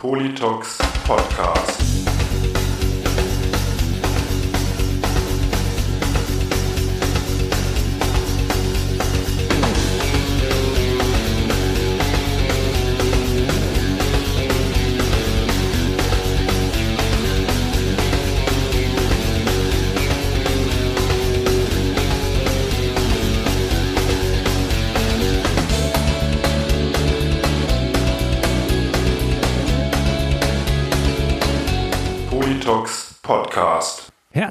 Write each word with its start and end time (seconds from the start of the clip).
Politox 0.00 0.78
Podcast. 1.04 1.79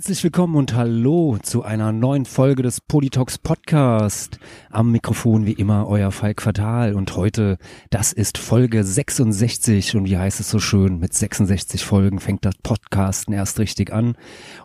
Herzlich 0.10 0.24
willkommen 0.24 0.56
und 0.56 0.74
hallo 0.74 1.38
zu 1.40 1.62
einer 1.62 1.92
neuen 1.92 2.26
Folge 2.26 2.64
des 2.64 2.82
Politox 2.82 3.38
Podcast. 3.38 4.40
Am 4.72 4.92
Mikrofon 4.92 5.46
wie 5.46 5.52
immer 5.52 5.88
euer 5.88 6.12
Falk 6.12 6.42
Fatal 6.42 6.96
und 6.96 7.16
heute, 7.16 7.60
das 7.92 8.12
ist 8.12 8.40
Folge 8.40 8.84
66 8.84 9.96
und 9.96 10.06
wie 10.06 10.18
heißt 10.18 10.40
es 10.40 10.50
so 10.50 10.58
schön, 10.58 10.98
mit 10.98 11.14
66 11.14 11.86
Folgen 11.86 12.20
fängt 12.20 12.44
das 12.44 12.56
Podcasten 12.64 13.36
erst 13.36 13.60
richtig 13.60 13.94
an 13.94 14.16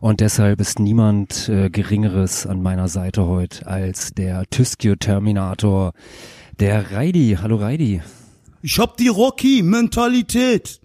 und 0.01 0.21
deshalb 0.21 0.63
ist 0.63 0.79
niemand 0.79 1.51
äh, 1.51 1.69
Geringeres 1.69 2.47
an 2.47 2.63
meiner 2.63 2.89
Seite 2.89 3.27
heute 3.27 3.67
als 3.67 4.15
der 4.15 4.47
Tyskio 4.49 4.97
Terminator, 4.97 5.93
der 6.59 6.91
Reidi. 6.91 7.37
Hallo 7.39 7.57
Reidi. 7.57 8.01
Ich 8.63 8.79
hab 8.79 8.97
die 8.97 9.09
Rocky-Mentalität. 9.09 10.81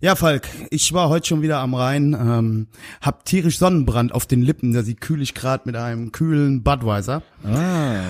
Ja, 0.00 0.16
Falk, 0.16 0.48
ich 0.70 0.92
war 0.92 1.08
heute 1.08 1.28
schon 1.28 1.40
wieder 1.42 1.60
am 1.60 1.74
Rhein, 1.74 2.16
ähm, 2.18 2.66
hab 3.00 3.24
tierisch 3.24 3.58
Sonnenbrand 3.58 4.12
auf 4.12 4.26
den 4.26 4.42
Lippen, 4.42 4.72
der 4.72 4.82
sieht 4.82 5.00
kühlig 5.00 5.34
grad 5.34 5.66
mit 5.66 5.76
einem 5.76 6.10
kühlen 6.10 6.62
Budweiser. 6.62 7.22
Ah. 7.44 8.00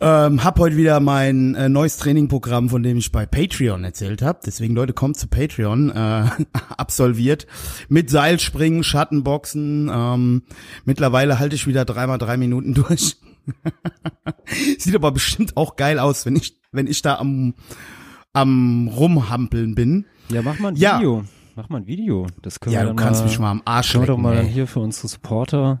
Ähm, 0.00 0.42
hab 0.42 0.58
heute 0.58 0.76
wieder 0.76 0.98
mein 1.00 1.54
äh, 1.54 1.68
neues 1.68 1.98
Trainingprogramm, 1.98 2.70
von 2.70 2.82
dem 2.82 2.96
ich 2.96 3.12
bei 3.12 3.26
Patreon 3.26 3.84
erzählt 3.84 4.22
habe. 4.22 4.40
Deswegen, 4.44 4.74
Leute, 4.74 4.94
kommt 4.94 5.18
zu 5.18 5.26
Patreon, 5.26 5.90
äh, 5.90 6.24
absolviert. 6.76 7.46
Mit 7.88 8.10
Seilspringen, 8.10 8.82
Schattenboxen. 8.82 9.90
Ähm, 9.92 10.42
mittlerweile 10.84 11.38
halte 11.38 11.54
ich 11.54 11.66
wieder 11.66 11.84
dreimal 11.84 12.18
drei 12.18 12.36
Minuten 12.38 12.74
durch. 12.74 13.16
Sieht 14.78 14.94
aber 14.94 15.12
bestimmt 15.12 15.56
auch 15.56 15.76
geil 15.76 15.98
aus, 15.98 16.26
wenn 16.26 16.34
ich, 16.34 16.58
wenn 16.72 16.86
ich 16.86 17.02
da 17.02 17.18
am, 17.18 17.54
am 18.32 18.88
Rumhampeln 18.88 19.74
bin. 19.74 20.06
Ja, 20.28 20.42
mach 20.42 20.58
mal 20.58 20.68
ein 20.68 20.76
Ja. 20.76 20.98
Video. 20.98 21.24
Mach 21.54 21.68
mal 21.68 21.78
ein 21.78 21.86
Video. 21.86 22.26
Das 22.42 22.60
können 22.60 22.74
Ja, 22.74 22.82
wir 22.82 22.90
du 22.90 22.96
kannst 22.96 23.20
mal 23.22 23.26
mich 23.28 23.38
mal 23.38 23.50
am 23.50 23.62
Arsch 23.64 23.92
Schau 23.92 24.00
doch 24.00 24.08
lecken, 24.08 24.22
mal 24.22 24.38
ey. 24.38 24.48
hier 24.50 24.66
für 24.66 24.80
unsere 24.80 25.08
Supporter 25.08 25.80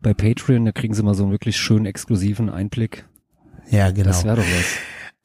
bei 0.00 0.14
Patreon, 0.14 0.64
da 0.64 0.72
kriegen 0.72 0.94
sie 0.94 1.02
mal 1.02 1.14
so 1.14 1.22
einen 1.24 1.32
wirklich 1.32 1.56
schönen 1.56 1.86
exklusiven 1.86 2.50
Einblick. 2.50 3.04
Ja, 3.70 3.90
genau. 3.90 4.06
Das 4.08 4.24
wäre 4.24 4.36
doch 4.36 4.42
was. 4.44 4.64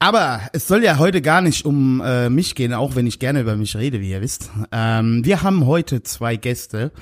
Aber 0.00 0.40
es 0.52 0.68
soll 0.68 0.84
ja 0.84 0.98
heute 0.98 1.20
gar 1.20 1.40
nicht 1.40 1.64
um 1.64 2.00
äh, 2.04 2.30
mich 2.30 2.54
gehen, 2.54 2.72
auch 2.72 2.94
wenn 2.94 3.06
ich 3.08 3.18
gerne 3.18 3.40
über 3.40 3.56
mich 3.56 3.74
rede, 3.76 4.00
wie 4.00 4.10
ihr 4.10 4.20
wisst. 4.20 4.50
Ähm, 4.70 5.24
wir 5.24 5.42
haben 5.42 5.66
heute 5.66 6.04
zwei 6.04 6.36
Gäste 6.36 6.92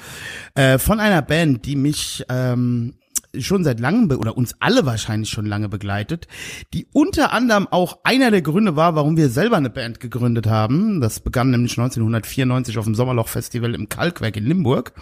äh, 0.55 0.79
von 0.79 0.99
einer 1.01 1.21
Band, 1.21 1.67
die 1.67 1.77
mich 1.77 2.25
ähm, 2.31 2.95
schon 3.41 3.65
seit 3.65 3.81
langem 3.81 4.11
oder 4.11 4.37
uns 4.37 4.55
alle 4.61 4.87
wahrscheinlich 4.87 5.31
schon 5.31 5.47
lange 5.47 5.69
begleitet, 5.69 6.29
die 6.73 6.87
unter 6.93 7.33
anderem 7.33 7.67
auch 7.71 7.99
einer 8.05 8.31
der 8.31 8.43
Gründe 8.43 8.77
war, 8.77 8.95
warum 8.95 9.17
wir 9.17 9.29
selber 9.29 9.57
eine 9.57 9.71
Band 9.71 10.01
gegründet 10.01 10.47
haben. 10.47 11.01
Das 11.01 11.21
begann 11.21 11.51
nämlich 11.51 11.73
1994 11.73 12.79
auf 12.79 12.85
dem 12.85 12.95
Sommerloch 12.95 13.29
Festival 13.29 13.75
im 13.75 13.89
Kalkwerk 13.89 14.37
in 14.37 14.47
Limburg. 14.47 14.93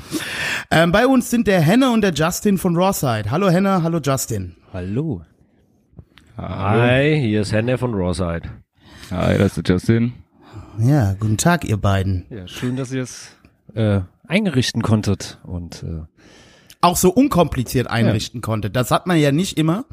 Ähm, 0.71 0.93
bei 0.93 1.07
uns 1.07 1.31
sind 1.31 1.47
der 1.47 1.61
Henne 1.61 1.91
und 1.91 2.03
der 2.03 2.13
Justin 2.13 2.59
von 2.59 2.77
Rawside. 2.77 3.31
Hallo 3.31 3.49
Henne, 3.49 3.83
hallo 3.83 4.01
Justin. 4.03 4.57
Hallo. 4.73 5.23
Hi, 6.37 7.17
hier 7.21 7.43
ist 7.43 7.53
Henne 7.53 7.79
von 7.79 7.95
Rawside. 7.95 8.51
Hi, 9.11 9.39
das 9.39 9.57
ist 9.57 9.69
der 9.69 9.75
Justin. 9.75 10.15
Ja, 10.79 11.15
guten 11.15 11.37
Tag, 11.37 11.65
ihr 11.65 11.77
beiden. 11.77 12.27
Ja, 12.31 12.49
schön, 12.49 12.77
dass 12.77 12.91
ihr 12.91 13.03
es 13.03 13.31
äh, 13.75 14.01
eingerichten 14.27 14.83
konntet 14.83 15.39
und 15.45 15.85
äh, 15.85 16.03
auch 16.85 16.97
so 16.97 17.11
unkompliziert 17.11 17.87
einrichten 17.89 18.41
konnte. 18.41 18.71
Das 18.71 18.91
hat 18.91 19.07
man 19.07 19.17
ja 19.19 19.33
nicht 19.33 19.59
immer. 19.59 19.85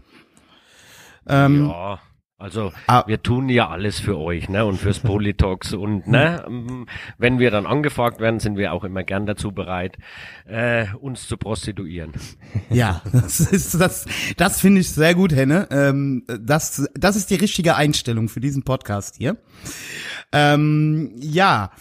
Ähm, 1.27 1.67
Ja, 1.67 1.99
also 2.37 2.73
Ah. 2.87 3.03
wir 3.05 3.21
tun 3.21 3.47
ja 3.49 3.69
alles 3.69 3.99
für 3.99 4.17
euch, 4.17 4.49
ne, 4.49 4.65
und 4.65 4.77
fürs 4.77 4.97
Politox 4.99 5.73
und 5.73 6.07
ne, 6.07 6.43
ähm, 6.47 6.87
wenn 7.19 7.37
wir 7.37 7.51
dann 7.51 7.67
angefragt 7.67 8.19
werden, 8.19 8.39
sind 8.39 8.57
wir 8.57 8.73
auch 8.73 8.83
immer 8.83 9.03
gern 9.03 9.27
dazu 9.27 9.51
bereit, 9.51 9.97
äh, 10.47 10.87
uns 10.99 11.27
zu 11.27 11.37
prostituieren. 11.37 12.13
ja, 12.71 13.01
das 13.11 13.39
ist 13.39 13.79
das. 13.79 14.05
Das 14.37 14.59
finde 14.59 14.81
ich 14.81 14.89
sehr 14.89 15.13
gut, 15.13 15.33
Henne. 15.33 15.67
Ähm, 15.69 16.23
das, 16.27 16.89
das 16.95 17.15
ist 17.15 17.29
die 17.29 17.35
richtige 17.35 17.75
Einstellung 17.75 18.27
für 18.27 18.39
diesen 18.39 18.63
Podcast 18.63 19.17
hier. 19.17 19.37
Ähm, 20.31 21.11
ja. 21.19 21.71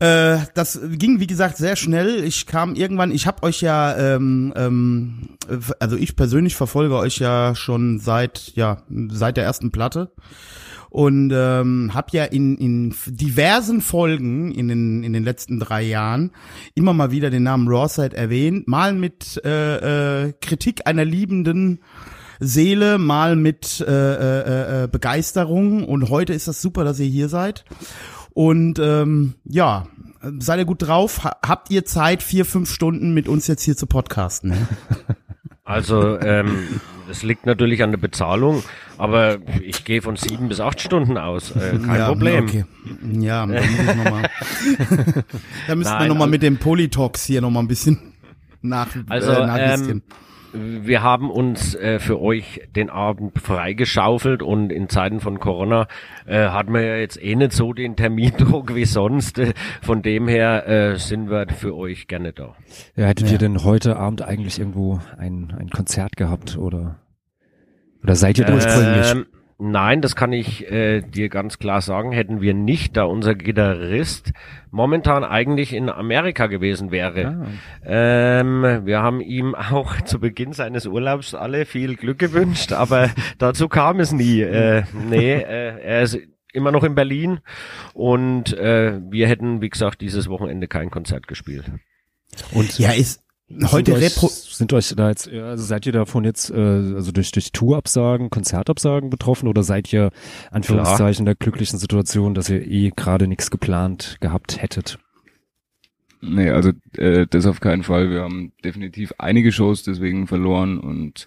Äh, 0.00 0.38
das 0.54 0.80
ging 0.92 1.18
wie 1.18 1.26
gesagt 1.26 1.56
sehr 1.56 1.74
schnell. 1.74 2.22
Ich 2.22 2.46
kam 2.46 2.76
irgendwann, 2.76 3.10
ich 3.10 3.26
habe 3.26 3.42
euch 3.42 3.60
ja, 3.62 3.96
ähm, 3.96 4.52
ähm, 4.54 5.36
also 5.80 5.96
ich 5.96 6.14
persönlich 6.14 6.54
verfolge 6.54 6.94
euch 6.96 7.18
ja 7.18 7.56
schon 7.56 7.98
seit 7.98 8.52
ja 8.54 8.82
seit 9.08 9.36
der 9.36 9.44
ersten 9.44 9.72
Platte 9.72 10.12
und 10.90 11.32
ähm, 11.34 11.90
habe 11.94 12.08
ja 12.12 12.24
in, 12.24 12.56
in 12.58 12.94
diversen 13.06 13.80
Folgen 13.80 14.52
in 14.52 14.68
den 14.68 15.02
in 15.02 15.12
den 15.12 15.24
letzten 15.24 15.58
drei 15.58 15.82
Jahren 15.82 16.30
immer 16.76 16.92
mal 16.92 17.10
wieder 17.10 17.30
den 17.30 17.42
Namen 17.42 17.66
Rawside 17.66 18.16
erwähnt, 18.16 18.68
mal 18.68 18.92
mit 18.92 19.40
äh, 19.44 20.26
äh, 20.26 20.32
Kritik 20.40 20.86
einer 20.86 21.04
liebenden 21.04 21.80
Seele, 22.40 22.98
mal 22.98 23.34
mit 23.34 23.80
äh, 23.80 23.84
äh, 23.84 24.84
äh, 24.84 24.86
Begeisterung 24.86 25.84
und 25.84 26.08
heute 26.08 26.34
ist 26.34 26.46
das 26.46 26.62
super, 26.62 26.84
dass 26.84 27.00
ihr 27.00 27.06
hier 27.06 27.28
seid. 27.28 27.64
Und 28.38 28.78
ähm, 28.78 29.34
ja, 29.46 29.88
seid 30.38 30.60
ihr 30.60 30.64
gut 30.64 30.82
drauf? 30.82 31.24
Ha 31.24 31.38
habt 31.44 31.72
ihr 31.72 31.84
Zeit, 31.84 32.22
vier, 32.22 32.44
fünf 32.44 32.72
Stunden 32.72 33.12
mit 33.12 33.26
uns 33.26 33.48
jetzt 33.48 33.64
hier 33.64 33.76
zu 33.76 33.88
podcasten? 33.88 34.50
Ne? 34.50 34.68
Also 35.64 36.18
ähm, 36.20 36.80
es 37.10 37.22
liegt 37.22 37.44
natürlich 37.44 37.82
an 37.82 37.90
der 37.90 37.98
Bezahlung, 37.98 38.62
aber 38.96 39.36
ich 39.60 39.84
gehe 39.84 40.00
von 40.00 40.16
sieben 40.16 40.48
bis 40.48 40.60
acht 40.60 40.80
Stunden 40.80 41.18
aus, 41.18 41.50
äh, 41.50 41.78
kein 41.84 41.98
ja, 41.98 42.08
Problem. 42.08 42.44
Okay. 42.44 42.64
Ja, 43.20 43.44
dann 43.44 43.50
da 45.66 45.74
müssten 45.74 45.92
wir 45.92 45.98
Nein, 45.98 46.08
noch 46.08 46.14
mal 46.14 46.20
also- 46.22 46.30
mit 46.30 46.42
dem 46.42 46.56
Polytalks 46.56 47.24
hier 47.26 47.42
noch 47.42 47.50
mal 47.50 47.60
ein 47.60 47.68
bisschen 47.68 47.98
nach 48.62 48.88
Also, 49.10 49.30
äh, 49.30 49.46
nachjustieren. 49.46 50.02
Wir 50.52 51.02
haben 51.02 51.30
uns 51.30 51.74
äh, 51.74 51.98
für 51.98 52.20
euch 52.20 52.62
den 52.74 52.88
Abend 52.88 53.38
freigeschaufelt 53.38 54.42
und 54.42 54.70
in 54.72 54.88
Zeiten 54.88 55.20
von 55.20 55.38
Corona 55.40 55.88
äh, 56.26 56.48
hatten 56.48 56.72
wir 56.72 56.80
ja 56.82 56.96
jetzt 56.96 57.22
eh 57.22 57.36
nicht 57.36 57.52
so 57.52 57.74
den 57.74 57.96
Termindruck 57.96 58.74
wie 58.74 58.86
sonst. 58.86 59.38
Äh, 59.38 59.52
von 59.82 60.00
dem 60.02 60.26
her 60.26 60.66
äh, 60.66 60.96
sind 60.96 61.28
wir 61.30 61.46
für 61.48 61.76
euch 61.76 62.06
gerne 62.08 62.32
da. 62.32 62.54
ja, 62.96 63.06
hättet 63.06 63.26
Ja. 63.26 63.32
ihr 63.34 63.38
denn 63.38 63.62
heute 63.62 63.96
Abend 63.96 64.22
eigentlich 64.22 64.58
irgendwo 64.58 65.00
ein, 65.18 65.54
ein 65.58 65.68
Konzert 65.70 66.16
gehabt 66.16 66.56
oder 66.56 66.96
oder 68.02 68.14
seid 68.14 68.38
ihr 68.38 68.48
ursprünglich? 68.48 69.10
Ähm, 69.12 69.26
nein, 69.58 70.00
das 70.00 70.16
kann 70.16 70.32
ich 70.32 70.70
äh, 70.70 71.00
dir 71.02 71.28
ganz 71.28 71.58
klar 71.58 71.80
sagen, 71.80 72.12
hätten 72.12 72.40
wir 72.40 72.54
nicht, 72.54 72.96
da 72.96 73.04
unser 73.04 73.34
Gitarrist 73.34 74.32
momentan 74.70 75.24
eigentlich 75.24 75.72
in 75.72 75.90
Amerika 75.90 76.46
gewesen 76.46 76.90
wäre. 76.90 77.26
Ah. 77.26 77.46
Ähm, 77.84 78.82
wir 78.84 79.02
haben 79.02 79.20
ihm 79.20 79.54
auch 79.54 80.00
zu 80.04 80.20
Beginn 80.20 80.52
seines 80.52 80.86
Urlaubs 80.86 81.34
alle 81.34 81.66
viel 81.66 81.96
Glück 81.96 82.18
gewünscht, 82.18 82.72
aber 82.72 83.10
dazu 83.38 83.68
kam 83.68 84.00
es 84.00 84.12
nie. 84.12 84.40
Äh, 84.40 84.84
nee, 85.08 85.34
äh, 85.34 85.80
er 85.80 86.02
ist 86.02 86.18
immer 86.52 86.72
noch 86.72 86.84
in 86.84 86.94
Berlin 86.94 87.40
und 87.94 88.56
äh, 88.56 89.00
wir 89.10 89.28
hätten, 89.28 89.60
wie 89.60 89.68
gesagt, 89.68 90.00
dieses 90.00 90.28
Wochenende 90.28 90.68
kein 90.68 90.90
Konzert 90.90 91.28
gespielt. 91.28 91.70
Und 92.52 92.78
ja, 92.78 92.92
ist 92.92 93.22
heute 93.50 93.92
sind 93.98 94.02
euch, 94.02 94.30
sind 94.30 94.72
euch 94.72 94.94
da 94.96 95.08
jetzt, 95.08 95.26
ja, 95.26 95.46
also 95.46 95.64
seid 95.64 95.86
ihr 95.86 95.92
davon 95.92 96.24
jetzt, 96.24 96.50
äh, 96.50 96.54
also 96.54 97.12
durch, 97.12 97.30
durch 97.32 97.52
Tourabsagen, 97.52 98.30
Konzertabsagen 98.30 99.10
betroffen 99.10 99.48
oder 99.48 99.62
seid 99.62 99.92
ihr, 99.92 100.10
Anführungszeichen, 100.50 101.24
der 101.24 101.34
glücklichen 101.34 101.78
Situation, 101.78 102.34
dass 102.34 102.50
ihr 102.50 102.66
eh 102.66 102.92
gerade 102.94 103.26
nichts 103.26 103.50
geplant 103.50 104.18
gehabt 104.20 104.60
hättet? 104.60 104.98
Nee, 106.20 106.50
also 106.50 106.72
äh, 106.96 107.26
das 107.28 107.46
auf 107.46 107.60
keinen 107.60 107.84
Fall. 107.84 108.10
Wir 108.10 108.22
haben 108.22 108.52
definitiv 108.64 109.14
einige 109.18 109.52
Shows 109.52 109.82
deswegen 109.82 110.26
verloren 110.26 110.78
und 110.78 111.26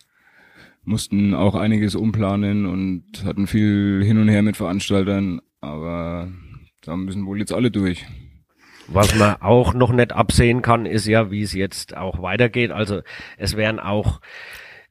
mussten 0.83 1.33
auch 1.33 1.55
einiges 1.55 1.95
umplanen 1.95 2.65
und 2.65 3.23
hatten 3.23 3.47
viel 3.47 4.03
hin 4.03 4.17
und 4.17 4.27
her 4.27 4.41
mit 4.41 4.57
Veranstaltern, 4.57 5.41
aber 5.61 6.29
da 6.81 6.95
müssen 6.97 7.25
wohl 7.25 7.39
jetzt 7.39 7.53
alle 7.53 7.71
durch. 7.71 8.05
Was 8.93 9.15
man 9.15 9.41
auch 9.41 9.73
noch 9.73 9.91
nicht 9.91 10.11
absehen 10.11 10.61
kann, 10.61 10.85
ist 10.85 11.05
ja, 11.05 11.31
wie 11.31 11.43
es 11.43 11.53
jetzt 11.53 11.95
auch 11.95 12.21
weitergeht. 12.21 12.71
Also 12.71 13.01
es 13.37 13.55
werden 13.55 13.79
auch 13.79 14.19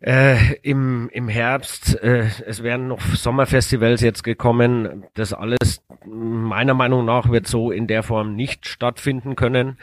Äh, 0.02 0.54
im, 0.62 1.10
Im 1.12 1.28
Herbst, 1.28 2.02
äh, 2.02 2.28
es 2.46 2.62
wären 2.62 2.88
noch 2.88 3.00
Sommerfestivals 3.02 4.00
jetzt 4.00 4.24
gekommen. 4.24 5.04
Das 5.12 5.34
alles 5.34 5.58
meiner 6.06 6.72
Meinung 6.72 7.04
nach 7.04 7.30
wird 7.30 7.46
so 7.46 7.70
in 7.70 7.86
der 7.86 8.02
Form 8.02 8.34
nicht 8.34 8.66
stattfinden 8.66 9.36
können. 9.36 9.76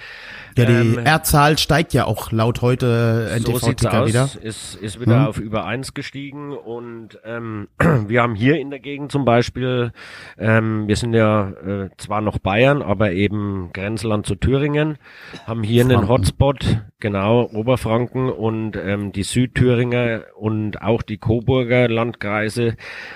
Ja, 0.58 0.66
die 0.66 0.74
Ähm, 0.74 0.98
R-Zahl 0.98 1.60
steigt 1.60 1.94
ja 1.94 2.06
auch 2.06 2.32
laut 2.32 2.64
heute 2.64 3.28
so 3.44 3.52
NTV-Ticker 3.52 4.02
aus, 4.02 4.10
wieder. 4.10 4.30
Ist, 4.42 4.74
ist 4.76 5.00
wieder 5.00 5.20
Mhm. 5.20 5.28
auf 5.28 5.38
über 5.38 5.66
eins 5.66 5.94
gestiegen 5.94 6.52
und 6.52 7.20
ähm, 7.24 7.68
wir 8.08 8.24
haben 8.24 8.34
hier 8.34 8.60
in 8.60 8.72
der 8.72 8.80
Gegend 8.80 9.12
zum 9.12 9.24
Beispiel, 9.24 9.92
ähm, 10.40 10.88
wir 10.88 10.96
sind 10.96 11.14
ja 11.14 11.50
äh, 11.52 11.90
zwar 11.98 12.22
noch 12.22 12.40
Bayern, 12.40 12.82
aber 12.82 13.12
eben 13.12 13.70
Grenzland 13.72 14.26
zu 14.26 14.34
Thüringen, 14.34 14.98
haben 15.46 15.62
hier 15.62 15.84
einen 15.84 15.92
Franken. 15.98 16.10
Hotspot, 16.10 16.82
genau, 17.00 17.50
Oberfranken 17.54 18.30
und 18.30 18.76
ähm, 18.76 19.12
die 19.12 19.24
Südthüringer 19.24 20.26
und 20.36 20.82
auch 20.82 21.02
die 21.02 21.18
Coburger 21.18 21.88
Landkreise 21.88 22.76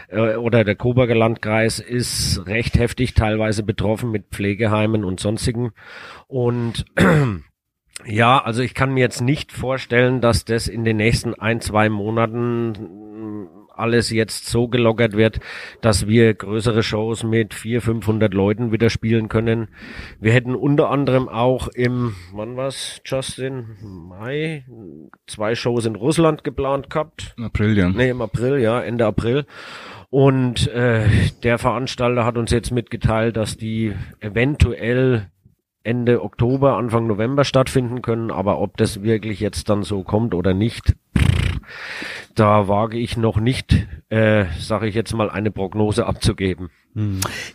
äh, 0.10 0.36
oder 0.36 0.64
der 0.64 0.76
Coburger 0.76 1.16
Landkreis 1.16 1.80
ist 1.80 2.46
recht 2.46 2.78
heftig 2.78 3.14
teilweise 3.14 3.64
betroffen 3.64 4.12
mit 4.12 4.28
Pflegeheimen 4.32 5.04
und 5.04 5.20
sonstigen. 5.20 5.72
Und 6.28 6.86
ja, 8.06 8.44
also 8.44 8.62
ich 8.62 8.74
kann 8.74 8.94
mir 8.94 9.02
jetzt 9.02 9.22
nicht 9.22 9.52
vorstellen, 9.52 10.22
dass 10.22 10.46
das 10.46 10.68
in 10.68 10.84
den 10.84 10.98
nächsten 10.98 11.34
ein, 11.34 11.62
zwei 11.62 11.90
Monaten 11.90 13.48
alles 13.82 14.10
jetzt 14.12 14.48
so 14.48 14.68
gelockert 14.68 15.18
wird, 15.18 15.40
dass 15.82 16.08
wir 16.08 16.34
größere 16.34 16.84
Shows 16.84 17.24
mit 17.24 17.54
vier, 17.54 17.82
500 17.82 18.34
Leuten 18.34 18.72
wieder 18.72 18.90
spielen 18.90 19.28
können. 19.28 19.70
Wir 20.20 20.32
hätten 20.32 20.56
unter 20.56 20.90
anderem 20.90 21.28
auch 21.28 21.68
im, 21.68 22.16
wann 22.34 22.56
war's, 22.56 23.02
Justin, 23.04 23.78
Mai, 23.82 24.66
zwei 25.28 25.56
Shows 25.56 25.86
in 25.86 25.96
Russland 25.96 26.44
geplant 26.44 26.90
gehabt. 26.90 27.34
Im 27.38 27.46
April, 27.46 27.78
ja. 27.78 27.90
Nee, 27.90 28.10
im 28.10 28.22
April, 28.22 28.60
ja, 28.60 28.82
Ende 28.82 29.06
April. 29.06 29.46
Und 30.10 30.68
äh, 30.68 31.08
der 31.44 31.58
Veranstalter 31.58 32.26
hat 32.26 32.38
uns 32.38 32.52
jetzt 32.52 32.72
mitgeteilt, 32.72 33.38
dass 33.38 33.58
die 33.58 33.94
eventuell 34.20 35.32
Ende 35.84 36.22
Oktober, 36.22 36.78
Anfang 36.78 37.08
November 37.08 37.44
stattfinden 37.44 38.02
können, 38.02 38.30
aber 38.30 38.60
ob 38.60 38.78
das 38.78 39.02
wirklich 39.04 39.40
jetzt 39.40 39.70
dann 39.70 39.84
so 39.84 40.04
kommt 40.04 40.36
oder 40.36 40.54
nicht, 40.54 40.96
da 42.36 42.68
wage 42.68 42.98
ich 42.98 43.18
noch 43.18 43.38
nicht, 43.38 43.88
äh, 44.10 44.46
sage 44.60 44.88
ich 44.88 44.96
jetzt 44.96 45.14
mal, 45.14 45.30
eine 45.30 45.52
Prognose 45.52 46.06
abzugeben. 46.06 46.70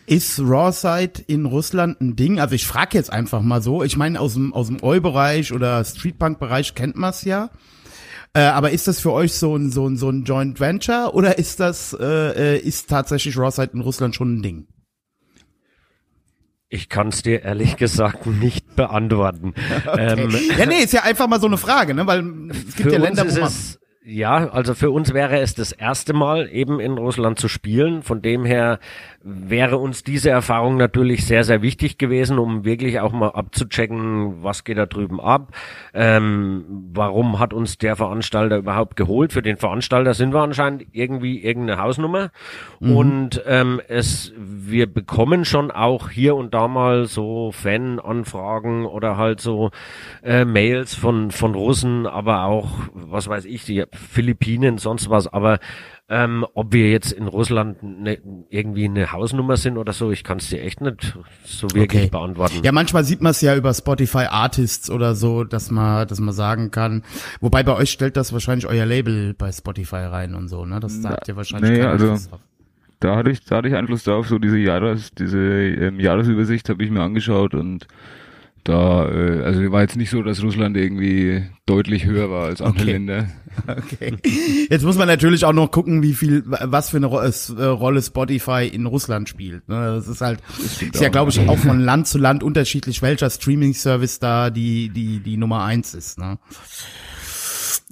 Ist 0.07 0.39
Rawside 0.39 1.21
in 1.27 1.45
Russland 1.45 2.01
ein 2.01 2.15
Ding? 2.15 2.39
Also 2.39 2.55
ich 2.55 2.65
frage 2.65 2.97
jetzt 2.97 3.11
einfach 3.11 3.41
mal 3.41 3.61
so. 3.61 3.83
Ich 3.83 3.95
meine, 3.95 4.19
aus 4.19 4.33
dem, 4.33 4.53
aus 4.53 4.67
dem 4.67 4.81
Oi-Bereich 4.81 5.53
oder 5.53 5.83
Streetpunk-Bereich 5.83 6.73
kennt 6.73 6.95
man 6.95 7.11
es 7.11 7.23
ja. 7.23 7.51
Äh, 8.33 8.41
aber 8.41 8.71
ist 8.71 8.87
das 8.87 8.99
für 8.99 9.11
euch 9.11 9.33
so 9.33 9.55
ein, 9.55 9.71
so 9.71 9.87
ein, 9.87 9.97
so 9.97 10.09
ein 10.09 10.23
Joint 10.23 10.59
Venture 10.59 11.13
oder 11.13 11.37
ist 11.37 11.59
das, 11.59 11.95
äh, 11.99 12.55
äh, 12.55 12.59
ist 12.59 12.89
tatsächlich 12.89 13.37
Rawside 13.37 13.71
in 13.73 13.81
Russland 13.81 14.15
schon 14.15 14.35
ein 14.35 14.41
Ding? 14.41 14.67
Ich 16.69 16.89
kann 16.89 17.09
es 17.09 17.21
dir 17.21 17.43
ehrlich 17.43 17.77
gesagt 17.77 18.25
nicht 18.25 18.75
beantworten. 18.75 19.53
Ähm, 19.97 20.29
ja, 20.57 20.65
nee, 20.65 20.83
ist 20.83 20.93
ja 20.93 21.03
einfach 21.03 21.27
mal 21.27 21.39
so 21.39 21.47
eine 21.47 21.57
Frage, 21.57 21.93
ne? 21.93 22.05
Weil 22.05 22.51
es 22.67 22.75
gibt 22.75 22.91
ja 22.91 22.99
Länder, 22.99 23.25
wo 23.27 23.39
man. 23.39 23.51
Ja, 24.07 24.49
also 24.49 24.73
für 24.73 24.89
uns 24.89 25.13
wäre 25.13 25.39
es 25.39 25.53
das 25.53 25.73
erste 25.73 26.13
Mal 26.13 26.49
eben 26.49 26.79
in 26.79 26.93
Russland 26.93 27.39
zu 27.39 27.49
spielen. 27.49 28.03
Von 28.03 28.21
dem 28.21 28.45
her 28.45 28.79
wäre 29.27 29.77
uns 29.77 30.03
diese 30.03 30.29
Erfahrung 30.29 30.77
natürlich 30.77 31.25
sehr, 31.25 31.43
sehr 31.43 31.61
wichtig 31.61 31.97
gewesen, 31.97 32.39
um 32.39 32.63
wirklich 32.63 33.01
auch 33.01 33.11
mal 33.11 33.29
abzuchecken, 33.29 34.41
was 34.41 34.63
geht 34.63 34.77
da 34.77 34.85
drüben 34.85 35.19
ab. 35.19 35.53
Ähm, 35.93 36.63
warum 36.93 37.37
hat 37.37 37.53
uns 37.53 37.77
der 37.77 37.97
Veranstalter 37.97 38.57
überhaupt 38.57 38.95
geholt? 38.95 39.33
Für 39.33 39.41
den 39.41 39.57
Veranstalter 39.57 40.13
sind 40.13 40.33
wir 40.33 40.41
anscheinend 40.41 40.85
irgendwie 40.93 41.43
irgendeine 41.43 41.81
Hausnummer. 41.81 42.31
Und 42.79 43.43
ähm, 43.45 43.81
es, 43.87 44.31
wir 44.37 44.91
bekommen 44.91 45.43
schon 45.43 45.71
auch 45.71 46.09
hier 46.09 46.35
und 46.35 46.53
da 46.53 46.69
mal 46.69 47.05
so 47.05 47.51
Fan-Anfragen 47.51 48.85
oder 48.85 49.17
halt 49.17 49.41
so 49.41 49.71
äh, 50.23 50.45
Mails 50.45 50.95
von, 50.95 51.31
von 51.31 51.53
Russen, 51.53 52.07
aber 52.07 52.43
auch, 52.43 52.69
was 52.93 53.27
weiß 53.27 53.43
ich, 53.45 53.65
die 53.65 53.83
Philippinen, 53.91 54.77
sonst 54.77 55.09
was, 55.09 55.27
aber 55.27 55.59
ähm, 56.09 56.45
ob 56.53 56.71
wir 56.71 56.89
jetzt 56.89 57.11
in 57.11 57.27
Russland 57.27 57.83
ne, 57.83 58.17
irgendwie 58.49 58.85
eine 58.85 59.11
Hausnummer 59.11 59.57
sind 59.57 59.77
oder 59.77 59.91
so, 59.91 60.11
ich 60.11 60.23
kann 60.23 60.37
es 60.37 60.49
dir 60.49 60.61
echt 60.61 60.79
nicht 60.79 61.17
so 61.43 61.67
wirklich 61.73 62.03
Okay. 62.03 62.09
beantworten. 62.09 62.61
Ja, 62.63 62.71
manchmal 62.71 63.03
sieht 63.03 63.21
man 63.21 63.31
es 63.31 63.41
ja 63.41 63.55
über 63.55 63.73
Spotify 63.73 64.25
Artists 64.29 64.89
oder 64.89 65.15
so, 65.15 65.43
dass 65.43 65.69
man, 65.69 66.07
dass 66.07 66.19
man 66.19 66.33
sagen 66.33 66.71
kann. 66.71 67.03
Wobei 67.41 67.63
bei 67.63 67.75
euch 67.75 67.91
stellt 67.91 68.15
das 68.15 68.31
wahrscheinlich 68.31 68.67
euer 68.67 68.85
Label 68.85 69.33
bei 69.33 69.51
Spotify 69.51 69.97
rein 69.97 70.33
und 70.33 70.47
so, 70.47 70.65
ne? 70.65 70.79
Das 70.79 71.01
sagt 71.01 71.27
ihr 71.27 71.35
wahrscheinlich 71.35 71.71
nee, 71.71 71.81
also-. 71.83 72.15
Da 72.99 73.15
hatte 73.15 73.29
ich, 73.29 73.43
da 73.45 73.57
hatte 73.57 73.67
ich 73.67 73.75
Einfluss 73.75 74.05
drauf, 74.05 74.27
so 74.27 74.39
diese 74.39 74.57
Jahres, 74.57 75.11
diese 75.11 75.37
ähm, 75.37 75.99
Jahresübersicht 75.99 76.67
habe 76.69 76.83
ich 76.83 76.89
mir 76.89 77.01
angeschaut 77.03 77.53
und 77.53 77.85
da, 78.67 79.09
äh, 79.09 79.43
also 79.43 79.71
war 79.71 79.81
jetzt 79.81 79.95
nicht 79.95 80.09
so, 80.09 80.21
dass 80.23 80.43
Russland 80.43 80.75
irgendwie 80.75 81.43
deutlich 81.65 82.05
höher 82.05 82.29
war 82.29 82.45
als 82.45 82.61
andere 82.61 82.83
Okay. 82.83 82.91
Länder. 82.91 83.27
Okay. 83.65 84.15
Jetzt 84.69 84.83
muss 84.83 84.99
man 84.99 85.07
natürlich 85.07 85.43
auch 85.43 85.51
noch 85.51 85.71
gucken, 85.71 86.03
wie 86.03 86.13
viel, 86.13 86.43
was 86.45 86.91
für 86.91 86.97
eine 86.97 87.07
äh, 87.07 87.63
Rolle 87.63 88.03
Spotify 88.03 88.69
in 88.71 88.85
Russland 88.85 89.29
spielt. 89.29 89.67
Ne? 89.67 89.95
Das 89.95 90.07
ist 90.07 90.21
halt, 90.21 90.41
stimmt 90.75 90.93
ist 90.93 91.01
ja 91.01 91.09
glaube 91.09 91.31
ich 91.31 91.39
auch 91.49 91.57
von 91.57 91.79
Land 91.79 92.07
zu 92.07 92.19
Land 92.19 92.43
unterschiedlich, 92.43 93.01
welcher 93.01 93.31
Streaming-Service 93.31 94.19
da 94.19 94.51
die, 94.51 94.89
die, 94.89 95.21
die 95.21 95.37
Nummer 95.37 95.63
eins 95.63 95.95
ist. 95.95 96.19
Ne? 96.19 96.37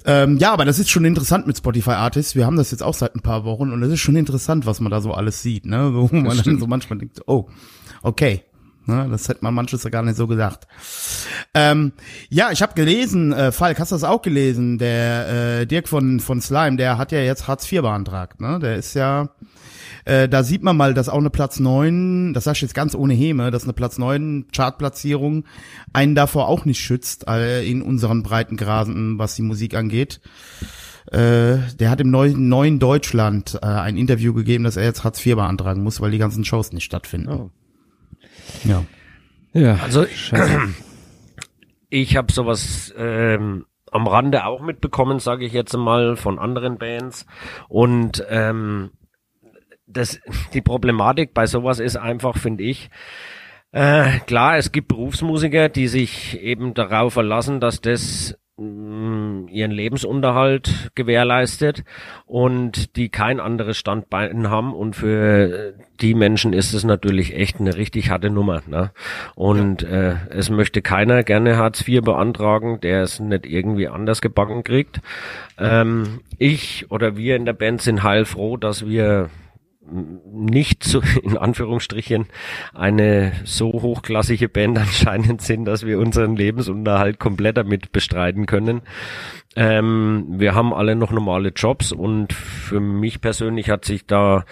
Ähm, 0.04 0.36
ja, 0.38 0.52
aber 0.52 0.64
das 0.64 0.78
ist 0.78 0.88
schon 0.88 1.04
interessant 1.04 1.48
mit 1.48 1.58
Spotify 1.58 1.92
Artists. 1.92 2.36
Wir 2.36 2.46
haben 2.46 2.56
das 2.56 2.70
jetzt 2.70 2.84
auch 2.84 2.94
seit 2.94 3.16
ein 3.16 3.22
paar 3.22 3.44
Wochen 3.44 3.72
und 3.72 3.82
es 3.82 3.90
ist 3.92 4.00
schon 4.00 4.14
interessant, 4.14 4.66
was 4.66 4.78
man 4.78 4.92
da 4.92 5.00
so 5.00 5.12
alles 5.12 5.42
sieht, 5.42 5.66
ne? 5.66 5.90
Wo 5.94 6.06
man 6.14 6.40
dann 6.44 6.60
so 6.60 6.68
manchmal 6.68 7.00
denkt, 7.00 7.22
oh, 7.26 7.48
okay. 8.02 8.44
Ne, 8.86 9.08
das 9.10 9.28
hätte 9.28 9.40
man 9.42 9.52
manches 9.52 9.82
ja 9.82 9.90
gar 9.90 10.02
nicht 10.02 10.16
so 10.16 10.28
gedacht. 10.28 10.68
Ähm, 11.54 11.92
ja, 12.28 12.52
ich 12.52 12.62
habe 12.62 12.74
gelesen, 12.74 13.32
äh, 13.32 13.50
Falk, 13.50 13.80
hast 13.80 13.90
du 13.90 13.96
das 13.96 14.04
auch 14.04 14.22
gelesen? 14.22 14.78
Der 14.78 15.60
äh, 15.60 15.66
Dirk 15.66 15.88
von 15.88 16.20
von 16.20 16.40
Slime, 16.40 16.76
der 16.76 16.96
hat 16.96 17.10
ja 17.10 17.18
jetzt 17.18 17.48
Hartz 17.48 17.70
IV 17.70 17.82
beantragt. 17.82 18.40
Ne, 18.40 18.60
der 18.60 18.76
ist 18.76 18.94
ja, 18.94 19.30
äh, 20.04 20.28
da 20.28 20.44
sieht 20.44 20.62
man 20.62 20.76
mal, 20.76 20.94
dass 20.94 21.08
auch 21.08 21.18
eine 21.18 21.30
Platz 21.30 21.58
neun, 21.58 22.32
das 22.32 22.44
sag 22.44 22.54
ich 22.54 22.62
jetzt 22.62 22.74
ganz 22.74 22.94
ohne 22.94 23.12
Häme, 23.12 23.50
dass 23.50 23.64
eine 23.64 23.72
Platz 23.72 23.98
neun 23.98 24.46
Chartplatzierung 24.54 25.44
einen 25.92 26.14
davor 26.14 26.46
auch 26.46 26.64
nicht 26.64 26.80
schützt 26.80 27.26
äh, 27.26 27.68
in 27.68 27.82
unseren 27.82 28.22
Breitengraden, 28.22 29.18
was 29.18 29.34
die 29.34 29.42
Musik 29.42 29.74
angeht. 29.74 30.20
Äh, 31.10 31.58
der 31.78 31.90
hat 31.90 32.00
im 32.00 32.10
neuen, 32.10 32.48
neuen 32.48 32.78
Deutschland 32.78 33.58
äh, 33.62 33.66
ein 33.66 33.96
Interview 33.96 34.32
gegeben, 34.32 34.62
dass 34.62 34.76
er 34.76 34.84
jetzt 34.84 35.02
Hartz 35.02 35.24
IV 35.26 35.34
beantragen 35.36 35.82
muss, 35.82 36.00
weil 36.00 36.12
die 36.12 36.18
ganzen 36.18 36.44
Shows 36.44 36.72
nicht 36.72 36.84
stattfinden. 36.84 37.28
Oh. 37.28 37.50
Ja. 38.64 38.84
Ja, 39.52 39.76
Also 39.82 40.06
scheiße. 40.06 40.60
ich 41.88 42.16
habe 42.16 42.32
sowas 42.32 42.92
ähm, 42.96 43.66
am 43.90 44.06
Rande 44.06 44.44
auch 44.44 44.60
mitbekommen, 44.60 45.18
sage 45.18 45.46
ich 45.46 45.52
jetzt 45.52 45.76
mal, 45.76 46.16
von 46.16 46.38
anderen 46.38 46.78
Bands. 46.78 47.26
Und 47.68 48.24
ähm, 48.28 48.90
das, 49.86 50.20
die 50.54 50.62
Problematik 50.62 51.32
bei 51.32 51.46
sowas 51.46 51.80
ist 51.80 51.96
einfach, 51.96 52.36
finde 52.36 52.64
ich, 52.64 52.90
äh, 53.72 54.20
klar, 54.20 54.56
es 54.56 54.72
gibt 54.72 54.88
Berufsmusiker, 54.88 55.68
die 55.68 55.88
sich 55.88 56.40
eben 56.40 56.74
darauf 56.74 57.14
verlassen, 57.14 57.60
dass 57.60 57.80
das 57.80 58.38
ihren 58.58 59.70
Lebensunterhalt 59.70 60.90
gewährleistet 60.94 61.84
und 62.24 62.96
die 62.96 63.10
kein 63.10 63.38
anderes 63.38 63.76
Standbein 63.76 64.48
haben 64.48 64.72
und 64.72 64.96
für 64.96 65.74
die 66.00 66.14
Menschen 66.14 66.54
ist 66.54 66.72
es 66.72 66.82
natürlich 66.82 67.34
echt 67.34 67.60
eine 67.60 67.76
richtig 67.76 68.08
harte 68.10 68.30
Nummer. 68.30 68.62
Ne? 68.66 68.92
Und 69.34 69.82
äh, 69.82 70.14
es 70.30 70.48
möchte 70.48 70.80
keiner 70.80 71.22
gerne 71.22 71.58
Hartz 71.58 71.86
IV 71.86 72.00
beantragen, 72.00 72.80
der 72.80 73.02
es 73.02 73.20
nicht 73.20 73.44
irgendwie 73.44 73.88
anders 73.88 74.22
gebacken 74.22 74.64
kriegt. 74.64 75.02
Ähm, 75.58 76.20
ich 76.38 76.90
oder 76.90 77.18
wir 77.18 77.36
in 77.36 77.44
der 77.44 77.52
Band 77.52 77.82
sind 77.82 78.02
heilfroh, 78.02 78.56
dass 78.56 78.86
wir 78.86 79.28
nicht 80.32 80.84
so 80.84 81.02
in 81.22 81.36
Anführungsstrichen 81.36 82.26
eine 82.74 83.32
so 83.44 83.72
hochklassige 83.72 84.48
Band 84.48 84.78
anscheinend 84.78 85.42
sind, 85.42 85.64
dass 85.64 85.86
wir 85.86 85.98
unseren 85.98 86.36
Lebensunterhalt 86.36 87.18
komplett 87.18 87.56
damit 87.56 87.92
bestreiten 87.92 88.46
können. 88.46 88.82
Ähm, 89.54 90.26
wir 90.28 90.54
haben 90.54 90.74
alle 90.74 90.96
noch 90.96 91.12
normale 91.12 91.48
Jobs 91.50 91.92
und 91.92 92.32
für 92.32 92.80
mich 92.80 93.20
persönlich 93.20 93.70
hat 93.70 93.84
sich 93.84 94.06
da 94.06 94.44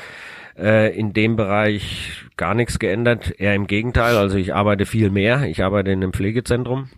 äh, 0.56 0.96
in 0.98 1.12
dem 1.12 1.36
Bereich 1.36 2.12
gar 2.36 2.54
nichts 2.54 2.78
geändert. 2.78 3.34
Eher 3.38 3.54
im 3.54 3.66
Gegenteil. 3.66 4.16
Also 4.16 4.36
ich 4.38 4.54
arbeite 4.54 4.86
viel 4.86 5.10
mehr. 5.10 5.44
Ich 5.44 5.62
arbeite 5.62 5.90
in 5.90 6.02
einem 6.02 6.12
Pflegezentrum. 6.12 6.88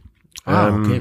Ah, 0.44 0.68
Ähm, 0.68 0.84
okay. 0.84 1.00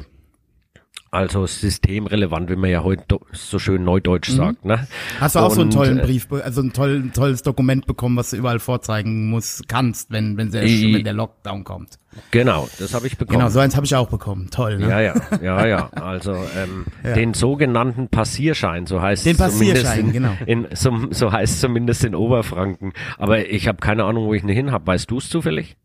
Also 1.16 1.46
systemrelevant, 1.48 2.50
wie 2.50 2.58
man 2.58 2.70
ja 2.70 2.84
heute 2.84 3.20
so 3.32 3.58
schön 3.58 3.86
neudeutsch 3.86 4.30
sagt. 4.32 4.66
Ne? 4.66 4.86
Hast 5.20 5.36
du 5.36 5.40
auch 5.40 5.50
so 5.52 5.62
einen 5.62 5.70
Und, 5.70 5.76
tollen 5.76 6.00
äh, 6.00 6.04
Brief, 6.04 6.28
also 6.32 6.62
ein, 6.62 6.74
toll, 6.74 7.10
tolles 7.14 7.42
Dokument 7.42 7.86
bekommen, 7.86 8.18
was 8.18 8.32
du 8.32 8.36
überall 8.38 8.60
vorzeigen 8.60 9.30
musst, 9.30 9.70
kannst, 9.70 10.12
wenn, 10.12 10.36
wenn, 10.36 10.52
der, 10.52 10.66
I- 10.66 10.94
wenn 10.94 11.06
der 11.06 11.14
Lockdown 11.14 11.64
kommt. 11.64 11.98
Genau, 12.32 12.68
das 12.80 12.94
habe 12.94 13.08
ich 13.08 13.18
bekommen. 13.18 13.40
Genau, 13.40 13.50
so 13.50 13.60
eins 13.60 13.76
habe 13.78 13.86
ich 13.86 13.96
auch 13.96 14.10
bekommen. 14.10 14.50
Toll, 14.52 14.78
ne? 14.78 14.90
Ja, 14.90 15.00
ja, 15.00 15.14
ja, 15.42 15.66
ja. 15.66 15.90
Also 15.94 16.34
ähm, 16.34 16.86
den 17.16 17.34
sogenannten 17.34 18.10
Passierschein, 18.10 18.86
so 18.86 19.02
heißt 19.02 19.26
Den 19.26 19.38
es 19.38 19.38
zumindest 19.38 19.86
Passierschein, 19.86 20.06
in, 20.08 20.12
genau. 20.14 20.32
in 20.46 20.68
so, 20.74 20.92
so 21.12 21.32
heißt 21.32 21.54
es 21.56 21.62
zumindest 21.62 22.04
in 22.04 22.14
Oberfranken. 22.14 22.92
Aber 23.18 23.50
ich 23.50 23.68
habe 23.70 23.78
keine 23.80 24.04
Ahnung, 24.04 24.26
wo 24.28 24.34
ich 24.34 24.44
ihn 24.44 24.50
hin 24.50 24.72
habe. 24.72 24.86
Weißt 24.88 25.10
du 25.12 25.18
es 25.20 25.30
zufällig? 25.30 25.78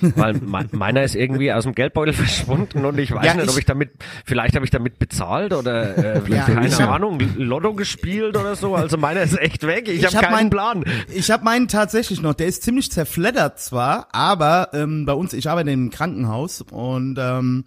Weil 0.00 0.34
me 0.34 0.66
meiner 0.72 1.02
ist 1.02 1.14
irgendwie 1.14 1.52
aus 1.52 1.64
dem 1.64 1.74
Geldbeutel 1.74 2.14
verschwunden 2.14 2.84
und 2.84 2.98
ich 2.98 3.12
weiß 3.12 3.24
Ja, 3.24 3.34
nicht, 3.34 3.44
ob 3.44 3.50
ich- 3.50 3.58
ich 3.58 3.64
damit, 3.66 3.90
vielleicht 4.24 4.54
habe 4.54 4.64
ich 4.64 4.70
damit 4.70 4.98
bezahlt 4.98 5.52
oder 5.52 5.98
äh, 6.16 6.22
Ja, 6.30 6.42
keine 6.44 6.66
ich 6.68 6.80
hab- 6.80 6.90
Ahnung, 6.90 7.18
Lotto 7.36 7.74
gespielt 7.74 8.36
oder 8.36 8.54
so. 8.56 8.74
Also 8.74 8.96
meiner 8.96 9.22
ist 9.22 9.38
echt 9.38 9.66
weg. 9.66 9.88
Ich, 9.88 9.98
Ich 10.00 10.06
habe 10.06 10.16
hab 10.16 10.22
keinen 10.24 10.32
meinen- 10.34 10.50
Plan. 10.50 10.84
Ich 11.12 11.30
habe 11.30 11.44
meinen 11.44 11.68
tatsächlich 11.68 12.22
noch. 12.22 12.34
Der 12.34 12.46
ist 12.46 12.62
ziemlich 12.62 12.90
zerfleddert 12.90 13.58
zwar, 13.60 14.08
aber 14.12 14.70
ähm, 14.72 15.06
bei 15.06 15.12
uns, 15.12 15.32
ich 15.32 15.48
arbeite 15.50 15.70
im 15.70 15.90
Krankenhaus 15.90 16.62
und 16.70 17.16
ähm, 17.18 17.64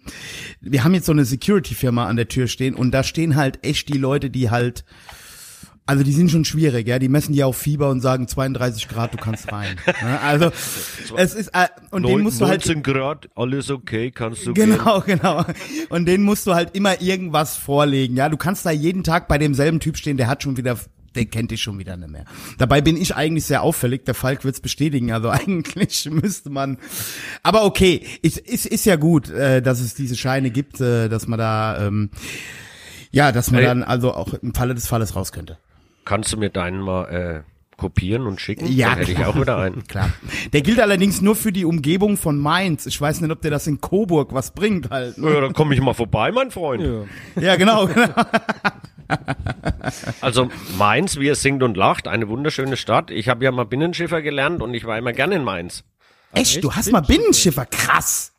wir 0.60 0.82
haben 0.84 0.94
jetzt 0.94 1.06
so 1.06 1.12
eine 1.12 1.24
Security-Firma 1.24 2.06
an 2.06 2.16
der 2.16 2.28
Tür 2.28 2.46
stehen 2.48 2.74
und 2.74 2.90
da 2.92 3.02
stehen 3.04 3.36
halt 3.36 3.64
echt 3.64 3.88
die 3.92 3.98
Leute, 3.98 4.30
die 4.30 4.50
halt, 4.50 4.84
also 5.86 6.02
die 6.02 6.12
sind 6.12 6.30
schon 6.30 6.46
schwierig, 6.46 6.88
ja. 6.88 6.98
Die 6.98 7.08
messen 7.08 7.34
dir 7.34 7.46
auf 7.46 7.58
Fieber 7.58 7.90
und 7.90 8.00
sagen 8.00 8.26
32 8.26 8.88
Grad, 8.88 9.12
du 9.12 9.18
kannst 9.18 9.52
rein. 9.52 9.76
ja, 9.86 10.20
also 10.20 10.46
es 11.16 11.34
ist 11.34 11.48
äh, 11.48 11.68
und 11.90 12.06
den 12.06 12.20
musst 12.20 12.40
du 12.40 12.46
halt 12.46 12.66
19 12.66 12.82
Grad, 12.82 13.28
alles 13.34 13.70
okay, 13.70 14.10
kannst 14.10 14.46
du 14.46 14.54
gehen. 14.54 14.70
Genau, 14.70 15.00
genau. 15.06 15.44
Und 15.90 16.06
den 16.06 16.22
musst 16.22 16.46
du 16.46 16.54
halt 16.54 16.74
immer 16.74 17.02
irgendwas 17.02 17.56
vorlegen. 17.56 18.16
Ja, 18.16 18.30
du 18.30 18.38
kannst 18.38 18.64
da 18.64 18.70
jeden 18.70 19.04
Tag 19.04 19.28
bei 19.28 19.36
demselben 19.36 19.78
Typ 19.78 19.98
stehen, 19.98 20.16
der 20.16 20.26
hat 20.26 20.42
schon 20.42 20.56
wieder, 20.56 20.78
der 21.14 21.26
kennt 21.26 21.50
dich 21.50 21.60
schon 21.60 21.78
wieder 21.78 21.98
nicht 21.98 22.10
mehr. 22.10 22.24
Dabei 22.56 22.80
bin 22.80 22.96
ich 22.96 23.14
eigentlich 23.14 23.44
sehr 23.44 23.62
auffällig. 23.62 24.06
Der 24.06 24.14
Falk 24.14 24.42
wird's 24.44 24.60
bestätigen. 24.60 25.12
Also 25.12 25.28
eigentlich 25.30 26.08
müsste 26.10 26.48
man. 26.48 26.78
Aber 27.42 27.64
okay, 27.64 28.06
ist 28.22 28.38
ist, 28.38 28.64
ist 28.64 28.86
ja 28.86 28.96
gut, 28.96 29.28
äh, 29.28 29.60
dass 29.60 29.80
es 29.80 29.92
diese 29.92 30.16
Scheine 30.16 30.50
gibt, 30.50 30.80
äh, 30.80 31.10
dass 31.10 31.28
man 31.28 31.38
da, 31.38 31.86
ähm, 31.86 32.08
ja, 33.10 33.32
dass 33.32 33.50
man 33.50 33.62
dann 33.62 33.82
also 33.82 34.14
auch 34.14 34.32
im 34.32 34.54
Falle 34.54 34.74
des 34.74 34.86
Falles 34.86 35.14
raus 35.14 35.30
könnte. 35.30 35.58
Kannst 36.04 36.32
du 36.32 36.36
mir 36.36 36.50
deinen 36.50 36.80
mal 36.80 37.04
äh, 37.06 37.42
kopieren 37.76 38.26
und 38.26 38.40
schicken? 38.40 38.66
Ja, 38.66 38.90
Dann 38.90 38.98
hätte 38.98 39.10
ich 39.12 39.16
klar. 39.18 39.30
auch 39.30 39.40
wieder 39.40 39.58
einen. 39.58 39.84
Klar. 39.88 40.10
Der 40.52 40.62
gilt 40.62 40.80
allerdings 40.80 41.20
nur 41.20 41.34
für 41.36 41.52
die 41.52 41.64
Umgebung 41.64 42.16
von 42.16 42.38
Mainz. 42.38 42.86
Ich 42.86 43.00
weiß 43.00 43.20
nicht, 43.20 43.30
ob 43.30 43.40
der 43.42 43.50
das 43.50 43.66
in 43.66 43.80
Coburg 43.80 44.32
was 44.34 44.52
bringt 44.52 44.90
halt. 44.90 45.18
ne? 45.18 45.32
Ja, 45.32 45.40
dann 45.40 45.52
komme 45.54 45.74
ich 45.74 45.80
mal 45.80 45.94
vorbei, 45.94 46.30
mein 46.32 46.50
Freund. 46.50 47.06
Ja, 47.40 47.56
genau, 47.56 47.86
genau. 47.94 48.12
Also 50.20 50.48
Mainz, 50.78 51.18
wie 51.18 51.28
es 51.28 51.42
singt 51.42 51.62
und 51.62 51.76
lacht, 51.76 52.08
eine 52.08 52.28
wunderschöne 52.28 52.76
Stadt. 52.76 53.10
Ich 53.10 53.28
habe 53.28 53.44
ja 53.44 53.50
mal 53.52 53.64
Binnenschiffer 53.66 54.22
gelernt 54.22 54.62
und 54.62 54.74
ich 54.74 54.84
war 54.84 54.96
immer 54.98 55.12
gerne 55.12 55.36
in 55.36 55.44
Mainz. 55.44 55.84
Echt, 56.32 56.64
du 56.64 56.72
hast 56.72 56.90
mal 56.90 57.00
Binnenschiffer, 57.00 57.66
krass. 57.66 58.32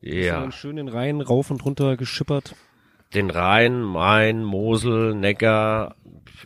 Ja, 0.00 0.50
Schön 0.50 0.76
den 0.76 0.88
Rhein 0.88 1.20
rauf 1.20 1.50
und 1.50 1.64
runter 1.64 1.96
geschippert. 1.96 2.54
Den 3.14 3.30
Rhein, 3.30 3.82
Main, 3.82 4.42
Mosel, 4.44 5.14
Neckar, 5.14 5.96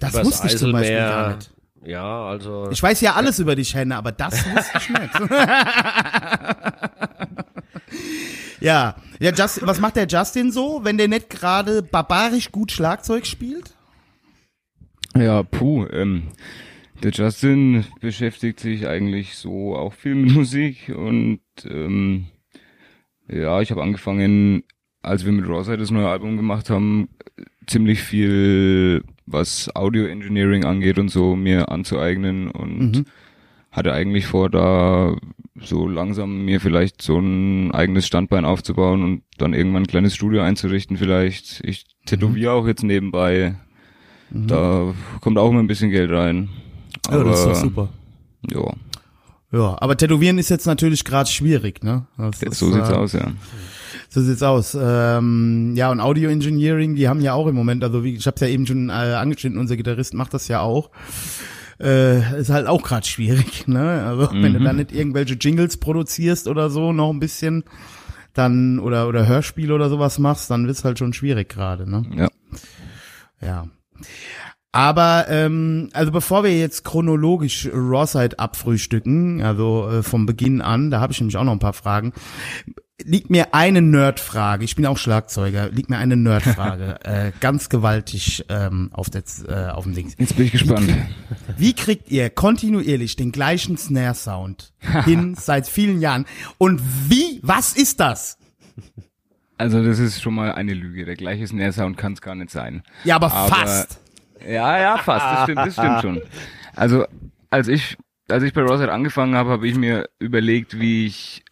Das 0.01 0.15
übers 0.15 0.27
wusste 0.27 0.47
ich 0.49 0.57
zum 0.57 0.73
Beispiel 0.73 0.97
Eiselmeer. 0.97 1.11
gar 1.23 1.37
nicht. 1.37 1.53
Ja, 1.85 2.25
also 2.27 2.69
Ich 2.71 2.83
weiß 2.83 3.01
ja 3.01 3.15
alles 3.15 3.39
über 3.39 3.55
dich, 3.55 3.75
Henne, 3.75 3.97
aber 3.97 4.13
das 4.13 4.45
wusste 4.53 4.79
ich 4.79 4.89
nicht. 4.89 5.31
ja, 8.61 8.97
ja 9.21 9.33
Justin, 9.33 9.67
was 9.67 9.81
macht 9.81 9.97
der 9.97 10.07
Justin 10.07 10.51
so, 10.51 10.81
wenn 10.83 10.99
der 10.99 11.09
nicht 11.09 11.31
gerade 11.31 11.83
barbarisch 11.83 12.51
gut 12.51 12.73
Schlagzeug 12.73 13.27
spielt? 13.27 13.75
Ja, 15.17 15.43
puh, 15.45 15.87
ähm, 15.93 16.25
der 17.03 17.13
Justin 17.13 17.85
beschäftigt 18.01 18.61
sich 18.61 18.87
eigentlich 18.87 19.37
so 19.37 19.77
auch 19.77 19.93
viel 19.93 20.15
mit 20.15 20.35
Musik 20.35 20.93
und 20.95 21.41
ähm, 21.65 22.27
ja, 23.29 23.61
ich 23.61 23.71
habe 23.71 23.83
angefangen, 23.83 24.65
als 25.07 25.25
wir 25.25 25.33
mit 25.33 25.49
Rosa 25.49 25.77
das 25.77 25.91
neue 25.91 26.09
Album 26.09 26.37
gemacht 26.37 26.69
haben, 26.71 27.09
ziemlich 27.67 28.03
viel, 28.03 29.05
was 29.27 29.75
Audio 29.75 30.07
Engineering 30.07 30.65
angeht 30.65 30.99
und 30.99 31.09
so, 31.09 31.37
mir 31.37 31.71
anzueignen 31.71 32.51
und 32.51 33.05
hatte 33.71 33.93
eigentlich 33.93 34.27
vor, 34.27 34.51
da 34.51 35.17
so 35.61 35.89
langsam 35.89 36.45
mir 36.45 36.61
vielleicht 36.61 37.03
so 37.03 37.19
ein 37.19 37.73
eigenes 37.73 38.07
Standbein 38.07 38.45
aufzubauen 38.45 39.03
und 39.03 39.23
dann 39.39 39.55
irgendwann 39.55 39.83
ein 39.83 39.89
kleines 39.89 40.15
Studio 40.15 40.43
einzurichten 40.43 40.97
vielleicht. 40.97 41.63
Ich 41.65 41.85
tätowiere 42.07 42.53
auch 42.53 42.67
jetzt 42.67 42.83
nebenbei. 42.83 43.57
Da 44.31 44.95
kommt 45.21 45.39
auch 45.39 45.51
immer 45.51 45.61
ein 45.61 45.67
bisschen 45.67 45.91
Geld 45.91 46.11
rein. 46.11 46.49
Aber, 47.09 47.25
Ja, 48.51 48.73
Ja, 49.53 49.77
aber 49.81 49.97
Tätowieren 49.97 50.39
ist 50.39 50.49
jetzt 50.49 50.67
natürlich 50.67 51.05
gerade 51.05 51.29
schwierig, 51.31 51.83
ne? 51.85 52.07
Das 52.19 52.43
ist, 52.43 52.59
so 52.59 52.73
sieht's 52.73 52.91
äh, 52.91 52.95
aus, 52.95 53.13
ja. 53.13 53.33
So 54.17 54.23
sieht's 54.23 54.43
aus. 54.43 54.75
Ähm, 54.81 55.75
ja, 55.75 55.91
und 55.91 56.01
Audio 56.01 56.31
Engineering, 56.31 56.95
die 56.95 57.07
haben 57.07 57.21
ja 57.21 57.35
auch 57.35 57.49
im 57.49 57.55
Moment, 57.55 57.85
also 57.85 58.03
wie 58.03 58.15
ich 58.15 58.27
habe 58.27 58.41
ja 58.41 58.47
eben 58.47 58.67
schon 58.67 58.89
äh, 58.89 58.93
angeschnitten, 58.93 59.59
unser 59.59 59.77
Gitarrist 59.77 60.15
macht 60.15 60.33
das 60.33 60.49
ja 60.49 60.61
auch. 60.61 60.91
Äh, 61.79 62.41
ist 62.41 62.49
halt 62.49 62.67
auch 62.67 62.83
gerade 62.83 63.07
schwierig, 63.07 63.65
ne? 63.69 64.07
Also 64.07 64.31
wenn 64.33 64.55
du 64.55 64.61
da 64.61 64.73
nicht 64.73 64.91
irgendwelche 64.91 65.35
Jingles 65.35 65.77
produzierst 65.77 66.49
oder 66.49 66.71
so, 66.71 66.95
noch 66.95 67.11
ein 67.11 67.21
bisschen, 67.21 67.65
dann 68.33 68.79
oder 68.79 69.07
oder 69.07 69.27
Hörspiel 69.27 69.71
oder 69.71 69.91
sowas 69.91 70.19
machst, 70.19 70.51
dann 70.51 70.67
wird's 70.67 70.83
halt 70.83 70.99
schon 70.99 71.13
schwierig 71.13 71.51
gerade, 71.51 71.87
ne? 71.87 72.03
Ja. 72.17 72.29
Ja. 73.43 73.69
Aber 74.73 75.27
ähm, 75.29 75.91
also 75.93 76.11
bevor 76.11 76.43
wir 76.43 76.59
jetzt 76.59 76.85
chronologisch 76.85 77.69
Rawside 77.71 78.39
abfrühstücken, 78.39 79.43
also 79.43 79.91
äh, 79.91 80.03
vom 80.03 80.25
Beginn 80.25 80.63
an, 80.63 80.91
da 80.91 81.01
habe 81.01 81.13
ich 81.13 81.21
nämlich 81.21 81.37
auch 81.37 81.45
noch 81.45 81.53
ein 81.53 81.59
paar 81.59 81.75
Fragen, 81.75 82.15
liegt 83.05 83.31
mir 83.31 83.55
eine 83.55 83.83
Nerdfrage. 83.83 84.65
Ich 84.65 84.75
bin 84.77 84.87
auch 84.87 84.99
Schlagzeuger. 84.99 85.69
Liegt 85.71 85.91
mir 85.91 85.99
eine 85.99 86.17
Nerdfrage 86.17 86.99
äh, 87.05 87.33
ganz 87.41 87.69
gewaltig 87.69 88.45
ähm, 88.49 88.91
auf, 88.93 89.11
der, 89.11 89.23
äh, 89.49 89.71
auf 89.71 89.85
dem 89.85 89.95
Ding. 89.95 90.13
Jetzt 90.19 90.37
bin 90.37 90.47
ich 90.47 90.53
gespannt. 90.53 90.93
Wie 91.57 91.75
kriegt 91.75 92.11
ihr 92.11 92.31
kontinuierlich 92.31 93.17
den 93.17 93.33
gleichen 93.33 93.77
Snare-Sound 93.77 94.73
hin 95.05 95.35
seit 95.39 95.67
vielen 95.69 96.01
Jahren? 96.01 96.25
Und 96.59 96.81
wie? 97.09 97.41
Was 97.43 97.75
ist 97.75 98.01
das? 98.01 98.39
Also 99.59 99.83
das 99.85 99.99
ist 99.99 100.23
schon 100.23 100.35
mal 100.35 100.53
eine 100.53 100.75
Lüge. 100.75 101.05
Der 101.05 101.17
gleiche 101.17 101.47
Snare-Sound 101.47 101.97
kann 101.97 102.13
es 102.15 102.21
gar 102.21 102.35
nicht 102.35 102.51
sein. 102.51 102.83
Ja, 103.05 103.17
aber, 103.17 103.33
Aber- 103.33 103.55
fast. 103.55 104.01
Ja, 104.47 104.79
ja, 104.79 104.99
fast. 104.99 105.25
Das 105.25 105.43
stimmt, 105.45 105.59
das 105.59 105.73
stimmt 105.75 106.01
schon. 106.03 106.23
Also 106.75 107.07
als 107.51 107.69
ich, 107.69 107.97
als 108.29 108.43
ich 108.43 108.53
bei 108.53 108.63
Rosette 108.63 108.93
angefangen 108.93 109.35
habe, 109.35 109.51
habe 109.51 109.67
ich 109.67 109.77
mir 109.77 110.09
überlegt, 110.19 110.79
wie 110.79 111.07
ich, 111.07 111.43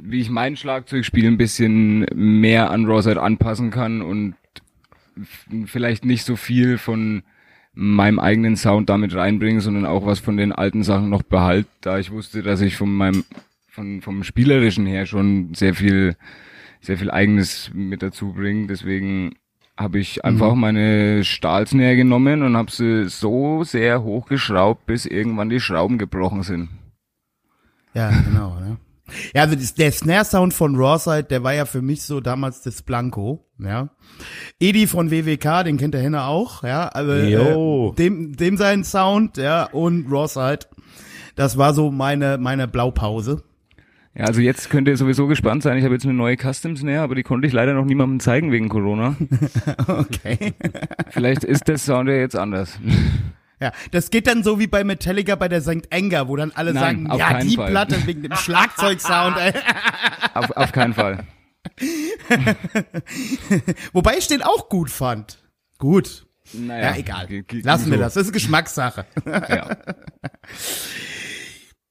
wie 0.00 0.20
ich 0.20 0.30
mein 0.30 0.56
Schlagzeugspiel 0.56 1.26
ein 1.26 1.38
bisschen 1.38 2.06
mehr 2.14 2.70
an 2.70 2.86
Rosette 2.86 3.20
anpassen 3.20 3.70
kann 3.70 4.02
und 4.02 4.34
vielleicht 5.66 6.04
nicht 6.04 6.24
so 6.24 6.36
viel 6.36 6.78
von 6.78 7.22
meinem 7.74 8.18
eigenen 8.18 8.56
Sound 8.56 8.88
damit 8.88 9.14
reinbringen, 9.14 9.60
sondern 9.60 9.86
auch 9.86 10.04
was 10.04 10.20
von 10.20 10.36
den 10.36 10.52
alten 10.52 10.82
Sachen 10.82 11.08
noch 11.08 11.22
behalt, 11.22 11.66
da 11.80 11.98
ich 11.98 12.10
wusste, 12.10 12.42
dass 12.42 12.60
ich 12.60 12.76
von 12.76 12.94
meinem, 12.94 13.24
von, 13.68 14.02
vom 14.02 14.24
spielerischen 14.24 14.86
her 14.86 15.06
schon 15.06 15.54
sehr 15.54 15.74
viel, 15.74 16.16
sehr 16.80 16.98
viel 16.98 17.10
eigenes 17.10 17.70
mit 17.72 18.02
dazu 18.02 18.32
bringe. 18.34 18.66
Deswegen 18.66 19.36
habe 19.76 19.98
ich 19.98 20.24
einfach 20.24 20.54
meine 20.54 21.24
Stahlsnare 21.24 21.96
genommen 21.96 22.42
und 22.42 22.56
habe 22.56 22.70
sie 22.70 23.08
so 23.08 23.64
sehr 23.64 24.02
hochgeschraubt, 24.02 24.84
bis 24.86 25.06
irgendwann 25.06 25.48
die 25.48 25.60
Schrauben 25.60 25.96
gebrochen 25.96 26.42
sind. 26.42 26.68
Ja, 27.94 28.10
genau, 28.10 28.58
ne? 28.60 28.76
Ja, 29.34 29.42
also 29.42 29.56
der 29.76 29.92
Snare-Sound 29.92 30.54
von 30.54 30.76
Rawside, 30.76 31.24
der 31.24 31.42
war 31.42 31.52
ja 31.52 31.64
für 31.64 31.82
mich 31.82 32.02
so 32.02 32.20
damals 32.20 32.62
das 32.62 32.82
Blanco, 32.82 33.44
ja. 33.58 33.90
Edi 34.60 34.86
von 34.86 35.10
WWK, 35.10 35.64
den 35.64 35.76
kennt 35.76 35.94
der 35.94 36.02
Henne 36.02 36.24
auch, 36.24 36.62
ja. 36.62 36.88
Also, 36.88 37.92
äh, 37.92 37.96
dem, 37.96 38.36
dem 38.36 38.56
sein 38.56 38.84
Sound, 38.84 39.36
ja, 39.36 39.64
und 39.64 40.06
Rawside, 40.10 40.66
das 41.34 41.58
war 41.58 41.74
so 41.74 41.90
meine, 41.90 42.38
meine 42.38 42.68
Blaupause. 42.68 43.42
Ja, 44.14 44.24
also 44.26 44.42
jetzt 44.42 44.68
könnt 44.68 44.88
ihr 44.88 44.96
sowieso 44.96 45.26
gespannt 45.26 45.62
sein. 45.62 45.78
Ich 45.78 45.84
habe 45.84 45.94
jetzt 45.94 46.04
eine 46.04 46.12
neue 46.12 46.36
Custom 46.36 46.76
Snare, 46.76 47.00
aber 47.00 47.14
die 47.14 47.22
konnte 47.22 47.46
ich 47.46 47.54
leider 47.54 47.72
noch 47.72 47.86
niemandem 47.86 48.20
zeigen 48.20 48.52
wegen 48.52 48.68
Corona. 48.68 49.16
Okay. 49.86 50.52
Vielleicht 51.10 51.44
ist 51.44 51.66
der 51.68 51.78
Sound 51.78 52.08
ja 52.08 52.16
jetzt 52.16 52.36
anders. 52.36 52.78
Ja, 53.62 53.72
das 53.92 54.10
geht 54.10 54.26
dann 54.26 54.42
so 54.42 54.58
wie 54.58 54.66
bei 54.66 54.82
Metallica 54.84 55.36
bei 55.36 55.48
der 55.48 55.62
St. 55.62 55.88
Anger, 55.92 56.28
wo 56.28 56.36
dann 56.36 56.50
alle 56.52 56.74
Nein, 56.74 57.06
sagen, 57.06 57.18
ja, 57.18 57.38
die 57.40 57.56
Fall. 57.56 57.70
Platte 57.70 58.06
wegen 58.06 58.22
dem 58.22 58.34
Schlagzeugsound. 58.34 59.36
Auf, 60.34 60.50
auf 60.50 60.72
keinen 60.72 60.94
Fall. 60.94 61.24
Wobei 63.92 64.16
ich 64.18 64.26
den 64.28 64.42
auch 64.42 64.68
gut 64.68 64.90
fand. 64.90 65.38
Gut. 65.78 66.26
Naja, 66.52 66.90
Ja, 66.90 66.96
egal. 66.96 67.28
Lassen 67.62 67.90
wir 67.90 67.98
so. 67.98 68.04
das. 68.04 68.14
Das 68.14 68.26
ist 68.26 68.32
Geschmackssache. 68.32 69.06
Ja. 69.26 69.76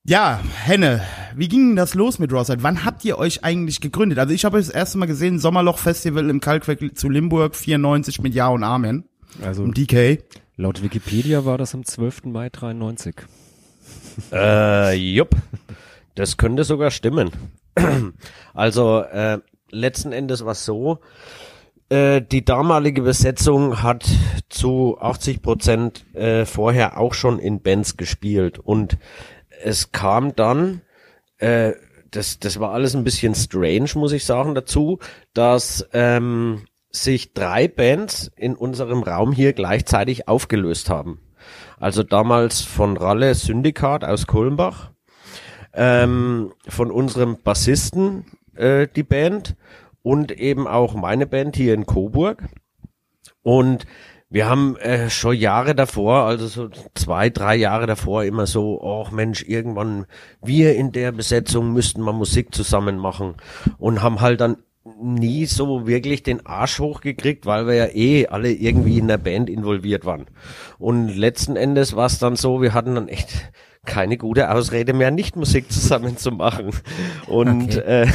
Ja, 0.03 0.39
Henne, 0.63 1.03
wie 1.35 1.47
ging 1.47 1.69
denn 1.69 1.75
das 1.75 1.93
los 1.93 2.17
mit 2.17 2.33
Rawside? 2.33 2.63
Wann 2.63 2.85
habt 2.85 3.05
ihr 3.05 3.19
euch 3.19 3.43
eigentlich 3.43 3.81
gegründet? 3.81 4.17
Also 4.17 4.33
ich 4.33 4.43
habe 4.45 4.57
das 4.57 4.69
erste 4.69 4.97
Mal 4.97 5.05
gesehen, 5.05 5.37
Sommerloch 5.37 5.77
Festival 5.77 6.27
im 6.31 6.39
Kalkwerk 6.41 6.97
zu 6.97 7.07
Limburg, 7.07 7.55
94 7.55 8.19
mit 8.19 8.33
Ja 8.33 8.47
und 8.47 8.63
Amen. 8.63 9.05
Also 9.43 9.61
Und 9.61 9.77
DK. 9.77 10.23
Laut 10.57 10.83
Wikipedia 10.83 11.45
war 11.45 11.57
das 11.57 11.73
am 11.73 11.85
12. 11.85 12.25
Mai 12.25 12.49
93. 12.49 13.15
Äh, 14.31 14.95
jupp. 14.95 15.35
Das 16.15 16.37
könnte 16.37 16.63
sogar 16.63 16.91
stimmen. 16.91 17.31
Also, 18.53 19.01
äh, 19.01 19.39
letzten 19.71 20.11
Endes 20.11 20.43
war 20.45 20.51
es 20.51 20.65
so, 20.65 20.99
äh, 21.89 22.21
die 22.21 22.45
damalige 22.45 23.01
Besetzung 23.01 23.81
hat 23.81 24.05
zu 24.49 24.97
80 24.99 25.41
Prozent 25.41 26.05
äh, 26.15 26.45
vorher 26.45 26.97
auch 26.99 27.13
schon 27.13 27.39
in 27.39 27.61
Bands 27.61 27.97
gespielt 27.97 28.59
und 28.59 28.97
es 29.63 29.91
kam 29.91 30.35
dann, 30.35 30.81
äh, 31.37 31.73
das, 32.09 32.39
das 32.39 32.59
war 32.59 32.71
alles 32.71 32.95
ein 32.95 33.03
bisschen 33.03 33.35
strange, 33.35 33.89
muss 33.95 34.11
ich 34.11 34.25
sagen, 34.25 34.55
dazu, 34.55 34.99
dass 35.33 35.87
ähm, 35.93 36.65
sich 36.91 37.33
drei 37.33 37.67
Bands 37.67 38.31
in 38.35 38.55
unserem 38.55 39.03
Raum 39.03 39.31
hier 39.31 39.53
gleichzeitig 39.53 40.27
aufgelöst 40.27 40.89
haben. 40.89 41.19
Also 41.79 42.03
damals 42.03 42.61
von 42.61 42.97
Ralle 42.97 43.33
Syndikat 43.33 44.03
aus 44.03 44.27
Kulmbach, 44.27 44.91
ähm, 45.73 46.53
von 46.67 46.91
unserem 46.91 47.41
Bassisten 47.41 48.25
äh, 48.55 48.87
die 48.95 49.03
Band 49.03 49.55
und 50.03 50.31
eben 50.31 50.67
auch 50.67 50.93
meine 50.93 51.25
Band 51.25 51.55
hier 51.55 51.73
in 51.73 51.85
Coburg. 51.85 52.43
Und 53.41 53.85
wir 54.29 54.47
haben 54.47 54.77
äh, 54.77 55.09
schon 55.09 55.35
Jahre 55.35 55.75
davor, 55.75 56.23
also 56.23 56.47
so 56.47 56.69
zwei, 56.95 57.29
drei 57.29 57.55
Jahre 57.55 57.85
davor 57.85 58.23
immer 58.23 58.47
so, 58.47 58.79
oh 58.81 59.07
Mensch, 59.11 59.43
irgendwann 59.43 60.05
wir 60.41 60.75
in 60.75 60.91
der 60.91 61.11
Besetzung 61.11 61.73
müssten 61.73 62.01
mal 62.01 62.13
Musik 62.13 62.55
zusammen 62.55 62.97
machen 62.97 63.35
und 63.77 64.01
haben 64.01 64.21
halt 64.21 64.39
dann 64.39 64.57
nie 64.83 65.45
so 65.45 65.85
wirklich 65.87 66.23
den 66.23 66.45
Arsch 66.45 66.79
hochgekriegt, 66.79 67.45
weil 67.45 67.67
wir 67.67 67.75
ja 67.75 67.87
eh 67.87 68.27
alle 68.27 68.51
irgendwie 68.51 68.97
in 68.97 69.07
der 69.07 69.17
Band 69.17 69.49
involviert 69.49 70.05
waren. 70.05 70.25
Und 70.79 71.15
letzten 71.15 71.55
Endes 71.55 71.95
war 71.95 72.07
es 72.07 72.19
dann 72.19 72.35
so, 72.35 72.61
wir 72.61 72.73
hatten 72.73 72.95
dann 72.95 73.07
echt 73.07 73.51
keine 73.85 74.17
gute 74.17 74.51
Ausrede 74.51 74.93
mehr, 74.93 75.11
nicht 75.11 75.35
Musik 75.35 75.71
zusammen 75.71 76.17
zu 76.17 76.31
machen. 76.31 76.71
Und 77.27 77.77
äh, 77.77 78.07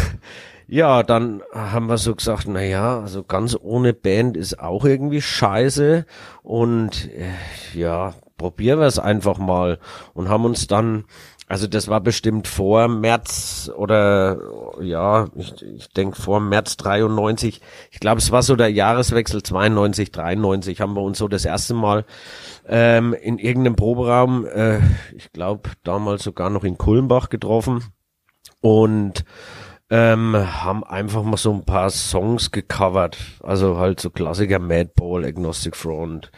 ja, 0.69 1.03
dann 1.05 1.43
haben 1.53 1.89
wir 1.89 1.99
so 1.99 2.15
gesagt, 2.15 2.47
na 2.49 2.63
ja, 2.63 3.01
also 3.01 3.23
ganz 3.23 3.57
ohne 3.61 3.93
Band 3.93 4.37
ist 4.37 4.59
auch 4.59 4.85
irgendwie 4.85 5.23
scheiße 5.23 6.05
und 6.43 7.09
äh, 7.13 7.79
ja, 7.79 8.15
probieren 8.37 8.81
wir 8.81 8.87
es 8.87 8.99
einfach 8.99 9.39
mal 9.39 9.79
und 10.13 10.29
haben 10.29 10.45
uns 10.45 10.67
dann 10.67 11.05
also 11.49 11.69
das 11.69 11.87
war 11.87 12.01
bestimmt 12.01 12.49
vor 12.49 12.89
März 12.89 13.71
oder 13.77 14.39
ja, 14.81 15.29
ich, 15.37 15.63
ich 15.63 15.89
denke 15.91 16.21
vor 16.21 16.41
März 16.41 16.77
93. 16.77 17.61
Ich 17.93 18.01
glaube, 18.01 18.19
es 18.19 18.33
war 18.33 18.43
so 18.43 18.57
der 18.57 18.73
Jahreswechsel 18.73 19.43
92, 19.43 20.11
93 20.11 20.81
haben 20.81 20.95
wir 20.95 21.03
uns 21.03 21.19
so 21.19 21.29
das 21.29 21.45
erste 21.45 21.75
Mal 21.75 22.05
ähm, 22.67 23.15
in 23.15 23.39
irgendeinem 23.39 23.77
Proberaum, 23.77 24.45
äh, 24.47 24.79
ich 25.15 25.33
glaube 25.33 25.71
damals 25.85 26.25
sogar 26.25 26.51
noch 26.51 26.65
in 26.65 26.79
Kulmbach 26.79 27.29
getroffen 27.29 27.85
und 28.61 29.25
ähm, 29.89 30.35
haben 30.35 30.83
einfach 30.83 31.23
mal 31.23 31.37
so 31.37 31.53
ein 31.53 31.65
paar 31.65 31.91
Songs 31.91 32.51
gecovert. 32.51 33.17
Also 33.43 33.79
halt 33.79 34.01
so 34.01 34.11
Klassiker 34.11 34.59
Madball, 34.59 35.25
Agnostic 35.25 35.77
Front, 35.77 36.33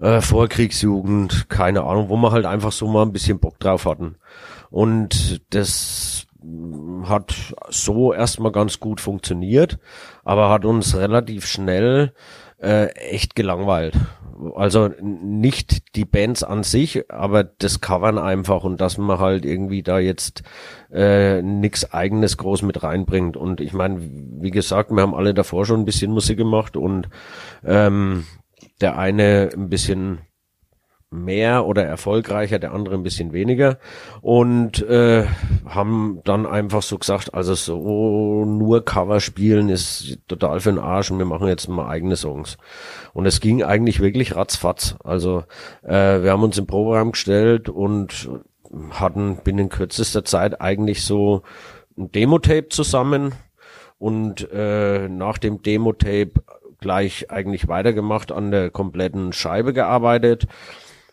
äh, 0.00 0.20
Vorkriegsjugend, 0.20 1.48
keine 1.48 1.84
Ahnung, 1.84 2.08
wo 2.08 2.16
wir 2.16 2.32
halt 2.32 2.46
einfach 2.46 2.72
so 2.72 2.86
mal 2.86 3.02
ein 3.02 3.12
bisschen 3.12 3.38
Bock 3.38 3.58
drauf 3.58 3.86
hatten. 3.86 4.16
Und 4.70 5.42
das 5.54 6.26
hat 7.04 7.34
so 7.68 8.12
erstmal 8.12 8.52
ganz 8.52 8.78
gut 8.78 9.00
funktioniert, 9.00 9.78
aber 10.24 10.50
hat 10.50 10.64
uns 10.64 10.96
relativ 10.96 11.46
schnell 11.46 12.12
äh, 12.60 12.86
echt 12.94 13.34
gelangweilt. 13.34 13.94
Also 14.54 14.90
nicht 15.00 15.96
die 15.96 16.04
Bands 16.04 16.42
an 16.42 16.62
sich, 16.62 17.10
aber 17.10 17.42
das 17.44 17.80
Covern 17.80 18.18
einfach 18.18 18.64
und 18.64 18.82
dass 18.82 18.98
man 18.98 19.18
halt 19.18 19.46
irgendwie 19.46 19.82
da 19.82 19.98
jetzt 19.98 20.42
äh, 20.92 21.40
nix 21.40 21.90
eigenes 21.92 22.36
groß 22.36 22.62
mit 22.62 22.82
reinbringt. 22.82 23.36
Und 23.36 23.62
ich 23.62 23.72
meine, 23.72 23.98
wie 24.00 24.50
gesagt, 24.50 24.90
wir 24.90 25.00
haben 25.00 25.14
alle 25.14 25.32
davor 25.32 25.64
schon 25.64 25.80
ein 25.80 25.86
bisschen 25.86 26.12
Musik 26.12 26.36
gemacht 26.36 26.76
und 26.76 27.08
ähm, 27.64 28.24
der 28.80 28.98
eine 28.98 29.50
ein 29.54 29.68
bisschen 29.68 30.20
mehr 31.10 31.66
oder 31.66 31.84
erfolgreicher, 31.84 32.58
der 32.58 32.72
andere 32.72 32.94
ein 32.96 33.04
bisschen 33.04 33.32
weniger 33.32 33.78
und 34.22 34.82
äh, 34.82 35.26
haben 35.64 36.20
dann 36.24 36.46
einfach 36.46 36.82
so 36.82 36.98
gesagt, 36.98 37.32
also 37.32 37.54
so 37.54 38.44
nur 38.44 38.84
Cover 38.84 39.20
spielen 39.20 39.68
ist 39.68 40.18
total 40.26 40.60
für 40.60 40.70
den 40.70 40.80
Arsch 40.80 41.10
und 41.10 41.18
wir 41.18 41.24
machen 41.24 41.46
jetzt 41.46 41.68
mal 41.68 41.88
eigene 41.88 42.16
Songs. 42.16 42.58
Und 43.12 43.24
es 43.26 43.40
ging 43.40 43.62
eigentlich 43.62 44.00
wirklich 44.00 44.34
ratzfatz. 44.34 44.96
Also 45.02 45.44
äh, 45.82 46.22
wir 46.22 46.32
haben 46.32 46.42
uns 46.42 46.58
im 46.58 46.66
Programm 46.66 47.12
gestellt 47.12 47.68
und 47.68 48.28
hatten 48.90 49.38
binnen 49.44 49.68
kürzester 49.68 50.24
Zeit 50.24 50.60
eigentlich 50.60 51.04
so 51.04 51.42
ein 51.96 52.10
Demo-Tape 52.10 52.68
zusammen 52.68 53.32
und 53.98 54.50
äh, 54.52 55.08
nach 55.08 55.38
dem 55.38 55.62
Demo-Tape 55.62 56.32
gleich 56.86 57.32
eigentlich 57.32 57.66
weitergemacht, 57.66 58.30
an 58.30 58.52
der 58.52 58.70
kompletten 58.70 59.32
Scheibe 59.32 59.72
gearbeitet. 59.72 60.46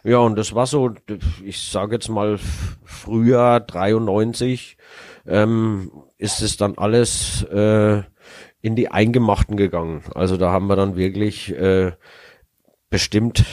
Ja, 0.03 0.19
und 0.19 0.35
das 0.35 0.53
war 0.53 0.67
so, 0.67 0.91
ich 1.43 1.63
sage 1.63 1.95
jetzt 1.95 2.09
mal 2.09 2.37
Frühjahr 2.83 3.59
93, 3.59 4.77
ähm, 5.25 5.91
ist 6.19 6.41
es 6.43 6.57
dann 6.57 6.77
alles 6.77 7.41
äh, 7.45 8.03
in 8.61 8.75
die 8.75 8.91
Eingemachten 8.91 9.57
gegangen. 9.57 10.03
Also 10.13 10.37
da 10.37 10.51
haben 10.51 10.67
wir 10.67 10.75
dann 10.75 10.95
wirklich 10.95 11.51
äh, 11.57 11.93
bestimmt 12.91 13.43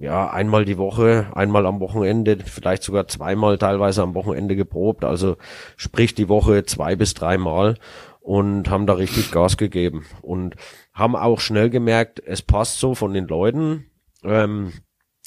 ja 0.00 0.28
einmal 0.28 0.64
die 0.64 0.78
Woche, 0.78 1.28
einmal 1.34 1.66
am 1.66 1.78
Wochenende, 1.78 2.38
vielleicht 2.44 2.82
sogar 2.82 3.06
zweimal 3.06 3.58
teilweise 3.58 4.02
am 4.02 4.16
Wochenende 4.16 4.56
geprobt. 4.56 5.04
Also 5.04 5.36
sprich 5.76 6.16
die 6.16 6.28
Woche 6.28 6.64
zwei 6.64 6.96
bis 6.96 7.14
dreimal 7.14 7.76
und 8.20 8.68
haben 8.70 8.86
da 8.86 8.94
richtig 8.94 9.32
Gas 9.32 9.56
gegeben 9.56 10.04
und 10.22 10.56
haben 10.92 11.16
auch 11.16 11.40
schnell 11.40 11.70
gemerkt, 11.70 12.22
es 12.24 12.42
passt 12.42 12.78
so 12.78 12.94
von 12.94 13.12
den 13.12 13.26
Leuten. 13.26 13.86
Ähm, 14.22 14.72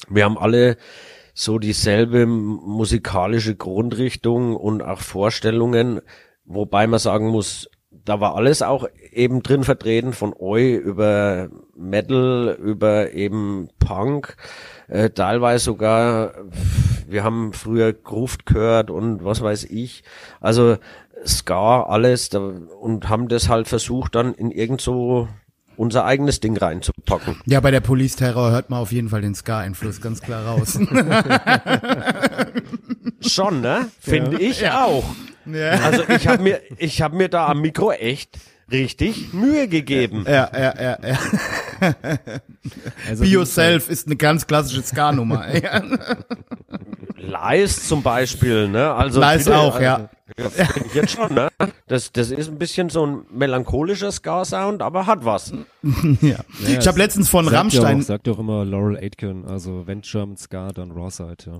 wir 0.08 0.24
haben 0.24 0.38
alle 0.38 0.76
so 1.34 1.58
dieselbe 1.58 2.26
musikalische 2.26 3.56
Grundrichtung 3.56 4.56
und 4.56 4.82
auch 4.82 5.00
Vorstellungen, 5.00 6.00
wobei 6.44 6.86
man 6.86 7.00
sagen 7.00 7.28
muss, 7.28 7.68
da 7.90 8.20
war 8.20 8.34
alles 8.36 8.62
auch 8.62 8.86
eben 9.12 9.42
drin 9.42 9.64
vertreten, 9.64 10.12
von 10.12 10.34
Oi 10.38 10.74
über 10.74 11.48
Metal, 11.76 12.56
über 12.60 13.12
eben 13.12 13.68
Punk, 13.78 14.36
äh, 14.88 15.10
teilweise 15.10 15.64
sogar, 15.64 16.34
wir 17.08 17.24
haben 17.24 17.52
früher 17.52 17.92
Gruft 17.92 18.46
gehört 18.46 18.90
und 18.90 19.24
was 19.24 19.42
weiß 19.42 19.64
ich, 19.64 20.04
also 20.40 20.76
Ska, 21.26 21.82
alles, 21.82 22.28
da, 22.28 22.38
und 22.38 23.08
haben 23.08 23.28
das 23.28 23.48
halt 23.48 23.68
versucht 23.68 24.14
dann 24.14 24.34
in 24.34 24.50
irgend 24.50 24.80
so 24.80 25.28
unser 25.76 26.04
eigenes 26.04 26.40
Ding 26.40 26.56
reinzupacken. 26.56 27.36
Ja, 27.46 27.60
bei 27.60 27.70
der 27.70 27.80
Police 27.80 28.16
Terror 28.16 28.50
hört 28.50 28.70
man 28.70 28.80
auf 28.80 28.92
jeden 28.92 29.08
Fall 29.08 29.22
den 29.22 29.34
Ska-Einfluss 29.34 30.00
ganz 30.00 30.20
klar 30.20 30.46
raus. 30.46 30.78
Schon, 33.20 33.60
ne? 33.60 33.88
Finde 34.00 34.40
ich 34.40 34.68
auch. 34.70 35.04
ja. 35.46 35.70
Also 35.70 36.04
ich 36.08 36.28
habe 36.28 36.42
mir, 36.42 36.60
ich 36.78 37.02
habe 37.02 37.16
mir 37.16 37.28
da 37.28 37.46
am 37.48 37.60
Mikro 37.60 37.90
echt 37.92 38.38
richtig 38.70 39.32
Mühe 39.32 39.68
gegeben. 39.68 40.24
ja, 40.26 40.50
ja, 40.52 40.74
ja, 40.80 40.98
ja. 41.02 41.18
Also 43.08 43.24
Be 43.24 43.30
Yourself 43.30 43.90
ist 43.90 44.06
eine 44.06 44.16
ganz 44.16 44.46
klassische 44.46 44.82
Ska-Nummer. 44.82 45.44
Lies 47.16 47.88
zum 47.88 48.02
Beispiel, 48.02 48.68
ne? 48.68 48.92
Also 48.92 49.20
Lies 49.20 49.44
bitte, 49.44 49.58
auch, 49.58 49.74
also, 49.74 49.84
ja. 49.84 50.08
jetzt 50.94 51.12
schon, 51.12 51.34
ne? 51.34 51.48
Das, 51.86 52.12
das 52.12 52.30
ist 52.30 52.48
ein 52.48 52.58
bisschen 52.58 52.90
so 52.90 53.06
ein 53.06 53.26
melancholischer 53.30 54.12
Ska-Sound, 54.12 54.82
aber 54.82 55.06
hat 55.06 55.24
was. 55.24 55.52
ja. 56.20 56.36
Ich 56.66 56.86
habe 56.86 56.98
letztens 56.98 57.28
von 57.28 57.44
sagt 57.44 57.56
Rammstein, 57.56 57.96
Ja 57.98 58.02
auch, 58.02 58.06
sagt 58.06 58.28
auch 58.28 58.38
immer 58.38 58.64
Laurel 58.64 58.96
Aitken, 58.96 59.44
also 59.46 59.86
wenn 59.86 60.02
German 60.02 60.36
Ska, 60.36 60.72
dann 60.72 60.90
Rawside, 60.90 61.36
ja. 61.46 61.58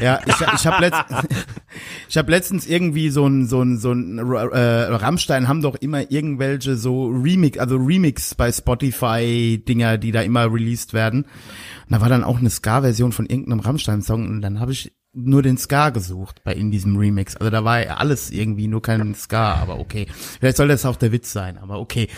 Ja, 0.00 0.20
ich, 0.26 0.34
ich 0.34 0.66
habe 0.66 0.80
letzt, 0.80 1.04
ich 2.08 2.16
hab 2.16 2.28
letztens 2.28 2.66
irgendwie 2.66 3.10
so 3.10 3.26
ein 3.26 3.46
so 3.46 3.62
ein 3.62 3.78
so 3.78 3.92
ein 3.92 4.18
äh, 4.18 4.22
Rammstein 4.22 5.48
haben 5.48 5.62
doch 5.62 5.74
immer 5.76 6.10
irgendwelche 6.10 6.76
so 6.76 7.08
Remix, 7.08 7.58
also 7.58 7.76
Remix 7.76 8.34
bei 8.34 8.52
Spotify 8.52 9.62
Dinger, 9.66 9.98
die 9.98 10.12
da 10.12 10.22
immer 10.22 10.52
released 10.52 10.92
werden. 10.92 11.22
Und 11.22 11.90
da 11.90 12.00
war 12.00 12.08
dann 12.08 12.24
auch 12.24 12.38
eine 12.38 12.50
Ska-Version 12.50 13.12
von 13.12 13.26
irgendeinem 13.26 13.60
Rammstein-Song 13.60 14.28
und 14.28 14.42
dann 14.42 14.60
habe 14.60 14.72
ich 14.72 14.92
nur 15.14 15.42
den 15.42 15.56
Ska 15.56 15.88
gesucht 15.90 16.42
bei 16.44 16.52
in 16.52 16.70
diesem 16.70 16.96
Remix. 16.96 17.36
Also 17.36 17.50
da 17.50 17.64
war 17.64 17.84
ja 17.84 17.96
alles 17.96 18.30
irgendwie 18.30 18.68
nur 18.68 18.82
kein 18.82 19.14
Ska, 19.14 19.54
aber 19.54 19.80
okay. 19.80 20.06
Vielleicht 20.38 20.58
soll 20.58 20.68
das 20.68 20.84
auch 20.84 20.96
der 20.96 21.12
Witz 21.12 21.32
sein, 21.32 21.58
aber 21.58 21.80
okay. 21.80 22.08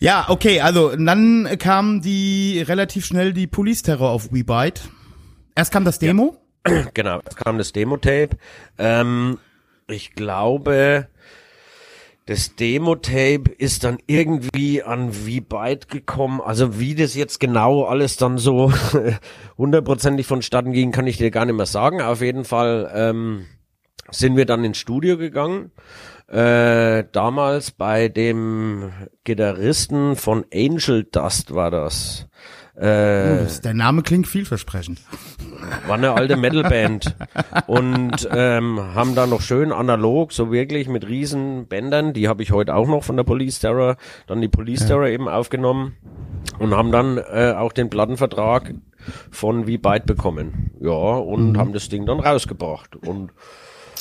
Ja, 0.00 0.26
okay, 0.28 0.60
also 0.60 0.92
und 0.92 1.06
dann 1.06 1.48
kam 1.58 2.00
die 2.02 2.62
relativ 2.62 3.04
schnell 3.04 3.32
die 3.32 3.46
Police 3.46 3.82
Terror 3.82 4.10
auf 4.10 4.32
WeBite. 4.32 4.82
Erst 5.56 5.72
kam 5.72 5.84
das 5.84 5.98
Demo 5.98 6.43
genau, 6.94 7.20
es 7.28 7.36
kam 7.36 7.58
das 7.58 7.72
Demo-Tape. 7.72 8.30
Ähm, 8.78 9.38
ich 9.86 10.14
glaube, 10.14 11.08
das 12.26 12.56
Demo-Tape 12.56 13.50
ist 13.58 13.84
dann 13.84 13.98
irgendwie 14.06 14.82
an 14.82 15.26
wie 15.26 15.42
byte 15.42 15.88
gekommen. 15.88 16.40
Also 16.40 16.78
wie 16.80 16.94
das 16.94 17.14
jetzt 17.14 17.38
genau 17.38 17.84
alles 17.84 18.16
dann 18.16 18.38
so 18.38 18.72
hundertprozentig 19.58 20.26
vonstatten 20.26 20.72
ging, 20.72 20.90
kann 20.90 21.06
ich 21.06 21.18
dir 21.18 21.30
gar 21.30 21.44
nicht 21.44 21.56
mehr 21.56 21.66
sagen. 21.66 22.00
Auf 22.00 22.22
jeden 22.22 22.44
Fall 22.44 22.90
ähm, 22.94 23.44
sind 24.10 24.36
wir 24.36 24.46
dann 24.46 24.64
ins 24.64 24.78
Studio 24.78 25.18
gegangen. 25.18 25.70
Äh, 26.28 27.04
damals 27.12 27.72
bei 27.72 28.08
dem 28.08 28.90
Gitarristen 29.24 30.16
von 30.16 30.46
Angel 30.52 31.04
Dust 31.04 31.54
war 31.54 31.70
das. 31.70 32.26
Äh, 32.76 33.44
Das- 33.44 33.60
Der 33.60 33.74
Name 33.74 34.02
klingt 34.02 34.26
vielversprechend. 34.26 35.00
war 35.86 35.94
eine 35.96 36.12
alte 36.12 36.36
Metalband 36.36 37.14
und 37.66 38.28
ähm, 38.32 38.80
haben 38.94 39.14
da 39.14 39.26
noch 39.26 39.40
schön 39.40 39.72
analog, 39.72 40.32
so 40.32 40.50
wirklich 40.52 40.88
mit 40.88 41.06
riesen 41.08 41.66
Bändern, 41.66 42.12
die 42.12 42.28
habe 42.28 42.42
ich 42.42 42.50
heute 42.52 42.74
auch 42.74 42.86
noch 42.88 43.04
von 43.04 43.16
der 43.16 43.24
Police 43.24 43.60
Terror, 43.60 43.96
dann 44.26 44.40
die 44.40 44.48
Police 44.48 44.86
Terror 44.86 45.06
eben 45.06 45.28
aufgenommen 45.28 45.94
und 46.58 46.74
haben 46.74 46.90
dann 46.92 47.18
äh, 47.18 47.54
auch 47.56 47.72
den 47.72 47.90
Plattenvertrag 47.90 48.74
von 49.30 49.66
Wie 49.66 49.78
Byte 49.78 50.06
bekommen. 50.06 50.70
Ja, 50.80 50.90
und 50.90 51.56
haben 51.58 51.72
das 51.72 51.88
Ding 51.88 52.06
dann 52.06 52.20
rausgebracht 52.20 52.96
und 52.96 53.30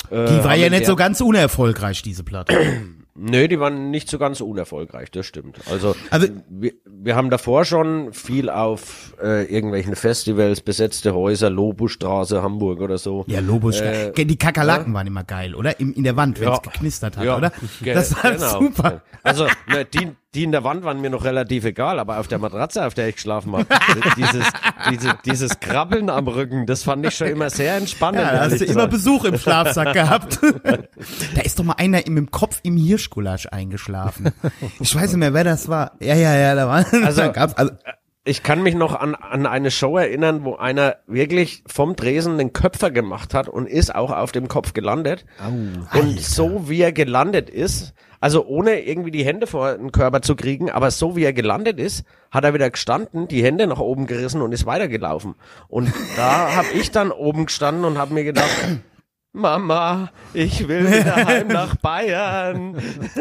äh, 0.09 0.25
Die 0.25 0.43
war 0.43 0.55
ja 0.55 0.69
nicht 0.69 0.85
so 0.85 0.95
ganz 0.95 1.21
unerfolgreich, 1.21 2.01
diese 2.01 2.23
Platte. 2.23 2.55
Nö, 3.15 3.47
die 3.47 3.59
waren 3.59 3.91
nicht 3.91 4.09
so 4.09 4.17
ganz 4.17 4.41
unerfolgreich, 4.41 5.11
das 5.11 5.27
stimmt. 5.27 5.59
Also, 5.69 5.95
Also- 6.09 6.27
wir, 6.49 6.73
wir 6.85 7.15
haben 7.15 7.29
davor 7.29 7.63
schon 7.63 8.11
viel 8.11 8.49
auf 8.49 9.15
äh, 9.21 9.45
irgendwelchen 9.45 9.95
Festivals, 9.95 10.61
besetzte 10.61 11.13
Häuser, 11.13 11.51
Lobustraße, 11.51 12.41
Hamburg 12.41 12.81
oder 12.81 12.97
so. 12.97 13.23
Ja, 13.27 13.39
Lobos. 13.39 13.79
Äh, 13.81 14.11
die 14.13 14.37
Kakerlaken 14.37 14.93
waren 14.93 15.05
immer 15.05 15.23
geil, 15.23 15.53
oder? 15.53 15.79
Im, 15.79 15.93
in 15.93 16.03
der 16.03 16.15
Wand, 16.15 16.39
wenn 16.39 16.51
es 16.51 16.61
geknistert 16.63 17.17
hat, 17.17 17.25
ja, 17.25 17.37
oder? 17.37 17.51
Das 17.85 18.15
war 18.23 18.31
genau. 18.31 18.59
super. 18.59 19.01
Also 19.21 19.45
ne, 19.67 19.85
die, 19.85 20.09
die 20.35 20.43
in 20.43 20.51
der 20.51 20.63
Wand 20.63 20.83
waren 20.83 20.99
mir 21.01 21.09
noch 21.09 21.23
relativ 21.25 21.63
egal, 21.65 21.99
aber 21.99 22.19
auf 22.19 22.27
der 22.27 22.39
Matratze, 22.39 22.85
auf 22.85 22.93
der 22.93 23.07
ich 23.09 23.15
geschlafen 23.15 23.53
habe, 23.53 23.65
dieses, 24.17 24.45
diese, 24.91 25.13
dieses 25.25 25.59
Krabbeln 25.59 26.09
am 26.09 26.27
Rücken, 26.27 26.65
das 26.65 26.83
fand 26.83 27.05
ich 27.05 27.15
schon 27.15 27.27
immer 27.27 27.49
sehr 27.49 27.75
entspannend. 27.75 28.21
Ja, 28.21 28.31
da 28.31 28.39
hast 28.41 28.59
du 28.61 28.65
immer. 28.65 28.87
Besuch 28.87 29.25
im 29.25 29.37
Schlafsack 29.37 29.93
gehabt. 29.93 30.39
da 31.35 31.41
ist 31.41 31.59
doch 31.59 31.63
mal 31.63 31.73
einer 31.77 31.97
mit 31.97 32.07
dem 32.07 32.31
Kopf 32.31 32.59
im 32.63 32.77
Hirschgulasch 32.77 33.47
eingeschlafen. 33.51 34.31
Ich 34.79 34.95
weiß 34.95 35.11
nicht 35.11 35.19
mehr, 35.19 35.33
wer 35.33 35.43
das 35.43 35.67
war. 35.69 35.91
Ja, 35.99 36.15
ja, 36.15 36.35
ja, 36.35 36.55
da 36.55 36.67
war. 36.67 36.85
Also- 37.03 37.21
da 37.21 37.27
gab's, 37.27 37.53
also 37.53 37.71
Ich 38.25 38.41
kann 38.43 38.63
mich 38.63 38.73
noch 38.75 38.95
an, 38.99 39.15
an 39.15 39.45
eine 39.45 39.69
Show 39.69 39.97
erinnern, 39.97 40.43
wo 40.45 40.55
einer 40.55 40.95
wirklich 41.07 41.63
vom 41.67 41.95
Dresen 41.95 42.37
den 42.37 42.53
Köpfer 42.53 42.89
gemacht 42.89 43.33
hat 43.33 43.49
und 43.49 43.67
ist 43.67 43.93
auch 43.93 44.11
auf 44.11 44.31
dem 44.31 44.47
Kopf 44.47 44.73
gelandet. 44.73 45.25
und 45.93 46.19
so 46.19 46.69
wie 46.69 46.81
er 46.81 46.91
gelandet 46.91 47.49
ist, 47.49 47.93
also 48.23 48.45
ohne 48.45 48.79
irgendwie 48.79 49.11
die 49.11 49.25
Hände 49.25 49.47
vor 49.47 49.73
den 49.73 49.91
Körper 49.91 50.21
zu 50.21 50.37
kriegen, 50.37 50.71
aber 50.71 50.91
so 50.91 51.17
wie 51.17 51.25
er 51.25 51.33
gelandet 51.33 51.77
ist, 51.77 52.05
hat 52.31 52.45
er 52.45 52.53
wieder 52.53 52.69
gestanden, 52.69 53.27
die 53.27 53.43
Hände 53.43 53.67
nach 53.67 53.79
oben 53.79 54.07
gerissen 54.07 54.41
und 54.41 54.53
ist 54.53 54.65
weitergelaufen. 54.65 55.35
Und 55.67 55.91
da 56.15 56.55
habe 56.55 56.69
ich 56.73 56.89
dann 56.89 57.11
oben 57.11 57.47
gestanden 57.47 57.83
und 57.83 57.97
habe 57.97 58.13
mir 58.13 58.23
gedacht, 58.23 58.49
Mama, 59.35 60.11
ich 60.35 60.67
will 60.67 60.85
wieder 60.85 61.15
heim 61.25 61.47
nach 61.47 61.75
Bayern. 61.77 62.75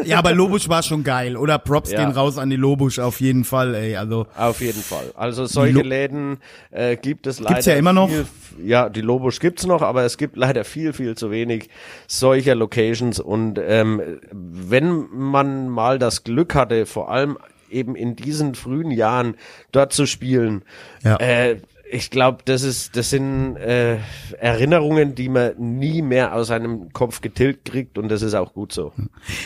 ja, 0.04 0.18
aber 0.18 0.34
Lobusch 0.34 0.68
war 0.68 0.82
schon 0.82 1.04
geil, 1.04 1.38
oder? 1.38 1.58
Props 1.58 1.90
Ja. 1.90 2.04
gehen 2.04 2.12
raus 2.14 2.36
an 2.36 2.50
die 2.50 2.56
Lobusch 2.56 2.98
auf 2.98 3.18
jeden 3.22 3.44
Fall, 3.44 3.74
ey. 3.74 3.96
Also 3.96 4.26
Auf 4.36 4.60
jeden 4.60 4.82
Fall. 4.82 5.10
Also 5.16 5.46
solche 5.46 5.78
Lo- 5.78 5.80
Läden 5.88 6.36
äh, 6.70 6.96
gibt 6.96 7.26
es 7.26 7.38
leider. 7.40 7.54
Gibt's 7.54 7.66
ja 7.66 7.76
immer 7.76 7.94
noch. 7.94 8.10
Viel, 8.10 8.26
ja, 8.62 8.90
die 8.90 9.00
Lobusch 9.00 9.40
gibt's 9.40 9.66
noch, 9.66 9.80
aber 9.80 10.02
es 10.04 10.18
gibt 10.18 10.36
leider 10.36 10.64
viel, 10.64 10.92
viel 10.92 11.16
zu 11.16 11.30
wenig 11.30 11.70
solcher 12.06 12.54
Locations. 12.56 13.18
Und 13.18 13.58
ähm, 13.58 14.02
wenn 14.30 15.06
man 15.10 15.70
mal 15.70 15.98
das 15.98 16.24
Glück 16.24 16.54
hatte, 16.54 16.84
vor 16.84 17.10
allem 17.10 17.38
eben 17.70 17.96
in 17.96 18.16
diesen 18.16 18.54
frühen 18.54 18.90
Jahren 18.90 19.34
dort 19.72 19.94
zu 19.94 20.04
spielen, 20.04 20.62
Ja. 21.02 21.16
äh, 21.16 21.56
ich 21.92 22.10
glaube, 22.10 22.38
das 22.46 22.62
ist, 22.62 22.96
das 22.96 23.10
sind 23.10 23.56
äh, 23.56 23.98
Erinnerungen, 24.40 25.14
die 25.14 25.28
man 25.28 25.52
nie 25.58 26.00
mehr 26.00 26.34
aus 26.34 26.48
seinem 26.48 26.92
Kopf 26.92 27.20
getilgt 27.20 27.66
kriegt 27.66 27.98
und 27.98 28.08
das 28.08 28.22
ist 28.22 28.34
auch 28.34 28.54
gut 28.54 28.72
so. 28.72 28.92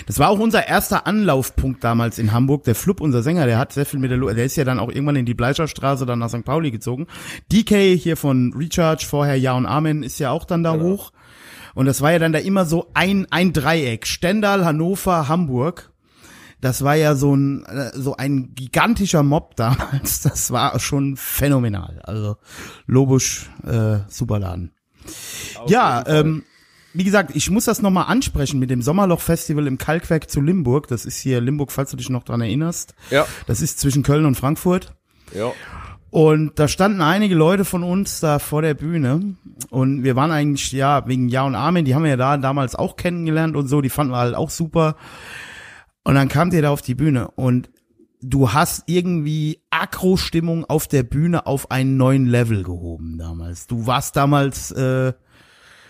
Das 0.07 0.21
war 0.21 0.29
auch 0.29 0.39
unser 0.39 0.69
erster 0.69 1.07
Anlaufpunkt 1.09 1.83
damals 1.83 2.21
in 2.21 2.33
Hamburg. 2.33 2.63
Der 2.63 2.77
Flup, 2.77 3.01
unser 3.01 3.23
Sänger, 3.23 3.47
der 3.47 3.59
hat 3.59 3.73
sehr 3.73 3.85
viel 3.85 3.99
mit 3.99 4.11
der, 4.11 4.19
Lo 4.19 4.33
der 4.33 4.45
ist 4.45 4.57
ja 4.57 4.65
dann 4.65 4.79
auch 4.79 4.91
irgendwann 4.91 5.17
in 5.17 5.27
die 5.27 5.35
Bleicherstraße, 5.35 6.07
dann 6.07 6.21
nach 6.21 6.29
St. 6.29 6.45
Pauli 6.45 6.71
gezogen. 6.71 7.09
DK 7.53 7.97
hier 7.97 8.17
von 8.17 8.55
Recharge, 8.57 9.05
vorher 9.05 9.37
Ja 9.37 9.55
und 9.55 9.67
Amen, 9.67 10.05
ist 10.05 10.21
ja 10.21 10.31
auch 10.31 10.45
dann 10.45 10.63
da 10.63 10.79
hoch. 10.79 11.11
Und 11.75 11.87
das 11.87 12.01
war 12.01 12.13
ja 12.13 12.21
dann 12.21 12.33
da 12.33 12.39
immer 12.39 12.65
so 12.65 12.87
ein, 12.95 13.27
ein 13.31 13.53
Dreieck. 13.53 14.07
Stendal, 14.07 14.65
Hannover, 14.65 15.29
Hamburg. 15.29 15.91
Das 16.61 16.83
war 16.83 16.95
ja 16.95 17.15
so 17.15 17.35
ein, 17.35 17.65
äh, 17.67 17.91
so 17.95 18.17
ein 18.17 18.55
gigantischer 18.55 19.23
Mob 19.23 19.57
damals. 19.57 20.23
Das 20.23 20.51
war 20.51 20.79
schon 20.81 21.17
phänomenal. 21.17 22.01
Also, 22.05 22.37
Lobusch, 22.87 23.51
äh, 23.65 23.99
Superladen. 24.09 24.73
Ja, 25.67 26.05
ähm, 26.07 26.43
wie 26.95 27.05
gesagt, 27.05 27.37
ich 27.37 27.51
muss 27.51 27.67
das 27.67 27.83
nochmal 27.83 28.07
ansprechen 28.09 28.59
mit 28.59 28.71
dem 28.71 28.81
Sommerloch-Festival 28.83 29.67
im 29.67 29.79
Kalkwerk 29.79 30.31
zu 30.31 30.41
Limburg. 30.41 30.89
Das 30.89 31.05
ist 31.05 31.19
hier 31.19 31.41
Limburg, 31.41 31.71
falls 31.71 31.91
du 31.91 31.97
dich 31.97 32.09
noch 32.11 32.25
dran 32.25 32.41
erinnerst. 32.41 32.95
Ja, 33.11 33.27
Das 33.47 33.61
ist 33.61 33.79
zwischen 33.79 34.03
Köln 34.03 34.25
und 34.25 34.35
Frankfurt. 34.37 34.95
ja. 35.35 35.53
Und 36.11 36.59
da 36.59 36.67
standen 36.67 37.03
einige 37.03 37.35
Leute 37.35 37.67
von 37.67 37.83
uns 37.83 38.21
da 38.21 38.39
vor 38.39 38.63
der 38.63 38.73
Bühne. 38.73 39.35
Und 39.69 40.03
wir 40.03 40.17
waren 40.17 40.31
eigentlich, 40.31 40.73
ja, 40.73 41.07
wegen 41.07 41.29
Ja 41.29 41.43
und 41.43 41.55
Amen, 41.55 41.85
die 41.85 41.95
haben 41.95 42.05
wir 42.05 42.11
ja 42.11 42.17
da 42.17 42.39
damals 42.39 42.75
auch 42.75 42.97
kennengelernt 42.97 43.55
und 43.55 43.69
so, 43.69 43.83
die 43.83 43.91
fanden 43.91 44.13
wir 44.15 44.19
halt 44.19 44.35
auch 44.35 44.49
super. 44.49 44.97
Und 46.07 46.15
dann 46.15 46.29
kamt 46.29 46.55
ihr 46.55 46.63
da 46.63 46.71
auf 46.71 46.83
die 46.83 46.95
Bühne 46.95 47.33
und 47.33 47.69
du 48.23 48.53
hast 48.53 48.85
irgendwie 48.87 49.61
Akro-Stimmung 49.71 50.65
auf 50.65 50.87
der 50.87 51.03
Bühne 51.03 51.47
auf 51.47 51.73
einen 51.73 51.97
neuen 51.97 52.27
Level 52.27 52.63
gehoben 52.63 53.19
damals. 53.19 53.67
Du 53.67 53.89
warst 53.89 54.15
damals 54.15 54.71
äh, 54.71 55.15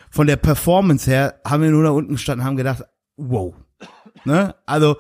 von 0.09 0.27
der 0.27 0.37
Performance 0.37 1.11
her, 1.11 1.39
haben 1.45 1.63
wir 1.63 1.71
nur 1.71 1.83
da 1.83 1.91
unten 1.91 2.15
gestanden, 2.15 2.47
haben 2.47 2.57
gedacht, 2.57 2.85
wow. 3.19 3.55
Ne? 4.25 4.55
Also 4.65 4.97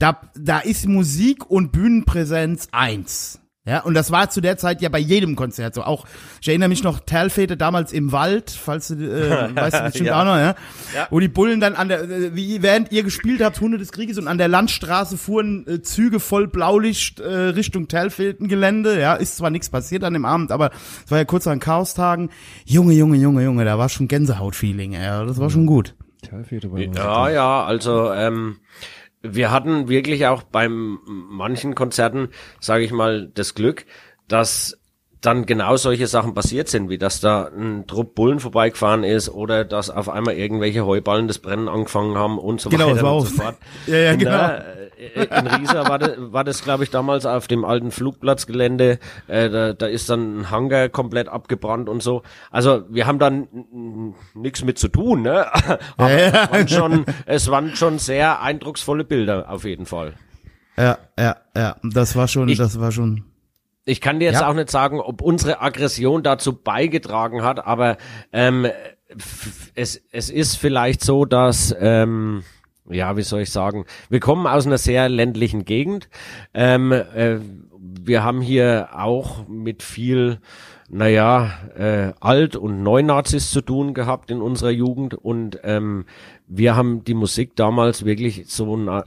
da, 0.00 0.22
da 0.34 0.58
ist 0.58 0.88
Musik 0.88 1.48
und 1.48 1.70
Bühnenpräsenz 1.70 2.66
eins. 2.72 3.38
Ja, 3.68 3.80
und 3.80 3.92
das 3.92 4.10
war 4.10 4.30
zu 4.30 4.40
der 4.40 4.56
Zeit 4.56 4.80
ja 4.80 4.88
bei 4.88 4.98
jedem 4.98 5.36
Konzert 5.36 5.74
so. 5.74 5.82
Auch, 5.82 6.06
ich 6.40 6.48
erinnere 6.48 6.70
mich 6.70 6.82
noch, 6.82 7.00
Talfete 7.00 7.56
damals 7.58 7.92
im 7.92 8.12
Wald, 8.12 8.50
falls 8.50 8.88
du, 8.88 8.94
äh, 8.94 9.50
weißt 9.54 9.76
du 9.76 9.82
bestimmt 9.84 10.06
Ja. 10.08 10.20
auch 10.20 10.24
noch, 10.24 10.36
ja? 10.36 10.54
Ja. 10.94 11.06
Wo 11.10 11.20
die 11.20 11.28
Bullen 11.28 11.60
dann 11.60 11.74
an 11.74 11.88
der, 11.88 12.02
äh, 12.02 12.34
wie 12.34 12.62
während 12.62 12.90
ihr 12.92 13.02
gespielt 13.02 13.42
habt, 13.42 13.60
Hunde 13.60 13.76
des 13.76 13.92
Krieges 13.92 14.16
und 14.16 14.26
an 14.26 14.38
der 14.38 14.48
Landstraße 14.48 15.18
fuhren 15.18 15.66
äh, 15.68 15.82
Züge 15.82 16.18
voll 16.18 16.48
Blaulicht 16.48 17.20
äh, 17.20 17.28
Richtung 17.28 17.88
Talfelden-Gelände. 17.88 18.98
Ja, 19.00 19.14
ist 19.14 19.36
zwar 19.36 19.50
nichts 19.50 19.68
passiert 19.68 20.02
an 20.04 20.14
dem 20.14 20.24
Abend, 20.24 20.50
aber 20.52 20.70
es 21.04 21.10
war 21.10 21.18
ja 21.18 21.24
kurz 21.24 21.46
an 21.46 21.60
Chaostagen. 21.60 22.30
Junge, 22.64 22.94
Junge, 22.94 23.16
Junge, 23.18 23.42
Junge, 23.44 23.64
da 23.64 23.76
war 23.78 23.88
schon 23.88 24.08
Gänsehaut-Feeling, 24.08 24.92
ja, 24.92 25.24
das 25.24 25.38
war 25.38 25.50
schon 25.50 25.66
gut. 25.66 25.94
Talfete 26.28 26.72
war 26.72 26.80
Ja, 26.80 27.28
ja, 27.30 27.64
also 27.64 28.12
ähm, 28.12 28.56
wir 29.22 29.50
hatten 29.50 29.88
wirklich 29.88 30.26
auch 30.26 30.42
beim 30.42 30.98
manchen 31.06 31.74
Konzerten, 31.74 32.28
sage 32.60 32.84
ich 32.84 32.92
mal, 32.92 33.28
das 33.34 33.54
Glück, 33.54 33.86
dass 34.28 34.77
dann 35.20 35.46
genau 35.46 35.76
solche 35.76 36.06
Sachen 36.06 36.32
passiert 36.34 36.68
sind, 36.68 36.88
wie 36.90 36.98
dass 36.98 37.20
da 37.20 37.46
ein 37.48 37.86
Trupp 37.86 38.14
Bullen 38.14 38.38
vorbeigefahren 38.40 39.02
ist 39.04 39.28
oder 39.28 39.64
dass 39.64 39.90
auf 39.90 40.08
einmal 40.08 40.34
irgendwelche 40.34 40.86
Heuballen 40.86 41.26
das 41.26 41.38
Brennen 41.40 41.68
angefangen 41.68 42.16
haben 42.16 42.38
und 42.38 42.60
so 42.60 42.70
Genau, 42.70 42.90
weiter 42.90 43.02
war 43.02 43.16
und 43.16 43.26
so 43.26 43.34
fort. 43.42 43.56
Ja, 43.86 43.96
ja, 43.96 44.10
in 44.12 44.18
genau. 44.20 44.48
Äh, 44.48 45.24
in 45.24 45.46
Riesa 45.46 45.88
war 45.88 45.98
das, 45.98 46.12
war 46.18 46.42
das 46.44 46.62
glaube 46.64 46.82
ich, 46.84 46.90
damals 46.90 47.24
auf 47.26 47.46
dem 47.48 47.64
alten 47.64 47.90
Flugplatzgelände. 47.90 48.98
Äh, 49.28 49.48
da, 49.50 49.72
da 49.72 49.86
ist 49.86 50.08
dann 50.10 50.40
ein 50.40 50.50
Hangar 50.50 50.88
komplett 50.88 51.28
abgebrannt 51.28 51.88
und 51.88 52.02
so. 52.02 52.22
Also 52.50 52.82
wir 52.88 53.06
haben 53.06 53.18
dann 53.18 53.46
nichts 54.34 54.64
mit 54.64 54.78
zu 54.78 54.88
tun, 54.88 55.22
ne? 55.22 55.46
Aber 55.96 56.10
Ja, 56.10 56.18
ja. 56.18 56.44
Es, 56.44 56.50
waren 56.50 56.68
schon, 56.68 57.04
es 57.26 57.50
waren 57.50 57.76
schon 57.76 57.98
sehr 57.98 58.40
eindrucksvolle 58.42 59.04
Bilder, 59.04 59.50
auf 59.50 59.64
jeden 59.64 59.86
Fall. 59.86 60.14
Ja, 60.76 60.98
ja, 61.18 61.36
ja, 61.56 61.76
das 61.82 62.14
war 62.16 62.28
schon, 62.28 62.48
Ich- 62.48 62.58
das 62.58 62.78
war 62.80 62.92
schon. 62.92 63.24
Ich 63.88 64.00
kann 64.00 64.20
dir 64.20 64.26
jetzt 64.26 64.40
Ja. 64.40 64.48
auch 64.48 64.54
nicht 64.54 64.70
sagen, 64.70 65.00
ob 65.00 65.22
unsere 65.22 65.60
Aggression 65.62 66.22
dazu 66.22 66.52
beigetragen 66.52 67.42
hat, 67.42 67.66
aber 67.66 67.96
ähm, 68.32 68.66
es, 69.74 70.02
es 70.12 70.28
ist 70.30 70.56
vielleicht 70.56 71.02
so, 71.02 71.24
dass, 71.24 71.74
ähm, 71.80 72.42
ja, 72.90 73.16
wie 73.16 73.22
soll 73.22 73.40
ich 73.40 73.50
sagen, 73.50 73.86
wir 74.10 74.20
kommen 74.20 74.46
aus 74.46 74.66
einer 74.66 74.78
sehr 74.78 75.08
ländlichen 75.08 75.64
Gegend. 75.64 76.08
Ähm, 76.52 76.92
äh, 76.92 77.38
wir 77.80 78.22
haben 78.24 78.40
hier 78.42 78.90
auch 78.92 79.48
mit 79.48 79.82
viel, 79.82 80.40
naja, 80.90 81.52
äh, 81.76 82.12
Alt- 82.20 82.56
und 82.56 82.82
Neunazis 82.82 83.50
zu 83.50 83.60
tun 83.62 83.94
gehabt 83.94 84.30
in 84.30 84.42
unserer 84.42 84.70
Jugend 84.70 85.14
und 85.14 85.60
ähm, 85.64 86.04
wir 86.46 86.76
haben 86.76 87.04
die 87.04 87.14
Musik 87.14 87.56
damals 87.56 88.04
wirklich 88.04 88.44
so 88.48 88.76
na, 88.76 89.04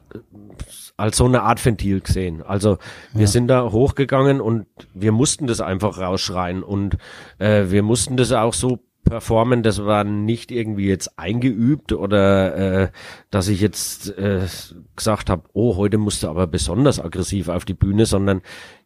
als 0.98 1.18
so 1.18 1.26
eine 1.26 1.44
Art 1.44 1.64
Ventil 1.64 2.02
gesehen. 2.02 2.42
Also 2.42 2.78
wir 3.14 3.28
sind 3.28 3.48
da 3.48 3.72
hochgegangen 3.72 4.42
und 4.42 4.66
wir 4.94 5.12
mussten 5.12 5.48
das 5.48 5.62
einfach 5.62 5.98
rausschreien 6.00 6.64
und 6.64 6.98
äh, 7.40 7.66
wir 7.70 7.84
mussten 7.84 8.18
das 8.18 8.32
auch 8.32 8.54
so 8.54 8.80
performen, 9.04 9.64
das 9.64 9.84
war 9.84 10.04
nicht 10.04 10.52
irgendwie 10.52 10.88
jetzt 10.88 11.18
eingeübt 11.18 11.92
oder 11.92 12.56
äh, 12.84 12.92
dass 13.30 13.48
ich 13.48 13.62
jetzt 13.62 14.18
äh, 14.18 14.48
gesagt 14.96 15.30
habe, 15.30 15.44
oh, 15.54 15.76
heute 15.76 15.98
musst 15.98 16.24
du 16.24 16.30
aber 16.30 16.48
besonders 16.48 17.00
aggressiv 17.00 17.50
auf 17.50 17.66
die 17.66 17.74
Bühne, 17.74 18.06
sondern 18.06 18.42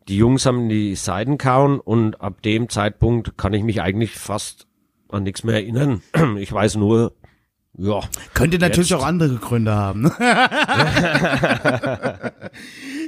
die 0.08 0.18
Jungs 0.18 0.46
haben 0.46 0.70
die 0.70 0.96
Seiten 0.96 1.38
kauen 1.38 1.80
und 1.80 2.22
ab 2.22 2.42
dem 2.42 2.70
Zeitpunkt 2.70 3.38
kann 3.38 3.54
ich 3.54 3.64
mich 3.64 3.82
eigentlich 3.82 4.16
fast 4.16 4.68
an 5.10 5.24
nichts 5.24 5.44
mehr 5.44 5.56
erinnern. 5.56 6.02
Ich 6.40 6.52
weiß 6.52 6.76
nur, 6.78 7.14
ja. 7.78 8.00
Könnte 8.34 8.58
natürlich 8.60 8.90
Jetzt. 8.90 9.00
auch 9.02 9.06
andere 9.06 9.36
Gründe 9.36 9.74
haben. 9.76 10.12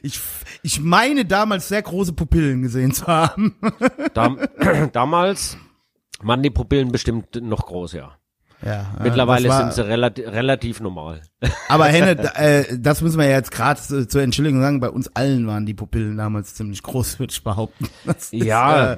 Ich, 0.03 0.19
ich 0.61 0.79
meine 0.79 1.25
damals 1.25 1.67
sehr 1.69 1.81
große 1.81 2.13
Pupillen 2.13 2.61
gesehen 2.61 2.91
zu 2.93 3.07
haben. 3.07 3.55
Dam 4.13 4.37
damals 4.93 5.57
waren 6.21 6.43
die 6.43 6.51
Pupillen 6.51 6.91
bestimmt 6.91 7.35
noch 7.41 7.65
groß, 7.65 7.93
ja. 7.93 8.11
Ja, 8.63 8.87
Mittlerweile 9.01 9.49
war- 9.49 9.57
sind 9.59 9.73
sie 9.73 9.87
relati 9.87 10.21
relativ 10.21 10.79
normal. 10.81 11.21
Aber 11.67 11.85
Henne, 11.85 12.11
äh, 12.35 12.77
das 12.79 13.01
müssen 13.01 13.19
wir 13.19 13.25
ja 13.25 13.37
jetzt 13.37 13.51
gerade 13.51 13.79
zu- 13.81 14.07
zur 14.07 14.21
Entschuldigung 14.21 14.61
sagen, 14.61 14.79
bei 14.79 14.89
uns 14.89 15.07
allen 15.15 15.45
waren 15.47 15.65
die 15.65 15.73
Pupillen 15.75 16.17
damals 16.17 16.55
ziemlich 16.55 16.81
groß, 16.83 17.19
würde 17.19 17.31
ich 17.31 17.43
behaupten. 17.43 17.87
Das 18.05 18.31
ist, 18.31 18.33
Ja, 18.33 18.93
äh, 18.93 18.97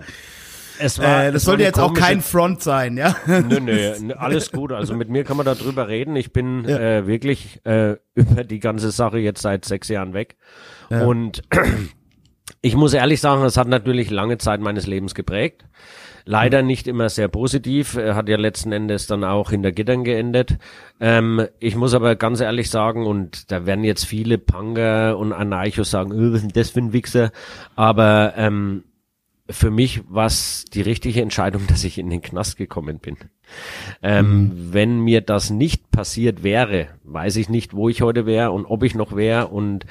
es 0.80 1.00
war, 1.00 1.26
äh, 1.26 1.32
das 1.32 1.44
sollte 1.44 1.64
jetzt 1.64 1.80
auch 1.80 1.94
kein 1.94 2.22
Front 2.22 2.62
sein, 2.62 2.98
ja. 2.98 3.16
Nö, 3.28 3.60
nö, 3.60 4.14
alles 4.18 4.52
gut. 4.52 4.72
Also 4.72 4.96
mit 4.96 5.10
mir 5.10 5.24
kann 5.24 5.38
man 5.38 5.46
darüber 5.46 5.88
reden. 5.88 6.16
Ich 6.16 6.34
bin 6.34 6.66
äh, 6.66 7.06
wirklich 7.06 7.60
äh, 7.66 7.98
über 8.16 8.44
die 8.44 8.60
ganze 8.60 8.92
Sache 8.92 9.20
jetzt 9.20 9.42
seit 9.42 9.66
sechs 9.66 9.90
Jahren 9.90 10.14
weg. 10.14 10.38
Ja. 10.90 11.06
Und 11.06 11.42
ich 12.62 12.76
muss 12.76 12.94
ehrlich 12.94 13.22
sagen, 13.22 13.44
es 13.44 13.58
hat 13.58 13.68
natürlich 13.68 14.10
lange 14.10 14.38
Zeit 14.38 14.62
meines 14.62 14.88
Lebens 14.88 15.16
geprägt. 15.16 15.66
Leider 16.26 16.62
nicht 16.62 16.88
immer 16.88 17.10
sehr 17.10 17.28
positiv, 17.28 17.96
Er 17.96 18.16
hat 18.16 18.30
ja 18.30 18.38
letzten 18.38 18.72
Endes 18.72 19.08
dann 19.08 19.24
auch 19.24 19.50
hinter 19.50 19.72
Gittern 19.72 20.04
geendet. 20.04 20.58
Ähm, 21.00 21.48
ich 21.60 21.76
muss 21.76 21.96
aber 21.96 22.16
ganz 22.16 22.40
ehrlich 22.40 22.70
sagen, 22.70 23.08
und 23.08 23.52
da 23.52 23.66
werden 23.66 23.84
jetzt 23.84 24.06
viele 24.06 24.38
Panger 24.38 25.18
und 25.18 25.34
Anarchos 25.34 25.90
sagen, 25.90 26.12
"Äh, 26.12 26.34
was 26.34 26.44
ist 26.44 26.44
denn 26.44 26.62
das 26.62 26.70
für 26.70 26.82
ein 26.82 26.94
Wichser? 26.94 27.32
Aber 27.76 28.34
ähm, 28.38 28.84
für 29.50 29.72
mich 29.72 30.02
war 30.08 30.28
es 30.28 30.66
die 30.66 30.82
richtige 30.82 31.22
Entscheidung, 31.22 31.66
dass 31.68 31.84
ich 31.84 31.98
in 31.98 32.10
den 32.10 32.22
Knast 32.22 32.58
gekommen 32.58 33.00
bin. 33.00 33.18
Ähm, 34.02 34.52
Wenn 34.72 35.00
mir 35.00 35.22
das 35.22 35.50
nicht 35.50 35.92
passiert 35.92 36.44
wäre, 36.44 36.88
weiß 37.04 37.36
ich 37.38 37.50
nicht, 37.50 37.74
wo 37.74 37.90
ich 37.90 38.02
heute 38.02 38.26
wäre 38.26 38.52
und 38.52 38.66
ob 38.66 38.84
ich 38.84 38.96
noch 38.96 39.16
wäre 39.16 39.48
und 39.48 39.86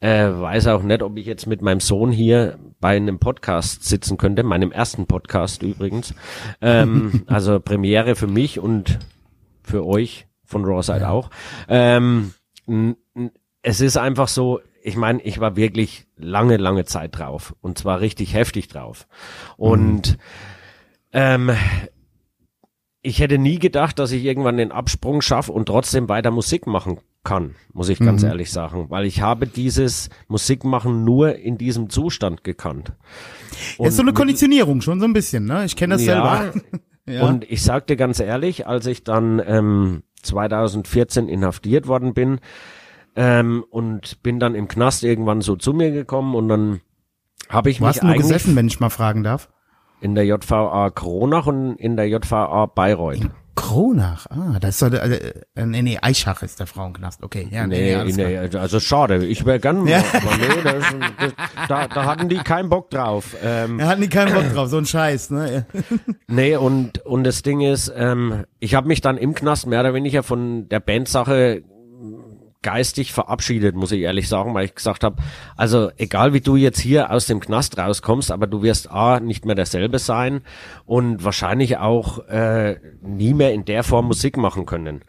äh, 0.00 0.28
weiß 0.28 0.66
auch 0.68 0.82
nicht, 0.82 1.02
ob 1.02 1.16
ich 1.16 1.26
jetzt 1.26 1.46
mit 1.46 1.62
meinem 1.62 1.80
Sohn 1.80 2.10
hier 2.10 2.58
bei 2.80 2.96
einem 2.96 3.18
Podcast 3.18 3.84
sitzen 3.84 4.16
könnte, 4.16 4.42
meinem 4.42 4.72
ersten 4.72 5.06
Podcast 5.06 5.62
übrigens. 5.62 6.14
Ähm, 6.60 7.22
also 7.26 7.60
Premiere 7.60 8.16
für 8.16 8.26
mich 8.26 8.58
und 8.58 8.98
für 9.62 9.86
euch 9.86 10.26
von 10.44 10.64
Rawside 10.64 11.08
auch. 11.08 11.30
Ähm, 11.68 12.32
es 13.62 13.80
ist 13.80 13.96
einfach 13.96 14.28
so, 14.28 14.60
ich 14.82 14.96
meine, 14.96 15.22
ich 15.22 15.40
war 15.40 15.56
wirklich 15.56 16.06
lange, 16.16 16.56
lange 16.56 16.84
Zeit 16.84 17.18
drauf 17.18 17.54
und 17.60 17.78
zwar 17.78 18.00
richtig 18.00 18.34
heftig 18.34 18.68
drauf. 18.68 19.06
Und 19.56 20.18
ähm, 21.12 21.50
ich 23.00 23.20
hätte 23.20 23.38
nie 23.38 23.58
gedacht, 23.58 23.98
dass 23.98 24.12
ich 24.12 24.24
irgendwann 24.24 24.56
den 24.56 24.72
Absprung 24.72 25.22
schaffe 25.22 25.52
und 25.52 25.66
trotzdem 25.66 26.08
weiter 26.08 26.30
Musik 26.30 26.66
machen 26.66 26.98
kann, 27.24 27.54
muss 27.72 27.88
ich 27.88 28.00
ganz 28.00 28.24
ehrlich 28.24 28.50
sagen, 28.50 28.86
weil 28.90 29.06
ich 29.06 29.20
habe 29.20 29.46
dieses 29.46 30.08
Musikmachen 30.26 31.04
nur 31.04 31.36
in 31.36 31.56
diesem 31.56 31.88
Zustand 31.88 32.42
gekannt. 32.42 32.92
Das 33.78 33.88
ist 33.88 33.96
so 33.96 34.02
eine 34.02 34.12
Konditionierung, 34.12 34.80
schon 34.80 34.98
so 34.98 35.06
ein 35.06 35.12
bisschen, 35.12 35.44
ne? 35.44 35.64
Ich 35.64 35.76
kenne 35.76 35.94
das 35.94 36.04
ja, 36.04 36.42
selber. 36.42 36.60
Ja. 37.04 37.26
Und 37.26 37.50
ich 37.50 37.64
sag 37.64 37.88
dir 37.88 37.96
ganz 37.96 38.20
ehrlich, 38.20 38.68
als 38.68 38.86
ich 38.86 39.02
dann 39.02 39.42
ähm, 39.44 40.04
2014 40.22 41.28
inhaftiert 41.28 41.88
worden 41.88 42.14
bin 42.14 42.38
ähm, 43.16 43.64
und 43.70 44.22
bin 44.22 44.38
dann 44.40 44.54
im 44.54 44.68
Knast 44.68 45.02
irgendwann 45.04 45.40
so 45.40 45.56
zu 45.56 45.72
mir 45.72 45.90
gekommen 45.90 46.34
und 46.34 46.48
dann 46.48 46.80
habe 47.48 47.70
ich 47.70 47.80
Wo 47.80 47.86
mich 47.86 48.00
hast 48.00 48.02
du 48.08 48.16
gesessen, 48.16 48.56
wenn 48.56 48.66
ich 48.66 48.80
mal 48.80 48.90
fragen 48.90 49.22
darf? 49.22 49.48
in 50.00 50.16
der 50.16 50.24
JVA 50.26 50.90
Kronach 50.90 51.46
und 51.46 51.76
in 51.76 51.96
der 51.96 52.08
JVA 52.08 52.66
Bayreuth. 52.66 53.20
Kronach, 53.54 54.26
ah, 54.30 54.58
das 54.58 54.78
soll, 54.80 54.94
äh, 54.94 55.66
nee, 55.66 55.82
nee, 55.82 55.98
Eichach 56.00 56.42
ist 56.42 56.58
der 56.58 56.66
Frauenknast, 56.66 57.22
okay, 57.22 57.46
ja, 57.52 57.66
nee, 57.66 57.94
nee, 58.02 58.12
Nee, 58.12 58.40
nee, 58.40 58.48
klar. 58.48 58.62
also 58.62 58.80
schade. 58.80 59.24
Ich 59.26 59.44
wäre 59.44 59.60
gern, 59.60 59.86
Ja. 59.86 59.98
aber 59.98 60.36
nee, 60.38 60.62
das, 60.64 60.84
das, 61.20 61.68
da, 61.68 61.86
da 61.86 62.04
hatten 62.06 62.28
die 62.30 62.38
keinen 62.38 62.68
Bock 62.70 62.88
drauf. 62.90 63.36
Ähm, 63.44 63.78
Er 63.78 63.88
hatten 63.88 64.00
die 64.00 64.08
keinen 64.08 64.32
Bock 64.34 64.52
drauf, 64.54 64.68
so 64.70 64.78
ein 64.78 64.86
Scheiß, 64.86 65.30
ne? 65.30 65.66
Nee, 66.28 66.56
und, 66.56 67.04
und 67.04 67.24
das 67.24 67.42
Ding 67.42 67.60
ist, 67.60 67.92
ähm, 67.94 68.44
ich 68.58 68.74
habe 68.74 68.88
mich 68.88 69.02
dann 69.02 69.18
im 69.18 69.34
Knast 69.34 69.66
mehr 69.66 69.80
oder 69.80 69.92
weniger 69.94 70.22
von 70.22 70.68
der 70.70 70.80
Bandsache 70.80 71.62
geistig 72.62 73.12
verabschiedet, 73.12 73.74
muss 73.74 73.92
ich 73.92 74.00
ehrlich 74.00 74.28
sagen, 74.28 74.54
weil 74.54 74.64
ich 74.64 74.74
gesagt 74.74 75.04
habe, 75.04 75.22
also 75.56 75.90
egal 75.96 76.32
wie 76.32 76.40
du 76.40 76.56
jetzt 76.56 76.80
hier 76.80 77.10
aus 77.10 77.26
dem 77.26 77.40
Knast 77.40 77.78
rauskommst, 77.78 78.30
aber 78.30 78.46
du 78.46 78.62
wirst 78.62 78.90
A, 78.90 79.20
nicht 79.20 79.44
mehr 79.44 79.54
derselbe 79.54 79.98
sein 79.98 80.42
und 80.86 81.24
wahrscheinlich 81.24 81.78
auch 81.78 82.26
äh, 82.28 82.76
nie 83.02 83.34
mehr 83.34 83.52
in 83.52 83.64
der 83.64 83.82
Form 83.82 84.06
Musik 84.06 84.36
machen 84.36 84.66
können. 84.66 85.02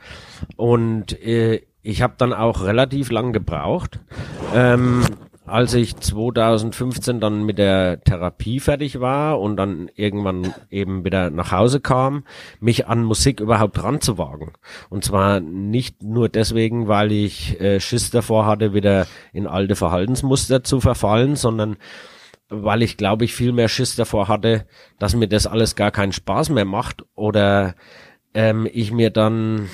Und 0.56 1.20
äh, 1.22 1.62
ich 1.84 2.02
habe 2.02 2.16
dann 2.18 2.34
auch 2.34 2.64
relativ 2.64 3.12
lang 3.12 3.34
gebraucht. 3.34 4.00
Ähm, 4.56 5.04
als 5.46 5.74
ich 5.74 5.96
2015 5.98 7.20
dann 7.20 7.44
mit 7.44 7.58
der 7.58 8.02
Therapie 8.02 8.60
fertig 8.60 9.00
war 9.00 9.40
und 9.40 9.58
dann 9.58 9.90
irgendwann 9.96 10.54
eben 10.70 11.04
wieder 11.04 11.30
nach 11.30 11.52
Hause 11.52 11.82
kam, 11.82 12.24
mich 12.60 12.88
an 12.88 13.04
Musik 13.04 13.40
überhaupt 13.40 13.82
ranzuwagen. 13.84 14.54
Und 14.90 15.04
zwar 15.04 15.40
nicht 15.40 16.02
nur 16.02 16.30
deswegen, 16.30 16.88
weil 16.88 17.12
ich 17.12 17.60
äh, 17.60 17.80
Schiss 17.80 18.10
davor 18.10 18.46
hatte, 18.46 18.74
wieder 18.74 19.08
in 19.34 19.48
alte 19.48 19.76
Verhaltensmuster 19.76 20.64
zu 20.64 20.80
verfallen, 20.80 21.36
sondern 21.36 21.78
weil 22.50 22.84
ich 22.84 22.98
glaube 22.98 23.26
ich 23.26 23.34
viel 23.34 23.52
mehr 23.52 23.68
Schiss 23.68 23.96
davor 23.96 24.28
hatte, 24.28 24.66
dass 25.00 25.16
mir 25.16 25.28
das 25.28 25.48
alles 25.48 25.76
gar 25.76 25.92
keinen 25.92 26.12
Spaß 26.12 26.50
mehr 26.50 26.66
macht 26.66 27.04
oder 27.16 27.76
ähm, 28.34 28.68
ich 28.72 28.92
mir 28.92 29.10
dann 29.10 29.70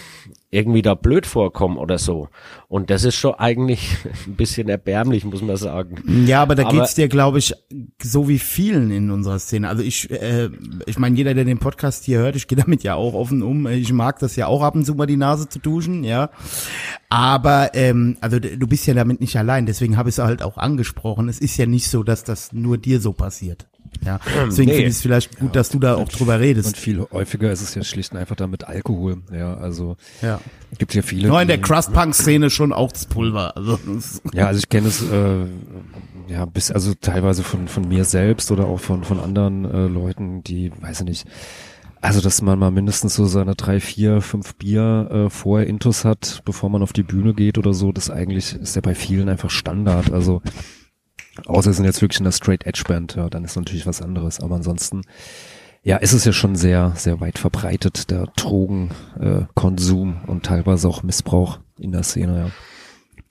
irgendwie 0.52 0.82
da 0.82 0.96
blöd 0.96 1.28
vorkomme 1.28 1.80
oder 1.80 2.00
so. 2.00 2.28
Und 2.68 2.90
das 2.90 3.04
ist 3.04 3.16
schon 3.16 3.36
eigentlich 3.36 3.98
ein 4.28 4.36
bisschen 4.36 4.68
erbärmlich, 4.68 5.24
muss 5.24 5.44
man 5.44 5.58
sagen. 5.58 6.26
Ja, 6.26 6.42
aber 6.42 6.56
da 6.56 6.66
Aber- 6.66 6.72
geht's 6.80 6.96
dir, 6.96 7.08
glaube 7.08 7.38
ich, 7.38 7.54
so 8.02 8.28
wie 8.28 8.40
vielen 8.40 8.90
in 8.90 9.12
unserer 9.12 9.38
Szene. 9.38 9.70
Also 9.70 9.84
ich, 9.84 10.10
äh, 10.10 10.50
ich 10.88 10.98
meine, 10.98 11.16
jeder, 11.16 11.36
der 11.36 11.46
den 11.46 11.60
Podcast 11.60 12.04
hier 12.06 12.18
hört, 12.20 12.36
ich 12.36 12.48
gehe 12.48 12.58
damit 12.64 12.82
ja 12.84 12.96
auch 12.96 13.14
offen 13.14 13.44
um. 13.44 13.68
Ich 13.68 13.94
mag 13.94 14.18
das 14.20 14.36
ja 14.36 14.48
auch 14.48 14.64
ab 14.64 14.74
und 14.76 14.86
zu 14.86 14.96
mal 14.96 15.06
die 15.06 15.18
Nase 15.18 15.48
zu 15.48 15.60
duschen, 15.60 16.04
ja. 16.04 16.32
Aber 17.10 17.72
ähm, 17.76 18.18
also 18.22 18.40
du 18.40 18.68
bist 18.68 18.88
ja 18.88 18.94
damit 18.96 19.22
nicht 19.22 19.38
allein. 19.38 19.66
Deswegen 19.68 19.98
habe 19.98 20.10
ich 20.10 20.16
es 20.16 20.24
halt 20.24 20.42
auch 20.42 20.58
angesprochen. 20.58 21.30
Es 21.30 21.40
ist 21.40 21.58
ja 21.58 21.66
nicht 21.68 21.88
so, 21.90 22.02
dass 22.04 22.24
das 22.24 22.54
nur 22.54 22.78
dir 22.80 23.00
so 23.00 23.14
passiert. 23.14 23.68
Ja, 24.06 24.20
deswegen 24.48 24.70
nee. 24.70 24.76
finde 24.76 24.90
ich 24.90 24.96
es 24.96 25.02
vielleicht 25.02 25.38
gut, 25.40 25.56
dass 25.56 25.70
du 25.70 25.80
da 25.80 25.96
auch 25.96 26.08
drüber 26.08 26.36
Und 26.36 26.40
redest. 26.42 26.78
viel 26.78 27.06
häufiger 27.12 27.52
ist 27.52 27.62
es 27.62 27.76
ja 27.76 27.84
schlicht 27.84 28.12
und 28.14 28.18
einfach 28.18 28.36
da 28.36 28.48
mit 28.48 28.64
Alkohol. 28.64 29.18
Ja, 29.32 29.56
also 29.56 29.98
Ja. 30.22 30.40
gibt 30.78 30.94
ja 30.94 31.02
viele. 31.02 31.28
Nur 31.28 31.42
in 31.42 31.48
der 31.48 31.60
Crust-Punk-Szene 31.60 32.50
schon 32.50 32.72
auch 32.74 32.92
das 32.92 33.06
Pulver. 33.06 33.56
Also 33.58 33.80
Ja, 34.34 34.48
also 34.48 34.60
ich 34.60 34.70
kenne 34.70 34.88
es 34.88 35.02
äh, 35.02 35.46
ja 36.28 36.46
bis 36.46 36.72
also 36.72 36.94
teilweise 37.00 37.44
von 37.44 37.68
von 37.68 37.88
mir 37.88 38.06
selbst 38.06 38.52
oder 38.52 38.66
auch 38.68 38.80
von 38.80 39.04
von 39.04 39.20
anderen 39.20 39.66
äh, 39.66 39.88
Leuten, 39.88 40.44
die 40.44 40.72
weiß 40.82 41.02
ich 41.02 41.06
nicht. 41.06 41.28
Also 42.02 42.22
dass 42.22 42.42
man 42.42 42.58
mal 42.58 42.72
mindestens 42.72 43.16
so 43.16 43.26
seine 43.26 43.56
drei, 43.56 43.82
vier, 43.82 44.22
fünf 44.22 44.56
Bier 44.56 45.10
äh, 45.12 45.30
vorher 45.30 45.68
Intus 45.68 46.06
hat, 46.06 46.42
bevor 46.46 46.70
man 46.70 46.82
auf 46.82 46.94
die 46.94 47.04
Bühne 47.04 47.34
geht 47.34 47.58
oder 47.58 47.74
so, 47.74 47.92
das 47.92 48.10
eigentlich 48.10 48.56
ist 48.56 48.76
ja 48.78 48.82
bei 48.82 48.96
vielen 48.96 49.28
einfach 49.28 49.50
Standard. 49.50 50.14
Also 50.14 50.42
außer 51.48 51.72
sie 51.72 51.78
sind 51.78 51.86
jetzt 51.86 52.02
wirklich 52.02 52.20
in 52.20 52.26
der 52.26 52.32
Straight 52.32 52.66
Edge 52.66 52.84
Band, 52.88 53.16
ja, 53.16 53.30
dann 53.30 53.44
ist 53.44 53.56
natürlich 53.56 53.88
was 53.88 54.02
anderes. 54.02 54.40
Aber 54.40 54.56
ansonsten 54.56 55.02
ja, 55.84 55.98
ist 55.98 56.14
es 56.14 56.26
ja 56.26 56.34
schon 56.34 56.56
sehr, 56.56 56.94
sehr 56.96 57.22
weit 57.22 57.40
verbreitet, 57.40 58.12
der 58.12 58.28
Drogenkonsum 58.36 60.22
äh, 60.26 60.30
und 60.30 60.46
teilweise 60.46 60.88
auch 60.88 61.04
Missbrauch 61.04 61.60
in 61.80 61.92
der 61.92 62.04
Szene, 62.04 62.38
ja. 62.38 62.52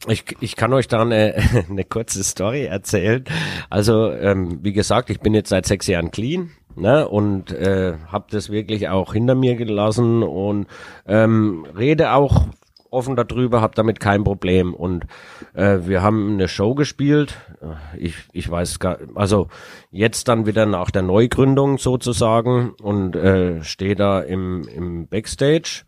Ich, 0.06 0.24
ich 0.40 0.54
kann 0.54 0.72
euch 0.72 0.86
da 0.86 1.02
eine, 1.02 1.34
eine 1.68 1.84
kurze 1.84 2.22
Story 2.22 2.64
erzählen. 2.64 3.24
Also, 3.68 4.12
ähm, 4.12 4.60
wie 4.62 4.72
gesagt, 4.72 5.10
ich 5.10 5.20
bin 5.20 5.34
jetzt 5.34 5.48
seit 5.48 5.66
sechs 5.66 5.86
Jahren 5.86 6.10
clean. 6.10 6.50
Ne, 6.76 7.08
und 7.08 7.50
äh, 7.50 7.94
habe 8.06 8.26
das 8.30 8.50
wirklich 8.50 8.88
auch 8.88 9.12
hinter 9.12 9.34
mir 9.34 9.56
gelassen 9.56 10.22
und 10.22 10.68
ähm, 11.08 11.66
rede 11.76 12.12
auch 12.12 12.46
offen 12.90 13.16
darüber, 13.16 13.60
habe 13.60 13.74
damit 13.74 14.00
kein 14.00 14.24
Problem. 14.24 14.74
Und 14.74 15.04
äh, 15.54 15.78
wir 15.82 16.02
haben 16.02 16.32
eine 16.32 16.48
Show 16.48 16.74
gespielt. 16.74 17.36
Äh, 17.60 18.06
Ich, 18.06 18.14
ich 18.32 18.50
weiß 18.50 18.78
gar, 18.78 18.98
also 19.14 19.48
jetzt 19.90 20.28
dann 20.28 20.46
wieder 20.46 20.66
nach 20.66 20.90
der 20.90 21.02
Neugründung 21.02 21.78
sozusagen 21.78 22.70
und 22.82 23.16
äh, 23.16 23.62
stehe 23.62 23.96
da 23.96 24.20
im, 24.20 24.66
im 24.68 25.06
Backstage. 25.08 25.84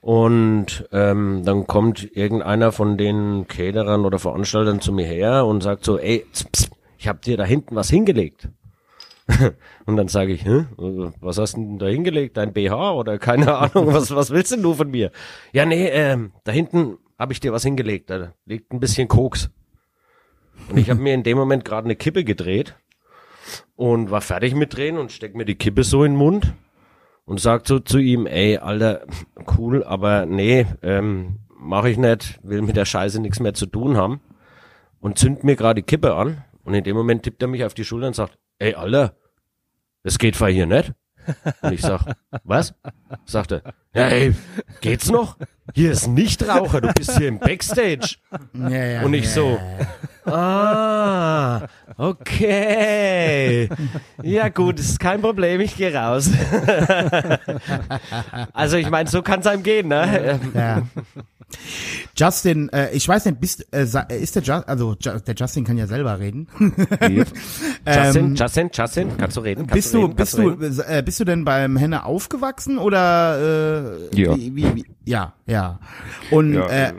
Und 0.00 0.88
ähm, 0.90 1.42
dann 1.44 1.68
kommt 1.68 2.16
irgendeiner 2.16 2.72
von 2.72 2.98
den 2.98 3.46
Caterern 3.46 4.04
oder 4.04 4.18
Veranstaltern 4.18 4.80
zu 4.80 4.92
mir 4.92 5.06
her 5.06 5.46
und 5.46 5.62
sagt 5.62 5.84
so, 5.84 5.96
ey, 5.96 6.26
ps, 6.32 6.44
ps, 6.44 6.70
ich 6.98 7.06
habe 7.06 7.20
dir 7.20 7.36
da 7.36 7.44
hinten 7.44 7.76
was 7.76 7.88
hingelegt. 7.88 8.48
Und 9.86 9.96
dann 9.96 10.08
sage 10.08 10.32
ich, 10.32 10.44
Hä? 10.44 10.66
was 11.20 11.38
hast 11.38 11.56
du 11.56 11.60
denn 11.60 11.78
da 11.78 11.86
hingelegt? 11.86 12.36
Dein 12.36 12.52
BH 12.52 12.92
oder 12.92 13.18
keine 13.18 13.56
Ahnung, 13.56 13.92
was, 13.94 14.14
was 14.14 14.30
willst 14.30 14.52
denn 14.52 14.62
du 14.62 14.74
von 14.74 14.90
mir? 14.90 15.10
Ja, 15.52 15.64
nee, 15.64 15.88
ähm, 15.88 16.32
da 16.44 16.52
hinten 16.52 16.98
habe 17.18 17.32
ich 17.32 17.40
dir 17.40 17.52
was 17.52 17.62
hingelegt, 17.62 18.10
da 18.10 18.32
liegt 18.46 18.72
ein 18.72 18.80
bisschen 18.80 19.08
Koks. 19.08 19.50
Und 20.68 20.76
ich 20.76 20.90
habe 20.90 21.00
mir 21.00 21.14
in 21.14 21.22
dem 21.22 21.38
Moment 21.38 21.64
gerade 21.64 21.84
eine 21.84 21.96
Kippe 21.96 22.24
gedreht 22.24 22.74
und 23.76 24.10
war 24.10 24.20
fertig 24.20 24.54
mit 24.54 24.76
drehen 24.76 24.98
und 24.98 25.12
steck 25.12 25.34
mir 25.34 25.44
die 25.44 25.54
Kippe 25.54 25.84
so 25.84 26.04
in 26.04 26.12
den 26.12 26.18
Mund 26.18 26.54
und 27.24 27.40
sag 27.40 27.66
so 27.66 27.78
zu 27.78 27.98
ihm, 27.98 28.26
ey, 28.26 28.58
Alter, 28.58 29.06
cool, 29.56 29.84
aber 29.84 30.26
nee, 30.26 30.66
ähm, 30.82 31.38
mach 31.56 31.84
ich 31.84 31.96
nicht, 31.96 32.40
will 32.42 32.62
mit 32.62 32.76
der 32.76 32.84
Scheiße 32.84 33.20
nichts 33.20 33.40
mehr 33.40 33.54
zu 33.54 33.66
tun 33.66 33.96
haben 33.96 34.20
und 35.00 35.18
zünd 35.18 35.44
mir 35.44 35.56
gerade 35.56 35.82
die 35.82 35.86
Kippe 35.86 36.14
an 36.14 36.44
und 36.64 36.74
in 36.74 36.84
dem 36.84 36.96
Moment 36.96 37.22
tippt 37.22 37.42
er 37.42 37.48
mich 37.48 37.64
auf 37.64 37.74
die 37.74 37.84
Schulter 37.84 38.08
und 38.08 38.16
sagt, 38.16 38.38
ey, 38.62 38.74
Alter, 38.74 39.16
das 40.04 40.18
geht 40.18 40.36
zwar 40.36 40.50
hier 40.50 40.66
nicht. 40.66 40.92
Und 41.62 41.72
ich 41.72 41.82
sag, 41.82 42.02
was? 42.44 42.74
Sagt 43.26 43.52
er, 43.52 43.62
ja, 43.94 44.08
ey, 44.08 44.34
geht's 44.80 45.10
noch? 45.10 45.36
Hier 45.74 45.92
ist 45.92 46.08
Nichtraucher, 46.08 46.80
du 46.80 46.92
bist 46.92 47.16
hier 47.16 47.28
im 47.28 47.38
Backstage. 47.38 48.16
Ja, 48.52 48.68
ja, 48.68 49.02
Und 49.02 49.14
ich 49.14 49.24
ja, 49.24 49.30
so, 49.30 49.60
ah, 50.30 51.66
okay. 51.96 53.68
Ja 54.22 54.48
gut, 54.48 54.80
ist 54.80 54.98
kein 54.98 55.20
Problem, 55.20 55.60
ich 55.60 55.76
gehe 55.76 55.94
raus. 55.94 56.30
also 58.52 58.76
ich 58.76 58.90
meine, 58.90 59.08
so 59.08 59.22
kann's 59.22 59.46
einem 59.46 59.62
gehen, 59.62 59.88
ne? 59.88 60.40
Ja. 60.54 60.82
Justin, 62.16 62.68
äh, 62.70 62.90
ich 62.92 63.06
weiß 63.08 63.24
nicht, 63.26 63.40
bist, 63.40 63.66
äh, 63.72 63.82
äh, 63.84 64.22
ist 64.22 64.36
der 64.36 64.42
Justin, 64.42 64.68
also 64.68 64.94
der 64.94 65.34
Justin 65.34 65.64
kann 65.64 65.78
ja 65.78 65.86
selber 65.86 66.18
reden. 66.18 66.48
Justin, 67.00 67.24
Ähm, 67.86 68.34
Justin, 68.34 68.70
Justin, 68.72 69.16
kannst 69.16 69.36
du 69.36 69.40
reden? 69.40 69.60
Kannst 69.66 69.74
bist 69.74 69.94
du, 69.94 70.02
reden? 70.02 70.16
bist 70.16 70.38
du, 70.38 70.48
reden? 70.48 70.80
äh, 70.86 71.02
bist 71.04 71.20
du 71.20 71.24
denn 71.24 71.44
beim 71.44 71.76
Henne 71.76 72.04
aufgewachsen 72.04 72.78
oder 72.78 74.08
äh, 74.12 74.20
Ja. 74.20 74.36
Wie, 74.36 74.54
wie, 74.56 74.74
wie, 74.76 74.84
ja, 75.04 75.34
ja. 75.46 75.80
Und 76.30 76.54
Ja, 76.54 76.68
äh, 76.68 76.84
also, 76.86 76.98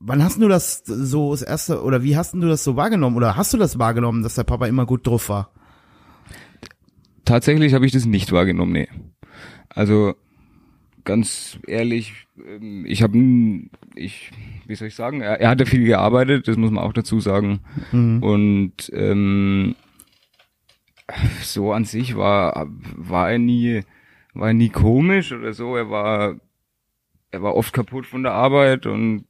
wann 0.00 0.22
hast 0.24 0.40
du 0.40 0.48
das 0.48 0.82
so 0.84 1.32
das 1.32 1.42
erste 1.42 1.82
oder 1.82 2.02
wie 2.02 2.16
hast 2.16 2.34
du 2.34 2.40
das 2.48 2.64
so 2.64 2.76
wahrgenommen 2.76 3.16
oder 3.16 3.36
hast 3.36 3.52
du 3.52 3.58
das 3.58 3.78
wahrgenommen, 3.78 4.22
dass 4.22 4.34
der 4.34 4.44
Papa 4.44 4.66
immer 4.66 4.86
gut 4.86 5.06
drauf 5.06 5.28
war? 5.28 5.50
tatsächlich 7.24 7.72
habe 7.74 7.86
ich 7.86 7.92
das 7.92 8.04
nicht 8.04 8.32
wahrgenommen, 8.32 8.72
nee. 8.72 8.88
Also 9.68 10.14
ganz 11.04 11.58
ehrlich, 11.66 12.26
ähm, 12.36 12.84
ich 12.86 13.02
habe, 13.02 13.18
ich, 13.94 14.30
wie 14.66 14.74
soll 14.74 14.88
ich 14.88 14.94
sagen, 14.94 15.20
er, 15.20 15.40
er 15.40 15.50
hat 15.50 15.60
ja 15.60 15.66
viel 15.66 15.84
gearbeitet, 15.84 16.48
das 16.48 16.56
muss 16.56 16.70
man 16.70 16.82
auch 16.82 16.92
dazu 16.92 17.20
sagen. 17.20 17.60
Und 18.22 18.90
ähm, 18.94 19.74
so 21.42 21.72
an 21.72 21.84
sich 21.84 22.16
war 22.16 22.66
war 22.96 23.30
er 23.30 23.38
nie 23.38 23.82
war 24.34 24.48
er 24.48 24.54
nie 24.54 24.70
komisch 24.70 25.32
oder 25.32 25.52
so. 25.52 25.76
Er 25.76 25.90
war 25.90 26.36
er 27.30 27.42
war 27.42 27.54
oft 27.54 27.72
kaputt 27.72 28.06
von 28.06 28.22
der 28.22 28.32
Arbeit 28.32 28.86
und 28.86 29.24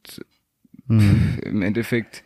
im 0.88 1.62
Endeffekt 1.62 2.22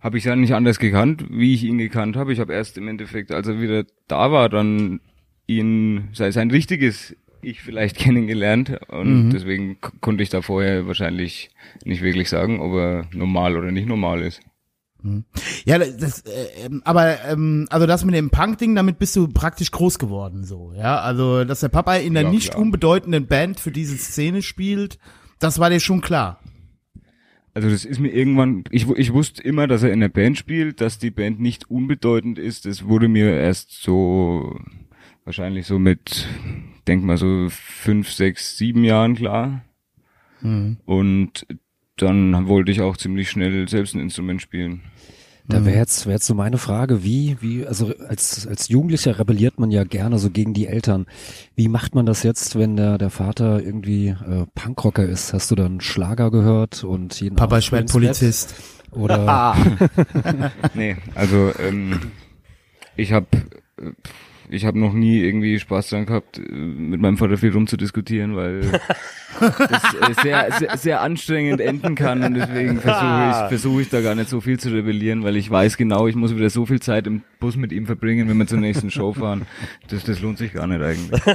habe 0.00 0.16
ich 0.18 0.24
ja 0.24 0.34
nicht 0.34 0.54
anders 0.54 0.78
gekannt, 0.78 1.26
wie 1.30 1.54
ich 1.54 1.64
ihn 1.64 1.78
gekannt 1.78 2.16
habe. 2.16 2.32
Ich 2.32 2.40
habe 2.40 2.54
erst 2.54 2.78
im 2.78 2.88
Endeffekt, 2.88 3.32
als 3.32 3.46
er 3.46 3.60
wieder 3.60 3.84
da 4.08 4.32
war, 4.32 4.48
dann 4.48 5.00
ihn 5.46 6.08
sein, 6.12 6.32
sein 6.32 6.50
richtiges 6.50 7.14
Ich 7.42 7.62
vielleicht 7.62 7.96
kennengelernt 7.98 8.78
und 8.88 9.30
deswegen 9.30 9.80
k- 9.80 9.92
konnte 10.00 10.22
ich 10.22 10.28
da 10.28 10.42
vorher 10.42 10.86
wahrscheinlich 10.86 11.50
nicht 11.84 12.02
wirklich 12.02 12.28
sagen, 12.28 12.60
ob 12.60 12.72
er 12.74 13.06
normal 13.14 13.56
oder 13.56 13.70
nicht 13.70 13.88
normal 13.88 14.22
ist. 14.22 14.40
Ja, 15.64 15.78
das, 15.78 16.20
äh, 16.26 16.66
ähm, 16.66 16.82
aber 16.84 17.24
ähm, 17.24 17.66
also 17.70 17.86
das 17.86 18.04
mit 18.04 18.14
dem 18.14 18.28
Punk-Ding, 18.28 18.74
damit 18.74 18.98
bist 18.98 19.16
du 19.16 19.28
praktisch 19.28 19.70
groß 19.70 19.98
geworden, 19.98 20.44
so, 20.44 20.74
ja. 20.76 21.00
Also, 21.00 21.44
dass 21.44 21.60
der 21.60 21.70
Papa 21.70 21.96
in 21.96 22.12
der 22.12 22.24
Ja, 22.24 22.30
nicht 22.30 22.50
klar. 22.50 22.60
unbedeutenden 22.60 23.26
Band 23.26 23.58
für 23.60 23.70
diese 23.70 23.96
Szene 23.96 24.42
spielt, 24.42 24.98
das 25.38 25.58
war 25.58 25.70
dir 25.70 25.80
schon 25.80 26.02
klar. 26.02 26.40
Also 27.54 27.70
das 27.70 27.86
ist 27.86 27.98
mir 27.98 28.10
irgendwann, 28.12 28.64
ich, 28.70 28.88
ich 28.90 29.12
wusste 29.14 29.42
immer, 29.42 29.66
dass 29.66 29.82
er 29.82 29.90
in 29.92 30.00
der 30.00 30.08
Band 30.10 30.36
spielt, 30.36 30.82
dass 30.82 30.98
die 30.98 31.10
Band 31.10 31.40
nicht 31.40 31.70
unbedeutend 31.70 32.38
ist. 32.38 32.66
Das 32.66 32.84
wurde 32.86 33.08
mir 33.08 33.30
erst 33.40 33.82
so, 33.82 34.54
wahrscheinlich 35.24 35.66
so 35.66 35.78
mit, 35.78 36.28
denk 36.90 37.04
mal 37.04 37.16
so 37.16 37.46
fünf, 37.50 38.10
sechs, 38.10 38.56
sieben 38.58 38.82
Jahren 38.82 39.14
klar. 39.14 39.62
Und 40.42 41.46
dann 41.96 42.48
wollte 42.48 42.72
ich 42.72 42.80
auch 42.80 42.96
ziemlich 42.96 43.30
schnell 43.30 43.68
selbst 43.68 43.94
ein 43.94 44.00
Instrument 44.00 44.42
spielen. 44.42 44.80
Da 45.46 45.64
wäre 45.64 45.78
jetzt, 45.78 46.06
wär 46.06 46.14
jetzt 46.14 46.26
so 46.26 46.34
meine 46.34 46.58
Frage, 46.58 47.04
wie, 47.04 47.36
wie, 47.40 47.66
also 47.66 47.92
als, 48.08 48.46
als 48.46 48.68
Jugendlicher 48.68 49.18
rebelliert 49.18 49.58
man 49.58 49.70
ja 49.70 49.84
gerne 49.84 50.18
so 50.18 50.30
gegen 50.30 50.52
die 50.52 50.66
Eltern. 50.66 51.06
Wie 51.54 51.68
macht 51.68 51.94
man 51.94 52.06
das 52.06 52.24
jetzt, 52.24 52.58
wenn 52.58 52.76
der, 52.76 52.98
der 52.98 53.10
Vater 53.10 53.62
irgendwie 53.62 54.08
äh, 54.08 54.46
Punkrocker 54.54 55.04
ist? 55.04 55.32
Hast 55.32 55.50
du 55.50 55.54
dann 55.54 55.80
Schlager 55.80 56.30
gehört 56.30 56.84
und 56.84 57.20
jeden 57.20 57.36
Papa 57.36 57.56
Abend 57.56 57.58
ist 57.58 57.66
schwer 57.66 57.80
ins 57.80 57.92
Bett? 57.92 58.02
Polizist. 58.02 58.54
Oder 58.90 59.56
Nee, 60.74 60.96
also 61.14 61.52
ähm, 61.58 62.00
ich 62.96 63.12
habe 63.12 63.26
ich 64.50 64.64
habe 64.64 64.78
noch 64.78 64.92
nie 64.92 65.20
irgendwie 65.20 65.58
Spaß 65.60 65.90
dran 65.90 66.06
gehabt, 66.06 66.38
äh, 66.38 66.42
mit 66.52 67.00
meinem 67.00 67.16
Vater 67.16 67.36
viel 67.36 67.52
rumzudiskutieren, 67.52 68.34
weil 68.34 68.60
das 69.40 69.94
äh, 69.94 70.22
sehr, 70.22 70.52
sehr, 70.58 70.76
sehr 70.76 71.00
anstrengend 71.00 71.60
enden 71.60 71.94
kann 71.94 72.22
und 72.24 72.34
deswegen 72.34 72.80
versuche 72.80 73.30
ich, 73.30 73.48
versuche 73.48 73.82
ich 73.82 73.88
da 73.90 74.00
gar 74.00 74.14
nicht 74.14 74.28
so 74.28 74.40
viel 74.40 74.58
zu 74.58 74.70
rebellieren, 74.70 75.22
weil 75.22 75.36
ich 75.36 75.50
weiß 75.50 75.76
genau, 75.76 76.08
ich 76.08 76.16
muss 76.16 76.34
wieder 76.34 76.50
so 76.50 76.66
viel 76.66 76.80
Zeit 76.80 77.06
im 77.06 77.22
Bus 77.38 77.56
mit 77.56 77.72
ihm 77.72 77.86
verbringen, 77.86 78.28
wenn 78.28 78.36
wir 78.36 78.46
zur 78.46 78.58
nächsten 78.58 78.90
Show 78.90 79.12
fahren. 79.12 79.46
Das, 79.88 80.04
das 80.04 80.20
lohnt 80.20 80.38
sich 80.38 80.52
gar 80.52 80.66
nicht 80.66 80.82
eigentlich. 80.82 81.20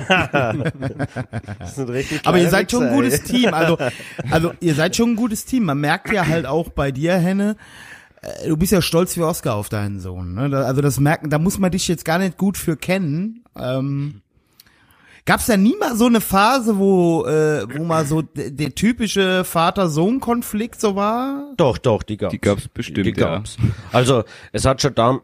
Das 1.60 1.72
ist 1.72 1.80
ein 1.80 1.90
richtig 1.90 2.22
Aber 2.26 2.38
ihr 2.38 2.50
seid 2.50 2.72
schon 2.72 2.84
ein 2.84 2.94
gutes 2.94 3.20
ey. 3.20 3.26
Team. 3.26 3.54
Also, 3.54 3.78
also 4.30 4.54
ihr 4.60 4.76
seid 4.76 4.96
schon 4.96 5.12
ein 5.12 5.16
gutes 5.16 5.46
Team. 5.46 5.66
Man 5.66 5.80
merkt 5.80 6.12
ja 6.12 6.28
halt 6.28 6.46
auch 6.46 6.70
bei 6.70 6.92
dir, 6.92 7.16
Henne, 7.16 7.56
du 8.48 8.58
bist 8.58 8.72
ja 8.72 8.82
stolz 8.82 9.16
wie 9.18 9.22
Oscar 9.22 9.56
auf 9.56 9.70
deinen 9.70 10.00
Sohn. 10.00 10.34
Ne? 10.34 10.50
Da- 10.50 10.64
Also 10.64 10.82
das 10.82 11.00
merken, 11.00 11.30
da 11.30 11.40
muss 11.40 11.60
man 11.60 11.72
dich 11.72 11.88
jetzt 11.88 12.06
gar 12.06 12.18
nicht 12.20 12.38
gut 12.38 12.58
für 12.58 12.76
kennen. 12.78 13.44
Ähm, 13.58 14.22
Gab 15.28 15.40
es 15.40 15.48
da 15.48 15.58
nie 15.58 15.76
mal 15.80 15.96
so 15.96 16.06
eine 16.06 16.22
Phase, 16.22 16.78
wo, 16.78 17.26
äh, 17.26 17.66
wo 17.76 17.84
mal 17.84 18.06
so 18.06 18.22
der 18.22 18.76
typische 18.76 19.44
Vater-Sohn-Konflikt 19.44 20.80
so 20.80 20.96
war? 20.96 21.52
Doch, 21.58 21.80
doch, 21.80 22.04
die 22.04 22.18
gab's. 22.18 22.32
Die 22.32 22.40
gab's 22.40 22.68
bestimmt, 22.68 23.08
Die 23.08 23.12
gab's. 23.14 23.58
Also, 23.92 24.24
es 24.52 24.66
hat 24.66 24.84
schon 24.84 24.94
da, 24.94 25.20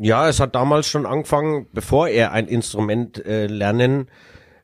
ja, 0.00 0.28
es 0.28 0.40
hat 0.40 0.54
damals 0.54 0.88
schon 0.88 1.04
angefangen, 1.04 1.66
bevor 1.74 2.08
er 2.08 2.32
ein 2.32 2.46
Instrument 2.48 3.22
äh, 3.26 3.46
lernen 3.46 4.08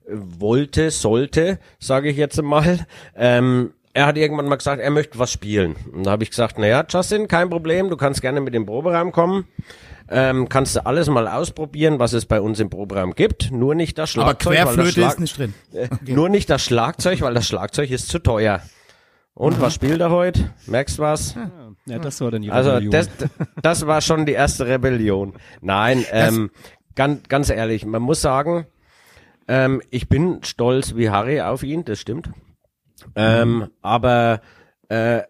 äh, 0.06 0.12
wollte, 0.14 0.90
sollte, 0.90 1.58
sage 1.78 2.08
ich 2.08 2.16
jetzt 2.16 2.40
mal. 2.42 2.86
Ähm, 3.14 3.72
er 4.00 4.06
hat 4.06 4.16
irgendwann 4.16 4.48
mal 4.48 4.56
gesagt, 4.56 4.80
er 4.80 4.90
möchte 4.90 5.18
was 5.18 5.30
spielen. 5.30 5.76
Und 5.92 6.06
da 6.06 6.12
habe 6.12 6.22
ich 6.22 6.30
gesagt, 6.30 6.58
naja, 6.58 6.84
Justin, 6.88 7.28
kein 7.28 7.50
Problem, 7.50 7.90
du 7.90 7.98
kannst 7.98 8.22
gerne 8.22 8.40
mit 8.40 8.54
dem 8.54 8.64
Proberaum 8.64 9.12
kommen. 9.12 9.46
Ähm, 10.08 10.48
kannst 10.48 10.74
du 10.74 10.86
alles 10.86 11.08
mal 11.08 11.28
ausprobieren, 11.28 11.98
was 11.98 12.14
es 12.14 12.24
bei 12.24 12.40
uns 12.40 12.58
im 12.60 12.70
Proberaum 12.70 13.12
gibt. 13.14 13.52
Nur 13.52 13.74
nicht 13.74 13.98
das 13.98 14.16
Aber 14.16 14.30
Schlagzeug. 14.30 14.46
weil 14.52 14.56
das 14.56 14.64
Querflöte 14.74 14.92
Schlag 14.92 15.12
ist 15.12 15.20
nicht 15.20 15.38
drin. 15.38 15.54
äh, 15.74 15.88
Nur 16.12 16.30
nicht 16.30 16.48
das 16.48 16.64
Schlagzeug, 16.64 17.20
weil 17.20 17.34
das 17.34 17.46
Schlagzeug 17.46 17.90
ist 17.90 18.08
zu 18.08 18.18
teuer. 18.20 18.62
Und 19.34 19.60
was 19.60 19.74
spielt 19.74 20.00
er 20.00 20.10
heute? 20.10 20.50
Merkst 20.66 20.98
was? 20.98 21.36
ja, 21.86 21.98
das 21.98 22.20
war 22.22 22.30
dann 22.30 22.40
die 22.42 22.50
Also 22.50 22.70
Rebellion. 22.70 22.90
das, 22.90 23.08
das 23.62 23.86
war 23.86 24.00
schon 24.00 24.24
die 24.24 24.32
erste 24.32 24.66
Rebellion. 24.66 25.34
Nein, 25.60 26.04
ähm, 26.10 26.50
ganz, 26.94 27.28
ganz 27.28 27.50
ehrlich, 27.50 27.84
man 27.84 28.02
muss 28.02 28.20
sagen, 28.22 28.66
ähm, 29.46 29.82
ich 29.90 30.08
bin 30.08 30.40
stolz 30.42 30.96
wie 30.96 31.10
Harry 31.10 31.40
auf 31.42 31.62
ihn, 31.62 31.84
das 31.84 32.00
stimmt. 32.00 32.30
Ähm, 33.14 33.68
aber 33.82 34.40
äh, 34.88 35.22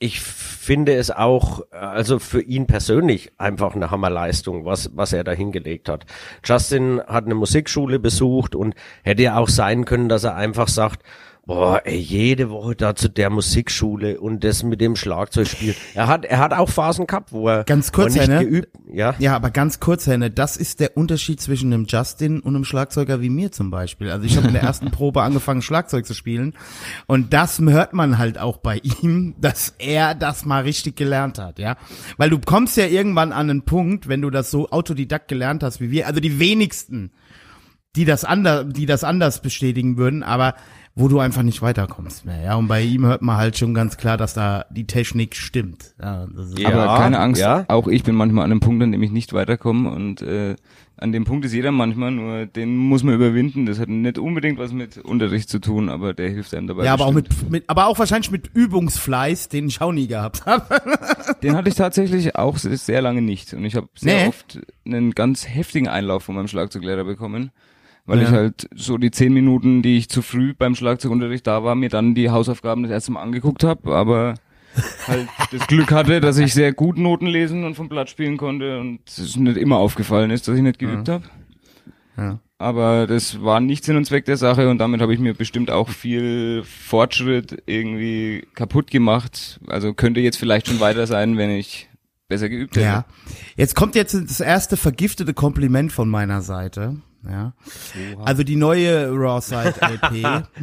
ich 0.00 0.20
finde 0.20 0.94
es 0.94 1.10
auch, 1.10 1.62
also 1.72 2.20
für 2.20 2.40
ihn 2.40 2.66
persönlich 2.66 3.32
einfach 3.36 3.74
eine 3.74 3.90
Hammerleistung, 3.90 4.64
was, 4.64 4.90
was 4.94 5.12
er 5.12 5.24
da 5.24 5.32
hingelegt 5.32 5.88
hat. 5.88 6.06
Justin 6.44 7.00
hat 7.06 7.24
eine 7.24 7.34
Musikschule 7.34 7.98
besucht 7.98 8.54
und 8.54 8.74
hätte 9.02 9.22
ja 9.24 9.36
auch 9.38 9.48
sein 9.48 9.84
können, 9.84 10.08
dass 10.08 10.22
er 10.22 10.36
einfach 10.36 10.68
sagt, 10.68 11.02
boah, 11.48 11.80
ey, 11.86 11.96
jede 11.96 12.50
Woche 12.50 12.76
da 12.76 12.94
zu 12.94 13.08
der 13.08 13.30
Musikschule 13.30 14.20
und 14.20 14.44
das 14.44 14.62
mit 14.62 14.82
dem 14.82 14.96
Schlagzeugspiel. 14.96 15.74
Er 15.94 16.06
hat, 16.06 16.26
er 16.26 16.40
hat 16.40 16.52
auch 16.52 16.68
Phasen 16.68 17.06
gehabt, 17.06 17.32
wo 17.32 17.48
er, 17.48 17.64
Ganz 17.64 17.90
kurz, 17.90 18.12
nicht 18.12 18.28
Henne. 18.28 18.44
geübt, 18.44 18.68
ja. 18.92 19.14
Ja, 19.18 19.34
aber 19.34 19.50
ganz 19.50 19.80
kurz, 19.80 20.06
Henne, 20.06 20.30
das 20.30 20.58
ist 20.58 20.78
der 20.78 20.98
Unterschied 20.98 21.40
zwischen 21.40 21.72
einem 21.72 21.86
Justin 21.88 22.40
und 22.40 22.54
einem 22.54 22.66
Schlagzeuger 22.66 23.22
wie 23.22 23.30
mir 23.30 23.50
zum 23.50 23.70
Beispiel. 23.70 24.10
Also 24.10 24.26
ich 24.26 24.36
habe 24.36 24.46
in 24.46 24.52
der 24.52 24.62
ersten 24.62 24.90
Probe 24.92 25.22
angefangen, 25.22 25.62
Schlagzeug 25.62 26.04
zu 26.04 26.12
spielen. 26.12 26.52
Und 27.06 27.32
das 27.32 27.58
hört 27.58 27.94
man 27.94 28.18
halt 28.18 28.36
auch 28.38 28.58
bei 28.58 28.82
ihm, 29.00 29.34
dass 29.40 29.74
er 29.78 30.14
das 30.14 30.44
mal 30.44 30.64
richtig 30.64 30.96
gelernt 30.96 31.38
hat, 31.38 31.58
ja. 31.58 31.78
Weil 32.18 32.28
du 32.28 32.38
kommst 32.38 32.76
ja 32.76 32.84
irgendwann 32.84 33.32
an 33.32 33.48
einen 33.48 33.62
Punkt, 33.62 34.06
wenn 34.06 34.20
du 34.20 34.28
das 34.28 34.50
so 34.50 34.68
autodidakt 34.68 35.28
gelernt 35.28 35.62
hast 35.62 35.80
wie 35.80 35.90
wir, 35.90 36.08
also 36.08 36.20
die 36.20 36.38
wenigsten, 36.38 37.10
die 37.96 38.04
das 38.04 38.26
anders, 38.26 38.66
die 38.68 38.84
das 38.84 39.02
anders 39.02 39.40
bestätigen 39.40 39.96
würden, 39.96 40.22
aber 40.22 40.54
wo 40.98 41.08
du 41.08 41.18
einfach 41.20 41.42
nicht 41.42 41.62
weiterkommst 41.62 42.24
mehr. 42.26 42.42
Ja, 42.42 42.56
und 42.56 42.68
bei 42.68 42.82
ihm 42.82 43.06
hört 43.06 43.22
man 43.22 43.36
halt 43.36 43.56
schon 43.56 43.72
ganz 43.72 43.96
klar, 43.96 44.16
dass 44.16 44.34
da 44.34 44.64
die 44.70 44.86
Technik 44.86 45.36
stimmt. 45.36 45.94
Ja, 46.02 46.26
das 46.34 46.48
ist, 46.50 46.58
Ja. 46.58 46.70
Aber 46.70 46.98
keine 47.00 47.18
Angst, 47.20 47.40
ja. 47.40 47.64
auch 47.68 47.86
ich 47.88 48.02
bin 48.02 48.14
manchmal 48.16 48.44
an 48.44 48.50
einem 48.50 48.60
Punkt, 48.60 48.82
an 48.82 48.92
dem 48.92 49.02
ich 49.02 49.10
nicht 49.10 49.32
weiterkomme 49.32 49.90
und 49.90 50.22
äh, 50.22 50.56
an 51.00 51.12
dem 51.12 51.24
Punkt 51.24 51.44
ist 51.44 51.52
jeder 51.54 51.70
manchmal, 51.70 52.10
nur 52.10 52.46
den 52.46 52.76
muss 52.76 53.04
man 53.04 53.14
überwinden. 53.14 53.66
Das 53.66 53.78
hat 53.78 53.88
nicht 53.88 54.18
unbedingt 54.18 54.58
was 54.58 54.72
mit 54.72 54.98
Unterricht 54.98 55.48
zu 55.48 55.60
tun, 55.60 55.88
aber 55.90 56.12
der 56.12 56.28
hilft 56.28 56.52
einem 56.54 56.66
dabei. 56.66 56.84
ja, 56.86 56.92
aber 56.94 57.06
auch 57.06 57.12
bestimmt. 57.14 57.42
mit, 57.42 57.50
mit, 57.52 57.64
aber 57.70 57.86
auch 57.86 57.98
wahrscheinlich 58.00 58.32
mit 58.32 58.50
Übungsfleiß, 58.52 59.48
den 59.48 59.68
ich 59.68 59.80
auch 59.80 59.92
nie 59.92 60.08
gehabt 60.08 60.44
habe. 60.46 60.64
Den 61.42 61.54
hatte 61.54 61.68
ich 61.68 61.76
tatsächlich 61.76 62.34
auch 62.34 62.56
se- 62.58 62.76
sehr 62.76 63.00
lange 63.00 63.22
nicht. 63.22 63.54
Und 63.54 63.64
ich 63.64 63.76
habe 63.76 63.88
sehr 63.94 64.22
Nee. 64.22 64.28
oft 64.28 64.58
einen 64.84 65.12
ganz 65.12 65.46
heftigen 65.48 65.86
Einlauf 65.86 66.24
von 66.24 66.34
meinem 66.34 66.48
Schlagzeuglehrer 66.48 67.04
bekommen, 67.04 67.52
weil 68.08 68.18
Ja. 68.22 68.24
ich 68.24 68.30
halt 68.30 68.68
so 68.74 68.98
die 68.98 69.10
zehn 69.12 69.32
Minuten, 69.32 69.82
die 69.82 69.96
ich 69.98 70.08
zu 70.08 70.22
früh 70.22 70.54
beim 70.54 70.74
Schlagzeugunterricht 70.74 71.46
da 71.46 71.62
war, 71.62 71.74
mir 71.76 71.90
dann 71.90 72.14
die 72.14 72.30
Hausaufgaben 72.30 72.82
das 72.82 72.90
erste 72.90 73.12
Mal 73.12 73.22
angeguckt 73.22 73.62
habe, 73.62 73.94
aber 73.94 74.34
halt 75.06 75.28
das 75.52 75.66
Glück 75.68 75.92
hatte, 75.92 76.20
dass 76.20 76.38
ich 76.38 76.52
sehr 76.54 76.72
gut 76.72 76.98
Noten 76.98 77.26
lesen 77.26 77.64
und 77.64 77.74
vom 77.74 77.88
Blatt 77.88 78.10
spielen 78.10 78.36
konnte 78.36 78.80
und 78.80 79.00
es 79.06 79.36
nicht 79.36 79.56
immer 79.56 79.76
aufgefallen 79.76 80.30
ist, 80.30 80.48
dass 80.48 80.56
ich 80.56 80.62
nicht 80.62 80.78
geübt 80.78 81.08
habe. 81.08 81.24
Ja. 82.16 82.38
Aber 82.60 83.06
das 83.06 83.42
war 83.44 83.60
nicht 83.60 83.84
Sinn 83.84 83.96
und 83.96 84.04
Zweck 84.04 84.24
der 84.24 84.36
Sache 84.36 84.68
und 84.68 84.78
damit 84.78 85.00
habe 85.00 85.14
ich 85.14 85.20
mir 85.20 85.32
bestimmt 85.34 85.70
auch 85.70 85.88
viel 85.88 86.64
Fortschritt 86.64 87.62
irgendwie 87.66 88.48
kaputt 88.54 88.90
gemacht. 88.90 89.60
Also 89.68 89.94
könnte 89.94 90.18
jetzt 90.20 90.38
vielleicht 90.38 90.66
schon 90.66 90.80
weiter 90.80 91.06
sein, 91.06 91.36
wenn 91.36 91.50
ich 91.50 91.88
besser 92.26 92.48
geübt 92.48 92.74
hätte. 92.76 92.86
Ja. 92.86 93.04
Jetzt 93.56 93.76
kommt 93.76 93.94
jetzt 93.94 94.14
das 94.14 94.40
erste 94.40 94.76
vergiftete 94.76 95.34
Kompliment 95.34 95.92
von 95.92 96.08
meiner 96.08 96.42
Seite. 96.42 96.96
Ja. 97.26 97.52
Also 98.24 98.42
die 98.42 98.56
neue 98.56 99.10
Raw 99.10 99.40
Side 99.40 99.74
LP. 99.80 100.22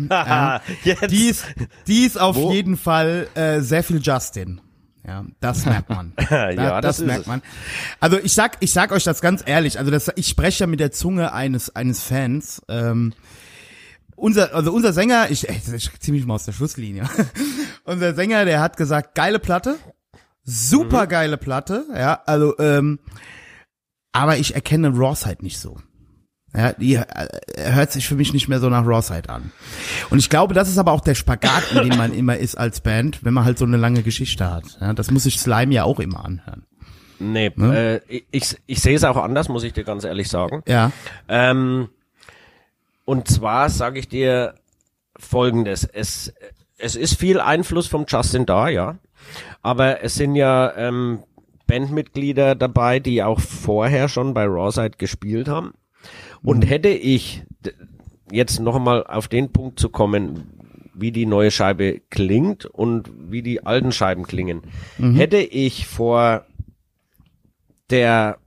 ja, 0.10 0.62
Jetzt. 0.84 1.12
die 1.12 1.28
ist, 1.28 1.45
die 1.88 2.06
ist 2.06 2.20
auf 2.20 2.36
Wo? 2.36 2.51
jeden 2.51 2.78
Fall 2.78 3.28
äh, 3.36 3.60
sehr 3.62 3.84
viel 3.84 3.99
Justin. 4.01 4.62
Ja, 5.06 5.24
das 5.39 5.66
merkt 5.66 5.89
man. 5.89 6.14
Ja, 6.30 6.82
das 6.82 6.99
ist 6.99 7.06
merkt 7.06 7.22
es. 7.22 7.28
man. 7.28 7.41
Also 7.99 8.18
ich 8.18 8.34
sag, 8.34 8.58
ich 8.62 8.74
sag 8.74 8.91
euch 8.91 9.03
das 9.03 9.22
ganz 9.22 9.43
ehrlich. 9.45 9.78
Also 9.78 9.91
das, 9.91 10.12
ich 10.16 10.28
spreche 10.28 10.64
ja 10.64 10.68
mit 10.68 10.80
der 10.80 10.91
Zunge 10.91 11.32
eines 11.34 11.76
eines 11.76 12.01
Fans. 12.01 12.62
Ähm, 12.70 13.14
unser, 14.16 14.56
also 14.56 14.72
unser 14.74 14.93
Sänger, 14.93 15.30
ich, 15.30 15.47
ich 15.47 15.99
zieh 15.99 16.12
mich 16.12 16.26
mal 16.26 16.36
aus 16.36 16.45
der 16.45 16.53
Schusslinie. 16.53 17.03
unser 17.84 18.16
Sänger, 18.16 18.45
der 18.45 18.62
hat 18.62 18.78
gesagt, 18.78 19.14
geile 19.14 19.39
Platte, 19.39 19.76
super 20.43 21.06
geile 21.06 21.38
Platte, 21.38 21.86
ja, 21.93 22.22
also, 22.26 22.58
ähm, 22.60 22.99
aber 24.14 24.38
ich 24.38 24.56
erkenne 24.56 24.89
Rawside 24.95 25.43
nicht 25.43 25.60
so. 25.60 25.78
Ja, 26.56 26.74
die 26.74 26.95
äh, 26.95 27.03
hört 27.58 27.91
sich 27.91 28.08
für 28.08 28.16
mich 28.16 28.34
nicht 28.34 28.47
mehr 28.47 28.60
so 28.60 28.70
nach 28.70 28.86
Rawside 28.86 29.30
an. 29.30 29.51
Und 30.10 30.20
ich 30.20 30.30
glaube, 30.30 30.53
das 30.53 30.70
ist 30.70 30.78
aber 30.78 30.91
auch 30.91 31.01
der 31.01 31.16
Spagat, 31.16 31.72
in 31.74 31.89
dem 31.89 31.97
man 31.97 32.14
immer 32.18 32.38
ist 32.38 32.56
als 32.56 32.82
Band, 32.82 33.24
wenn 33.26 33.34
man 33.34 33.45
halt 33.45 33.58
so 33.58 33.66
eine 33.66 33.78
lange 33.78 34.03
Geschichte 34.03 34.49
hat. 34.49 34.78
Ja, 34.80 34.93
das 34.93 35.12
muss 35.12 35.24
sich 35.24 35.39
Slime 35.39 35.74
ja 35.74 35.84
auch 35.84 35.99
immer 35.99 36.24
anhören. 36.24 36.64
Nee, 37.20 37.51
Ne? 37.56 38.01
äh, 38.10 38.22
ich, 38.32 38.58
ich 38.66 38.82
sehe 38.82 38.95
es 38.95 39.03
auch 39.03 39.18
anders, 39.18 39.47
muss 39.49 39.64
ich 39.64 39.74
dir 39.74 39.84
ganz 39.84 40.03
ehrlich 40.03 40.30
sagen. 40.30 40.64
Ja, 40.68 40.91
Ähm, 41.28 41.89
und 43.06 43.28
zwar 43.28 43.70
sage 43.70 43.99
ich 43.99 44.08
dir 44.08 44.56
Folgendes. 45.18 45.84
Es, 45.86 46.34
es 46.78 46.95
ist 46.95 47.20
viel 47.20 47.39
Einfluss 47.39 47.88
vom 47.88 48.06
Justin 48.08 48.45
da, 48.45 48.68
ja. 48.68 48.97
Aber 49.62 50.03
es 50.03 50.16
sind 50.16 50.36
ja 50.36 50.74
ähm, 50.76 51.24
Bandmitglieder 51.68 52.56
dabei, 52.56 52.99
die 52.99 53.24
auch 53.24 53.39
vorher 53.39 54.10
schon 54.10 54.34
bei 54.34 54.45
Rawside 54.45 54.97
gespielt 54.97 55.47
haben. 55.47 55.74
Und 56.46 56.70
hätte 56.70 56.89
ich 56.89 57.43
jetzt 58.32 58.60
noch 58.60 58.76
einmal 58.76 59.06
auf 59.06 59.28
den 59.28 59.52
Punkt 59.52 59.80
zu 59.80 59.89
kommen, 59.89 60.52
wie 60.93 61.12
die 61.12 61.26
neue 61.26 61.52
Scheibe 61.52 62.02
klingt 62.10 62.66
und 62.66 63.12
wie 63.30 63.41
die 63.41 63.66
alten 63.66 63.91
Scheiben 63.91 64.24
klingen, 64.24 64.62
hätte 64.98 65.38
ich 65.38 65.88
vor 65.88 66.46
der 67.89 68.38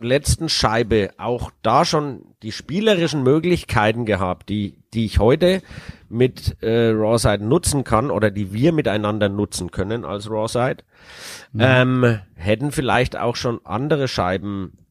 letzten 0.00 0.48
Scheibe 0.48 1.10
auch 1.16 1.50
da 1.62 1.84
schon 1.84 2.22
die 2.42 2.52
spielerischen 2.52 3.22
Möglichkeiten 3.22 4.04
gehabt, 4.04 4.48
die, 4.48 4.76
die 4.92 5.06
ich 5.06 5.18
heute 5.18 5.62
mit 6.08 6.62
äh, 6.62 6.90
Rawside 6.90 7.44
nutzen 7.44 7.84
kann 7.84 8.10
oder 8.10 8.30
die 8.30 8.52
wir 8.52 8.72
miteinander 8.72 9.28
nutzen 9.28 9.70
können 9.70 10.04
als 10.04 10.30
Rawside, 10.30 10.84
ähm, 11.58 12.18
hätten 12.34 12.70
vielleicht 12.70 13.16
auch 13.16 13.36
schon 13.36 13.60
andere 13.64 14.08
Scheiben 14.08 14.83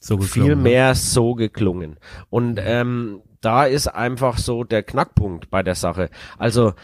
so 0.00 0.18
viel 0.18 0.56
ne? 0.56 0.56
mehr 0.56 0.94
so 0.94 1.34
geklungen. 1.34 1.96
Und 2.30 2.58
ähm, 2.62 3.22
da 3.40 3.64
ist 3.64 3.88
einfach 3.88 4.38
so 4.38 4.64
der 4.64 4.82
Knackpunkt 4.82 5.50
bei 5.50 5.62
der 5.62 5.74
Sache. 5.74 6.10
Also 6.38 6.74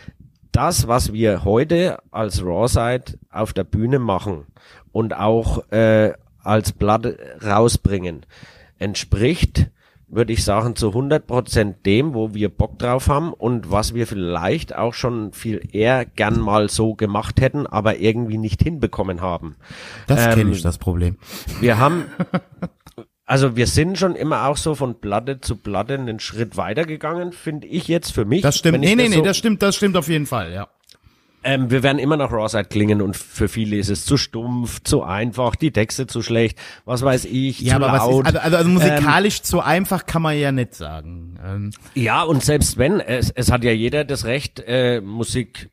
das, 0.53 0.87
was 0.87 1.13
wir 1.13 1.45
heute 1.45 1.99
als 2.11 2.45
Rawside 2.45 3.19
auf 3.31 3.53
der 3.53 3.65
Bühne 3.65 3.99
machen 3.99 4.47
und 4.93 5.15
auch 5.15 5.71
äh, 5.73 6.13
als 6.43 6.73
Blatt 6.73 7.07
rausbringen, 7.45 8.27
entspricht, 8.79 9.71
würde 10.15 10.33
ich 10.33 10.45
sagen, 10.45 10.77
zu 10.77 10.91
100% 10.91 11.83
dem, 11.85 12.15
wo 12.15 12.35
wir 12.35 12.49
Bock 12.49 12.79
drauf 12.79 13.09
haben 13.09 13.33
und 13.33 13.71
was 13.71 13.95
wir 13.95 14.07
vielleicht 14.07 14.75
auch 14.75 14.95
schon 14.95 15.33
viel 15.33 15.61
eher 15.73 16.05
gern 16.05 16.41
mal 16.41 16.69
so 16.71 16.95
gemacht 16.95 17.41
hätten, 17.41 17.67
aber 17.67 17.99
irgendwie 17.99 18.39
nicht 18.39 18.63
hinbekommen 18.63 19.21
haben. 19.21 19.57
Das 20.07 20.25
Ähm, 20.27 20.35
kenne 20.35 20.51
ich, 20.53 20.63
das 20.63 20.79
Problem. 20.79 21.17
Wir 21.61 21.79
haben, 21.79 22.05
also 23.27 23.57
wir 23.57 23.67
sind 23.67 23.99
schon 23.99 24.15
immer 24.15 24.47
auch 24.47 24.57
so 24.57 24.75
von 24.75 25.01
Platte 25.01 25.41
zu 25.41 25.57
Platte 25.57 25.95
einen 25.95 26.21
Schritt 26.21 26.57
weitergegangen, 26.57 27.33
finde 27.33 27.67
ich 27.67 27.89
jetzt 27.89 28.13
für 28.13 28.25
mich. 28.25 28.43
Das 28.43 28.59
stimmt. 28.59 28.81
Nee, 28.81 28.95
nee, 28.95 29.09
nee, 29.09 29.17
so, 29.17 29.23
das 29.23 29.37
stimmt, 29.37 29.63
das 29.63 29.77
stimmt 29.77 29.97
auf 29.97 30.09
jeden 30.09 30.27
Fall, 30.27 30.53
ja. 30.53 30.69
Ähm, 31.45 31.71
wir 31.71 31.83
werden 31.83 31.99
immer 31.99 32.17
noch 32.17 32.33
Rawside 32.33 32.65
klingen 32.65 33.03
und 33.03 33.17
für 33.17 33.49
viele 33.49 33.77
ist 33.77 33.91
es 33.91 34.05
zu 34.05 34.17
stumpf, 34.17 34.83
zu 34.83 35.03
einfach, 35.03 35.55
die 35.55 35.71
Texte 35.71 36.07
zu 36.07 36.23
schlecht, 36.23 36.59
was 36.85 37.03
weiß 37.03 37.27
ich, 37.27 37.61
Ja, 37.61 37.79
zu 37.79 37.85
aber 37.85 37.99
laut. 37.99 38.27
ist, 38.27 38.37
also, 38.37 38.39
also, 38.39 38.57
also 38.57 38.71
musikalisch 38.71 39.43
so 39.43 39.61
einfach 39.61 40.07
kann 40.07 40.23
man 40.23 40.39
ja 40.39 40.53
nicht 40.53 40.75
sagen. 40.75 41.39
Ähm, 41.45 41.71
Ja, 41.95 42.23
und 42.23 42.43
selbst 42.43 42.79
wenn, 42.79 43.01
es, 43.01 43.31
es 43.31 43.53
hat 43.53 43.63
ja 43.65 43.73
jeder 43.73 44.05
das 44.05 44.25
Recht, 44.25 44.63
äh, 44.67 45.01
Musik 45.01 45.71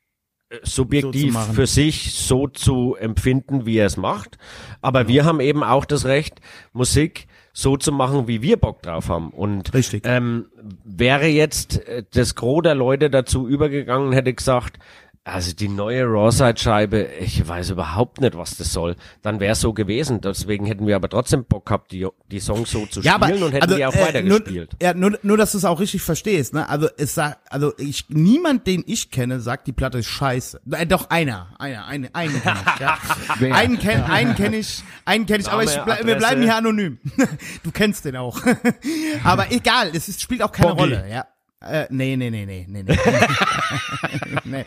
äh, 0.49 0.57
subjektiv 0.63 1.33
So 1.33 1.39
zu 1.39 1.53
für 1.53 1.67
sich 1.67 2.13
so 2.13 2.47
zu 2.47 2.95
empfinden, 2.99 3.65
wie 3.65 3.77
er 3.77 3.85
es 3.85 3.97
macht. 3.97 4.37
Aber 4.81 5.07
wir 5.07 5.25
haben 5.25 5.39
eben 5.39 5.63
auch 5.63 5.85
das 5.85 6.05
Recht, 6.05 6.41
Musik 6.73 7.27
so 7.53 7.77
zu 7.77 7.91
machen, 7.91 8.27
wie 8.27 8.41
wir 8.41 8.57
Bock 8.57 8.81
drauf 8.81 9.09
haben. 9.09 9.29
Und 9.29 9.73
Richtig. 9.73 10.03
Ähm, 10.05 10.45
wäre 10.83 11.27
jetzt 11.27 11.85
äh, 11.87 12.03
das 12.13 12.35
Gros 12.35 12.63
der 12.63 12.75
Leute 12.75 13.09
dazu 13.09 13.47
übergegangen, 13.47 14.13
hätte 14.13 14.33
gesagt, 14.33 14.77
also 15.23 15.53
die 15.53 15.67
neue 15.67 16.05
Rawside-Scheibe, 16.05 17.03
ich 17.19 17.47
weiß 17.47 17.69
überhaupt 17.69 18.21
nicht, 18.21 18.35
was 18.35 18.57
das 18.57 18.73
soll. 18.73 18.95
Dann 19.21 19.39
wäre 19.39 19.51
es 19.51 19.61
so 19.61 19.71
gewesen. 19.71 20.19
Deswegen 20.19 20.65
hätten 20.65 20.87
wir 20.87 20.95
aber 20.95 21.09
trotzdem 21.09 21.45
Bock 21.45 21.67
gehabt, 21.67 21.91
die, 21.91 22.07
die 22.31 22.39
Songs 22.39 22.71
so 22.71 22.87
zu 22.87 23.01
ja, 23.01 23.13
spielen 23.13 23.37
aber 23.37 23.45
und 23.45 23.51
hätten 23.51 23.63
also, 23.63 23.75
die 23.75 23.85
auch 23.85 23.93
äh, 23.93 23.97
nur, 23.97 24.07
weitergespielt. 24.07 24.71
ja, 24.81 24.95
nur, 24.95 25.19
nur, 25.21 25.37
dass 25.37 25.51
du 25.51 25.59
es 25.59 25.65
auch 25.65 25.79
richtig 25.79 26.01
verstehst, 26.01 26.55
ne? 26.55 26.67
Also 26.67 26.87
es 26.97 27.13
sagt, 27.13 27.39
also 27.51 27.71
ich, 27.77 28.05
niemand, 28.09 28.65
den 28.65 28.83
ich 28.87 29.11
kenne, 29.11 29.39
sagt, 29.41 29.67
die 29.67 29.73
Platte 29.73 29.99
ist 29.99 30.07
scheiße. 30.07 30.59
Äh, 30.71 30.87
doch 30.87 31.11
einer, 31.11 31.53
einer, 31.59 31.85
eine, 31.85 32.15
einen 32.15 32.41
kenn 32.41 32.55
ich, 32.55 32.79
ja. 32.79 32.97
Wer? 33.37 33.55
einen 33.55 33.77
kenn, 33.77 34.01
einen 34.01 34.33
kenn 34.33 34.53
ich, 34.53 34.83
einen 35.05 35.27
kenn 35.27 35.39
ich, 35.39 35.47
aber 35.49 35.63
ich 35.63 35.75
Name, 35.75 35.85
blei 35.85 36.07
wir 36.07 36.15
bleiben 36.15 36.41
hier 36.41 36.55
anonym. 36.55 36.97
du 37.63 37.71
kennst 37.71 38.05
den 38.05 38.15
auch. 38.15 38.41
aber 39.23 39.51
egal, 39.51 39.91
es 39.93 40.09
ist, 40.09 40.19
spielt 40.19 40.41
auch 40.41 40.51
keine 40.51 40.69
Bobby. 40.69 40.81
Rolle, 40.81 41.05
ja. 41.11 41.27
Äh, 41.61 41.85
nee, 41.91 42.15
nee, 42.15 42.31
nee, 42.31 42.45
nee, 42.45 42.65
nee, 42.67 42.83
nee. 42.83 42.97
nee. 44.45 44.65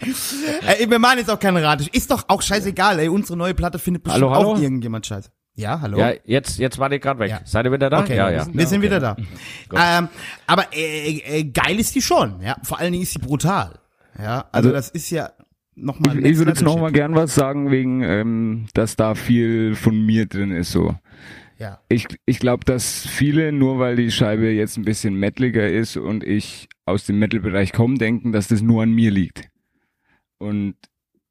Äh, 0.67 0.89
wir 0.89 0.99
machen 1.01 1.19
jetzt 1.19 1.31
auch 1.31 1.41
keine 1.41 1.63
Rate. 1.63 1.89
Ist 1.93 2.11
doch 2.11 2.25
auch 2.29 2.41
scheißegal, 2.41 3.01
ey. 3.01 3.09
Unsere 3.09 3.37
neue 3.37 3.53
Platte 3.55 3.81
findet 3.81 4.05
bestimmt 4.05 4.25
Hallo, 4.25 4.35
hallo? 4.35 4.53
auch 4.53 4.61
irgendjemand 4.61 5.05
scheiße. 5.05 5.31
Ja, 5.57 5.81
hallo? 5.81 5.99
Ja, 5.99 6.13
jetzt, 6.25 6.59
jetzt 6.59 6.79
war 6.79 6.89
die 6.89 7.01
gerade 7.01 7.19
weg. 7.19 7.31
Ja. 7.31 7.41
Seid 7.45 7.67
ihr 7.67 7.73
wieder 7.73 7.91
da? 7.91 8.01
Okay, 8.01 8.17
ja, 8.17 8.29
wir 8.29 8.35
ja. 8.35 8.45
sind, 8.45 8.57
wir 8.57 8.67
sind 8.67 8.83
wieder 8.83 9.01
da. 9.01 9.17
ähm, 9.77 10.09
aber 10.47 10.67
äh, 10.73 11.19
äh, 11.19 11.45
geil 11.45 11.79
ist 11.79 11.95
die 11.95 12.03
schon, 12.03 12.41
ja. 12.41 12.57
Vor 12.63 12.79
allen 12.79 12.93
Dingen 12.93 13.03
ist 13.03 13.13
sie 13.13 13.19
brutal. 13.19 13.79
Ja, 14.19 14.47
also, 14.53 14.69
Also- 14.69 14.73
das 14.73 14.91
ist 14.91 15.11
ja 15.11 15.31
nochmal. 15.75 16.19
Ich, 16.19 16.25
ich 16.25 16.39
würde 16.39 16.53
jetzt 16.53 16.63
noch 16.63 16.79
mal 16.79 16.93
gern 16.93 17.15
was 17.17 17.35
sagen 17.35 17.73
wegen, 17.73 18.03
ähm, 18.03 18.67
dass 18.75 18.95
da 18.95 19.17
viel 19.17 19.75
von 19.75 20.01
mir 20.05 20.27
drin 20.27 20.53
ist 20.53 20.71
so. 20.71 20.95
Ja. 21.59 21.81
Ich, 21.89 22.07
ich 22.27 22.41
glaube, 22.41 22.65
dass 22.65 23.07
viele, 23.07 23.53
nur 23.53 23.79
weil 23.79 23.97
die 23.97 24.11
Scheibe 24.11 24.49
jetzt 24.51 24.77
ein 24.77 24.85
bisschen 24.85 25.15
metaliger 25.15 25.69
ist 25.69 25.97
und 25.97 26.25
ich 26.25 26.69
aus 26.87 27.05
dem 27.05 27.19
Metal-Bereich 27.19 27.73
komme, 27.73 27.99
denken, 27.99 28.33
dass 28.33 28.49
das 28.49 28.61
nur 28.63 28.83
an 28.83 28.91
mir 28.91 29.11
liegt. 29.11 29.49
Und 30.39 30.75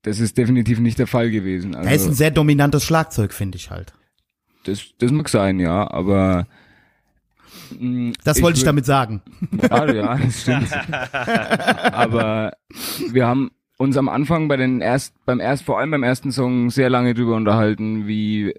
das 0.01 0.19
ist 0.19 0.37
definitiv 0.37 0.79
nicht 0.79 0.99
der 0.99 1.07
Fall 1.07 1.31
gewesen. 1.31 1.75
Also, 1.75 1.89
Er 1.89 1.95
ist 1.95 2.07
ein 2.07 2.13
sehr 2.13 2.31
dominantes 2.31 2.83
Schlagzeug, 2.83 3.33
finde 3.33 3.57
ich 3.57 3.69
halt. 3.71 3.93
das, 4.65 4.83
das 4.97 5.11
mag 5.11 5.29
sein, 5.29 5.59
ja, 5.59 5.89
aber 5.91 6.47
mh, 7.77 8.13
Das 8.23 8.41
wollte 8.41 8.57
ich 8.57 8.65
damit 8.65 8.85
sagen. 8.85 9.21
Ja, 9.61 9.91
ja, 9.91 10.17
das 10.17 10.41
stimmt. 10.41 10.71
Aber 11.93 12.53
wir 13.11 13.27
haben 13.27 13.51
uns 13.77 13.95
am 13.97 14.09
Anfang 14.09 14.47
bei 14.47 14.57
den 14.57 14.81
erst, 14.81 15.13
beim 15.25 15.39
erst, 15.39 15.63
vor 15.63 15.79
allem 15.79 15.91
beim 15.91 16.03
ersten 16.03 16.31
Song 16.31 16.69
sehr 16.69 16.89
lange 16.89 17.13
drüber 17.13 17.35
unterhalten, 17.35 18.07
wie, 18.07 18.53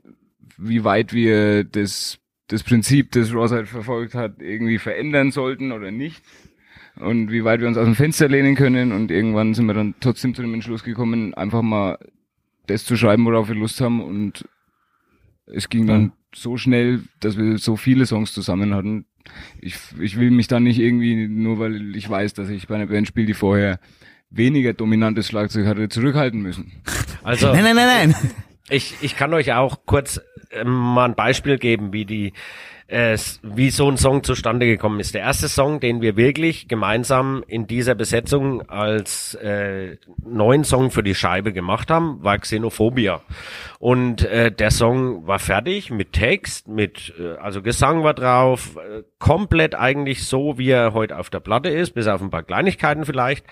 wie 0.57 0.85
weit 0.85 1.13
wir 1.13 1.65
das, 1.65 2.19
das 2.49 2.63
Prinzip, 2.63 3.11
das 3.13 3.33
Rawside 3.35 3.67
verfolgt 3.67 4.15
hat, 4.15 4.41
irgendwie 4.41 4.79
verändern 4.79 5.31
sollten 5.33 5.73
oder 5.73 5.91
nicht. 5.91 6.23
Und 7.01 7.31
wie 7.31 7.45
weit 7.45 7.61
wir 7.61 7.69
uns 7.69 7.77
aus 7.77 7.85
dem 7.85 7.95
Fenster 7.95 8.29
lehnen 8.29 8.55
können 8.55 8.93
und 8.93 9.11
irgendwann 9.11 9.55
sind 9.55 9.67
wir 9.67 9.75
dann 9.75 9.95
trotzdem 10.01 10.35
zu 10.35 10.43
dem 10.43 10.55
Entschluss 10.55 10.85
gekommen, 10.85 11.35
einfach 11.35 11.63
mal 11.63 11.99
das 12.67 12.85
zu 12.85 12.97
schreiben, 12.97 13.25
worauf 13.27 13.49
wir 13.49 13.55
Lust 13.55 13.81
haben 13.81 14.03
und 14.03 14.49
es 15.47 15.69
ging 15.69 15.87
dann 15.87 16.13
so 16.35 16.57
schnell, 16.57 17.03
dass 17.21 17.37
wir 17.37 17.59
so 17.59 17.77
viele 17.77 18.07
Songs 18.07 18.33
zusammen 18.33 18.75
hatten. 18.75 19.07
Ich, 19.61 19.77
ich 20.01 20.19
will 20.19 20.31
mich 20.31 20.49
dann 20.49 20.63
nicht 20.63 20.79
irgendwie, 20.79 21.29
nur 21.29 21.59
weil 21.59 21.95
ich 21.97 22.09
weiß, 22.09 22.35
dass 22.35 22.49
ich 22.49 22.67
bei 22.67 22.77
einer 22.77 22.87
Band 22.87 23.07
spiele, 23.07 23.27
die 23.27 23.35
vorher 23.35 23.79
weniger 24.31 24.73
dominantes 24.73 25.29
Schlagzeug 25.29 25.67
hatte, 25.67 25.89
zurückhalten 25.89 26.41
müssen. 26.41 26.73
Also 27.23 27.53
Nein, 27.53 27.65
nein, 27.65 27.77
nein, 27.77 28.11
nein. 28.11 28.31
ich, 28.69 28.95
ich 29.01 29.17
kann 29.17 29.33
euch 29.33 29.53
auch 29.53 29.87
kurz 29.87 30.21
ähm, 30.51 30.71
mal 30.71 31.07
ein 31.07 31.15
Beispiel 31.15 31.59
geben, 31.59 31.93
wie 31.93 32.05
die 32.05 32.33
äh, 32.87 33.17
wie 33.43 33.71
so 33.71 33.89
ein 33.89 33.97
Song 33.97 34.23
zustande 34.23 34.67
gekommen 34.67 35.01
ist. 35.01 35.15
Der 35.15 35.23
erste 35.23 35.49
Song, 35.49 35.81
den 35.81 36.03
wir 36.03 36.17
wirklich 36.17 36.69
gemeinsam 36.69 37.43
in 37.47 37.67
dieser 37.67 37.95
Besetzung 37.95 38.69
als 38.69 39.35
äh, 39.37 39.97
neuen 40.23 40.65
Song 40.65 40.91
für 40.91 41.03
die 41.03 41.15
Scheibe 41.15 41.53
gemacht 41.53 41.91
haben, 41.91 42.23
war 42.23 42.39
Xenophobia. 42.39 43.21
Und 43.79 44.25
äh, 44.25 44.53
der 44.53 44.71
Song 44.71 45.27
war 45.27 45.39
fertig 45.39 45.91
mit 45.91 46.13
Text, 46.13 46.69
mit 46.69 47.15
äh, 47.19 47.37
also 47.37 47.63
Gesang 47.63 48.05
war 48.05 48.15
drauf, 48.15 48.77
äh, 48.77 49.03
komplett 49.19 49.75
eigentlich 49.75 50.27
so, 50.27 50.59
wie 50.59 50.71
er 50.71 50.93
heute 50.93 51.19
auf 51.19 51.31
der 51.31 51.41
Platte 51.41 51.71
ist, 51.71 51.93
bis 51.93 52.07
auf 52.07 52.21
ein 52.21 52.31
paar 52.31 52.43
Kleinigkeiten 52.43 53.05
vielleicht. 53.05 53.47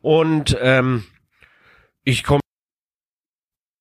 Und 0.00 0.56
ähm, 0.60 1.04
ich 2.04 2.24
komme 2.24 2.39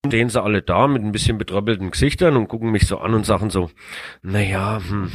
stehen 0.05 0.29
sie 0.29 0.41
alle 0.41 0.61
da 0.61 0.87
mit 0.87 1.03
ein 1.03 1.11
bisschen 1.11 1.37
betröppelten 1.37 1.91
Gesichtern 1.91 2.37
und 2.37 2.47
gucken 2.47 2.71
mich 2.71 2.87
so 2.87 2.99
an 2.99 3.13
und 3.13 3.25
sagen 3.25 3.49
so, 3.49 3.69
naja, 4.21 4.81
hm, 4.87 5.11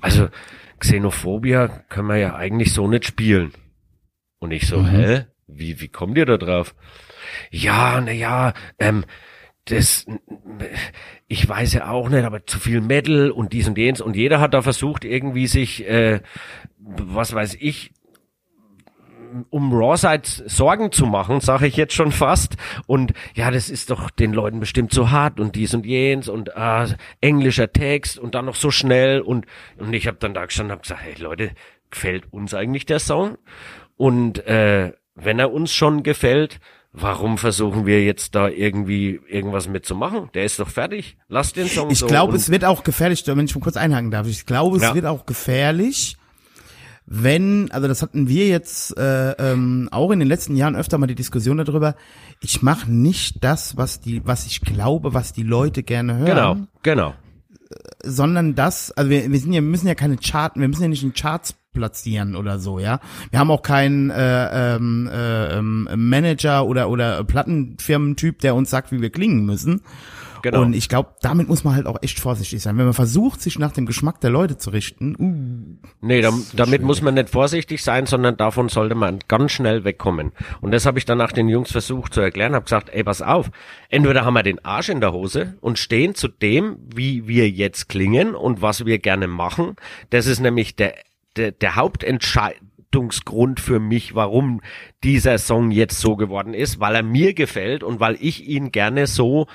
also 0.00 0.28
Xenophobia 0.78 1.68
können 1.88 2.08
wir 2.08 2.16
ja 2.16 2.36
eigentlich 2.36 2.72
so 2.72 2.88
nicht 2.88 3.06
spielen. 3.06 3.52
Und 4.38 4.52
ich 4.52 4.68
so, 4.68 4.86
hä? 4.86 5.26
Wie, 5.46 5.80
wie 5.80 5.88
kommt 5.88 6.18
ihr 6.18 6.26
da 6.26 6.36
drauf? 6.36 6.74
Ja, 7.50 8.00
naja, 8.00 8.52
ähm, 8.78 9.04
das, 9.64 10.06
ich 11.26 11.48
weiß 11.48 11.72
ja 11.72 11.90
auch 11.90 12.08
nicht, 12.10 12.24
aber 12.24 12.46
zu 12.46 12.58
viel 12.58 12.80
Metal 12.80 13.30
und 13.30 13.52
dies 13.54 13.66
und 13.66 13.78
jenes 13.78 14.00
und 14.00 14.14
jeder 14.14 14.40
hat 14.40 14.54
da 14.54 14.62
versucht 14.62 15.04
irgendwie 15.04 15.46
sich, 15.46 15.88
äh, 15.88 16.20
was 16.78 17.32
weiß 17.32 17.56
ich, 17.60 17.92
um 19.50 19.72
Rawside 19.72 20.22
Sorgen 20.46 20.92
zu 20.92 21.06
machen, 21.06 21.40
sage 21.40 21.66
ich 21.66 21.76
jetzt 21.76 21.94
schon 21.94 22.12
fast. 22.12 22.56
Und 22.86 23.12
ja, 23.34 23.50
das 23.50 23.68
ist 23.70 23.90
doch 23.90 24.10
den 24.10 24.32
Leuten 24.32 24.60
bestimmt 24.60 24.92
zu 24.92 25.10
hart 25.10 25.40
und 25.40 25.54
dies 25.56 25.74
und 25.74 25.86
jenes 25.86 26.28
und 26.28 26.56
ah, 26.56 26.86
englischer 27.20 27.72
Text 27.72 28.18
und 28.18 28.34
dann 28.34 28.46
noch 28.46 28.54
so 28.56 28.70
schnell 28.70 29.20
und 29.20 29.46
und 29.78 29.92
ich 29.92 30.06
habe 30.06 30.18
dann 30.20 30.34
da 30.34 30.44
gestanden 30.46 30.72
und 30.72 30.76
hab 30.78 30.82
gesagt, 30.82 31.00
hey 31.02 31.14
Leute, 31.18 31.50
gefällt 31.90 32.32
uns 32.32 32.54
eigentlich 32.54 32.86
der 32.86 32.98
Song? 33.00 33.38
Und 33.96 34.44
äh, 34.46 34.92
wenn 35.14 35.38
er 35.38 35.52
uns 35.52 35.72
schon 35.72 36.02
gefällt, 36.02 36.60
warum 36.92 37.38
versuchen 37.38 37.86
wir 37.86 38.04
jetzt 38.04 38.34
da 38.34 38.48
irgendwie 38.48 39.20
irgendwas 39.28 39.68
mitzumachen? 39.68 40.30
Der 40.34 40.44
ist 40.44 40.58
doch 40.60 40.68
fertig. 40.68 41.16
Lass 41.28 41.52
den 41.52 41.66
Song 41.66 41.90
Ich 41.90 41.98
so. 41.98 42.06
glaube, 42.06 42.36
es 42.36 42.50
wird 42.50 42.64
auch 42.64 42.84
gefährlich, 42.84 43.24
wenn 43.26 43.44
ich 43.44 43.54
mal 43.54 43.60
kurz 43.60 43.76
einhaken 43.76 44.10
darf. 44.10 44.26
Ich 44.26 44.46
glaube, 44.46 44.76
es 44.76 44.82
Ja. 44.82 44.94
wird 44.94 45.06
auch 45.06 45.26
gefährlich, 45.26 46.16
wenn, 47.10 47.70
also 47.70 47.88
das 47.88 48.02
hatten 48.02 48.28
wir 48.28 48.48
jetzt 48.48 48.96
äh, 48.98 49.30
ähm, 49.32 49.88
auch 49.90 50.10
in 50.10 50.18
den 50.18 50.28
letzten 50.28 50.56
Jahren 50.56 50.76
öfter 50.76 50.98
mal 50.98 51.06
die 51.06 51.14
Diskussion 51.14 51.56
darüber. 51.56 51.94
Ich 52.40 52.60
mache 52.62 52.90
nicht 52.90 53.42
das, 53.42 53.78
was 53.78 54.00
die, 54.00 54.26
was 54.26 54.46
ich 54.46 54.60
glaube, 54.60 55.14
was 55.14 55.32
die 55.32 55.42
Leute 55.42 55.82
gerne 55.82 56.18
hören, 56.18 56.26
Genau, 56.26 56.56
genau. 56.82 57.14
sondern 58.04 58.54
das, 58.54 58.90
also 58.92 59.10
wir, 59.10 59.30
wir 59.32 59.40
sind 59.40 59.54
ja, 59.54 59.62
müssen 59.62 59.88
ja 59.88 59.94
keine 59.94 60.18
Charten, 60.18 60.60
wir 60.60 60.68
müssen 60.68 60.82
ja 60.82 60.88
nicht 60.88 61.02
in 61.02 61.14
Charts 61.14 61.54
platzieren 61.72 62.36
oder 62.36 62.58
so, 62.58 62.78
ja. 62.78 63.00
Wir 63.30 63.38
haben 63.38 63.50
auch 63.50 63.62
keinen 63.62 64.10
äh, 64.10 64.76
ähm, 64.76 65.08
äh, 65.10 65.58
ähm, 65.58 65.88
Manager 65.96 66.66
oder 66.66 66.90
oder 66.90 67.24
Plattenfirmentyp, 67.24 68.40
der 68.40 68.54
uns 68.54 68.68
sagt, 68.68 68.92
wie 68.92 69.00
wir 69.00 69.10
klingen 69.10 69.46
müssen. 69.46 69.80
Genau. 70.42 70.62
Und 70.62 70.74
ich 70.74 70.88
glaube, 70.88 71.14
damit 71.20 71.48
muss 71.48 71.64
man 71.64 71.74
halt 71.74 71.86
auch 71.86 71.98
echt 72.02 72.20
vorsichtig 72.20 72.62
sein. 72.62 72.76
Wenn 72.78 72.84
man 72.84 72.94
versucht, 72.94 73.40
sich 73.40 73.58
nach 73.58 73.72
dem 73.72 73.86
Geschmack 73.86 74.20
der 74.20 74.30
Leute 74.30 74.58
zu 74.58 74.70
richten, 74.70 75.16
uh, 75.18 75.88
Nee, 76.00 76.20
dam, 76.20 76.44
damit 76.54 76.82
muss 76.82 77.02
man 77.02 77.14
nicht 77.14 77.30
vorsichtig 77.30 77.82
sein, 77.82 78.06
sondern 78.06 78.36
davon 78.36 78.68
sollte 78.68 78.94
man 78.94 79.18
ganz 79.26 79.52
schnell 79.52 79.84
wegkommen. 79.84 80.32
Und 80.60 80.70
das 80.70 80.86
habe 80.86 80.98
ich 80.98 81.04
dann 81.04 81.18
nach 81.18 81.32
den 81.32 81.48
Jungs 81.48 81.72
versucht 81.72 82.14
zu 82.14 82.20
erklären, 82.20 82.54
habe 82.54 82.64
gesagt, 82.64 82.90
ey, 82.90 83.04
pass 83.04 83.22
auf, 83.22 83.50
entweder 83.88 84.24
haben 84.24 84.34
wir 84.34 84.42
den 84.42 84.64
Arsch 84.64 84.88
in 84.88 85.00
der 85.00 85.12
Hose 85.12 85.56
und 85.60 85.78
stehen 85.78 86.14
zu 86.14 86.28
dem, 86.28 86.76
wie 86.94 87.26
wir 87.26 87.50
jetzt 87.50 87.88
klingen 87.88 88.34
und 88.34 88.62
was 88.62 88.86
wir 88.86 88.98
gerne 88.98 89.26
machen. 89.26 89.76
Das 90.10 90.26
ist 90.26 90.40
nämlich 90.40 90.76
der, 90.76 90.94
der, 91.36 91.52
der 91.52 91.76
Hauptentscheidungsgrund 92.88 93.60
für 93.60 93.80
mich, 93.80 94.14
warum 94.14 94.60
dieser 95.04 95.38
Song 95.38 95.70
jetzt 95.70 96.00
so 96.00 96.16
geworden 96.16 96.54
ist, 96.54 96.80
weil 96.80 96.94
er 96.94 97.02
mir 97.02 97.34
gefällt 97.34 97.82
und 97.82 98.00
weil 98.00 98.16
ich 98.20 98.48
ihn 98.48 98.72
gerne 98.72 99.06
so 99.06 99.46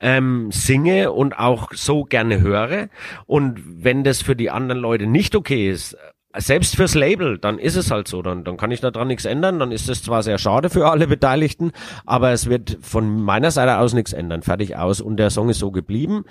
ähm, 0.00 0.50
singe 0.50 1.12
und 1.12 1.32
auch 1.38 1.70
so 1.72 2.04
gerne 2.04 2.40
höre. 2.40 2.88
Und 3.26 3.60
wenn 3.64 4.04
das 4.04 4.22
für 4.22 4.36
die 4.36 4.50
anderen 4.50 4.80
Leute 4.80 5.06
nicht 5.06 5.34
okay 5.34 5.70
ist, 5.70 5.96
selbst 6.36 6.76
fürs 6.76 6.94
Label, 6.94 7.38
dann 7.38 7.58
ist 7.58 7.74
es 7.74 7.90
halt 7.90 8.06
so, 8.06 8.22
dann, 8.22 8.44
dann 8.44 8.56
kann 8.56 8.70
ich 8.70 8.80
daran 8.80 9.08
nichts 9.08 9.24
ändern, 9.24 9.58
dann 9.58 9.72
ist 9.72 9.88
es 9.88 10.04
zwar 10.04 10.22
sehr 10.22 10.38
schade 10.38 10.70
für 10.70 10.88
alle 10.88 11.08
Beteiligten, 11.08 11.72
aber 12.06 12.30
es 12.30 12.48
wird 12.48 12.78
von 12.82 13.20
meiner 13.20 13.50
Seite 13.50 13.78
aus 13.78 13.94
nichts 13.94 14.12
ändern, 14.12 14.42
fertig 14.42 14.76
aus. 14.76 15.00
Und 15.00 15.16
der 15.16 15.30
Song 15.30 15.48
ist 15.48 15.58
so 15.58 15.72
geblieben. 15.72 16.24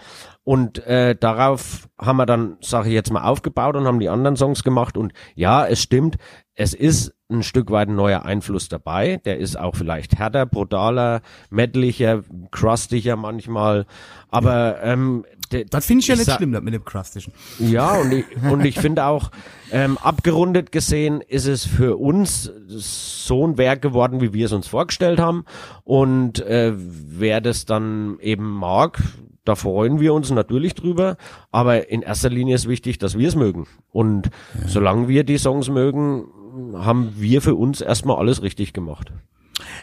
Und 0.45 0.85
äh, 0.87 1.15
darauf 1.15 1.89
haben 1.99 2.15
wir 2.17 2.25
dann, 2.25 2.57
sage 2.61 2.87
ich 2.87 2.93
jetzt 2.93 3.11
mal, 3.11 3.23
aufgebaut 3.23 3.75
und 3.75 3.85
haben 3.85 3.99
die 3.99 4.09
anderen 4.09 4.37
Songs 4.37 4.63
gemacht. 4.63 4.95
Und 4.95 5.11
ja, 5.35 5.67
es 5.67 5.81
stimmt, 5.81 6.15
es 6.59 6.73
ist 6.73 7.13
ein 7.31 7.41
Stück 7.43 7.71
weit 7.71 7.87
ein 7.87 7.95
neuer 7.95 8.25
Einfluss 8.25 8.67
dabei, 8.67 9.17
der 9.23 9.37
ist 9.37 9.57
auch 9.57 9.75
vielleicht 9.75 10.17
härter, 10.19 10.45
brutaler, 10.45 11.21
metaliger, 11.49 12.21
crustiger 12.51 13.15
manchmal, 13.15 13.85
aber 14.29 14.81
ähm, 14.83 15.23
der- 15.51 15.65
das 15.65 15.85
finde 15.85 16.01
ich 16.01 16.07
ja 16.07 16.15
nicht 16.15 16.25
sag- 16.25 16.37
schlimm, 16.37 16.51
das 16.51 16.61
mit 16.61 16.73
dem 16.73 16.83
Crustischen. 16.83 17.31
ja, 17.59 17.93
und 18.01 18.11
ich, 18.11 18.25
und 18.51 18.65
ich 18.65 18.77
finde 18.79 19.05
auch, 19.05 19.31
ähm, 19.71 19.97
abgerundet 19.99 20.71
gesehen 20.71 21.21
ist 21.21 21.45
es 21.47 21.65
für 21.65 21.95
uns 21.97 22.51
so 22.67 23.47
ein 23.47 23.57
Werk 23.57 23.81
geworden, 23.81 24.19
wie 24.21 24.33
wir 24.33 24.45
es 24.47 24.51
uns 24.51 24.67
vorgestellt 24.67 25.19
haben. 25.19 25.45
Und 25.83 26.39
äh, 26.41 26.73
wer 26.75 27.39
das 27.41 27.65
dann 27.65 28.17
eben 28.21 28.49
mag, 28.49 28.99
da 29.45 29.55
freuen 29.55 29.99
wir 29.99 30.13
uns 30.13 30.29
natürlich 30.31 30.73
drüber. 30.75 31.15
Aber 31.51 31.89
in 31.89 32.01
erster 32.01 32.29
Linie 32.29 32.55
ist 32.55 32.67
wichtig, 32.67 32.97
dass 32.97 33.17
wir 33.17 33.27
es 33.27 33.35
mögen. 33.35 33.65
Und 33.91 34.29
solange 34.67 35.07
wir 35.07 35.23
die 35.23 35.37
Songs 35.37 35.69
mögen, 35.69 36.25
haben 36.73 37.13
wir 37.17 37.41
für 37.41 37.55
uns 37.55 37.81
erstmal 37.81 38.17
alles 38.17 38.41
richtig 38.41 38.73
gemacht. 38.73 39.11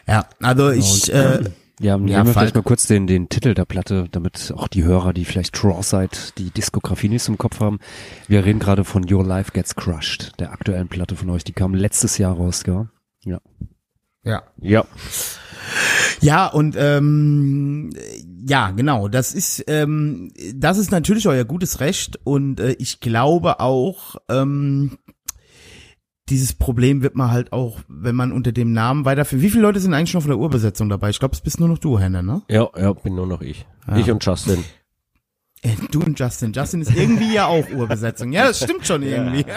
Ja, 0.07 0.27
also 0.41 0.69
ich, 0.71 1.13
äh, 1.13 1.43
Ja, 1.79 1.95
nehmen 1.97 2.07
Ja, 2.07 2.25
wir 2.25 2.33
vielleicht 2.33 2.55
mal 2.55 2.63
kurz 2.63 2.87
den, 2.87 3.05
den 3.05 3.29
Titel 3.29 3.53
der 3.53 3.65
Platte, 3.65 4.07
damit 4.11 4.51
auch 4.57 4.67
die 4.67 4.83
Hörer, 4.83 5.13
die 5.13 5.25
vielleicht 5.25 5.53
Trawside 5.53 6.09
die 6.37 6.49
Diskografie 6.49 7.09
nicht 7.09 7.27
im 7.27 7.37
Kopf 7.37 7.59
haben. 7.59 7.79
Wir 8.27 8.43
reden 8.45 8.59
gerade 8.59 8.83
von 8.83 9.05
Your 9.11 9.23
Life 9.23 9.51
Gets 9.51 9.75
Crushed, 9.75 10.39
der 10.39 10.51
aktuellen 10.51 10.87
Platte 10.87 11.15
von 11.15 11.29
euch. 11.29 11.43
Die 11.43 11.53
kam 11.53 11.75
letztes 11.75 12.17
Jahr 12.17 12.35
raus, 12.35 12.63
gell? 12.63 12.89
Ja. 13.23 13.39
ja. 14.23 14.43
Ja. 14.59 14.85
Ja, 16.21 16.47
und 16.47 16.75
ähm, 16.79 17.91
ja, 18.47 18.71
genau, 18.71 19.07
das 19.07 19.33
ist 19.33 19.63
ähm, 19.67 20.31
das 20.55 20.77
ist 20.79 20.89
natürlich 20.91 21.27
euer 21.27 21.45
gutes 21.45 21.79
Recht 21.79 22.19
und 22.23 22.59
äh, 22.59 22.75
ich 22.79 23.01
glaube 23.01 23.59
auch, 23.59 24.15
ähm, 24.29 24.97
dieses 26.29 26.53
Problem 26.53 27.01
wird 27.01 27.15
man 27.15 27.31
halt 27.31 27.53
auch, 27.53 27.79
wenn 27.87 28.15
man 28.15 28.31
unter 28.31 28.51
dem 28.51 28.73
Namen 28.73 29.05
weiterführt. 29.05 29.41
Wie 29.41 29.49
viele 29.49 29.63
Leute 29.63 29.79
sind 29.79 29.93
eigentlich 29.93 30.13
noch 30.13 30.21
von 30.21 30.31
der 30.31 30.39
Urbesetzung 30.39 30.89
dabei? 30.89 31.09
Ich 31.09 31.19
glaube, 31.19 31.35
es 31.35 31.41
bist 31.41 31.59
nur 31.59 31.69
noch 31.69 31.77
du, 31.77 31.99
Henne, 31.99 32.23
ne? 32.23 32.41
Ja, 32.49 32.67
ja, 32.77 32.93
bin 32.93 33.15
nur 33.15 33.27
noch 33.27 33.41
ich. 33.41 33.65
Ich 33.95 34.11
und 34.11 34.23
Justin. 34.25 34.63
Äh, 35.61 35.75
Du 35.91 36.01
und 36.03 36.19
Justin. 36.19 36.51
Justin 36.53 36.81
ist 36.81 36.95
irgendwie 36.95 37.33
ja 37.33 37.47
auch 37.47 37.69
Urbesetzung. 37.71 38.31
Ja, 38.31 38.47
das 38.47 38.61
stimmt 38.63 38.85
schon 38.85 39.03
irgendwie. 39.03 39.45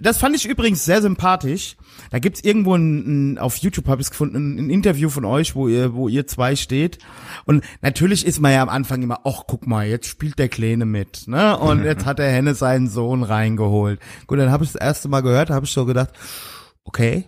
Das 0.00 0.18
fand 0.18 0.34
ich 0.36 0.46
übrigens 0.46 0.84
sehr 0.84 1.02
sympathisch. 1.02 1.76
Da 2.10 2.18
gibt's 2.18 2.40
irgendwo 2.42 2.74
ein, 2.74 3.34
ein 3.34 3.38
auf 3.38 3.56
YouTube 3.56 3.88
habe 3.88 4.02
ich 4.02 4.10
gefunden, 4.10 4.58
ein 4.58 4.70
Interview 4.70 5.08
von 5.08 5.24
euch, 5.24 5.54
wo 5.54 5.68
ihr, 5.68 5.94
wo 5.94 6.08
ihr 6.08 6.26
zwei 6.26 6.56
steht. 6.56 6.98
Und 7.44 7.64
natürlich 7.80 8.26
ist 8.26 8.40
man 8.40 8.52
ja 8.52 8.62
am 8.62 8.68
Anfang 8.68 9.02
immer, 9.02 9.20
ach 9.24 9.42
guck 9.46 9.66
mal, 9.66 9.86
jetzt 9.86 10.06
spielt 10.06 10.38
der 10.38 10.48
Kleine 10.48 10.84
mit, 10.84 11.28
ne? 11.28 11.58
Und 11.58 11.84
jetzt 11.84 12.06
hat 12.06 12.18
der 12.18 12.30
Henne 12.30 12.54
seinen 12.54 12.88
Sohn 12.88 13.22
reingeholt. 13.22 14.00
Gut, 14.26 14.38
dann 14.38 14.50
habe 14.50 14.64
ich 14.64 14.72
das 14.72 14.80
erste 14.80 15.08
Mal 15.08 15.20
gehört, 15.20 15.50
habe 15.50 15.66
ich 15.66 15.72
so 15.72 15.84
gedacht, 15.84 16.10
okay. 16.84 17.24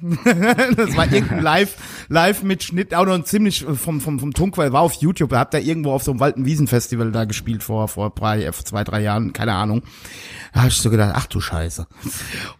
das 0.76 0.96
war 0.96 1.10
irgendein 1.10 1.42
Live, 1.42 1.76
live 2.08 2.42
Mitschnitt, 2.42 2.94
auch 2.94 3.06
noch 3.06 3.14
ein 3.14 3.24
ziemlich 3.24 3.66
äh, 3.66 3.74
vom, 3.74 4.00
vom, 4.00 4.18
vom 4.18 4.32
Tunkwell, 4.32 4.72
war 4.72 4.82
auf 4.82 4.94
YouTube, 4.94 5.30
da 5.30 5.38
habt 5.38 5.54
ihr 5.54 5.60
irgendwo 5.60 5.92
auf 5.92 6.02
so 6.02 6.10
einem 6.10 6.20
Walden 6.20 6.44
Wiesenfestival 6.44 7.12
da 7.12 7.24
gespielt 7.24 7.62
vor, 7.62 7.88
vor 7.88 8.10
drei, 8.10 8.44
äh, 8.44 8.52
zwei, 8.52 8.84
drei 8.84 9.02
Jahren, 9.02 9.32
keine 9.32 9.54
Ahnung. 9.54 9.82
Da 10.52 10.60
habe 10.60 10.68
ich 10.68 10.76
so 10.76 10.90
gedacht, 10.90 11.12
ach 11.14 11.26
du 11.26 11.40
Scheiße. 11.40 11.86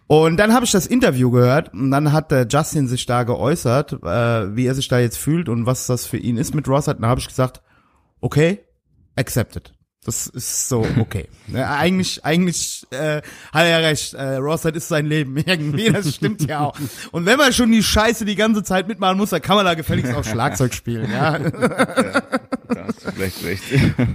Und 0.07 0.37
dann 0.37 0.53
habe 0.53 0.65
ich 0.65 0.71
das 0.71 0.87
Interview 0.87 1.31
gehört 1.31 1.73
und 1.73 1.91
dann 1.91 2.11
hat 2.11 2.31
der 2.31 2.47
Justin 2.47 2.87
sich 2.87 3.05
da 3.05 3.23
geäußert, 3.23 3.93
äh, 4.03 4.55
wie 4.55 4.65
er 4.65 4.75
sich 4.75 4.87
da 4.87 4.99
jetzt 4.99 5.17
fühlt 5.17 5.49
und 5.49 5.65
was 5.65 5.87
das 5.87 6.05
für 6.05 6.17
ihn 6.17 6.37
ist 6.37 6.55
mit 6.55 6.67
Ross. 6.67 6.87
Und 6.87 7.01
dann 7.01 7.09
habe 7.09 7.19
ich 7.19 7.27
gesagt, 7.27 7.61
okay, 8.21 8.59
accepted. 9.15 9.76
Das 10.07 10.25
ist 10.25 10.69
so 10.69 10.85
okay. 10.99 11.27
Ne, 11.49 11.65
eigentlich, 11.65 12.25
eigentlich 12.25 12.85
äh, 12.91 13.21
hat 13.53 13.65
er 13.65 13.81
recht. 13.81 14.13
Äh, 14.13 14.35
Rossard 14.35 14.75
ist 14.75 14.89
sein 14.89 15.05
Leben 15.05 15.37
irgendwie. 15.45 15.89
Das 15.91 16.13
stimmt 16.15 16.41
ja 16.49 16.59
auch. 16.61 16.77
Und 17.11 17.25
wenn 17.25 17.37
man 17.37 17.53
schon 17.53 17.71
die 17.71 17.81
Scheiße 17.83 18.25
die 18.25 18.35
ganze 18.35 18.63
Zeit 18.63 18.87
mitmachen 18.89 19.17
muss, 19.17 19.29
dann 19.29 19.41
kann 19.41 19.55
man 19.55 19.63
da 19.63 19.73
gefälligst 19.73 20.13
auch 20.13 20.25
Schlagzeug 20.25 20.73
spielen. 20.73 21.09
Ja. 21.09 21.39
Da 21.39 22.85
hast 22.85 23.05
du 23.05 23.11
vielleicht 23.11 23.43
recht. 23.45 23.63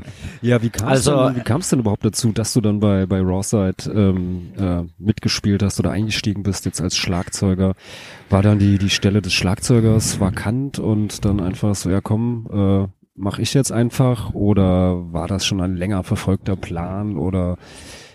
Ja, 0.43 0.61
wie 0.61 0.71
kam's 0.71 0.91
Also- 1.09 1.37
wie 1.37 1.41
kam's 1.41 1.69
denn 1.69 1.79
überhaupt 1.79 2.05
dazu, 2.05 2.33
dass 2.33 2.53
du 2.53 2.61
dann 2.61 2.81
bei, 2.81 3.07
bei 3.07 3.21
Rawside 3.21 3.77
ähm, 3.95 4.53
äh, 4.59 4.83
mitgespielt 4.99 5.63
hast 5.63 5.79
oder 5.79 5.93
eingestiegen 5.93 6.43
bist 6.43 6.65
jetzt 6.65 6.81
als 6.81 6.97
Schlagzeuger? 6.97 7.75
War 8.29 8.43
dann 8.43 8.59
die, 8.59 8.77
die 8.77 8.91
Stelle 8.91 9.23
des 9.23 9.33
Schlagzeugers 9.35 10.19
vakant 10.21 10.81
und 10.81 11.25
dann 11.25 11.39
einfach 11.41 11.77
so, 11.77 11.91
ja 11.91 12.01
komm, 12.01 12.49
äh, 12.91 13.02
mach 13.15 13.39
ich 13.39 13.55
jetzt 13.55 13.73
einfach 13.73 14.35
oder 14.35 15.13
war 15.13 15.29
das 15.29 15.45
schon 15.45 15.61
ein 15.61 15.77
länger 15.77 16.03
verfolgter 16.03 16.57
Plan 16.57 17.17
oder 17.17 17.59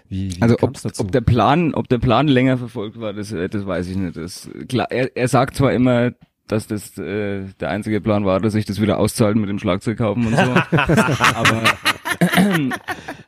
wie, 0.09 0.35
wie 0.35 0.41
Also 0.41 0.55
ob, 0.61 0.77
ob 0.97 1.11
der 1.11 1.21
Plan, 1.21 1.73
ob 1.73 1.89
der 1.89 1.99
Plan 1.99 2.27
länger 2.27 2.57
verfolgt 2.57 2.99
war, 2.99 3.13
das, 3.13 3.31
äh, 3.31 3.49
das 3.49 3.65
weiß 3.65 3.87
ich 3.89 3.97
nicht. 3.97 4.17
Das, 4.17 4.49
klar, 4.67 4.87
er, 4.89 5.15
er 5.15 5.27
sagt 5.27 5.55
zwar 5.55 5.73
immer, 5.73 6.11
dass 6.47 6.67
das 6.67 6.97
äh, 6.97 7.43
der 7.59 7.69
einzige 7.69 7.99
Plan 7.99 8.25
war, 8.25 8.39
dass 8.39 8.53
sich 8.53 8.65
das 8.65 8.81
wieder 8.81 8.99
auszahlt 8.99 9.35
mit 9.35 9.49
dem 9.49 9.59
Schlagzeug 9.59 9.97
kaufen 9.97 10.27
und 10.27 10.35
so. 10.35 10.41
Aber 11.35 11.63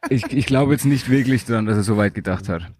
ich, 0.10 0.32
ich 0.32 0.46
glaube 0.46 0.72
jetzt 0.72 0.86
nicht 0.86 1.10
wirklich 1.10 1.46
daran, 1.46 1.66
dass 1.66 1.78
er 1.78 1.84
so 1.84 1.98
weit 1.98 2.16
gedacht 2.16 2.48
hat. 2.48 2.72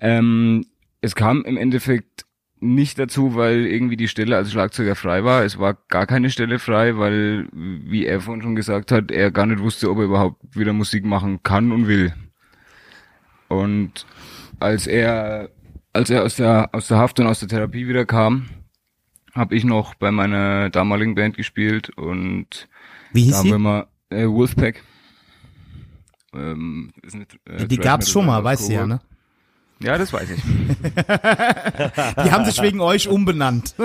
Ähm, 0.00 0.66
es 1.00 1.14
kam 1.14 1.44
im 1.44 1.56
Endeffekt 1.56 2.23
nicht 2.64 2.98
dazu, 2.98 3.34
weil 3.34 3.66
irgendwie 3.66 3.96
die 3.96 4.08
Stelle 4.08 4.36
als 4.36 4.50
Schlagzeuger 4.50 4.96
frei 4.96 5.22
war. 5.24 5.44
Es 5.44 5.58
war 5.58 5.74
gar 5.88 6.06
keine 6.06 6.30
Stelle 6.30 6.58
frei, 6.58 6.96
weil, 6.96 7.48
wie 7.52 8.06
er 8.06 8.20
vorhin 8.20 8.42
schon 8.42 8.56
gesagt 8.56 8.90
hat, 8.90 9.10
er 9.10 9.30
gar 9.30 9.46
nicht 9.46 9.60
wusste, 9.60 9.90
ob 9.90 9.98
er 9.98 10.04
überhaupt 10.04 10.56
wieder 10.56 10.72
Musik 10.72 11.04
machen 11.04 11.42
kann 11.42 11.72
und 11.72 11.86
will. 11.88 12.14
Und 13.48 14.06
als 14.60 14.86
er, 14.86 15.50
als 15.92 16.10
er 16.10 16.24
aus 16.24 16.36
der, 16.36 16.70
aus 16.72 16.88
der 16.88 16.98
Haft 16.98 17.20
und 17.20 17.26
aus 17.26 17.40
der 17.40 17.48
Therapie 17.48 17.86
wieder 17.86 18.06
kam, 18.06 18.46
habe 19.34 19.54
ich 19.56 19.64
noch 19.64 19.94
bei 19.94 20.10
meiner 20.10 20.70
damaligen 20.70 21.14
Band 21.14 21.36
gespielt 21.36 21.90
und 21.90 22.68
Wie 23.12 23.30
da 23.30 23.36
hieß 23.36 23.36
haben 23.36 23.48
wir 23.50 23.56
die? 23.56 23.62
mal 23.62 23.86
äh, 24.10 24.26
Wolfpack. 24.26 24.82
Ähm, 26.32 26.92
nicht, 27.12 27.38
äh, 27.44 27.66
Die 27.66 27.76
gab's 27.78 28.10
schon 28.10 28.26
mal, 28.26 28.42
weißt 28.42 28.68
du 28.68 28.72
ja, 28.72 28.86
ne? 28.86 29.00
Ja, 29.80 29.98
das 29.98 30.12
weiß 30.12 30.30
ich. 30.30 30.42
Die 32.24 32.30
haben 32.30 32.44
sich 32.44 32.60
wegen 32.62 32.80
euch 32.80 33.08
umbenannt. 33.08 33.74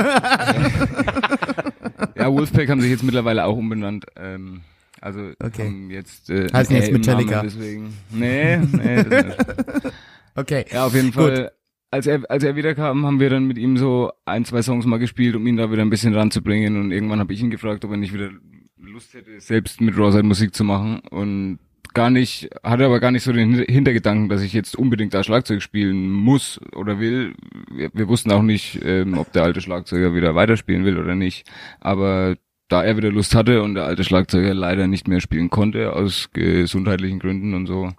Ja, 2.16 2.32
Wolfpack 2.32 2.70
haben 2.70 2.82
sich 2.82 2.92
jetzt 2.92 3.04
mittlerweile 3.04 3.46
auch 3.46 3.56
umbenannt. 3.56 4.06
Ähm, 4.18 4.62
also 5.00 5.32
Okay. 5.42 5.66
haben 5.68 5.90
jetzt 5.90 6.30
äh, 6.30 6.48
Heißen 6.52 6.76
jetzt 6.76 6.92
Metallica. 6.92 7.42
Deswegen. 7.42 7.94
Nee, 8.12 8.58
nee, 8.58 9.04
das 9.04 9.26
nicht. 9.26 9.38
Okay. 10.36 10.66
Ja, 10.72 10.86
auf 10.86 10.94
jeden 10.94 11.12
Fall. 11.14 11.52
Als 11.92 12.08
er, 12.08 12.22
als 12.30 12.44
er 12.44 12.56
wiederkam, 12.56 13.06
haben 13.06 13.20
wir 13.20 13.30
dann 13.30 13.46
mit 13.46 13.58
ihm 13.58 13.76
so 13.78 14.12
ein, 14.26 14.46
zwei 14.46 14.62
Songs 14.62 14.86
mal 14.86 15.00
gespielt, 15.00 15.36
um 15.36 15.46
ihn 15.48 15.58
da 15.58 15.72
wieder 15.72 15.82
ein 15.82 15.90
bisschen 15.90 16.14
ranzubringen. 16.14 16.80
Und 16.80 16.92
irgendwann 16.92 17.20
habe 17.20 17.34
ich 17.34 17.42
ihn 17.42 17.50
gefragt, 17.50 17.84
ob 17.84 17.92
er 17.92 17.98
nicht 17.98 18.14
wieder 18.14 18.30
Lust 18.78 19.14
hätte, 19.14 19.40
selbst 19.42 19.82
mit 19.82 19.98
Rawside 19.98 20.24
Musik 20.24 20.54
zu 20.54 20.64
machen. 20.64 21.00
Und 21.10 21.60
gar 22.00 22.10
nicht, 22.10 22.50
hatte 22.64 22.86
aber 22.86 23.02
gar 23.02 23.12
nicht 23.12 23.24
so 23.24 23.34
den 23.34 23.54
Hin- 23.54 23.66
Hintergedanken, 23.68 24.30
dass 24.30 24.42
ich 24.42 24.54
jetzt 24.54 24.78
unbedingt 24.78 25.14
da 25.14 25.22
Schlagzeug 25.22 25.62
spielen 25.62 26.10
muss 26.10 26.62
oder 26.74 26.98
will. 27.02 27.34
Wir, 27.70 27.90
wir 27.94 28.08
wussten 28.08 28.32
auch 28.32 28.42
nicht, 28.42 28.80
ähm, 28.86 29.18
ob 29.18 29.34
der 29.34 29.44
alte 29.44 29.60
Schlagzeuger 29.60 30.14
wieder 30.16 30.34
weiterspielen 30.34 30.86
will 30.86 30.98
oder 30.98 31.16
nicht. 31.16 31.46
Aber 31.82 32.38
da 32.70 32.84
er 32.86 32.96
wieder 32.96 33.12
Lust 33.12 33.36
hatte 33.36 33.64
und 33.64 33.76
der 33.76 33.84
alte 33.84 34.06
Schlagzeuger 34.06 34.54
leider 34.54 34.88
nicht 34.88 35.10
mehr 35.10 35.20
spielen 35.20 35.50
konnte, 35.50 35.92
aus 35.94 36.30
gesundheitlichen 36.32 37.20
Gründen 37.20 37.54
und 37.54 37.68
so, 37.68 37.92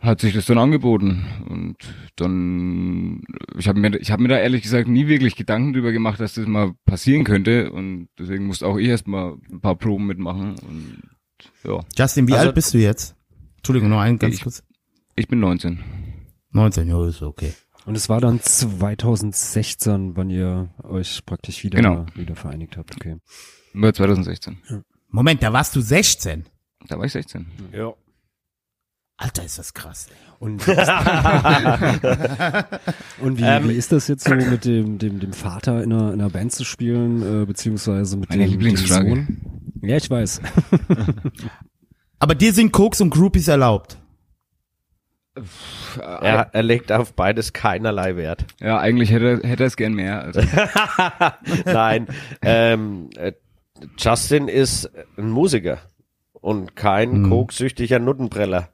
hat 0.00 0.20
sich 0.20 0.34
das 0.34 0.46
dann 0.46 0.58
angeboten 0.58 1.26
und 1.48 1.76
dann 2.16 3.22
ich 3.56 3.68
habe 3.68 3.78
mir 3.78 3.94
ich 4.00 4.16
mir 4.16 4.28
da 4.28 4.38
ehrlich 4.38 4.62
gesagt 4.62 4.88
nie 4.88 5.06
wirklich 5.06 5.36
Gedanken 5.36 5.74
drüber 5.74 5.92
gemacht, 5.92 6.18
dass 6.18 6.34
das 6.34 6.46
mal 6.48 6.74
passieren 6.84 7.22
könnte 7.22 7.70
und 7.70 8.08
deswegen 8.18 8.46
musste 8.46 8.66
auch 8.66 8.78
ich 8.78 8.88
erst 8.88 9.06
mal 9.06 9.36
ein 9.52 9.60
paar 9.60 9.76
Proben 9.76 10.06
mitmachen 10.06 10.56
und 10.68 11.02
ja, 11.64 11.80
Justin, 11.96 12.28
wie 12.28 12.32
Also- 12.34 12.46
alt 12.46 12.54
bist 12.54 12.74
du 12.74 12.78
jetzt? 12.78 13.14
Entschuldigung, 13.58 13.88
noch 13.90 14.00
ein 14.00 14.18
ganz 14.18 14.34
Ich- 14.36 14.42
kurz. 14.42 14.62
ich 15.16 15.28
bin 15.28 15.40
19. 15.40 15.82
19, 16.50 16.88
ja, 16.88 17.06
ist 17.06 17.22
okay. 17.22 17.52
Und 17.84 17.96
es 17.96 18.08
war 18.08 18.20
dann 18.20 18.40
2016, 18.40 20.16
wann 20.16 20.30
ihr 20.30 20.70
euch 20.82 21.24
praktisch 21.24 21.62
wieder, 21.64 21.76
Genau. 21.76 22.06
wieder 22.14 22.34
vereinigt 22.34 22.76
habt, 22.76 22.94
okay. 22.96 23.16
Über 23.72 23.92
2016. 23.92 24.58
Moment, 25.08 25.42
da 25.42 25.52
warst 25.52 25.74
du 25.76 25.80
16. 25.80 26.46
Da 26.88 26.98
war 26.98 27.04
ich 27.04 27.12
16. 27.12 27.46
Ja. 27.72 27.92
Alter, 29.18 29.44
ist 29.44 29.58
das 29.58 29.72
krass. 29.72 30.08
Und, 30.38 30.66
und 30.68 30.76
wie, 33.38 33.42
Ähm, 33.44 33.68
wie 33.70 33.74
ist 33.74 33.90
das 33.92 34.08
jetzt 34.08 34.24
so 34.24 34.34
mit 34.34 34.64
dem, 34.66 34.98
dem, 34.98 35.20
dem 35.20 35.32
Vater 35.32 35.82
in 35.82 35.90
einer, 35.92 36.12
in 36.12 36.20
einer 36.20 36.28
Band 36.30 36.52
zu 36.52 36.64
spielen, 36.64 37.42
äh, 37.42 37.46
beziehungsweise 37.46 38.16
mit 38.18 38.30
dem, 38.32 38.60
dem 38.60 38.76
Sohn? 38.76 39.38
Ja, 39.80 39.96
ich 39.96 40.10
weiß. 40.10 40.42
Aber 42.18 42.34
dir 42.34 42.52
sind 42.52 42.72
Koks 42.72 43.00
und 43.00 43.10
Groupies 43.10 43.48
erlaubt. 43.48 43.96
Er, 46.00 46.48
er 46.54 46.62
legt 46.62 46.90
auf 46.92 47.12
beides 47.12 47.52
keinerlei 47.52 48.16
Wert. 48.16 48.46
Ja, 48.58 48.78
eigentlich 48.78 49.10
hätte 49.10 49.40
er, 49.42 49.48
hätte 49.48 49.64
er 49.64 49.66
es 49.66 49.76
gern 49.76 49.92
mehr. 49.92 50.22
Also, 50.22 50.40
Nein, 51.66 52.06
ähm, 52.40 53.10
äh, 53.16 53.32
Justin 53.98 54.48
ist 54.48 54.90
ein 55.18 55.28
Musiker 55.28 55.78
und 56.32 56.74
kein 56.74 57.12
Hm. 57.12 57.28
koksüchtiger 57.30 57.98
Nuttenbreller. 57.98 58.70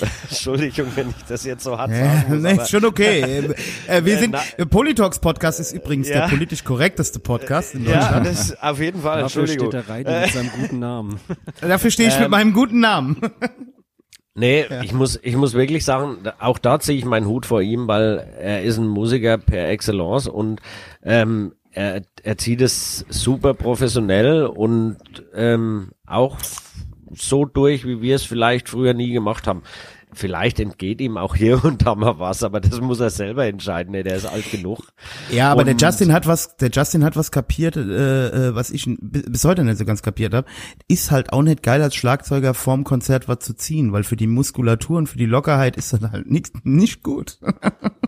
Entschuldigung, 0.30 0.86
wenn 0.94 1.10
ich 1.10 1.14
das 1.28 1.44
jetzt 1.44 1.64
so 1.64 1.78
hart 1.78 1.90
Ja, 1.90 1.96
sagen 2.22 2.34
muss, 2.34 2.42
nee, 2.58 2.66
schon 2.66 2.84
okay. 2.84 3.20
äh, 3.88 3.98
äh, 3.98 4.04
wir 4.04 4.14
Äh, 4.14 4.18
sind, 4.18 4.36
äh, 4.56 4.66
Politox 4.66 5.18
Podcast 5.20 5.60
ist 5.60 5.72
übrigens 5.72 6.08
Ja. 6.08 6.20
der 6.22 6.28
politisch 6.28 6.64
korrekteste 6.64 7.18
Podcast 7.18 7.74
in 7.74 7.84
ja, 7.84 7.98
Deutschland. 8.00 8.26
das 8.26 8.40
ist 8.50 8.62
auf 8.62 8.80
jeden 8.80 9.02
Fall, 9.02 9.20
Dafür 9.22 9.42
Entschuldigung. 9.42 9.70
steht 9.72 9.88
der 9.88 9.94
Reini 9.94 10.20
mit 10.24 10.32
seinem 10.32 10.50
guten 10.60 10.78
Namen. 10.78 11.20
Dafür 11.60 11.90
stehe 11.90 12.08
ich 12.08 12.14
mit 12.16 12.24
Ähm, 12.24 12.30
meinem 12.30 12.52
guten 12.52 12.80
Namen. 12.80 13.20
Nee, 14.34 14.64
ich 14.82 14.94
muss, 14.94 15.20
ich 15.22 15.36
muss 15.36 15.52
wirklich 15.52 15.84
sagen, 15.84 16.16
auch 16.40 16.58
da 16.58 16.80
ziehe 16.80 16.96
ich 16.96 17.04
meinen 17.04 17.26
Hut 17.26 17.44
vor 17.44 17.60
ihm, 17.60 17.86
weil 17.86 18.26
er 18.40 18.62
ist 18.62 18.78
ein 18.78 18.86
Musiker 18.88 19.36
per 19.36 19.68
Excellence 19.68 20.26
und 20.26 20.60
ähm, 21.02 21.52
er, 21.70 22.00
er 22.22 22.38
zieht 22.38 22.62
es 22.62 23.04
super 23.10 23.52
professionell 23.52 24.44
und 24.46 24.96
ähm, 25.34 25.90
auch 26.06 26.38
so 27.14 27.44
durch, 27.44 27.86
wie 27.86 28.00
wir 28.02 28.16
es 28.16 28.24
vielleicht 28.24 28.68
früher 28.68 28.94
nie 28.94 29.12
gemacht 29.12 29.46
haben. 29.46 29.62
Vielleicht 30.14 30.60
entgeht 30.60 31.00
ihm 31.00 31.16
auch 31.16 31.34
hier 31.34 31.64
und 31.64 31.86
da 31.86 31.94
mal 31.94 32.18
was, 32.18 32.42
aber 32.42 32.60
das 32.60 32.82
muss 32.82 33.00
er 33.00 33.08
selber 33.08 33.46
entscheiden. 33.46 33.92
Nee, 33.92 34.02
der 34.02 34.16
ist 34.16 34.26
alt 34.26 34.50
genug. 34.50 34.80
Ja, 35.30 35.50
aber 35.50 35.64
der 35.64 35.72
Und- 35.72 35.80
Justin 35.80 36.12
hat 36.12 36.26
was, 36.26 36.54
der 36.58 36.68
Justin 36.70 37.02
hat 37.02 37.16
was 37.16 37.30
kapiert, 37.30 37.76
äh, 37.78 38.48
äh, 38.48 38.54
was 38.54 38.68
ich 38.70 38.86
bis 39.00 39.42
heute 39.46 39.64
nicht 39.64 39.78
so 39.78 39.86
ganz 39.86 40.02
kapiert 40.02 40.34
habe. 40.34 40.46
Ist 40.86 41.10
halt 41.10 41.32
auch 41.32 41.40
nicht 41.40 41.62
geil 41.62 41.80
als 41.80 41.94
Schlagzeuger 41.94 42.52
vorm 42.52 42.84
Konzert 42.84 43.26
was 43.26 43.38
zu 43.38 43.54
ziehen, 43.54 43.94
weil 43.94 44.04
für 44.04 44.16
die 44.16 44.26
Muskulatur 44.26 44.98
und 44.98 45.06
für 45.08 45.16
die 45.16 45.24
Lockerheit 45.24 45.78
ist 45.78 45.94
das 45.94 46.02
halt 46.02 46.30
nicht, 46.30 46.64
nicht 46.66 47.02
gut. 47.02 47.38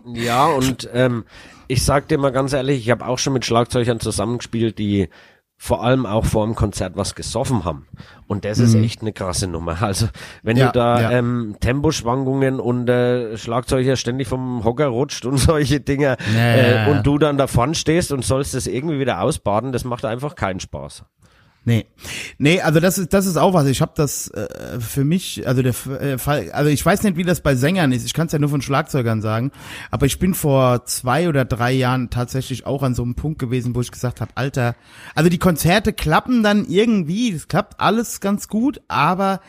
Ja, 0.07 0.45
und 0.49 0.87
ähm, 0.93 1.25
ich 1.67 1.83
sag 1.83 2.09
dir 2.09 2.19
mal 2.19 2.31
ganz 2.31 2.53
ehrlich, 2.53 2.79
ich 2.81 2.91
habe 2.91 3.07
auch 3.07 3.19
schon 3.19 3.33
mit 3.33 3.47
Schlagzeugern 3.47 4.01
zusammengespielt, 4.01 4.79
die 4.79 5.09
vor 5.57 5.83
allem 5.85 6.05
auch 6.05 6.25
vor 6.25 6.45
dem 6.45 6.55
Konzert 6.55 6.97
was 6.97 7.15
gesoffen 7.15 7.65
haben. 7.65 7.87
Und 8.27 8.45
das 8.45 8.59
ist 8.59 8.75
echt 8.75 9.01
eine 9.03 9.13
krasse 9.13 9.47
Nummer. 9.47 9.81
Also 9.83 10.09
wenn 10.43 10.57
Ja, 10.57 10.67
du 10.67 10.73
da 10.73 11.01
ja. 11.01 11.11
ähm, 11.13 11.57
Temposchwankungen 11.61 12.61
und 12.61 12.89
äh, 12.89 13.37
Schlagzeuger 13.39 13.97
ständig 13.97 14.29
vom 14.29 14.65
Hocker 14.65 14.89
rutscht 14.89 15.25
und 15.27 15.37
solche 15.39 15.81
Dinger 15.81 16.17
Ja, 16.35 16.87
äh, 16.87 16.91
und 16.91 17.07
du 17.07 17.19
dann 17.19 17.39
davon 17.39 17.75
stehst 17.75 18.13
und 18.13 18.25
sollst 18.25 18.55
das 18.55 18.67
irgendwie 18.67 18.99
wieder 18.99 19.21
ausbaden, 19.23 19.73
das 19.73 19.85
macht 19.85 20.05
einfach 20.05 20.35
keinen 20.35 20.61
Spaß. 20.61 21.05
Nee. 21.67 21.87
Nee, 22.37 22.61
also 22.61 22.79
das 22.79 22.99
ist 22.99 23.15
das 23.15 23.25
ist 23.25 23.39
auch 23.39 23.55
was. 23.55 23.67
Ich 23.67 23.81
habe 23.81 23.93
das 23.97 24.29
äh, 24.29 24.79
für 24.81 25.05
mich, 25.05 25.47
also 25.47 25.62
der 25.62 25.75
äh, 26.01 26.19
Fall, 26.19 26.53
also 26.53 26.69
ich 26.69 26.85
weiß 26.85 27.03
nicht, 27.05 27.17
wie 27.17 27.23
das 27.23 27.41
bei 27.41 27.55
Sängern 27.55 27.91
ist. 27.93 28.05
Ich 28.05 28.12
kann 28.12 28.27
es 28.27 28.35
ja 28.35 28.39
nur 28.39 28.51
von 28.51 28.61
Schlagzeugern 28.61 29.23
sagen, 29.23 29.51
aber 29.91 30.05
ich 30.05 30.19
bin 30.19 30.35
vor 30.35 30.85
zwei 30.85 31.27
oder 31.27 31.47
drei 31.47 31.73
Jahren 31.73 32.11
tatsächlich 32.11 32.67
auch 32.67 32.83
an 32.83 32.95
so 32.95 33.03
einem 33.03 33.15
Punkt 33.15 33.39
gewesen, 33.39 33.75
wo 33.75 33.81
ich 33.81 33.91
gesagt 33.91 34.21
habe, 34.21 34.33
Alter, 34.35 34.77
also 35.15 35.31
die 35.31 35.39
Konzerte 35.39 35.95
klappen 35.95 36.43
dann 36.43 36.67
irgendwie, 36.67 37.33
das 37.33 37.49
klappt 37.49 37.81
alles 37.81 38.21
ganz 38.21 38.49
gut, 38.49 38.83
aber 38.89 39.41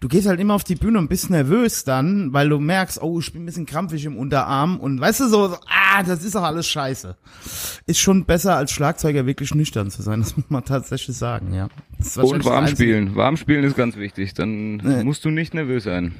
du 0.00 0.08
gehst 0.08 0.28
halt 0.28 0.40
immer 0.40 0.54
auf 0.54 0.64
die 0.64 0.76
Bühne 0.76 0.98
und 0.98 1.08
bist 1.08 1.30
nervös 1.30 1.84
dann, 1.84 2.32
weil 2.32 2.48
du 2.48 2.58
merkst, 2.58 3.02
oh, 3.02 3.18
ich 3.20 3.32
bin 3.32 3.42
ein 3.42 3.46
bisschen 3.46 3.66
krampfig 3.66 4.04
im 4.04 4.16
Unterarm 4.16 4.78
und 4.78 5.00
weißt 5.00 5.20
du 5.20 5.28
so, 5.28 5.48
so 5.48 5.56
ah, 5.66 6.02
das 6.02 6.24
ist 6.24 6.34
doch 6.34 6.42
alles 6.42 6.66
scheiße. 6.68 7.16
Ist 7.86 7.98
schon 7.98 8.24
besser 8.24 8.56
als 8.56 8.70
Schlagzeuger 8.70 9.26
wirklich 9.26 9.54
nüchtern 9.54 9.90
zu 9.90 10.02
sein, 10.02 10.20
das 10.20 10.36
muss 10.36 10.46
man 10.48 10.64
tatsächlich 10.64 11.16
sagen, 11.16 11.52
ja. 11.54 11.68
Und 12.16 12.44
warm 12.44 12.68
spielen. 12.68 13.16
Warm 13.16 13.36
spielen 13.36 13.64
ist 13.64 13.76
ganz 13.76 13.96
wichtig. 13.96 14.34
Dann 14.34 15.04
musst 15.04 15.24
du 15.24 15.30
nicht 15.30 15.54
nervös 15.54 15.84
sein. 15.84 16.14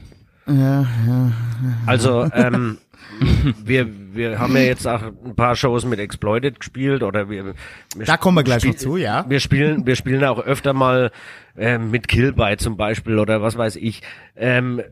Ja, 0.46 0.82
ja. 1.06 1.32
Also, 1.86 2.28
ähm, 2.32 2.78
wir, 3.64 3.86
wir 4.14 4.38
haben 4.38 4.56
ja 4.56 4.62
jetzt 4.62 4.86
auch 4.86 5.02
ein 5.02 5.34
paar 5.34 5.56
Shows 5.56 5.84
mit 5.84 5.98
Exploited 5.98 6.60
gespielt 6.60 7.02
oder 7.02 7.28
wir, 7.28 7.54
wir 7.94 8.04
Da 8.04 8.16
kommen 8.16 8.36
wir 8.36 8.44
gleich 8.44 8.64
noch 8.64 8.74
zu, 8.74 8.96
ja. 8.96 9.24
Wir 9.28 9.40
spielen, 9.40 9.86
wir 9.86 9.96
spielen 9.96 10.24
auch 10.24 10.40
öfter 10.40 10.72
mal 10.72 11.10
ähm, 11.56 11.90
mit 11.90 12.08
Killby 12.08 12.56
zum 12.58 12.76
Beispiel 12.76 13.18
oder 13.18 13.42
was 13.42 13.56
weiß 13.56 13.76
ich. 13.76 14.02
Ähm, 14.36 14.82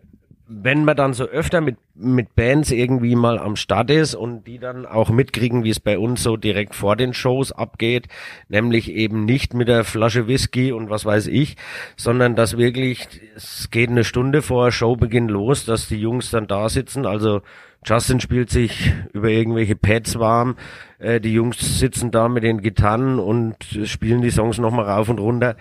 wenn 0.48 0.84
man 0.84 0.96
dann 0.96 1.12
so 1.12 1.24
öfter 1.24 1.60
mit, 1.60 1.76
mit 1.94 2.36
Bands 2.36 2.70
irgendwie 2.70 3.16
mal 3.16 3.38
am 3.38 3.56
Start 3.56 3.90
ist 3.90 4.14
und 4.14 4.44
die 4.44 4.58
dann 4.58 4.86
auch 4.86 5.10
mitkriegen, 5.10 5.64
wie 5.64 5.70
es 5.70 5.80
bei 5.80 5.98
uns 5.98 6.22
so 6.22 6.36
direkt 6.36 6.76
vor 6.76 6.94
den 6.94 7.14
Shows 7.14 7.50
abgeht, 7.50 8.06
nämlich 8.48 8.92
eben 8.92 9.24
nicht 9.24 9.54
mit 9.54 9.66
der 9.66 9.82
Flasche 9.82 10.28
Whisky 10.28 10.70
und 10.70 10.88
was 10.88 11.04
weiß 11.04 11.26
ich, 11.26 11.56
sondern 11.96 12.36
dass 12.36 12.56
wirklich, 12.56 13.08
es 13.34 13.70
geht 13.70 13.90
eine 13.90 14.04
Stunde 14.04 14.40
vor 14.40 14.70
Showbeginn 14.70 15.28
los, 15.28 15.64
dass 15.64 15.88
die 15.88 16.00
Jungs 16.00 16.30
dann 16.30 16.46
da 16.46 16.68
sitzen, 16.68 17.06
also 17.06 17.42
Justin 17.86 18.20
spielt 18.20 18.50
sich 18.50 18.92
über 19.12 19.28
irgendwelche 19.28 19.76
Pads 19.76 20.18
warm, 20.18 20.56
äh, 20.98 21.20
die 21.20 21.32
Jungs 21.32 21.78
sitzen 21.78 22.10
da 22.10 22.28
mit 22.28 22.42
den 22.42 22.60
Gitarren 22.60 23.18
und 23.18 23.56
spielen 23.84 24.22
die 24.22 24.30
Songs 24.30 24.58
nochmal 24.58 24.86
rauf 24.86 25.08
und 25.08 25.20
runter. 25.20 25.56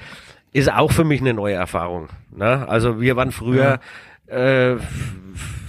Ist 0.52 0.72
auch 0.74 0.92
für 0.92 1.04
mich 1.04 1.22
eine 1.22 1.34
neue 1.34 1.54
Erfahrung. 1.56 2.08
Ne? 2.36 2.68
Also 2.68 3.00
wir 3.02 3.16
waren 3.16 3.32
früher 3.32 3.80
äh, 4.28 4.72
f- 4.76 4.82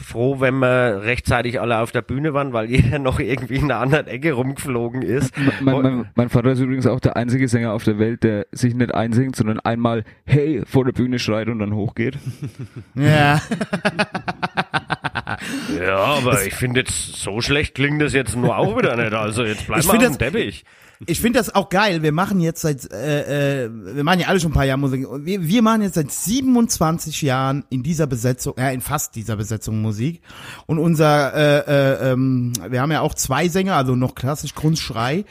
froh, 0.01 0.39
wenn 0.41 0.55
wir 0.61 1.03
rechtzeitig 1.03 1.61
alle 1.61 1.79
auf 1.81 1.91
der 1.91 2.03
Bühne 2.03 2.33
waren, 2.33 2.53
weil 2.53 2.67
jeder 2.71 3.01
noch 3.01 3.19
irgendwie 3.19 3.57
in 3.57 3.65
einer 3.65 3.81
anderen 3.81 4.07
Ecke 4.07 4.33
rumgeflogen 4.33 5.03
ist. 5.03 5.35
Mein, 5.61 5.83
mein, 5.83 6.09
mein 6.15 6.29
Vater 6.29 6.53
ist 6.53 6.61
übrigens 6.61 6.87
auch 6.87 7.01
der 7.01 7.17
einzige 7.17 7.49
Sänger 7.49 7.73
auf 7.73 7.83
der 7.85 7.99
Welt, 7.99 8.23
der 8.23 8.47
sich 8.53 8.75
nicht 8.75 8.95
einsingt, 8.95 9.35
sondern 9.37 9.59
einmal 9.61 10.05
Hey 10.25 10.63
vor 10.65 10.85
der 10.85 10.93
Bühne 10.93 11.19
schreit 11.19 11.49
und 11.49 11.59
dann 11.59 11.75
hochgeht. 11.75 12.17
Ja. 12.95 13.41
Ja, 15.79 15.97
aber 15.97 16.45
ich 16.47 16.55
finde 16.55 16.81
jetzt, 16.81 17.17
so 17.17 17.41
schlecht 17.41 17.75
klingt 17.75 18.01
das 18.03 18.13
jetzt 18.13 18.37
nur 18.37 18.57
auch 18.57 18.77
wieder 18.77 18.97
nicht. 18.97 19.13
Also 19.13 19.45
jetzt 19.45 19.67
bleib 19.67 19.81
Ich 19.81 19.87
mal 19.87 19.97
auf 19.97 20.03
dem 20.03 20.19
Teppich. 20.19 20.65
Ich 21.05 21.21
finde 21.21 21.39
das 21.39 21.55
auch 21.55 21.69
geil. 21.69 22.03
Wir 22.03 22.13
machen 22.13 22.41
jetzt 22.41 22.63
seit, 22.63 22.91
äh, 22.91 23.65
äh, 23.65 23.71
wir 23.71 24.03
machen 24.03 24.21
ja 24.21 24.29
alle 24.29 24.41
schon 24.41 24.53
ein 24.53 24.55
paar 24.55 24.65
Jahre 24.65 24.79
Musik. 24.79 25.07
Wir, 25.19 25.47
wir 25.47 25.63
machen 25.63 25.83
jetzt 25.83 25.95
seit 25.97 26.11
27 26.11 27.21
Jahren 27.21 27.65
in 27.69 27.83
dieser 27.83 28.07
Besetzung, 28.07 28.55
ja, 28.57 28.71
in 28.71 28.81
fast 28.81 29.15
dieser 29.15 29.37
Besetzung 29.37 29.83
Musik. 29.83 30.23
Und 30.65 30.79
unser, 30.79 31.35
äh, 31.35 31.59
äh, 31.67 32.13
ähm, 32.13 32.53
wir 32.69 32.81
haben 32.81 32.93
ja 32.93 33.03
auch 33.03 33.15
zwei 33.15 33.49
Sänger, 33.49 33.77
also 33.77 33.95
noch 33.95 34.15
klassisch 34.15 34.55
Grundschrei. 34.55 35.27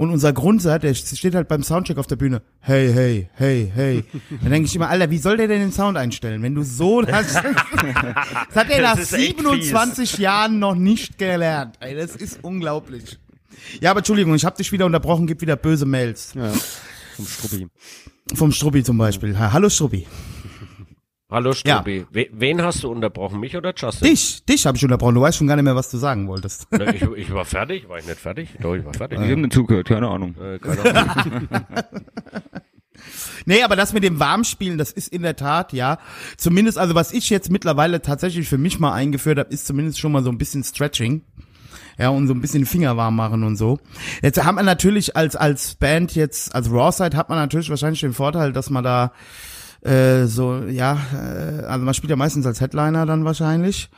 Und 0.00 0.08
unser 0.08 0.32
Grundsatz, 0.32 0.80
der 0.80 0.94
steht 0.94 1.34
halt 1.34 1.46
beim 1.46 1.62
Soundcheck 1.62 1.98
auf 1.98 2.06
der 2.06 2.16
Bühne. 2.16 2.40
Hey, 2.60 2.90
hey, 2.90 3.28
hey, 3.34 3.70
hey. 3.74 4.04
Dann 4.40 4.50
denke 4.50 4.66
ich 4.66 4.74
immer, 4.74 4.88
Alter, 4.88 5.10
wie 5.10 5.18
soll 5.18 5.36
der 5.36 5.46
denn 5.46 5.60
den 5.60 5.72
Sound 5.72 5.98
einstellen? 5.98 6.42
Wenn 6.42 6.54
du 6.54 6.62
so, 6.62 7.02
das, 7.02 7.34
das 7.34 7.44
hat 7.44 8.70
er 8.70 8.80
nach 8.80 8.96
Das 8.96 9.12
ist 9.12 9.12
echt 9.12 9.36
27 9.36 10.16
Jahren 10.16 10.58
noch 10.58 10.74
nicht 10.74 11.18
gelernt. 11.18 11.76
Ey, 11.80 11.94
das 11.94 12.16
ist 12.16 12.38
unglaublich. 12.40 13.18
Ja, 13.82 13.90
aber 13.90 13.98
Entschuldigung, 13.98 14.34
ich 14.34 14.46
habe 14.46 14.56
dich 14.56 14.72
wieder 14.72 14.86
unterbrochen, 14.86 15.26
gib 15.26 15.42
wieder 15.42 15.56
böse 15.56 15.84
Mails. 15.84 16.32
Ja, 16.32 16.50
vom 17.16 17.26
Struppi. 17.26 17.68
Vom 18.34 18.52
Struppi 18.52 18.82
zum 18.82 18.96
Beispiel. 18.96 19.38
Ha, 19.38 19.52
Hallo 19.52 19.68
Struppi. 19.68 20.06
Hallo 21.30 21.52
Strubi. 21.52 22.06
We 22.10 22.28
wen 22.32 22.60
hast 22.60 22.82
du 22.82 22.90
unterbrochen, 22.90 23.38
mich 23.38 23.56
oder 23.56 23.72
Justin? 23.76 24.08
Dich, 24.08 24.44
dich 24.44 24.66
habe 24.66 24.76
ich 24.76 24.84
unterbrochen. 24.84 25.14
Du 25.14 25.20
weißt 25.20 25.38
schon 25.38 25.46
gar 25.46 25.54
nicht 25.54 25.64
mehr, 25.64 25.76
was 25.76 25.90
du 25.90 25.96
sagen 25.96 26.26
wolltest. 26.26 26.70
Ne, 26.72 26.94
Ich, 26.94 27.02
ich 27.02 27.32
war 27.32 27.44
fertig, 27.44 27.88
war 27.88 27.98
ich 27.98 28.06
nicht 28.06 28.18
fertig? 28.18 28.48
Doch, 28.60 28.74
ich 28.74 28.84
war 28.84 28.92
fertig. 28.94 29.18
Ich 29.20 29.30
habe 29.30 29.40
nicht 29.40 29.52
zugehört, 29.52 29.86
keine 29.86 30.08
Ahnung. 30.08 30.34
Äh, 30.40 30.58
keine 30.58 31.06
Ahnung. 31.06 31.48
nee, 33.46 33.62
aber 33.62 33.76
das 33.76 33.92
mit 33.92 34.02
dem 34.02 34.18
Warmspielen, 34.18 34.76
das 34.76 34.90
ist 34.90 35.08
in 35.12 35.22
der 35.22 35.36
Tat, 35.36 35.72
ja. 35.72 35.98
Zumindest, 36.36 36.78
also 36.78 36.96
was 36.96 37.12
ich 37.12 37.30
jetzt 37.30 37.50
mittlerweile 37.50 38.02
tatsächlich 38.02 38.48
für 38.48 38.58
mich 38.58 38.80
mal 38.80 38.92
eingeführt 38.92 39.38
habe, 39.38 39.52
ist 39.52 39.66
zumindest 39.66 40.00
schon 40.00 40.10
mal 40.10 40.24
so 40.24 40.30
ein 40.30 40.38
bisschen 40.38 40.64
Stretching. 40.64 41.22
Ja, 41.96 42.08
und 42.08 42.26
so 42.28 42.34
ein 42.34 42.40
bisschen 42.40 42.64
Finger 42.64 42.96
warm 42.96 43.14
machen 43.14 43.44
und 43.44 43.56
so. 43.56 43.78
Jetzt 44.22 44.42
hat 44.42 44.54
man 44.54 44.64
natürlich 44.64 45.16
als, 45.16 45.36
als 45.36 45.74
Band 45.74 46.14
jetzt, 46.14 46.54
als 46.54 46.72
Rawside 46.72 47.14
hat 47.16 47.28
man 47.28 47.38
natürlich 47.38 47.68
wahrscheinlich 47.68 48.00
den 48.00 48.14
Vorteil, 48.14 48.52
dass 48.52 48.70
man 48.70 48.82
da 48.82 49.12
äh, 49.82 50.26
so, 50.26 50.62
ja, 50.64 50.98
äh, 51.14 51.64
also 51.64 51.84
man 51.84 51.94
spielt 51.94 52.10
ja 52.10 52.16
meistens 52.16 52.46
als 52.46 52.60
Headliner 52.60 53.06
dann 53.06 53.24
wahrscheinlich. 53.24 53.88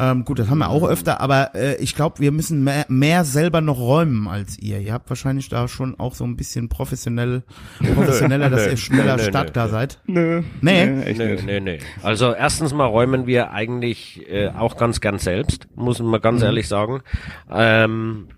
Ähm, 0.00 0.24
gut, 0.24 0.38
das 0.38 0.48
haben 0.48 0.58
wir 0.58 0.68
auch 0.68 0.86
öfter, 0.86 1.20
aber 1.20 1.56
äh, 1.56 1.74
ich 1.76 1.94
glaube, 1.96 2.20
wir 2.20 2.30
müssen 2.30 2.62
mehr, 2.62 2.84
mehr 2.88 3.24
selber 3.24 3.60
noch 3.60 3.78
räumen 3.78 4.28
als 4.28 4.56
ihr. 4.58 4.78
Ihr 4.78 4.92
habt 4.92 5.08
wahrscheinlich 5.10 5.48
da 5.48 5.66
schon 5.66 5.98
auch 5.98 6.14
so 6.14 6.24
ein 6.24 6.36
bisschen 6.36 6.68
professionell, 6.68 7.42
professioneller, 7.94 8.48
dass 8.48 8.64
Nö, 8.66 8.70
ihr 8.70 8.76
schneller 8.76 9.16
nö, 9.16 9.22
nö, 9.22 9.28
startklar 9.28 9.66
nö. 9.66 9.70
seid. 9.72 9.98
Nö. 10.06 10.42
Nee. 10.60 11.00
echt 11.02 11.18
Nee, 11.18 11.32
nicht. 11.32 11.46
nee, 11.46 11.60
nee. 11.60 11.78
Also 12.02 12.32
erstens 12.32 12.72
mal 12.72 12.84
räumen 12.84 13.26
wir 13.26 13.50
eigentlich 13.50 14.24
äh, 14.30 14.48
auch 14.50 14.76
ganz 14.76 15.00
gern 15.00 15.18
selbst, 15.18 15.66
muss 15.74 15.98
man 16.00 16.20
ganz 16.20 16.42
ehrlich 16.42 16.68
sagen. 16.68 17.00
Ähm, 17.50 18.28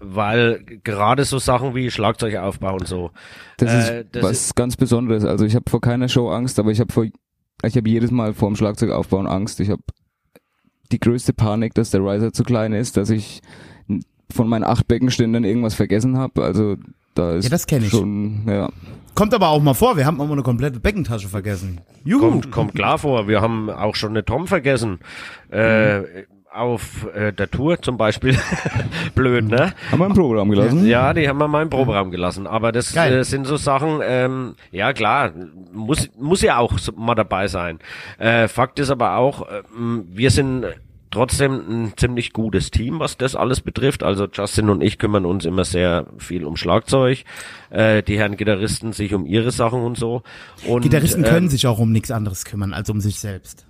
weil 0.00 0.64
gerade 0.84 1.24
so 1.24 1.38
Sachen 1.38 1.74
wie 1.74 1.90
Schlagzeugaufbau 1.90 2.74
und 2.74 2.86
so. 2.88 3.10
Das 3.58 3.72
ist 3.72 3.88
äh, 3.90 4.04
das 4.10 4.22
was 4.22 4.30
ist- 4.32 4.56
ganz 4.56 4.76
Besonderes. 4.76 5.24
Also 5.24 5.44
ich 5.44 5.54
habe 5.54 5.68
vor 5.70 5.80
keiner 5.80 6.08
Show 6.08 6.30
Angst, 6.30 6.58
aber 6.58 6.70
ich 6.70 6.80
habe 6.80 6.92
vor, 6.92 7.04
ich 7.04 7.76
habe 7.76 7.88
jedes 7.88 8.10
Mal 8.10 8.34
vor 8.34 8.48
dem 8.48 8.56
Schlagzeug 8.56 8.90
aufbauen 8.90 9.26
Angst. 9.26 9.60
Ich 9.60 9.70
habe 9.70 9.82
die 10.92 11.00
größte 11.00 11.32
Panik, 11.32 11.74
dass 11.74 11.90
der 11.90 12.00
Riser 12.00 12.32
zu 12.32 12.42
klein 12.44 12.72
ist, 12.72 12.96
dass 12.96 13.10
ich 13.10 13.40
von 14.30 14.48
meinen 14.48 14.64
acht 14.64 14.88
Beckenständern 14.88 15.44
irgendwas 15.44 15.74
vergessen 15.74 16.18
habe. 16.18 16.42
Also 16.44 16.76
da 17.14 17.34
ist 17.36 17.44
Ja, 17.44 17.50
das 17.50 17.66
kenn 17.66 17.82
ich. 17.82 17.90
schon, 17.90 18.44
ja. 18.48 18.68
Kommt 19.14 19.32
aber 19.32 19.48
auch 19.50 19.62
mal 19.62 19.74
vor, 19.74 19.96
wir 19.96 20.06
haben 20.06 20.20
auch 20.20 20.26
mal 20.26 20.32
eine 20.32 20.42
komplette 20.42 20.80
Beckentasche 20.80 21.28
vergessen. 21.28 21.80
Juhu. 22.04 22.20
Kommt, 22.30 22.50
kommt 22.50 22.74
klar 22.74 22.98
vor. 22.98 23.28
Wir 23.28 23.40
haben 23.40 23.70
auch 23.70 23.94
schon 23.94 24.10
eine 24.10 24.24
Tom 24.24 24.48
vergessen. 24.48 24.98
Äh, 25.50 26.24
auf 26.54 27.06
äh, 27.14 27.32
der 27.32 27.50
Tour 27.50 27.80
zum 27.80 27.96
Beispiel. 27.96 28.38
Blöd, 29.14 29.48
ne? 29.48 29.72
Haben 29.90 29.98
wir 29.98 30.06
im 30.06 30.14
Programm 30.14 30.50
gelassen? 30.50 30.86
Ja, 30.86 31.12
die 31.12 31.28
haben 31.28 31.38
wir 31.38 31.48
mal 31.48 31.62
im 31.62 31.70
Proberaum 31.70 32.10
gelassen. 32.10 32.46
Aber 32.46 32.72
das 32.72 32.94
äh, 32.96 33.22
sind 33.24 33.46
so 33.46 33.56
Sachen, 33.56 34.00
ähm, 34.02 34.54
ja 34.70 34.92
klar, 34.92 35.32
muss, 35.72 36.10
muss 36.18 36.42
ja 36.42 36.58
auch 36.58 36.72
mal 36.96 37.14
dabei 37.14 37.48
sein. 37.48 37.78
Äh, 38.18 38.48
Fakt 38.48 38.78
ist 38.78 38.90
aber 38.90 39.16
auch, 39.16 39.46
ähm, 39.76 40.06
wir 40.12 40.30
sind 40.30 40.66
trotzdem 41.10 41.52
ein 41.68 41.92
ziemlich 41.96 42.32
gutes 42.32 42.70
Team, 42.70 42.98
was 42.98 43.16
das 43.16 43.36
alles 43.36 43.60
betrifft. 43.60 44.02
Also 44.02 44.26
Justin 44.30 44.68
und 44.68 44.82
ich 44.82 44.98
kümmern 44.98 45.24
uns 45.24 45.44
immer 45.44 45.64
sehr 45.64 46.06
viel 46.18 46.44
um 46.44 46.56
Schlagzeug. 46.56 47.24
Äh, 47.70 48.02
die 48.02 48.18
Herren 48.18 48.36
Gitarristen 48.36 48.92
sich 48.92 49.14
um 49.14 49.24
ihre 49.24 49.50
Sachen 49.50 49.80
und 49.80 49.96
so. 49.96 50.22
Und, 50.66 50.82
Gitarristen 50.82 51.22
können 51.22 51.48
sich 51.48 51.66
auch 51.66 51.78
um 51.78 51.92
nichts 51.92 52.10
anderes 52.10 52.44
kümmern 52.44 52.74
als 52.74 52.90
um 52.90 53.00
sich 53.00 53.18
selbst. 53.18 53.66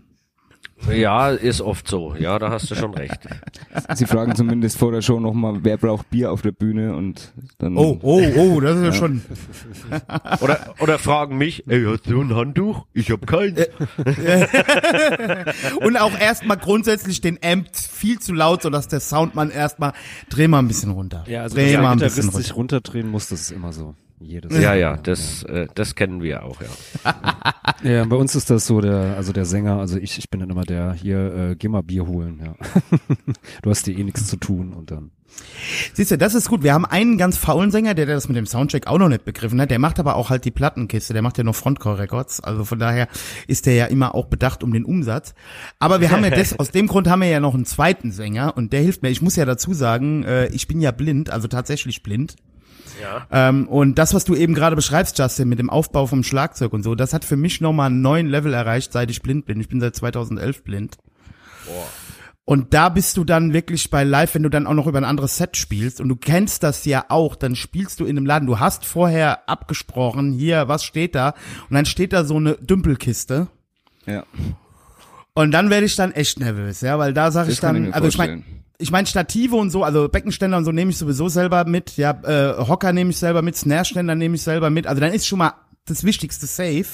Ja, 0.93 1.31
ist 1.31 1.61
oft 1.61 1.89
so. 1.89 2.15
Ja, 2.19 2.39
da 2.39 2.51
hast 2.51 2.71
du 2.71 2.75
schon 2.75 2.95
recht. 2.95 3.19
Sie 3.95 4.07
fragen 4.07 4.35
zumindest 4.35 4.79
vor 4.79 4.93
der 4.93 5.03
Show 5.03 5.21
nochmal, 5.21 5.61
wer 5.63 5.77
braucht 5.77 6.11
Bier 6.11 6.33
auf 6.33 6.43
der 6.43 6.53
Bühne 6.53 6.95
und 6.97 7.33
dann. 7.59 7.77
Oh, 7.77 7.99
oh, 8.03 8.23
oh, 8.37 8.61
das 8.61 8.77
ist 8.79 8.85
ja, 8.85 8.93
schon. 8.93 9.23
Oder, 10.41 10.75
oder 10.81 10.99
fragen 10.99 11.39
mich, 11.39 11.65
ey, 11.69 11.85
hast 11.85 12.07
du 12.07 12.21
ein 12.21 12.35
Handtuch? 12.35 12.87
Ich 12.93 13.11
hab 13.11 13.27
keins. 13.27 13.61
Und 15.81 15.97
auch 15.97 16.19
erstmal 16.19 16.57
grundsätzlich 16.57 17.21
den 17.21 17.39
Amp 17.43 17.69
viel 17.77 18.19
zu 18.19 18.33
laut, 18.33 18.63
sodass 18.63 18.89
der 18.89 19.01
Soundmann 19.01 19.51
erstmal, 19.51 19.93
dreh 20.29 20.49
mal 20.49 20.59
ein 20.61 20.69
bisschen 20.69 20.91
runter. 20.91 21.25
Ja, 21.27 21.43
also 21.43 21.57
dreh 21.57 21.65
wenn 21.65 21.73
der 21.73 21.83
mal 21.83 21.93
ein 21.93 22.09
sich 22.09 22.25
runter. 22.25 22.55
runterdrehen 22.55 23.09
muss, 23.09 23.29
das 23.29 23.43
ist 23.43 23.51
immer 23.51 23.73
so. 23.73 23.95
Jedes 24.21 24.57
Ja, 24.57 24.75
ja, 24.75 24.97
das, 24.97 25.43
äh, 25.45 25.67
das 25.75 25.95
kennen 25.95 26.23
wir 26.23 26.45
auch, 26.45 26.61
ja. 26.61 27.15
Ja, 27.83 28.05
bei 28.05 28.17
uns 28.17 28.35
ist 28.35 28.49
das 28.49 28.67
so, 28.67 28.81
der, 28.81 29.15
also 29.17 29.33
der 29.33 29.45
Sänger, 29.45 29.79
also 29.79 29.99
ich, 29.99 30.17
ich 30.19 30.31
bin 30.31 30.41
dann 30.41 30.51
immer 30.51 30.65
der, 30.65 30.95
hier, 30.95 31.35
äh, 31.35 31.57
geh 31.57 31.69
mal 31.69 31.83
Bier 31.83 32.07
holen, 32.07 32.41
ja. 32.43 32.55
du 33.63 33.71
hast 33.71 33.87
dir 33.87 33.99
eh 33.99 34.05
nichts 34.05 34.27
zu 34.27 34.37
tun 34.37 34.73
und 34.73 34.91
dann. 34.91 35.11
Siehst 35.95 36.11
du, 36.11 36.19
das 36.19 36.35
ist 36.35 36.49
gut. 36.49 36.63
Wir 36.63 36.75
haben 36.75 36.85
einen 36.85 37.19
ganz 37.19 37.37
faulen 37.37 37.71
Sänger, 37.71 37.95
der, 37.95 38.07
der 38.07 38.15
das 38.15 38.29
mit 38.29 38.37
dem 38.37 38.47
Soundcheck 38.47 38.87
auch 38.87 38.99
noch 38.99 39.09
nicht 39.09 39.25
begriffen 39.25 39.61
hat. 39.61 39.71
Der 39.71 39.79
macht 39.79 39.99
aber 39.99 40.17
auch 40.17 40.31
halt 40.31 40.45
die 40.45 40.51
Plattenkiste. 40.51 41.13
Der 41.13 41.23
macht 41.23 41.39
ja 41.39 41.45
noch 41.45 41.55
Frontcore 41.55 41.99
Records. 41.99 42.41
Also 42.41 42.65
von 42.65 42.79
daher 42.79 43.09
ist 43.47 43.67
der 43.67 43.75
ja 43.75 43.87
immer 43.87 44.15
auch 44.15 44.27
bedacht 44.27 44.63
um 44.63 44.73
den 44.73 44.85
Umsatz. 44.85 45.35
Aber 45.79 46.01
wir 46.01 46.11
haben 46.11 46.23
ja 46.25 46.31
das, 46.31 46.59
aus 46.59 46.71
dem 46.71 46.87
Grund 46.87 47.09
haben 47.09 47.23
wir 47.23 47.29
ja 47.29 47.41
noch 47.41 47.55
einen 47.55 47.65
zweiten 47.65 48.13
Sänger 48.13 48.57
und 48.57 48.73
der 48.73 48.81
hilft 48.81 49.03
mir. 49.03 49.11
Ich 49.11 49.23
muss 49.23 49.37
ja 49.37 49.45
dazu 49.45 49.75
sagen, 49.75 50.25
äh, 50.25 50.47
ich 50.49 50.69
bin 50.69 50.81
ja 50.81 50.91
blind, 50.91 51.31
also 51.31 51.49
tatsächlich 51.49 52.03
blind. 52.03 52.37
Ja. 53.01 53.27
Ähm, 53.31 53.69
und 53.69 53.99
das, 53.99 54.15
was 54.15 54.25
du 54.25 54.35
eben 54.35 54.55
gerade 54.55 54.77
beschreibst, 54.77 55.19
Justin, 55.19 55.49
mit 55.49 55.59
dem 55.59 55.71
Aufbau 55.71 56.07
vom 56.07 56.23
Schlagzeug 56.23 56.73
und 56.73 56.83
so, 56.83 56.95
das 56.95 57.13
hat 57.13 57.25
für 57.25 57.37
mich 57.37 57.61
nochmal 57.61 57.87
einen 57.87 58.03
neuen 58.03 58.29
Level 58.29 58.53
erreicht, 58.53 58.93
seit 58.93 59.11
ich 59.11 59.23
blind 59.23 59.47
bin. 59.47 59.61
Ich 59.61 59.69
bin 59.69 59.81
seit 59.81 59.97
2011 59.97 60.65
blind. 60.65 60.99
Und 62.47 62.75
da 62.75 62.91
bist 62.91 63.17
du 63.17 63.25
dann 63.25 63.55
wirklich 63.55 63.89
bei 63.89 64.05
Live, 64.05 64.35
wenn 64.35 64.43
du 64.43 64.51
dann 64.51 64.67
auch 64.67 64.75
noch 64.75 64.87
über 64.87 64.99
ein 64.99 65.05
anderes 65.05 65.39
Set 65.39 65.57
spielst 65.57 66.01
und 66.01 66.11
du 66.11 66.17
kennst 66.17 66.63
das 66.63 66.85
ja 66.85 67.07
auch, 67.09 67.37
dann 67.37 67.57
spielst 67.57 68.01
du 68.01 68.05
in 68.05 68.19
einem 68.19 68.27
Laden. 68.27 68.47
Du 68.47 68.61
hast 68.61 68.85
vorher 68.85 69.49
abgesprochen, 69.49 70.33
hier, 70.33 70.69
was 70.69 70.85
steht 70.85 71.15
da? 71.15 71.31
Und 71.71 71.75
dann 71.75 71.87
steht 71.87 72.13
da 72.13 72.25
so 72.25 72.37
eine 72.37 72.57
Dümpelkiste. 72.57 73.49
Ja. 74.05 74.25
Und 75.33 75.53
dann 75.53 75.71
werde 75.71 75.87
ich 75.87 75.97
dann 75.97 76.13
echt 76.13 76.39
nervös, 76.39 76.83
ja, 76.83 76.99
weil 76.99 77.15
da 77.15 77.31
sage 77.31 77.51
ich 77.51 77.61
dann, 77.61 77.87
ich 77.87 77.95
also 77.95 78.09
ich 78.09 78.19
meine. 78.19 78.43
Ich 78.79 78.91
meine 78.91 79.07
Stative 79.07 79.57
und 79.57 79.71
so, 79.71 79.85
also 79.85 80.09
Beckenständer 80.09 80.57
und 80.57 80.65
so 80.65 80.73
nehme 80.73 80.91
ich 80.91 80.99
sowieso 80.99 81.29
selber 81.29 81.65
mit, 81.65 81.97
ja, 81.97 82.11
äh, 82.25 82.67
Hocker 82.67 82.93
nehme 82.93 83.11
ich 83.11 83.17
selber 83.19 83.43
mit, 83.43 83.57
Snare-Ständer 83.57 84.15
nehme 84.15 84.35
ich 84.35 84.43
selber 84.43 84.71
mit, 84.71 84.87
also 84.87 85.01
dann 85.01 85.13
ist 85.13 85.27
schon 85.27 85.39
mal 85.39 85.53
das 85.87 86.05
Wichtigste 86.05 86.47
safe. 86.47 86.87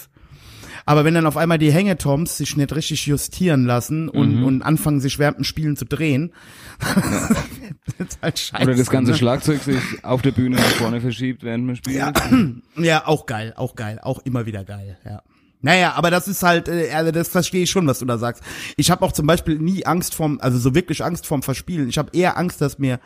Aber 0.87 1.05
wenn 1.05 1.15
dann 1.15 1.27
auf 1.27 1.37
einmal 1.37 1.59
die 1.59 1.71
Hängetoms 1.71 2.39
sich 2.39 2.57
nicht 2.57 2.75
richtig 2.75 3.07
justieren 3.07 3.65
lassen 3.67 4.09
und, 4.09 4.39
Mhm. 4.39 4.45
und 4.45 4.63
anfangen, 4.63 5.01
sich 5.01 5.19
während 5.19 5.37
dem 5.39 5.45
Spielen 5.45 5.77
zu 5.77 5.85
drehen, 5.85 6.33
das 7.99 8.19
halt 8.23 8.39
scheiße. 8.39 8.63
Oder 8.65 8.75
das 8.75 8.91
ganze 8.91 9.13
ne? 9.13 9.19
Schlagzeug 9.19 9.63
sich 9.63 9.79
auf 10.03 10.23
der 10.23 10.33
Bühne 10.33 10.57
nach 10.57 10.63
vorne 10.63 11.01
verschiebt, 11.01 11.43
während 11.43 11.67
man 11.67 11.77
spielt. 11.77 11.97
Ja, 11.97 12.13
ja, 12.77 13.07
auch 13.07 13.27
geil, 13.27 13.53
auch 13.57 13.75
geil, 13.77 14.01
auch 14.03 14.19
immer 14.21 14.47
wieder 14.47 14.65
geil, 14.65 14.99
ja. 15.05 15.23
Naja, 15.63 15.93
aber 15.95 16.11
das 16.11 16.27
ist 16.29 16.43
halt, 16.43 16.69
äh, 16.69 16.91
also 16.93 17.11
das 17.11 17.29
verstehe 17.29 17.65
ich 17.65 17.71
schon, 17.71 17.87
was 17.87 17.99
du 17.99 18.07
da 18.07 18.19
sagst. 18.19 18.43
Ich 18.77 18.91
habe 18.91 19.05
auch 19.05 19.13
zum 19.13 19.27
Beispiel 19.27 19.59
nie 19.59 19.85
Angst 19.85 20.15
vorm, 20.15 20.39
also 20.41 20.59
so 20.59 20.75
wirklich 20.75 21.05
Angst 21.05 21.27
vorm 21.27 21.43
Verspielen. 21.43 21.89
Ich 21.89 21.99
habe 21.99 22.11
eher 22.13 22.39
Angst, 22.39 22.61
dass 22.61 22.79
mir 22.79 22.99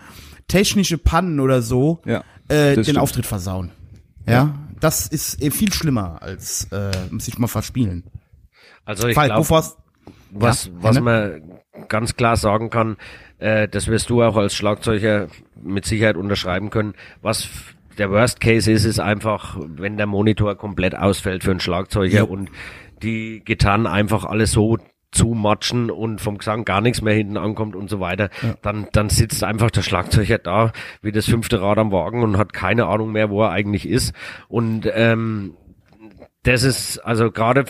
technische 0.46 0.98
Pannen 0.98 1.40
oder 1.40 1.62
so 1.62 2.00
Ja, 2.04 2.22
äh, 2.48 2.74
den 2.74 2.84
stimmt. 2.84 2.98
Auftritt 2.98 3.26
versauen. 3.26 3.72
Ja, 4.26 4.54
das 4.80 5.06
ist 5.06 5.42
äh, 5.42 5.50
viel 5.50 5.72
schlimmer 5.72 6.22
als 6.22 6.68
äh, 6.72 6.92
sich 7.18 7.38
mal 7.38 7.46
verspielen. 7.48 8.04
Also 8.84 9.08
ich 9.08 9.14
glaube, 9.14 9.48
was, 9.48 9.76
Ja, 10.66 10.72
was 10.80 11.00
man 11.00 11.42
ganz 11.88 12.16
klar 12.16 12.36
sagen 12.36 12.70
kann, 12.70 12.96
äh, 13.38 13.68
das 13.68 13.88
wirst 13.88 14.10
du 14.10 14.22
auch 14.22 14.36
als 14.36 14.54
Schlagzeuger 14.54 15.28
mit 15.62 15.84
Sicherheit 15.86 16.16
unterschreiben 16.16 16.70
können. 16.70 16.94
Was 17.22 17.48
der 17.98 18.10
Worst 18.10 18.40
Case 18.40 18.70
ist, 18.70 18.84
ist 18.84 19.00
einfach, 19.00 19.58
wenn 19.60 19.96
der 19.96 20.06
Monitor 20.06 20.54
komplett 20.56 20.94
ausfällt 20.94 21.44
für 21.44 21.50
einen 21.50 21.60
Schlagzeuger 21.60 22.14
Ja. 22.18 22.22
und 22.24 22.50
die 23.02 23.42
Gitarren 23.44 23.86
einfach 23.86 24.24
alles 24.24 24.52
so 24.52 24.78
zumatschen 25.12 25.90
und 25.90 26.20
vom 26.20 26.38
Gesang 26.38 26.64
gar 26.64 26.80
nichts 26.80 27.00
mehr 27.00 27.14
hinten 27.14 27.36
ankommt 27.36 27.76
und 27.76 27.88
so 27.88 28.00
weiter, 28.00 28.30
dann, 28.62 28.88
dann 28.92 29.08
sitzt 29.10 29.44
einfach 29.44 29.70
der 29.70 29.82
Schlagzeuger 29.82 30.38
da 30.38 30.72
wie 31.02 31.12
das 31.12 31.26
fünfte 31.26 31.60
Rad 31.62 31.78
am 31.78 31.92
Wagen 31.92 32.22
und 32.22 32.36
hat 32.36 32.52
keine 32.52 32.86
Ahnung 32.86 33.12
mehr, 33.12 33.30
wo 33.30 33.42
er 33.42 33.50
eigentlich 33.50 33.88
ist. 33.88 34.12
Und 34.48 34.90
ähm, 34.92 35.54
das 36.42 36.62
ist 36.62 36.98
also 36.98 37.30
gerade 37.30 37.64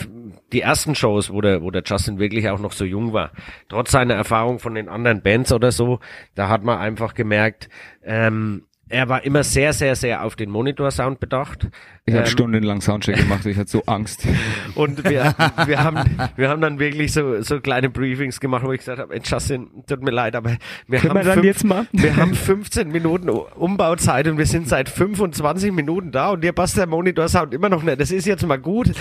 die 0.52 0.60
ersten 0.62 0.94
Shows, 0.94 1.30
wo 1.30 1.40
der, 1.40 1.62
wo 1.62 1.70
der 1.70 1.82
Justin 1.84 2.18
wirklich 2.18 2.48
auch 2.48 2.58
noch 2.58 2.72
so 2.72 2.84
jung 2.84 3.12
war. 3.12 3.30
Trotz 3.68 3.90
seiner 3.92 4.14
Erfahrung 4.14 4.58
von 4.58 4.74
den 4.74 4.88
anderen 4.88 5.22
Bands 5.22 5.52
oder 5.52 5.70
so, 5.70 6.00
da 6.34 6.48
hat 6.48 6.64
man 6.64 6.78
einfach 6.78 7.14
gemerkt, 7.14 7.68
ähm, 8.02 8.64
er 8.94 9.08
war 9.08 9.24
immer 9.24 9.42
sehr, 9.42 9.72
sehr, 9.72 9.96
sehr 9.96 10.24
auf 10.24 10.36
den 10.36 10.50
Monitorsound 10.50 11.18
bedacht. 11.20 11.68
Ich 12.06 12.14
habe 12.14 12.24
Ähm, 12.24 12.30
stundenlang 12.30 12.80
Soundcheck 12.80 13.16
gemacht, 13.16 13.44
ich 13.46 13.56
hatte 13.56 13.70
so 13.70 13.82
Angst. 13.86 14.26
und 14.76 15.02
wir, 15.04 15.34
wir 15.66 15.82
haben, 15.82 15.98
wir 16.36 16.48
haben 16.48 16.60
dann 16.60 16.78
wirklich 16.78 17.12
so, 17.12 17.42
so 17.42 17.60
kleine 17.60 17.90
Briefings 17.90 18.40
gemacht, 18.40 18.62
wo 18.64 18.72
ich 18.72 18.78
gesagt 18.78 19.00
habe, 19.00 19.14
ey, 19.14 19.20
Justin, 19.24 19.68
tut 19.86 20.02
mir 20.02 20.10
leid, 20.12 20.36
aber 20.36 20.56
wir 20.86 21.00
Können 21.00 21.10
haben, 21.10 21.16
wir 21.18 21.24
dann 21.24 21.34
fünf- 21.34 21.44
jetzt 21.46 21.64
mal? 21.64 21.86
wir 21.92 22.16
haben 22.16 22.34
15 22.34 22.90
Minuten 22.90 23.28
Umbauzeit 23.28 24.28
und 24.28 24.38
wir 24.38 24.46
sind 24.46 24.68
seit 24.68 24.88
25 24.88 25.72
Minuten 25.72 26.12
da 26.12 26.30
und 26.30 26.44
dir 26.44 26.52
passt 26.52 26.76
der 26.76 26.86
Monitorsound 26.86 27.52
immer 27.52 27.68
noch 27.68 27.82
nicht. 27.82 28.00
Das 28.00 28.10
ist 28.10 28.26
jetzt 28.26 28.46
mal 28.46 28.58
gut. 28.58 28.92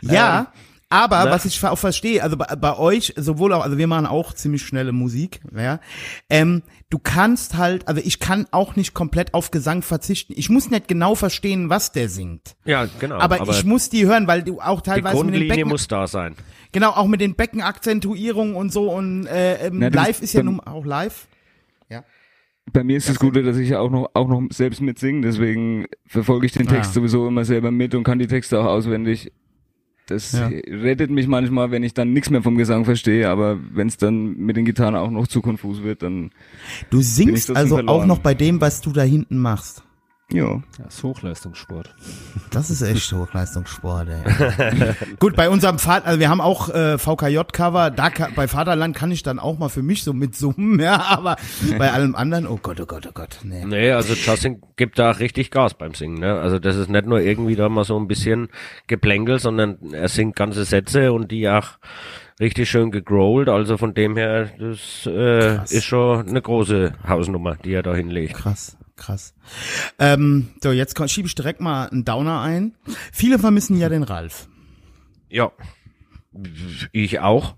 Ja, 0.00 0.38
Ähm, 0.40 0.46
aber 0.88 1.24
ne? 1.24 1.30
was 1.30 1.46
ich 1.46 1.64
auch 1.64 1.78
verstehe, 1.78 2.22
also 2.22 2.36
bei, 2.36 2.54
bei 2.54 2.76
euch, 2.76 3.14
sowohl 3.16 3.54
auch, 3.54 3.64
also 3.64 3.78
wir 3.78 3.86
machen 3.86 4.04
auch 4.06 4.34
ziemlich 4.34 4.62
schnelle 4.62 4.92
Musik, 4.92 5.40
ja. 5.56 5.80
Ähm, 6.28 6.62
du 6.92 6.98
kannst 6.98 7.56
halt, 7.56 7.88
also 7.88 8.02
ich 8.04 8.18
kann 8.20 8.46
auch 8.50 8.76
nicht 8.76 8.92
komplett 8.92 9.32
auf 9.32 9.50
Gesang 9.50 9.80
verzichten. 9.82 10.34
Ich 10.36 10.50
muss 10.50 10.68
nicht 10.70 10.88
genau 10.88 11.14
verstehen, 11.14 11.70
was 11.70 11.92
der 11.92 12.08
singt. 12.10 12.54
ja, 12.66 12.86
genau. 13.00 13.16
Aber, 13.18 13.40
ich 13.48 13.64
muss 13.64 13.88
die 13.88 14.04
hören, 14.06 14.26
weil 14.26 14.42
du 14.42 14.60
auch 14.60 14.82
die 14.82 14.90
teilweise 14.90 15.14
mit 15.16 15.24
den 15.24 15.30
Grundlinie 15.30 15.48
Becken, 15.56 15.68
muss 15.70 15.88
da 15.88 16.06
sein. 16.06 16.34
genau, 16.70 16.90
auch 16.90 17.06
mit 17.06 17.20
den 17.22 17.34
Beckenakzentuierungen 17.34 18.54
und 18.54 18.72
so 18.72 18.92
und 18.92 19.26
äh, 19.26 19.66
ähm, 19.68 19.78
Na, 19.78 19.88
das- 19.90 20.06
live 20.06 20.22
ist 20.22 20.34
ja 20.34 20.42
nun 20.42 20.60
auch 20.60 20.84
live. 20.84 21.26
Bei 22.72 22.84
mir 22.84 22.96
ist 22.96 23.08
das 23.08 23.18
Gute, 23.18 23.42
dass 23.42 23.56
ich 23.56 23.74
auch 23.74 23.90
noch 23.90 24.10
auch 24.14 24.28
noch 24.28 24.40
selbst 24.50 24.80
mitsinge, 24.80 25.20
deswegen 25.22 25.86
verfolge 26.06 26.46
ich 26.46 26.52
den 26.52 26.68
Text 26.68 26.90
Ah. 26.90 26.94
sowieso 26.94 27.26
immer 27.26 27.44
selber 27.44 27.72
mit 27.72 27.92
und 27.96 28.04
kann 28.04 28.20
die 28.20 28.28
Texte 28.28 28.60
auch 28.60 28.66
auswendig. 28.66 29.32
Das 30.12 30.32
Ja. 30.32 30.46
rettet 30.48 31.10
mich 31.10 31.26
manchmal, 31.26 31.70
wenn 31.70 31.82
ich 31.82 31.94
dann 31.94 32.12
nichts 32.12 32.30
mehr 32.30 32.42
vom 32.42 32.56
Gesang 32.56 32.84
verstehe, 32.84 33.28
aber 33.28 33.58
wenn 33.72 33.88
es 33.88 33.96
dann 33.96 34.36
mit 34.36 34.56
den 34.56 34.64
Gitarren 34.64 34.94
auch 34.94 35.10
noch 35.10 35.26
zu 35.26 35.40
konfus 35.40 35.82
wird, 35.82 36.02
dann 36.02 36.30
Du 36.90 37.00
singst 37.00 37.50
also 37.50 37.76
auch 37.76 37.78
verloren. 37.78 38.08
noch 38.08 38.18
bei 38.18 38.34
dem, 38.34 38.60
was 38.60 38.80
du 38.80 38.90
da 38.92 39.02
hinten 39.02 39.38
machst. 39.38 39.82
Ja. 40.32 40.62
Das 40.78 40.96
ist 40.96 41.02
Hochleistungssport. 41.02 41.94
Das 42.50 42.70
ist 42.70 42.82
echt 42.82 43.12
Hochleistungssport, 43.12 44.08
ey. 44.08 44.94
Gut, 45.18 45.36
bei 45.36 45.48
unserem 45.48 45.78
Vater, 45.78 46.06
also 46.06 46.20
wir 46.20 46.28
haben 46.28 46.40
auch 46.40 46.68
äh, 46.68 46.98
VKJ-Cover, 46.98 47.90
da 47.90 48.10
bei 48.34 48.48
Vaterland 48.48 48.96
kann 48.96 49.10
ich 49.10 49.22
dann 49.22 49.38
auch 49.38 49.58
mal 49.58 49.68
für 49.68 49.82
mich 49.82 50.04
so 50.04 50.12
mitsummen, 50.12 50.80
ja, 50.80 51.00
aber 51.02 51.36
bei 51.78 51.92
allem 51.92 52.14
anderen, 52.14 52.46
oh 52.46 52.58
Gott, 52.62 52.80
oh 52.80 52.86
Gott, 52.86 53.06
oh 53.08 53.12
Gott, 53.14 53.38
nee. 53.42 53.64
Nee, 53.64 53.92
also 53.92 54.14
Justin 54.14 54.62
gibt 54.76 54.98
da 54.98 55.10
richtig 55.12 55.50
Gas 55.50 55.74
beim 55.74 55.94
Singen. 55.94 56.20
Ne? 56.20 56.34
Also 56.40 56.58
das 56.58 56.76
ist 56.76 56.88
nicht 56.88 57.06
nur 57.06 57.20
irgendwie 57.20 57.56
da 57.56 57.68
mal 57.68 57.84
so 57.84 57.98
ein 57.98 58.08
bisschen 58.08 58.48
Geplänkel, 58.86 59.38
sondern 59.38 59.78
er 59.92 60.08
singt 60.08 60.36
ganze 60.36 60.64
Sätze 60.64 61.12
und 61.12 61.30
die 61.30 61.48
auch 61.48 61.78
richtig 62.40 62.70
schön 62.70 62.90
gegrowlt. 62.90 63.48
Also 63.48 63.76
von 63.76 63.94
dem 63.94 64.16
her, 64.16 64.50
das 64.58 65.06
äh, 65.06 65.56
Krass. 65.56 65.72
ist 65.72 65.84
schon 65.84 66.28
eine 66.28 66.42
große 66.42 66.94
Hausnummer, 67.06 67.56
die 67.56 67.72
er 67.72 67.82
da 67.82 67.94
hinlegt. 67.94 68.34
Krass, 68.34 68.76
krass. 69.02 69.34
Ähm, 69.98 70.48
so, 70.62 70.72
jetzt 70.72 70.96
schiebe 71.10 71.26
ich 71.26 71.34
direkt 71.34 71.60
mal 71.60 71.88
einen 71.88 72.04
Downer 72.04 72.40
ein. 72.40 72.74
Viele 73.12 73.38
vermissen 73.38 73.78
ja 73.78 73.88
den 73.88 74.02
Ralf. 74.02 74.48
Ja, 75.28 75.52
ich 76.92 77.20
auch. 77.20 77.56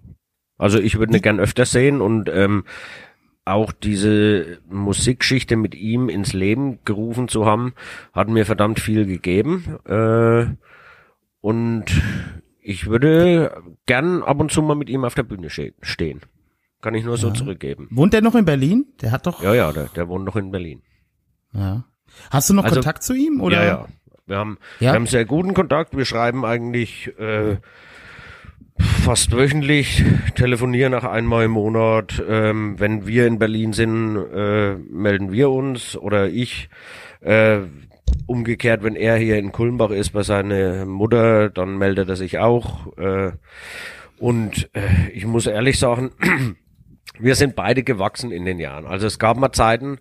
Also 0.57 0.79
ich 0.79 0.99
würde 0.99 1.17
ihn 1.17 1.23
gern 1.23 1.41
öfter 1.41 1.65
sehen 1.67 2.01
und 2.01 2.29
ähm, 2.33 2.65
auch 3.45 3.73
diese 3.73 4.59
Musikgeschichte 4.71 5.57
mit 5.57 5.75
ihm 5.75 6.09
ins 6.09 6.33
Leben 6.33 6.79
gerufen 6.85 7.29
zu 7.29 7.45
haben, 7.45 7.75
hat 8.13 8.29
mir 8.29 8.47
verdammt 8.47 8.81
viel 8.81 9.05
gegeben. 9.05 9.79
Äh, 9.85 10.47
und 11.41 11.85
ich 12.61 12.87
würde 12.87 13.63
gern 13.87 14.23
ab 14.23 14.41
und 14.41 14.51
zu 14.51 14.63
mal 14.63 14.77
mit 14.77 14.89
ihm 14.89 15.05
auf 15.05 15.15
der 15.15 15.25
Bühne 15.25 15.51
ste- 15.51 15.75
stehen. 15.83 16.21
Kann 16.81 16.95
ich 16.95 17.05
nur 17.05 17.17
so 17.17 17.31
zurückgeben. 17.31 17.89
Wohnt 17.91 18.13
der 18.13 18.23
noch 18.23 18.35
in 18.35 18.45
Berlin? 18.45 18.87
Der 19.01 19.11
hat 19.11 19.27
doch. 19.27 19.43
Ja, 19.43 19.55
ja, 19.55 19.73
der, 19.73 19.89
der 19.89 20.09
wohnt 20.09 20.25
noch 20.25 20.37
in 20.37 20.51
Berlin. 20.51 20.83
Ja. 21.55 21.85
Hast 22.31 22.51
du 22.51 22.55
noch 22.55 22.65
Also- 22.65 22.77
Kontakt 22.77 23.03
zu 23.03 23.15
ihm? 23.15 23.41
Oder? 23.41 23.57
Ja, 23.63 23.65
ja. 23.67 23.87
Wir 24.27 24.37
haben, 24.39 24.59
Ja? 24.81 24.91
wir 24.93 24.95
haben 24.95 25.07
sehr 25.07 25.25
guten 25.27 25.53
Kontakt. 25.55 25.97
Wir 25.97 26.05
schreiben 26.07 26.45
eigentlich 26.47 27.13
äh, 27.19 27.57
fast 28.79 29.33
wöchentlich, 29.33 30.03
telefonieren 30.35 30.93
nach 30.93 31.05
einmal 31.05 31.45
im 31.45 31.51
Monat. 31.53 32.23
Ähm, 32.27 32.79
wenn 32.81 33.07
wir 33.07 33.27
in 33.27 33.39
Berlin 33.39 33.73
sind, 33.73 34.17
äh, 34.17 34.75
melden 34.77 35.31
wir 35.33 35.51
uns 35.51 35.97
oder 35.97 36.29
ich. 36.29 36.69
Äh, 37.21 37.61
umgekehrt, 38.27 38.83
wenn 38.83 38.97
er 38.97 39.17
hier 39.17 39.39
in 39.39 39.53
Kulmbach 39.53 39.91
ist 39.91 40.11
bei 40.11 40.23
seiner 40.23 40.87
Mutter, 40.87 41.51
dann 41.51 41.77
meldet 41.79 42.09
er 42.09 42.17
sich 42.17 42.39
auch. 42.39 42.97
Äh, 42.97 43.33
und 44.19 44.71
äh, 44.75 45.11
ich 45.13 45.27
muss 45.27 45.47
ehrlich 45.47 45.79
sagen, 45.79 46.13
wir 47.19 47.35
sind 47.35 47.55
beide 47.57 47.83
gewachsen 47.83 48.31
in 48.33 48.45
den 48.45 48.59
Jahren. 48.59 48.87
Also 48.87 49.07
es 49.07 49.19
gab 49.19 49.37
mal 49.37 49.53
Zeiten, 49.53 49.99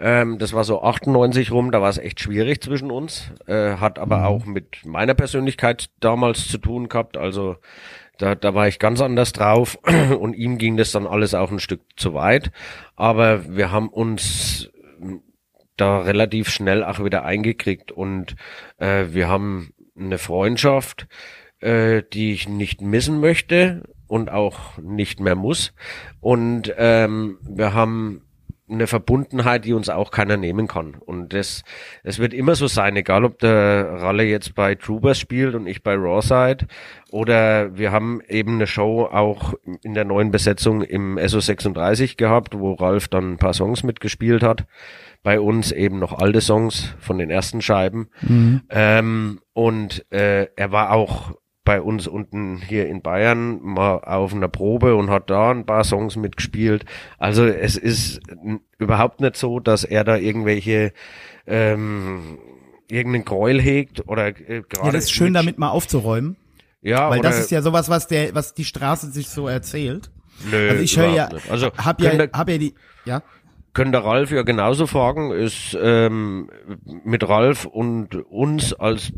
ähm, 0.00 0.38
das 0.38 0.52
war 0.52 0.64
so 0.64 0.82
98 0.82 1.52
rum, 1.52 1.70
da 1.70 1.80
war 1.80 1.88
es 1.88 1.98
echt 1.98 2.20
schwierig 2.20 2.62
zwischen 2.62 2.90
uns, 2.90 3.30
äh, 3.46 3.76
hat 3.76 3.98
aber 3.98 4.26
auch 4.26 4.44
mit 4.44 4.84
meiner 4.84 5.14
Persönlichkeit 5.14 5.90
damals 6.00 6.48
zu 6.48 6.58
tun 6.58 6.88
gehabt. 6.88 7.16
Also 7.16 7.56
da, 8.18 8.34
da 8.34 8.54
war 8.54 8.66
ich 8.66 8.78
ganz 8.78 9.00
anders 9.00 9.32
drauf 9.32 9.78
und 10.18 10.34
ihm 10.34 10.58
ging 10.58 10.76
das 10.76 10.92
dann 10.92 11.06
alles 11.06 11.34
auch 11.34 11.50
ein 11.50 11.60
Stück 11.60 11.82
zu 11.96 12.12
weit. 12.14 12.50
Aber 12.96 13.56
wir 13.56 13.70
haben 13.70 13.88
uns 13.88 14.70
da 15.76 16.00
relativ 16.00 16.50
schnell 16.50 16.84
auch 16.84 17.02
wieder 17.04 17.24
eingekriegt 17.24 17.92
und 17.92 18.36
äh, 18.78 19.06
wir 19.10 19.28
haben 19.28 19.72
eine 19.96 20.18
Freundschaft, 20.18 21.06
äh, 21.60 22.02
die 22.12 22.32
ich 22.32 22.48
nicht 22.48 22.80
missen 22.80 23.20
möchte 23.20 23.82
und 24.06 24.30
auch 24.30 24.78
nicht 24.78 25.20
mehr 25.20 25.36
muss. 25.36 25.72
Und 26.20 26.72
ähm, 26.76 27.38
wir 27.42 27.74
haben 27.74 28.23
eine 28.68 28.86
Verbundenheit, 28.86 29.64
die 29.64 29.74
uns 29.74 29.88
auch 29.88 30.10
keiner 30.10 30.36
nehmen 30.36 30.66
kann. 30.68 30.94
Und 30.94 31.34
das, 31.34 31.64
es 32.02 32.18
wird 32.18 32.32
immer 32.32 32.54
so 32.54 32.66
sein, 32.66 32.96
egal 32.96 33.24
ob 33.24 33.38
der 33.38 34.00
Ralle 34.00 34.24
jetzt 34.24 34.54
bei 34.54 34.74
Troopers 34.74 35.18
spielt 35.18 35.54
und 35.54 35.66
ich 35.66 35.82
bei 35.82 35.94
Rawside 35.94 36.66
oder 37.10 37.76
wir 37.76 37.92
haben 37.92 38.20
eben 38.26 38.54
eine 38.54 38.66
Show 38.66 39.04
auch 39.04 39.54
in 39.82 39.94
der 39.94 40.04
neuen 40.04 40.30
Besetzung 40.30 40.82
im 40.82 41.18
SO36 41.18 42.16
gehabt, 42.16 42.58
wo 42.58 42.72
Ralf 42.72 43.08
dann 43.08 43.34
ein 43.34 43.38
paar 43.38 43.52
Songs 43.54 43.82
mitgespielt 43.82 44.42
hat. 44.42 44.64
Bei 45.22 45.40
uns 45.40 45.70
eben 45.70 45.98
noch 45.98 46.18
alte 46.18 46.40
Songs 46.40 46.94
von 46.98 47.18
den 47.18 47.30
ersten 47.30 47.62
Scheiben. 47.62 48.08
Ähm, 48.70 49.40
und 49.52 50.10
äh, 50.10 50.48
er 50.56 50.72
war 50.72 50.90
auch 50.92 51.32
bei 51.64 51.80
uns 51.80 52.06
unten 52.06 52.58
hier 52.58 52.86
in 52.88 53.00
Bayern 53.00 53.58
mal 53.62 53.98
auf 53.98 54.34
einer 54.34 54.48
Probe 54.48 54.96
und 54.96 55.08
hat 55.10 55.30
da 55.30 55.50
ein 55.50 55.64
paar 55.64 55.84
Songs 55.84 56.14
mitgespielt. 56.16 56.84
Also 57.18 57.46
es 57.46 57.76
ist 57.76 58.20
überhaupt 58.78 59.20
nicht 59.20 59.36
so, 59.36 59.60
dass 59.60 59.84
er 59.84 60.04
da 60.04 60.16
irgendwelche 60.16 60.92
ähm, 61.46 62.38
irgendeinen 62.90 63.24
Gräuel 63.24 63.60
hegt 63.60 64.06
oder 64.08 64.28
äh, 64.28 64.62
gerade 64.68 64.86
Ja, 64.86 64.92
das 64.92 65.04
ist 65.04 65.12
schön, 65.12 65.28
mit- 65.32 65.36
damit 65.36 65.58
mal 65.58 65.70
aufzuräumen. 65.70 66.36
ja, 66.82 67.08
Weil 67.10 67.20
das 67.20 67.38
ist 67.38 67.50
ja 67.50 67.62
sowas, 67.62 67.88
was 67.88 68.06
der, 68.08 68.34
was 68.34 68.54
die 68.54 68.64
Straße 68.64 69.10
sich 69.10 69.28
so 69.28 69.48
erzählt. 69.48 70.10
nö, 70.50 70.68
Also 70.70 70.82
ich 70.82 70.98
höre 70.98 71.14
ja, 71.14 71.28
nicht. 71.32 71.50
also 71.50 71.70
hab 71.78 72.00
ja, 72.00 72.10
können, 72.10 72.30
hab 72.32 72.48
ja 72.48 72.58
die, 72.58 72.74
ja. 73.06 73.22
können 73.72 73.92
der 73.92 74.04
Ralf 74.04 74.30
ja 74.30 74.42
genauso 74.42 74.86
fragen, 74.86 75.30
ist 75.30 75.76
ähm, 75.80 76.50
mit 77.04 77.26
Ralf 77.26 77.64
und 77.64 78.14
uns 78.26 78.74
als 78.74 79.12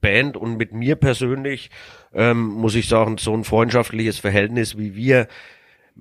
Band 0.00 0.36
und 0.36 0.56
mit 0.56 0.72
mir 0.72 0.96
persönlich, 0.96 1.70
ähm, 2.14 2.40
muss 2.48 2.74
ich 2.74 2.88
sagen, 2.88 3.18
so 3.18 3.34
ein 3.34 3.44
freundschaftliches 3.44 4.18
Verhältnis, 4.18 4.76
wie 4.78 4.94
wir 4.96 5.28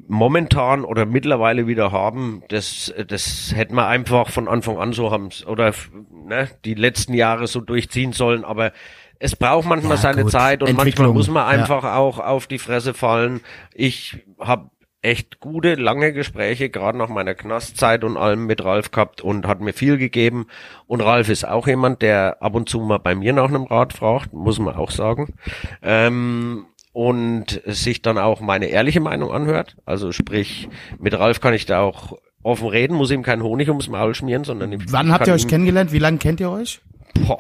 momentan 0.08 0.86
oder 0.86 1.06
mittlerweile 1.06 1.68
wieder 1.68 1.92
haben, 1.92 2.44
das, 2.50 2.94
das 3.08 3.52
hätten 3.56 3.76
wir 3.76 3.88
einfach 3.88 4.30
von 4.30 4.48
Anfang 4.48 4.78
an 4.78 4.94
so 4.94 5.12
haben 5.12 5.30
oder 5.46 5.74
ne, 6.12 6.48
die 6.64 6.74
letzten 6.76 7.14
Jahre 7.14 7.48
so 7.48 7.60
durchziehen 7.60 8.14
sollen, 8.14 8.46
aber 8.46 8.72
es 9.20 9.36
braucht 9.36 9.68
manchmal 9.68 9.98
Ja, 9.98 10.02
seine 10.02 10.22
gut. 10.24 10.32
Zeit 10.32 10.64
und 10.64 10.78
manchmal 10.78 11.10
muss 11.10 11.28
man 11.28 11.44
Ja. 11.44 11.48
einfach 11.62 11.84
auch 11.84 12.20
auf 12.20 12.48
die 12.48 12.60
Fresse 12.60 12.94
fallen. 12.94 13.42
Ich 13.74 14.24
habe 14.40 14.70
echt 15.02 15.40
gute, 15.40 15.76
lange 15.76 16.12
Gespräche, 16.12 16.70
gerade 16.70 16.98
nach 16.98 17.10
meiner 17.10 17.34
Knastzeit 17.34 18.04
und 18.04 18.18
allem 18.18 18.46
mit 18.46 18.64
Ralf 18.64 18.92
gehabt 18.92 19.22
und 19.22 19.48
hat 19.48 19.62
mir 19.62 19.74
viel 19.74 19.98
gegeben. 19.98 20.48
Und 20.88 21.02
Ralf 21.02 21.30
ist 21.30 21.48
auch 21.48 21.68
jemand, 21.68 22.02
der 22.02 22.42
ab 22.42 22.56
und 22.56 22.68
zu 22.68 22.80
mal 22.82 23.00
bei 23.00 23.16
mir 23.16 23.34
nach 23.34 23.48
einem 23.50 23.64
Rat 23.64 23.94
fragt, 23.94 24.34
muss 24.34 24.60
man 24.60 24.76
auch 24.76 24.92
sagen. 24.92 25.34
Ähm, 25.82 26.66
und 26.92 27.62
sich 27.66 28.02
dann 28.02 28.18
auch 28.18 28.42
meine 28.42 28.66
ehrliche 28.66 29.00
Meinung 29.00 29.32
anhört. 29.32 29.78
Also 29.86 30.12
sprich, 30.12 30.68
mit 30.98 31.18
Ralf 31.18 31.40
kann 31.40 31.54
ich 31.54 31.66
da 31.66 31.82
auch 31.82 32.18
offen 32.44 32.68
reden, 32.68 32.96
muss 32.96 33.12
ihm 33.12 33.24
keinen 33.24 33.44
Honig 33.44 33.70
ums 33.70 33.88
Maul 33.88 34.16
schmieren, 34.16 34.44
sondern 34.44 34.74
ich 34.74 34.92
Wann 34.92 35.12
habt 35.12 35.28
ihr 35.28 35.34
euch 35.34 35.48
kennengelernt? 35.48 35.92
Wie 35.92 36.00
lange 36.00 36.18
kennt 36.18 36.40
ihr 36.40 36.50
euch? 36.50 36.82
Boah. 37.14 37.40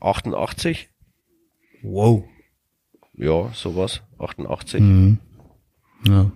88? 0.00 0.90
Wow. 1.82 2.24
Ja, 3.20 3.50
sowas. 3.52 4.02
88. 4.18 4.80
Mhm. 4.80 5.18
Ja. 6.06 6.30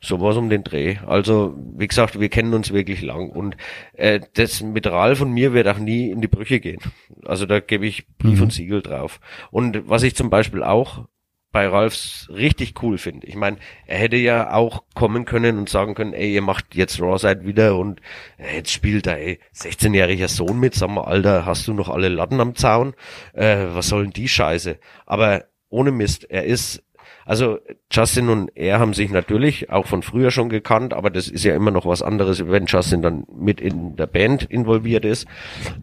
Sowas 0.00 0.36
um 0.36 0.48
den 0.48 0.62
Dreh. 0.62 0.98
Also, 1.04 1.56
wie 1.76 1.88
gesagt, 1.88 2.20
wir 2.20 2.28
kennen 2.28 2.54
uns 2.54 2.72
wirklich 2.72 3.02
lang 3.02 3.30
und 3.30 3.56
äh, 3.94 4.20
das 4.34 4.62
mit 4.62 4.86
Ralf 4.86 5.20
und 5.20 5.32
mir 5.32 5.52
wird 5.52 5.66
auch 5.66 5.78
nie 5.78 6.10
in 6.10 6.20
die 6.20 6.28
Brüche 6.28 6.60
gehen. 6.60 6.80
Also 7.24 7.46
da 7.46 7.58
gebe 7.58 7.86
ich 7.86 8.06
Brief 8.16 8.40
und 8.40 8.52
Siegel 8.52 8.80
drauf. 8.80 9.18
Und 9.50 9.88
was 9.88 10.04
ich 10.04 10.14
zum 10.14 10.30
Beispiel 10.30 10.62
auch 10.62 11.06
bei 11.50 11.66
Ralfs 11.66 12.28
richtig 12.32 12.80
cool 12.82 12.96
finde, 12.98 13.26
ich 13.26 13.34
meine, 13.34 13.56
er 13.86 13.98
hätte 13.98 14.16
ja 14.16 14.52
auch 14.52 14.84
kommen 14.94 15.24
können 15.24 15.58
und 15.58 15.68
sagen 15.68 15.94
können, 15.96 16.12
ey, 16.12 16.32
ihr 16.32 16.42
macht 16.42 16.76
jetzt 16.76 17.00
Rawside 17.00 17.44
wieder 17.44 17.76
und 17.76 18.00
äh, 18.36 18.56
jetzt 18.56 18.70
spielt 18.70 19.06
da 19.06 19.14
ey 19.14 19.40
16-jähriger 19.52 20.28
Sohn 20.28 20.60
mit, 20.60 20.74
sag 20.74 20.90
mal, 20.90 21.04
Alter, 21.04 21.44
hast 21.44 21.66
du 21.66 21.72
noch 21.72 21.88
alle 21.88 22.08
Latten 22.08 22.40
am 22.40 22.54
Zaun? 22.54 22.94
Äh, 23.32 23.64
was 23.72 23.88
soll 23.88 24.04
denn 24.04 24.12
die 24.12 24.28
Scheiße? 24.28 24.78
Aber 25.06 25.47
ohne 25.70 25.90
Mist, 25.90 26.30
er 26.30 26.44
ist 26.44 26.82
also 27.24 27.58
Justin 27.90 28.30
und 28.30 28.50
er 28.54 28.78
haben 28.78 28.94
sich 28.94 29.10
natürlich 29.10 29.70
auch 29.70 29.86
von 29.86 30.02
früher 30.02 30.30
schon 30.30 30.48
gekannt, 30.48 30.94
aber 30.94 31.10
das 31.10 31.28
ist 31.28 31.44
ja 31.44 31.54
immer 31.54 31.70
noch 31.70 31.84
was 31.84 32.00
anderes, 32.00 32.46
wenn 32.48 32.64
Justin 32.66 33.02
dann 33.02 33.24
mit 33.38 33.60
in 33.60 33.96
der 33.96 34.06
Band 34.06 34.44
involviert 34.44 35.04
ist. 35.04 35.26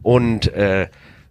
Und 0.01 0.47
äh, 0.53 0.87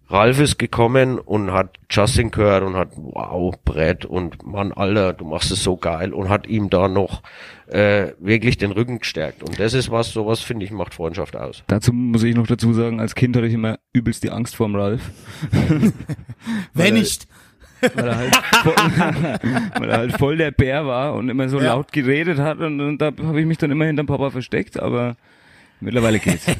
Ralf 0.08 0.38
ist 0.38 0.58
gekommen 0.58 1.18
und 1.18 1.50
hat 1.50 1.78
Justin 1.90 2.30
gehört 2.30 2.62
und 2.62 2.76
hat, 2.76 2.90
wow, 2.96 3.54
Brett 3.64 4.04
und 4.04 4.46
Mann, 4.46 4.72
Alter, 4.72 5.14
du 5.14 5.24
machst 5.24 5.50
es 5.50 5.64
so 5.64 5.76
geil 5.76 6.12
und 6.12 6.28
hat 6.28 6.46
ihm 6.46 6.70
da 6.70 6.86
noch 6.86 7.22
äh, 7.66 8.12
wirklich 8.20 8.56
den 8.56 8.70
Rücken 8.70 9.00
gestärkt. 9.00 9.42
Und 9.42 9.58
das 9.58 9.74
ist 9.74 9.90
was, 9.90 10.12
sowas 10.12 10.40
finde 10.40 10.64
ich, 10.64 10.70
macht 10.70 10.94
Freundschaft 10.94 11.34
aus. 11.34 11.64
Dazu 11.66 11.92
muss 11.92 12.22
ich 12.22 12.36
noch 12.36 12.46
dazu 12.46 12.72
sagen, 12.72 13.00
als 13.00 13.16
Kind 13.16 13.34
hatte 13.36 13.46
ich 13.46 13.54
immer 13.54 13.78
übelst 13.92 14.22
die 14.22 14.30
Angst 14.30 14.54
vorm 14.54 14.76
Ralf. 14.76 15.10
Wer 16.74 16.86
er- 16.86 16.92
nicht? 16.92 17.26
Weil 17.94 18.06
er 18.08 18.16
halt 18.16 18.36
voll, 18.62 18.74
weil 19.78 19.90
er 19.90 19.96
halt 19.98 20.12
voll 20.18 20.36
der 20.36 20.50
Bär 20.50 20.86
war 20.86 21.14
und 21.14 21.28
immer 21.28 21.48
so 21.48 21.58
Ja. 21.60 21.74
laut 21.74 21.92
geredet 21.92 22.38
hat 22.38 22.58
und, 22.58 22.80
und 22.80 22.98
da 22.98 23.06
habe 23.22 23.40
ich 23.40 23.46
mich 23.46 23.58
dann 23.58 23.70
immer 23.70 23.84
hinterm 23.86 24.06
Papa 24.06 24.30
versteckt, 24.30 24.78
aber 24.80 25.16
mittlerweile 25.84 26.18
geht's. 26.18 26.44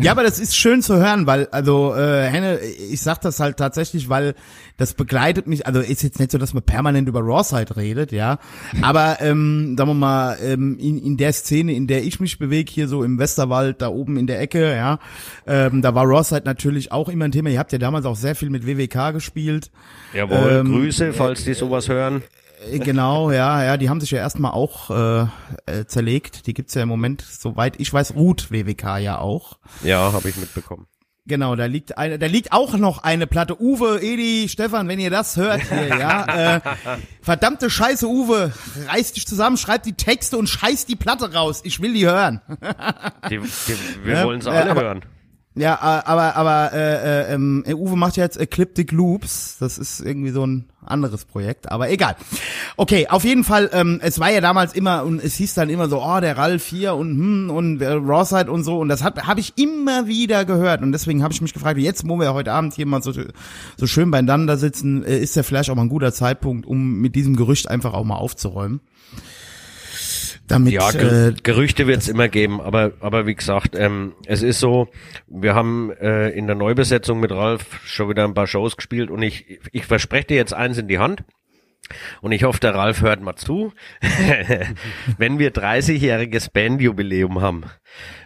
Ja, 0.00 0.12
aber 0.12 0.22
das 0.22 0.38
ist 0.38 0.56
schön 0.56 0.80
zu 0.82 0.96
hören, 0.96 1.26
weil, 1.26 1.46
also, 1.48 1.94
äh, 1.94 2.26
Henne, 2.26 2.58
ich 2.60 3.02
sag 3.02 3.20
das 3.20 3.40
halt 3.40 3.56
tatsächlich, 3.58 4.08
weil 4.08 4.34
das 4.78 4.94
begleitet 4.94 5.46
mich, 5.46 5.66
also 5.66 5.80
ist 5.80 6.02
jetzt 6.02 6.18
nicht 6.18 6.30
so, 6.30 6.38
dass 6.38 6.54
man 6.54 6.62
permanent 6.62 7.06
über 7.08 7.20
Rawside 7.20 7.76
redet, 7.76 8.12
ja, 8.12 8.38
aber, 8.80 9.18
ähm, 9.20 9.74
sagen 9.76 9.90
wir 9.90 9.94
mal, 9.94 10.38
ähm, 10.42 10.78
in, 10.78 10.98
in 11.02 11.16
der 11.18 11.32
Szene, 11.34 11.74
in 11.74 11.86
der 11.86 12.02
ich 12.04 12.20
mich 12.20 12.38
bewege, 12.38 12.72
hier 12.72 12.88
so 12.88 13.02
im 13.04 13.18
Westerwald, 13.18 13.82
da 13.82 13.88
oben 13.88 14.16
in 14.16 14.26
der 14.26 14.40
Ecke, 14.40 14.74
ja, 14.74 14.98
ähm, 15.46 15.82
da 15.82 15.94
war 15.94 16.04
Rawside 16.06 16.42
natürlich 16.44 16.92
auch 16.92 17.08
immer 17.08 17.26
ein 17.26 17.32
Thema. 17.32 17.50
Ihr 17.50 17.58
habt 17.58 17.72
ja 17.72 17.78
damals 17.78 18.06
auch 18.06 18.16
sehr 18.16 18.34
viel 18.34 18.48
mit 18.48 18.66
WWK 18.66 19.12
gespielt. 19.12 19.70
Jawohl, 20.14 20.60
Ähm, 20.60 20.72
Grüße, 20.72 21.12
falls 21.12 21.44
die 21.44 21.54
sowas 21.54 21.88
hören. 21.88 22.22
Äh, 22.70 22.78
Genau, 22.78 23.30
ja, 23.30 23.64
ja, 23.64 23.76
die 23.76 23.88
haben 23.88 24.00
sich 24.00 24.10
ja 24.10 24.18
erstmal 24.18 24.52
auch 24.52 24.90
äh, 24.90 25.26
äh, 25.66 25.84
zerlegt. 25.86 26.46
Die 26.46 26.54
gibt's 26.54 26.74
ja 26.74 26.82
im 26.82 26.88
Moment, 26.88 27.22
soweit 27.22 27.78
ich 27.80 27.92
weiß, 27.92 28.14
ruht 28.14 28.50
WWK 28.50 28.98
ja 28.98 29.18
auch. 29.18 29.58
Ja, 29.82 30.12
habe 30.12 30.28
ich 30.28 30.36
mitbekommen. 30.36 30.86
Genau, 31.26 31.54
da 31.54 31.66
liegt 31.66 31.96
eine, 31.96 32.18
da 32.18 32.26
liegt 32.26 32.50
auch 32.52 32.76
noch 32.76 33.04
eine 33.04 33.26
Platte. 33.26 33.60
Uwe, 33.60 34.00
Edi, 34.02 34.48
Stefan, 34.48 34.88
wenn 34.88 34.98
ihr 34.98 35.10
das 35.10 35.36
hört 35.36 35.60
hier, 35.68 35.86
ja. 35.86 36.56
Äh, 36.56 36.60
verdammte 37.22 37.70
Scheiße, 37.70 38.06
Uwe, 38.08 38.52
reiß 38.88 39.12
dich 39.12 39.26
zusammen, 39.28 39.56
schreib 39.56 39.82
die 39.84 39.92
Texte 39.92 40.36
und 40.38 40.48
scheiß 40.48 40.86
die 40.86 40.96
Platte 40.96 41.32
raus. 41.32 41.60
Ich 41.62 41.80
will 41.80 41.92
die 41.92 42.06
hören. 42.06 42.40
Die, 43.30 43.38
die, 43.38 43.74
wir 44.04 44.14
Ja, 44.14 44.24
wollen 44.24 44.40
sie 44.40 44.48
äh, 44.48 44.52
alle 44.52 44.70
aber- 44.72 44.80
hören. 44.82 45.00
Ja, 45.56 45.74
äh, 45.74 46.06
aber 46.08 46.36
aber 46.36 46.72
äh, 46.72 46.94
äh, 47.30 47.34
ähm, 47.34 47.64
äh, 47.66 47.74
Uwe 47.74 47.96
macht 47.96 48.16
ja 48.16 48.22
jetzt 48.24 48.38
Ecliptic 48.38 48.92
Loops. 48.92 49.56
Das 49.60 49.78
ist 49.78 50.00
irgendwie 50.00 50.30
so 50.30 50.46
ein 50.46 50.70
anderes 50.84 51.24
Projekt, 51.24 51.70
aber 51.70 51.90
egal. 51.90 52.16
Okay, 52.76 53.06
auf 53.08 53.24
jeden 53.24 53.44
Fall. 53.44 53.70
Ähm, 53.72 54.00
es 54.02 54.18
war 54.18 54.30
ja 54.30 54.40
damals 54.40 54.74
immer 54.74 55.04
und 55.04 55.22
es 55.22 55.34
hieß 55.34 55.54
dann 55.54 55.68
immer 55.68 55.88
so, 55.88 56.02
oh 56.02 56.20
der 56.20 56.36
Ralf 56.36 56.66
hier 56.66 56.94
und 56.94 57.10
hm 57.10 57.50
und 57.50 57.82
äh, 57.82 57.92
Rawside 57.92 58.50
und 58.50 58.64
so 58.64 58.78
und 58.78 58.88
das 58.88 59.02
habe 59.02 59.40
ich 59.40 59.52
immer 59.56 60.06
wieder 60.06 60.44
gehört 60.44 60.82
und 60.82 60.92
deswegen 60.92 61.22
habe 61.22 61.32
ich 61.32 61.40
mich 61.40 61.52
gefragt, 61.52 61.78
jetzt 61.78 62.08
wo 62.08 62.18
wir 62.18 62.34
heute 62.34 62.52
Abend 62.52 62.74
hier 62.74 62.86
mal 62.86 63.02
so 63.02 63.12
so 63.12 63.86
schön 63.86 64.10
beieinander 64.10 64.56
sitzen, 64.56 65.04
äh, 65.04 65.18
ist 65.18 65.36
ja 65.36 65.42
vielleicht 65.42 65.70
auch 65.70 65.74
mal 65.74 65.82
ein 65.82 65.88
guter 65.88 66.12
Zeitpunkt, 66.12 66.66
um 66.66 67.00
mit 67.00 67.14
diesem 67.14 67.36
Gerücht 67.36 67.68
einfach 67.68 67.94
auch 67.94 68.04
mal 68.04 68.16
aufzuräumen. 68.16 68.80
Damit 70.50 70.72
Ja, 70.72 70.90
äh, 70.90 70.92
Ger 70.92 71.32
Gerüchte 71.42 71.86
wird 71.86 72.02
es 72.02 72.08
immer 72.08 72.28
geben, 72.28 72.60
aber 72.60 72.92
aber 73.00 73.26
wie 73.26 73.34
gesagt, 73.34 73.76
ähm, 73.76 74.14
es 74.26 74.42
ist 74.42 74.58
so, 74.58 74.88
wir 75.28 75.54
haben 75.54 75.92
äh, 75.92 76.30
in 76.30 76.46
der 76.46 76.56
Neubesetzung 76.56 77.20
mit 77.20 77.30
Ralf 77.30 77.80
schon 77.84 78.08
wieder 78.08 78.24
ein 78.24 78.34
paar 78.34 78.48
Shows 78.48 78.76
gespielt 78.76 79.10
und 79.10 79.22
ich 79.22 79.60
ich 79.72 79.86
verspreche 79.86 80.26
dir 80.26 80.36
jetzt 80.36 80.52
eins 80.52 80.76
in 80.76 80.88
die 80.88 80.98
Hand. 80.98 81.22
Und 82.20 82.32
ich 82.32 82.44
hoffe, 82.44 82.60
der 82.60 82.74
Ralf 82.74 83.00
hört 83.02 83.20
mal 83.20 83.34
zu. 83.36 83.72
Wenn 85.18 85.38
wir 85.38 85.52
30-jähriges 85.52 86.52
Bandjubiläum 86.52 87.40
haben, 87.40 87.64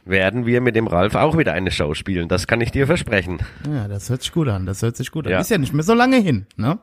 werden 0.05 0.44
wir 0.44 0.61
mit 0.61 0.76
dem 0.76 0.86
Ralf 0.86 1.14
auch 1.14 1.38
wieder 1.38 1.55
eine 1.55 1.70
Show 1.70 1.94
spielen. 1.94 2.28
Das 2.28 2.46
kann 2.46 2.61
ich 2.61 2.72
dir 2.72 2.86
versprechen. 2.86 3.38
ja, 3.66 3.88
das 3.88 4.11
hört 4.11 4.22
sich 4.22 4.32
gut 4.32 4.48
an. 4.48 4.66
Das 4.66 4.82
hört 4.82 4.96
sich 4.96 5.11
gut 5.11 5.26
an. 5.26 5.32
Ja. 5.32 5.40
Ist 5.40 5.50
ja 5.50 5.59
nicht 5.59 5.72
mehr 5.72 5.82
so 5.82 5.94
lange 5.94 6.18
hin, 6.18 6.46
ne? 6.57 6.78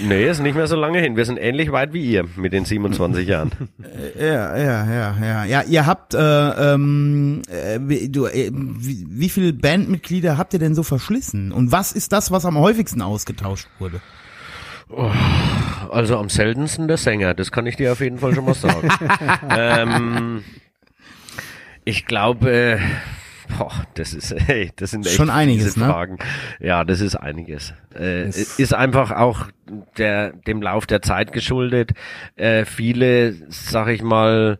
Nee, 0.00 0.28
ist 0.28 0.40
nicht 0.40 0.54
mehr 0.54 0.68
so 0.68 0.76
lange 0.76 1.00
hin. 1.00 1.16
Wir 1.16 1.24
sind 1.24 1.36
ähnlich 1.36 1.72
weit 1.72 1.92
wie 1.92 2.04
ihr 2.04 2.24
mit 2.36 2.52
den 2.52 2.64
27 2.64 3.26
Jahren. 3.28 3.50
Ja, 4.18 4.56
ja, 4.56 4.86
ja, 4.86 5.16
ja. 5.20 5.44
Ja, 5.44 5.62
ihr 5.62 5.86
habt, 5.86 6.14
äh, 6.14 6.18
ähm, 6.74 7.42
äh, 7.48 8.08
du, 8.08 8.26
äh, 8.26 8.50
wie, 8.52 9.04
wie 9.08 9.28
viele 9.28 9.52
Bandmitglieder 9.52 10.38
habt 10.38 10.52
ihr 10.52 10.60
denn 10.60 10.74
so 10.76 10.84
verschlissen? 10.84 11.50
Und 11.50 11.72
was 11.72 11.90
ist 11.92 12.12
das, 12.12 12.30
was 12.30 12.44
am 12.44 12.56
häufigsten 12.56 13.02
ausgetauscht 13.02 13.66
wurde? 13.80 14.00
Also 15.90 16.18
am 16.18 16.28
seltensten 16.28 16.88
der 16.88 16.96
Sänger, 16.96 17.34
das 17.34 17.52
kann 17.52 17.66
ich 17.66 17.76
dir 17.76 17.92
auf 17.92 18.00
jeden 18.00 18.18
Fall 18.18 18.34
schon 18.34 18.44
mal 18.44 18.54
sagen. 18.54 18.88
ähm, 19.50 20.44
ich 21.84 22.06
glaube, 22.06 22.50
äh, 22.50 22.78
boah, 23.58 23.72
das 23.94 24.14
ist, 24.14 24.34
hey, 24.46 24.70
das 24.76 24.90
sind 24.90 25.06
echt 25.06 25.16
Schon 25.16 25.30
einiges, 25.30 25.76
ne? 25.76 25.86
Fragen. 25.86 26.18
Ja, 26.60 26.84
das 26.84 27.00
ist 27.00 27.16
einiges. 27.16 27.74
Äh, 27.94 28.28
ist 28.28 28.74
einfach 28.74 29.10
auch 29.12 29.46
der 29.98 30.32
dem 30.32 30.62
Lauf 30.62 30.86
der 30.86 31.02
Zeit 31.02 31.32
geschuldet. 31.32 31.92
Äh, 32.36 32.64
viele, 32.64 33.34
sag 33.48 33.88
ich 33.88 34.02
mal, 34.02 34.58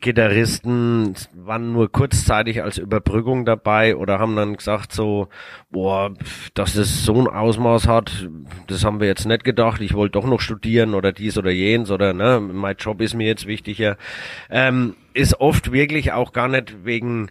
Gitarristen 0.00 1.14
waren 1.34 1.72
nur 1.72 1.90
kurzzeitig 1.90 2.62
als 2.62 2.78
Überbrückung 2.78 3.44
dabei 3.44 3.96
oder 3.96 4.20
haben 4.20 4.36
dann 4.36 4.56
gesagt 4.56 4.92
so, 4.92 5.28
boah, 5.70 6.14
dass 6.54 6.74
das 6.74 7.04
so 7.04 7.14
ein 7.14 7.26
Ausmaß 7.26 7.88
hat, 7.88 8.28
das 8.68 8.84
haben 8.84 9.00
wir 9.00 9.08
jetzt 9.08 9.26
nicht 9.26 9.42
gedacht, 9.42 9.80
ich 9.80 9.94
wollte 9.94 10.12
doch 10.12 10.26
noch 10.26 10.40
studieren 10.40 10.94
oder 10.94 11.12
dies 11.12 11.36
oder 11.36 11.50
jenes 11.50 11.90
oder 11.90 12.12
ne, 12.12 12.40
mein 12.40 12.76
Job 12.76 13.00
ist 13.00 13.14
mir 13.14 13.26
jetzt 13.26 13.46
wichtiger. 13.46 13.96
Ähm, 14.50 14.94
ist 15.14 15.40
oft 15.40 15.72
wirklich 15.72 16.12
auch 16.12 16.32
gar 16.32 16.46
nicht 16.46 16.84
wegen 16.84 17.30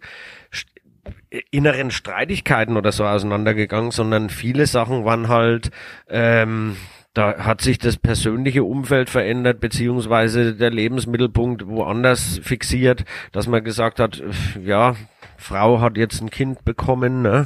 inneren 1.51 1.91
Streitigkeiten 1.91 2.76
oder 2.78 2.91
so 2.91 3.05
auseinandergegangen, 3.05 3.91
sondern 3.91 4.30
viele 4.30 4.65
Sachen 4.65 5.05
waren 5.05 5.30
halt, 5.30 5.72
ähm, 6.09 6.76
da 7.18 7.39
hat 7.39 7.61
sich 7.61 7.80
das 7.80 7.97
persönliche 7.97 8.63
Umfeld 8.63 9.09
verändert, 9.09 9.59
beziehungsweise 9.59 10.53
der 10.53 10.70
Lebensmittelpunkt 10.70 11.68
woanders 11.68 12.39
fixiert, 12.43 13.05
dass 13.32 13.47
man 13.47 13.63
gesagt 13.63 13.99
hat, 13.99 14.20
äh, 14.22 14.59
ja, 14.63 14.95
Frau 15.36 15.82
hat 15.82 15.97
jetzt 15.97 16.22
ein 16.22 16.30
Kind 16.30 16.63
bekommen, 16.63 17.24
ne? 17.24 17.45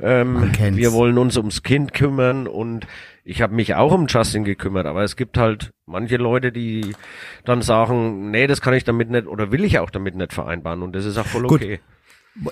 ähm, 0.00 0.50
wir 0.58 0.92
wollen 0.92 1.18
uns 1.18 1.36
ums 1.36 1.62
Kind 1.62 1.94
kümmern 1.94 2.48
und 2.48 2.86
ich 3.24 3.42
habe 3.42 3.54
mich 3.54 3.76
auch 3.76 3.92
um 3.92 4.06
Justin 4.08 4.42
gekümmert, 4.42 4.86
aber 4.86 5.04
es 5.04 5.14
gibt 5.14 5.38
halt 5.38 5.72
manche 5.86 6.16
Leute, 6.16 6.50
die 6.50 6.94
dann 7.44 7.62
sagen, 7.62 8.32
nee, 8.32 8.48
das 8.48 8.60
kann 8.60 8.74
ich 8.74 8.82
damit 8.82 9.10
nicht 9.10 9.28
oder 9.28 9.52
will 9.52 9.64
ich 9.64 9.78
auch 9.78 9.90
damit 9.90 10.16
nicht 10.16 10.32
vereinbaren 10.32 10.82
und 10.82 10.96
das 10.96 11.04
ist 11.04 11.16
auch 11.16 11.26
voll 11.26 11.46
Gut. 11.46 11.60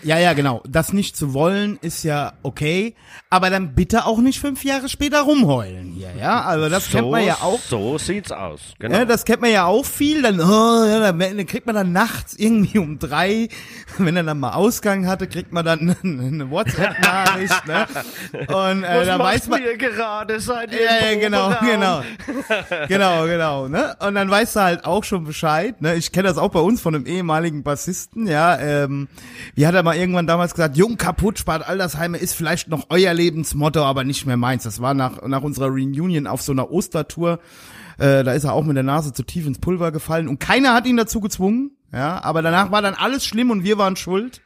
Ja, 0.03 0.19
ja, 0.19 0.35
genau. 0.35 0.63
Das 0.69 0.93
nicht 0.93 1.17
zu 1.17 1.33
wollen 1.33 1.79
ist 1.81 2.03
ja 2.03 2.35
okay, 2.43 2.95
aber 3.31 3.49
dann 3.49 3.75
bitte 3.75 4.05
auch 4.05 4.19
nicht 4.19 4.39
fünf 4.39 4.63
Jahre 4.63 4.91
später 4.91 5.23
rumheulen 5.23 5.93
hier, 5.93 6.11
ja? 6.19 6.43
Also 6.43 6.69
das 6.69 6.91
kennt 6.91 7.11
man 7.11 7.25
ja 7.25 7.39
auch. 7.41 7.59
So 7.61 7.97
sieht's 7.97 8.31
aus. 8.31 8.61
Genau. 8.79 8.99
Ja, 8.99 9.05
das 9.07 9.25
kennt 9.25 9.41
man 9.41 9.51
ja 9.51 9.65
auch 9.65 9.87
viel. 9.87 10.21
Dann, 10.21 10.39
oh, 10.39 10.85
ja, 10.85 11.13
dann, 11.13 11.47
kriegt 11.47 11.65
man 11.65 11.75
dann 11.75 11.93
nachts 11.93 12.35
irgendwie 12.37 12.79
um 12.79 12.99
drei, 12.99 13.49
wenn 13.97 14.17
er 14.17 14.23
dann 14.23 14.39
mal 14.39 14.53
Ausgang 14.53 15.07
hatte, 15.07 15.27
kriegt 15.27 15.51
man 15.51 15.65
dann 15.65 15.97
eine 16.03 16.51
WhatsApp-Nachricht, 16.51 17.67
ne? 17.67 17.87
Und 18.49 18.85
äh, 18.85 19.07
da 19.07 19.19
weiß 19.19 19.49
man. 19.49 19.63
ihr 19.63 19.79
gerade? 19.79 20.41
Seid 20.41 20.73
ihr 20.73 20.85
Ja, 20.85 21.11
ja, 21.11 21.19
genau, 21.19 21.55
genau. 21.61 22.03
genau, 22.87 23.25
genau, 23.25 23.69
ne? 23.69 23.97
Und 24.01 24.15
dann 24.15 24.31
weißt 24.31 24.57
du 24.57 24.61
halt 24.61 24.85
auch 24.85 25.05
schon 25.05 25.25
Bescheid, 25.25 25.81
ne? 25.81 25.95
Ich 25.95 26.13
kenne 26.13 26.29
das 26.29 26.37
auch 26.37 26.51
bei 26.51 26.61
uns 26.61 26.83
von 26.83 26.95
einem 26.95 27.07
ehemaligen 27.07 27.63
Bassisten, 27.63 28.27
ja, 28.27 28.59
ähm, 28.59 29.09
wie 29.55 29.70
hat 29.71 29.77
er 29.77 29.85
mal 29.85 29.97
irgendwann 29.97 30.27
damals 30.27 30.53
gesagt, 30.53 30.77
jung 30.77 30.97
kaputt 30.97 31.39
spart 31.39 31.67
Altersheime 31.67 32.19
ist 32.19 32.35
vielleicht 32.35 32.67
noch 32.67 32.87
euer 32.89 33.15
Lebensmotto, 33.15 33.85
aber 33.85 34.03
nicht 34.03 34.27
mehr 34.27 34.37
meins. 34.37 34.65
Das 34.65 34.83
war 34.83 34.95
nach, 34.95 35.23
nach 35.23 35.43
unserer 35.43 35.69
Reunion 35.69 36.27
auf 36.27 36.43
so 36.43 36.51
einer 36.51 36.73
Ostertour. 36.73 37.39
Äh, 37.99 38.25
da 38.25 38.33
ist 38.33 38.43
er 38.43 38.53
auch 38.53 38.65
mit 38.65 38.75
der 38.75 38.83
Nase 38.83 39.13
zu 39.13 39.23
tief 39.23 39.47
ins 39.47 39.61
Pulver 39.61 39.93
gefallen 39.93 40.27
und 40.27 40.41
keiner 40.41 40.75
hat 40.75 40.87
ihn 40.87 40.97
dazu 40.97 41.21
gezwungen, 41.21 41.71
ja, 41.93 42.21
aber 42.25 42.43
danach 42.43 42.73
war 42.73 42.83
dann 42.83 42.95
alles 42.95 43.25
schlimm 43.25 43.51
und 43.53 43.63
wir 43.63 43.79
waren 43.79 43.95
schuld. 43.95 44.43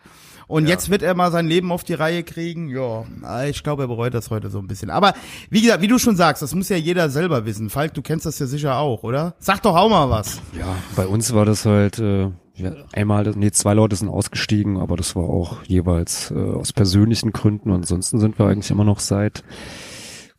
Und 0.47 0.69
jetzt 0.69 0.91
wird 0.91 1.03
er 1.03 1.15
mal 1.15 1.33
sein 1.33 1.47
Leben 1.47 1.73
auf 1.73 1.85
die 1.85 1.95
Reihe 1.95 2.23
kriegen. 2.23 2.69
Ja, 2.69 3.05
ich 3.45 3.63
glaube, 3.63 3.85
er 3.85 3.89
bereut 3.89 4.13
das 4.13 4.29
heute 4.29 4.51
so 4.51 4.59
ein 4.59 4.67
bisschen. 4.67 4.91
Aber 4.91 5.15
wie 5.49 5.63
gesagt, 5.63 5.81
wie 5.81 5.89
du 5.89 5.99
schon 5.99 6.17
sagst, 6.17 6.43
das 6.43 6.55
muss 6.55 6.69
ja 6.69 6.77
jeder 6.77 7.09
selber 7.09 7.47
wissen. 7.47 7.71
Falk, 7.71 7.95
du 7.95 8.03
kennst 8.03 8.27
das 8.27 8.39
ja 8.39 8.45
sicher 8.45 8.77
auch, 8.77 9.05
oder? 9.05 9.37
Sag 9.39 9.63
doch 9.63 9.75
auch 9.75 9.89
mal 9.89 10.11
was. 10.11 10.43
Ja, 10.53 10.77
bei 10.97 11.07
uns 11.07 11.33
war 11.33 11.47
das 11.47 11.65
halt, 11.65 11.99
äh, 11.99 12.31
ja, 12.57 12.73
einmal, 12.93 13.33
nee, 13.37 13.51
zwei 13.51 13.75
Leute 13.75 13.97
sind 13.97 14.09
ausgestiegen, 14.09 14.79
aber 14.79 14.97
das 14.97 15.17
war 15.17 15.25
auch 15.25 15.63
jeweils 15.65 16.31
äh, 16.31 16.35
aus 16.35 16.73
persönlichen 16.73 17.33
Gründen. 17.33 17.73
Ansonsten 17.73 18.21
sind 18.21 18.39
wir 18.39 18.47
eigentlich 18.47 18.71
immer 18.71 18.85
noch 18.85 19.01
seit, 19.01 19.43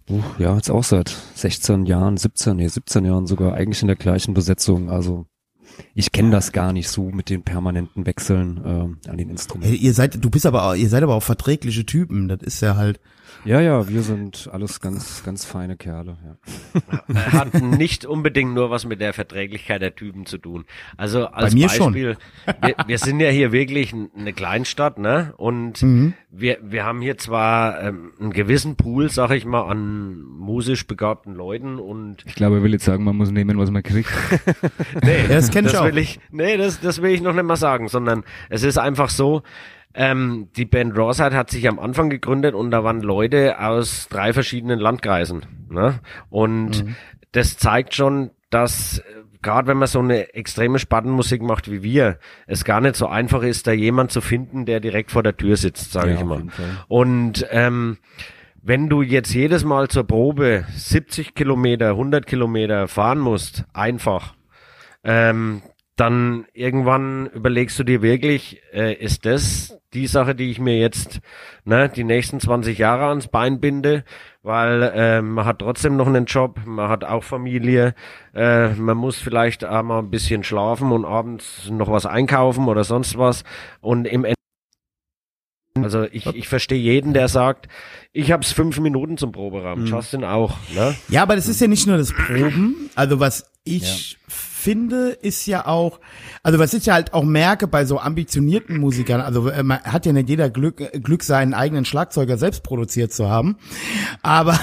uh, 0.10 0.22
ja, 0.40 0.56
jetzt 0.56 0.70
auch 0.72 0.84
seit 0.84 1.10
16 1.36 1.86
Jahren, 1.86 2.18
17, 2.18 2.56
nee, 2.58 2.68
17 2.68 3.04
Jahren 3.06 3.28
sogar 3.28 3.54
eigentlich 3.54 3.82
in 3.82 3.88
der 3.88 3.98
gleichen 3.98 4.34
Besetzung. 4.34 4.90
Also 4.90 5.26
ich 5.94 6.14
kenne 6.14 6.32
das 6.32 6.54
gar 6.54 6.72
nicht 6.72 6.88
so 6.88 7.10
mit 7.10 7.30
den 7.30 7.44
permanenten 7.44 8.06
Wechseln 8.06 8.62
ähm, 8.66 8.98
an 9.10 9.18
den 9.18 9.30
Instrumenten. 9.30 9.76
Hey, 9.76 9.86
ihr 9.86 9.94
seid, 9.94 10.24
du 10.24 10.30
bist 10.30 10.46
aber, 10.46 10.64
auch- 10.70 10.76
ihr 10.76 10.88
seid 10.88 11.04
aber 11.04 11.16
auch 11.16 11.24
verträgliche 11.24 11.86
Typen. 11.86 12.30
Das 12.30 12.40
ist 12.42 12.62
ja 12.62 12.78
halt. 12.78 13.00
Ja, 13.46 13.62
ja, 13.62 13.88
wir 13.88 14.02
sind 14.02 14.50
alles 14.52 14.82
ganz, 14.82 15.24
ganz 15.24 15.46
feine 15.46 15.78
Kerle. 15.78 16.18
Ja. 16.26 17.16
hat 17.32 17.54
nicht 17.62 18.04
unbedingt 18.06 18.56
nur 18.56 18.72
was 18.72 18.86
mit 18.86 19.00
der 19.00 19.14
Verträglichkeit 19.14 19.84
der 19.84 19.94
Typen 19.96 20.26
zu 20.26 20.40
tun. 20.40 20.66
Also 20.98 21.28
als 21.28 21.54
mir 21.54 21.70
schon. 21.70 21.94
Beispiel, 21.94 22.18
wir, 22.62 22.76
wir 22.88 22.98
sind 22.98 23.20
ja 23.20 23.30
hier 23.30 23.52
wirklich 23.52 23.94
eine 23.94 24.34
Kleinstadt, 24.34 24.98
ne? 24.98 25.34
Und 25.38 25.84
Mhm. 25.84 26.14
wir, 26.32 26.58
wir 26.64 26.86
haben 26.86 27.02
hier 27.02 27.18
zwar 27.20 27.80
ähm, 27.82 28.14
einen 28.20 28.34
gewissen 28.34 28.76
Pool, 28.78 29.10
sag 29.12 29.30
ich 29.32 29.46
mal, 29.46 29.62
an 29.70 30.24
musisch 30.24 30.88
begabten 30.88 31.36
Leuten 31.36 31.78
und 31.78 32.24
Ich 32.26 32.34
glaube, 32.36 32.58
er 32.58 32.64
will 32.64 32.72
jetzt 32.74 32.86
sagen, 32.86 33.04
man 33.04 33.16
muss 33.16 33.30
nehmen, 33.30 33.58
was 33.60 33.70
man 33.70 33.84
kriegt. 33.84 34.10
nee, 35.04 35.28
das 35.30 35.52
kenn 35.52 35.66
ich 35.66 35.72
das 35.72 35.82
auch. 35.82 35.86
will 35.86 35.98
ich, 36.00 36.20
nee, 36.32 36.58
das, 36.58 36.80
das 36.80 37.02
will 37.02 37.12
ich 37.12 37.22
noch 37.22 37.34
nicht 37.34 37.46
mal 37.46 37.56
sagen, 37.58 37.90
sondern 37.90 38.24
es 38.50 38.64
ist 38.64 38.78
einfach 38.80 39.10
so, 39.10 39.44
ähm, 39.96 40.50
die 40.56 40.66
Band 40.66 40.98
Rawside 40.98 41.36
hat 41.36 41.50
sich 41.50 41.68
am 41.68 41.80
Anfang 41.80 42.10
gegründet 42.10 42.54
und 42.54 42.72
da 42.72 42.84
waren 42.84 43.02
Leute 43.02 43.60
aus 43.60 44.08
drei 44.10 44.34
verschiedenen 44.34 44.80
Landkreisen. 44.80 45.46
Ne? 45.70 46.00
Und 46.30 46.84
Mhm. 46.86 46.96
das 47.32 47.58
zeigt 47.58 47.96
schon, 47.96 48.32
dass 48.50 49.02
gerade 49.42 49.68
wenn 49.68 49.78
man 49.78 49.88
so 49.88 50.00
eine 50.00 50.34
extreme 50.34 50.80
Spannenmusik 50.80 51.42
macht 51.42 51.70
wie 51.70 51.84
wir, 51.84 52.18
es 52.48 52.66
gar 52.66 52.82
nicht 52.82 52.96
so 52.96 53.08
einfach 53.08 53.44
ist, 53.44 53.68
da 53.68 53.72
jemand 53.74 54.12
zu 54.12 54.20
finden, 54.22 54.66
der 54.66 54.80
direkt 54.80 55.12
vor 55.12 55.22
der 55.24 55.38
Tür 55.38 55.56
sitzt, 55.56 55.92
sage 55.92 56.12
Ja, 56.14 56.16
ich 56.18 56.24
mal. 56.24 56.46
Und 56.88 57.46
ähm, 57.52 57.98
wenn 58.64 58.90
du 58.90 59.04
jetzt 59.04 59.32
jedes 59.36 59.64
Mal 59.64 59.88
zur 59.88 60.08
Probe 60.08 60.66
70 60.76 61.36
Kilometer, 61.36 61.90
100 61.90 62.26
Kilometer 62.26 62.88
fahren 62.88 63.20
musst, 63.20 63.66
einfach, 63.74 64.34
ähm, 65.04 65.62
dann 65.96 66.46
irgendwann 66.54 67.28
überlegst 67.28 67.80
du 67.80 67.84
dir 67.84 68.02
wirklich, 68.02 68.62
äh, 68.74 68.94
ist 68.94 69.26
das 69.26 69.78
die 69.94 70.08
Sache, 70.08 70.36
die 70.36 70.52
ich 70.52 70.60
mir 70.60 70.78
jetzt 70.78 71.22
ne, 71.64 71.88
die 71.88 72.04
nächsten 72.04 72.42
20 72.42 72.78
Jahre 72.78 73.06
ans 73.06 73.30
Bein 73.30 73.62
binde, 73.62 74.04
weil 74.44 74.84
äh, 74.84 75.22
man 75.22 75.46
hat 75.46 75.60
trotzdem 75.60 75.96
noch 75.96 76.08
einen 76.08 76.26
Job, 76.26 76.60
man 76.66 76.90
hat 76.90 77.06
auch 77.06 77.24
Familie, 77.24 77.96
äh, 78.34 78.70
man 78.74 78.98
muss 78.98 79.18
vielleicht 79.18 79.64
auch 79.64 79.84
mal 79.84 80.00
ein 80.00 80.12
bisschen 80.12 80.44
schlafen 80.44 80.92
und 80.92 81.06
abends 81.06 81.70
noch 81.70 81.90
was 81.90 82.06
einkaufen 82.06 82.68
oder 82.68 82.84
sonst 82.84 83.18
was 83.18 83.44
und 83.80 84.06
im 84.06 84.26
Endeffekt 84.26 84.36
also 85.82 86.04
ich, 86.04 86.26
ich 86.28 86.48
verstehe 86.48 86.80
jeden, 86.80 87.14
der 87.14 87.28
sagt, 87.28 87.68
ich 88.14 88.32
hab's 88.32 88.54
fünf 88.54 88.80
Minuten 88.80 89.18
zum 89.18 89.34
Proberaum. 89.34 89.86
Justin 89.86 90.24
auch, 90.24 90.58
ne? 90.74 90.96
Ja, 91.10 91.24
aber 91.24 91.36
das 91.36 91.50
ist 91.50 91.60
ja 91.60 91.68
nicht 91.68 91.86
nur 91.86 91.98
das 91.98 92.14
Proben. 92.14 92.90
Also 92.96 93.20
was 93.20 93.52
ich 93.66 94.18
finde, 94.66 95.10
ist 95.22 95.46
ja 95.46 95.68
auch, 95.68 96.00
also 96.42 96.58
was 96.58 96.74
ich 96.74 96.88
ja 96.88 96.96
halt 96.96 97.14
auch 97.14 97.24
merke 97.24 97.68
bei 97.68 97.86
so 97.86 98.00
ambitionierten 98.00 98.80
Musikern, 98.80 99.22
also 99.22 99.48
äh, 99.48 99.62
man 99.62 99.80
hat 99.84 100.08
ja 100.08 100.12
nicht 100.12 100.28
jeder 100.28 100.50
Glück, 100.50 100.82
äh, 100.82 101.00
Glück 101.00 101.22
seinen 101.22 101.54
eigenen 101.54 101.86
Schlagzeuger 101.86 102.38
selbst 102.38 102.64
produziert 102.64 103.14
zu 103.14 103.30
haben, 103.30 103.58
aber 104.24 104.60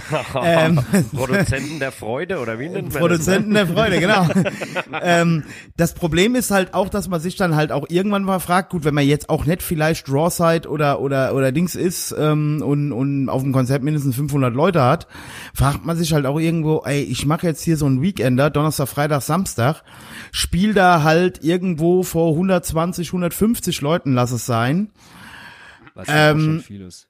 ähm, 0.42 0.80
Produzenten 1.14 1.78
der 1.78 1.92
Freude 1.92 2.38
oder 2.40 2.58
wie 2.58 2.68
nennt 2.68 2.92
man 2.92 3.00
Produzenten 3.00 3.54
der 3.54 3.66
Freude, 3.66 4.00
genau. 4.00 4.26
ähm, 5.02 5.44
das 5.76 5.94
Problem 5.94 6.34
ist 6.34 6.50
halt 6.50 6.74
auch, 6.74 6.88
dass 6.88 7.08
man 7.08 7.20
sich 7.20 7.36
dann 7.36 7.56
halt 7.56 7.72
auch 7.72 7.86
irgendwann 7.88 8.24
mal 8.24 8.38
fragt, 8.38 8.70
gut, 8.70 8.84
wenn 8.84 8.94
man 8.94 9.06
jetzt 9.06 9.28
auch 9.28 9.44
nicht 9.44 9.62
vielleicht 9.62 10.08
Rawside 10.08 10.68
oder 10.68 11.00
oder 11.00 11.34
oder 11.34 11.52
Dings 11.52 11.74
ist 11.74 12.14
ähm, 12.18 12.62
und 12.64 12.92
und 12.92 13.28
auf 13.28 13.42
dem 13.42 13.52
Konzert 13.52 13.82
mindestens 13.82 14.16
500 14.16 14.54
Leute 14.54 14.82
hat, 14.82 15.06
fragt 15.54 15.84
man 15.84 15.96
sich 15.96 16.12
halt 16.12 16.26
auch 16.26 16.38
irgendwo, 16.38 16.82
ey, 16.84 17.02
ich 17.02 17.26
mache 17.26 17.46
jetzt 17.46 17.62
hier 17.62 17.76
so 17.76 17.86
einen 17.86 18.02
Weekender, 18.02 18.50
Donnerstag, 18.50 18.88
Freitag, 18.88 19.22
Samstag, 19.22 19.82
spiel 20.30 20.74
da 20.74 21.02
halt 21.02 21.44
irgendwo 21.44 22.02
vor 22.02 22.32
120, 22.32 23.08
150 23.08 23.80
Leuten, 23.80 24.14
lass 24.14 24.32
es 24.32 24.46
sein. 24.46 24.90
Was 25.94 26.08
Ähm, 26.10 26.40
schon 26.40 26.60
viel 26.60 26.80
ist. 26.82 27.08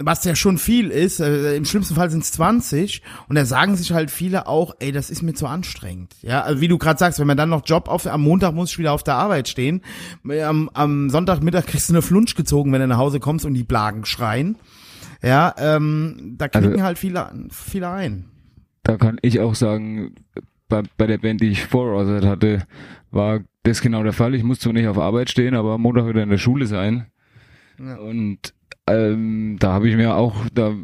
Was 0.00 0.22
ja 0.24 0.36
schon 0.36 0.58
viel 0.58 0.90
ist, 0.90 1.18
äh, 1.20 1.56
im 1.56 1.64
schlimmsten 1.64 1.94
Fall 1.96 2.08
sind 2.10 2.22
es 2.22 2.30
20 2.32 3.02
und 3.28 3.34
da 3.36 3.44
sagen 3.44 3.74
sich 3.76 3.92
halt 3.92 4.10
viele 4.12 4.46
auch, 4.46 4.74
ey, 4.78 4.92
das 4.92 5.10
ist 5.10 5.22
mir 5.22 5.34
zu 5.34 5.46
anstrengend. 5.46 6.14
Ja, 6.22 6.42
also 6.42 6.60
wie 6.60 6.68
du 6.68 6.78
gerade 6.78 6.98
sagst, 6.98 7.18
wenn 7.18 7.26
man 7.26 7.36
dann 7.36 7.48
noch 7.48 7.62
Job 7.66 7.88
auf, 7.88 8.06
am 8.06 8.22
Montag 8.22 8.54
muss 8.54 8.70
ich 8.70 8.78
wieder 8.78 8.92
auf 8.92 9.02
der 9.02 9.14
Arbeit 9.16 9.48
stehen, 9.48 9.82
am, 10.44 10.70
am 10.72 11.10
Sonntagmittag 11.10 11.66
kriegst 11.66 11.88
du 11.88 11.94
eine 11.94 12.02
Flunsch 12.02 12.36
gezogen, 12.36 12.72
wenn 12.72 12.80
du 12.80 12.86
nach 12.86 12.98
Hause 12.98 13.18
kommst 13.18 13.44
und 13.44 13.54
die 13.54 13.64
Blagen 13.64 14.04
schreien. 14.04 14.56
Ja, 15.20 15.52
ähm, 15.58 16.36
da 16.38 16.46
knicken 16.48 16.72
Also- 16.74 16.84
halt 16.84 16.98
viele, 16.98 17.32
viele 17.50 17.90
ein. 17.90 18.26
da 18.84 18.96
kann 18.98 19.18
ich 19.22 19.40
auch 19.40 19.56
sagen, 19.56 20.14
bei, 20.68 20.82
bei 20.96 21.06
der 21.08 21.18
Band, 21.18 21.40
die 21.40 21.48
ich 21.48 21.64
vor 21.66 21.86
Rosette 21.90 22.28
hatte, 22.28 22.66
war 23.10 23.40
das 23.64 23.80
genau 23.80 24.02
der 24.04 24.12
Fall. 24.12 24.34
Ich 24.36 24.44
musste 24.44 24.64
zwar 24.64 24.74
nicht 24.74 24.86
auf 24.86 24.98
Arbeit 24.98 25.28
stehen, 25.28 25.54
aber 25.56 25.72
am 25.72 25.80
Montag 25.82 26.06
wieder 26.06 26.22
in 26.22 26.30
der 26.30 26.38
Schule 26.38 26.66
sein. 26.66 27.06
Ja. 27.80 27.96
Und 27.96 28.54
ähm, 28.90 29.56
da 29.58 29.72
habe 29.72 29.88
ich 29.88 29.96
mir 29.96 30.14
auch, 30.16 30.34
da 30.52 30.74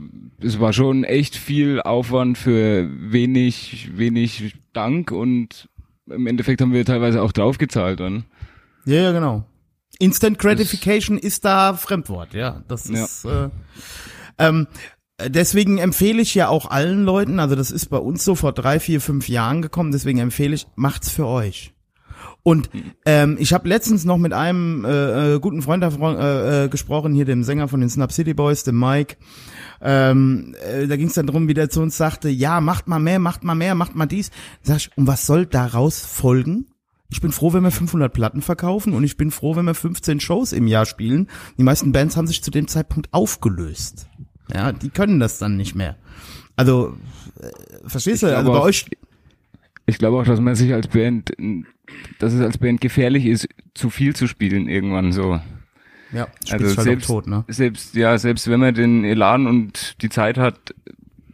es 0.40 0.60
war 0.60 0.72
schon 0.72 1.04
echt 1.04 1.36
viel 1.36 1.80
Aufwand 1.80 2.36
für 2.38 2.88
wenig, 3.10 3.90
wenig 3.96 4.54
Dank 4.72 5.10
und 5.10 5.68
im 6.10 6.26
Endeffekt 6.26 6.60
haben 6.60 6.72
wir 6.72 6.84
teilweise 6.84 7.22
auch 7.22 7.32
draufgezahlt 7.32 8.00
dann. 8.00 8.24
Ja, 8.84 8.96
ja, 9.02 9.12
genau. 9.12 9.44
Instant 9.98 10.38
Gratification 10.38 11.16
ist 11.18 11.44
da 11.44 11.74
Fremdwort, 11.74 12.34
ja. 12.34 12.62
Das 12.68 12.88
Ja. 12.88 13.04
ist 13.04 13.24
äh, 13.24 13.48
ähm, 14.38 14.66
deswegen 15.28 15.78
empfehle 15.78 16.20
ich 16.20 16.34
ja 16.34 16.48
auch 16.48 16.70
allen 16.70 17.04
Leuten, 17.04 17.38
also 17.38 17.54
das 17.54 17.70
ist 17.70 17.86
bei 17.86 17.98
uns 17.98 18.24
so 18.24 18.34
vor 18.34 18.52
drei, 18.52 18.80
vier, 18.80 19.00
fünf 19.00 19.28
Jahren 19.28 19.62
gekommen, 19.62 19.92
deswegen 19.92 20.18
empfehle 20.18 20.54
ich, 20.54 20.66
macht's 20.74 21.10
für 21.10 21.26
euch. 21.26 21.73
Und 22.44 22.68
ähm, 23.06 23.36
ich 23.40 23.52
habe 23.52 23.68
letztens 23.68 24.04
noch 24.04 24.18
mit 24.18 24.32
einem 24.34 24.84
äh, 24.84 25.34
äh, 25.34 25.40
guten 25.40 25.62
Freund 25.62 25.82
davon, 25.82 26.16
äh, 26.16 26.64
äh, 26.64 26.68
gesprochen, 26.68 27.14
hier 27.14 27.24
dem 27.24 27.42
Sänger 27.42 27.66
von 27.68 27.80
den 27.80 27.88
Snap 27.88 28.12
City 28.12 28.34
Boys, 28.34 28.62
dem 28.64 28.78
Mike. 28.78 29.16
Ähm, 29.80 30.54
äh, 30.62 30.86
da 30.86 30.96
ging 30.96 31.08
es 31.08 31.14
dann 31.14 31.26
drum, 31.26 31.48
wie 31.48 31.54
der 31.54 31.70
zu 31.70 31.80
uns 31.80 31.96
sagte, 31.96 32.28
ja, 32.28 32.60
macht 32.60 32.86
mal 32.86 32.98
mehr, 33.00 33.18
macht 33.18 33.44
mal 33.44 33.54
mehr, 33.54 33.74
macht 33.74 33.94
mal 33.96 34.06
dies. 34.06 34.30
Sag 34.62 34.76
ich, 34.76 34.90
und 34.96 35.06
was 35.06 35.26
soll 35.26 35.46
daraus 35.46 36.04
folgen? 36.04 36.66
Ich 37.10 37.20
bin 37.22 37.32
froh, 37.32 37.52
wenn 37.54 37.62
wir 37.64 37.70
500 37.70 38.12
Platten 38.12 38.42
verkaufen 38.42 38.92
und 38.92 39.04
ich 39.04 39.16
bin 39.16 39.30
froh, 39.30 39.56
wenn 39.56 39.64
wir 39.66 39.74
15 39.74 40.20
Shows 40.20 40.52
im 40.52 40.66
Jahr 40.66 40.84
spielen. 40.84 41.28
Die 41.58 41.62
meisten 41.62 41.92
Bands 41.92 42.16
haben 42.16 42.26
sich 42.26 42.42
zu 42.42 42.50
dem 42.50 42.68
Zeitpunkt 42.68 43.08
aufgelöst. 43.12 44.06
Ja, 44.52 44.72
die 44.72 44.90
können 44.90 45.18
das 45.18 45.38
dann 45.38 45.56
nicht 45.56 45.74
mehr. 45.74 45.96
Also, 46.56 46.94
äh, 47.40 47.88
verstehst 47.88 48.22
du? 48.22 48.36
Also 48.36 48.52
bei 48.52 48.58
auch- 48.58 48.64
euch, 48.64 48.84
Ich 49.86 49.98
glaube 49.98 50.18
auch, 50.18 50.24
dass 50.24 50.40
man 50.40 50.54
sich 50.54 50.72
als 50.74 50.88
Band, 50.88 51.32
dass 52.18 52.32
es 52.32 52.40
als 52.40 52.58
Band 52.58 52.80
gefährlich 52.80 53.26
ist, 53.26 53.48
zu 53.74 53.90
viel 53.90 54.14
zu 54.16 54.26
spielen 54.26 54.68
irgendwann 54.68 55.12
so. 55.12 55.40
ja, 56.12 56.28
Also 56.50 56.66
halt 56.66 56.80
selbst, 56.80 57.06
tot, 57.06 57.26
ne? 57.26 57.44
selbst, 57.48 57.94
ja, 57.94 58.16
selbst 58.18 58.48
wenn 58.50 58.60
man 58.60 58.74
den 58.74 59.04
Elan 59.04 59.46
und 59.46 60.00
die 60.02 60.08
Zeit 60.08 60.38
hat, 60.38 60.74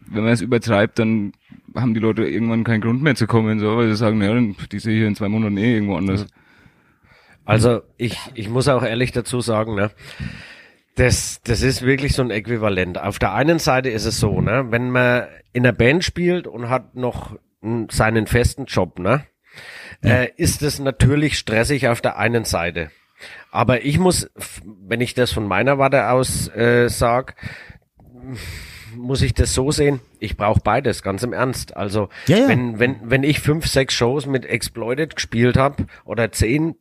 wenn 0.07 0.25
man 0.25 0.33
es 0.33 0.41
übertreibt, 0.41 0.99
dann 0.99 1.33
haben 1.77 1.95
die 1.95 2.01
Leute 2.01 2.25
irgendwann 2.27 2.65
keinen 2.65 2.81
Grund 2.81 3.01
mehr 3.03 3.15
zu 3.15 3.27
kommen, 3.29 3.61
so, 3.61 3.77
weil 3.77 3.89
sie 3.89 3.97
sagen, 3.97 4.21
ja, 4.23 4.35
dann- 4.35 4.57
die 4.73 4.79
sehe 4.81 4.95
ich 4.95 4.99
hier 4.99 5.09
in 5.09 5.15
zwei 5.15 5.29
Monaten 5.29 5.57
eh 5.57 5.75
irgendwo 5.75 5.97
anders. 5.97 6.27
Also 7.45 7.83
ich, 7.97 8.19
ich 8.35 8.49
muss 8.49 8.69
auch 8.69 8.83
ehrlich 8.83 9.13
dazu 9.13 9.41
sagen, 9.41 9.75
ne, 9.75 9.91
das, 10.97 11.41
das 11.43 11.63
ist 11.63 11.83
wirklich 11.83 12.13
so 12.13 12.23
ein 12.23 12.31
Äquivalent. 12.31 12.99
Auf 13.01 13.19
der 13.19 13.33
einen 13.35 13.59
Seite 13.59 13.89
ist 13.89 14.05
es 14.05 14.19
so, 14.21 14.41
ne, 14.41 14.67
wenn 14.71 14.91
man 14.91 15.25
in 15.53 15.65
einer 15.65 15.73
Band 15.73 16.05
spielt 16.05 16.47
und 16.47 16.69
hat 16.69 16.95
noch 16.95 17.37
seinen 17.91 18.27
festen 18.27 18.65
Job, 18.67 18.99
ne, 18.99 19.25
ja. 20.03 20.23
äh, 20.23 20.33
ist 20.37 20.63
es 20.63 20.79
natürlich 20.79 21.39
stressig 21.39 21.89
auf 21.89 22.01
der 22.01 22.19
einen 22.19 22.45
Seite. 22.45 22.91
Aber 23.51 23.85
ich 23.85 23.99
muss, 23.99 24.31
wenn 24.65 25.01
ich 25.01 25.15
das 25.15 25.33
von 25.33 25.47
meiner 25.47 25.79
Warte 25.79 26.09
aus 26.09 26.49
äh, 26.49 26.89
sag, 26.89 27.35
muss 28.97 29.23
ich 29.23 29.35
das 29.35 29.55
so 29.55 29.71
sehen, 29.71 30.01
ich 30.19 30.37
brauche 30.37 30.61
beides, 30.61 31.03
ganz 31.03 31.23
im 31.23 31.33
Ernst. 31.33 31.77
Also 31.77 32.09
ja, 32.27 32.39
ja. 32.39 32.49
wenn, 32.49 32.79
wenn, 32.79 32.97
wenn 33.03 33.23
ich 33.23 33.41
fünf, 33.41 33.67
sechs 33.67 33.95
Shows 33.95 34.27
mit 34.27 34.47
Exploited 34.47 35.17
gespielt 35.17 35.57
habe 35.57 35.87
oder 36.05 36.33
zehn, 36.33 36.77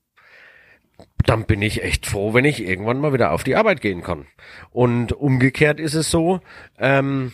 dann 1.25 1.45
bin 1.45 1.61
ich 1.61 1.83
echt 1.83 2.05
froh, 2.05 2.33
wenn 2.33 2.45
ich 2.45 2.61
irgendwann 2.65 2.99
mal 2.99 3.13
wieder 3.13 3.31
auf 3.31 3.43
die 3.43 3.55
Arbeit 3.55 3.81
gehen 3.81 4.01
kann. 4.01 4.25
Und 4.71 5.13
umgekehrt 5.13 5.79
ist 5.79 5.93
es 5.93 6.09
so, 6.09 6.41
ähm, 6.77 7.33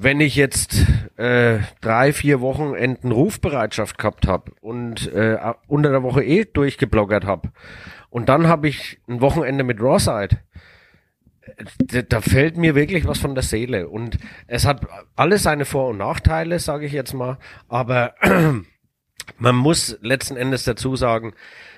wenn 0.00 0.20
ich 0.20 0.36
jetzt 0.36 0.86
äh, 1.16 1.58
drei, 1.80 2.12
vier 2.12 2.40
Wochenenden 2.40 3.10
Rufbereitschaft 3.10 3.98
gehabt 3.98 4.28
habe 4.28 4.52
und 4.60 5.12
äh, 5.12 5.38
unter 5.66 5.90
der 5.90 6.04
Woche 6.04 6.22
eh 6.22 6.44
durchgebloggert 6.44 7.24
habe 7.24 7.50
und 8.10 8.28
dann 8.28 8.46
habe 8.46 8.68
ich 8.68 9.00
ein 9.08 9.20
Wochenende 9.20 9.64
mit 9.64 9.80
Rawside, 9.80 10.38
da, 11.78 12.02
da 12.02 12.20
fällt 12.20 12.56
mir 12.56 12.74
wirklich 12.74 13.06
was 13.06 13.18
von 13.18 13.34
der 13.34 13.42
Seele. 13.42 13.88
Und 13.88 14.18
es 14.46 14.66
hat 14.66 14.86
alles 15.16 15.42
seine 15.42 15.64
Vor- 15.64 15.88
und 15.88 15.98
Nachteile, 15.98 16.58
sage 16.58 16.86
ich 16.86 16.92
jetzt 16.92 17.14
mal, 17.14 17.38
aber 17.68 18.14
man 19.38 19.56
muss 19.56 19.98
letzten 20.00 20.36
Endes 20.36 20.64
dazu 20.64 20.94
sagen, 20.94 21.34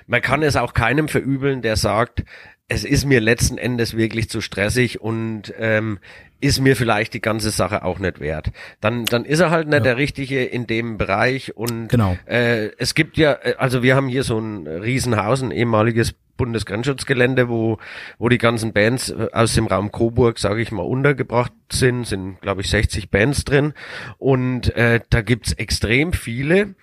man 0.07 0.21
kann 0.21 0.43
es 0.43 0.57
auch 0.57 0.75
keinem 0.75 1.09
verübeln, 1.09 1.63
der 1.63 1.77
sagt, 1.77 2.25
es 2.71 2.85
ist 2.85 3.05
mir 3.05 3.21
letzten 3.21 3.59
Endes 3.59 3.97
wirklich 3.97 4.31
zu 4.31 4.41
stressig 4.41 5.01
und 5.01 5.53
ähm, 5.59 5.99
ist 6.41 6.61
mir 6.61 6.77
vielleicht 6.77 7.13
die 7.15 7.21
ganze 7.21 7.51
Sache 7.51 7.85
auch 7.85 7.99
nicht 7.99 8.21
wert. 8.21 8.53
Dann, 8.81 9.05
dann 9.05 9.25
ist 9.25 9.41
er 9.41 9.51
halt 9.51 9.67
nicht 9.67 9.79
ja. 9.79 9.81
der 9.81 9.97
Richtige 9.97 10.45
in 10.45 10.69
dem 10.69 10.97
Bereich 10.97 11.57
und 11.57 11.89
genau. 11.89 12.17
äh, 12.27 12.71
es 12.79 12.95
gibt 12.95 13.17
ja, 13.17 13.33
äh, 13.43 13.57
also 13.59 13.83
wir 13.83 13.97
haben 13.97 14.09
hier 14.09 14.23
so 14.23 14.39
ein 14.39 14.69
Riesenhaus, 14.69 15.43
ein 15.43 15.51
ehemaliges 15.51 16.15
Bundesgrenzschutzgelände, 16.37 17.49
wo, 17.49 17.79
wo 18.19 18.29
die 18.29 18.39
ganzen 18.39 18.73
Bands 18.73 19.11
äh, 19.11 19.27
aus 19.33 19.55
dem 19.55 19.67
Raum 19.67 19.91
Coburg, 19.91 20.39
sage 20.39 20.63
ich 20.63 20.71
mal, 20.71 20.83
untergebracht 20.83 21.53
sind, 21.73 22.07
sind, 22.07 22.41
glaube 22.41 22.61
ich, 22.61 22.71
60 22.71 23.11
Bands 23.11 23.45
drin. 23.45 23.75
Und 24.17 24.75
äh, 24.77 25.01
da 25.11 25.23
gibt's 25.23 25.53
extrem 25.55 26.13
viele, 26.13 26.77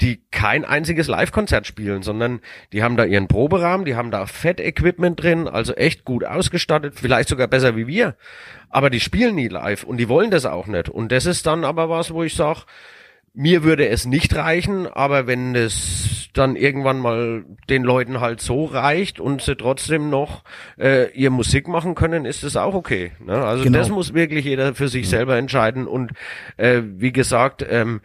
die 0.00 0.20
kein 0.30 0.64
einziges 0.64 1.08
Live-Konzert 1.08 1.66
spielen, 1.66 2.02
sondern 2.02 2.40
die 2.72 2.82
haben 2.82 2.96
da 2.96 3.04
ihren 3.04 3.28
Proberahmen, 3.28 3.86
die 3.86 3.96
haben 3.96 4.10
da 4.10 4.26
Fett-Equipment 4.26 5.22
drin, 5.22 5.48
also 5.48 5.72
echt 5.74 6.04
gut 6.04 6.24
ausgestattet, 6.24 6.94
vielleicht 6.96 7.28
sogar 7.28 7.48
besser 7.48 7.76
wie 7.76 7.86
wir. 7.86 8.16
Aber 8.68 8.90
die 8.90 9.00
spielen 9.00 9.34
nie 9.34 9.48
live 9.48 9.84
und 9.84 9.96
die 9.96 10.08
wollen 10.08 10.30
das 10.30 10.44
auch 10.44 10.66
nicht. 10.66 10.90
Und 10.90 11.12
das 11.12 11.24
ist 11.24 11.46
dann 11.46 11.64
aber 11.64 11.88
was, 11.88 12.12
wo 12.12 12.22
ich 12.22 12.34
sage, 12.34 12.62
mir 13.32 13.64
würde 13.64 13.88
es 13.88 14.06
nicht 14.06 14.34
reichen, 14.34 14.86
aber 14.86 15.26
wenn 15.26 15.54
es 15.54 16.28
dann 16.32 16.56
irgendwann 16.56 16.98
mal 16.98 17.44
den 17.68 17.82
Leuten 17.82 18.20
halt 18.20 18.40
so 18.40 18.64
reicht 18.64 19.20
und 19.20 19.42
sie 19.42 19.56
trotzdem 19.56 20.10
noch 20.10 20.42
äh, 20.78 21.10
ihr 21.12 21.30
Musik 21.30 21.68
machen 21.68 21.94
können, 21.94 22.24
ist 22.24 22.44
das 22.44 22.56
auch 22.56 22.74
okay. 22.74 23.12
Ne? 23.24 23.34
Also 23.34 23.64
genau. 23.64 23.78
das 23.78 23.90
muss 23.90 24.14
wirklich 24.14 24.44
jeder 24.44 24.74
für 24.74 24.88
sich 24.88 25.08
selber 25.08 25.36
entscheiden. 25.36 25.86
Und 25.86 26.12
äh, 26.56 26.82
wie 26.82 27.12
gesagt, 27.12 27.64
ähm, 27.68 28.00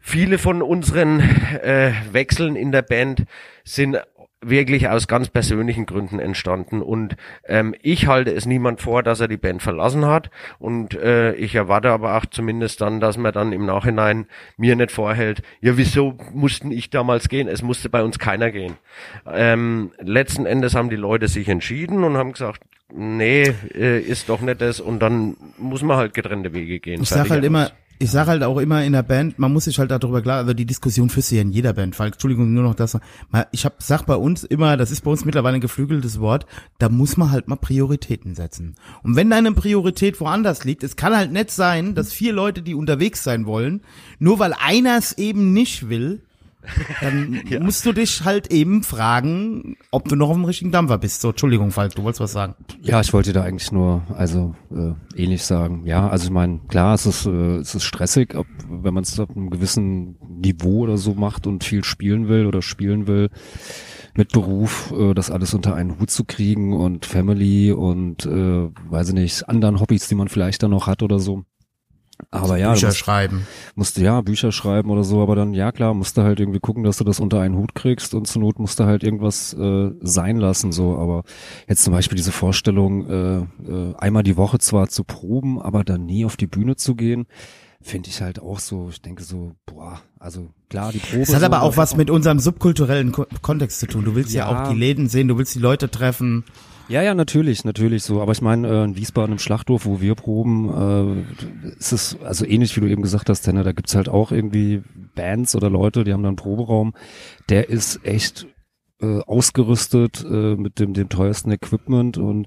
viele 0.00 0.38
von 0.38 0.62
unseren 0.62 1.20
äh, 1.20 1.92
Wechseln 2.12 2.56
in 2.56 2.72
der 2.72 2.82
Band 2.82 3.24
sind 3.64 3.98
wirklich 4.42 4.88
aus 4.88 5.06
ganz 5.06 5.28
persönlichen 5.28 5.84
Gründen 5.84 6.18
entstanden 6.18 6.80
und 6.80 7.16
ähm, 7.46 7.74
ich 7.82 8.06
halte 8.06 8.32
es 8.32 8.46
niemand 8.46 8.80
vor, 8.80 9.02
dass 9.02 9.20
er 9.20 9.28
die 9.28 9.36
Band 9.36 9.62
verlassen 9.62 10.06
hat 10.06 10.30
und 10.58 10.94
äh, 10.94 11.34
ich 11.34 11.54
erwarte 11.54 11.90
aber 11.90 12.16
auch 12.16 12.24
zumindest 12.24 12.80
dann, 12.80 13.00
dass 13.00 13.18
man 13.18 13.32
dann 13.32 13.52
im 13.52 13.66
Nachhinein 13.66 14.26
mir 14.56 14.76
nicht 14.76 14.92
vorhält, 14.92 15.42
ja 15.60 15.76
wieso 15.76 16.16
mussten 16.32 16.70
ich 16.70 16.88
damals 16.88 17.28
gehen? 17.28 17.48
Es 17.48 17.60
musste 17.62 17.90
bei 17.90 18.02
uns 18.02 18.18
keiner 18.18 18.50
gehen. 18.50 18.76
Ähm, 19.30 19.92
letzten 19.98 20.46
Endes 20.46 20.74
haben 20.74 20.88
die 20.88 20.96
Leute 20.96 21.28
sich 21.28 21.48
entschieden 21.48 22.02
und 22.02 22.16
haben 22.16 22.32
gesagt, 22.32 22.62
nee, 22.94 23.42
äh, 23.74 24.00
ist 24.00 24.30
doch 24.30 24.40
nicht 24.40 24.62
das 24.62 24.80
und 24.80 25.00
dann 25.00 25.36
muss 25.58 25.82
man 25.82 25.98
halt 25.98 26.14
getrennte 26.14 26.54
Wege 26.54 26.80
gehen. 26.80 27.02
Ich 27.02 27.10
sag 27.10 27.28
halt 27.28 27.44
immer, 27.44 27.72
ich 28.02 28.10
sage 28.10 28.30
halt 28.30 28.42
auch 28.42 28.56
immer 28.56 28.82
in 28.82 28.94
der 28.94 29.02
Band, 29.02 29.38
man 29.38 29.52
muss 29.52 29.66
sich 29.66 29.78
halt 29.78 29.90
darüber 29.90 30.22
klar, 30.22 30.38
also 30.38 30.54
die 30.54 30.64
Diskussion 30.64 31.10
führst 31.10 31.30
du 31.30 31.34
ja 31.34 31.42
in 31.42 31.52
jeder 31.52 31.74
Band, 31.74 31.98
weil, 31.98 32.06
Entschuldigung, 32.06 32.50
nur 32.54 32.62
noch 32.62 32.74
das, 32.74 32.98
ich 33.52 33.66
hab, 33.66 33.82
sag 33.82 34.06
bei 34.06 34.14
uns 34.16 34.42
immer, 34.42 34.78
das 34.78 34.90
ist 34.90 35.02
bei 35.02 35.10
uns 35.10 35.26
mittlerweile 35.26 35.56
ein 35.56 35.60
geflügeltes 35.60 36.18
Wort, 36.18 36.46
da 36.78 36.88
muss 36.88 37.18
man 37.18 37.30
halt 37.30 37.46
mal 37.46 37.56
Prioritäten 37.56 38.34
setzen. 38.34 38.74
Und 39.02 39.16
wenn 39.16 39.28
deine 39.28 39.52
Priorität 39.52 40.18
woanders 40.18 40.64
liegt, 40.64 40.82
es 40.82 40.96
kann 40.96 41.14
halt 41.14 41.30
nicht 41.30 41.50
sein, 41.50 41.94
dass 41.94 42.14
vier 42.14 42.32
Leute, 42.32 42.62
die 42.62 42.74
unterwegs 42.74 43.22
sein 43.22 43.44
wollen, 43.44 43.82
nur 44.18 44.38
weil 44.38 44.54
einer 44.54 44.96
es 44.96 45.18
eben 45.18 45.52
nicht 45.52 45.90
will, 45.90 46.22
dann 47.00 47.40
ja. 47.48 47.60
musst 47.60 47.86
du 47.86 47.92
dich 47.92 48.24
halt 48.24 48.52
eben 48.52 48.82
fragen, 48.82 49.76
ob 49.90 50.08
du 50.08 50.16
noch 50.16 50.30
auf 50.30 50.36
dem 50.36 50.44
richtigen 50.44 50.70
Dampfer 50.70 50.98
bist. 50.98 51.20
So, 51.20 51.30
Entschuldigung, 51.30 51.70
Falk, 51.70 51.94
du 51.94 52.02
wolltest 52.02 52.20
was 52.20 52.32
sagen. 52.32 52.54
Ja, 52.82 53.00
ich 53.00 53.12
wollte 53.12 53.32
da 53.32 53.42
eigentlich 53.42 53.72
nur, 53.72 54.02
also 54.14 54.54
äh, 54.70 54.92
ähnlich 55.20 55.44
sagen. 55.44 55.86
Ja, 55.86 56.08
also 56.08 56.24
ich 56.24 56.30
meine, 56.30 56.60
klar, 56.68 56.94
es 56.94 57.06
ist, 57.06 57.26
äh, 57.26 57.56
es 57.56 57.74
ist 57.74 57.84
stressig, 57.84 58.34
ob, 58.34 58.46
wenn 58.68 58.94
man 58.94 59.04
es 59.04 59.18
auf 59.18 59.30
einem 59.30 59.50
gewissen 59.50 60.16
Niveau 60.28 60.80
oder 60.80 60.96
so 60.96 61.14
macht 61.14 61.46
und 61.46 61.64
viel 61.64 61.84
spielen 61.84 62.28
will 62.28 62.46
oder 62.46 62.62
spielen 62.62 63.06
will 63.06 63.30
mit 64.16 64.32
Beruf, 64.32 64.92
äh, 64.92 65.14
das 65.14 65.30
alles 65.30 65.54
unter 65.54 65.74
einen 65.74 65.98
Hut 65.98 66.10
zu 66.10 66.24
kriegen 66.24 66.72
und 66.72 67.06
Family 67.06 67.72
und 67.72 68.26
äh, 68.26 68.68
weiß 68.90 69.08
ich 69.08 69.14
nicht, 69.14 69.48
anderen 69.48 69.80
Hobbys, 69.80 70.08
die 70.08 70.14
man 70.14 70.28
vielleicht 70.28 70.62
dann 70.62 70.70
noch 70.70 70.86
hat 70.86 71.02
oder 71.02 71.18
so. 71.18 71.44
Aber 72.32 72.56
ja, 72.58 72.72
Bücher 72.72 72.92
schreiben. 72.92 73.46
Musste 73.74 74.02
ja 74.02 74.20
Bücher 74.20 74.52
schreiben 74.52 74.90
oder 74.90 75.02
so, 75.02 75.20
aber 75.20 75.34
dann 75.34 75.52
ja 75.52 75.72
klar, 75.72 75.94
musste 75.94 76.22
halt 76.22 76.38
irgendwie 76.38 76.60
gucken, 76.60 76.84
dass 76.84 76.98
du 76.98 77.04
das 77.04 77.18
unter 77.18 77.40
einen 77.40 77.56
Hut 77.56 77.74
kriegst 77.74 78.14
und 78.14 78.26
zur 78.26 78.42
Not 78.42 78.60
musste 78.60 78.86
halt 78.86 79.02
irgendwas 79.02 79.52
äh, 79.52 79.90
sein 80.00 80.36
lassen 80.36 80.70
so. 80.70 80.96
Aber 80.96 81.24
jetzt 81.68 81.82
zum 81.82 81.92
Beispiel 81.92 82.16
diese 82.16 82.30
Vorstellung, 82.30 83.08
äh, 83.08 83.38
äh, 83.38 83.94
einmal 83.96 84.22
die 84.22 84.36
Woche 84.36 84.58
zwar 84.58 84.88
zu 84.88 85.02
proben, 85.02 85.60
aber 85.60 85.82
dann 85.82 86.06
nie 86.06 86.24
auf 86.24 86.36
die 86.36 86.46
Bühne 86.46 86.76
zu 86.76 86.94
gehen, 86.94 87.26
finde 87.82 88.10
ich 88.10 88.20
halt 88.20 88.40
auch 88.40 88.60
so. 88.60 88.90
Ich 88.90 89.02
denke 89.02 89.24
so, 89.24 89.56
boah, 89.66 90.00
also 90.20 90.50
klar, 90.68 90.92
die 90.92 90.98
Probe. 90.98 91.22
Es 91.22 91.34
hat 91.34 91.42
aber 91.42 91.62
auch 91.62 91.76
was 91.76 91.96
mit 91.96 92.10
unserem 92.10 92.38
subkulturellen 92.38 93.10
Ko 93.10 93.26
Kontext 93.42 93.80
zu 93.80 93.86
tun. 93.86 94.04
Du 94.04 94.14
willst 94.14 94.32
ja. 94.32 94.48
ja 94.48 94.64
auch 94.64 94.70
die 94.70 94.78
Läden 94.78 95.08
sehen, 95.08 95.26
du 95.26 95.36
willst 95.36 95.56
die 95.56 95.60
Leute 95.60 95.90
treffen. 95.90 96.44
Ja, 96.90 97.02
ja, 97.02 97.14
natürlich, 97.14 97.64
natürlich 97.64 98.02
so. 98.02 98.20
Aber 98.20 98.32
ich 98.32 98.42
meine, 98.42 98.66
äh, 98.66 98.82
in 98.82 98.96
Wiesbaden 98.96 99.34
im 99.34 99.38
Schlachthof, 99.38 99.86
wo 99.86 100.00
wir 100.00 100.16
proben, 100.16 101.24
äh, 101.64 101.68
ist 101.78 101.92
es 101.92 102.18
also 102.24 102.44
ähnlich, 102.44 102.76
wie 102.76 102.80
du 102.80 102.88
eben 102.88 103.02
gesagt 103.02 103.28
hast, 103.28 103.42
Tenner, 103.42 103.62
da 103.62 103.70
gibt's 103.70 103.94
halt 103.94 104.08
auch 104.08 104.32
irgendwie 104.32 104.82
Bands 105.14 105.54
oder 105.54 105.70
Leute, 105.70 106.02
die 106.02 106.12
haben 106.12 106.24
dann 106.24 106.30
einen 106.30 106.36
Proberaum. 106.36 106.92
Der 107.48 107.68
ist 107.68 108.04
echt 108.04 108.48
äh, 109.00 109.20
ausgerüstet 109.20 110.24
äh, 110.28 110.56
mit 110.56 110.78
dem, 110.78 110.94
dem 110.94 111.08
teuersten 111.08 111.50
Equipment 111.50 112.18
und 112.18 112.46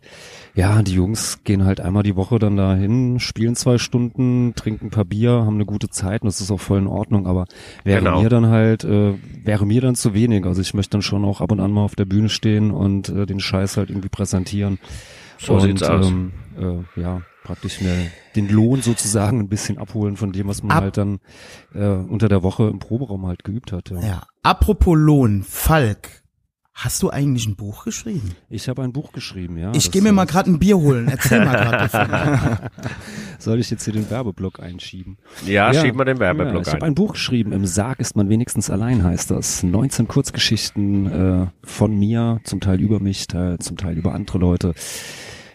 ja, 0.55 0.81
die 0.81 0.93
Jungs 0.93 1.43
gehen 1.43 1.65
halt 1.65 1.80
einmal 1.80 2.03
die 2.03 2.15
Woche 2.15 2.39
dann 2.39 2.57
dahin, 2.57 3.19
spielen 3.19 3.55
zwei 3.55 3.77
Stunden, 3.77 4.53
trinken 4.55 4.88
ein 4.88 4.91
paar 4.91 5.05
Bier, 5.05 5.31
haben 5.31 5.55
eine 5.55 5.65
gute 5.65 5.89
Zeit 5.89 6.21
und 6.21 6.27
das 6.27 6.41
ist 6.41 6.51
auch 6.51 6.59
voll 6.59 6.80
in 6.80 6.88
Ordnung, 6.88 7.27
aber 7.27 7.45
wäre 7.84 7.99
genau. 7.99 8.21
mir 8.21 8.30
dann 8.30 8.47
halt, 8.47 8.84
äh, 8.84 9.13
wäre 9.43 9.65
mir 9.65 9.81
dann 9.81 9.95
zu 9.95 10.13
wenig. 10.13 10.45
Also 10.45 10.61
ich 10.61 10.73
möchte 10.73 10.91
dann 10.91 11.01
schon 11.01 11.25
auch 11.25 11.41
ab 11.41 11.51
und 11.51 11.59
an 11.59 11.71
mal 11.71 11.84
auf 11.84 11.95
der 11.95 12.05
Bühne 12.05 12.30
stehen 12.30 12.71
und 12.71 13.09
äh, 13.09 13.25
den 13.25 13.39
Scheiß 13.39 13.77
halt 13.77 13.89
irgendwie 13.89 14.09
präsentieren. 14.09 14.80
So 15.38 15.53
und, 15.53 15.61
sieht's 15.61 15.84
aus. 15.84 16.07
Ähm, 16.07 16.31
äh, 16.57 17.01
ja, 17.01 17.21
praktisch 17.43 17.81
mir 17.81 17.93
den 18.35 18.49
Lohn 18.49 18.81
sozusagen 18.81 19.39
ein 19.39 19.49
bisschen 19.49 19.77
abholen 19.77 20.17
von 20.17 20.31
dem, 20.31 20.47
was 20.47 20.63
man 20.63 20.71
Ab 20.71 20.84
halt 20.84 20.97
dann 20.97 21.19
äh, 21.73 21.85
unter 21.85 22.30
der 22.30 22.43
Woche 22.43 22.67
im 22.67 22.80
Proberaum 22.80 23.27
halt 23.27 23.43
geübt 23.43 23.71
hat. 23.71 23.89
Ja. 23.89 23.99
ja. 23.99 24.23
Apropos 24.43 24.97
Lohn, 24.97 25.43
Falk, 25.43 26.22
Hast 26.75 27.03
du 27.03 27.11
eigentlich 27.11 27.45
ein 27.45 27.55
Buch 27.55 27.85
geschrieben? 27.85 28.35
Ich 28.49 28.67
habe 28.67 28.81
ein 28.81 28.93
Buch 28.93 29.11
geschrieben, 29.11 29.57
ja. 29.57 29.71
Ich 29.75 29.91
gehe 29.91 30.01
mir 30.01 30.11
mal 30.11 30.25
gerade 30.25 30.49
ein 30.49 30.57
Bier 30.57 30.77
holen. 30.77 31.07
Erzähl 31.07 31.45
mal 31.45 31.55
gerade 31.55 31.89
davon. 31.91 32.69
Soll 33.37 33.59
ich 33.59 33.69
jetzt 33.69 33.85
hier 33.85 33.93
den 33.93 34.09
Werbeblock 34.09 34.59
einschieben? 34.59 35.17
Ja, 35.45 35.71
ja 35.71 35.81
schieb 35.81 35.95
mal 35.95 36.03
den 36.03 36.19
Werbeblock 36.19 36.53
ja, 36.55 36.61
ich 36.61 36.67
ein. 36.67 36.71
Ich 36.71 36.73
habe 36.73 36.85
ein 36.87 36.95
Buch 36.95 37.13
geschrieben. 37.13 37.51
Im 37.51 37.67
Sarg 37.67 37.99
ist 37.99 38.15
man 38.15 38.27
wenigstens 38.27 38.71
allein, 38.71 39.03
heißt 39.03 39.29
das. 39.29 39.61
19 39.61 40.07
Kurzgeschichten 40.07 41.43
äh, 41.43 41.47
von 41.63 41.97
mir, 41.97 42.39
zum 42.43 42.59
Teil 42.59 42.81
über 42.81 42.99
mich, 42.99 43.27
zum 43.27 43.77
Teil 43.77 43.95
über 43.95 44.15
andere 44.15 44.39
Leute. 44.39 44.73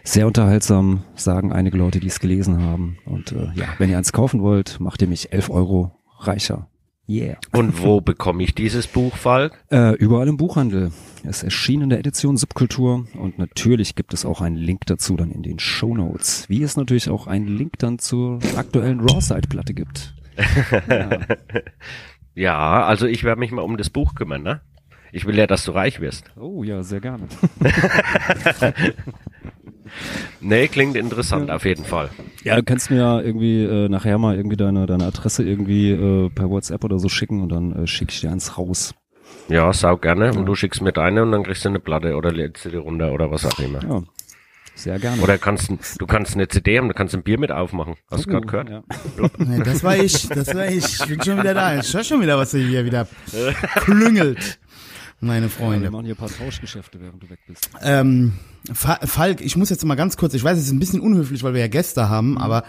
Sehr 0.05 0.25
unterhaltsam, 0.25 1.03
sagen 1.15 1.51
einige 1.51 1.77
Leute, 1.77 1.99
die 1.99 2.07
es 2.07 2.21
gelesen 2.21 2.63
haben. 2.63 2.97
Und 3.05 3.33
äh, 3.33 3.49
ja, 3.55 3.65
wenn 3.77 3.89
ihr 3.89 3.97
eins 3.97 4.13
kaufen 4.13 4.41
wollt, 4.41 4.79
macht 4.79 5.01
ihr 5.01 5.07
mich 5.09 5.33
11 5.33 5.49
Euro 5.49 5.91
reicher. 6.19 6.69
Yeah. 7.09 7.37
Und 7.53 7.81
wo 7.81 8.01
bekomme 8.01 8.43
ich 8.43 8.53
dieses 8.53 8.85
Buch, 8.85 9.15
Falk? 9.15 9.59
Äh, 9.71 9.95
überall 9.95 10.27
im 10.27 10.37
Buchhandel. 10.37 10.91
Es 11.23 11.41
erschien 11.41 11.81
in 11.81 11.89
der 11.89 11.99
Edition 11.99 12.37
Subkultur 12.37 13.05
und 13.15 13.39
natürlich 13.39 13.95
gibt 13.95 14.13
es 14.13 14.25
auch 14.25 14.41
einen 14.41 14.55
Link 14.55 14.85
dazu 14.85 15.17
dann 15.17 15.31
in 15.31 15.41
den 15.41 15.57
Show 15.57 15.95
Notes. 15.95 16.47
Wie 16.47 16.61
es 16.61 16.77
natürlich 16.77 17.09
auch 17.09 17.25
einen 17.25 17.47
Link 17.47 17.79
dann 17.79 17.97
zur 17.97 18.39
aktuellen 18.55 18.99
Raw-Side-Platte 18.99 19.73
gibt. 19.73 20.13
Ja. 20.87 21.19
ja, 22.35 22.83
also 22.85 23.07
ich 23.07 23.23
werde 23.23 23.39
mich 23.39 23.51
mal 23.51 23.63
um 23.63 23.75
das 23.75 23.89
Buch 23.89 24.13
kümmern, 24.13 24.43
ne? 24.43 24.61
Ich 25.11 25.25
will 25.25 25.35
ja, 25.35 25.47
dass 25.47 25.65
du 25.65 25.71
reich 25.71 25.99
wirst. 25.99 26.31
Oh 26.39 26.63
ja, 26.63 26.83
sehr 26.83 27.01
gerne. 27.01 27.27
Nee, 30.41 30.67
klingt 30.67 30.95
interessant 30.95 31.51
auf 31.51 31.65
jeden 31.65 31.85
Fall. 31.85 32.09
Ja, 32.43 32.55
du 32.55 32.63
kannst 32.63 32.89
mir 32.89 32.97
ja 32.97 33.21
irgendwie 33.21 33.63
äh, 33.63 33.89
nachher 33.89 34.17
mal 34.17 34.35
irgendwie 34.35 34.57
deine, 34.57 34.85
deine 34.85 35.05
Adresse 35.05 35.43
irgendwie 35.43 35.91
äh, 35.91 36.29
per 36.29 36.49
WhatsApp 36.49 36.83
oder 36.83 36.99
so 36.99 37.09
schicken 37.09 37.41
und 37.41 37.49
dann 37.49 37.83
äh, 37.83 37.87
schicke 37.87 38.11
ich 38.11 38.21
dir 38.21 38.31
eins 38.31 38.57
raus. 38.57 38.93
Ja, 39.47 39.71
sau 39.73 39.97
gerne. 39.97 40.33
Und 40.33 40.45
du 40.45 40.55
schickst 40.55 40.81
mir 40.81 40.91
deine 40.93 41.23
und 41.23 41.31
dann 41.31 41.43
kriegst 41.43 41.65
du 41.65 41.69
eine 41.69 41.79
Platte 41.79 42.15
oder 42.15 42.31
lädst 42.31 42.63
sie 42.63 42.69
dir 42.69 42.79
runter 42.79 43.11
oder 43.11 43.31
was 43.31 43.45
auch 43.45 43.59
immer. 43.59 43.83
Ja, 43.83 44.03
sehr 44.75 44.99
gerne. 44.99 45.21
Oder 45.21 45.37
kannst 45.37 45.69
du 45.69 46.05
kannst 46.07 46.35
eine 46.35 46.47
CD 46.47 46.77
haben, 46.77 46.87
du 46.87 46.93
kannst 46.93 47.13
ein 47.15 47.23
Bier 47.23 47.39
mit 47.39 47.51
aufmachen. 47.51 47.95
Hast 48.09 48.25
du 48.25 48.29
gerade 48.29 48.45
gehört? 48.47 48.69
Ja. 48.69 48.83
Nee, 49.37 49.63
das 49.63 49.83
war 49.83 49.97
ich, 49.97 50.27
das 50.29 50.53
war 50.53 50.67
ich. 50.67 50.99
Ich 50.99 51.05
bin 51.07 51.21
schon 51.23 51.37
wieder 51.39 51.53
da. 51.53 51.77
Ich 51.79 51.93
höre 51.93 52.03
schon 52.03 52.21
wieder, 52.21 52.37
was 52.37 52.53
ihr 52.53 52.65
hier 52.65 52.85
wieder 52.85 53.07
klüngelt. 53.75 54.59
Meine 55.21 55.47
Wir 55.47 55.49
Freunde. 55.49 55.91
machen 55.91 56.05
hier 56.05 56.13
ein 56.15 56.17
paar 56.17 56.29
Tauschgeschäfte, 56.29 56.99
während 57.01 57.21
du 57.21 57.29
weg 57.29 57.39
bist. 57.45 57.69
Ähm, 57.81 58.33
Falk, 58.73 59.41
ich 59.41 59.55
muss 59.55 59.69
jetzt 59.69 59.85
mal 59.85 59.95
ganz 59.95 60.17
kurz, 60.17 60.33
ich 60.33 60.43
weiß, 60.43 60.57
es 60.57 60.65
ist 60.65 60.71
ein 60.71 60.79
bisschen 60.79 61.01
unhöflich, 61.01 61.43
weil 61.43 61.53
wir 61.53 61.61
ja 61.61 61.67
Gäste 61.67 62.09
haben, 62.09 62.37
aber 62.37 62.63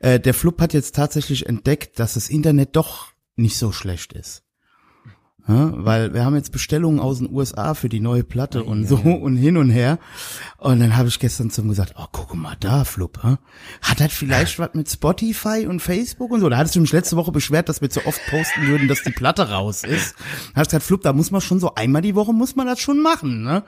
äh, 0.00 0.18
der 0.18 0.34
Flup 0.34 0.60
hat 0.60 0.72
jetzt 0.72 0.94
tatsächlich 0.94 1.46
entdeckt, 1.46 1.98
dass 1.98 2.14
das 2.14 2.28
Internet 2.28 2.74
doch 2.74 3.08
nicht 3.36 3.58
so 3.58 3.72
schlecht 3.72 4.12
ist. 4.12 4.42
Ja, 5.48 5.72
weil 5.76 6.12
wir 6.12 6.24
haben 6.24 6.34
jetzt 6.34 6.50
Bestellungen 6.50 6.98
aus 6.98 7.18
den 7.18 7.32
USA 7.32 7.74
für 7.74 7.88
die 7.88 8.00
neue 8.00 8.24
Platte 8.24 8.64
und 8.64 8.88
so 8.88 8.96
und 8.96 9.36
hin 9.36 9.56
und 9.56 9.70
her. 9.70 10.00
Und 10.58 10.80
dann 10.80 10.96
habe 10.96 11.06
ich 11.06 11.20
gestern 11.20 11.50
zum 11.50 11.68
gesagt, 11.68 11.94
oh, 11.96 12.06
guck 12.10 12.34
mal 12.34 12.56
da, 12.58 12.82
Flup. 12.82 13.22
hä? 13.22 13.36
Hat 13.80 14.00
das 14.00 14.12
vielleicht 14.12 14.58
was 14.58 14.74
mit 14.74 14.90
Spotify 14.90 15.66
und 15.68 15.80
Facebook 15.80 16.32
und 16.32 16.40
so? 16.40 16.48
Da 16.48 16.56
hattest 16.56 16.74
du 16.74 16.80
mich 16.80 16.90
letzte 16.90 17.16
Woche 17.16 17.30
beschwert, 17.30 17.68
dass 17.68 17.80
wir 17.80 17.90
zu 17.90 18.04
oft 18.06 18.20
posten 18.28 18.66
würden, 18.66 18.88
dass 18.88 19.04
die 19.04 19.12
Platte 19.12 19.48
raus 19.48 19.84
ist. 19.84 20.16
Da 20.54 20.62
hast 20.62 20.72
du 20.72 20.76
gesagt, 20.76 20.84
Flup, 20.84 21.02
da 21.02 21.12
muss 21.12 21.30
man 21.30 21.40
schon 21.40 21.60
so 21.60 21.76
einmal 21.76 22.02
die 22.02 22.16
Woche 22.16 22.32
muss 22.32 22.56
man 22.56 22.66
das 22.66 22.80
schon 22.80 23.00
machen, 23.00 23.44
ne? 23.44 23.62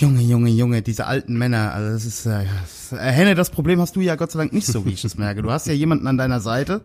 Junge, 0.00 0.22
Junge, 0.22 0.48
Junge, 0.48 0.80
diese 0.80 1.06
alten 1.06 1.36
Männer, 1.36 1.74
also 1.74 1.92
das 1.92 2.06
ist, 2.06 2.24
äh, 2.24 2.46
das, 2.62 2.92
äh, 2.92 3.12
Henne, 3.12 3.34
das 3.34 3.50
Problem 3.50 3.80
hast 3.82 3.96
du 3.96 4.00
ja 4.00 4.16
Gott 4.16 4.30
sei 4.30 4.38
Dank 4.38 4.52
nicht 4.54 4.66
so, 4.66 4.86
wie 4.86 4.92
ich 4.92 5.02
das 5.02 5.18
merke. 5.18 5.42
Du 5.42 5.50
hast 5.50 5.66
ja 5.66 5.74
jemanden 5.74 6.06
an 6.06 6.16
deiner 6.16 6.40
Seite, 6.40 6.80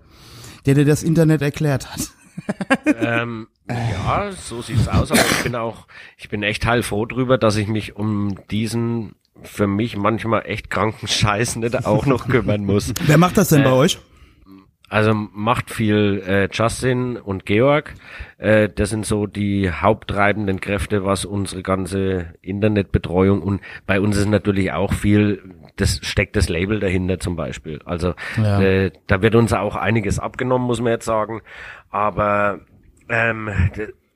der 0.65 0.75
dir 0.75 0.83
das 0.83 1.01
Internet 1.01 1.41
erklärt 1.41 1.89
hat. 1.89 2.09
ähm, 2.99 3.47
ja, 3.69 4.31
so 4.33 4.61
sieht's 4.61 4.89
aus, 4.89 5.11
aber 5.11 5.21
ich 5.21 5.43
bin 5.43 5.55
auch, 5.55 5.87
ich 6.17 6.27
bin 6.27 6.43
echt 6.43 6.65
heilfroh 6.65 7.05
drüber, 7.05 7.37
dass 7.37 7.55
ich 7.55 7.69
mich 7.69 7.95
um 7.95 8.35
diesen 8.51 9.15
für 9.43 9.67
mich 9.67 9.95
manchmal 9.95 10.43
echt 10.45 10.69
kranken 10.69 11.07
Scheiß 11.07 11.55
nicht 11.57 11.85
auch 11.85 12.05
noch 12.05 12.27
kümmern 12.27 12.65
muss. 12.65 12.93
Wer 13.05 13.17
macht 13.17 13.37
das 13.37 13.49
denn 13.49 13.63
bei 13.63 13.71
euch? 13.71 13.97
Also 14.95 15.13
macht 15.13 15.71
viel 15.71 16.23
äh, 16.25 16.47
Justin 16.53 17.17
und 17.17 17.45
Georg. 17.45 17.95
Äh, 18.37 18.69
das 18.73 18.91
sind 18.91 19.05
so 19.05 19.27
die 19.27 19.69
haupttreibenden 19.69 20.61
Kräfte, 20.61 21.03
was 21.03 21.25
unsere 21.25 21.63
ganze 21.63 22.27
Internetbetreuung 22.41 23.41
und 23.41 23.59
bei 23.85 23.99
uns 23.99 24.15
ist 24.15 24.29
natürlich 24.29 24.71
auch 24.71 24.93
viel, 24.93 25.43
das 25.75 25.99
steckt 26.01 26.37
das 26.37 26.47
Label 26.47 26.79
dahinter 26.79 27.19
zum 27.19 27.35
Beispiel. 27.35 27.81
Also 27.83 28.13
Ja. 28.37 28.61
äh, 28.61 28.91
da 29.07 29.21
wird 29.21 29.35
uns 29.35 29.51
auch 29.51 29.75
einiges 29.75 30.17
abgenommen, 30.17 30.65
muss 30.65 30.79
man 30.79 30.93
jetzt 30.93 31.05
sagen. 31.05 31.41
Aber 31.89 32.61
ähm, 33.09 33.49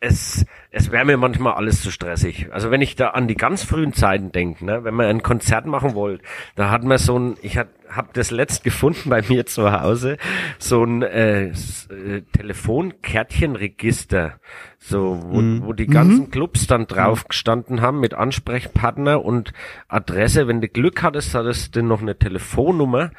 es, 0.02 0.46
es 0.72 0.92
wäre 0.92 1.04
mir 1.04 1.18
manchmal 1.18 1.54
alles 1.54 1.82
zu 1.82 1.92
stressig. 1.92 2.48
Also 2.52 2.72
wenn 2.72 2.82
ich 2.82 2.96
da 2.96 3.10
an 3.10 3.28
die 3.28 3.36
ganz 3.36 3.64
frühen 3.64 3.94
Zeiten 3.94 4.32
denke, 4.32 4.64
ne, 4.64 4.84
wenn 4.84 4.94
man 4.94 5.08
ein 5.08 5.24
Konzert 5.24 5.66
machen 5.66 5.94
wollte, 5.94 6.24
da 6.56 6.70
hat 6.70 6.84
man 6.84 6.98
so 6.98 7.20
ein, 7.20 7.38
ich 7.42 7.58
hat, 7.58 7.70
hab 7.90 8.14
das 8.14 8.32
letzt 8.32 8.64
gefunden 8.64 9.10
bei 9.10 9.22
mir 9.22 9.46
zu 9.46 9.72
Hause, 9.72 10.18
so 10.58 10.84
ein 10.84 11.02
äh, 11.02 11.48
äh, 11.48 12.22
Telefonkärtchenregister, 12.32 14.40
so 14.82 15.20
wo, 15.22 15.68
wo 15.68 15.74
die 15.74 15.88
ganzen 15.88 16.32
Clubs 16.32 16.66
dann 16.66 16.88
drauf 16.88 17.28
gestanden 17.28 17.82
haben 17.82 18.00
mit 18.00 18.14
Ansprechpartner 18.14 19.24
und 19.24 19.52
Adresse. 19.90 20.48
Wenn 20.48 20.62
du 20.62 20.70
Glück 20.70 21.04
hattest, 21.04 21.36
hattest 21.36 21.76
du 21.76 21.84
noch 21.84 22.02
eine 22.02 22.18
Telefonnummer 22.18 23.12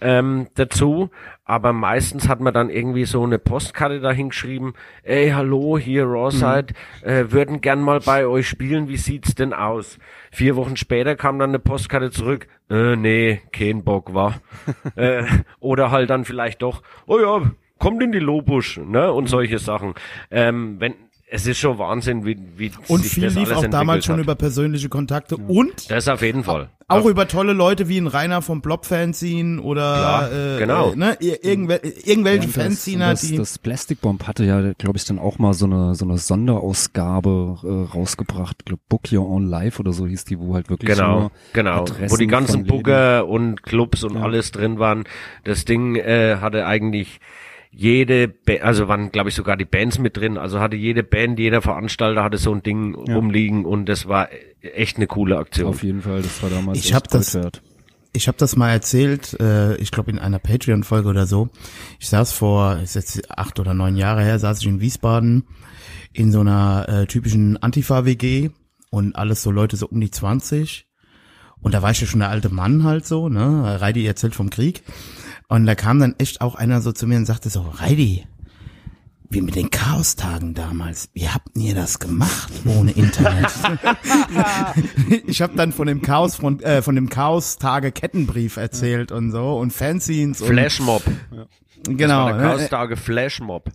ähm, 0.00 0.46
dazu. 0.54 1.10
Aber 1.44 1.72
meistens 1.72 2.28
hat 2.28 2.40
man 2.40 2.54
dann 2.54 2.70
irgendwie 2.70 3.04
so 3.04 3.24
eine 3.24 3.38
Postkarte 3.38 4.00
dahin 4.00 4.28
geschrieben, 4.28 4.74
ey, 5.02 5.30
hallo, 5.30 5.78
hier 5.78 6.04
Rawside, 6.04 6.74
äh, 7.02 7.24
würden 7.30 7.62
gern 7.62 7.80
mal 7.80 8.00
bei 8.00 8.26
euch 8.26 8.46
spielen, 8.48 8.88
wie 8.88 8.98
sieht's 8.98 9.34
denn 9.34 9.54
aus? 9.54 9.98
Vier 10.30 10.56
Wochen 10.56 10.76
später 10.76 11.16
kam 11.16 11.38
dann 11.38 11.50
eine 11.50 11.58
Postkarte 11.58 12.10
zurück, 12.10 12.48
äh, 12.68 12.96
nee, 12.96 13.40
kein 13.50 13.82
Bock, 13.82 14.12
war. 14.12 14.42
äh, 14.96 15.24
oder 15.58 15.90
halt 15.90 16.10
dann 16.10 16.26
vielleicht 16.26 16.60
doch, 16.60 16.82
oh 17.06 17.18
ja, 17.18 17.50
kommt 17.78 18.02
in 18.02 18.12
die 18.12 18.18
Lobusch, 18.18 18.78
ne, 18.78 19.10
und 19.12 19.28
solche 19.28 19.58
Sachen. 19.58 19.94
Ähm, 20.30 20.76
wenn, 20.78 20.94
es 21.30 21.46
ist 21.46 21.58
schon 21.58 21.78
Wahnsinn, 21.78 22.24
wie, 22.24 22.36
wie 22.56 22.70
Und 22.88 23.02
sich 23.02 23.12
viel 23.12 23.24
das 23.24 23.34
lief 23.34 23.48
alles 23.50 23.64
auch 23.64 23.70
damals 23.70 24.04
schon 24.06 24.16
hat. 24.16 24.22
über 24.24 24.34
persönliche 24.34 24.88
Kontakte 24.88 25.36
und 25.36 25.90
Das 25.90 26.08
auf 26.08 26.22
jeden 26.22 26.42
Fall. 26.44 26.70
auch 26.88 27.04
über 27.04 27.28
tolle 27.28 27.52
Leute 27.52 27.86
wie 27.88 27.98
ein 27.98 28.06
Rainer 28.06 28.40
vom 28.40 28.62
Blob-Fanzine 28.62 29.60
oder 29.60 29.94
Klar, 29.94 30.32
äh, 30.32 30.58
genau. 30.58 30.92
äh, 30.92 30.96
ne, 30.96 31.16
ir- 31.20 31.44
irgendwel 31.44 31.80
irgendwelche 32.04 32.46
Ja, 32.48 32.62
Fanziner, 32.62 33.10
das, 33.10 33.20
die 33.22 33.36
das 33.36 33.58
Plastic 33.58 34.00
Bomb 34.00 34.26
hatte 34.26 34.44
ja, 34.44 34.72
glaube 34.72 34.96
ich, 34.96 35.04
dann 35.04 35.18
auch 35.18 35.38
mal 35.38 35.52
so 35.52 35.66
eine 35.66 35.94
so 35.94 36.06
eine 36.06 36.16
Sonderausgabe 36.16 37.58
äh, 37.62 37.94
rausgebracht. 37.94 38.56
Ich 38.60 38.64
glaube, 38.64 38.82
Book 38.88 39.12
Your 39.12 39.28
Own 39.28 39.46
Life 39.46 39.80
oder 39.80 39.92
so 39.92 40.06
hieß 40.06 40.24
die, 40.24 40.38
wo 40.38 40.54
halt 40.54 40.70
wirklich 40.70 40.90
Genau, 40.96 41.20
nur 41.20 41.30
genau. 41.52 41.82
Adressen 41.82 42.10
Wo 42.10 42.16
die 42.16 42.26
ganzen 42.26 42.64
Booker 42.64 43.26
und 43.26 43.62
Clubs 43.62 44.02
und 44.04 44.14
Ja. 44.14 44.22
alles 44.22 44.50
drin 44.52 44.78
waren. 44.78 45.04
Das 45.44 45.64
Ding 45.64 45.96
äh, 45.96 46.36
hatte 46.40 46.66
eigentlich 46.66 47.20
jede, 47.70 48.28
ba 48.28 48.54
also 48.62 48.88
waren 48.88 49.10
glaube 49.12 49.28
ich 49.28 49.34
sogar 49.34 49.56
die 49.56 49.64
Bands 49.64 49.98
mit 49.98 50.16
drin. 50.16 50.38
Also 50.38 50.60
hatte 50.60 50.76
jede 50.76 51.02
Band, 51.02 51.38
jeder 51.38 51.62
Veranstalter 51.62 52.22
hatte 52.24 52.38
so 52.38 52.52
ein 52.52 52.62
Ding 52.62 52.96
Ja. 53.06 53.14
rumliegen 53.14 53.64
und 53.64 53.86
das 53.86 54.08
war 54.08 54.28
echt 54.60 54.96
eine 54.96 55.06
coole 55.06 55.36
Aktion. 55.38 55.68
Auf 55.68 55.82
jeden 55.82 56.02
Fall, 56.02 56.22
das 56.22 56.42
war 56.42 56.50
damals 56.50 56.78
Ich 56.78 56.86
echt 56.86 56.94
hab 56.94 57.08
das- 57.08 57.34
wert. 57.34 57.62
Ich 58.14 58.26
habe 58.26 58.38
das 58.38 58.56
mal 58.56 58.70
erzählt, 58.70 59.38
äh, 59.38 59.76
ich 59.76 59.90
glaube 59.90 60.10
in 60.10 60.18
einer 60.18 60.38
Patreon-Folge 60.38 61.08
oder 61.08 61.26
so. 61.26 61.50
Ich 62.00 62.08
saß 62.08 62.32
vor, 62.32 62.78
ist 62.82 62.94
jetzt 62.94 63.30
acht 63.30 63.60
oder 63.60 63.74
neun 63.74 63.96
Jahre 63.96 64.22
her, 64.24 64.38
saß 64.38 64.60
ich 64.62 64.66
in 64.66 64.80
Wiesbaden 64.80 65.44
in 66.14 66.32
so 66.32 66.40
einer 66.40 66.86
äh, 66.88 67.06
typischen 67.06 67.58
Antifa-WG 67.62 68.48
und 68.90 69.14
alles 69.14 69.42
so 69.42 69.50
Leute 69.50 69.76
so 69.76 69.86
um 69.88 70.00
die 70.00 70.10
20. 70.10 70.86
Und 71.60 71.74
da 71.74 71.82
war 71.82 71.90
ich 71.90 72.00
ja 72.00 72.06
schon 72.06 72.20
der 72.20 72.30
alte 72.30 72.48
Mann 72.48 72.82
halt 72.82 73.04
so, 73.04 73.28
ne? 73.28 73.78
Reidi 73.80 74.06
erzählt 74.06 74.34
vom 74.34 74.48
Krieg. 74.48 74.82
Und 75.48 75.64
da 75.64 75.74
kam 75.74 75.98
dann 75.98 76.14
echt 76.18 76.40
auch 76.42 76.54
einer 76.54 76.82
so 76.82 76.92
zu 76.92 77.06
mir 77.06 77.16
und 77.16 77.26
sagte 77.26 77.48
so, 77.48 77.62
Reidi, 77.62 78.26
wie 79.30 79.40
mit 79.40 79.56
den 79.56 79.70
Chaostagen 79.70 80.54
damals. 80.54 81.08
Wie 81.14 81.28
habt 81.28 81.56
ihr 81.56 81.74
das 81.74 81.98
gemacht 81.98 82.52
ohne 82.64 82.92
Internet? 82.92 83.50
ich 85.26 85.42
habe 85.42 85.54
dann 85.56 85.72
von 85.72 85.86
dem 85.86 86.02
Chaos 86.02 86.36
von 86.36 86.60
äh, 86.60 86.82
von 86.82 86.94
dem 86.94 87.08
Chaos 87.08 87.58
Tage 87.58 87.92
Kettenbrief 87.92 88.56
erzählt 88.56 89.12
und 89.12 89.30
so 89.30 89.58
und 89.58 89.72
Fanzines 89.72 90.40
und 90.40 90.48
Flashmob. 90.48 91.02
Genau. 91.84 92.26
War 92.26 92.32
der 92.32 92.42
ne? 92.42 92.56
Chaostage 92.56 92.96
Flashmob. 92.96 93.70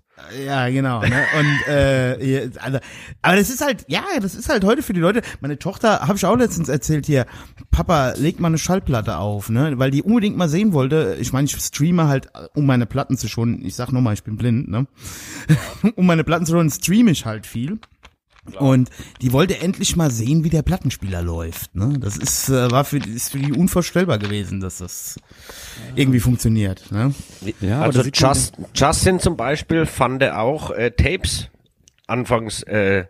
Ja, 0.45 0.69
genau. 0.69 1.01
Ne? 1.01 1.23
Und 1.39 1.67
äh, 1.67 2.49
also, 2.59 2.79
aber 3.21 3.35
das 3.35 3.49
ist 3.49 3.61
halt, 3.61 3.85
ja, 3.87 4.03
das 4.21 4.35
ist 4.35 4.47
halt 4.47 4.63
heute 4.63 4.83
für 4.83 4.93
die 4.93 4.99
Leute. 4.99 5.21
Meine 5.41 5.57
Tochter, 5.57 6.01
habe 6.01 6.15
ich 6.15 6.25
auch 6.25 6.37
letztens 6.37 6.69
erzählt 6.69 7.05
hier, 7.05 7.25
Papa, 7.71 8.13
leg 8.17 8.39
mal 8.39 8.47
eine 8.49 8.57
Schallplatte 8.57 9.17
auf, 9.17 9.49
ne, 9.49 9.73
weil 9.79 9.91
die 9.91 10.03
unbedingt 10.03 10.37
mal 10.37 10.49
sehen 10.49 10.73
wollte. 10.73 11.17
Ich 11.19 11.33
meine, 11.33 11.45
ich 11.45 11.55
streame 11.55 12.07
halt, 12.07 12.29
um 12.53 12.65
meine 12.65 12.85
Platten 12.85 13.17
zu 13.17 13.27
schonen. 13.27 13.65
Ich 13.65 13.75
sag 13.75 13.91
nur 13.91 14.01
mal, 14.01 14.13
ich 14.13 14.23
bin 14.23 14.37
blind, 14.37 14.69
ne, 14.69 14.87
um 15.95 16.05
meine 16.05 16.23
Platten 16.23 16.45
zu 16.45 16.53
schonen, 16.53 16.69
streame 16.69 17.11
ich 17.11 17.25
halt 17.25 17.47
viel. 17.47 17.79
Und 18.59 18.89
die 19.21 19.31
wollte 19.31 19.59
endlich 19.59 19.95
mal 19.95 20.11
sehen, 20.11 20.43
wie 20.43 20.49
der 20.49 20.63
Plattenspieler 20.63 21.21
läuft. 21.21 21.75
Ne? 21.75 21.97
Das 21.99 22.17
ist, 22.17 22.49
äh, 22.49 22.69
war 22.71 22.83
für, 22.83 22.97
ist 22.97 23.31
für 23.31 23.39
die 23.39 23.53
unvorstellbar 23.53 24.17
gewesen, 24.17 24.59
dass 24.59 24.79
das 24.79 25.17
irgendwie 25.95 26.19
funktioniert. 26.19 26.91
Ne? 26.91 27.13
Ja, 27.61 27.77
aber 27.77 27.85
also 27.85 28.01
Just, 28.13 28.55
Justin 28.75 29.19
zum 29.19 29.37
Beispiel 29.37 29.85
fand 29.85 30.21
er 30.21 30.39
auch 30.39 30.71
äh, 30.71 30.91
Tapes 30.91 31.49
anfangs 32.05 32.63
äh, 32.63 33.05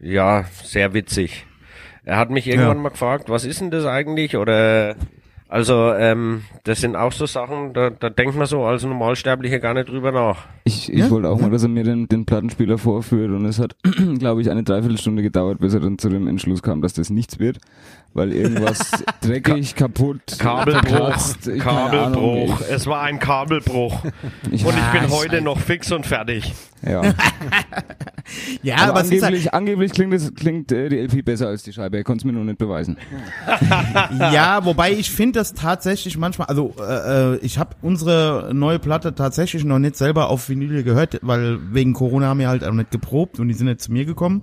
ja 0.00 0.46
sehr 0.64 0.94
witzig. 0.94 1.46
Er 2.04 2.16
hat 2.16 2.30
mich 2.30 2.46
irgendwann 2.48 2.78
Ja. 2.78 2.82
mal 2.82 2.88
gefragt, 2.88 3.28
was 3.28 3.44
ist 3.44 3.60
denn 3.60 3.70
das 3.70 3.84
eigentlich? 3.84 4.36
Oder 4.36 4.96
also 5.52 5.92
ähm, 5.92 6.44
das 6.64 6.80
sind 6.80 6.96
auch 6.96 7.12
so 7.12 7.26
Sachen, 7.26 7.74
da, 7.74 7.90
da 7.90 8.08
denkt 8.08 8.34
man 8.34 8.46
so 8.46 8.64
als 8.64 8.84
Normalsterblicher 8.84 9.58
gar 9.58 9.74
nicht 9.74 9.90
drüber 9.90 10.10
nach. 10.10 10.46
Ich, 10.64 10.90
ich 10.90 10.98
Ja, 10.98 11.10
wollte 11.10 11.28
auch 11.28 11.38
mal, 11.38 11.50
dass 11.50 11.62
er 11.62 11.68
mir 11.68 11.84
den, 11.84 12.08
den 12.08 12.24
Plattenspieler 12.24 12.78
vorführt 12.78 13.30
und 13.30 13.44
es 13.44 13.58
hat, 13.58 13.76
glaube 14.18 14.40
ich, 14.40 14.50
eine 14.50 14.62
Dreiviertelstunde 14.62 15.22
gedauert, 15.22 15.58
bis 15.58 15.74
er 15.74 15.80
dann 15.80 15.98
zu 15.98 16.08
dem 16.08 16.26
Entschluss 16.26 16.62
kam, 16.62 16.80
dass 16.80 16.94
das 16.94 17.10
nichts 17.10 17.38
wird. 17.38 17.58
Weil 18.14 18.32
irgendwas 18.32 18.90
dreckig, 19.20 19.74
kaputt, 19.74 20.20
Kabelbruch, 20.38 21.34
Kabelbruch. 21.58 22.48
Ahnung, 22.50 22.58
es 22.70 22.86
war 22.86 23.02
ein 23.02 23.18
Kabelbruch. 23.18 24.04
Ich, 24.50 24.64
Und 24.64 24.74
ich 24.76 25.00
bin 25.00 25.10
heute 25.10 25.40
noch 25.40 25.58
fix 25.58 25.90
und 25.92 26.06
fertig. 26.06 26.52
ja. 26.86 27.02
Ja, 28.62 28.76
aber, 28.76 28.90
aber, 28.90 29.00
es 29.00 29.10
ist 29.10 29.22
halt, 29.22 29.32
angeblich, 29.32 29.52
angeblich 29.54 29.92
klingt, 29.92 30.14
es, 30.14 30.32
klingt 30.34 30.70
äh, 30.70 30.88
die 30.88 30.96
LP 30.98 31.24
besser 31.24 31.48
als 31.48 31.64
die 31.64 31.72
Scheibe. 31.72 31.96
Er 31.96 32.04
konnte 32.04 32.22
es 32.22 32.24
mir 32.24 32.32
nur 32.32 32.44
nicht 32.44 32.58
beweisen. 32.58 32.96
ja, 34.18 34.64
wobei 34.64 34.92
ich 34.92 35.10
finde 35.10 35.40
das 35.40 35.54
tatsächlich 35.54 36.16
manchmal, 36.16 36.46
also 36.46 36.72
äh, 36.78 37.34
äh, 37.34 37.38
ich 37.38 37.58
habe 37.58 37.74
unsere 37.82 38.50
neue 38.54 38.78
Platte 38.78 39.14
tatsächlich 39.14 39.64
noch 39.64 39.80
nicht 39.80 39.96
selber 39.96 40.28
auf 40.30 40.48
Vinyl 40.48 40.84
gehört, 40.84 41.18
weil 41.22 41.58
wegen 41.72 41.94
Corona 41.94 42.26
haben 42.28 42.38
wir 42.38 42.48
halt 42.48 42.64
auch 42.64 42.72
nicht 42.72 42.92
geprobt 42.92 43.40
und 43.40 43.48
die 43.48 43.54
sind 43.54 43.66
nicht 43.66 43.80
zu 43.80 43.92
mir 43.92 44.04
gekommen. 44.04 44.42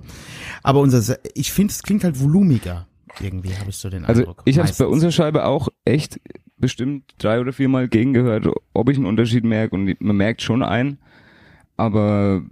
Aber 0.62 0.82
unser, 0.82 1.02
Se- 1.02 1.20
ich 1.34 1.54
finde 1.54 1.72
es 1.72 1.82
klingt 1.82 2.04
halt 2.04 2.20
volumiger. 2.22 2.86
Irgendwie 3.19 3.56
habe 3.56 3.69
ich 3.69 3.77
so 3.77 3.90
den 3.90 4.06
Also 4.06 4.22
Eindruck. 4.22 4.41
ich 4.45 4.57
habe 4.60 4.69
es 4.69 4.77
bei 4.77 4.86
unserer 4.86 5.11
Scheibe 5.11 5.45
auch 5.45 5.69
echt 5.86 6.19
bestimmt 6.57 7.03
drei 7.19 7.40
oder 7.40 7.53
viermal 7.53 7.88
gegengehört, 7.88 8.48
ob 8.73 8.90
ich 8.90 8.98
einen 8.98 9.06
Unterschied 9.06 9.44
merke 9.44 9.76
und 9.76 9.99
man 10.02 10.18
merkt 10.18 10.41
schon 10.41 10.61
einen. 10.64 10.98
Aber 11.77 12.44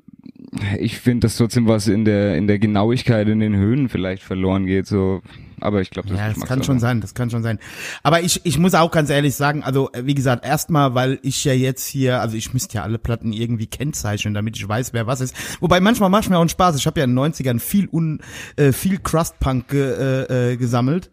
ich 0.80 0.98
finde, 1.00 1.26
dass 1.26 1.38
trotzdem 1.38 1.68
was 1.68 1.88
in 1.88 2.06
der 2.06 2.38
in 2.38 2.48
der 2.48 2.60
Genauigkeit 2.60 3.28
in 3.28 3.40
den 3.40 3.56
Höhen 3.56 3.90
vielleicht 3.90 4.24
verloren 4.24 4.66
geht. 4.66 4.88
So, 4.88 5.22
aber 5.60 5.82
ich 5.82 5.90
glaube, 5.90 6.10
das, 6.10 6.18
Ja, 6.18 6.30
das 6.30 6.44
kann 6.46 6.64
schon 6.64 6.80
sein, 6.80 7.02
das 7.02 7.14
kann 7.14 7.30
schon 7.30 7.44
sein. 7.44 7.60
Aber 8.04 8.22
ich, 8.22 8.42
ich 8.46 8.58
muss 8.58 8.74
auch 8.76 8.92
ganz 8.92 9.10
ehrlich 9.10 9.36
sagen, 9.36 9.64
also 9.64 9.92
äh, 9.94 10.06
wie 10.06 10.14
gesagt, 10.14 10.46
erstmal, 10.46 10.96
weil 10.96 11.20
ich 11.24 11.44
ja 11.44 11.54
jetzt 11.54 11.88
hier, 11.88 12.22
also 12.22 12.38
ich 12.38 12.54
müsste 12.54 12.76
ja 12.76 12.84
alle 12.84 13.00
Platten 13.00 13.34
irgendwie 13.34 13.68
kennzeichnen, 13.68 14.34
damit 14.34 14.56
ich 14.58 14.68
weiß, 14.68 14.94
wer 14.94 15.08
was 15.08 15.22
ist. 15.22 15.36
Wobei 15.60 15.80
manchmal 15.80 16.10
macht 16.10 16.30
mir 16.30 16.38
auch 16.38 16.42
einen 16.42 16.50
Spaß. 16.50 16.76
Ich 16.78 16.86
habe 16.86 17.00
ja 17.00 17.06
in 17.06 17.16
den 17.16 17.34
90ern 17.34 17.60
viel 17.60 17.88
un, 17.92 18.20
äh, 18.56 18.72
viel 18.72 19.00
Crust-Punk 19.00 19.68
ge, 19.70 20.26
äh, 20.28 20.52
äh, 20.52 20.58
gesammelt 20.58 21.10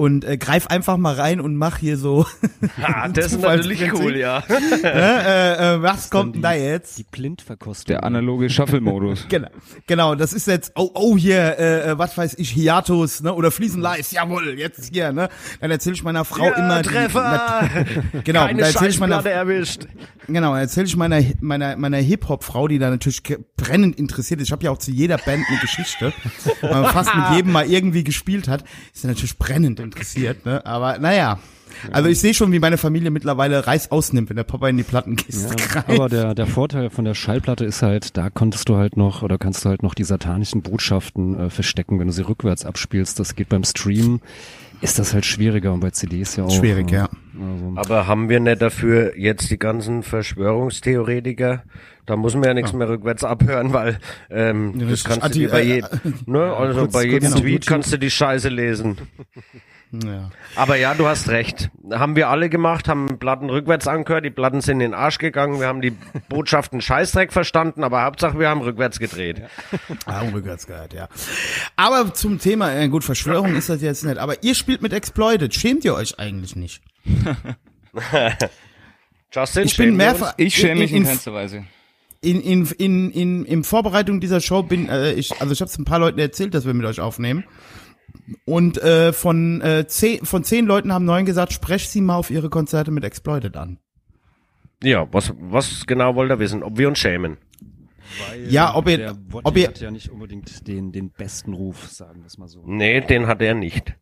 und 0.00 0.24
äh, 0.24 0.38
greif 0.38 0.68
einfach 0.68 0.96
mal 0.96 1.14
rein 1.14 1.42
und 1.42 1.56
mach 1.56 1.76
hier 1.76 1.98
so. 1.98 2.26
Ah, 2.82 3.08
das 3.08 3.32
ist 3.32 3.40
natürlich 3.40 3.92
cool, 3.92 4.16
ja. 4.16 4.42
äh, 4.84 5.74
äh, 5.74 5.82
was 5.82 6.08
kommt 6.08 6.36
denn 6.36 6.42
da 6.42 6.52
jetzt? 6.52 6.98
Die 6.98 7.04
Blindverkostung. 7.04 7.86
Der 7.88 8.04
analoge 8.04 8.48
Shuffle-Modus. 8.48 9.26
Genau, 9.28 9.48
genau, 9.86 10.14
das 10.14 10.32
ist 10.32 10.46
jetzt, 10.46 10.72
oh, 10.76 10.90
oh, 10.94 11.16
hier, 11.16 11.58
äh, 11.58 11.90
äh, 11.90 11.98
was 11.98 12.16
weiß 12.16 12.34
ich, 12.38 12.50
Hiatus, 12.50 13.22
ne, 13.22 13.34
oder 13.34 13.50
Fließen 13.50 13.80
Live, 13.80 14.12
jawohl, 14.12 14.58
jetzt 14.58 14.92
hier, 14.92 15.12
ne, 15.12 15.28
dann 15.60 15.70
erzähle 15.70 15.94
ich 15.94 16.02
meiner 16.02 16.24
Frau 16.24 16.52
immer, 16.52 16.82
die- 16.82 16.88
Treffer! 16.88 17.22
na, 17.22 18.20
genau, 18.22 18.46
Keine 18.46 18.58
dann 18.62 18.66
erzähle 18.72 18.90
ich 18.90 19.00
meiner, 19.00 19.24
erwischt. 19.26 19.86
genau, 20.26 20.52
dann 20.52 20.60
erzähle 20.60 20.86
ich 20.86 20.96
meiner, 20.96 21.22
meiner, 21.40 21.76
meiner 21.76 21.98
Hip-Hop-Frau, 21.98 22.68
die 22.68 22.78
da 22.78 22.90
natürlich 22.90 23.22
brennend 23.56 23.98
interessiert 23.98 24.40
ist, 24.40 24.48
ich 24.48 24.52
habe 24.52 24.64
ja 24.64 24.70
auch 24.70 24.78
zu 24.78 24.90
jeder 24.90 25.18
Band 25.18 25.44
eine 25.48 25.58
Geschichte, 25.60 26.12
weil 26.60 26.82
man 26.82 26.86
fast 26.86 27.14
mit 27.14 27.36
jedem 27.36 27.52
mal 27.52 27.66
irgendwie 27.66 28.04
gespielt 28.04 28.48
hat, 28.48 28.64
ist 28.92 29.02
sie 29.02 29.06
natürlich 29.08 29.38
brennend 29.38 29.80
interessiert, 29.90 30.44
ne, 30.46 30.64
aber 30.64 30.98
naja, 30.98 31.38
also 31.92 32.08
ich 32.08 32.18
sehe 32.20 32.34
schon, 32.34 32.52
wie 32.52 32.58
meine 32.58 32.76
Familie 32.78 33.10
mittlerweile 33.10 33.66
Reis 33.66 33.90
ausnimmt, 33.90 34.28
wenn 34.28 34.36
der 34.36 34.44
Papa 34.44 34.68
in 34.68 34.76
die 34.76 34.82
Plattenkiste 34.82 35.48
Ja, 35.48 35.54
greift. 35.82 35.88
aber 35.88 36.08
der, 36.08 36.34
der 36.34 36.46
Vorteil 36.46 36.90
von 36.90 37.04
der 37.04 37.14
Schallplatte 37.14 37.64
ist 37.64 37.82
halt, 37.82 38.16
da 38.16 38.28
konntest 38.28 38.68
du 38.68 38.76
halt 38.76 38.96
noch 38.96 39.22
oder 39.22 39.38
kannst 39.38 39.64
du 39.64 39.68
halt 39.70 39.82
noch 39.82 39.94
die 39.94 40.04
satanischen 40.04 40.62
Botschaften 40.62 41.38
äh, 41.38 41.48
verstecken, 41.50 41.98
wenn 42.00 42.08
du 42.08 42.12
sie 42.12 42.26
rückwärts 42.28 42.66
abspielst. 42.66 43.18
Das 43.20 43.34
geht 43.36 43.48
beim 43.48 43.64
Stream, 43.64 44.20
ist 44.82 44.98
das 44.98 45.14
halt 45.14 45.24
schwieriger 45.24 45.72
und 45.72 45.80
bei 45.80 45.90
CDs 45.90 46.36
ja 46.36 46.44
auch. 46.44 46.50
Schwierig, 46.50 46.90
äh, 46.92 46.96
ja. 46.96 47.08
Also, 47.40 47.72
Aber 47.76 48.06
haben 48.06 48.28
wir 48.28 48.40
nicht 48.40 48.60
dafür 48.60 49.16
jetzt 49.16 49.48
die 49.50 49.58
ganzen 49.58 50.02
Verschwörungstheoretiker? 50.02 51.62
Da 52.06 52.16
muss 52.16 52.34
man 52.34 52.44
ja 52.44 52.54
nichts 52.54 52.72
mehr 52.72 52.88
rückwärts 52.88 53.22
abhören, 53.24 53.72
weil 53.72 54.00
ähm, 54.30 54.74
Ja, 54.80 54.86
das 54.86 55.04
kannst 55.04 55.24
du 55.26 55.38
dir 55.38 55.48
bei 55.50 55.62
äh, 55.62 55.74
jedem, 55.76 55.88
ne? 56.26 56.42
Also 56.52 56.80
kurz- 56.80 56.92
bei 56.92 57.04
jedem 57.04 57.32
Tweet 57.32 57.66
kannst 57.66 57.92
du 57.92 57.98
die 57.98 58.10
Scheiße 58.10 58.48
lesen. 58.48 58.98
Ja. 59.92 60.30
Aber 60.56 60.76
ja, 60.76 60.94
du 60.94 61.06
hast 61.06 61.28
recht. 61.28 61.70
Haben 61.90 62.14
wir 62.16 62.28
alle 62.28 62.48
gemacht, 62.48 62.88
haben 62.88 63.18
Platten 63.18 63.50
rückwärts 63.50 63.86
angehört, 63.88 64.24
die 64.24 64.30
Platten 64.30 64.60
sind 64.60 64.74
in 64.80 64.90
den 64.90 64.94
Arsch 64.94 65.18
gegangen, 65.18 65.58
wir 65.60 65.66
haben 65.66 65.80
die 65.80 65.92
Botschaften 66.28 66.80
Scheißdreck 66.80 67.32
verstanden, 67.32 67.82
aber 67.82 68.04
Hauptsache 68.04 68.38
wir 68.38 68.48
haben 68.48 68.60
rückwärts 68.60 68.98
gedreht. 68.98 69.42
Ah, 70.06 70.20
rückwärts 70.32 70.66
gehört, 70.66 70.92
ja. 70.92 71.08
Aber 71.76 72.14
zum 72.14 72.38
Thema, 72.38 72.72
äh, 72.72 72.88
gut, 72.88 73.04
Verschwörung 73.04 73.54
ist 73.56 73.68
das 73.68 73.82
jetzt 73.82 74.04
nicht, 74.04 74.18
aber 74.18 74.42
ihr 74.42 74.54
spielt 74.54 74.82
mit 74.82 74.92
Exploited, 74.92 75.54
schämt 75.54 75.84
ihr 75.84 75.94
euch 75.94 76.18
eigentlich 76.18 76.54
nicht? 76.56 76.82
Justin, 79.32 79.64
Ich 79.64 79.76
bin 79.76 79.96
mehrfach, 79.96 80.34
Ich 80.36 80.54
schäme 80.54 80.80
mich 80.80 80.92
in 80.92 80.98
in, 80.98 81.04
keinster 81.04 81.32
Weise. 81.32 81.64
in, 82.20 82.40
in, 82.40 82.66
in, 82.78 83.10
in, 83.10 83.44
in 83.44 83.64
Vorbereitung 83.64 84.20
dieser 84.20 84.40
Show 84.40 84.62
bin, 84.62 84.88
äh, 84.88 85.12
ich, 85.12 85.32
also 85.40 85.52
ich 85.52 85.60
habe 85.60 85.70
es 85.70 85.78
ein 85.78 85.84
paar 85.84 85.98
Leuten 85.98 86.18
erzählt, 86.18 86.54
dass 86.54 86.64
wir 86.66 86.74
mit 86.74 86.86
euch 86.86 87.00
aufnehmen. 87.00 87.44
Und 88.44 88.78
äh, 88.82 89.12
von, 89.12 89.60
äh, 89.60 89.86
zehn, 89.86 90.24
von 90.24 90.44
zehn 90.44 90.66
Leuten 90.66 90.92
haben 90.92 91.04
neun 91.04 91.24
gesagt, 91.24 91.52
sprecht 91.52 91.90
sie 91.90 92.00
mal 92.00 92.16
auf 92.16 92.30
ihre 92.30 92.50
Konzerte 92.50 92.90
mit 92.90 93.04
Exploited 93.04 93.56
an. 93.56 93.78
Ja, 94.82 95.06
was, 95.12 95.34
was 95.38 95.86
genau 95.86 96.14
wollt 96.14 96.30
ihr 96.30 96.38
wissen? 96.38 96.62
Ob 96.62 96.78
wir 96.78 96.88
uns 96.88 96.98
schämen? 96.98 97.36
Ja, 98.48 98.74
ob 98.74 98.88
ihr- 98.88 99.16
ob 99.44 99.56
ihr- 99.56 99.68
hat 99.68 99.80
ja 99.80 99.90
nicht 99.90 100.10
unbedingt 100.10 100.66
den, 100.66 100.90
den 100.90 101.10
besten 101.10 101.52
Ruf, 101.52 101.86
sagen 101.88 102.20
wir 102.20 102.26
es 102.26 102.38
mal 102.38 102.48
so. 102.48 102.62
Nee, 102.66 103.00
den 103.02 103.26
hat 103.28 103.40
er 103.42 103.54
nicht. 103.54 103.94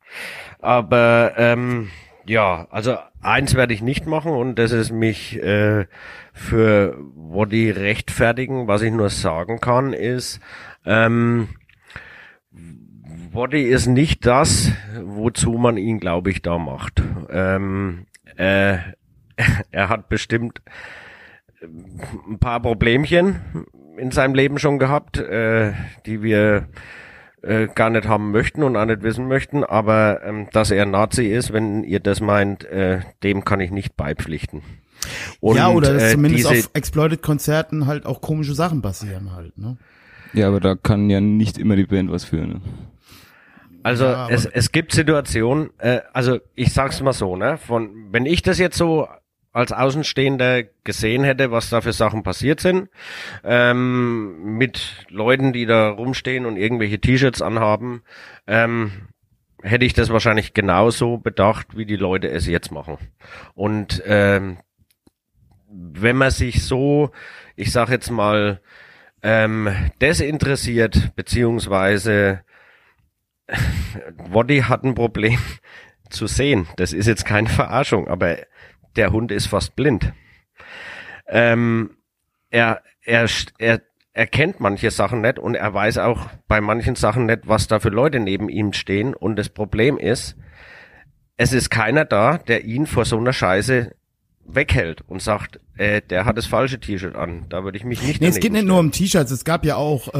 Aber 0.60 1.34
ähm, 1.36 1.88
ja, 2.26 2.66
also 2.70 2.96
eins 3.20 3.54
werde 3.54 3.74
ich 3.74 3.82
nicht 3.82 4.06
machen 4.06 4.32
und 4.32 4.54
das 4.56 4.72
ist 4.72 4.92
mich 4.92 5.36
äh, 5.42 5.86
für 6.32 6.96
Woddy 7.14 7.70
rechtfertigen. 7.70 8.66
Was 8.66 8.80
ich 8.82 8.92
nur 8.92 9.10
sagen 9.10 9.60
kann 9.60 9.92
ist, 9.92 10.40
ähm, 10.86 11.48
Woddy 13.38 13.62
ist 13.62 13.86
nicht 13.86 14.26
das, 14.26 14.72
wozu 15.00 15.52
man 15.52 15.76
ihn, 15.76 16.00
glaube 16.00 16.28
ich, 16.28 16.42
da 16.42 16.58
macht. 16.58 17.00
Ähm, 17.30 18.06
äh, 18.36 18.78
er 19.70 19.88
hat 19.88 20.08
bestimmt 20.08 20.60
ein 21.62 22.40
paar 22.40 22.60
Problemchen 22.60 23.64
in 23.96 24.10
seinem 24.10 24.34
Leben 24.34 24.58
schon 24.58 24.80
gehabt, 24.80 25.18
äh, 25.18 25.72
die 26.04 26.20
wir 26.24 26.66
äh, 27.42 27.68
gar 27.68 27.90
nicht 27.90 28.08
haben 28.08 28.32
möchten 28.32 28.64
und 28.64 28.76
auch 28.76 28.86
nicht 28.86 29.04
wissen 29.04 29.28
möchten, 29.28 29.62
aber 29.62 30.20
ähm, 30.24 30.48
dass 30.50 30.72
er 30.72 30.84
Nazi 30.84 31.26
ist, 31.26 31.52
wenn 31.52 31.84
ihr 31.84 32.00
das 32.00 32.20
meint, 32.20 32.64
äh, 32.64 33.02
dem 33.22 33.44
kann 33.44 33.60
ich 33.60 33.70
nicht 33.70 33.96
beipflichten. 33.96 34.62
Und, 35.38 35.58
ja, 35.58 35.68
oder 35.68 35.94
dass 35.94 36.02
äh, 36.02 36.10
zumindest 36.14 36.46
auf 36.48 36.70
Exploited-Konzerten 36.72 37.86
halt 37.86 38.04
auch 38.04 38.20
komische 38.20 38.54
Sachen 38.54 38.82
passieren 38.82 39.32
halt, 39.32 39.56
ne? 39.56 39.76
Ja, 40.32 40.48
aber 40.48 40.58
da 40.58 40.74
kann 40.74 41.08
ja 41.08 41.20
nicht 41.20 41.56
immer 41.56 41.76
die 41.76 41.86
Band 41.86 42.10
was 42.10 42.24
für. 42.24 42.44
Ne? 42.44 42.60
Also 43.88 44.04
Ja, 44.04 44.28
es, 44.28 44.44
es 44.44 44.70
gibt 44.70 44.92
Situationen, 44.92 45.70
äh, 45.78 46.00
also 46.12 46.38
ich 46.54 46.72
sag's 46.72 47.00
mal 47.00 47.12
so, 47.12 47.36
ne, 47.36 47.56
von 47.56 48.12
wenn 48.12 48.26
ich 48.26 48.42
das 48.42 48.58
jetzt 48.58 48.76
so 48.76 49.08
als 49.52 49.72
Außenstehender 49.72 50.64
gesehen 50.84 51.24
hätte, 51.24 51.50
was 51.50 51.70
da 51.70 51.80
für 51.80 51.92
Sachen 51.92 52.22
passiert 52.22 52.60
sind, 52.60 52.90
ähm, 53.44 54.56
mit 54.56 55.06
Leuten, 55.08 55.52
die 55.52 55.66
da 55.66 55.88
rumstehen 55.88 56.44
und 56.46 56.56
irgendwelche 56.56 57.00
T-Shirts 57.00 57.40
anhaben, 57.42 58.02
ähm, 58.46 59.08
hätte 59.62 59.84
ich 59.84 59.94
das 59.94 60.10
wahrscheinlich 60.10 60.54
genauso 60.54 61.16
bedacht, 61.16 61.76
wie 61.76 61.86
die 61.86 61.96
Leute 61.96 62.28
es 62.28 62.46
jetzt 62.46 62.70
machen. 62.70 62.98
Und 63.54 64.02
ähm, 64.06 64.58
wenn 65.70 66.16
man 66.16 66.30
sich 66.30 66.62
so, 66.62 67.10
ich 67.56 67.72
sag 67.72 67.88
jetzt 67.88 68.10
mal, 68.10 68.60
ähm, 69.22 69.68
desinteressiert, 70.00 71.16
beziehungsweise 71.16 72.42
Woddy 74.16 74.60
hat 74.60 74.84
ein 74.84 74.94
Problem 74.94 75.38
zu 76.10 76.26
sehen. 76.26 76.66
Das 76.76 76.92
ist 76.92 77.06
jetzt 77.06 77.24
keine 77.24 77.48
Verarschung, 77.48 78.08
aber 78.08 78.38
der 78.96 79.12
Hund 79.12 79.30
ist 79.32 79.46
fast 79.46 79.76
blind. 79.76 80.12
Ähm, 81.26 81.96
er, 82.50 82.82
er, 83.02 83.28
er 83.58 83.82
erkennt 84.12 84.60
manche 84.60 84.90
Sachen 84.90 85.20
nicht 85.20 85.38
und 85.38 85.54
er 85.54 85.72
weiß 85.72 85.98
auch 85.98 86.28
bei 86.48 86.60
manchen 86.60 86.94
Sachen 86.94 87.26
nicht, 87.26 87.40
was 87.44 87.68
da 87.68 87.78
für 87.78 87.90
Leute 87.90 88.20
neben 88.20 88.48
ihm 88.48 88.72
stehen. 88.72 89.14
Und 89.14 89.36
das 89.36 89.48
Problem 89.48 89.98
ist, 89.98 90.36
es 91.36 91.52
ist 91.52 91.70
keiner 91.70 92.04
da, 92.04 92.38
der 92.38 92.64
ihn 92.64 92.86
vor 92.86 93.04
so 93.04 93.16
einer 93.16 93.32
Scheiße 93.32 93.94
weghält 94.44 95.02
und 95.02 95.22
sagt, 95.22 95.60
äh, 95.78 96.02
der 96.02 96.24
hat 96.24 96.36
das 96.36 96.46
falsche 96.46 96.78
T-Shirt 96.80 97.16
an. 97.16 97.46
Da 97.48 97.64
würde 97.64 97.78
ich 97.78 97.84
mich 97.84 98.02
nicht. 98.02 98.20
Nee, 98.20 98.28
es 98.28 98.40
geht 98.40 98.52
nicht 98.52 98.66
nur 98.66 98.78
um 98.78 98.90
T-Shirts, 98.92 99.30
es 99.30 99.44
gab 99.44 99.64
ja 99.64 99.76
auch 99.76 100.12
äh, 100.14 100.18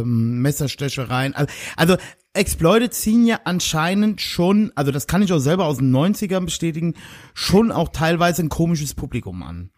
ähm, 0.00 0.40
Messerstechereien. 0.40 1.34
Also, 1.34 1.52
also 1.76 1.96
Exploited 2.36 2.92
ziehen 2.92 3.26
ja 3.26 3.38
anscheinend 3.44 4.20
schon, 4.20 4.72
also 4.74 4.90
das 4.90 5.06
kann 5.06 5.22
ich 5.22 5.32
auch 5.32 5.38
selber 5.38 5.66
aus 5.66 5.76
den 5.78 5.94
90ern 5.94 6.44
bestätigen, 6.44 6.94
schon 7.32 7.70
auch 7.70 7.90
teilweise 7.90 8.42
ein 8.42 8.48
komisches 8.48 8.94
Publikum 8.94 9.44
an. 9.44 9.70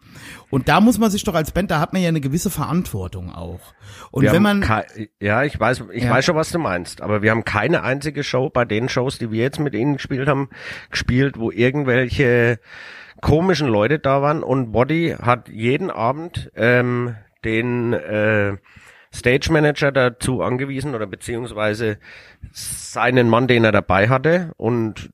Und 0.49 0.67
da 0.67 0.81
muss 0.81 0.97
man 0.97 1.11
sich 1.11 1.23
doch 1.23 1.35
als 1.35 1.51
Band, 1.51 1.69
da 1.69 1.79
hat 1.79 1.93
man 1.93 2.01
ja 2.01 2.07
eine 2.07 2.19
gewisse 2.19 2.49
Verantwortung 2.49 3.31
auch. 3.31 3.59
Und 4.09 4.23
Wir 4.23 4.31
wenn 4.31 4.41
man 4.41 4.65
ja, 5.21 5.43
ich 5.43 5.59
weiß, 5.59 5.83
ich 5.93 6.05
Ja. 6.05 6.09
weiß 6.09 6.25
schon, 6.25 6.35
was 6.35 6.51
du 6.51 6.57
meinst, 6.57 7.01
aber 7.01 7.21
wir 7.21 7.29
haben 7.29 7.43
keine 7.43 7.83
einzige 7.83 8.23
Show 8.23 8.49
bei 8.49 8.65
den 8.65 8.89
Shows, 8.89 9.19
die 9.19 9.31
wir 9.31 9.41
jetzt 9.43 9.59
mit 9.59 9.75
ihnen 9.75 9.93
gespielt 9.93 10.27
haben, 10.27 10.49
gespielt, 10.89 11.37
wo 11.37 11.51
irgendwelche 11.51 12.59
komischen 13.21 13.67
Leute 13.67 13.99
da 13.99 14.21
waren 14.21 14.43
und 14.43 14.71
Body 14.71 15.15
hat 15.21 15.49
jeden 15.49 15.89
Abend 15.89 16.51
ähm, 16.55 17.15
den 17.43 17.93
äh, 17.93 18.57
Stage 19.13 19.51
Manager 19.51 19.91
dazu 19.91 20.41
angewiesen 20.41 20.93
oder 20.93 21.07
beziehungsweise 21.07 21.97
seinen 22.51 23.29
Mann, 23.29 23.47
den 23.47 23.63
er 23.63 23.71
dabei 23.71 24.09
hatte 24.09 24.51
und 24.57 25.09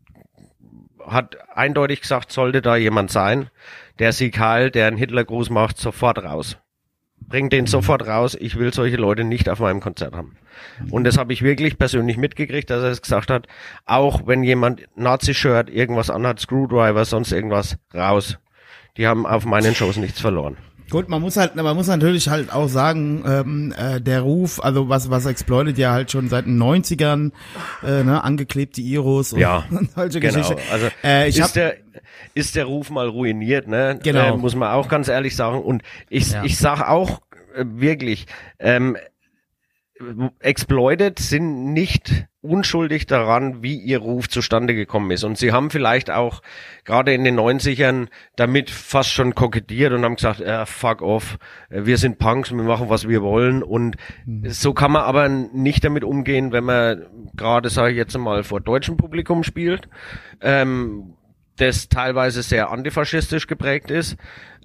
hat 1.05 1.37
eindeutig 1.55 2.01
gesagt, 2.01 2.31
sollte 2.31 2.61
da 2.61 2.75
jemand 2.75 3.11
sein, 3.11 3.49
der 3.99 4.13
Sieg 4.13 4.39
Heil, 4.39 4.71
der 4.71 4.87
einen 4.87 4.97
Hitlergruß 4.97 5.49
macht, 5.49 5.77
sofort 5.77 6.23
raus. 6.23 6.57
Bringt 7.27 7.53
den 7.53 7.65
sofort 7.65 8.07
raus, 8.07 8.37
ich 8.39 8.57
will 8.57 8.73
solche 8.73 8.97
Leute 8.97 9.23
nicht 9.23 9.49
auf 9.49 9.59
meinem 9.59 9.79
Konzert 9.79 10.13
haben. 10.13 10.35
Und 10.89 11.03
das 11.03 11.17
habe 11.17 11.33
ich 11.33 11.41
wirklich 11.41 11.77
persönlich 11.77 12.17
mitgekriegt, 12.17 12.69
dass 12.69 12.83
er 12.83 12.89
es 12.89 13.01
gesagt 13.01 13.29
hat, 13.29 13.47
auch 13.85 14.27
wenn 14.27 14.43
jemand 14.43 14.83
Nazi-Shirt, 14.95 15.69
irgendwas 15.69 16.09
anhat, 16.09 16.39
Screwdriver, 16.39 17.05
sonst 17.05 17.31
irgendwas, 17.31 17.77
raus. 17.93 18.37
Die 18.97 19.07
haben 19.07 19.25
auf 19.25 19.45
meinen 19.45 19.73
Shows 19.73 19.97
nichts 19.97 20.21
verloren. 20.21 20.57
Gut, 20.93 21.09
man 21.09 21.21
muss 21.21 21.37
halt, 21.37 21.55
man 21.55 21.75
muss 21.75 21.87
natürlich 21.87 22.29
halt 22.29 22.53
auch 22.53 22.67
sagen, 22.67 23.23
ähm, 23.27 23.73
äh, 23.75 23.99
der 23.99 24.21
Ruf, 24.21 24.63
also 24.63 24.89
was 24.89 25.09
was 25.09 25.25
Exploited 25.25 25.77
ja 25.79 25.91
halt 25.91 26.11
schon 26.11 26.29
seit 26.29 26.45
den 26.45 26.61
90ern, 26.61 27.31
äh, 27.83 28.03
ne, 28.03 28.23
angeklebte 28.23 28.79
Iros 28.79 29.33
und, 29.33 29.39
Ja, 29.39 29.63
und 29.71 29.91
solche 29.91 30.19
Genau. 30.19 30.33
Geschichten. 30.37 30.61
Also 30.71 30.87
äh, 31.03 31.27
ich 31.29 31.39
ist, 31.39 31.55
der, 31.55 31.77
ist 32.35 32.55
der 32.55 32.65
Ruf 32.65 32.91
mal 32.91 33.07
ruiniert, 33.07 33.67
ne? 33.67 33.99
Genau. 34.03 34.35
Äh, 34.35 34.37
muss 34.37 34.55
man 34.55 34.69
auch 34.71 34.87
ganz 34.87 35.07
ehrlich 35.07 35.35
sagen. 35.35 35.63
Und 35.63 35.81
ich, 36.09 36.31
Ja. 36.31 36.43
ich 36.43 36.57
sag 36.59 36.87
auch 36.87 37.21
äh, 37.55 37.65
wirklich, 37.67 38.27
ähm, 38.59 38.95
Exploited 40.39 41.19
sind 41.19 41.73
nicht 41.73 42.27
unschuldig 42.41 43.05
daran, 43.05 43.63
wie 43.63 43.77
ihr 43.77 43.99
Ruf 43.99 44.27
zustande 44.27 44.75
gekommen 44.75 45.11
ist. 45.11 45.23
Und 45.23 45.37
sie 45.37 45.53
haben 45.53 45.69
vielleicht 45.69 46.11
auch 46.11 46.41
gerade 46.83 47.13
in 47.13 47.23
den 47.23 47.39
90ern 47.39 48.07
damit 48.35 48.69
fast 48.69 49.11
schon 49.11 49.33
kokettiert 49.33 49.93
und 49.93 50.03
haben 50.03 50.15
gesagt, 50.15 50.41
äh, 50.41 50.65
fuck 50.65 51.01
off, 51.01 51.37
äh, 51.69 51.85
wir 51.85 51.97
sind 51.97 52.19
Punks, 52.19 52.51
wir 52.51 52.61
machen, 52.63 52.89
was 52.89 53.07
wir 53.07 53.21
wollen. 53.21 53.63
Und 53.63 53.95
so 54.47 54.73
kann 54.73 54.91
man 54.91 55.03
aber 55.03 55.29
nicht 55.29 55.85
damit 55.85 56.03
umgehen, 56.03 56.51
wenn 56.51 56.65
man 56.65 57.05
gerade, 57.35 57.69
sage 57.69 57.91
ich 57.91 57.97
jetzt 57.97 58.17
mal, 58.17 58.43
vor 58.43 58.59
deutschem 58.59 58.97
Publikum 58.97 59.43
spielt, 59.43 59.87
ähm, 60.41 61.15
das 61.57 61.87
teilweise 61.87 62.41
sehr 62.41 62.71
antifaschistisch 62.71 63.47
geprägt 63.47 63.91
ist. 63.91 64.17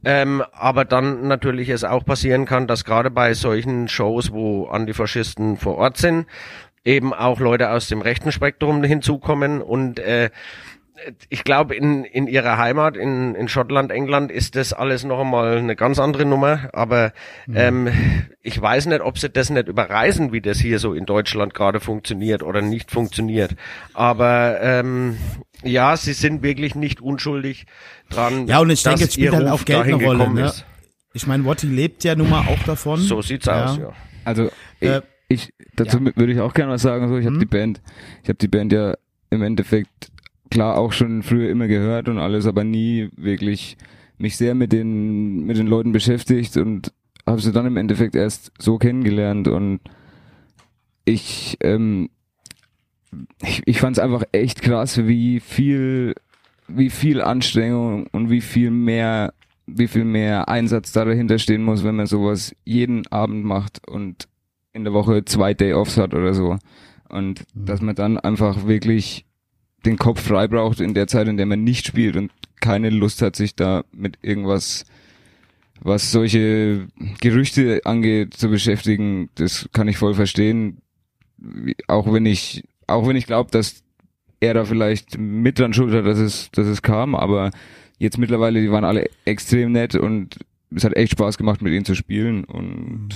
Ähm, 0.04 0.42
aber 0.52 0.84
dann 0.84 1.26
natürlich 1.28 1.68
es 1.68 1.84
auch 1.84 2.04
passieren 2.04 2.44
kann, 2.44 2.66
dass 2.66 2.84
gerade 2.84 3.10
bei 3.10 3.34
solchen 3.34 3.88
Shows, 3.88 4.32
wo 4.32 4.66
Antifaschisten 4.66 5.56
vor 5.56 5.76
Ort 5.76 5.96
sind, 5.96 6.26
eben 6.84 7.12
auch 7.12 7.40
Leute 7.40 7.70
aus 7.70 7.88
dem 7.88 8.00
rechten 8.00 8.32
Spektrum 8.32 8.82
hinzukommen 8.82 9.60
und 9.60 9.98
äh, 9.98 10.30
ich 11.28 11.44
glaube, 11.44 11.74
in, 11.74 12.04
in 12.04 12.26
ihrer 12.26 12.58
Heimat, 12.58 12.96
in, 12.96 13.34
in 13.34 13.48
Schottland, 13.48 13.92
England, 13.92 14.30
ist 14.32 14.56
das 14.56 14.72
alles 14.72 15.04
noch 15.04 15.20
einmal 15.20 15.58
eine 15.58 15.76
ganz 15.76 15.98
andere 15.98 16.24
Nummer. 16.24 16.70
Aber 16.72 17.12
ähm, 17.54 17.88
ich 18.42 18.60
weiß 18.60 18.86
nicht, 18.86 19.00
ob 19.00 19.18
sie 19.18 19.30
das 19.30 19.50
nicht 19.50 19.68
überreißen, 19.68 20.32
wie 20.32 20.40
das 20.40 20.58
hier 20.58 20.78
so 20.78 20.94
in 20.94 21.06
Deutschland 21.06 21.54
gerade 21.54 21.80
funktioniert 21.80 22.42
oder 22.42 22.62
nicht 22.62 22.90
funktioniert. 22.90 23.54
Aber 23.94 24.58
ähm, 24.60 25.16
ja, 25.62 25.96
sie 25.96 26.12
sind 26.12 26.42
wirklich 26.42 26.74
nicht 26.74 27.00
unschuldig 27.00 27.66
dran. 28.10 28.46
ja 28.46 28.58
und 28.58 28.70
ich 28.70 28.82
denke, 28.82 29.04
es 29.04 29.14
spielt 29.14 29.32
ihr 29.32 29.38
halt 29.38 29.48
auch 29.48 29.64
Geld 29.64 29.84
eine 29.84 29.94
Rolle. 29.94 30.30
Ne? 30.30 30.46
ist. 30.46 30.64
Ich 31.14 31.26
meine, 31.26 31.44
Wotti 31.44 31.66
lebt 31.66 32.04
ja 32.04 32.14
nun 32.14 32.30
mal 32.30 32.46
auch 32.48 32.62
davon. 32.64 33.00
So 33.00 33.22
sieht's 33.22 33.48
aus, 33.48 33.78
ja. 33.78 33.92
Also 34.24 34.50
Äh, 34.80 35.00
ich, 35.28 35.52
dazu 35.74 36.00
würde 36.00 36.32
ich 36.32 36.40
auch 36.40 36.54
gerne 36.54 36.72
was 36.72 36.82
sagen. 36.82 37.08
So, 37.08 37.16
ich 37.18 37.26
habe 37.26 37.36
Mhm. 37.36 37.40
die 37.40 37.46
Band, 37.46 37.82
ich 38.22 38.28
habe 38.28 38.38
die 38.38 38.48
Band 38.48 38.72
ja 38.72 38.94
im 39.30 39.42
Endeffekt 39.42 40.10
klar 40.50 40.76
auch 40.78 40.92
schon 40.92 41.22
früher 41.22 41.50
immer 41.50 41.68
gehört 41.68 42.08
und 42.08 42.18
alles, 42.18 42.46
aber 42.46 42.64
nie 42.64 43.10
wirklich 43.16 43.76
mich 44.18 44.36
sehr 44.36 44.54
mit 44.54 44.72
den 44.72 45.44
mit 45.44 45.56
den 45.56 45.66
Leuten 45.66 45.92
beschäftigt 45.92 46.56
und 46.56 46.92
habe 47.26 47.40
sie 47.40 47.52
dann 47.52 47.66
im 47.66 47.76
Endeffekt 47.76 48.14
erst 48.14 48.52
so 48.58 48.78
kennengelernt 48.78 49.48
und 49.48 49.80
ich 51.04 51.56
ähm, 51.62 52.10
ich, 53.42 53.62
ich 53.66 53.80
fand 53.80 53.96
es 53.96 54.02
einfach 54.02 54.24
echt 54.32 54.62
krass, 54.62 55.06
wie 55.06 55.40
viel 55.40 56.14
wie 56.66 56.90
viel 56.90 57.22
Anstrengung 57.22 58.06
und 58.08 58.30
wie 58.30 58.40
viel 58.40 58.70
mehr 58.70 59.32
wie 59.66 59.88
viel 59.88 60.04
mehr 60.04 60.48
Einsatz 60.48 60.92
da 60.92 61.04
dahinter 61.04 61.38
stehen 61.38 61.62
muss, 61.62 61.84
wenn 61.84 61.96
man 61.96 62.06
sowas 62.06 62.54
jeden 62.64 63.06
Abend 63.08 63.44
macht 63.44 63.86
und 63.86 64.28
in 64.72 64.84
der 64.84 64.92
Woche 64.92 65.24
zwei 65.24 65.54
Day-Offs 65.54 65.96
hat 65.96 66.14
oder 66.14 66.34
so. 66.34 66.58
Und 67.08 67.44
dass 67.54 67.80
man 67.80 67.94
dann 67.94 68.18
einfach 68.18 68.66
wirklich 68.66 69.24
den 69.86 69.96
Kopf 69.96 70.22
frei 70.22 70.48
braucht 70.48 70.80
in 70.80 70.94
der 70.94 71.06
Zeit, 71.06 71.28
in 71.28 71.36
der 71.36 71.46
man 71.46 71.62
nicht 71.64 71.86
spielt 71.86 72.16
und 72.16 72.30
keine 72.60 72.90
Lust 72.90 73.22
hat, 73.22 73.36
sich 73.36 73.54
da 73.54 73.84
mit 73.92 74.18
irgendwas, 74.22 74.84
was 75.80 76.10
solche 76.10 76.88
Gerüchte 77.20 77.80
angeht, 77.84 78.34
zu 78.34 78.48
beschäftigen, 78.48 79.30
das 79.36 79.68
kann 79.72 79.86
ich 79.88 79.96
voll 79.96 80.14
verstehen. 80.14 80.78
Auch 81.86 82.12
wenn 82.12 82.26
ich, 82.26 82.64
auch 82.88 83.06
wenn 83.06 83.14
ich 83.16 83.26
glaube, 83.26 83.50
dass 83.52 83.82
er 84.40 84.54
da 84.54 84.64
vielleicht 84.64 85.18
mit 85.18 85.58
dran 85.58 85.72
schuld 85.72 85.92
hat, 85.94 86.06
dass 86.06 86.18
es, 86.18 86.50
dass 86.52 86.66
es 86.66 86.82
kam, 86.82 87.14
aber 87.14 87.50
jetzt 87.98 88.18
mittlerweile, 88.18 88.60
die 88.60 88.70
waren 88.72 88.84
alle 88.84 89.08
extrem 89.24 89.72
nett 89.72 89.94
und 89.94 90.38
es 90.74 90.84
hat 90.84 90.96
echt 90.96 91.12
Spaß 91.12 91.38
gemacht, 91.38 91.62
mit 91.62 91.72
ihnen 91.72 91.84
zu 91.84 91.94
spielen 91.94 92.44
und 92.44 93.08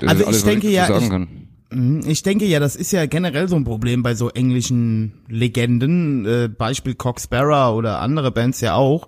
das 0.00 0.10
Also 0.10 0.22
ist 0.22 0.26
alles, 0.26 0.38
ich 0.40 0.44
was 0.46 0.50
denke 0.52 0.68
ja, 0.70 0.86
sagen 0.86 1.04
ich- 1.04 1.10
kann. 1.10 1.20
Mhm, 1.22 1.47
Ich 1.70 2.22
denke 2.22 2.46
ja, 2.46 2.60
das 2.60 2.76
ist 2.76 2.92
ja 2.92 3.04
generell 3.04 3.46
so 3.46 3.56
ein 3.56 3.64
Problem 3.64 4.02
bei 4.02 4.14
so 4.14 4.30
englischen 4.30 5.12
Legenden, 5.28 6.24
äh, 6.24 6.48
Beispiel 6.48 6.94
Cox 6.94 7.24
Sparrow 7.24 7.76
oder 7.76 8.00
andere 8.00 8.30
Bands 8.30 8.62
ja 8.62 8.74
auch. 8.74 9.06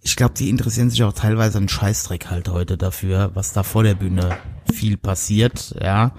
Ich 0.00 0.14
glaube, 0.14 0.34
die 0.34 0.50
interessieren 0.50 0.88
sich 0.88 1.02
auch 1.02 1.12
teilweise 1.12 1.58
einen 1.58 1.68
Scheißdreck 1.68 2.30
halt 2.30 2.48
heute 2.48 2.78
dafür, 2.78 3.32
was 3.34 3.52
da 3.52 3.64
vor 3.64 3.82
der 3.82 3.96
Bühne 3.96 4.36
viel 4.72 4.96
passiert, 4.98 5.74
ja, 5.82 6.12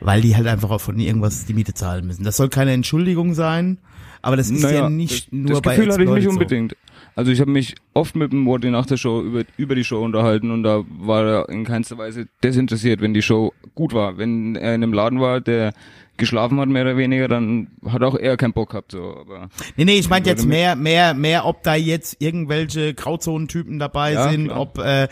weil 0.00 0.22
die 0.22 0.34
halt 0.34 0.48
einfach 0.48 0.70
auch 0.70 0.80
von 0.80 0.98
irgendwas 0.98 1.44
die 1.44 1.54
Miete 1.54 1.72
zahlen 1.72 2.04
müssen. 2.04 2.24
Das 2.24 2.36
soll 2.36 2.48
keine 2.48 2.72
Entschuldigung 2.72 3.34
sein, 3.34 3.78
aber 4.22 4.36
das 4.36 4.50
ist 4.50 4.62
ja 4.64 4.70
Naja, 4.70 4.90
nicht 4.90 5.26
das, 5.26 5.32
nur 5.32 5.50
das 5.50 5.62
bei 5.62 5.76
Gefühl 5.76 5.92
hatte 5.92 6.02
ich 6.02 6.10
nicht 6.10 6.26
Exploited 6.26 6.70
so. 6.70 6.91
Also 7.14 7.30
ich 7.30 7.40
habe 7.40 7.50
mich 7.50 7.74
oft 7.94 8.16
mit 8.16 8.32
dem 8.32 8.40
Morty 8.40 8.70
nach 8.70 8.86
der 8.86 8.96
Show 8.96 9.20
über, 9.22 9.42
über 9.56 9.74
die 9.74 9.84
Show 9.84 10.02
unterhalten 10.02 10.50
und 10.50 10.62
da 10.62 10.82
war 10.88 11.24
er 11.26 11.48
in 11.48 11.64
keinster 11.64 11.98
Weise 11.98 12.26
desinteressiert, 12.42 13.00
wenn 13.00 13.12
die 13.14 13.22
Show 13.22 13.52
gut 13.74 13.92
war. 13.92 14.16
Wenn 14.18 14.56
er 14.56 14.74
in 14.74 14.82
einem 14.82 14.92
Laden 14.92 15.20
war, 15.20 15.40
der 15.40 15.72
geschlafen 16.16 16.60
hat 16.60 16.68
mehr 16.68 16.82
oder 16.82 16.96
weniger, 16.96 17.28
dann 17.28 17.68
hat 17.88 18.02
auch 18.02 18.14
er 18.16 18.36
keinen 18.36 18.52
Bock 18.52 18.70
gehabt. 18.70 18.92
So. 18.92 19.16
Aber 19.18 19.48
Nee, 19.76 19.84
nee, 19.84 19.98
ich 19.98 20.08
meinte 20.08 20.30
jetzt 20.30 20.46
mehr, 20.46 20.76
mehr, 20.76 21.14
mehr, 21.14 21.44
ob 21.46 21.62
da 21.62 21.74
jetzt 21.74 22.16
irgendwelche 22.20 22.94
Grauzonentypen 22.94 23.78
dabei 23.78 24.12
Ja, 24.12 24.30
sind, 24.30 24.48
klar. 24.48 24.60
ob, 24.60 24.78
äh, 24.78 25.08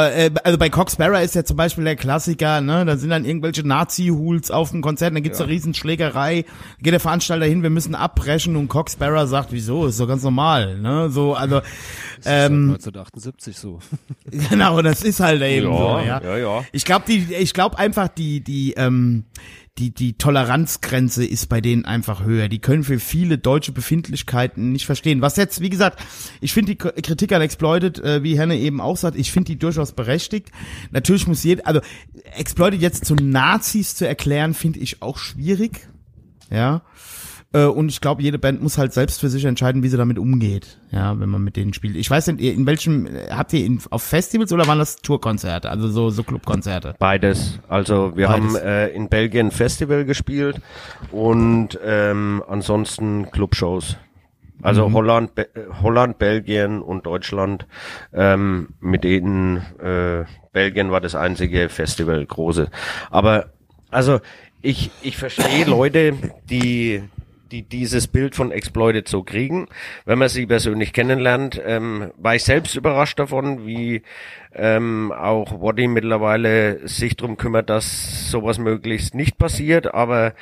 äh, 0.00 0.30
also 0.44 0.58
bei 0.58 0.70
Cox 0.70 0.94
Sparrow 0.94 1.20
ist 1.22 1.34
ja 1.34 1.44
zum 1.44 1.56
Beispiel 1.56 1.84
der 1.84 1.96
Klassiker, 1.96 2.60
ne, 2.60 2.84
da 2.84 2.96
sind 2.96 3.10
dann 3.10 3.24
irgendwelche 3.24 3.66
Nazi-Hools 3.66 4.50
auf 4.50 4.70
dem 4.70 4.80
Konzert, 4.82 5.14
dann 5.14 5.22
gibt's 5.22 5.38
Ja. 5.38 5.44
eine 5.44 5.52
Riesenschlägerei, 5.54 6.44
geht 6.80 6.92
der 6.92 7.00
Veranstalter 7.00 7.46
hin, 7.46 7.62
wir 7.62 7.70
müssen 7.70 7.94
abbrechen 7.94 8.56
und 8.56 8.68
Cox 8.68 8.94
Sparrow 8.94 9.28
sagt, 9.28 9.52
wieso, 9.52 9.86
ist 9.86 10.00
doch 10.00 10.08
ganz 10.08 10.22
normal, 10.22 10.78
ne, 10.78 11.10
so, 11.10 11.34
also, 11.34 11.60
Das 11.60 11.68
ist 12.18 12.24
seit 12.24 12.50
ähm, 12.50 12.70
1978 12.70 13.56
so. 13.58 13.78
genau, 14.50 14.82
das 14.82 15.02
ist 15.02 15.20
halt 15.20 15.42
eben 15.42 15.70
Ja, 15.72 15.78
so, 15.78 15.98
ja. 16.06 16.20
ja, 16.22 16.36
ja. 16.38 16.64
Ich 16.72 16.84
glaube, 16.84 17.04
die, 17.06 17.34
ich 17.34 17.52
glaube 17.54 17.78
einfach 17.78 18.08
die, 18.08 18.40
die, 18.40 18.72
ähm, 18.76 19.24
die, 19.78 19.92
die 19.92 20.16
Toleranzgrenze 20.16 21.24
ist 21.24 21.48
bei 21.48 21.60
denen 21.60 21.84
einfach 21.84 22.22
höher. 22.22 22.48
Die 22.48 22.60
können 22.60 22.84
für 22.84 23.00
viele 23.00 23.38
deutsche 23.38 23.72
Befindlichkeiten 23.72 24.70
nicht 24.70 24.86
verstehen. 24.86 25.20
Was 25.20 25.36
jetzt, 25.36 25.60
wie 25.60 25.70
gesagt, 25.70 26.00
ich 26.40 26.52
finde 26.52 26.74
die 26.74 26.78
Kritik 26.78 27.32
an 27.32 27.42
Exploited, 27.42 27.98
äh, 27.98 28.22
wie 28.22 28.38
Henne 28.38 28.56
eben 28.56 28.80
auch 28.80 28.96
sagt, 28.96 29.16
ich 29.16 29.32
finde 29.32 29.52
die 29.52 29.58
durchaus 29.58 29.92
berechtigt. 29.92 30.52
Natürlich 30.92 31.26
muss 31.26 31.42
jeder, 31.42 31.66
also 31.66 31.80
Exploited 32.36 32.80
jetzt 32.80 33.04
zu 33.04 33.16
Nazis 33.16 33.96
zu 33.96 34.06
erklären, 34.06 34.54
finde 34.54 34.78
ich 34.78 35.02
auch 35.02 35.18
schwierig. 35.18 35.88
Ja. 36.50 36.82
Äh, 37.54 37.66
Und 37.66 37.88
ich 37.90 38.00
glaube, 38.00 38.20
jede 38.22 38.38
Band 38.38 38.62
muss 38.62 38.76
halt 38.76 38.92
selbst 38.92 39.20
für 39.20 39.28
sich 39.28 39.44
entscheiden, 39.44 39.82
wie 39.82 39.88
sie 39.88 39.96
damit 39.96 40.18
umgeht, 40.18 40.78
ja, 40.90 41.18
wenn 41.20 41.28
man 41.30 41.42
mit 41.42 41.56
denen 41.56 41.72
spielt. 41.72 41.96
Ich 41.96 42.10
weiß 42.10 42.26
nicht, 42.26 42.40
in 42.40 42.66
welchem, 42.66 43.06
äh, 43.06 43.30
habt 43.30 43.52
ihr 43.52 43.64
in, 43.64 43.80
auf 43.90 44.02
Festivals 44.02 44.52
oder 44.52 44.66
waren 44.66 44.78
das 44.78 44.96
Tourkonzerte, 44.96 45.70
also 45.70 45.88
so, 45.88 46.10
so 46.10 46.24
Clubkonzerte? 46.24 46.96
Beides. 46.98 47.60
Also 47.68 48.16
wir 48.16 48.26
Beides. 48.26 48.44
haben 48.44 48.56
äh, 48.56 48.88
in 48.88 49.08
Belgien 49.08 49.50
Festival 49.52 50.04
gespielt 50.04 50.60
und 51.12 51.78
ähm, 51.84 52.42
ansonsten 52.48 53.30
Clubshows. 53.30 53.96
Also 54.62 54.92
Holland, 54.92 55.34
Be 55.34 55.54
äh, 55.54 55.60
Holland, 55.82 56.18
Belgien 56.18 56.80
und 56.80 57.04
Deutschland. 57.06 57.66
Ähm, 58.14 58.68
mit 58.80 59.04
denen 59.04 59.58
äh, 59.78 60.24
Belgien 60.52 60.90
war 60.90 61.00
das 61.02 61.14
einzige 61.14 61.68
Festival 61.68 62.24
große. 62.24 62.70
Aber 63.10 63.50
also 63.90 64.20
ich 64.62 64.90
ich 65.02 65.18
verstehe 65.18 65.66
Leute, 65.66 66.14
die 66.48 67.02
die 67.50 67.62
dieses 67.62 68.08
Bild 68.08 68.34
von 68.34 68.50
Exploited 68.50 69.08
so 69.08 69.22
kriegen. 69.22 69.68
Wenn 70.04 70.18
man 70.18 70.28
sie 70.28 70.46
persönlich 70.46 70.92
kennenlernt, 70.92 71.60
ähm, 71.64 72.12
war 72.16 72.34
ich 72.34 72.44
selbst 72.44 72.76
überrascht 72.76 73.18
davon, 73.18 73.66
wie 73.66 74.02
ähm, 74.54 75.12
auch 75.12 75.60
Waddy 75.60 75.88
mittlerweile 75.88 76.86
sich 76.86 77.16
drum 77.16 77.36
kümmert, 77.36 77.70
dass 77.70 78.30
sowas 78.30 78.58
möglichst 78.58 79.14
nicht 79.14 79.38
passiert, 79.38 79.92
aber 79.94 80.34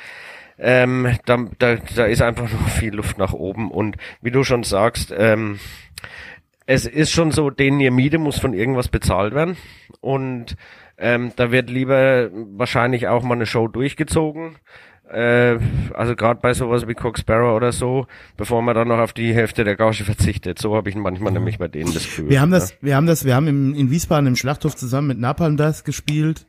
ähm, 0.57 1.17
da, 1.25 1.45
da, 1.59 1.75
da 1.95 2.05
ist 2.05 2.21
einfach 2.21 2.51
noch 2.51 2.67
viel 2.79 2.93
Luft 2.95 3.17
nach 3.17 3.33
oben 3.33 3.71
und 3.71 3.97
wie 4.21 4.31
du 4.31 4.43
schon 4.43 4.63
sagst, 4.63 5.13
ähm, 5.17 5.59
es 6.65 6.85
ist 6.85 7.11
schon 7.11 7.31
so, 7.31 7.49
denen 7.49 7.79
ihr 7.79 7.91
Miete 7.91 8.17
muss 8.17 8.39
von 8.39 8.53
irgendwas 8.53 8.87
bezahlt 8.87 9.33
werden 9.33 9.57
und 10.01 10.55
Ähm, 10.95 11.31
da 11.35 11.51
wird 11.51 11.69
lieber 11.71 12.29
wahrscheinlich 12.31 13.07
auch 13.07 13.23
mal 13.23 13.33
eine 13.33 13.47
Show 13.47 13.67
durchgezogen. 13.67 14.57
Äh, 15.13 15.59
also 15.93 16.15
gerade 16.15 16.39
bei 16.41 16.53
sowas 16.53 16.87
wie 16.87 16.95
Cox 16.95 17.21
Sparrow 17.21 17.55
oder 17.55 17.71
so, 17.71 18.07
bevor 18.35 18.61
man 18.61 18.73
dann 18.75 18.87
noch 18.87 18.97
auf 18.97 19.13
die 19.13 19.33
Hälfte 19.33 19.63
der 19.63 19.75
Gage 19.75 20.03
verzichtet. 20.03 20.59
So 20.59 20.75
habe 20.75 20.89
ich 20.89 20.95
manchmal 20.95 21.31
nämlich 21.31 21.59
bei 21.59 21.67
denen 21.67 21.93
das 21.93 22.03
Gefühl. 22.03 22.29
Wir 22.29 22.41
haben 22.41 22.51
das, 22.51 22.71
ja. 22.71 22.77
wir 22.81 22.95
haben 22.95 23.05
das, 23.05 23.23
wir 23.23 23.35
haben 23.35 23.47
im, 23.47 23.75
in 23.75 23.91
Wiesbaden 23.91 24.27
im 24.27 24.35
Schlachthof 24.35 24.75
zusammen 24.75 25.09
mit 25.09 25.19
Napalm 25.19 25.55
das 25.55 25.83
gespielt. 25.83 26.47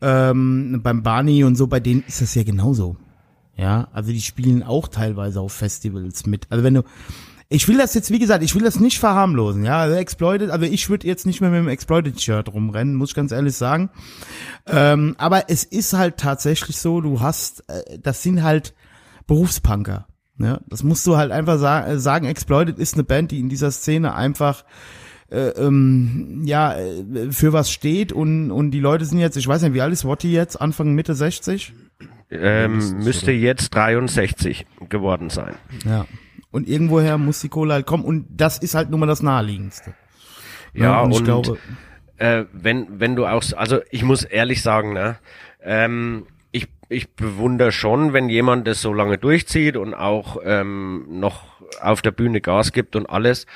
Ähm, 0.00 0.80
beim 0.82 1.02
Barney 1.02 1.42
und 1.42 1.56
so, 1.56 1.66
bei 1.66 1.80
denen 1.80 2.04
ist 2.06 2.22
das 2.22 2.34
ja 2.34 2.44
genauso. 2.44 2.96
Ja, 3.56 3.88
also 3.92 4.12
die 4.12 4.20
spielen 4.20 4.62
auch 4.62 4.86
teilweise 4.86 5.40
auf 5.40 5.52
Festivals 5.52 6.26
mit. 6.26 6.46
Also 6.50 6.62
wenn 6.62 6.74
du, 6.74 6.82
ich 7.50 7.66
will 7.66 7.78
das 7.78 7.94
jetzt, 7.94 8.10
wie 8.10 8.18
gesagt, 8.18 8.44
ich 8.44 8.54
will 8.54 8.62
das 8.62 8.78
nicht 8.78 8.98
verharmlosen, 8.98 9.64
ja, 9.64 9.78
also 9.78 9.96
Exploited, 9.96 10.50
also 10.50 10.66
ich 10.66 10.90
würde 10.90 11.06
jetzt 11.06 11.24
nicht 11.26 11.40
mehr 11.40 11.50
mit 11.50 11.60
dem 11.60 11.68
Exploited-Shirt 11.68 12.52
rumrennen, 12.52 12.94
muss 12.94 13.10
ich 13.10 13.14
ganz 13.14 13.32
ehrlich 13.32 13.54
sagen. 13.54 13.88
Ähm, 14.66 15.14
aber 15.18 15.44
es 15.48 15.64
ist 15.64 15.94
halt 15.94 16.18
tatsächlich 16.18 16.76
so, 16.76 17.00
du 17.00 17.20
hast, 17.20 17.64
äh, 17.68 17.98
das 18.02 18.22
sind 18.22 18.42
halt 18.42 18.74
Berufspunker. 19.26 20.06
Ja, 20.38 20.60
das 20.68 20.82
musst 20.82 21.06
du 21.06 21.16
halt 21.16 21.32
einfach 21.32 21.58
sa 21.58 21.86
äh, 21.86 21.98
sagen. 21.98 22.26
Exploited 22.26 22.78
ist 22.78 22.94
eine 22.94 23.02
Band, 23.02 23.32
die 23.32 23.40
in 23.40 23.48
dieser 23.48 23.72
Szene 23.72 24.14
einfach 24.14 24.64
äh, 25.30 25.48
ähm, 25.48 26.42
ja 26.44 26.74
äh, 26.74 27.32
für 27.32 27.52
was 27.52 27.72
steht 27.72 28.12
und 28.12 28.52
und 28.52 28.70
die 28.70 28.80
Leute 28.80 29.04
sind 29.04 29.18
jetzt, 29.18 29.36
ich 29.36 29.48
weiß 29.48 29.62
nicht, 29.62 29.74
wie 29.74 29.80
alt 29.80 29.92
ist 29.92 30.04
Wotti 30.04 30.30
jetzt, 30.30 30.60
Anfang 30.60 30.94
Mitte 30.94 31.14
60? 31.14 31.72
Ähm, 32.30 33.02
müsste 33.02 33.32
jetzt 33.32 33.74
63 33.74 34.66
geworden 34.88 35.28
sein. 35.28 35.54
Ja. 35.84 36.06
Und 36.58 36.68
irgendwoher 36.68 37.18
muss 37.18 37.40
die 37.40 37.48
Kohle 37.48 37.72
halt 37.72 37.86
kommen 37.86 38.04
und 38.04 38.26
das 38.28 38.58
ist 38.58 38.74
halt 38.74 38.90
nun 38.90 38.98
mal 38.98 39.06
das 39.06 39.22
naheliegendste. 39.22 39.94
Ja, 40.74 41.02
und 41.02 41.12
ich 41.12 41.18
und 41.18 41.24
glaube, 41.24 41.58
äh, 42.16 42.46
wenn, 42.52 43.00
wenn 43.00 43.14
du 43.14 43.26
auch, 43.26 43.44
also 43.56 43.78
ich 43.90 44.02
muss 44.02 44.24
ehrlich 44.24 44.60
sagen, 44.60 44.92
ne, 44.92 45.18
ähm, 45.62 46.26
ich, 46.50 46.66
ich 46.88 47.14
bewundere 47.14 47.70
schon, 47.70 48.12
wenn 48.12 48.28
jemand 48.28 48.66
das 48.66 48.82
so 48.82 48.92
lange 48.92 49.18
durchzieht 49.18 49.76
und 49.76 49.94
auch 49.94 50.38
ähm, 50.44 51.06
noch 51.08 51.44
auf 51.80 52.02
der 52.02 52.10
Bühne 52.10 52.40
Gas 52.40 52.72
gibt 52.72 52.96
und 52.96 53.08
alles. 53.08 53.46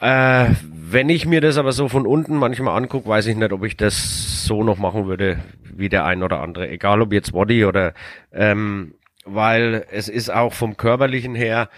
Äh, 0.00 0.46
wenn 0.62 1.08
ich 1.08 1.24
mir 1.24 1.40
das 1.40 1.56
aber 1.56 1.70
so 1.70 1.88
von 1.88 2.04
unten 2.04 2.36
manchmal 2.36 2.76
angucke, 2.76 3.08
weiß 3.08 3.26
ich 3.26 3.36
nicht, 3.36 3.52
ob 3.52 3.64
ich 3.64 3.76
das 3.76 4.44
so 4.44 4.64
noch 4.64 4.78
machen 4.78 5.06
würde 5.06 5.38
wie 5.62 5.88
der 5.88 6.04
ein 6.04 6.24
oder 6.24 6.40
andere. 6.40 6.68
Egal 6.68 7.00
ob 7.00 7.12
jetzt 7.12 7.30
Body 7.30 7.64
oder 7.64 7.94
ähm, 8.32 8.94
weil 9.24 9.86
es 9.90 10.08
ist 10.08 10.30
auch 10.30 10.52
vom 10.52 10.76
körperlichen 10.76 11.34
her 11.34 11.68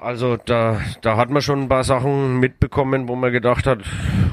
also 0.00 0.36
da, 0.36 0.80
da 1.02 1.16
hat 1.16 1.30
man 1.30 1.42
schon 1.42 1.62
ein 1.62 1.68
paar 1.68 1.84
Sachen 1.84 2.38
mitbekommen, 2.38 3.08
wo 3.08 3.16
man 3.16 3.32
gedacht 3.32 3.66
hat, 3.66 3.80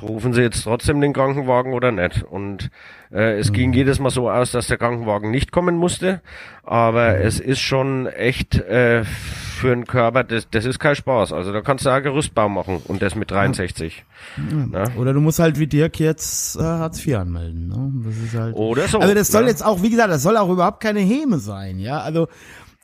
rufen 0.02 0.34
sie 0.34 0.42
jetzt 0.42 0.64
trotzdem 0.64 1.02
den 1.02 1.14
Krankenwagen 1.14 1.74
oder 1.74 1.92
nicht. 1.92 2.24
Und 2.24 2.70
äh, 3.12 3.38
es 3.38 3.52
ging 3.52 3.74
jedes 3.74 4.00
Mal 4.00 4.10
so 4.10 4.30
aus, 4.30 4.52
dass 4.52 4.68
der 4.68 4.78
Krankenwagen 4.78 5.32
nicht 5.32 5.52
kommen 5.52 5.76
musste. 5.76 6.22
Aber 6.64 7.20
es 7.20 7.40
ist 7.40 7.60
schon 7.60 8.08
echt 8.08 8.56
äh, 8.56 9.04
für 9.04 9.72
einen 9.72 9.86
Körper, 9.86 10.24
das, 10.24 10.48
das 10.50 10.66
ist 10.66 10.80
kein 10.80 10.96
Spaß. 10.96 11.32
Also 11.32 11.54
da 11.54 11.62
kannst 11.62 11.86
du 11.86 11.90
auch 11.90 12.02
Gerüstbau 12.02 12.50
machen 12.50 12.82
und 12.86 13.02
das 13.02 13.16
mit 13.16 13.32
63. 13.32 14.04
Ne? 14.38 14.86
oder 14.98 15.14
du 15.14 15.22
musst 15.22 15.40
halt 15.40 15.60
wie 15.60 15.68
Dirk 15.68 16.00
jetzt 16.00 16.58
äh, 16.58 16.62
Hartz 16.62 17.06
IV 17.06 17.16
anmelden. 17.18 17.68
Ne? 17.68 17.92
Das 18.06 18.18
ist 18.18 18.36
halt. 18.36 18.56
Oder 18.56 18.88
so. 18.88 19.00
Also 19.00 19.14
das 19.14 19.30
soll 19.30 19.44
ne? 19.44 19.50
jetzt 19.50 19.66
auch, 19.66 19.82
wie 19.82 19.90
gesagt, 19.90 20.12
das 20.12 20.24
soll 20.24 20.38
auch 20.38 20.50
überhaupt 20.50 20.82
keine 20.82 21.00
Häme 21.00 21.40
sein, 21.40 21.80
ja. 21.80 22.00
Also 22.00 22.28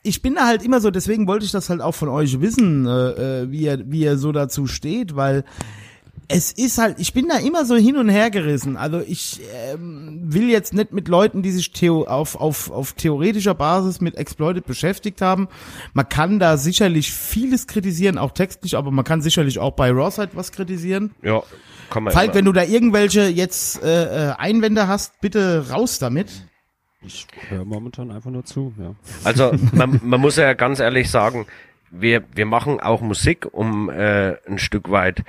ich 0.03 0.21
bin 0.21 0.35
da 0.35 0.47
halt 0.47 0.63
immer 0.63 0.81
so, 0.81 0.91
deswegen 0.91 1.27
wollte 1.27 1.45
ich 1.45 1.51
das 1.51 1.69
halt 1.69 1.81
auch 1.81 1.93
von 1.93 2.09
euch 2.09 2.41
wissen, 2.41 2.85
äh, 2.87 3.41
äh, 3.41 3.51
wie 3.51 3.61
ihr, 3.61 3.83
wie 3.85 4.01
ihr 4.01 4.17
so 4.17 4.31
dazu 4.31 4.67
steht, 4.67 5.15
weil 5.15 5.43
es 6.27 6.51
ist 6.51 6.77
halt, 6.77 6.99
ich 6.99 7.13
bin 7.13 7.27
da 7.27 7.37
immer 7.37 7.65
so 7.65 7.75
hin 7.75 7.97
und 7.97 8.09
her 8.09 8.31
gerissen. 8.31 8.77
Also 8.77 9.01
ich 9.05 9.41
ähm, 9.53 10.21
will 10.23 10.49
jetzt 10.49 10.73
nicht 10.73 10.93
mit 10.93 11.07
Leuten, 11.07 11.41
die 11.41 11.51
sich 11.51 11.71
theo 11.71 12.05
auf, 12.05 12.35
auf, 12.35 12.71
auf 12.71 12.93
theoretischer 12.93 13.53
Basis 13.53 13.99
mit 13.99 14.15
Exploited 14.15 14.65
beschäftigt 14.65 15.21
haben. 15.21 15.49
Man 15.93 16.07
kann 16.07 16.39
da 16.39 16.57
sicherlich 16.57 17.11
vieles 17.11 17.67
kritisieren, 17.67 18.17
auch 18.17 18.31
textlich, 18.31 18.77
aber 18.77 18.91
man 18.91 19.03
kann 19.03 19.21
sicherlich 19.21 19.59
auch 19.59 19.71
bei 19.71 19.91
Rawside 19.91 20.31
was 20.33 20.51
kritisieren. 20.51 21.11
Ja, 21.21 21.43
kann 21.89 22.03
man 22.03 22.13
Falk, 22.13 22.27
immer. 22.27 22.35
wenn 22.35 22.45
du 22.45 22.53
da 22.53 22.63
irgendwelche 22.63 23.27
jetzt 23.27 23.83
äh, 23.83 24.29
äh, 24.29 24.33
Einwände 24.37 24.87
hast, 24.87 25.19
bitte 25.19 25.69
raus 25.69 25.99
damit. 25.99 26.29
Ich 27.03 27.25
höre 27.49 27.65
momentan 27.65 28.11
einfach 28.11 28.31
nur 28.31 28.45
zu, 28.45 28.73
ja. 28.77 28.93
Also 29.23 29.53
man, 29.73 29.99
man 30.03 30.21
muss 30.21 30.37
ja 30.37 30.53
ganz 30.53 30.79
ehrlich 30.79 31.09
sagen, 31.09 31.45
wir, 31.89 32.23
wir 32.33 32.45
machen 32.45 32.79
auch 32.79 33.01
Musik, 33.01 33.47
um 33.51 33.89
äh, 33.89 34.35
ein 34.47 34.59
Stück 34.59 34.91
weit 34.91 35.23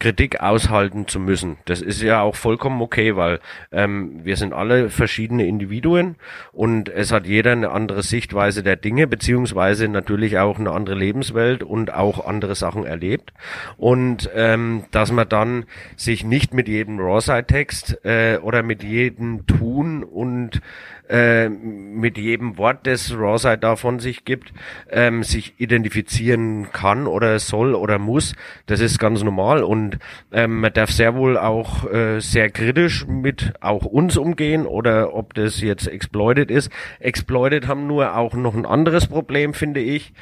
Kritik 0.00 0.40
aushalten 0.40 1.08
zu 1.08 1.18
müssen. 1.18 1.56
Das 1.64 1.82
ist 1.82 2.00
ja 2.00 2.20
auch 2.20 2.36
vollkommen 2.36 2.80
okay, 2.80 3.16
weil 3.16 3.40
ähm, 3.72 4.20
wir 4.22 4.36
sind 4.36 4.52
alle 4.52 4.90
verschiedene 4.90 5.46
Individuen 5.46 6.14
und 6.52 6.88
es 6.88 7.10
hat 7.10 7.26
jeder 7.26 7.50
eine 7.50 7.70
andere 7.70 8.04
Sichtweise 8.04 8.62
der 8.62 8.76
Dinge, 8.76 9.08
beziehungsweise 9.08 9.88
natürlich 9.88 10.38
auch 10.38 10.60
eine 10.60 10.70
andere 10.70 10.94
Lebenswelt 10.94 11.64
und 11.64 11.92
auch 11.92 12.24
andere 12.24 12.54
Sachen 12.54 12.84
erlebt. 12.84 13.32
Und 13.76 14.30
ähm, 14.34 14.84
dass 14.92 15.10
man 15.10 15.28
dann 15.28 15.64
sich 15.96 16.22
nicht 16.22 16.54
mit 16.54 16.68
jedem 16.68 17.00
Rawside-Text 17.00 18.04
äh, 18.04 18.38
oder 18.38 18.62
mit 18.62 18.84
jedem 18.84 19.46
Tun 19.46 20.04
und 20.04 20.60
äh, 21.08 21.48
mit 21.48 22.18
jedem 22.18 22.58
Wort, 22.58 22.86
das 22.86 23.12
Rawside 23.16 23.58
da 23.58 23.76
von 23.76 23.98
sich 23.98 24.24
gibt, 24.24 24.52
ähm, 24.90 25.22
sich 25.22 25.54
identifizieren 25.58 26.70
kann 26.72 27.06
oder 27.06 27.38
soll 27.38 27.74
oder 27.74 27.98
muss. 27.98 28.34
Das 28.66 28.80
ist 28.80 28.98
ganz 28.98 29.22
normal 29.22 29.62
und 29.62 29.98
ähm, 30.32 30.60
man 30.60 30.72
darf 30.72 30.90
sehr 30.90 31.14
wohl 31.14 31.38
auch 31.38 31.90
äh, 31.90 32.20
sehr 32.20 32.50
kritisch 32.50 33.06
mit 33.06 33.54
auch 33.60 33.84
uns 33.84 34.16
umgehen 34.16 34.66
oder 34.66 35.14
ob 35.14 35.34
das 35.34 35.60
jetzt 35.60 35.86
Exploited 35.86 36.50
ist. 36.50 36.70
Exploited 37.00 37.66
haben 37.68 37.86
nur 37.86 38.16
auch 38.16 38.34
noch 38.34 38.54
ein 38.54 38.66
anderes 38.66 39.06
Problem, 39.06 39.54
finde 39.54 39.80
ich. 39.80 40.12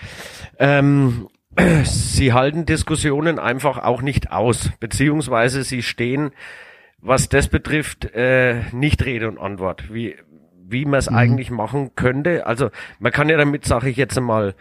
Ähm, 0.58 1.28
sie 1.82 2.32
halten 2.32 2.66
Diskussionen 2.66 3.38
einfach 3.38 3.78
auch 3.78 4.02
nicht 4.02 4.30
aus, 4.30 4.70
beziehungsweise 4.78 5.64
sie 5.64 5.82
stehen 5.82 6.30
was 7.06 7.28
das 7.28 7.48
betrifft, 7.48 8.06
äh, 8.14 8.62
nicht 8.72 9.04
Rede 9.04 9.28
und 9.28 9.38
Antwort, 9.38 9.92
wie, 9.92 10.16
wie 10.68 10.84
man 10.84 10.98
es 10.98 11.08
eigentlich 11.08 11.50
machen 11.50 11.90
könnte. 11.94 12.46
Also 12.46 12.70
man 12.98 13.12
kann 13.12 13.28
ja 13.28 13.36
damit, 13.36 13.64
sage 13.64 13.88
ich 13.88 13.96
jetzt 13.96 14.16
einmal, 14.16 14.54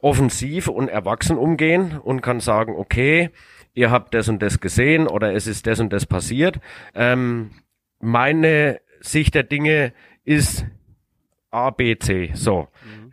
offensiv 0.00 0.68
und 0.68 0.88
erwachsen 0.88 1.36
umgehen 1.36 1.98
und 1.98 2.20
kann 2.20 2.40
sagen, 2.40 2.74
okay, 2.76 3.30
ihr 3.74 3.90
habt 3.90 4.14
das 4.14 4.28
und 4.28 4.42
das 4.42 4.60
gesehen 4.60 5.06
oder 5.06 5.34
es 5.34 5.46
ist 5.46 5.66
das 5.66 5.80
und 5.80 5.92
das 5.92 6.06
passiert. 6.06 6.60
Ähm, 6.94 7.50
meine 8.00 8.80
Sicht 9.00 9.34
der 9.34 9.42
Dinge 9.42 9.92
ist 10.24 10.66
A, 11.50 11.70
B, 11.70 11.98
C. 11.98 12.30
So, 12.34 12.68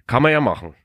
kann 0.08 0.22
man 0.22 0.32
ja 0.32 0.42
machen. 0.42 0.76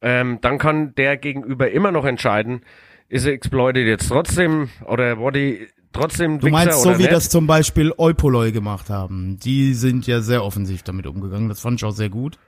Ähm, 0.00 0.38
dann 0.40 0.58
kann 0.58 0.94
der 0.94 1.16
Gegenüber 1.16 1.70
immer 1.70 1.92
noch 1.92 2.04
entscheiden, 2.04 2.62
ist 3.08 3.26
Exploited 3.26 3.86
jetzt 3.86 4.08
trotzdem 4.08 4.70
oder 4.86 5.16
Body 5.16 5.68
trotzdem 5.94 6.38
Du 6.40 6.46
Wichser 6.46 6.52
meinst 6.56 6.82
so, 6.82 6.88
oder 6.90 6.98
wie 6.98 7.02
nicht? 7.02 7.12
das 7.14 7.30
zum 7.30 7.46
Beispiel 7.46 7.92
Eupoloi 7.96 8.52
gemacht 8.52 8.90
haben. 8.90 9.38
Die 9.42 9.72
sind 9.74 10.06
ja 10.06 10.20
sehr 10.20 10.44
offensiv 10.44 10.82
damit 10.82 11.06
umgegangen. 11.06 11.48
Das 11.48 11.60
fand 11.60 11.80
ich 11.80 11.84
auch 11.84 11.92
sehr 11.92 12.10
gut. 12.10 12.38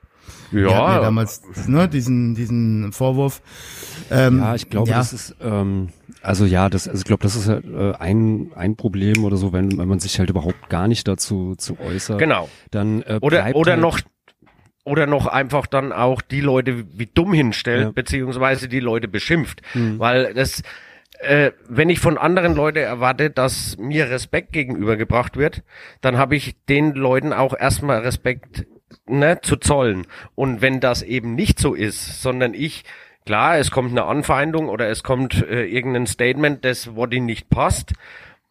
Ja 0.51 0.61
ja, 0.69 1.01
damals 1.01 1.43
ne, 1.69 1.89
diesen, 1.89 2.35
diesen 2.35 2.93
Vorwurf. 2.93 3.41
Ähm, 4.11 4.39
Ja, 4.41 4.55
ich 4.57 4.69
glaube, 4.69 4.91
ja. 4.91 4.99
das 4.99 5.13
ist, 5.13 5.37
ähm, 5.41 5.91
also 6.21 6.45
ja, 6.45 6.69
das, 6.69 6.89
also 6.89 6.99
ich 6.99 7.05
glaube, 7.05 7.23
das 7.23 7.37
ist 7.37 7.49
halt, 7.49 7.65
äh, 7.65 7.93
ein, 7.99 8.51
ein 8.57 8.75
Problem 8.77 9.25
oder 9.25 9.37
so, 9.37 9.53
wenn, 9.53 9.79
wenn 9.79 9.87
man 9.89 10.01
sich 10.01 10.19
halt 10.19 10.29
überhaupt 10.31 10.69
gar 10.69 10.89
nicht 10.89 11.07
dazu 11.07 11.55
zu 11.57 11.79
äußert. 11.79 12.19
genau. 12.19 12.49
Dann 12.73 13.03
äh, 13.03 13.19
Oder, 13.23 13.55
oder 13.55 13.73
halt, 13.73 13.81
noch, 13.81 14.01
oder 14.85 15.07
noch 15.07 15.27
einfach 15.29 15.67
dann 15.67 15.93
auch 15.93 16.21
die 16.23 16.41
Leute 16.41 16.85
wie 16.99 17.07
dumm 17.07 17.33
hinstellt, 17.33 17.83
Ja. 17.85 17.91
beziehungsweise 17.93 18.69
die 18.69 18.81
Leute 18.81 19.07
beschimpft. 19.09 19.63
Weil 19.75 20.35
das, 20.35 20.63
äh, 21.21 21.53
wenn 21.69 21.89
ich 21.89 22.01
von 22.01 22.19
anderen 22.19 22.55
Leuten 22.55 22.79
erwarte, 22.79 23.31
dass 23.31 23.77
mir 23.79 24.11
Respekt 24.11 24.53
gegenübergebracht 24.53 25.37
wird, 25.37 25.63
dann 26.01 26.19
habe 26.19 26.37
ich 26.37 26.57
den 26.69 26.93
Leuten 26.95 27.33
auch 27.33 27.55
erstmal 27.59 28.01
Respekt 28.01 28.67
ne, 29.07 29.41
zu 29.41 29.57
zollen. 29.57 30.07
Und 30.35 30.63
wenn 30.63 30.81
das 30.81 31.03
eben 31.03 31.35
nicht 31.35 31.59
so 31.59 31.75
ist, 31.75 32.23
sondern 32.23 32.55
ich, 32.55 32.85
klar, 33.25 33.59
es 33.59 33.71
kommt 33.71 33.91
eine 33.91 34.05
Anfeindung 34.05 34.69
oder 34.69 34.89
es 34.89 35.03
kommt 35.03 35.43
äh, 35.49 35.65
irgendein 35.65 36.07
Statement, 36.07 36.65
das 36.65 36.95
Woddy 36.95 37.21
nicht 37.21 37.51
passt, 37.51 37.93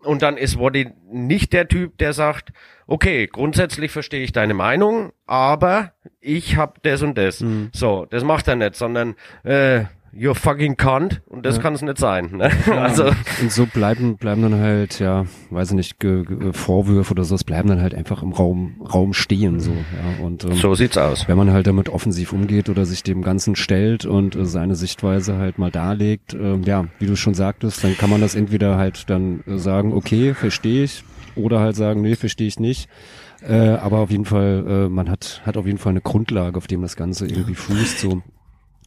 und 0.06 0.22
dann 0.22 0.38
ist 0.38 0.60
Woddy 0.60 0.92
nicht 1.12 1.52
der 1.52 1.68
Typ, 1.68 1.98
der 1.98 2.14
sagt, 2.14 2.54
okay, 2.88 3.28
grundsätzlich 3.28 3.92
verstehe 3.92 4.24
ich 4.24 4.32
deine 4.32 4.54
Meinung, 4.54 5.12
aber 5.26 5.94
ich 6.22 6.58
hab 6.58 6.84
das 6.84 7.02
und 7.02 7.18
das. 7.18 7.40
So, 7.74 8.06
das 8.06 8.24
macht 8.24 8.48
er 8.48 8.56
nicht, 8.56 8.76
sondern 8.76 9.16
äh, 9.44 9.86
you're 10.18 10.34
fucking 10.36 10.78
cunt 10.78 11.22
und 11.28 11.46
das 11.46 11.58
Ja. 11.58 11.62
kann 11.62 11.74
es 11.76 11.82
nicht 11.82 11.98
sein. 11.98 12.32
Ne? 12.38 12.50
Also 12.72 13.06
Und 13.42 13.52
so 13.52 13.66
bleiben, 13.66 14.18
bleiben 14.18 14.42
dann 14.42 14.56
halt, 14.56 15.00
ja, 15.00 15.26
weiß 15.50 15.72
ich 15.72 15.76
nicht, 15.76 16.00
Ge 16.00 16.24
Ge 16.24 16.54
Vorwürfe 16.54 17.12
oder 17.12 17.24
so, 17.24 17.36
es 17.36 17.44
bleiben 17.44 17.68
dann 17.70 17.82
halt 17.82 17.94
einfach 17.94 18.24
im 18.24 18.32
Raum, 18.32 18.82
Raum 18.94 19.14
stehen, 19.14 19.60
so, 19.60 19.72
ja. 19.72 20.24
Und, 20.26 20.44
ähm, 20.46 20.54
so 20.54 20.74
sieht's 20.76 20.98
aus. 20.98 21.28
wenn 21.28 21.38
man 21.38 21.52
halt 21.52 21.68
damit 21.68 21.90
offensiv 21.90 22.34
umgeht 22.34 22.70
oder 22.70 22.86
sich 22.86 23.04
dem 23.04 23.22
Ganzen 23.22 23.56
stellt 23.56 24.06
und 24.06 24.36
äh, 24.36 24.46
seine 24.46 24.76
Sichtweise 24.76 25.38
halt 25.38 25.58
mal 25.60 25.72
darlegt, 25.72 26.34
ähm, 26.34 26.64
ja, 26.64 26.86
wie 27.00 27.06
du 27.08 27.16
schon 27.16 27.34
sagtest, 27.34 27.84
dann 27.84 27.98
kann 27.98 28.10
man 28.10 28.22
das 28.22 28.36
entweder 28.36 28.78
halt 28.78 29.10
dann 29.10 29.42
äh, 29.48 29.58
sagen, 29.58 29.94
okay, 29.94 30.34
verstehe 30.34 30.84
ich, 30.86 31.04
oder 31.36 31.60
halt 31.60 31.76
sagen, 31.76 32.02
nee, 32.02 32.16
verstehe 32.16 32.48
ich 32.48 32.60
nicht. 32.60 32.88
Äh, 33.48 33.54
aber 33.76 34.00
auf 34.00 34.10
jeden 34.10 34.26
Fall, 34.26 34.64
äh, 34.68 34.90
man 34.90 35.10
hat, 35.10 35.42
hat 35.46 35.58
auf 35.58 35.66
jeden 35.66 35.78
Fall 35.78 35.92
eine 35.92 36.02
Grundlage, 36.02 36.58
auf 36.58 36.68
dem 36.68 36.82
das 36.82 36.96
Ganze 36.96 37.28
irgendwie 37.28 37.54
fußt, 37.56 38.00
so. 38.00 38.22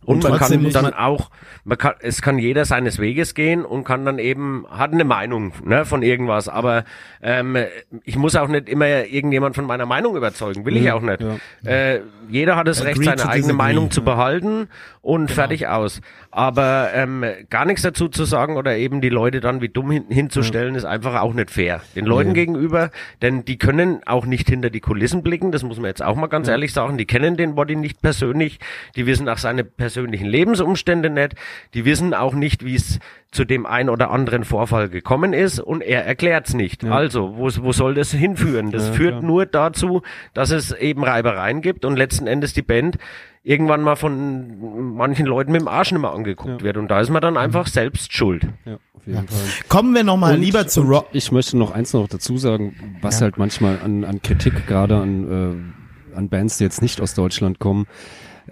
Und, 0.08 0.22
man 0.22 0.38
trotzdem 0.38 0.62
kann 0.62 0.72
dann 0.72 0.82
man- 0.84 0.94
auch, 0.94 1.30
man 1.64 1.76
kann, 1.76 1.92
es 2.00 2.22
kann 2.22 2.38
jeder 2.38 2.64
seines 2.64 2.98
Weges 2.98 3.34
gehen 3.34 3.64
und 3.64 3.84
kann 3.84 4.06
dann 4.06 4.18
eben, 4.18 4.64
hat 4.70 4.92
eine 4.92 5.04
Meinung 5.04 5.52
ne, 5.64 5.84
von 5.84 6.02
irgendwas. 6.02 6.48
Aber 6.48 6.84
ähm, 7.22 7.56
ich 8.04 8.16
muss 8.16 8.34
auch 8.34 8.48
nicht 8.48 8.68
immer 8.70 8.86
irgendjemand 9.04 9.54
von 9.54 9.66
meiner 9.66 9.84
Meinung 9.84 10.16
überzeugen, 10.16 10.64
will 10.64 10.76
ich 10.78 10.84
Ja, 10.84 10.94
auch 10.94 11.02
nicht. 11.02 11.20
ja. 11.20 11.70
Äh, 11.70 12.00
jeder 12.30 12.56
hat 12.56 12.68
das 12.68 12.84
Recht, 12.84 12.98
Agree 12.98 13.04
seine 13.18 13.28
eigene 13.28 13.52
Meinung 13.52 13.90
zu 13.90 14.02
behalten 14.02 14.68
und 15.08 15.30
fertig 15.30 15.66
aus. 15.68 16.02
Aber 16.30 16.90
ähm, 16.92 17.24
gar 17.48 17.64
nichts 17.64 17.80
dazu 17.80 18.08
zu 18.08 18.24
sagen 18.26 18.56
oder 18.58 18.76
eben 18.76 19.00
die 19.00 19.08
Leute 19.08 19.40
dann 19.40 19.62
wie 19.62 19.70
dumm 19.70 19.90
hin, 19.90 20.04
hinzustellen, 20.10 20.74
ist 20.74 20.84
einfach 20.84 21.20
auch 21.22 21.32
nicht 21.32 21.50
fair. 21.50 21.80
Den 21.96 22.04
Leuten 22.04 22.28
Nee. 22.32 22.34
gegenüber, 22.34 22.90
denn 23.22 23.42
die 23.46 23.56
können 23.56 24.00
auch 24.04 24.26
nicht 24.26 24.48
hinter 24.50 24.68
die 24.68 24.80
Kulissen 24.80 25.22
blicken, 25.22 25.50
das 25.50 25.62
muss 25.62 25.78
man 25.78 25.86
jetzt 25.86 26.02
auch 26.04 26.14
mal 26.16 26.26
ganz 26.26 26.46
ehrlich 26.48 26.74
sagen. 26.74 26.98
Die 26.98 27.06
kennen 27.06 27.38
den 27.38 27.54
Body 27.54 27.74
nicht 27.74 28.02
persönlich, 28.02 28.58
die 28.96 29.06
wissen 29.06 29.28
auch 29.30 29.38
seine 29.38 29.64
persönlichen 29.64 30.26
Lebensumstände 30.26 31.08
nicht, 31.08 31.34
die 31.72 31.86
wissen 31.86 32.12
auch 32.12 32.34
nicht, 32.34 32.62
wie 32.64 32.74
es 32.74 32.98
zu 33.30 33.44
dem 33.44 33.66
ein 33.66 33.88
oder 33.90 34.10
anderen 34.10 34.44
Vorfall 34.44 34.88
gekommen 34.88 35.32
ist 35.32 35.58
und 35.60 35.82
er 35.82 36.04
erklärt's 36.06 36.54
nicht. 36.54 36.84
Also, 36.84 37.36
wo, 37.36 37.48
wo 37.62 37.72
soll 37.72 37.94
das 37.94 38.10
hinführen? 38.12 38.70
Das 38.70 38.88
Ja, 38.88 38.92
führt 38.94 39.22
nur 39.22 39.44
dazu, 39.46 40.02
dass 40.34 40.50
es 40.50 40.72
eben 40.72 41.04
Reibereien 41.04 41.60
gibt 41.62 41.84
und 41.84 41.96
letzten 41.96 42.26
Endes 42.26 42.52
die 42.54 42.62
Band 42.62 42.96
irgendwann 43.42 43.82
mal 43.82 43.96
von 43.96 44.94
manchen 44.96 45.26
Leuten 45.26 45.52
mit 45.52 45.60
dem 45.60 45.68
Arsch 45.68 45.92
nicht 45.92 46.00
mehr 46.00 46.12
angeguckt 46.12 46.60
Ja. 46.60 46.64
wird 46.64 46.76
und 46.76 46.88
da 46.88 47.00
ist 47.00 47.10
man 47.10 47.22
dann 47.22 47.36
einfach 47.36 47.66
selbst 47.66 48.12
schuld. 48.12 48.46
Ja, 48.64 48.74
auf 48.94 49.06
jeden 49.06 49.26
Fall. 49.28 49.38
Kommen 49.68 49.94
wir 49.94 50.04
noch 50.04 50.16
mal 50.16 50.34
Und- 50.34 50.40
lieber 50.40 50.66
zu 50.66 50.82
Rock. 50.82 51.08
Ich 51.12 51.32
möchte 51.32 51.56
noch 51.56 51.70
eins 51.70 51.92
noch 51.92 52.08
dazu 52.08 52.36
sagen, 52.38 52.74
was 53.00 53.20
halt 53.22 53.38
manchmal 53.38 53.78
an, 53.84 54.04
an 54.04 54.20
Kritik 54.22 54.66
gerade 54.66 54.96
an, 54.98 55.72
äh, 56.12 56.16
an 56.16 56.28
Bands, 56.28 56.58
die 56.58 56.64
jetzt 56.64 56.82
nicht 56.82 57.00
aus 57.00 57.14
Deutschland 57.14 57.58
kommen, 57.58 57.86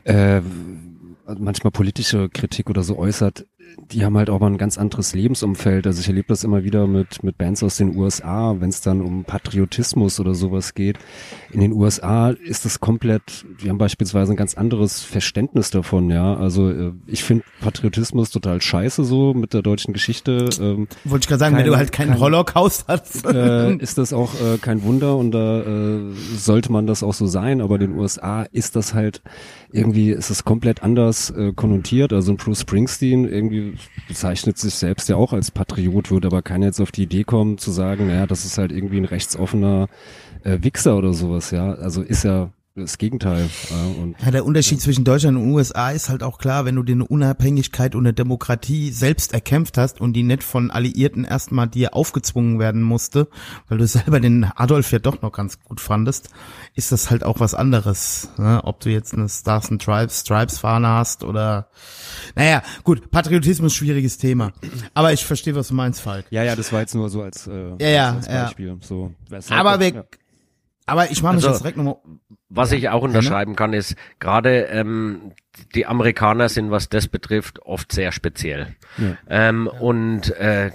äh, 0.04 0.40
manchmal 1.38 1.72
politische 1.72 2.28
Kritik 2.28 2.70
oder 2.70 2.82
so 2.82 2.96
äußert, 2.98 3.46
die 3.92 4.04
haben 4.04 4.16
halt 4.16 4.30
auch 4.30 4.40
mal 4.40 4.48
ein 4.48 4.58
ganz 4.58 4.78
anderes 4.78 5.14
Lebensumfeld. 5.14 5.86
Also 5.86 6.00
ich 6.00 6.08
erlebe 6.08 6.28
das 6.28 6.44
immer 6.44 6.64
wieder 6.64 6.86
mit, 6.86 7.22
mit 7.22 7.38
Bands 7.38 7.62
aus 7.62 7.76
den 7.76 7.96
USA, 7.96 8.56
wenn 8.58 8.68
es 8.70 8.80
dann 8.80 9.00
um 9.00 9.24
Patriotismus 9.24 10.18
oder 10.18 10.34
sowas 10.34 10.74
geht. 10.74 10.98
In 11.52 11.60
den 11.60 11.72
USA 11.72 12.30
ist 12.30 12.64
das 12.64 12.80
komplett, 12.80 13.44
die 13.62 13.68
haben 13.68 13.78
beispielsweise 13.78 14.32
ein 14.32 14.36
ganz 14.36 14.54
anderes 14.54 15.02
Verständnis 15.02 15.70
davon, 15.70 16.10
ja. 16.10 16.34
Also 16.36 16.70
äh, 16.70 16.92
ich 17.06 17.22
finde 17.22 17.44
Patriotismus 17.60 18.30
total 18.30 18.60
scheiße 18.60 19.04
so 19.04 19.34
mit 19.34 19.54
der 19.54 19.62
deutschen 19.62 19.92
Geschichte. 19.94 20.48
Ähm, 20.60 20.88
Wollte 21.04 21.24
ich 21.24 21.28
gerade 21.28 21.38
sagen, 21.40 21.54
wenn 21.56 21.62
kein- 21.62 21.70
du 21.72 21.76
halt 21.76 21.92
keinen 21.92 22.10
kein- 22.12 22.20
Holocaust 22.20 22.86
hast. 22.88 23.24
äh, 23.32 23.76
ist 23.76 23.98
das 23.98 24.12
auch 24.12 24.34
äh, 24.34 24.58
kein 24.58 24.82
Wunder 24.82 25.16
und 25.16 25.30
da 25.30 25.60
äh, 25.62 26.12
sollte 26.36 26.72
man 26.72 26.86
das 26.86 27.02
auch 27.02 27.14
so 27.14 27.26
sein, 27.26 27.60
aber 27.60 27.76
in 27.76 27.82
den 27.92 27.98
USA 27.98 28.42
ist 28.42 28.74
das 28.76 28.94
halt 28.94 29.22
irgendwie, 29.72 30.10
ist 30.10 30.30
es 30.30 30.44
komplett 30.44 30.82
anders 30.82 31.30
äh, 31.30 31.52
konnotiert. 31.52 32.12
Also 32.12 32.32
ein 32.32 32.36
Bruce 32.36 32.60
Springsteen 32.60 33.28
irgendwie 33.28 33.74
bezeichnet 34.08 34.58
sich 34.58 34.74
selbst 34.74 35.08
ja 35.08 35.16
auch 35.16 35.32
als 35.32 35.50
Patriot, 35.50 36.10
würde 36.10 36.28
aber 36.28 36.42
keiner 36.42 36.66
jetzt 36.66 36.80
auf 36.80 36.92
die 36.92 37.04
Idee 37.04 37.24
kommen 37.24 37.58
zu 37.58 37.70
sagen, 37.70 38.06
naja, 38.06 38.26
das 38.26 38.44
ist 38.44 38.58
halt 38.58 38.72
irgendwie 38.72 38.98
ein 38.98 39.04
rechtsoffener 39.04 39.88
äh, 40.44 40.58
Wichser 40.62 40.96
oder 40.96 41.12
sowas, 41.12 41.50
ja. 41.50 41.72
Also 41.74 42.02
ist 42.02 42.24
ja 42.24 42.50
das 42.76 42.98
Gegenteil. 42.98 43.48
Ja, 43.70 44.02
und 44.02 44.16
Ja, 44.24 44.30
der 44.30 44.44
Unterschied 44.44 44.80
zwischen 44.80 45.04
Deutschland 45.04 45.36
und 45.38 45.52
USA 45.52 45.90
ist 45.90 46.08
halt 46.08 46.22
auch 46.22 46.38
klar, 46.38 46.64
wenn 46.64 46.76
du 46.76 46.82
dir 46.82 46.92
eine 46.92 47.06
Unabhängigkeit 47.06 47.94
und 47.94 48.02
eine 48.06 48.12
Demokratie 48.12 48.90
selbst 48.90 49.32
erkämpft 49.32 49.78
hast 49.78 50.00
und 50.00 50.12
die 50.12 50.22
nicht 50.22 50.42
von 50.42 50.70
Alliierten 50.70 51.24
erstmal 51.24 51.68
dir 51.68 51.94
aufgezwungen 51.94 52.58
werden 52.58 52.82
musste, 52.82 53.28
weil 53.68 53.78
du 53.78 53.86
selber 53.86 54.20
den 54.20 54.44
Adolf 54.44 54.92
ja 54.92 54.98
doch 54.98 55.22
noch 55.22 55.32
ganz 55.32 55.60
gut 55.62 55.80
fandest, 55.80 56.28
ist 56.74 56.92
das 56.92 57.10
halt 57.10 57.24
auch 57.24 57.40
was 57.40 57.54
anderes. 57.54 58.28
Ne? 58.36 58.60
Ob 58.64 58.80
du 58.80 58.90
jetzt 58.90 59.14
eine 59.14 59.28
Stars 59.28 59.70
and 59.70 59.82
Stripes, 59.82 60.20
Stripes 60.20 60.58
Fahne 60.58 60.88
hast 60.88 61.24
oder, 61.24 61.68
naja, 62.34 62.62
gut, 62.84 63.10
Patriotismus 63.10 63.74
schwieriges 63.74 64.18
Thema. 64.18 64.52
Aber 64.94 65.12
ich 65.12 65.24
verstehe, 65.24 65.54
was 65.54 65.68
du 65.68 65.74
meinst, 65.74 66.00
Falk. 66.00 66.26
ja, 66.30 66.42
ja, 66.44 66.54
das 66.56 66.72
war 66.72 66.80
jetzt 66.80 66.94
nur 66.94 67.08
so 67.08 67.22
als, 67.22 67.46
äh, 67.46 67.70
Ja, 67.80 67.88
ja, 67.88 68.08
als, 68.08 68.16
als 68.16 68.34
ja. 68.34 68.42
Beispiel. 68.44 68.76
So, 68.80 69.12
Aber 69.50 69.80
wir, 69.80 69.94
ja. 69.94 70.04
Aber 70.86 71.10
ich 71.10 71.22
mache 71.22 71.34
mich 71.34 71.44
Also- 71.44 71.50
jetzt 71.54 71.60
direkt 71.62 71.76
nochmal, 71.76 71.96
Was 72.48 72.72
ich 72.72 72.88
auch 72.88 73.02
unterschreiben 73.02 73.56
kann, 73.56 73.72
ist 73.72 73.96
gerade 74.20 74.62
ähm, 74.66 75.32
die 75.74 75.84
Amerikaner 75.86 76.48
sind, 76.48 76.70
was 76.70 76.88
das 76.88 77.08
betrifft, 77.08 77.60
oft 77.62 77.90
sehr 77.92 78.12
speziell. 78.12 78.76
Ja. 78.98 79.16
Ähm, 79.28 79.66
Und 79.66 80.30
äh, 80.36 80.70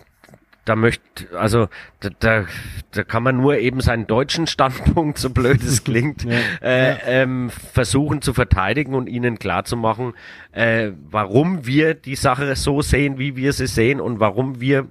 da 0.65 0.75
möchte, 0.75 1.27
also 1.39 1.69
da, 2.01 2.09
da, 2.19 2.45
da 2.91 3.03
kann 3.03 3.23
man 3.23 3.37
nur 3.37 3.57
eben 3.57 3.81
seinen 3.81 4.05
deutschen 4.05 4.45
Standpunkt, 4.47 5.17
so 5.17 5.29
blöd 5.31 5.63
es 5.63 5.83
klingt, 5.85 6.25
äh, 6.61 7.21
ähm, 7.21 7.49
versuchen 7.49 8.21
zu 8.21 8.33
verteidigen 8.33 8.93
und 8.93 9.07
ihnen 9.07 9.39
klarzumachen, 9.39 10.13
äh, 10.51 10.91
warum 11.09 11.65
wir 11.65 11.95
die 11.95 12.15
Sache 12.15 12.55
so 12.55 12.81
sehen, 12.83 13.17
wie 13.17 13.35
wir 13.35 13.53
sie 13.53 13.65
sehen 13.67 13.99
und 14.01 14.19
warum 14.19 14.59
wir 14.61 14.87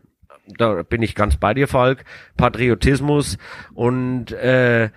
da 0.59 0.83
bin 0.83 1.01
ich 1.03 1.15
ganz 1.15 1.37
bei 1.37 1.55
dir, 1.55 1.69
Falk, 1.69 2.03
Patriotismus 2.37 3.39
und 3.73 4.33
äh, 4.33 4.91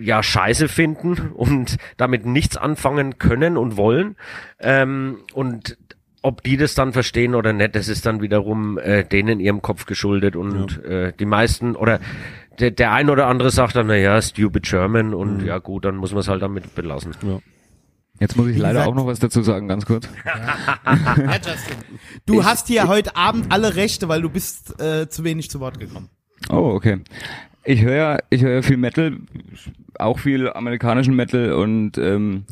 ja 0.00 0.22
Scheiße 0.22 0.68
finden 0.68 1.30
und 1.34 1.76
damit 1.96 2.26
nichts 2.26 2.56
anfangen 2.56 3.18
können 3.18 3.56
und 3.56 3.76
wollen 3.76 4.16
ähm, 4.60 5.18
und 5.34 5.76
ob 6.22 6.42
die 6.42 6.58
das 6.58 6.74
dann 6.74 6.92
verstehen 6.92 7.34
oder 7.34 7.54
nicht, 7.54 7.74
das 7.74 7.88
ist 7.88 8.04
dann 8.04 8.20
wiederum 8.20 8.76
äh, 8.78 9.04
denen 9.04 9.40
ihrem 9.40 9.62
Kopf 9.62 9.86
geschuldet 9.86 10.36
und 10.36 10.84
äh, 10.84 11.12
die 11.18 11.24
meisten 11.24 11.74
oder 11.76 11.98
der, 12.58 12.70
der 12.72 12.92
ein 12.92 13.08
oder 13.08 13.26
andere 13.26 13.50
sagt 13.50 13.74
dann, 13.76 13.86
na 13.86 13.96
ja, 13.96 14.20
stupid 14.20 14.64
German 14.64 15.14
und 15.14 15.44
ja 15.46 15.56
gut, 15.58 15.86
dann 15.86 15.96
muss 15.96 16.10
man 16.12 16.20
es 16.20 16.28
halt 16.28 16.42
damit 16.42 16.74
belassen. 16.74 17.12
Jetzt 18.18 18.36
muss 18.36 18.48
ich 18.48 18.56
Wie 18.56 18.60
leider 18.60 18.80
gesagt- 18.80 18.88
auch 18.90 18.94
noch 18.94 19.06
was 19.06 19.18
dazu 19.18 19.40
sagen, 19.40 19.66
ganz 19.66 19.86
kurz. 19.86 20.10
du 22.26 22.44
hast 22.44 22.66
hier 22.66 22.86
heute 22.86 23.16
Abend 23.16 23.50
alle 23.50 23.76
Rechte, 23.76 24.08
weil 24.08 24.20
du 24.20 24.28
bist 24.28 24.78
äh, 24.78 25.08
zu 25.08 25.24
wenig 25.24 25.50
zu 25.50 25.58
Wort 25.60 25.80
gekommen. 25.80 26.10
Oh, 26.50 26.72
okay. 26.74 27.00
Ich 27.64 27.82
höre 27.82 27.96
ja, 27.96 28.18
ich 28.30 28.42
höre 28.42 28.54
ja 28.54 28.62
viel 28.62 28.78
Metal, 28.78 29.18
auch 29.98 30.18
viel 30.18 30.48
amerikanischen 30.48 31.14
Metal 31.14 31.52
und 31.52 31.98
ähm, 31.98 32.44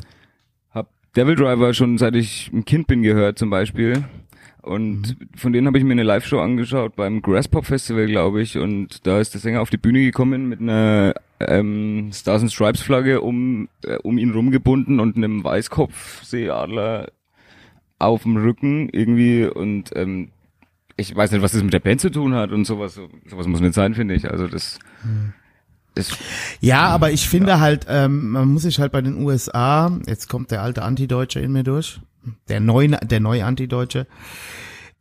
hab 0.71 0.89
Devil 1.15 1.35
Driver 1.35 1.73
schon 1.73 1.97
seit 1.97 2.15
ich 2.15 2.51
ein 2.53 2.65
Kind 2.65 2.87
bin 2.87 3.01
gehört 3.01 3.39
zum 3.39 3.49
Beispiel. 3.49 4.03
Und 4.61 5.15
von 5.35 5.53
denen 5.53 5.67
habe 5.67 5.77
ich 5.77 5.83
mir 5.83 5.93
eine 5.93 6.03
Live-Show 6.03 6.39
angeschaut 6.39 6.95
beim 6.95 7.21
Grasspop 7.21 7.65
Festival, 7.65 8.07
glaube 8.07 8.41
ich. 8.41 8.57
Und 8.57 9.07
da 9.07 9.19
ist 9.19 9.33
der 9.33 9.41
Sänger 9.41 9.61
auf 9.61 9.69
die 9.69 9.77
Bühne 9.77 10.01
gekommen 10.01 10.49
mit 10.49 10.59
einer 10.59 11.15
ähm, 11.39 12.11
Stars 12.13 12.41
and 12.41 12.51
Stripes 12.51 12.81
Flagge 12.81 13.21
um, 13.21 13.69
äh, 13.83 13.95
um 14.03 14.17
ihn 14.17 14.31
rumgebunden 14.31 14.99
und 14.99 15.15
einem 15.15 15.43
Weißkopfseeadler 15.43 17.11
auf 17.99 18.23
dem 18.23 18.37
Rücken 18.37 18.89
irgendwie 18.89 19.45
und 19.45 19.91
ähm, 19.95 20.29
ich 20.99 21.15
weiß 21.15 21.31
nicht, 21.31 21.41
was 21.41 21.53
das 21.53 21.63
mit 21.63 21.73
der 21.73 21.79
Band 21.79 22.01
zu 22.01 22.09
tun 22.11 22.33
hat 22.35 22.51
und 22.51 22.65
sowas. 22.65 22.93
So- 22.95 23.09
Sowas 23.27 23.47
muss 23.47 23.59
nicht 23.61 23.73
sein, 23.73 23.93
finde 23.95 24.13
ich. 24.15 24.29
Also 24.29 24.47
das, 24.47 24.77
das 25.95 26.11
Ja, 26.59 26.87
aber 26.87 27.11
ich 27.11 27.27
finde 27.27 27.59
halt, 27.59 27.85
ähm, 27.89 28.29
man 28.31 28.47
muss 28.47 28.63
sich 28.63 28.79
halt 28.79 28.91
bei 28.91 29.01
den 29.01 29.17
USA, 29.23 29.91
jetzt 30.07 30.29
kommt 30.29 30.51
der 30.51 30.61
alte 30.61 30.83
Antideutsche 30.83 31.39
in 31.39 31.51
mir 31.51 31.63
durch, 31.63 31.99
der 32.47 32.59
neue, 32.59 32.89
der 32.89 33.19
neue 33.19 33.45
Antideutsche, 33.45 34.05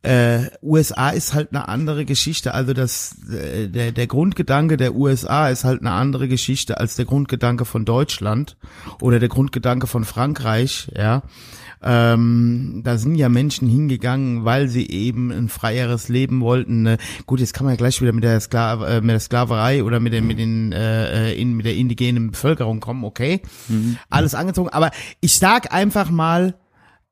äh, 0.03 0.47
USA 0.63 1.11
ist 1.11 1.35
halt 1.35 1.49
eine 1.53 1.67
andere 1.69 2.05
Geschichte. 2.05 2.55
Also 2.55 2.73
das, 2.73 3.17
äh, 3.31 3.69
der, 3.69 3.91
der 3.91 4.07
Grundgedanke 4.07 4.77
der 4.77 4.95
USA 4.95 5.49
ist 5.49 5.65
halt 5.65 5.81
eine 5.81 5.91
andere 5.91 6.29
Geschichte 6.29 6.79
als 6.79 6.95
der 6.95 7.05
Grundgedanke 7.05 7.65
von 7.65 7.85
Deutschland 7.85 8.57
oder 9.01 9.19
der 9.19 9.29
Grundgedanke 9.29 9.89
von 9.89 10.05
Frankreich, 10.05 10.91
ja. 10.97 11.23
Ähm, 11.83 12.83
da 12.85 12.99
sind 12.99 13.15
ja 13.15 13.29
Menschen 13.29 13.69
hingegangen, 13.69 14.45
weil 14.45 14.69
sie 14.69 14.89
eben 14.89 15.31
ein 15.31 15.49
freieres 15.49 16.09
Leben 16.09 16.41
wollten. 16.41 16.87
Äh, 16.87 16.99
gut, 17.27 17.41
jetzt 17.41 17.55
kann 17.55 17.65
man 17.65 17.75
ja 17.75 17.79
gleich 17.79 18.01
wieder 18.01 18.13
mit 18.13 18.25
der, 18.25 18.41
Skla 18.41 18.97
äh, 18.97 19.01
mit 19.01 19.11
der 19.11 19.21
Sklaverei 19.21 19.85
oder 19.85 20.01
mit, 20.01 20.13
den, 20.13 20.27
mit, 20.27 20.39
den, 20.39 20.73
äh, 20.73 21.33
in, 21.35 21.55
mit 21.55 21.67
der 21.67 21.77
indigenen 21.77 22.31
Bevölkerung 22.31 22.81
kommen, 22.81 23.05
okay. 23.05 23.43
Alles 24.11 24.35
angezogen. 24.35 24.71
Aber 24.71 24.91
ich 25.21 25.37
sag 25.39 25.73
einfach 25.73 26.11
mal, 26.11 26.55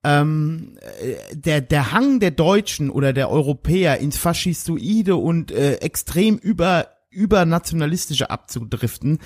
ähm, 0.07 0.77
äh, 1.01 1.35
der, 1.35 1.61
der 1.61 1.93
Hang 1.93 2.21
der 2.21 2.31
Deutschen 2.31 2.91
oder 2.91 3.13
der 3.13 3.29
Europäer 3.29 3.99
ins 3.99 4.17
Faschistoide 4.17 5.17
und 5.17 5.51
äh, 5.51 5.77
extrem 5.77 6.37
über, 6.37 6.89
übernationalistische 7.11 8.31
abzudriften, 8.31 9.19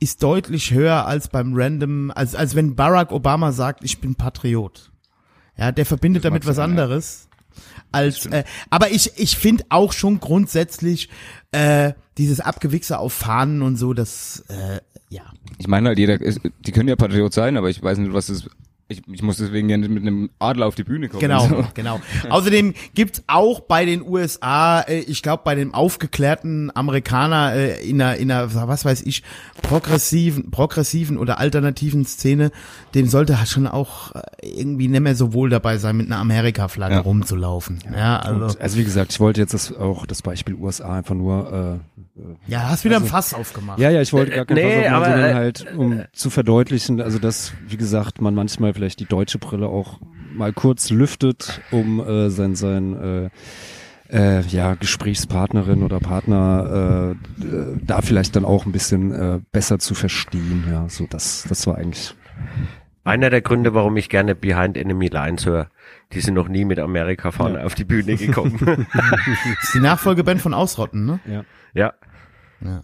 ist 0.00 0.22
deutlich 0.22 0.72
höher 0.72 1.06
als 1.06 1.28
beim 1.28 1.52
Random, 1.54 2.10
als, 2.10 2.34
als 2.34 2.54
wenn 2.54 2.74
Barack 2.74 3.12
Obama 3.12 3.52
sagt, 3.52 3.84
ich 3.84 4.00
bin 4.00 4.14
Patriot. 4.14 4.90
Ja, 5.56 5.72
der 5.72 5.84
verbindet 5.84 6.24
damit 6.24 6.46
was 6.46 6.56
sein, 6.56 6.74
ja. 6.74 6.82
anderes. 6.82 7.28
Als, 7.92 8.26
äh, 8.26 8.44
aber 8.70 8.90
ich, 8.90 9.12
ich 9.16 9.36
finde 9.36 9.64
auch 9.68 9.92
schon 9.92 10.20
grundsätzlich 10.20 11.10
äh, 11.52 11.92
dieses 12.16 12.40
Abgewichse 12.40 12.98
auf 12.98 13.12
Fahnen 13.12 13.62
und 13.62 13.76
so, 13.76 13.92
das, 13.92 14.44
äh, 14.48 14.80
ja. 15.10 15.22
Ich 15.58 15.66
meine 15.66 15.88
halt, 15.88 15.98
jeder, 15.98 16.20
ist, 16.20 16.40
die 16.60 16.72
können 16.72 16.88
ja 16.88 16.96
Patriot 16.96 17.34
sein, 17.34 17.56
aber 17.56 17.68
ich 17.68 17.82
weiß 17.82 17.98
nicht, 17.98 18.12
was 18.12 18.28
das, 18.28 18.48
ich, 18.90 19.02
ich 19.10 19.22
muss 19.22 19.36
deswegen 19.38 19.68
ja 19.70 19.76
nicht 19.76 19.90
mit 19.90 20.02
einem 20.02 20.30
Adler 20.38 20.66
auf 20.66 20.74
die 20.74 20.84
Bühne 20.84 21.08
kommen. 21.08 21.20
Genau, 21.20 21.46
So. 21.48 21.64
genau. 21.74 22.00
Außerdem 22.28 22.74
gibt's 22.94 23.22
auch 23.28 23.60
bei 23.60 23.84
den 23.84 24.02
USA, 24.02 24.80
äh, 24.82 24.98
ich 25.00 25.22
glaube 25.22 25.42
bei 25.44 25.54
dem 25.54 25.72
aufgeklärten 25.72 26.70
Amerikaner 26.74 27.54
äh, 27.54 27.88
in 27.88 28.02
einer, 28.02 28.16
in 28.16 28.30
einer, 28.30 28.52
was 28.54 28.84
weiß 28.84 29.02
ich, 29.02 29.22
progressiven, 29.62 30.50
progressiven 30.50 31.16
oder 31.18 31.38
alternativen 31.38 32.04
Szene, 32.04 32.50
dem 32.94 33.06
sollte 33.06 33.38
halt 33.38 33.48
schon 33.48 33.66
auch 33.66 34.14
äh, 34.14 34.20
irgendwie 34.42 34.88
nicht 34.88 35.00
mehr 35.00 35.14
so 35.14 35.32
wohl 35.32 35.48
dabei 35.50 35.78
sein, 35.78 35.96
mit 35.96 36.06
einer 36.06 36.18
Amerika-Flagge 36.18 36.96
Ja. 36.96 37.00
rumzulaufen. 37.00 37.78
Ja, 37.96 38.18
also, 38.18 38.44
Und, 38.46 38.60
also 38.60 38.76
wie 38.78 38.84
gesagt, 38.84 39.12
ich 39.12 39.20
wollte 39.20 39.40
jetzt 39.40 39.54
das, 39.54 39.72
auch 39.76 40.06
das 40.06 40.22
Beispiel 40.22 40.54
USA 40.54 40.96
einfach 40.96 41.14
nur 41.14 41.80
äh, 41.94 42.00
ja, 42.46 42.68
hast 42.68 42.84
wieder 42.84 42.96
ein 42.96 43.04
Fass 43.04 43.34
aufgemacht. 43.34 43.78
Ja, 43.78 43.90
ja, 43.90 44.00
ich 44.00 44.12
wollte 44.12 44.32
gar 44.32 44.44
kein 44.44 44.56
Nee, 44.56 44.80
nee, 44.80 44.88
aber, 44.88 45.06
sondern 45.06 45.30
äh, 45.30 45.34
halt, 45.34 45.66
um 45.76 46.04
zu 46.12 46.30
verdeutlichen, 46.30 47.00
also 47.00 47.18
dass, 47.18 47.52
wie 47.66 47.76
gesagt, 47.76 48.20
man 48.20 48.34
manchmal 48.34 48.74
vielleicht 48.74 49.00
die 49.00 49.06
deutsche 49.06 49.38
Brille 49.38 49.68
auch 49.68 50.00
mal 50.32 50.52
kurz 50.52 50.90
lüftet, 50.90 51.60
um 51.70 52.00
äh, 52.00 52.30
sein, 52.30 52.54
sein 52.54 53.30
äh, 53.30 53.30
äh, 54.12 54.40
ja, 54.42 54.74
Gesprächspartnerin 54.74 55.82
oder 55.82 56.00
Partner 56.00 57.14
äh, 57.40 57.44
äh, 57.44 57.78
da 57.82 58.00
vielleicht 58.02 58.36
dann 58.36 58.44
auch 58.44 58.66
ein 58.66 58.72
bisschen 58.72 59.12
äh, 59.12 59.40
besser 59.52 59.78
zu 59.78 59.94
verstehen. 59.94 60.64
Ja, 60.70 60.88
so 60.88 61.06
das, 61.08 61.44
das 61.48 61.66
war 61.66 61.76
eigentlich. 61.76 62.14
Einer 63.04 63.30
der 63.30 63.40
Gründe, 63.40 63.72
warum 63.74 63.96
ich 63.96 64.08
gerne 64.08 64.34
Behind 64.34 64.76
Enemy 64.76 65.08
Lines 65.08 65.46
höre. 65.46 65.68
Die 66.12 66.20
sind 66.20 66.34
noch 66.34 66.48
nie 66.48 66.64
mit 66.64 66.78
Amerika 66.78 67.30
fahren 67.30 67.56
auf 67.56 67.74
die 67.74 67.84
Bühne 67.84 68.16
gekommen. 68.16 68.58
Das 68.60 68.78
ist 69.62 69.74
die 69.74 69.80
Nachfolgeband 69.80 70.40
von 70.40 70.54
Ausrotten, 70.54 71.06
ne? 71.06 71.20
Ja. 71.24 71.44
ja. 71.72 71.92
Ja. 72.62 72.82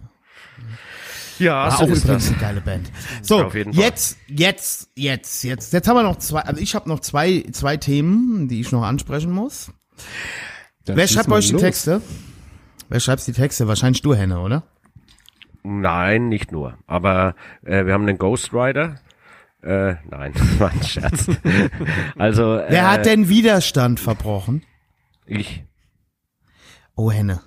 Ja, 1.39 1.53
War 1.65 1.71
so 1.71 1.83
auch 1.83 1.89
ist 1.89 2.03
übrigens 2.03 2.25
das. 2.25 2.31
eine 2.33 2.41
geile 2.41 2.61
Band. 2.61 2.91
So, 3.21 3.51
jetzt, 3.71 4.17
jetzt, 4.27 4.89
jetzt, 4.95 5.43
jetzt. 5.43 5.71
Jetzt 5.71 5.87
haben 5.87 5.95
wir 5.95 6.03
noch 6.03 6.17
zwei, 6.17 6.41
also 6.41 6.59
ich 6.59 6.73
habe 6.73 6.89
noch 6.89 6.99
zwei, 6.99 7.43
zwei 7.51 7.77
Themen, 7.77 8.47
die 8.47 8.59
ich 8.59 8.71
noch 8.71 8.81
ansprechen 8.83 9.31
muss. 9.31 9.71
Dann 10.85 10.95
Wer 10.95 11.07
schreibt 11.07 11.29
euch 11.29 11.47
die 11.47 11.53
los. 11.53 11.61
Texte? 11.61 12.01
Wer 12.89 12.99
schreibt 12.99 13.27
die 13.27 13.33
Texte? 13.33 13.67
Wahrscheinlich 13.67 14.01
du, 14.01 14.15
Henne, 14.15 14.39
oder? 14.39 14.63
Nein, 15.63 16.29
nicht 16.29 16.51
nur. 16.51 16.77
Aber 16.87 17.35
äh, 17.63 17.85
wir 17.85 17.93
haben 17.93 18.07
einen 18.07 18.17
Ghost 18.17 18.51
Rider. 18.53 18.99
Äh, 19.61 19.95
nein, 20.09 20.33
war 20.59 20.71
ein 20.71 20.83
Scherz. 20.83 21.27
also 22.17 22.55
Wer 22.67 22.69
äh, 22.69 22.81
hat 22.81 23.05
denn 23.05 23.29
Widerstand 23.29 23.99
verbrochen? 23.99 24.63
ich. 25.25 25.63
Oh, 26.95 27.11
Henne. 27.11 27.41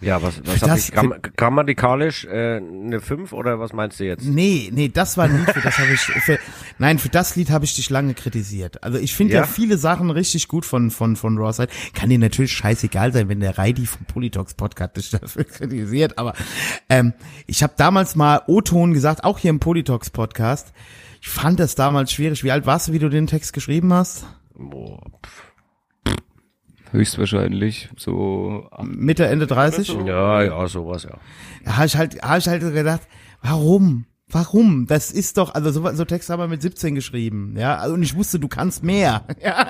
Ja, 0.00 0.22
was, 0.22 0.40
was 0.44 0.62
habe 0.62 0.72
das- 0.72 0.88
ich 0.88 0.92
Gramm 0.94 1.14
grammatikalisch 1.36 2.24
äh, 2.24 2.56
eine 2.56 3.00
5 3.00 3.32
oder 3.32 3.60
was 3.60 3.72
meinst 3.72 4.00
du 4.00 4.04
jetzt? 4.04 4.24
Nee, 4.24 4.70
nee, 4.72 4.88
das 4.88 5.16
war 5.18 5.26
ein 5.26 5.36
Lied, 5.38 5.50
für 5.50 5.60
das 5.60 5.78
habe 5.78 5.92
ich, 5.92 6.00
für, 6.00 6.38
nein, 6.78 6.98
für 6.98 7.10
das 7.10 7.36
Lied 7.36 7.50
habe 7.50 7.64
ich 7.64 7.74
dich 7.74 7.90
lange 7.90 8.14
kritisiert. 8.14 8.82
Also 8.82 8.98
ich 8.98 9.14
finde 9.14 9.34
ja? 9.34 9.40
Ja? 9.40 9.46
viele 9.46 9.76
Sachen 9.76 10.10
richtig 10.10 10.48
gut 10.48 10.64
von, 10.64 10.90
von, 10.90 11.16
von 11.16 11.36
Rawside. 11.38 11.68
Kann 11.94 12.08
dir 12.08 12.18
natürlich 12.18 12.52
scheißegal 12.52 13.12
sein, 13.12 13.28
wenn 13.28 13.40
der 13.40 13.58
Reidi 13.58 13.84
vom 13.86 14.04
Politox 14.06 14.54
Podcast 14.54 14.96
dich 14.96 15.10
dafür 15.20 15.44
kritisiert, 15.44 16.16
aber 16.18 16.32
ähm, 16.88 17.12
ich 17.46 17.62
habe 17.62 17.74
damals 17.76 18.16
mal 18.16 18.42
O-Ton 18.46 18.94
gesagt, 18.94 19.24
auch 19.24 19.38
hier 19.38 19.50
im 19.50 19.60
Politox 19.60 20.10
Podcast. 20.10 20.72
Ich 21.20 21.28
fand 21.28 21.60
das 21.60 21.74
damals 21.74 22.12
schwierig. 22.12 22.42
Wie 22.44 22.50
alt 22.52 22.64
warst 22.64 22.88
du, 22.88 22.92
wie 22.94 22.98
du 22.98 23.10
den 23.10 23.26
Text 23.26 23.52
geschrieben 23.52 23.92
hast? 23.92 24.24
Boah, 24.54 25.02
pff. 25.24 25.49
Höchstwahrscheinlich 26.92 27.88
so 27.96 28.66
am 28.70 28.90
Mitte, 28.96 29.26
Ende 29.26 29.46
30? 29.46 29.88
ja, 30.06 30.42
ja, 30.42 30.68
sowas, 30.68 31.04
ja. 31.04 31.18
Da 31.64 31.76
habe 31.76 31.86
ich 31.86 31.96
halt, 31.96 32.22
habe 32.22 32.38
ich 32.38 32.48
halt 32.48 32.60
gedacht, 32.62 33.02
warum? 33.42 34.06
Warum? 34.32 34.86
Das 34.86 35.10
ist 35.10 35.38
doch, 35.38 35.54
also 35.54 35.70
so, 35.70 35.92
so 35.92 36.04
Texte 36.04 36.32
haben 36.32 36.40
wir 36.40 36.48
mit 36.48 36.62
17 36.62 36.94
geschrieben, 36.94 37.54
ja. 37.56 37.76
Also, 37.76 37.94
und 37.94 38.02
ich 38.02 38.14
wusste, 38.14 38.38
du 38.38 38.48
kannst 38.48 38.82
mehr. 38.84 39.24
Ja. 39.42 39.66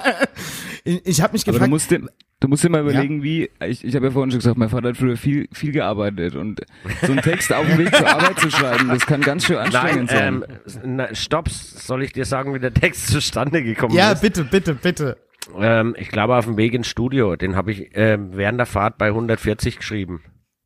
Ich, 0.85 1.07
ich 1.07 1.21
habe 1.21 1.35
mich 1.35 1.43
Aber 1.43 1.53
du 1.53 1.59
gefragt, 1.59 1.71
musst 1.71 1.91
dir, 1.91 2.01
du 2.41 2.49
musst 2.49 2.65
dir 2.65 2.71
mal 2.71 2.81
überlegen, 2.81 3.23
wie, 3.23 3.51
ich, 3.65 3.85
ich 3.85 3.95
habe 3.95 4.07
ja 4.07 4.13
vorhin 4.13 4.31
schon 4.31 4.41
gesagt, 4.41 4.57
mein 4.57 4.71
Vater 4.71 4.89
hat 4.89 4.97
früher 4.97 5.17
viel, 5.17 5.47
viel 5.53 5.73
gearbeitet 5.73 6.35
und 6.35 6.61
so 7.03 7.13
einen 7.13 7.21
Text 7.21 7.53
auf 7.53 7.67
dem 7.67 7.79
Weg 7.79 7.95
zur 7.95 8.09
Arbeit 8.09 8.39
zu 8.41 8.51
schreiben, 8.51 8.89
das 8.89 9.07
kann 9.07 9.21
ganz 9.21 9.45
schön 9.45 9.57
Nein, 9.57 9.67
anstrengend 9.67 10.11
ähm, 10.13 10.45
sein. 10.65 10.83
na, 10.97 11.15
stopp, 11.15 11.51
soll 11.51 12.03
ich 12.03 12.13
dir 12.13 12.25
sagen, 12.25 12.55
wie 12.55 12.59
der 12.59 12.73
Text 12.75 13.09
zustande 13.09 13.63
gekommen 13.63 13.95
ja, 13.95 14.13
ist? 14.13 14.23
bitte, 14.23 14.45
bitte, 14.45 14.75
bitte. 14.75 15.19
Ähm, 15.59 15.95
ich 15.99 16.09
glaube 16.11 16.37
auf 16.37 16.45
dem 16.45 16.57
Weg 16.57 16.75
ins 16.75 16.87
Studio, 16.89 17.37
den 17.37 17.57
habe 17.57 17.73
ich 17.73 17.91
ähm, 17.95 18.31
während 18.33 18.59
der 18.59 18.67
Fahrt 18.67 18.99
bei 18.99 19.09
140 19.09 19.77
geschrieben. 19.79 20.23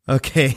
Okay. 0.07 0.55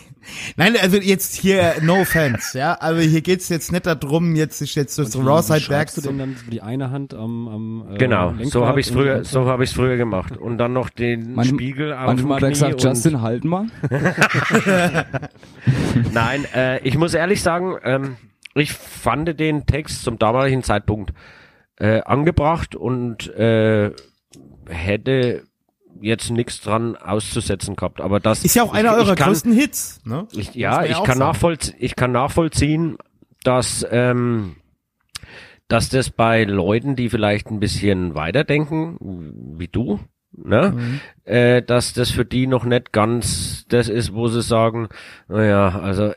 Nein, 0.56 0.74
also 0.82 0.98
jetzt 0.98 1.34
hier, 1.34 1.76
no 1.80 2.02
offense, 2.02 2.58
ja. 2.58 2.74
Also 2.74 3.00
hier 3.00 3.22
geht's 3.22 3.48
jetzt 3.48 3.72
nicht 3.72 3.86
darum, 3.86 4.36
jetzt 4.36 4.58
sich 4.58 4.74
jetzt 4.74 4.98
Wie- 4.98 5.18
wie 5.22 5.26
Rawside-Werk 5.26 5.94
du 5.94 6.02
denn 6.02 6.18
dann 6.18 6.36
die 6.50 6.60
eine 6.60 6.90
Hand 6.90 7.14
am, 7.14 7.48
am 7.48 7.94
äh, 7.94 7.96
Genau, 7.96 8.32
Lenkrad 8.32 8.48
so 8.52 8.66
habe 8.66 8.78
ich 8.80 8.88
die 8.88 8.92
früher, 8.92 9.24
so 9.24 9.46
habe 9.46 9.64
ich 9.64 9.70
früher 9.70 9.96
gemacht 9.96 10.36
und 10.36 10.58
dann 10.58 10.74
noch 10.74 10.90
den 10.90 11.34
Manch- 11.34 11.48
Spiegel 11.48 11.94
auf 11.94 12.04
Manchmal 12.04 12.36
hat 12.36 12.42
er 12.42 12.48
gesagt, 12.50 12.82
Justin, 12.84 13.22
halt 13.22 13.44
mal. 13.44 13.68
Nein, 16.12 16.44
äh, 16.54 16.80
ich 16.86 16.96
muss 16.98 17.14
ehrlich 17.14 17.42
sagen, 17.42 17.76
ähm, 17.84 18.16
ich 18.54 18.72
fand 18.72 19.38
den 19.40 19.66
Text 19.66 20.02
zum 20.02 20.18
damaligen 20.18 20.62
Zeitpunkt 20.62 21.12
äh, 21.76 22.00
angebracht 22.02 22.74
und 22.74 23.28
äh, 23.34 23.92
hätte 24.68 25.44
jetzt 26.00 26.30
nichts 26.30 26.60
dran 26.60 26.96
auszusetzen 26.96 27.74
gehabt. 27.76 28.00
Aber 28.00 28.20
das 28.20 28.44
Ist 28.44 28.54
ja 28.54 28.62
auch 28.62 28.72
ich- 28.72 28.78
einer 28.78 28.92
ich 28.92 29.04
eurer 29.04 29.14
kann, 29.16 29.28
größten 29.28 29.52
Hits, 29.52 30.00
ne? 30.04 30.26
Ich, 30.32 30.54
ja, 30.54 30.84
ich 30.84 30.92
kann, 30.92 31.06
sagen. 31.06 31.18
nachvollzie 31.20 31.74
ich 31.78 31.96
kann 31.96 32.12
nachvollziehen, 32.12 32.96
dass, 33.42 33.84
ähm, 33.90 34.56
dass 35.66 35.88
das 35.88 36.10
bei 36.10 36.44
Leuten, 36.44 36.96
die 36.96 37.08
vielleicht 37.10 37.48
ein 37.50 37.60
bisschen 37.60 38.14
weiterdenken, 38.14 38.96
wie 39.58 39.68
du, 39.68 39.98
ne, 40.32 40.72
Mhm. 40.76 41.00
äh, 41.24 41.62
dass 41.62 41.92
das 41.94 42.10
für 42.10 42.24
die 42.24 42.46
noch 42.46 42.64
nicht 42.64 42.92
ganz 42.92 43.64
das 43.68 43.88
ist, 43.88 44.14
wo 44.14 44.28
sie 44.28 44.42
sagen, 44.42 44.88
naja, 45.28 45.80
also 45.80 46.12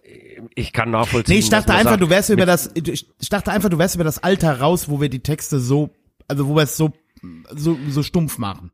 ich 0.56 0.73
kann 0.73 0.91
nachvollziehen. 0.91 1.34
Nee, 1.34 1.40
ich 1.40 1.49
dachte 1.49 1.73
einfach, 1.73 1.91
sagt, 1.91 2.02
du 2.03 2.10
wärst 2.10 2.30
über 2.30 2.45
das, 2.45 2.72
ich 2.76 3.30
dachte 3.30 3.52
einfach, 3.52 3.69
du 3.69 3.78
wärst 3.78 3.95
über 3.95 4.03
das 4.03 4.22
Alter 4.23 4.60
raus, 4.60 4.90
wo 4.90 5.02
wir 5.02 5.10
die 5.10 5.22
Texte 5.22 5.60
so, 5.60 5.90
also 6.28 6.48
wo 6.48 6.56
wir 6.56 6.64
es 6.64 6.78
so, 6.78 6.91
so, 7.52 7.77
so 7.89 8.03
stumpf 8.03 8.38
machen. 8.38 8.72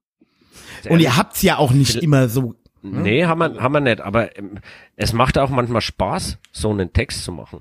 Und 0.90 1.00
ihr 1.00 1.16
habt's 1.18 1.42
ja 1.42 1.58
auch 1.58 1.72
nicht 1.72 1.96
immer 1.96 2.30
so, 2.30 2.56
Nee, 2.84 3.26
haben 3.26 3.40
wir, 3.40 3.62
haben 3.62 3.74
wir 3.74 3.80
nicht, 3.82 4.00
aber 4.02 4.38
ähm, 4.38 4.60
es 4.96 5.12
macht 5.12 5.38
auch 5.38 5.50
manchmal 5.50 5.82
Spaß, 5.82 6.38
so 6.52 6.70
einen 6.70 6.94
Text 6.94 7.24
zu 7.24 7.32
machen. 7.32 7.60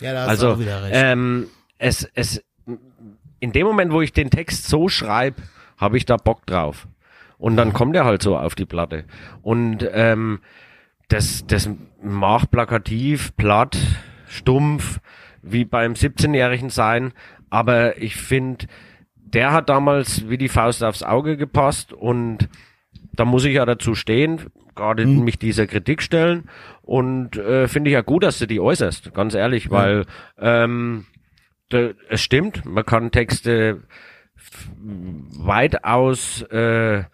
ja, 0.00 0.12
da 0.12 0.22
hast 0.22 0.28
Also, 0.28 0.46
du 0.48 0.52
auch 0.54 0.58
wieder 0.58 0.82
recht. 0.82 0.92
ähm, 0.94 1.46
es, 1.78 2.06
es, 2.14 2.42
in 3.40 3.52
dem 3.52 3.66
Moment, 3.66 3.92
wo 3.92 4.02
ich 4.02 4.12
den 4.12 4.30
Text 4.30 4.66
so 4.66 4.88
schreibe, 4.88 5.40
habe 5.78 5.96
ich 5.96 6.04
da 6.04 6.16
Bock 6.16 6.44
drauf. 6.46 6.86
Und 7.38 7.56
dann 7.56 7.72
kommt 7.72 7.96
er 7.96 8.04
halt 8.04 8.22
so 8.22 8.36
auf 8.36 8.54
die 8.54 8.66
Platte. 8.66 9.04
Und 9.42 9.88
ähm, 9.92 10.40
das, 11.08 11.46
das 11.46 11.70
mag 12.02 12.50
plakativ, 12.50 13.34
platt, 13.36 13.76
stumpf, 14.28 15.00
wie 15.40 15.64
beim 15.64 15.94
17-Jährigen 15.94 16.68
sein. 16.70 17.12
Aber 17.50 17.96
ich 18.00 18.16
finde, 18.16 18.66
der 19.32 19.52
hat 19.52 19.68
damals 19.68 20.28
wie 20.28 20.38
die 20.38 20.48
Faust 20.48 20.82
aufs 20.84 21.02
Auge 21.02 21.36
gepasst 21.36 21.92
und 21.92 22.48
da 23.14 23.24
muss 23.24 23.44
ich 23.44 23.54
ja 23.54 23.66
dazu 23.66 23.94
stehen, 23.94 24.40
gerade 24.74 25.06
mich 25.06 25.38
dieser 25.38 25.66
Kritik 25.66 26.02
stellen 26.02 26.48
und 26.82 27.36
äh, 27.36 27.68
finde 27.68 27.90
ich 27.90 27.94
ja 27.94 28.02
gut, 28.02 28.22
dass 28.22 28.38
du 28.38 28.46
die 28.46 28.60
äußerst, 28.60 29.14
ganz 29.14 29.34
ehrlich, 29.34 29.70
weil 29.70 30.06
ähm, 30.38 31.06
de, 31.70 31.94
es 32.08 32.22
stimmt, 32.22 32.64
man 32.64 32.84
kann 32.84 33.10
Texte 33.10 33.82
weitaus 34.78 36.42
äh, 36.42 37.04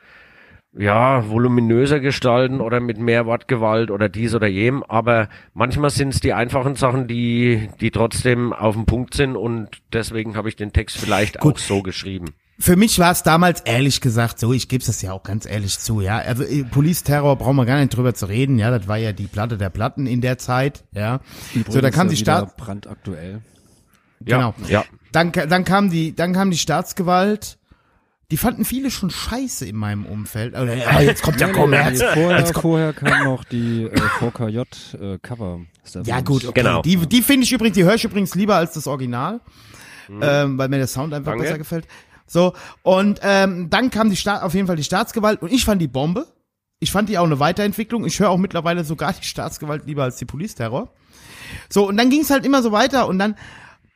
ja, 0.77 1.29
voluminöser 1.29 2.01
gestalten 2.01 2.61
oder 2.61 2.81
mit 2.81 2.99
mehr 2.99 3.27
Wortgewalt 3.27 3.91
oder 3.91 4.09
dies 4.09 4.35
oder 4.35 4.47
jem, 4.47 4.83
aber 4.83 5.29
manchmal 5.55 5.91
sind 5.91 6.15
es 6.15 6.21
die 6.21 6.33
einfachen 6.33 6.77
Sachen, 6.77 7.09
die, 7.09 7.71
die 7.81 7.91
trotzdem 7.91 8.53
auf 8.53 8.75
dem 8.75 8.87
Punkt 8.87 9.15
sind 9.15 9.37
und 9.37 9.69
deswegen 9.93 10.37
habe 10.37 10.49
ich 10.49 10.57
den 10.57 10.73
Text 10.73 10.99
vielleicht 10.99 11.41
Gut. 11.41 11.55
auch 11.55 11.59
so 11.59 11.83
geschrieben. 11.83 12.35
Für 12.61 12.75
mich 12.75 12.99
war 12.99 13.13
es 13.13 13.23
damals 13.23 13.61
ehrlich 13.61 14.01
gesagt 14.01 14.41
so, 14.41 14.53
ich 14.53 14.69
gebe 14.69 14.83
es 14.83 15.01
ja 15.01 15.13
auch 15.13 15.23
ganz 15.23 15.47
ehrlich 15.47 15.79
zu, 15.79 16.01
ja. 16.01 16.19
Also 16.19 16.43
äh, 16.43 16.65
Police 16.65 17.05
Terror 17.05 17.37
brauchen 17.37 17.55
wir 17.55 17.67
gar 17.67 17.79
nicht 17.79 17.97
drüber 17.97 18.15
zu 18.15 18.27
reden, 18.27 18.59
ja. 18.59 18.77
Das 18.77 18.89
war 18.89 18.97
ja 18.97 19.13
die 19.13 19.29
Platte 19.29 19.59
der 19.59 19.71
Platten 19.71 20.07
in 20.07 20.21
der 20.21 20.39
Zeit, 20.39 20.85
ja. 20.93 21.21
so, 21.69 21.81
da 21.81 21.91
kam 21.91 22.09
die 22.09 22.17
Staat, 22.17 22.57
brandaktuell. 22.57 23.43
genau. 24.21 24.55
Ja. 24.69 24.85
Dann, 25.13 25.31
dann 25.31 25.65
kam 25.65 25.89
die, 25.89 26.15
dann 26.15 26.33
kam 26.33 26.51
die 26.51 26.59
Staatsgewalt. 26.59 27.59
Die 28.31 28.37
fanden 28.37 28.67
viele 28.67 28.91
schon 28.91 29.09
scheiße 29.09 29.65
in 29.65 29.77
meinem 29.77 30.05
Umfeld. 30.05 30.55
Oder, 30.55 30.75
ja, 30.75 31.01
jetzt 31.01 31.23
kommt 31.23 31.41
der 31.41 31.51
Kommerz. 31.51 32.03
Vorher, 32.03 32.47
vorher 32.47 32.93
kam 32.93 33.25
noch 33.25 33.43
die 33.45 33.85
äh, 33.85 33.97
VKJ 33.97 34.59
äh, 35.01 35.19
Cover. 35.23 35.61
Ja 36.05 36.21
gut, 36.21 36.45
okay. 36.45 36.61
Genau. 36.61 36.83
Die, 36.83 36.97
die 36.97 37.23
finde 37.23 37.45
ich 37.45 37.53
übrigens, 37.53 37.75
die 37.75 37.85
höre 37.85 37.95
ich 37.95 38.05
übrigens 38.05 38.35
lieber 38.35 38.57
als 38.57 38.75
das 38.75 38.87
Original, 38.87 39.41
ähm, 40.21 40.59
weil 40.59 40.69
mir 40.69 40.77
der 40.77 40.87
Sound 40.87 41.15
einfach 41.15 41.33
Danke. 41.33 41.45
besser 41.45 41.57
gefällt. 41.57 41.87
So, 42.27 42.53
und 42.83 43.21
ähm, 43.23 43.71
dann 43.71 43.91
kam 43.91 44.11
die 44.11 44.17
Staat, 44.17 44.43
auf 44.43 44.53
jeden 44.53 44.67
Fall 44.67 44.77
die 44.77 44.85
Staatsgewalt 44.85 45.41
und 45.41 45.51
ich 45.51 45.65
fand 45.65 45.81
die 45.81 45.89
Bombe. 45.89 46.27
Ich 46.81 46.93
fand 46.93 47.09
die 47.09 47.17
auch 47.17 47.25
eine 47.25 47.41
Weiterentwicklung. 47.41 48.05
Ich 48.05 48.21
höre 48.21 48.29
auch 48.29 48.37
mittlerweile 48.37 48.85
sogar 48.85 49.15
die 49.15 49.25
Staatsgewalt 49.25 49.87
lieber 49.87 50.05
als 50.05 50.17
die 50.17 50.27
Police-Terror. 50.27 50.93
So, 51.71 51.89
und 51.89 51.97
dann 51.97 52.11
ging 52.11 52.21
es 52.21 52.31
halt 52.31 52.45
immer 52.45 52.63
so 52.63 52.73
weiter 52.73 53.09
und 53.09 53.19
dann 53.19 53.37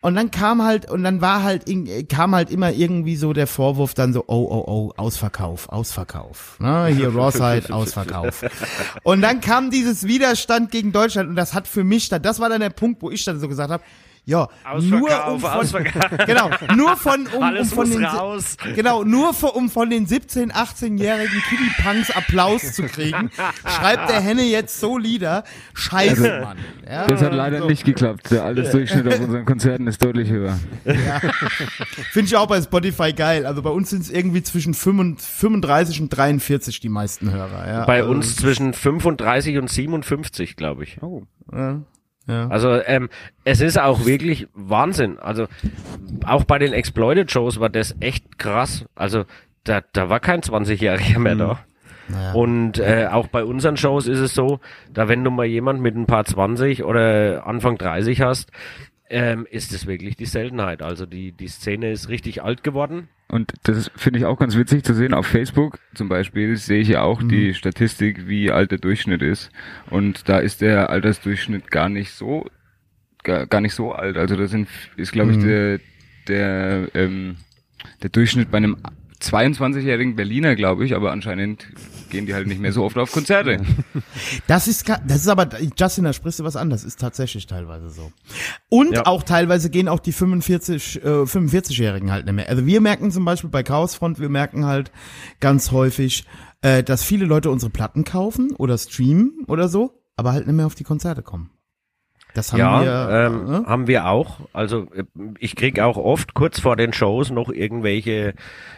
und 0.02 0.16
dann 0.16 0.32
kam 0.32 0.64
halt, 0.64 0.90
und 0.90 1.04
dann 1.04 1.20
war 1.20 1.44
halt, 1.44 1.64
kam 2.08 2.34
halt 2.34 2.50
immer 2.50 2.72
irgendwie 2.72 3.14
so 3.14 3.32
der 3.32 3.46
Vorwurf 3.46 3.94
dann 3.94 4.12
so, 4.12 4.24
oh, 4.26 4.48
oh, 4.50 4.64
oh, 4.66 4.92
Ausverkauf, 4.96 5.68
Ausverkauf. 5.68 6.56
Ne? 6.58 6.88
Hier 6.88 7.08
Rawside, 7.14 7.72
Ausverkauf. 7.72 8.44
Und 9.04 9.22
dann 9.22 9.40
kam 9.40 9.70
dieses 9.70 10.02
Widerstand 10.08 10.72
gegen 10.72 10.90
Deutschland 10.90 11.28
und 11.28 11.36
das 11.36 11.54
hat 11.54 11.68
für 11.68 11.84
mich 11.84 12.08
dann, 12.08 12.20
das 12.20 12.40
war 12.40 12.48
dann 12.48 12.60
der 12.60 12.70
Punkt, 12.70 13.00
wo 13.00 13.12
ich 13.12 13.24
dann 13.24 13.38
so 13.38 13.46
gesagt 13.46 13.70
habe, 13.70 13.84
ja, 14.24 14.48
nur 14.80 15.26
um 15.32 15.40
von, 15.40 15.84
genau, 16.26 16.50
nur 16.76 16.96
von, 16.96 17.26
um, 17.26 17.42
um 17.42 17.64
von 17.64 17.90
den, 17.90 18.04
raus. 18.04 18.56
Genau, 18.76 19.02
nur 19.02 19.34
für, 19.34 19.48
um 19.48 19.68
von 19.68 19.90
den 19.90 20.06
17-, 20.06 20.52
18-jährigen 20.52 21.42
Kiddie-Punks 21.48 22.12
Applaus 22.12 22.72
zu 22.72 22.84
kriegen, 22.84 23.30
schreibt 23.66 24.08
der 24.10 24.20
Henne 24.20 24.42
jetzt 24.42 24.78
so 24.78 24.96
Lieder. 24.96 25.42
Scheiße, 25.74 26.40
Mann. 26.40 26.58
Ja, 26.88 27.06
Das 27.08 27.20
hat 27.20 27.34
leider 27.34 27.58
so. 27.60 27.66
nicht 27.66 27.84
geklappt. 27.84 28.30
Der 28.30 28.44
Altersdurchschnitt 28.44 29.08
auf 29.08 29.18
unseren 29.18 29.44
Konzerten 29.44 29.88
ist 29.88 30.04
deutlich 30.04 30.28
höher. 30.28 30.56
Finde 32.12 32.26
ich 32.26 32.36
auch 32.36 32.46
bei 32.46 32.62
Spotify 32.62 33.12
geil. 33.12 33.44
Also 33.44 33.62
bei 33.62 33.70
uns 33.70 33.90
sind 33.90 34.02
es 34.02 34.10
irgendwie 34.10 34.44
zwischen 34.44 34.74
35 34.74 36.00
und 36.00 36.10
43 36.10 36.78
die 36.78 36.88
meisten 36.88 37.32
Hörer. 37.32 37.66
Ja, 37.66 37.84
Bei 37.86 38.02
also, 38.02 38.10
uns 38.12 38.36
zwischen 38.36 38.72
35 38.72 39.58
und 39.58 39.68
57, 39.68 40.54
glaube 40.54 40.84
ich. 40.84 41.02
Oh. 41.02 41.22
Ja, 41.52 41.80
ja. 42.26 42.48
Also 42.48 42.80
ähm, 42.84 43.08
es 43.44 43.60
ist 43.60 43.78
auch 43.78 44.06
wirklich 44.06 44.48
Wahnsinn. 44.54 45.18
Also 45.18 45.46
auch 46.24 46.44
bei 46.44 46.58
den 46.58 46.72
Exploited 46.72 47.30
Shows 47.30 47.60
war 47.60 47.68
das 47.68 47.96
echt 48.00 48.38
krass. 48.38 48.84
Also 48.94 49.24
da, 49.64 49.82
da 49.92 50.08
war 50.08 50.20
kein 50.20 50.40
20-Jähriger 50.40 51.18
mehr 51.18 51.34
da. 51.34 51.58
Naja. 52.08 52.32
Und 52.32 52.78
äh, 52.78 53.08
auch 53.10 53.28
bei 53.28 53.44
unseren 53.44 53.76
Shows 53.76 54.06
ist 54.06 54.18
es 54.18 54.34
so, 54.34 54.60
da 54.92 55.08
wenn 55.08 55.24
du 55.24 55.30
mal 55.30 55.46
jemand 55.46 55.80
mit 55.80 55.96
ein 55.96 56.06
paar 56.06 56.24
20 56.24 56.84
oder 56.84 57.46
Anfang 57.46 57.78
30 57.78 58.20
hast, 58.20 58.50
ähm, 59.12 59.46
ist 59.50 59.72
es 59.72 59.86
wirklich 59.86 60.16
die 60.16 60.26
Seltenheit. 60.26 60.82
Also 60.82 61.04
die, 61.06 61.32
die 61.32 61.48
Szene 61.48 61.92
ist 61.92 62.08
richtig 62.08 62.42
alt 62.42 62.64
geworden. 62.64 63.08
Und 63.28 63.52
das 63.62 63.90
finde 63.94 64.18
ich 64.18 64.24
auch 64.24 64.38
ganz 64.38 64.56
witzig 64.56 64.84
zu 64.84 64.94
sehen. 64.94 65.14
Auf 65.14 65.26
Facebook 65.26 65.78
zum 65.94 66.08
Beispiel 66.08 66.56
sehe 66.56 66.80
ich 66.80 66.88
ja 66.88 67.02
auch 67.02 67.22
die 67.22 67.54
Statistik, 67.54 68.26
wie 68.26 68.50
alt 68.50 68.70
der 68.70 68.78
Durchschnitt 68.78 69.22
ist. 69.22 69.50
Und 69.90 70.28
da 70.28 70.38
ist 70.38 70.60
der 70.60 70.90
Altersdurchschnitt 70.90 71.70
gar 71.70 71.88
nicht 71.88 72.12
so, 72.12 72.46
gar, 73.22 73.46
gar 73.46 73.60
nicht 73.60 73.74
so 73.74 73.92
alt. 73.92 74.16
Also 74.16 74.34
das 74.34 74.50
sind, 74.50 74.68
ist 74.96 75.12
glaube 75.12 75.32
ich 75.32 75.38
der, 75.38 75.80
der, 76.28 76.88
ähm, 76.94 77.36
der 78.02 78.10
Durchschnitt 78.10 78.50
bei 78.50 78.58
einem 78.58 78.78
22-jährigen 79.20 80.16
Berliner, 80.16 80.56
glaube 80.56 80.84
ich, 80.84 80.94
aber 80.94 81.12
anscheinend 81.12 81.68
gehen 82.12 82.26
die 82.26 82.34
halt 82.34 82.46
nicht 82.46 82.60
mehr 82.60 82.72
so 82.72 82.84
oft 82.84 82.96
auf 82.96 83.10
Konzerte. 83.10 83.64
Das 84.46 84.68
ist, 84.68 84.88
das 84.88 85.16
ist 85.22 85.28
aber, 85.28 85.48
Justin, 85.76 86.04
da 86.04 86.12
sprichst 86.12 86.38
du 86.38 86.44
was 86.44 86.54
an, 86.54 86.70
das 86.70 86.84
ist 86.84 87.00
tatsächlich 87.00 87.46
teilweise 87.48 87.90
so. 87.90 88.12
Und 88.68 88.92
Ja. 88.92 89.06
auch 89.06 89.24
teilweise 89.24 89.70
gehen 89.70 89.88
auch 89.88 89.98
die 89.98 90.12
45, 90.12 91.02
äh, 91.04 91.26
45-Jährigen 91.26 92.12
halt 92.12 92.26
nicht 92.26 92.34
mehr. 92.34 92.48
Also 92.48 92.66
wir 92.66 92.80
merken 92.80 93.10
zum 93.10 93.24
Beispiel 93.24 93.50
bei 93.50 93.64
Chaosfront, 93.64 94.20
wir 94.20 94.28
merken 94.28 94.66
halt 94.66 94.92
ganz 95.40 95.72
häufig, 95.72 96.24
äh, 96.60 96.84
dass 96.84 97.02
viele 97.02 97.24
Leute 97.24 97.50
unsere 97.50 97.70
Platten 97.70 98.04
kaufen 98.04 98.52
oder 98.56 98.78
streamen 98.78 99.44
oder 99.48 99.68
so, 99.68 100.02
aber 100.16 100.32
halt 100.32 100.46
nicht 100.46 100.54
mehr 100.54 100.66
auf 100.66 100.74
die 100.76 100.84
Konzerte 100.84 101.22
kommen. 101.22 101.50
Das 102.34 102.52
haben 102.52 102.58
ja, 102.58 102.82
wir, 102.82 103.26
ähm, 103.26 103.64
äh, 103.64 103.66
haben 103.66 103.86
wir 103.86 104.06
auch. 104.06 104.40
Also 104.52 104.88
äh, 104.94 105.04
ich 105.38 105.56
krieg 105.56 105.80
auch 105.80 105.96
oft 105.96 106.34
kurz 106.34 106.60
vor 106.60 106.76
den 106.76 106.92
Shows 106.92 107.30
noch 107.30 107.50
irgendwelche 107.50 108.34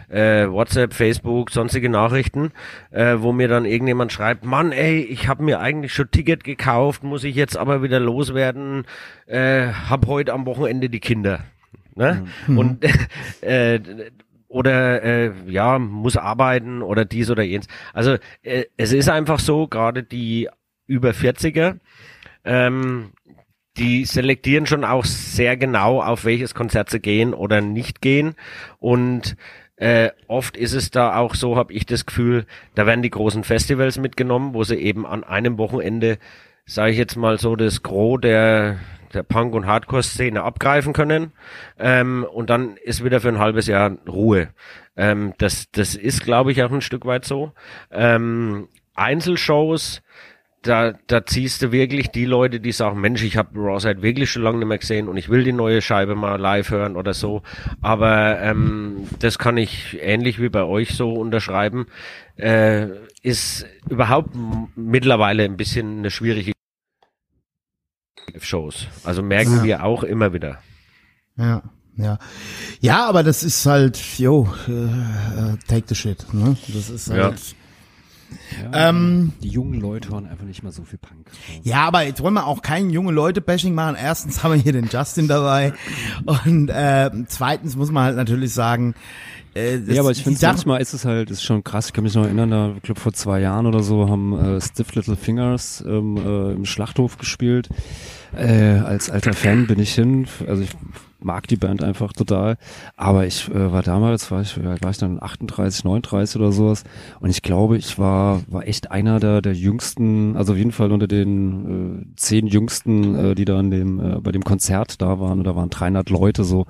äh, 0.08 0.48
WhatsApp, 0.48 0.92
Facebook, 0.92 1.50
sonstige 1.50 1.88
Nachrichten, 1.88 2.52
äh, 2.90 3.16
wo 3.18 3.32
mir 3.32 3.48
dann 3.48 3.64
irgendjemand 3.64 4.12
schreibt, 4.12 4.44
Mann, 4.44 4.72
ey, 4.72 5.00
ich 5.00 5.28
habe 5.28 5.44
mir 5.44 5.60
eigentlich 5.60 5.94
schon 5.94 6.10
Ticket 6.10 6.44
gekauft, 6.44 7.04
muss 7.04 7.24
ich 7.24 7.36
jetzt 7.36 7.56
aber 7.56 7.82
wieder 7.82 8.00
loswerden, 8.00 8.84
äh, 9.26 9.68
hab 9.68 10.06
heute 10.06 10.32
am 10.32 10.46
Wochenende 10.46 10.88
die 10.88 11.00
Kinder. 11.00 11.40
Ne? 11.94 12.26
Und 12.48 12.84
äh, 13.40 13.80
oder 14.48 15.02
äh, 15.02 15.32
ja, 15.46 15.78
muss 15.78 16.16
arbeiten 16.16 16.82
oder 16.82 17.04
dies 17.04 17.30
oder 17.30 17.42
jenes. 17.42 17.66
Also 17.92 18.16
äh, 18.42 18.64
es 18.76 18.92
ist 18.92 19.08
einfach 19.08 19.40
so, 19.40 19.66
gerade 19.66 20.02
die 20.04 20.48
über 20.86 21.10
40er, 21.10 21.78
ähm, 22.44 23.12
die 23.76 24.04
selektieren 24.04 24.66
schon 24.66 24.84
auch 24.84 25.04
sehr 25.04 25.56
genau, 25.56 26.02
auf 26.02 26.24
welches 26.24 26.54
Konzert 26.54 26.90
sie 26.90 27.00
gehen 27.00 27.34
oder 27.34 27.60
nicht 27.60 28.00
gehen. 28.00 28.34
Und 28.78 29.36
äh, 29.76 30.10
oft 30.28 30.56
ist 30.56 30.72
es 30.72 30.90
da 30.90 31.16
auch 31.16 31.34
so, 31.34 31.56
habe 31.56 31.72
ich 31.72 31.84
das 31.84 32.06
Gefühl, 32.06 32.46
da 32.74 32.86
werden 32.86 33.02
die 33.02 33.10
großen 33.10 33.42
Festivals 33.42 33.98
mitgenommen, 33.98 34.54
wo 34.54 34.62
sie 34.62 34.76
eben 34.76 35.04
an 35.04 35.24
einem 35.24 35.58
Wochenende, 35.58 36.18
sage 36.64 36.92
ich 36.92 36.98
jetzt 36.98 37.16
mal 37.16 37.38
so, 37.38 37.56
das 37.56 37.82
Gros 37.82 38.20
der 38.20 38.78
der 39.14 39.22
Punk- 39.22 39.54
und 39.54 39.66
Hardcore-Szene 39.66 40.42
abgreifen 40.42 40.92
können. 40.92 41.32
Ähm, 41.78 42.26
und 42.30 42.50
dann 42.50 42.76
ist 42.76 43.04
wieder 43.04 43.20
für 43.20 43.28
ein 43.28 43.38
halbes 43.38 43.66
Jahr 43.66 43.96
Ruhe. 44.06 44.48
Ähm, 44.96 45.34
das, 45.38 45.70
das 45.70 45.94
ist, 45.94 46.24
glaube 46.24 46.52
ich, 46.52 46.62
auch 46.62 46.72
ein 46.72 46.80
Stück 46.80 47.06
weit 47.06 47.24
so. 47.24 47.52
Ähm, 47.90 48.68
Einzelshows, 48.94 50.02
da, 50.64 50.94
da 51.06 51.24
ziehst 51.26 51.62
du 51.62 51.70
wirklich 51.72 52.08
die 52.10 52.24
Leute, 52.24 52.58
die 52.58 52.72
sagen, 52.72 53.00
Mensch, 53.00 53.22
ich 53.22 53.36
habe 53.36 53.50
Rawside 53.60 54.02
wirklich 54.02 54.30
schon 54.30 54.42
lange 54.42 54.58
nicht 54.58 54.68
mehr 54.68 54.78
gesehen 54.78 55.08
und 55.08 55.16
ich 55.16 55.28
will 55.28 55.44
die 55.44 55.52
neue 55.52 55.80
Scheibe 55.82 56.14
mal 56.14 56.40
live 56.40 56.70
hören 56.70 56.96
oder 56.96 57.14
so. 57.14 57.42
Aber 57.82 58.40
ähm, 58.40 59.06
das 59.20 59.38
kann 59.38 59.56
ich 59.56 59.98
ähnlich 60.00 60.40
wie 60.40 60.48
bei 60.48 60.64
euch 60.64 60.94
so 60.94 61.12
unterschreiben. 61.12 61.86
Äh, 62.36 62.88
ist 63.22 63.66
überhaupt 63.88 64.30
mittlerweile 64.74 65.44
ein 65.44 65.56
bisschen 65.56 65.98
eine 65.98 66.10
schwierige 66.10 66.52
Shows. 68.40 68.88
Also 69.04 69.22
merken 69.22 69.58
Ja. 69.58 69.64
wir 69.64 69.84
auch 69.84 70.02
immer 70.02 70.32
wieder. 70.32 70.58
Ja, 71.36 71.62
ja. 71.96 72.18
Ja, 72.80 73.06
aber 73.08 73.22
das 73.22 73.42
ist 73.42 73.64
halt, 73.66 73.96
yo, 74.18 74.48
äh, 74.68 74.72
äh, 74.72 75.56
take 75.68 75.84
the 75.88 75.94
shit, 75.94 76.26
ne? 76.32 76.56
Das 76.68 76.90
ist 76.90 77.08
Ja. 77.08 77.32
Ähm, 78.72 79.32
Die 79.42 79.48
jungen 79.48 79.80
Leute 79.80 80.10
hören 80.10 80.26
einfach 80.26 80.44
nicht 80.44 80.62
mehr 80.62 80.72
so 80.72 80.84
viel 80.84 80.98
Punk. 80.98 81.26
Ja, 81.62 81.86
aber 81.86 82.02
jetzt 82.04 82.22
wollen 82.22 82.34
wir 82.34 82.46
auch 82.46 82.62
kein 82.62 82.90
junge 82.90 83.12
Leute-Bashing 83.12 83.74
machen. 83.74 83.96
Erstens 84.00 84.42
haben 84.42 84.54
wir 84.54 84.60
hier 84.60 84.72
den 84.72 84.88
Justin 84.90 85.28
dabei 85.28 85.72
und 86.44 86.68
äh, 86.68 87.10
zweitens 87.28 87.76
muss 87.76 87.90
man 87.90 88.04
halt 88.04 88.16
natürlich 88.16 88.52
sagen, 88.52 88.94
äh, 89.54 89.78
das, 89.78 89.94
Ja, 89.94 90.02
aber 90.02 90.10
ich 90.10 90.22
finde, 90.22 90.38
manchmal 90.42 90.80
ist 90.80 90.94
es 90.94 91.04
halt, 91.04 91.30
ist 91.30 91.42
schon 91.42 91.62
krass. 91.62 91.86
Ich 91.86 91.92
kann 91.92 92.04
mich 92.04 92.14
noch 92.14 92.24
erinnern, 92.24 92.50
da, 92.50 92.72
ich 92.76 92.82
glaube 92.82 93.00
vor 93.00 93.12
zwei 93.12 93.40
Jahren 93.40 93.66
oder 93.66 93.82
so 93.82 94.08
haben 94.08 94.56
äh, 94.56 94.60
Stiff 94.60 94.94
Little 94.94 95.16
Fingers 95.16 95.82
ähm, 95.86 96.16
äh, 96.16 96.52
im 96.52 96.64
Schlachthof 96.64 97.18
gespielt. 97.18 97.68
Äh, 98.36 98.78
als 98.78 99.10
alter 99.10 99.32
Fan 99.32 99.66
bin 99.66 99.78
ich 99.78 99.94
hin. 99.94 100.26
Also 100.48 100.62
ich 100.62 100.70
mag 101.24 101.48
die 101.48 101.56
Band 101.56 101.82
einfach 101.82 102.12
total. 102.12 102.56
Aber 102.96 103.26
ich 103.26 103.48
äh, 103.48 103.72
war 103.72 103.82
damals, 103.82 104.30
war 104.30 104.42
ich, 104.42 104.62
war 104.62 104.90
ich 104.90 104.98
dann 104.98 105.22
38, 105.22 105.84
39 105.84 106.40
oder 106.40 106.52
sowas. 106.52 106.84
Und 107.20 107.30
ich 107.30 107.42
glaube, 107.42 107.76
ich 107.76 107.98
war, 107.98 108.42
war 108.48 108.66
echt 108.68 108.90
einer 108.90 109.18
der, 109.20 109.42
der 109.42 109.54
jüngsten, 109.54 110.36
also 110.36 110.52
auf 110.52 110.58
jeden 110.58 110.72
Fall 110.72 110.92
unter 110.92 111.06
den 111.08 112.02
äh, 112.12 112.16
zehn 112.16 112.46
jüngsten, 112.46 113.14
äh, 113.16 113.34
die 113.34 113.44
da 113.44 113.58
an 113.58 113.70
dem, 113.70 113.98
äh, 113.98 114.20
bei 114.20 114.30
dem 114.32 114.44
Konzert 114.44 115.00
da 115.02 115.18
waren. 115.18 115.38
Und 115.38 115.44
da 115.44 115.56
waren 115.56 115.70
300 115.70 116.10
Leute 116.10 116.44
so. 116.44 116.66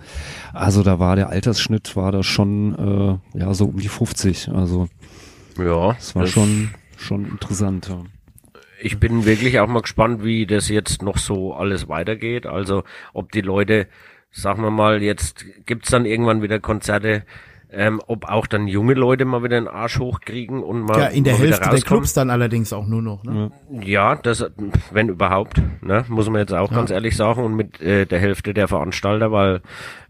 Also 0.52 0.82
da 0.82 0.98
war 0.98 1.16
der 1.16 1.28
Altersschnitt, 1.30 1.96
war 1.96 2.12
da 2.12 2.22
schon, 2.22 3.20
äh, 3.34 3.38
ja, 3.38 3.52
so 3.54 3.66
um 3.66 3.78
die 3.78 3.88
50. 3.88 4.48
Also 4.50 4.88
Ja, 5.58 5.92
das 5.92 6.14
war 6.14 6.22
das- 6.22 6.30
schon, 6.30 6.70
schon 6.96 7.24
interessant. 7.26 7.88
Ja. 7.88 8.02
ich 8.80 8.98
bin 8.98 9.24
wirklich 9.24 9.58
auch 9.60 9.66
mal 9.68 9.80
gespannt, 9.82 10.22
wie 10.24 10.46
das 10.46 10.68
jetzt 10.68 11.02
noch 11.02 11.16
so 11.18 11.54
alles 11.54 11.88
weitergeht. 11.88 12.46
Also 12.46 12.84
ob 13.12 13.32
die 13.32 13.40
Leute, 13.40 13.86
sagen 14.34 14.62
wir 14.62 14.70
mal, 14.70 15.02
jetzt 15.02 15.46
gibt's 15.64 15.90
dann 15.90 16.04
irgendwann 16.04 16.42
wieder 16.42 16.58
Konzerte, 16.58 17.22
ähm, 17.70 18.00
ob 18.06 18.26
auch 18.26 18.46
dann 18.46 18.68
junge 18.68 18.94
Leute 18.94 19.24
mal 19.24 19.42
wieder 19.42 19.58
den 19.60 19.68
Arsch 19.68 19.98
hochkriegen 19.98 20.62
und 20.62 20.82
mal, 20.82 20.98
ja, 20.98 21.06
in 21.06 21.24
der 21.24 21.36
Hälfte 21.38 21.70
der. 21.70 21.80
Clubs 21.80 22.12
dann 22.12 22.30
allerdings 22.30 22.72
auch 22.72 22.86
nur 22.86 23.02
noch, 23.02 23.24
ne? 23.24 23.50
Ja, 23.70 24.16
das, 24.16 24.44
wenn 24.92 25.08
überhaupt, 25.08 25.60
ne, 25.82 26.04
muss 26.08 26.28
man 26.28 26.40
jetzt 26.40 26.52
auch 26.52 26.70
ganz 26.70 26.90
ehrlich 26.90 27.16
sagen 27.16 27.42
und 27.42 27.54
mit 27.54 27.80
äh, 27.80 28.06
der 28.06 28.18
Hälfte 28.20 28.54
der 28.54 28.68
Veranstalter, 28.68 29.32
weil 29.32 29.60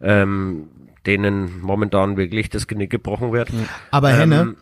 ähm, 0.02 0.68
denen 1.06 1.60
momentan 1.60 2.16
wirklich 2.16 2.48
das 2.50 2.66
Genick 2.66 2.90
gebrochen 2.90 3.32
wird. 3.32 3.50
Aber 3.90 4.10
Henne, 4.10 4.56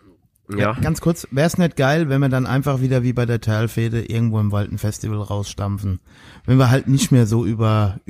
Ähm, 0.50 0.58
ja. 0.58 0.76
ganz 0.80 1.00
kurz, 1.00 1.26
wär's 1.30 1.56
nicht 1.56 1.76
geil, 1.76 2.08
wenn 2.08 2.20
wir 2.20 2.28
dann 2.28 2.46
einfach 2.46 2.80
wieder 2.80 3.02
wie 3.02 3.12
bei 3.12 3.26
der 3.26 3.40
Teilfäde 3.40 4.02
irgendwo 4.02 4.38
im 4.40 4.52
Wald 4.52 4.70
ein 4.70 4.78
Festival 4.78 5.20
rausstampfen? 5.20 6.00
Wenn 6.46 6.58
wir 6.58 6.70
halt 6.70 6.88
nicht 6.88 7.10
mehr 7.12 7.26
so 7.26 7.44
über, 7.44 8.00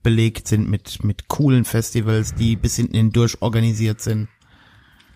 überbelegt 0.00 0.48
sind 0.48 0.68
mit, 0.68 1.04
mit 1.04 1.28
coolen 1.28 1.64
Festivals, 1.64 2.34
die 2.34 2.56
bis 2.56 2.76
hinten 2.76 2.96
hindurch 2.96 3.40
organisiert 3.40 4.00
sind. 4.00 4.28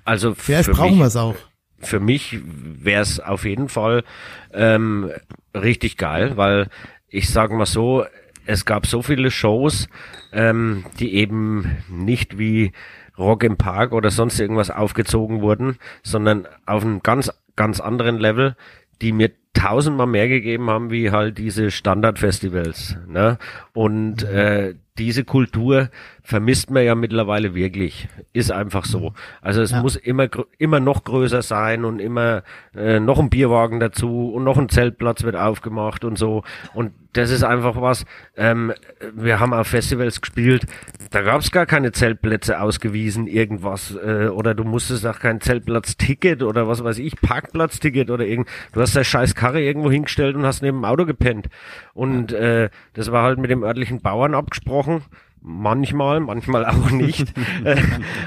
Also 0.05 0.35
Vielleicht 0.35 0.70
brauchen 0.70 0.98
wir 0.98 1.06
es 1.06 1.16
auch. 1.16 1.35
für 1.78 2.01
mich 2.01 2.39
wäre 2.44 3.02
es 3.02 3.20
auf 3.20 3.44
jeden 3.44 3.69
Fall 3.69 4.05
ähm, 4.52 5.11
richtig 5.55 5.97
geil, 5.97 6.36
weil 6.36 6.69
ich 7.09 7.31
sage 7.31 7.55
mal 7.55 7.66
so, 7.66 8.05
es 8.47 8.66
gab 8.66 8.86
so 8.86 9.01
viele 9.01 9.31
Shows, 9.31 9.89
ähm, 10.32 10.85
die 10.98 11.15
eben 11.15 11.77
nicht 11.89 12.39
wie 12.39 12.73
Rock 13.16 13.44
im 13.44 13.56
Park 13.56 13.93
oder 13.93 14.11
sonst 14.11 14.39
irgendwas 14.39 14.70
aufgezogen 14.70 15.40
wurden, 15.40 15.78
sondern 16.02 16.47
auf 16.66 16.85
einem 16.85 17.02
ganz, 17.02 17.32
ganz 17.56 17.81
anderen 17.81 18.19
Level, 18.19 18.56
die 19.03 19.12
mir 19.12 19.31
tausendmal 19.55 20.07
mehr 20.07 20.29
gegeben 20.29 20.69
haben, 20.69 20.91
wie 20.91 21.11
halt 21.11 21.39
diese 21.39 21.71
Standardfestivals. 21.71 22.97
Ne? 23.07 23.39
Und 23.73 24.23
äh, 24.25 24.75
diese 24.99 25.25
Kultur 25.25 25.91
vermisst 26.26 26.70
man 26.70 26.82
ja 26.84 26.94
mittlerweile 26.94 27.55
wirklich. 27.55 28.09
Ist 28.32 28.51
einfach 28.51 28.86
so. 28.86 29.12
Also 29.42 29.60
es 29.60 29.72
Ja. 29.72 29.82
muss 29.82 29.94
immer 29.94 30.26
immer 30.56 30.80
noch 30.80 31.05
größer 31.05 31.42
sein 31.42 31.84
und 31.84 32.01
immer 32.01 32.42
äh, 32.74 32.98
noch 32.98 33.18
ein 33.18 33.28
Bierwagen 33.28 33.78
dazu 33.78 34.32
und 34.32 34.42
noch 34.42 34.56
ein 34.56 34.70
Zeltplatz 34.70 35.22
wird 35.22 35.36
aufgemacht 35.36 36.02
und 36.02 36.16
so. 36.16 36.42
Und 36.72 36.92
das 37.12 37.30
ist 37.30 37.44
einfach 37.44 37.80
was. 37.80 38.06
Ähm, 38.36 38.72
wir 39.14 39.38
haben 39.38 39.52
auf 39.52 39.66
Festivals 39.68 40.22
gespielt, 40.22 40.64
da 41.10 41.20
gab 41.20 41.42
es 41.42 41.52
gar 41.52 41.66
keine 41.66 41.92
Zeltplätze 41.92 42.59
ausgewiesen, 42.59 43.26
irgendwas. 43.26 43.94
Äh, 43.94 44.28
oder 44.28 44.55
du 44.55 44.64
musstest 44.64 45.06
auch 45.06 45.20
kein 45.20 45.42
Zeltplatzticket 45.42 46.42
oder 46.42 46.66
was 46.66 46.82
weiß 46.82 46.98
ich, 47.01 47.20
Parkplatzticket 47.20 48.10
oder 48.10 48.24
irgend. 48.24 48.48
Du 48.72 48.80
hast 48.80 48.96
deine 48.96 49.05
scheiß 49.05 49.34
Karre 49.34 49.60
irgendwo 49.62 49.90
hingestellt 49.90 50.36
und 50.36 50.46
hast 50.46 50.62
neben 50.62 50.78
dem 50.78 50.84
Auto 50.86 51.05
gepennt. 51.05 51.51
Und 51.92 52.32
äh, 52.32 52.70
das 52.94 53.12
war 53.12 53.24
halt 53.24 53.38
mit 53.38 53.51
dem 53.51 53.62
örtlichen 53.62 54.01
Bauern 54.01 54.34
abgesprochen. 54.34 55.02
Manchmal, 55.47 56.21
manchmal 56.21 56.65
auch 56.65 56.91
nicht. 56.91 57.33
Äh, 57.65 57.77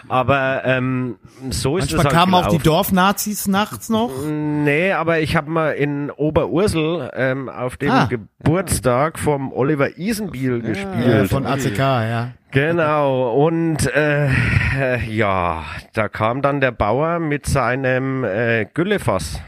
Aber 0.07 0.61
ähm, 0.65 1.17
so 1.49 1.77
ist 1.77 1.91
Manchmal 1.91 1.99
es 1.99 2.05
halt 2.05 2.13
kamen 2.15 2.33
auch 2.35 2.47
die. 2.47 2.57
Dorfnazis 2.59 3.47
nachts 3.47 3.89
noch. 3.89 4.09
Nee, 4.27 4.91
aber 4.93 5.19
ich 5.19 5.35
habe 5.35 5.49
mal 5.49 5.71
in 5.71 6.09
Oberursel 6.11 7.11
ähm, 7.15 7.49
auf 7.49 7.77
dem 7.77 7.91
Ah. 7.91 8.05
Geburtstag 8.05 9.19
vom 9.19 9.51
Oliver 9.51 9.97
Isenbiel 9.97 10.61
gespielt. 10.61 11.25
Äh, 11.25 11.25
von 11.27 11.45
ACK, 11.45 11.77
ja. 11.77 12.29
Genau, 12.51 13.33
und 13.45 13.85
äh, 13.93 14.27
äh, 14.79 15.03
ja, 15.09 15.63
da 15.93 16.07
kam 16.09 16.41
dann 16.41 16.61
der 16.61 16.71
Bauer 16.71 17.19
mit 17.19 17.45
seinem 17.45 18.23
äh, 18.23 18.65
Güllefass 18.73 19.41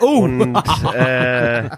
Oh, 0.00 0.22
und 0.24 0.56
äh, 0.94 1.68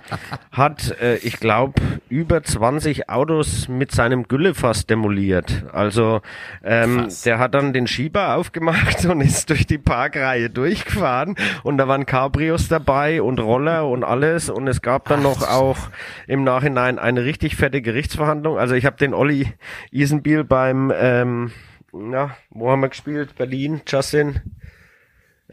hat, 0.53 1.01
äh, 1.01 1.17
ich 1.17 1.39
glaube, 1.41 1.81
über 2.09 2.43
20 2.43 3.09
Autos 3.09 3.69
mit 3.69 3.93
seinem 3.93 4.29
Güllefass 4.29 4.87
demoliert. 4.87 5.65
Also 5.73 6.21
ähm, 6.63 7.09
der 7.25 7.39
hat 7.39 7.55
dann 7.55 7.73
den 7.73 7.87
Schieber 7.87 8.37
aufgemacht 8.37 9.05
und 9.07 9.21
ist 9.21 9.51
durch 9.51 9.67
die 9.67 9.79
Parkreihe 9.79 10.51
durchgefahren 10.51 11.37
und 11.63 11.79
da 11.79 11.89
waren 11.89 12.07
Cabrios 12.07 12.69
dabei 12.69 13.23
und 13.23 13.41
Roller 13.41 13.89
und 13.89 14.05
alles 14.05 14.51
und 14.51 14.69
es 14.69 14.83
gab 14.83 15.09
dann 15.09 15.23
noch 15.23 15.43
auch 15.49 15.79
im 16.27 16.45
Nachhinein 16.45 16.99
eine 16.99 17.25
richtig 17.25 17.57
fette 17.57 17.83
Gerichtsverhandlung. 17.83 18.59
Also 18.59 18.75
ich 18.75 18.87
habe 18.87 18.97
den 18.97 19.15
Olli 19.15 19.53
Isenbiel 19.91 20.45
beim, 20.45 20.93
ähm, 20.95 21.53
na, 21.93 22.37
wo 22.51 22.71
haben 22.71 22.81
wir 22.81 22.89
gespielt? 22.89 23.37
Berlin, 23.37 23.83
Justin. 23.87 24.41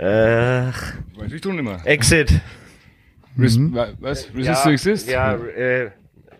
Äh, 0.02 0.72
Weiß 1.16 1.32
ich 1.32 1.42
doch 1.42 1.54
nicht 1.54 1.64
mehr. 1.64 1.80
Exit. 1.86 2.34
Res 3.38 3.58
wa- 3.60 3.90
Was? 4.00 4.28
Resist 4.36 4.64
to 4.64 4.70
Exist? 4.72 5.08
Ja, 5.10 5.36
äh, 5.36 5.92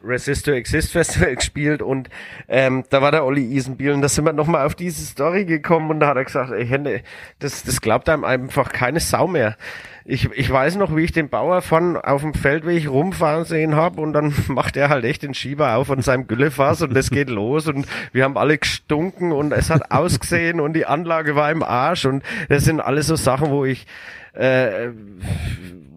Resist 0.04 0.46
to 0.46 0.52
Exist 0.52 0.92
Festival 0.92 1.36
gespielt 1.36 1.84
und 1.84 2.10
ähm, 2.50 2.84
da 2.90 3.04
war 3.04 3.12
der 3.12 3.24
Olli 3.24 3.44
Isenbiel 3.56 3.92
und 3.92 4.02
da 4.02 4.10
sind 4.10 4.26
wir 4.26 4.34
nochmal 4.34 4.66
auf 4.66 4.74
diese 4.74 5.06
Story 5.06 5.46
gekommen 5.46 5.92
und 5.92 6.00
da 6.00 6.08
hat 6.08 6.18
er 6.18 6.26
gesagt, 6.26 6.52
ey 6.52 6.66
Hände, 6.66 7.04
das, 7.38 7.64
das 7.64 7.82
glaubt 7.82 8.10
einem 8.10 8.24
einfach 8.24 8.72
keine 8.74 9.00
Sau 9.00 9.28
mehr. 9.28 9.58
Ich, 10.06 10.30
ich 10.32 10.52
weiß 10.52 10.78
noch, 10.78 10.96
wie 10.96 11.04
ich 11.04 11.12
den 11.12 11.30
Bauer 11.30 11.62
von 11.62 11.98
auf 11.98 12.22
dem 12.22 12.34
Feldweg 12.34 12.90
rumfahren 12.90 13.46
sehen 13.46 13.76
habe 13.76 14.02
und 14.02 14.14
dann 14.14 14.34
macht 14.48 14.78
er 14.78 14.90
halt 14.90 15.06
echt 15.06 15.24
den 15.24 15.34
Schieber 15.34 15.76
auf 15.76 15.88
von 15.88 16.02
seinem 16.02 16.28
Güllefass 16.28 16.82
und 16.82 16.94
das 16.94 17.10
geht 17.10 17.30
los 17.30 17.68
und 17.68 17.88
wir 18.12 18.24
haben 18.24 18.38
alle 18.38 18.58
gestunken 18.58 19.32
und 19.32 19.52
es 19.52 19.70
hat 19.70 19.82
ausgesehen 19.92 20.60
und 20.60 20.74
die 20.74 20.86
Anlage 20.86 21.36
war 21.36 21.52
im 21.52 21.64
Arsch 21.64 22.06
und 22.06 22.24
das 22.50 22.64
sind 22.64 22.80
alles 22.80 23.08
so 23.08 23.16
Sachen, 23.16 23.52
wo 23.52 23.66
ich 23.66 23.86
äh, 24.34 24.90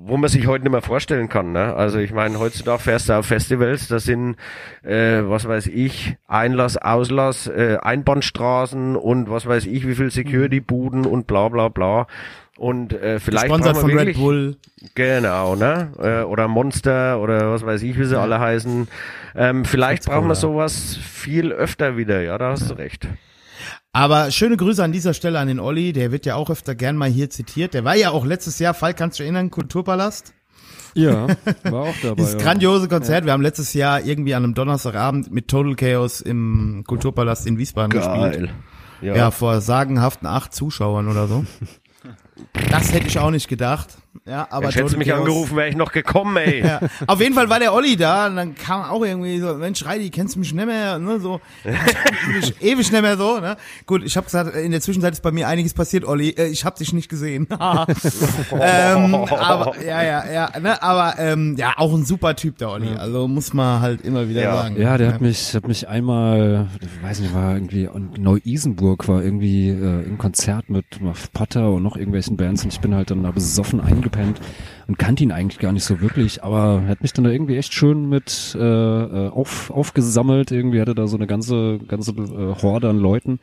wo 0.07 0.19
man 0.19 0.29
sich 0.29 0.47
heute 0.47 0.65
nicht 0.65 0.73
mehr 0.73 0.83
vorstellen 0.83 1.29
kann. 1.29 1.53
Ne? 1.53 1.75
Also 1.75 1.99
ich 1.99 2.13
meine, 2.13 2.39
heutzutage 2.39 2.81
fährst 2.81 3.09
du 3.09 3.15
auf 3.15 3.27
Festivals, 3.27 3.89
da 3.89 3.99
sind, 3.99 4.37
äh, 4.83 5.23
was 5.23 5.49
weiß 5.49 5.69
ich, 5.69 6.17
Einlass, 6.27 6.77
Auslass, 6.77 7.47
äh, 7.47 7.79
Einbahnstraßen 7.81 8.97
und 8.97 9.31
was 9.31 9.47
weiß 9.47 9.65
ich, 9.67 9.87
wie 9.87 9.95
viel 9.95 10.11
Security-Buden 10.11 11.07
und 11.07 11.27
bla 11.27 11.49
bla 11.49 11.69
bla. 11.69 12.07
Und 12.57 12.93
äh, 12.93 13.19
vielleicht 13.19 13.49
brauchen 13.49 13.63
von 13.75 13.89
wir 13.89 13.97
Red 13.97 14.07
wirklich, 14.07 14.17
Bull. 14.17 14.57
Genau, 14.95 15.57
ne? 15.57 15.91
Äh, 15.99 16.23
oder 16.23 16.47
Monster 16.47 17.21
oder 17.21 17.51
was 17.51 17.67
weiß 17.67 17.83
ich, 17.83 17.99
wie 17.99 18.05
sie 18.05 18.19
alle 18.19 18.39
heißen. 18.39 18.87
Ähm, 19.35 19.65
vielleicht 19.65 20.05
brauchen 20.05 20.29
wir 20.29 20.37
sowas 20.37 20.97
viel 20.97 21.51
öfter 21.53 21.97
wieder, 21.97 22.23
ja, 22.23 22.39
da 22.39 22.51
hast 22.51 22.71
du 22.71 22.75
recht. 22.75 23.09
Aber 23.93 24.31
schöne 24.31 24.57
Grüße 24.57 24.83
an 24.83 24.93
dieser 24.93 25.15
Stelle 25.15 25.39
an 25.39 25.49
den 25.49 25.61
Olli, 25.61 25.93
der 25.93 26.13
wird 26.13 26.27
ja 26.27 26.37
auch 26.37 26.51
öfter 26.51 26.75
gern 26.75 26.97
mal 26.97 27.09
hier 27.09 27.31
zitiert. 27.31 27.75
Der 27.75 27.85
war 27.85 27.97
ja 27.97 28.11
auch 28.11 28.25
letztes 28.25 28.59
Jahr, 28.59 28.75
Fall, 28.75 28.95
kannst 28.95 29.19
du 29.19 29.25
erinnern, 29.25 29.51
Kulturpalast? 29.51 30.35
Ja, 30.95 31.27
war 31.65 31.83
auch 31.83 31.95
dabei. 32.03 32.15
Dieses 32.17 32.35
ja. 32.35 32.39
grandiose 32.39 32.89
Konzert. 32.89 33.25
Wir 33.25 33.33
haben 33.33 33.43
letztes 33.43 33.75
Jahr 33.75 34.01
irgendwie 34.01 34.35
an 34.35 34.45
einem 34.45 34.55
Donnerstagabend 34.55 35.33
mit 35.33 35.49
Total 35.49 35.75
Chaos 35.75 36.21
im 36.21 36.85
Kulturpalast 36.87 37.47
in 37.47 37.59
Wiesbaden 37.59 37.91
gespielt. 37.91 38.51
Ja. 39.01 39.15
Ja, 39.17 39.31
vor 39.31 39.61
sagenhaften 39.61 40.27
acht 40.27 40.55
Zuschauern 40.55 41.09
oder 41.09 41.27
so. 41.27 41.45
Das 42.71 42.93
hätte 42.93 43.07
ich 43.07 43.19
auch 43.19 43.31
nicht 43.31 43.49
gedacht. 43.49 43.97
Ja, 44.27 44.47
aber 44.51 44.67
Jetzt 44.67 44.77
hättest 44.77 44.97
mich 44.97 45.09
Chaos- 45.09 45.21
angerufen, 45.21 45.57
wäre 45.57 45.69
ich 45.69 45.77
noch 45.77 45.93
gekommen, 45.93 46.37
ey. 46.37 46.61
Ja. 46.65 46.81
Auf 47.07 47.21
jeden 47.21 47.35
Fall 47.35 47.49
war 47.51 47.59
der 47.59 47.75
Olli 47.75 47.97
da 47.97 48.27
und 48.29 48.37
dann 48.37 48.55
kam 48.55 48.83
auch 48.83 49.05
irgendwie 49.05 49.39
so, 49.39 49.55
Mensch, 49.55 49.85
Reidi, 49.85 50.09
kennst 50.11 50.35
du 50.37 50.41
mich 50.41 50.53
nicht 50.55 50.67
mehr? 50.67 50.99
Ne, 50.99 51.21
so, 51.21 51.41
ewig, 51.65 52.55
ewig 52.63 52.91
nicht 52.93 53.03
mehr 53.03 53.17
so, 53.17 53.39
ne? 53.41 53.57
Gut, 53.87 54.03
ich 54.05 54.17
habe 54.17 54.25
gesagt, 54.25 54.55
in 54.57 54.71
der 54.71 54.81
Zwischenzeit 54.81 55.13
ist 55.13 55.23
bei 55.23 55.31
mir 55.33 55.49
einiges 55.49 55.75
passiert, 55.75 56.05
Olli. 56.05 56.31
Äh, 56.31 56.47
ich 56.47 56.65
habe 56.65 56.77
dich 56.79 56.93
nicht 56.93 57.09
gesehen. 57.09 57.47
ähm, 58.61 59.15
aber, 59.15 59.73
ja, 59.85 60.03
ja, 60.03 60.25
ja, 60.33 60.61
ne, 60.61 60.83
aber 60.83 61.15
ähm, 61.19 61.57
ja, 61.59 61.75
auch 61.77 61.93
ein 61.95 62.05
super 62.05 62.35
Typ, 62.37 62.59
der 62.59 62.71
Olli. 62.71 62.95
Also 62.97 63.29
muss 63.29 63.53
man 63.53 63.81
halt 63.81 64.01
immer 64.03 64.29
wieder 64.29 64.43
Ja. 64.43 64.57
sagen. 64.57 64.81
Ja, 64.81 64.97
der 64.99 65.13
hat 65.13 65.21
mich, 65.21 65.55
hat 65.55 65.67
mich 65.69 65.89
einmal, 65.89 66.69
ich 66.81 67.03
weiß 67.03 67.21
nicht, 67.21 67.35
war 67.35 67.55
irgendwie 67.55 67.85
in 67.85 68.11
Neu-Isenburg, 68.19 69.09
war 69.09 69.23
irgendwie 69.23 69.69
äh, 69.71 70.03
im 70.05 70.19
Konzert 70.19 70.71
mit 70.71 70.85
Potter 71.33 71.71
und 71.71 71.83
noch 71.83 71.97
irgendwelchen 71.97 72.37
Bands 72.37 72.65
und 72.65 72.73
ich 72.73 72.81
bin 72.81 72.95
halt 72.95 73.11
dann 73.11 73.23
da 73.23 73.31
besoffen 73.31 73.81
eingepennt 74.05 74.41
und 74.87 74.99
kannte 74.99 75.23
ihn 75.25 75.33
eigentlich 75.33 75.59
gar 75.59 75.73
nicht 75.73 75.85
so 75.85 76.01
wirklich, 76.01 76.45
aber 76.45 76.83
er 76.85 76.89
hat 76.89 77.03
mich 77.03 77.13
dann 77.13 77.25
da 77.25 77.31
irgendwie 77.31 77.57
echt 77.57 77.73
schön 77.73 78.09
mit 78.09 78.55
äh, 78.59 78.63
äh, 78.63 79.29
auf, 79.31 79.71
aufgesammelt. 79.71 80.51
Irgendwie 80.51 80.81
hatte 80.81 80.95
da 80.95 81.07
so 81.07 81.17
eine 81.17 81.27
ganze, 81.27 81.79
ganze 81.89 82.13
äh, 82.13 82.63
Horde 82.63 82.91
an 82.91 82.99
Leuten, 82.99 83.41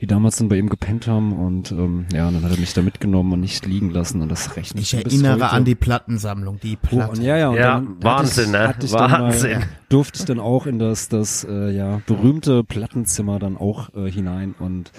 die 0.00 0.06
damals 0.08 0.36
dann 0.36 0.48
bei 0.48 0.56
ihm 0.56 0.68
gepennt 0.68 1.06
haben 1.06 1.32
und 1.32 1.70
ähm, 1.70 2.06
ja, 2.12 2.28
dann 2.30 2.42
hat 2.42 2.50
er 2.50 2.58
mich 2.58 2.74
da 2.74 2.82
mitgenommen 2.82 3.32
und 3.32 3.40
nicht 3.40 3.64
liegen 3.66 3.90
lassen 3.90 4.20
und 4.22 4.28
das 4.28 4.56
rechne 4.56 4.80
Ich 4.80 4.92
erinnere 4.94 5.50
an 5.50 5.64
die 5.64 5.76
Plattensammlung, 5.76 6.58
die 6.60 6.76
Oh, 6.82 6.86
Platte. 6.88 7.12
und 7.12 7.22
ja, 7.22 7.36
ja, 7.36 7.48
und 7.50 7.56
Ja, 7.56 7.74
dann 7.74 7.96
Wahnsinn, 8.02 8.52
hatte 8.52 8.52
ich, 8.52 8.52
ne? 8.52 8.68
hatte 8.68 8.86
ich 8.86 8.92
dann 8.92 9.10
Wahnsinn. 9.12 9.58
Mal, 9.60 9.68
durfte 9.88 10.18
ich 10.18 10.24
dann 10.24 10.40
auch 10.40 10.66
in 10.66 10.80
das, 10.80 11.08
das 11.08 11.44
äh, 11.48 11.70
ja, 11.70 12.00
berühmte 12.06 12.64
Plattenzimmer 12.64 13.38
dann 13.38 13.56
auch 13.56 13.94
äh, 13.94 14.10
hinein 14.10 14.56
und 14.58 14.90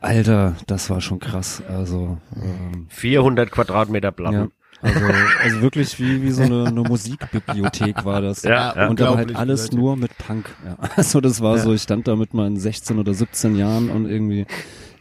Alter, 0.00 0.56
das 0.66 0.88
war 0.90 1.00
schon 1.00 1.18
krass. 1.18 1.62
Also, 1.68 2.18
ähm, 2.36 2.86
400 2.88 3.50
Quadratmeter 3.50 4.08
ja, 4.08 4.12
Platten. 4.12 4.52
also, 4.82 5.00
also 5.42 5.60
wirklich 5.62 5.98
wie, 6.00 6.22
wie 6.22 6.30
so 6.30 6.42
eine, 6.42 6.66
eine 6.68 6.80
Musikbibliothek 6.82 8.04
war 8.04 8.22
das. 8.22 8.42
Ja, 8.42 8.74
ja. 8.74 8.88
Und 8.88 9.00
aber 9.02 9.16
halt 9.16 9.36
alles 9.36 9.64
Leute. 9.66 9.76
nur 9.76 9.96
mit 9.96 10.16
Punk. 10.18 10.48
Ja. 10.64 10.76
Also 10.96 11.20
das 11.20 11.40
war 11.42 11.58
so, 11.58 11.74
ich 11.74 11.82
stand 11.82 12.08
da 12.08 12.16
mit 12.16 12.32
meinen 12.34 12.56
16 12.56 12.98
oder 12.98 13.12
17 13.14 13.56
Jahren 13.56 13.90
und 13.90 14.06
irgendwie 14.06 14.46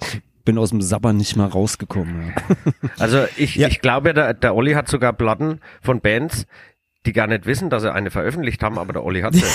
ich 0.02 0.22
bin 0.46 0.58
aus 0.58 0.70
dem 0.72 0.82
Sabber 0.82 1.14
nicht 1.14 1.36
mal 1.36 1.48
rausgekommen. 1.48 2.34
Ja. 2.36 2.74
Also 2.98 3.26
ich, 3.38 3.56
Ja. 3.56 3.68
ich 3.68 3.82
glaube, 3.82 4.14
der, 4.14 4.34
der 4.34 4.56
Olli 4.56 4.74
hat 4.74 4.88
sogar 4.90 5.14
Platten 5.14 5.60
von 5.82 6.02
Bands, 6.02 6.46
die 7.06 7.14
gar 7.14 7.28
nicht 7.28 7.46
wissen, 7.46 7.70
dass 7.70 7.84
sie 7.84 7.94
eine 7.94 8.12
veröffentlicht 8.12 8.62
haben, 8.62 8.78
aber 8.78 8.92
der 8.94 9.04
Olli 9.06 9.22
hat 9.22 9.34
sie. 9.34 9.44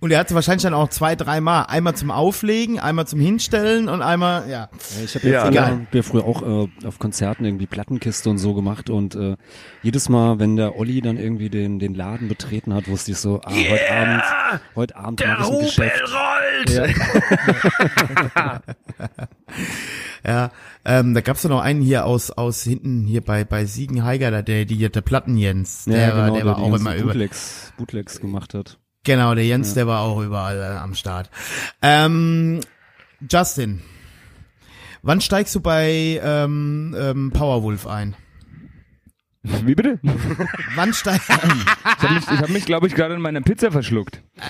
Und 0.00 0.10
er 0.10 0.18
hatte 0.18 0.34
wahrscheinlich 0.34 0.62
dann 0.64 0.74
auch 0.74 0.88
zwei, 0.90 1.14
dreimal. 1.16 1.66
Einmal 1.68 1.94
zum 1.94 2.10
Auflegen, 2.10 2.78
einmal 2.78 3.06
zum 3.06 3.20
Hinstellen 3.20 3.88
und 3.88 4.02
einmal, 4.02 4.48
ja. 4.50 4.68
Ja, 4.98 5.04
ich 5.04 5.14
habe 5.14 5.26
ja, 5.28 5.32
Ja, 5.32 5.42
früher, 5.46 5.52
geil. 5.52 5.86
wir 5.90 6.04
früher 6.04 6.24
auch 6.24 6.42
äh, 6.42 6.68
auf 6.86 6.98
Konzerten 6.98 7.44
irgendwie 7.44 7.66
Plattenkiste 7.66 8.28
und 8.28 8.38
so 8.38 8.52
gemacht 8.54 8.90
und 8.90 9.14
äh, 9.14 9.36
jedes 9.82 10.08
Mal, 10.10 10.38
wenn 10.38 10.56
der 10.56 10.76
Olli 10.76 11.00
dann 11.00 11.16
irgendwie 11.16 11.48
den 11.48 11.78
den 11.78 11.94
Laden 11.94 12.28
betreten 12.28 12.74
hat, 12.74 12.88
wusste 12.88 13.12
ich 13.12 13.18
so, 13.18 13.40
ah, 13.44 13.50
heute 13.50 13.90
Abend, 13.92 14.22
heute 14.74 14.96
Abend 14.96 15.20
Der 15.20 15.28
mache 15.28 15.40
ich 15.42 15.46
ein 15.48 15.52
Rubel 15.54 15.64
Geschäft. 15.66 16.02
rollt! 16.14 16.70
Ja, 18.34 18.60
ähm, 20.24 21.14
da 21.14 21.20
gab's 21.20 21.42
doch 21.42 21.50
noch 21.50 21.60
einen 21.60 21.82
hier 21.82 22.06
aus 22.06 22.30
aus 22.30 22.62
hinten 22.62 23.04
hier 23.06 23.20
bei 23.20 23.44
bei 23.44 23.66
Siegenheiger, 23.66 24.30
da 24.30 24.40
der 24.42 24.64
die 24.64 24.88
der 24.88 25.00
Platten 25.02 25.36
Jens, 25.36 25.84
der, 25.84 26.08
Ja, 26.08 26.16
war, 26.16 26.24
genau, 26.26 26.36
der 26.36 26.46
war 26.46 26.58
auch 26.58 26.74
immer 26.74 26.96
über 26.96 27.12
Bootlegs, 27.12 27.72
Bootlegs 27.76 28.20
gemacht 28.20 28.54
hat. 28.54 28.78
genau 29.04 29.34
der 29.34 29.44
Jens, 29.46 29.74
der 29.74 29.86
war 29.86 30.00
auch 30.00 30.20
überall 30.22 30.58
äh, 30.58 30.78
am 30.78 30.94
Start. 30.94 31.30
Ähm, 31.82 32.60
Justin, 33.30 33.82
wann 35.02 35.20
steigst 35.20 35.54
du 35.54 35.60
bei 35.60 36.18
ähm, 36.22 36.94
ähm, 36.98 37.30
Powerwolf 37.30 37.86
ein? 37.86 38.16
Wie 39.42 39.74
bitte? 39.74 40.00
Wann 40.74 40.94
steigst 40.94 41.28
Ich 41.98 42.02
habe 42.02 42.14
mich, 42.14 42.24
ich 42.24 42.40
hab 42.40 42.48
mich 42.48 42.64
glaube 42.64 42.86
ich, 42.86 42.94
gerade 42.94 43.14
in 43.14 43.20
meiner 43.20 43.42
Pizza 43.42 43.70
verschluckt. 43.70 44.22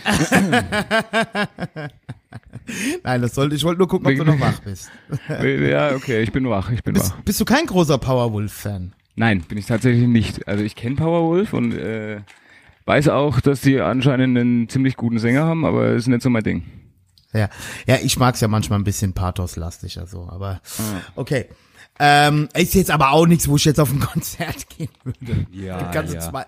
Nein, 3.03 3.23
das 3.23 3.35
sollte, 3.35 3.55
ich 3.55 3.65
wollte 3.65 3.79
nur 3.79 3.89
gucken, 3.89 4.07
ob 4.07 4.17
du 4.17 4.25
noch 4.25 4.41
wach 4.41 4.61
bist. 4.61 4.91
ja, 5.29 5.95
okay, 5.95 6.23
ich 6.23 6.33
bin 6.33 6.49
wach, 6.49 6.71
ich 6.71 6.83
bin 6.83 6.95
Bist, 6.95 7.11
wach. 7.13 7.23
bist 7.23 7.41
du 7.41 7.45
kein 7.45 7.67
großer 7.67 7.99
Powerwolf-Fan? 7.99 8.95
Nein, 9.17 9.43
bin 9.43 9.59
ich 9.59 9.67
tatsächlich 9.67 10.09
nicht. 10.09 10.49
Also 10.49 10.65
ich 10.65 10.75
kenne 10.75 10.97
Powerwolf 10.97 11.53
und 11.53 11.73
äh, 11.73 12.21
weiß 12.87 13.09
auch, 13.09 13.41
dass 13.41 13.61
die 13.61 13.81
anscheinend 13.81 14.37
einen 14.37 14.69
ziemlich 14.69 14.97
guten 14.97 15.19
Sänger 15.19 15.45
haben, 15.45 15.65
aber 15.65 15.91
ist 15.91 16.07
nicht 16.07 16.23
so 16.23 16.31
mein 16.31 16.43
Ding. 16.43 16.65
Ja, 17.33 17.49
ja, 17.87 17.97
ich 18.03 18.17
mag's 18.17 18.41
ja 18.41 18.49
manchmal 18.49 18.79
ein 18.79 18.85
bisschen 18.85 19.13
pathoslastig, 19.13 19.99
also, 19.99 20.29
aber 20.31 20.61
okay. 21.17 21.47
Ähm, 21.99 22.49
ist 22.55 22.75
jetzt 22.75 22.91
aber 22.91 23.13
auch 23.13 23.27
nichts, 23.27 23.49
wo 23.49 23.57
ich 23.57 23.65
jetzt 23.65 23.79
auf 23.79 23.93
ein 23.93 24.01
Konzert 24.13 24.69
gehen 24.69 24.89
würde. 25.05 25.47
Ja, 25.53 25.91
ganze 25.93 26.15
ja. 26.15 26.21
zwei, 26.21 26.45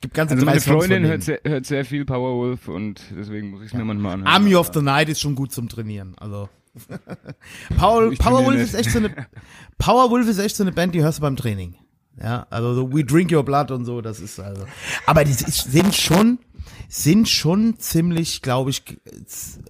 gibt 0.00 0.14
ganze 0.14 0.34
Also 0.34 0.46
meine 0.46 0.60
Freundin 0.60 1.04
hört 1.04 1.22
sehr, 1.22 1.40
hört 1.44 1.66
sehr 1.66 1.84
viel 1.84 2.04
Powerwolf 2.04 2.68
und 2.68 3.00
deswegen 3.16 3.50
muss 3.50 3.62
ich 3.62 3.68
es 3.68 3.74
mir 3.74 3.84
manchmal 3.84 4.14
anhören. 4.14 4.32
Army 4.32 4.54
of 4.54 4.70
the 4.72 4.82
Night 4.82 5.08
ist 5.08 5.20
schon 5.20 5.34
gut 5.34 5.52
zum 5.52 5.68
Trainieren, 5.68 6.14
also. 6.18 6.48
Power, 7.78 8.12
Powerwolf 8.14 8.60
ist 8.60 8.74
echt 8.74 8.90
so 8.90 8.98
eine, 8.98 9.10
Powerwolf 9.78 10.28
ist 10.28 10.38
echt 10.38 10.54
so 10.54 10.62
eine 10.62 10.72
Band, 10.72 10.94
die 10.94 11.02
hörst 11.02 11.18
du 11.18 11.22
beim 11.22 11.36
Training. 11.36 11.74
Ja, 12.22 12.46
also 12.50 12.74
so 12.74 12.92
We 12.92 13.04
Drink 13.04 13.32
Your 13.32 13.44
Blood 13.44 13.70
und 13.70 13.84
so, 13.84 14.00
das 14.00 14.20
ist 14.20 14.38
also. 14.40 14.64
Aber 15.06 15.24
die 15.24 15.32
sind 15.32 15.94
schon, 15.94 16.38
sind 16.88 17.28
schon 17.28 17.78
ziemlich, 17.78 18.42
glaube 18.42 18.70
ich, 18.70 18.82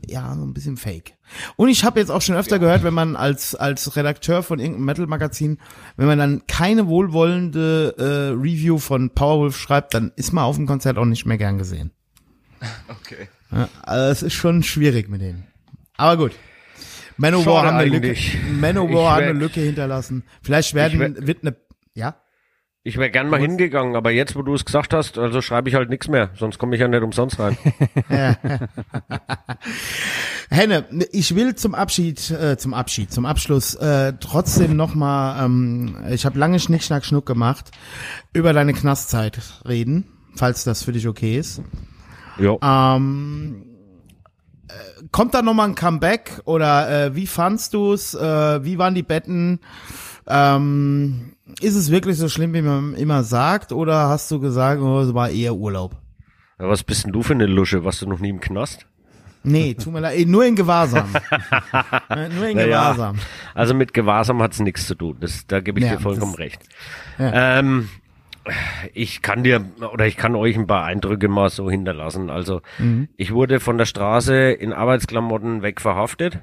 ja, 0.06 0.34
so 0.34 0.42
ein 0.42 0.54
bisschen 0.54 0.76
fake. 0.76 1.14
Und 1.56 1.68
ich 1.68 1.84
habe 1.84 2.00
jetzt 2.00 2.10
auch 2.10 2.22
schon 2.22 2.36
öfter 2.36 2.58
gehört, 2.58 2.82
wenn 2.82 2.94
man 2.94 3.16
als 3.16 3.54
als 3.54 3.96
Redakteur 3.96 4.42
von 4.42 4.58
irgendeinem 4.58 4.86
Metal-Magazin, 4.86 5.58
wenn 5.96 6.06
man 6.06 6.18
dann 6.18 6.42
keine 6.46 6.86
wohlwollende 6.88 7.94
äh, 7.98 8.34
Review 8.38 8.78
von 8.78 9.10
Powerwolf 9.10 9.56
schreibt, 9.58 9.94
dann 9.94 10.12
ist 10.16 10.32
man 10.32 10.44
auf 10.44 10.56
dem 10.56 10.66
Konzert 10.66 10.98
auch 10.98 11.04
nicht 11.04 11.26
mehr 11.26 11.38
gern 11.38 11.58
gesehen. 11.58 11.90
Okay. 12.88 13.28
Ja, 13.52 13.68
also 13.82 14.12
es 14.12 14.22
ist 14.22 14.34
schon 14.34 14.62
schwierig 14.62 15.08
mit 15.08 15.20
denen. 15.22 15.46
Aber 15.96 16.16
gut. 16.16 16.32
Manowar 17.16 17.44
Schade 17.62 17.68
haben 17.68 17.76
eine 17.78 17.90
Lücke, 17.90 18.06
eigentlich. 18.08 18.38
Manowar 18.60 18.90
Ich 18.90 19.10
hat 19.10 19.20
wär- 19.20 19.30
eine 19.30 19.38
Lücke 19.38 19.60
hinterlassen. 19.60 20.22
Vielleicht 20.42 20.74
werden, 20.74 21.26
wird 21.26 21.38
eine, 21.42 21.56
ja? 21.94 22.16
Ich 22.84 22.96
wäre 22.96 23.10
gern 23.10 23.28
mal 23.28 23.40
hingegangen, 23.40 23.96
aber 23.96 24.12
jetzt, 24.12 24.36
wo 24.36 24.42
du 24.42 24.54
es 24.54 24.64
gesagt 24.64 24.94
hast, 24.94 25.18
also 25.18 25.42
schreibe 25.42 25.68
ich 25.68 25.74
halt 25.74 25.90
nichts 25.90 26.08
mehr, 26.08 26.30
sonst 26.36 26.58
komme 26.58 26.74
ich 26.76 26.80
ja 26.80 26.88
nicht 26.88 27.02
umsonst 27.02 27.38
rein. 27.38 27.58
Henne, 30.50 30.86
ich 31.12 31.34
will 31.34 31.54
zum 31.56 31.74
Abschied, 31.74 32.30
äh, 32.30 32.56
zum 32.56 32.72
Abschied, 32.74 33.12
zum 33.12 33.26
Abschluss 33.26 33.74
äh, 33.74 34.14
trotzdem 34.20 34.76
nochmal, 34.76 35.44
ähm, 35.44 35.96
ich 36.10 36.24
habe 36.24 36.38
lange 36.38 36.60
Schnick, 36.60 36.82
Schnack, 36.82 37.04
Schnuck 37.04 37.26
gemacht, 37.26 37.72
über 38.32 38.52
deine 38.52 38.72
Knastzeit 38.72 39.40
reden, 39.66 40.04
falls 40.36 40.64
das 40.64 40.84
für 40.84 40.92
dich 40.92 41.08
okay 41.08 41.36
ist. 41.36 41.60
Jo. 42.38 42.60
Ähm, 42.62 43.66
äh, 44.68 44.72
kommt 45.10 45.34
da 45.34 45.42
nochmal 45.42 45.68
ein 45.68 45.74
Comeback 45.74 46.40
oder 46.44 47.06
äh, 47.06 47.14
wie 47.16 47.26
fandst 47.26 47.74
du's? 47.74 48.14
Äh, 48.14 48.64
wie 48.64 48.78
waren 48.78 48.94
die 48.94 49.02
Betten? 49.02 49.60
Ähm, 50.26 51.34
ist 51.60 51.74
es 51.76 51.90
wirklich 51.90 52.16
so 52.16 52.28
schlimm, 52.28 52.54
wie 52.54 52.62
man 52.62 52.94
immer 52.94 53.22
sagt, 53.24 53.72
oder 53.72 54.08
hast 54.08 54.30
du 54.30 54.40
gesagt, 54.40 54.80
oh, 54.80 55.00
es 55.00 55.14
war 55.14 55.30
eher 55.30 55.54
Urlaub? 55.54 55.96
Ja, 56.58 56.68
was 56.68 56.82
bist 56.82 57.04
denn 57.04 57.12
du 57.12 57.22
für 57.22 57.34
eine 57.34 57.46
Lusche? 57.46 57.84
Warst 57.84 58.02
du 58.02 58.06
noch 58.08 58.18
nie 58.20 58.30
im 58.30 58.40
Knast? 58.40 58.86
Nee, 59.44 59.74
tut 59.74 59.92
mir 59.92 60.00
leid, 60.00 60.18
eh, 60.18 60.24
nur 60.24 60.44
in 60.44 60.56
Gewahrsam. 60.56 61.08
Äh, 62.10 62.28
nur 62.30 62.48
in 62.48 62.56
Naja, 62.56 62.66
Gewahrsam. 62.66 63.16
Also 63.54 63.74
mit 63.74 63.94
Gewahrsam 63.94 64.42
hat's 64.42 64.58
nichts 64.60 64.86
zu 64.86 64.94
tun. 64.94 65.16
Das, 65.20 65.46
da 65.46 65.60
gebe 65.60 65.78
ich 65.78 65.86
Ja, 65.86 65.92
dir 65.96 66.00
vollkommen 66.00 66.32
das- 66.32 66.38
recht. 66.40 66.62
Ja. 67.18 67.58
Ähm, 67.60 67.88
ich 68.94 69.20
kann 69.22 69.44
dir 69.44 69.64
oder 69.92 70.06
ich 70.06 70.16
kann 70.16 70.34
euch 70.34 70.56
ein 70.56 70.66
paar 70.66 70.84
Eindrücke 70.84 71.28
mal 71.28 71.50
so 71.50 71.70
hinterlassen. 71.70 72.30
Also 72.30 72.62
Mhm. 72.78 73.08
ich 73.16 73.32
wurde 73.32 73.60
von 73.60 73.76
der 73.78 73.84
Straße 73.84 74.50
in 74.52 74.72
Arbeitsklamotten 74.72 75.62
weg 75.62 75.80
verhaftet. 75.80 76.40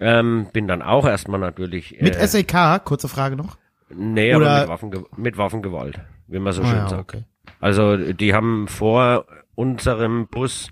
Ähm, 0.00 0.46
bin 0.52 0.66
dann 0.68 0.80
auch 0.82 1.06
erstmal 1.06 1.40
natürlich 1.40 1.96
Mit 2.00 2.16
äh, 2.16 2.26
SEK, 2.26 2.84
kurze 2.84 3.08
Frage 3.08 3.36
noch. 3.36 3.58
Nee, 3.96 4.34
oder- 4.34 4.50
aber 4.50 4.60
mit, 4.60 4.68
Waffenge 4.68 5.04
mit 5.16 5.38
Waffengewalt, 5.38 6.00
wie 6.26 6.38
man 6.38 6.52
so 6.52 6.62
Ah, 6.62 6.66
schön 6.66 6.76
ja, 6.78 6.88
sagt. 6.88 7.02
okay. 7.02 7.24
Also 7.60 7.96
die 7.96 8.34
haben 8.34 8.68
vor 8.68 9.26
unserem 9.54 10.26
Bus 10.28 10.68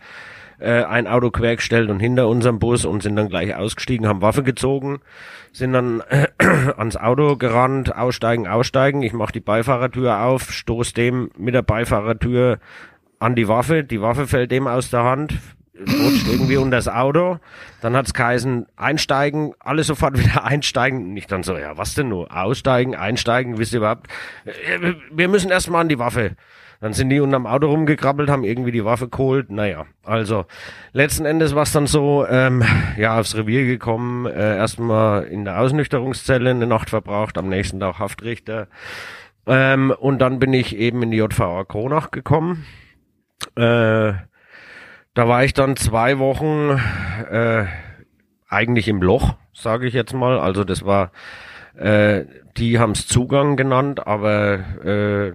äh, 0.58 0.84
ein 0.84 1.06
Auto 1.06 1.30
quergestellt 1.30 1.90
und 1.90 2.00
hinter 2.00 2.28
unserem 2.28 2.58
Bus 2.58 2.84
und 2.84 3.02
sind 3.02 3.16
dann 3.16 3.28
gleich 3.28 3.54
ausgestiegen, 3.54 4.06
haben 4.06 4.22
Waffe 4.22 4.42
gezogen, 4.42 5.00
sind 5.52 5.72
dann 5.72 6.02
äh, 6.08 6.28
ans 6.76 6.96
Auto 6.96 7.36
gerannt, 7.36 7.94
aussteigen, 7.96 8.46
aussteigen. 8.46 9.02
Ich 9.02 9.12
mache 9.12 9.32
die 9.32 9.40
Beifahrertür 9.40 10.20
auf, 10.20 10.52
stoß 10.52 10.92
dem 10.92 11.30
mit 11.36 11.54
der 11.54 11.62
Beifahrertür 11.62 12.58
an 13.18 13.34
die 13.34 13.48
Waffe. 13.48 13.82
Die 13.84 14.00
Waffe 14.00 14.26
fällt 14.26 14.50
dem 14.52 14.66
aus 14.66 14.90
der 14.90 15.02
Hand, 15.04 15.34
rutscht 15.78 16.28
irgendwie 16.28 16.56
unter 16.56 16.76
das 16.76 16.88
Auto. 16.88 17.38
Dann 17.80 17.96
hat's 17.96 18.14
geheißen, 18.14 18.66
einsteigen, 18.76 19.54
alle 19.58 19.82
sofort 19.84 20.18
wieder 20.18 20.44
einsteigen. 20.44 21.10
Und 21.10 21.16
ich 21.16 21.26
dann 21.26 21.42
so, 21.42 21.56
ja, 21.56 21.76
was 21.78 21.94
denn 21.94 22.08
nur? 22.08 22.34
Aussteigen, 22.34 22.94
einsteigen, 22.94 23.58
wisst 23.58 23.72
ihr 23.72 23.78
überhaupt? 23.78 24.08
Äh, 24.44 24.94
Wir 25.10 25.28
müssen 25.28 25.50
erstmal 25.50 25.82
an 25.82 25.88
die 25.88 25.98
Waffe. 25.98 26.36
Dann 26.80 26.94
sind 26.94 27.10
die 27.10 27.20
unterm 27.20 27.46
Auto 27.46 27.68
rumgekrabbelt, 27.68 28.28
haben 28.28 28.42
irgendwie 28.42 28.72
die 28.72 28.84
Waffe 28.84 29.08
geholt. 29.08 29.50
Naja, 29.50 29.86
also 30.02 30.46
letzten 30.92 31.24
Endes 31.24 31.54
war 31.54 31.62
es 31.62 31.70
dann 31.70 31.86
so, 31.86 32.26
ähm, 32.28 32.64
ja, 32.96 33.20
aufs 33.20 33.36
Revier 33.36 33.64
gekommen, 33.66 34.26
äh, 34.26 34.56
erstmal 34.56 35.22
in 35.22 35.44
der 35.44 35.60
Ausnüchterungszelle 35.60 36.50
eine 36.50 36.66
Nacht 36.66 36.90
verbraucht, 36.90 37.38
am 37.38 37.48
nächsten 37.48 37.78
Tag 37.78 38.00
Haftrichter. 38.00 38.66
Ähm, 39.46 39.94
und 39.96 40.18
dann 40.18 40.40
bin 40.40 40.52
ich 40.52 40.76
eben 40.76 41.04
in 41.04 41.12
die 41.12 41.18
JVA 41.18 41.62
Kronach 41.62 42.10
gekommen. 42.10 42.66
Äh, 43.54 44.14
da 45.14 45.28
war 45.28 45.44
ich 45.44 45.54
dann 45.54 45.76
zwei 45.76 46.18
Wochen 46.18 46.70
äh, 47.30 47.66
eigentlich 48.48 48.88
im 48.88 49.02
Loch, 49.02 49.34
sage 49.52 49.86
ich 49.86 49.94
jetzt 49.94 50.14
mal. 50.14 50.38
Also 50.38 50.64
das 50.64 50.84
war, 50.84 51.12
äh, 51.76 52.24
die 52.56 52.78
haben's 52.78 53.06
Zugang 53.06 53.56
genannt, 53.56 54.06
aber 54.06 54.54
äh, 54.84 55.32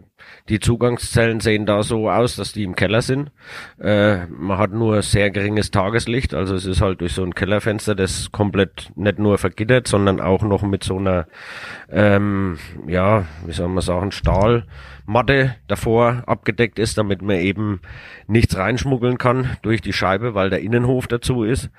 die 0.50 0.60
Zugangszellen 0.60 1.40
sehen 1.40 1.66
da 1.66 1.84
so 1.84 2.10
aus, 2.10 2.36
dass 2.36 2.54
die 2.54 2.64
im 2.64 2.76
Keller 2.76 3.02
sind. 3.02 3.32
Äh, 3.80 4.26
man 4.28 4.58
hat 4.58 4.72
nur 4.72 5.02
sehr 5.02 5.30
geringes 5.30 5.72
Tageslicht, 5.72 6.34
also 6.34 6.56
es 6.56 6.66
ist 6.66 6.82
halt 6.82 7.02
durch 7.02 7.14
so 7.14 7.24
ein 7.24 7.36
Kellerfenster, 7.36 7.96
das 7.96 8.32
komplett 8.32 8.92
nicht 8.96 9.20
nur 9.20 9.38
vergittert, 9.38 9.88
sondern 9.88 10.22
auch 10.22 10.44
noch 10.44 10.64
mit 10.64 10.84
so 10.84 10.98
einer, 10.98 11.28
ähm, 11.92 12.58
ja, 12.88 13.26
wie 13.46 13.54
soll 13.54 13.68
man 13.68 13.82
sagen, 13.82 14.12
Stahlmatte 15.08 15.56
davor 15.68 16.24
abgedeckt 16.28 16.80
ist, 16.80 16.98
damit 16.98 17.22
man 17.22 17.38
eben 17.38 17.82
nichts 18.28 18.58
reinschmuggeln 18.58 19.18
kann 19.18 19.58
durch 19.62 19.82
die 19.82 19.94
Scheibe, 19.94 20.36
weil 20.36 20.50
der 20.50 20.62
Innenhof 20.62 21.08
dazu 21.08 21.44
ist. 21.44 21.70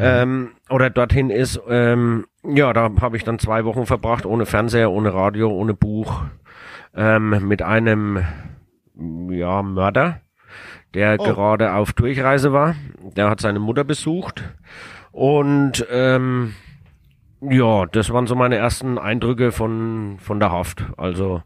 Ähm, 0.00 0.50
oder 0.70 0.90
dorthin 0.90 1.30
ist, 1.30 1.60
ähm, 1.68 2.26
ja, 2.44 2.72
da 2.72 2.88
habe 3.00 3.16
ich 3.16 3.24
dann 3.24 3.40
zwei 3.40 3.64
Wochen 3.64 3.84
verbracht, 3.84 4.26
ohne 4.26 4.46
Fernseher, 4.46 4.92
ohne 4.92 5.12
Radio, 5.12 5.50
ohne 5.50 5.74
Buch, 5.74 6.22
ähm, 6.94 7.48
mit 7.48 7.62
einem 7.62 8.22
ja, 9.30 9.62
Mörder, 9.62 10.20
der 10.94 11.16
Oh. 11.18 11.24
gerade 11.24 11.72
auf 11.72 11.94
Durchreise 11.94 12.52
war. 12.52 12.76
Der 13.16 13.28
hat 13.28 13.40
seine 13.40 13.58
Mutter 13.58 13.82
besucht. 13.82 14.44
Und 15.10 15.84
ähm, 15.90 16.54
ja, 17.40 17.86
das 17.86 18.12
waren 18.12 18.28
so 18.28 18.36
meine 18.36 18.56
ersten 18.56 18.98
Eindrücke 18.98 19.50
von, 19.50 20.18
von 20.20 20.38
der 20.38 20.52
Haft. 20.52 20.84
Also 20.96 21.42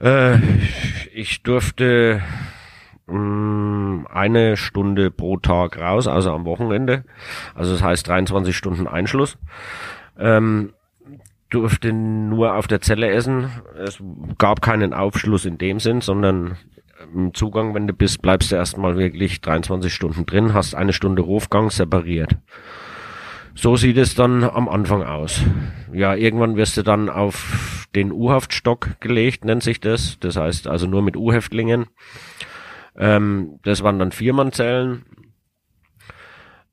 äh, 0.00 0.38
ich 1.12 1.42
durfte 1.42 2.22
mh, 3.06 4.08
eine 4.10 4.56
Stunde 4.56 5.10
pro 5.10 5.36
Tag 5.36 5.78
raus, 5.78 6.06
also 6.06 6.32
am 6.32 6.44
Wochenende. 6.44 7.04
Also 7.54 7.72
das 7.72 7.82
heißt 7.82 8.08
23 8.08 8.56
Stunden 8.56 8.86
Einschluss. 8.86 9.38
Ähm, 10.18 10.72
durfte 11.50 11.92
nur 11.92 12.54
auf 12.54 12.66
der 12.66 12.80
Zelle 12.80 13.10
essen. 13.10 13.50
Es 13.76 14.02
gab 14.36 14.60
keinen 14.60 14.92
Aufschluss 14.92 15.46
in 15.46 15.58
dem 15.58 15.80
Sinn, 15.80 16.00
sondern 16.00 16.56
im 17.14 17.32
Zugang, 17.32 17.74
wenn 17.74 17.86
du 17.86 17.92
bist, 17.92 18.22
bleibst 18.22 18.52
du 18.52 18.56
erstmal 18.56 18.96
wirklich 18.96 19.40
23 19.40 19.92
Stunden 19.92 20.26
drin, 20.26 20.52
hast 20.52 20.74
eine 20.74 20.92
Stunde 20.92 21.22
Rufgang 21.22 21.70
separiert. 21.70 22.36
So 23.60 23.74
sieht 23.74 23.96
es 23.96 24.14
dann 24.14 24.44
am 24.44 24.68
Anfang 24.68 25.02
aus. 25.02 25.42
Ja, 25.92 26.14
irgendwann 26.14 26.54
wirst 26.54 26.76
du 26.76 26.84
dann 26.84 27.08
auf 27.08 27.88
den 27.92 28.12
U-Haftstock 28.12 29.00
gelegt, 29.00 29.44
nennt 29.44 29.64
sich 29.64 29.80
das. 29.80 30.16
Das 30.20 30.36
heißt 30.36 30.68
also 30.68 30.86
nur 30.86 31.02
mit 31.02 31.16
U-Häftlingen. 31.16 31.86
Ähm, 32.96 33.58
das 33.64 33.82
waren 33.82 33.98
dann 33.98 34.12
Viermannzellen. 34.12 35.06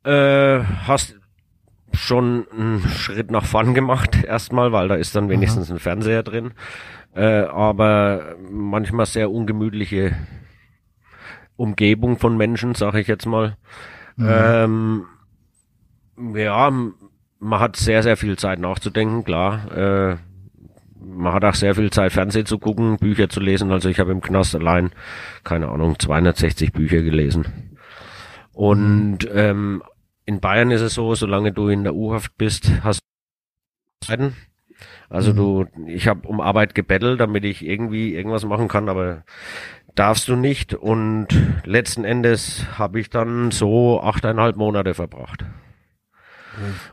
Äh, 0.04 0.60
hast 0.60 1.16
schon 1.92 2.46
einen 2.52 2.88
Schritt 2.90 3.32
nach 3.32 3.46
vorn 3.46 3.74
gemacht, 3.74 4.24
erstmal, 4.28 4.72
weil 4.72 4.88
da 4.88 4.94
ist 4.94 5.16
dann 5.16 5.28
wenigstens 5.28 5.72
ein 5.72 5.80
Fernseher 5.80 6.22
drin. 6.22 6.52
Äh, 7.16 7.46
aber 7.46 8.36
manchmal 8.48 9.08
sehr 9.08 9.32
ungemütliche 9.32 10.16
Umgebung 11.56 12.20
von 12.20 12.38
Menschen, 12.38 12.76
sag 12.76 12.94
ich 12.94 13.08
jetzt 13.08 13.26
mal. 13.26 13.58
Ähm, 14.20 15.08
ja, 16.18 16.72
man 17.40 17.60
hat 17.60 17.76
sehr, 17.76 18.04
sehr 18.04 18.18
viel 18.18 18.38
Zeit 18.38 18.60
nachzudenken, 18.60 19.24
klar. 19.24 19.72
Äh, 19.72 20.18
man 21.00 21.34
hat 21.34 21.46
auch 21.46 21.54
sehr 21.54 21.76
viel 21.76 21.92
Zeit, 21.92 22.12
Fernsehen 22.14 22.46
zu 22.46 22.58
gucken, 22.58 22.98
Bücher 22.98 23.30
zu 23.30 23.40
lesen. 23.40 23.72
Also 23.72 23.90
ich 23.90 24.00
habe 24.00 24.12
im 24.12 24.22
Knast 24.22 24.56
allein, 24.56 24.92
keine 25.44 25.70
Ahnung, 25.70 26.00
260 26.00 26.72
Bücher 26.74 27.02
gelesen. 27.04 27.78
Und 28.54 29.20
ähm, 29.32 29.84
in 30.26 30.40
Bayern 30.40 30.72
ist 30.72 30.82
es 30.82 30.96
so, 30.96 31.14
solange 31.14 31.52
du 31.52 31.68
in 31.68 31.84
der 31.84 31.94
U-Haft 31.94 32.38
bist, 32.38 32.72
hast 32.84 33.00
du 34.02 34.08
Zeiten. 34.08 34.36
Also 35.10 35.32
Mhm. 35.32 35.36
du, 35.36 35.66
ich 35.88 36.08
habe 36.08 36.28
um 36.28 36.42
Arbeit 36.42 36.74
gebettelt, 36.76 37.20
damit 37.20 37.46
ich 37.46 37.66
irgendwie 37.66 38.16
irgendwas 38.16 38.44
machen 38.46 38.68
kann, 38.68 38.90
aber 38.90 39.24
darfst 39.94 40.28
du 40.28 40.36
nicht. 40.36 40.74
Und 40.74 41.28
letzten 41.66 42.04
Endes 42.04 42.66
habe 42.78 43.00
ich 43.00 43.10
dann 43.10 43.52
so 43.52 44.02
achteinhalb 44.02 44.56
Monate 44.58 44.94
verbracht. 44.94 45.46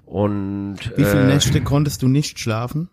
Und 0.05 0.79
Wie 0.97 1.05
viele 1.05 1.23
äh, 1.23 1.27
Nächte 1.27 1.61
konntest 1.63 2.03
du 2.03 2.09
nicht 2.09 2.39
schlafen? 2.39 2.89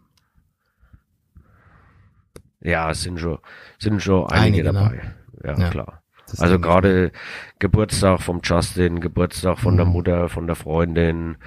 ja, 2.61 2.91
es 2.91 3.01
sind 3.03 3.19
schon, 3.19 3.39
sind 3.79 4.01
schon 4.01 4.27
einige, 4.29 4.69
Einige, 4.69 4.73
ne? 4.73 4.73
dabei. 4.73 5.13
Ja, 5.43 5.59
Ja. 5.59 5.69
klar. 5.69 6.03
Also 6.37 6.59
gerade 6.59 7.11
Geburtstag 7.57 8.21
vom 8.21 8.41
Justin, 8.43 8.99
Geburtstag 8.99 9.57
von 9.57 9.77
der 9.77 9.87
Mhm. 9.87 9.91
Mutter, 9.93 10.29
von 10.29 10.45
der 10.45 10.55
Freundin, 10.55 11.37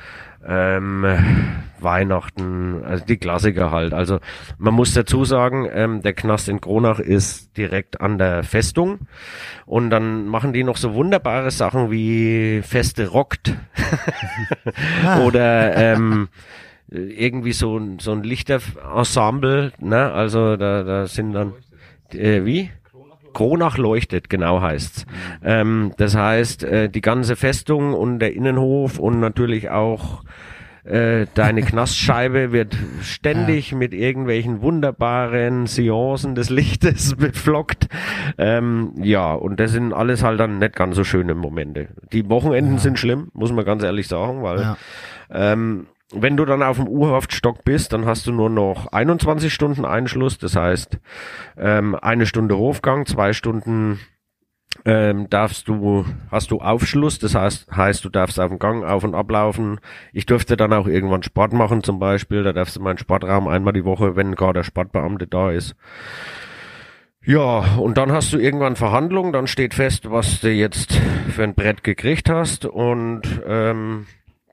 ähm, 0.46 1.04
Weihnachten, 1.80 2.82
also 2.84 3.04
die 3.04 3.16
Klassiker 3.16 3.70
halt. 3.70 3.92
Also 3.92 4.20
man 4.58 4.74
muss 4.74 4.94
dazu 4.94 5.24
sagen, 5.24 5.68
ähm, 5.72 6.02
der 6.02 6.12
Knast 6.12 6.48
in 6.48 6.60
Kronach 6.60 7.00
ist 7.00 7.56
direkt 7.56 8.00
an 8.00 8.18
der 8.18 8.44
Festung 8.44 9.00
und 9.66 9.90
dann 9.90 10.26
machen 10.26 10.52
die 10.52 10.64
noch 10.64 10.76
so 10.76 10.94
wunderbare 10.94 11.50
Sachen 11.50 11.90
wie 11.90 12.62
Feste 12.62 13.08
rockt 13.08 13.54
Ah. 15.04 15.20
oder 15.24 15.76
ähm, 15.76 16.28
irgendwie 16.88 17.52
so 17.52 17.76
ein 17.78 17.98
so 17.98 18.12
ein 18.12 18.22
Lichterensemble, 18.22 19.72
ne? 19.78 20.12
Also 20.12 20.56
da 20.56 20.82
da 20.82 21.06
sind 21.06 21.32
dann 21.32 21.54
äh, 22.12 22.44
wie 22.44 22.70
Kronach 23.32 23.78
leuchtet, 23.78 24.28
genau 24.30 24.60
heißt's. 24.60 25.06
Ähm, 25.44 25.92
das 25.96 26.16
heißt, 26.16 26.64
äh, 26.64 26.88
die 26.88 27.00
ganze 27.00 27.36
Festung 27.36 27.94
und 27.94 28.18
der 28.18 28.34
Innenhof 28.34 28.98
und 28.98 29.20
natürlich 29.20 29.70
auch 29.70 30.22
äh, 30.84 31.26
deine 31.34 31.62
Knastscheibe 31.62 32.50
wird 32.52 32.76
ständig 33.02 33.72
mit 33.72 33.94
irgendwelchen 33.94 34.62
wunderbaren 34.62 35.66
Seancen 35.66 36.34
des 36.34 36.50
Lichtes 36.50 37.14
beflockt. 37.16 37.88
Ähm, 38.38 38.92
ja, 39.00 39.32
und 39.32 39.60
das 39.60 39.70
sind 39.72 39.92
alles 39.92 40.24
halt 40.24 40.40
dann 40.40 40.58
nicht 40.58 40.74
ganz 40.74 40.96
so 40.96 41.04
schöne 41.04 41.34
Momente. 41.34 41.88
Die 42.12 42.28
Wochenenden 42.28 42.78
sind 42.78 42.98
schlimm, 42.98 43.28
muss 43.32 43.52
man 43.52 43.64
ganz 43.64 43.82
ehrlich 43.84 44.08
sagen, 44.08 44.42
weil 44.42 44.60
Ja. 44.60 44.76
ähm, 45.30 45.86
wenn 46.12 46.36
du 46.36 46.44
dann 46.44 46.62
auf 46.62 46.76
dem 46.76 46.88
U-Haftstock 46.88 47.64
bist, 47.64 47.92
dann 47.92 48.06
hast 48.06 48.26
du 48.26 48.32
nur 48.32 48.50
noch 48.50 48.92
21 48.92 49.52
Stunden 49.52 49.84
Einschluss. 49.84 50.38
Das 50.38 50.56
heißt, 50.56 50.98
ähm, 51.56 51.94
eine 51.94 52.26
Stunde 52.26 52.56
Hofgang, 52.56 53.06
zwei 53.06 53.32
Stunden 53.32 54.00
ähm, 54.84 55.28
darfst 55.28 55.68
du, 55.68 56.04
hast 56.30 56.50
du 56.50 56.58
Aufschluss. 56.58 57.18
Das 57.18 57.34
heißt, 57.34 57.70
heißt, 57.74 58.04
du 58.04 58.08
darfst 58.08 58.40
auf 58.40 58.48
dem 58.48 58.58
Gang 58.58 58.84
auf 58.84 59.04
und 59.04 59.14
ablaufen. 59.14 59.80
Ich 60.12 60.26
durfte 60.26 60.56
dann 60.56 60.72
auch 60.72 60.86
irgendwann 60.86 61.22
Sport 61.22 61.52
machen 61.52 61.82
zum 61.82 61.98
Beispiel. 61.98 62.42
Da 62.42 62.52
darfst 62.52 62.76
du 62.76 62.80
meinen 62.80 62.98
Sportraum 62.98 63.48
einmal 63.48 63.72
die 63.72 63.84
Woche, 63.84 64.16
wenn 64.16 64.34
gar 64.34 64.52
der 64.52 64.64
Sportbeamte 64.64 65.26
da 65.26 65.50
ist. 65.50 65.76
Ja, 67.24 67.76
und 67.76 67.98
dann 67.98 68.10
hast 68.10 68.32
du 68.32 68.38
irgendwann 68.38 68.74
Verhandlungen, 68.74 69.32
dann 69.32 69.46
steht 69.46 69.74
fest, 69.74 70.10
was 70.10 70.40
du 70.40 70.50
jetzt 70.50 71.00
für 71.28 71.44
ein 71.44 71.54
Brett 71.54 71.84
gekriegt 71.84 72.28
hast 72.28 72.64
und 72.64 73.22
ähm, 73.46 74.06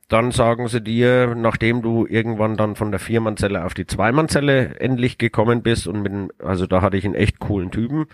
dann 0.10 0.32
sagen 0.32 0.68
sie 0.68 0.82
dir, 0.82 1.36
nachdem 1.36 1.82
du 1.82 2.06
irgendwann 2.08 2.58
dann 2.58 2.76
von 2.76 2.92
der 2.92 3.00
Viermannzelle 3.00 3.64
auf 3.64 3.74
die 3.76 3.86
Zweimannzelle 3.88 4.80
endlich 4.80 5.18
gekommen 5.18 5.62
bist 5.62 5.88
und 5.88 6.02
mit, 6.02 6.12
dem- 6.12 6.32
also 6.44 6.66
da 6.68 6.82
hatte 6.82 6.98
ich 6.98 7.06
einen 7.06 7.16
echt 7.16 7.40
coolen 7.40 7.72
Typen, 7.72 8.08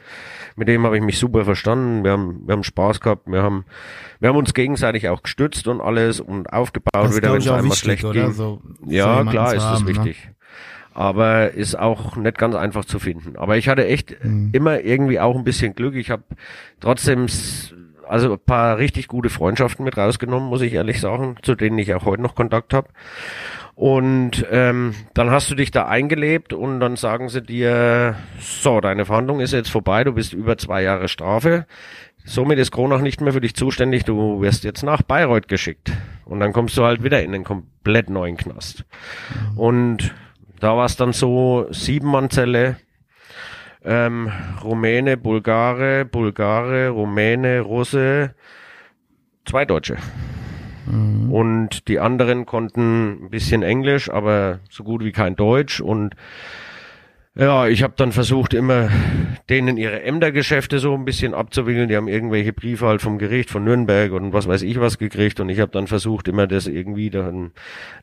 mit 0.55 0.67
dem 0.67 0.85
habe 0.85 0.97
ich 0.97 1.03
mich 1.03 1.17
super 1.17 1.45
verstanden, 1.45 2.03
wir 2.03 2.11
haben, 2.11 2.41
wir 2.45 2.53
haben 2.53 2.63
Spaß 2.63 2.99
gehabt, 3.01 3.27
wir 3.27 3.41
haben, 3.41 3.65
wir 4.19 4.29
haben 4.29 4.37
uns 4.37 4.53
gegenseitig 4.53 5.09
auch 5.09 5.23
gestützt 5.23 5.67
und 5.67 5.79
alles 5.81 6.19
und 6.19 6.51
aufgebaut, 6.51 6.91
Das 6.93 7.15
wieder 7.15 7.31
wenn 7.31 7.39
es 7.39 7.47
einmal 7.47 7.63
wichtig, 7.63 7.79
schlecht 7.79 8.11
ging. 8.11 8.31
So, 8.33 8.61
so 8.83 8.91
Ja, 8.91 9.09
jemanden 9.11 9.31
klar 9.31 9.47
ist 9.55 9.63
das 9.63 9.63
haben, 9.63 9.83
ne? 9.85 9.89
wichtig. 9.89 10.29
Aber 10.93 11.51
ist 11.51 11.77
auch 11.77 12.15
nicht 12.15 12.37
ganz 12.37 12.55
einfach 12.55 12.85
zu 12.85 12.99
finden. 12.99 13.35
Aber 13.35 13.57
ich 13.57 13.67
hatte 13.67 13.85
echt 13.85 14.15
Mhm. 14.23 14.49
immer 14.53 14.79
irgendwie 14.81 15.19
auch 15.19 15.35
ein 15.37 15.43
bisschen 15.43 15.75
Glück. 15.75 15.95
Ich 15.95 16.09
habe 16.09 16.23
trotzdem 16.79 17.27
also 18.07 18.33
ein 18.33 18.39
paar 18.39 18.77
richtig 18.77 19.07
gute 19.07 19.29
Freundschaften 19.29 19.85
mit 19.85 19.97
rausgenommen, 19.97 20.49
muss 20.49 20.61
ich 20.61 20.73
ehrlich 20.73 20.99
sagen, 20.99 21.35
zu 21.41 21.55
denen 21.55 21.77
ich 21.77 21.93
auch 21.93 22.05
heute 22.05 22.21
noch 22.21 22.35
Kontakt 22.35 22.73
habe. 22.73 22.89
Und 23.75 24.45
ähm, 24.51 24.95
dann 25.13 25.31
hast 25.31 25.51
du 25.51 25.55
dich 25.55 25.69
da 25.69 25.85
eingelebt 25.85 26.53
und 26.53 26.79
dann 26.79 26.95
sagen 26.95 27.27
sie 27.27 27.41
dir, 27.41 28.15
so, 28.39 28.79
deine 28.79 29.05
Verhandlung 29.05 29.41
ist 29.41 29.51
jetzt 29.51 29.69
vorbei, 29.69 30.05
du 30.05 30.13
bist 30.13 30.33
über 30.33 30.57
zwei 30.57 30.81
Jahre 30.81 31.09
Strafe. 31.09 31.65
Somit 32.23 32.57
ist 32.57 32.71
Kronach 32.71 33.01
nicht 33.01 33.21
mehr 33.21 33.33
für 33.33 33.41
dich 33.41 33.53
zuständig, 33.53 34.05
du 34.05 34.41
wirst 34.41 34.63
jetzt 34.63 34.83
nach 34.83 35.01
Bayreuth 35.01 35.47
geschickt. 35.47 35.91
Und 36.23 36.39
dann 36.39 36.53
kommst 36.53 36.77
du 36.77 36.83
halt 36.83 37.03
wieder 37.03 37.21
in 37.21 37.33
den 37.33 37.43
komplett 37.43 38.09
neuen 38.09 38.37
Knast. 38.37 38.85
Und 39.55 40.15
da 40.59 40.77
war 40.77 40.85
es 40.85 40.95
dann 40.95 41.11
so, 41.11 41.67
Siebenmannzelle, 41.69 42.77
ähm, 43.85 44.31
Rumäne, 44.63 45.17
Bulgare, 45.17 46.05
Bulgare, 46.05 46.89
Rumäne, 46.89 47.61
Russe, 47.61 48.33
zwei 49.45 49.65
Deutsche. 49.65 49.97
Und 50.87 51.87
die 51.87 51.99
anderen 51.99 52.45
konnten 52.45 53.25
ein 53.25 53.29
bisschen 53.31 53.63
Englisch, 53.63 54.09
aber 54.09 54.59
so 54.69 54.83
gut 54.83 55.03
wie 55.03 55.11
kein 55.11 55.35
Deutsch. 55.35 55.81
Und 55.81 56.15
ja, 57.37 57.67
ich 57.67 57.83
habe 57.83 57.95
dann 57.97 58.11
versucht, 58.11 58.53
immer 58.53 58.89
denen 59.49 59.77
ihre 59.77 60.03
Ämtergeschäfte 60.03 60.79
so 60.79 60.93
ein 60.93 61.03
bisschen 61.03 61.33
abzuwickeln. 61.33 61.89
Die 61.89 61.95
haben 61.97 62.07
irgendwelche 62.07 62.53
Briefe 62.53 62.85
halt 62.85 63.01
vom 63.01 63.17
Gericht 63.17 63.49
von 63.49 63.63
Nürnberg 63.63 64.11
und 64.13 64.31
was 64.31 64.47
weiß 64.47 64.61
ich 64.61 64.79
was 64.79 64.99
gekriegt. 64.99 65.39
Und 65.39 65.49
ich 65.49 65.59
habe 65.59 65.71
dann 65.71 65.87
versucht, 65.87 66.27
immer 66.27 66.47
das 66.47 66.67
irgendwie 66.67 67.09
dann 67.09 67.51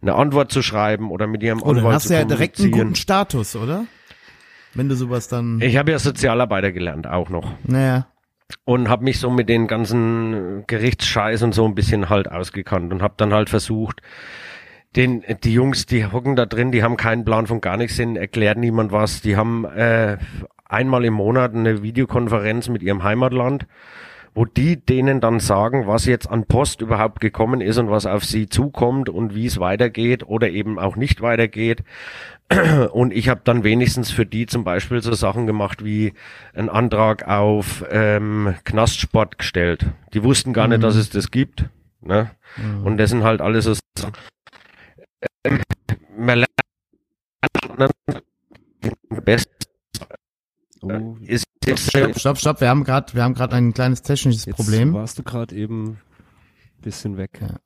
eine 0.02 0.16
Antwort 0.16 0.50
zu 0.50 0.60
schreiben 0.60 1.10
oder 1.10 1.26
mit 1.28 1.42
ihrem 1.42 1.62
Oh, 1.62 1.68
dann 1.68 1.78
Anwalt 1.78 1.94
hast 1.94 2.08
zu 2.08 2.08
du 2.08 2.18
ja 2.18 2.24
direkt 2.24 2.60
einen 2.60 2.72
guten 2.72 2.94
Status, 2.96 3.54
oder? 3.56 3.86
Wenn 4.74 4.88
du 4.88 4.94
sowas 4.94 5.28
dann, 5.28 5.60
Ich 5.60 5.76
habe 5.76 5.90
ja 5.90 5.98
Sozialarbeiter 5.98 6.72
gelernt, 6.72 7.06
auch 7.06 7.28
noch. 7.28 7.52
naja, 7.64 8.06
und 8.64 8.88
habe 8.88 9.04
mich 9.04 9.18
so 9.18 9.30
mit 9.30 9.48
den 9.48 9.66
ganzen 9.66 10.64
Gerichtsscheiß 10.66 11.42
und 11.42 11.54
so 11.54 11.64
ein 11.64 11.74
bisschen 11.74 12.10
halt 12.10 12.30
ausgekannt 12.30 12.92
und 12.92 13.02
habe 13.02 13.14
dann 13.16 13.32
halt 13.32 13.48
versucht, 13.48 14.02
den 14.94 15.24
die 15.42 15.54
Jungs, 15.54 15.86
die 15.86 16.04
hocken 16.06 16.36
da 16.36 16.44
drin, 16.46 16.70
die 16.70 16.82
haben 16.82 16.96
keinen 16.96 17.24
Plan 17.24 17.46
von 17.46 17.60
gar 17.60 17.76
nichts, 17.78 17.96
denen 17.96 18.16
erklärt 18.16 18.58
niemand 18.58 18.92
was, 18.92 19.22
die 19.22 19.36
haben 19.36 19.64
äh, 19.64 20.18
einmal 20.66 21.04
im 21.04 21.14
Monat 21.14 21.54
eine 21.54 21.82
Videokonferenz 21.82 22.68
mit 22.68 22.82
ihrem 22.82 23.02
Heimatland, 23.02 23.66
wo 24.34 24.44
die 24.44 24.76
denen 24.76 25.20
dann 25.20 25.40
sagen, 25.40 25.86
was 25.86 26.06
jetzt 26.06 26.28
an 26.30 26.46
Post 26.46 26.80
überhaupt 26.80 27.20
gekommen 27.20 27.60
ist 27.60 27.78
und 27.78 27.90
was 27.90 28.06
auf 28.06 28.24
sie 28.24 28.48
zukommt 28.48 29.08
und 29.08 29.34
wie 29.34 29.46
es 29.46 29.60
weitergeht 29.60 30.26
oder 30.26 30.48
eben 30.48 30.78
auch 30.78 30.96
nicht 30.96 31.20
weitergeht. 31.20 31.84
Und 32.92 33.14
ich 33.14 33.28
habe 33.30 33.40
dann 33.44 33.64
wenigstens 33.64 34.10
für 34.10 34.26
die 34.26 34.44
zum 34.46 34.62
Beispiel 34.64 35.00
so 35.02 35.14
Sachen 35.14 35.46
gemacht 35.46 35.84
wie 35.84 36.12
einen 36.54 36.68
Antrag 36.68 37.26
auf 37.26 37.84
ähm, 37.90 38.54
Knastsport 38.64 39.38
gestellt. 39.38 39.86
Die 40.12 40.22
wussten 40.22 40.52
gar 40.52 40.68
nicht, 40.68 40.82
dass 40.82 40.96
es 40.96 41.08
das 41.08 41.30
gibt. 41.30 41.64
Ne? 42.02 42.30
Und 42.84 42.98
das 42.98 43.08
sind 43.08 43.24
halt 43.24 43.40
alles 43.40 43.64
so 43.64 43.74
Sachen. 43.96 44.12
Ähm, 45.44 45.60
man 46.16 46.40
lernt 46.40 46.52
best 49.24 49.71
Oh, 50.82 51.16
ist 51.24 51.46
jetzt 51.64 51.90
stopp, 51.90 52.18
stopp, 52.18 52.38
stopp, 52.38 52.60
wir 52.60 52.68
haben 52.68 52.84
gerade, 52.84 53.14
wir 53.14 53.22
haben 53.22 53.34
gerade 53.34 53.56
ein 53.56 53.72
kleines 53.72 54.02
technisches 54.02 54.46
jetzt 54.46 54.56
Problem. 54.56 54.92
warst 54.94 55.18
du 55.18 55.22
gerade 55.22 55.54
eben 55.54 55.98
bisschen 56.82 57.16
weg. 57.16 57.38
Ja. 57.40 57.56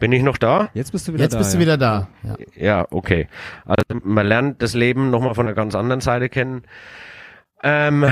bin 0.00 0.12
ich 0.12 0.22
noch 0.22 0.36
da? 0.36 0.68
Jetzt 0.74 0.92
bist 0.92 1.08
du 1.08 1.14
wieder 1.14 1.22
Jetzt 1.24 1.34
da. 1.34 1.38
bist 1.38 1.54
du 1.54 1.58
ja. 1.58 1.62
wieder 1.62 1.78
da. 1.78 2.08
Ja. 2.22 2.36
Ja, 2.56 2.86
okay. 2.90 3.28
Also 3.64 3.82
man 4.02 4.26
lernt 4.26 4.60
das 4.60 4.74
Leben 4.74 5.10
nochmal 5.10 5.34
von 5.34 5.46
einer 5.46 5.54
ganz 5.54 5.74
anderen 5.74 6.00
Seite 6.00 6.28
kennen. 6.28 6.62
Ähm, 7.66 8.04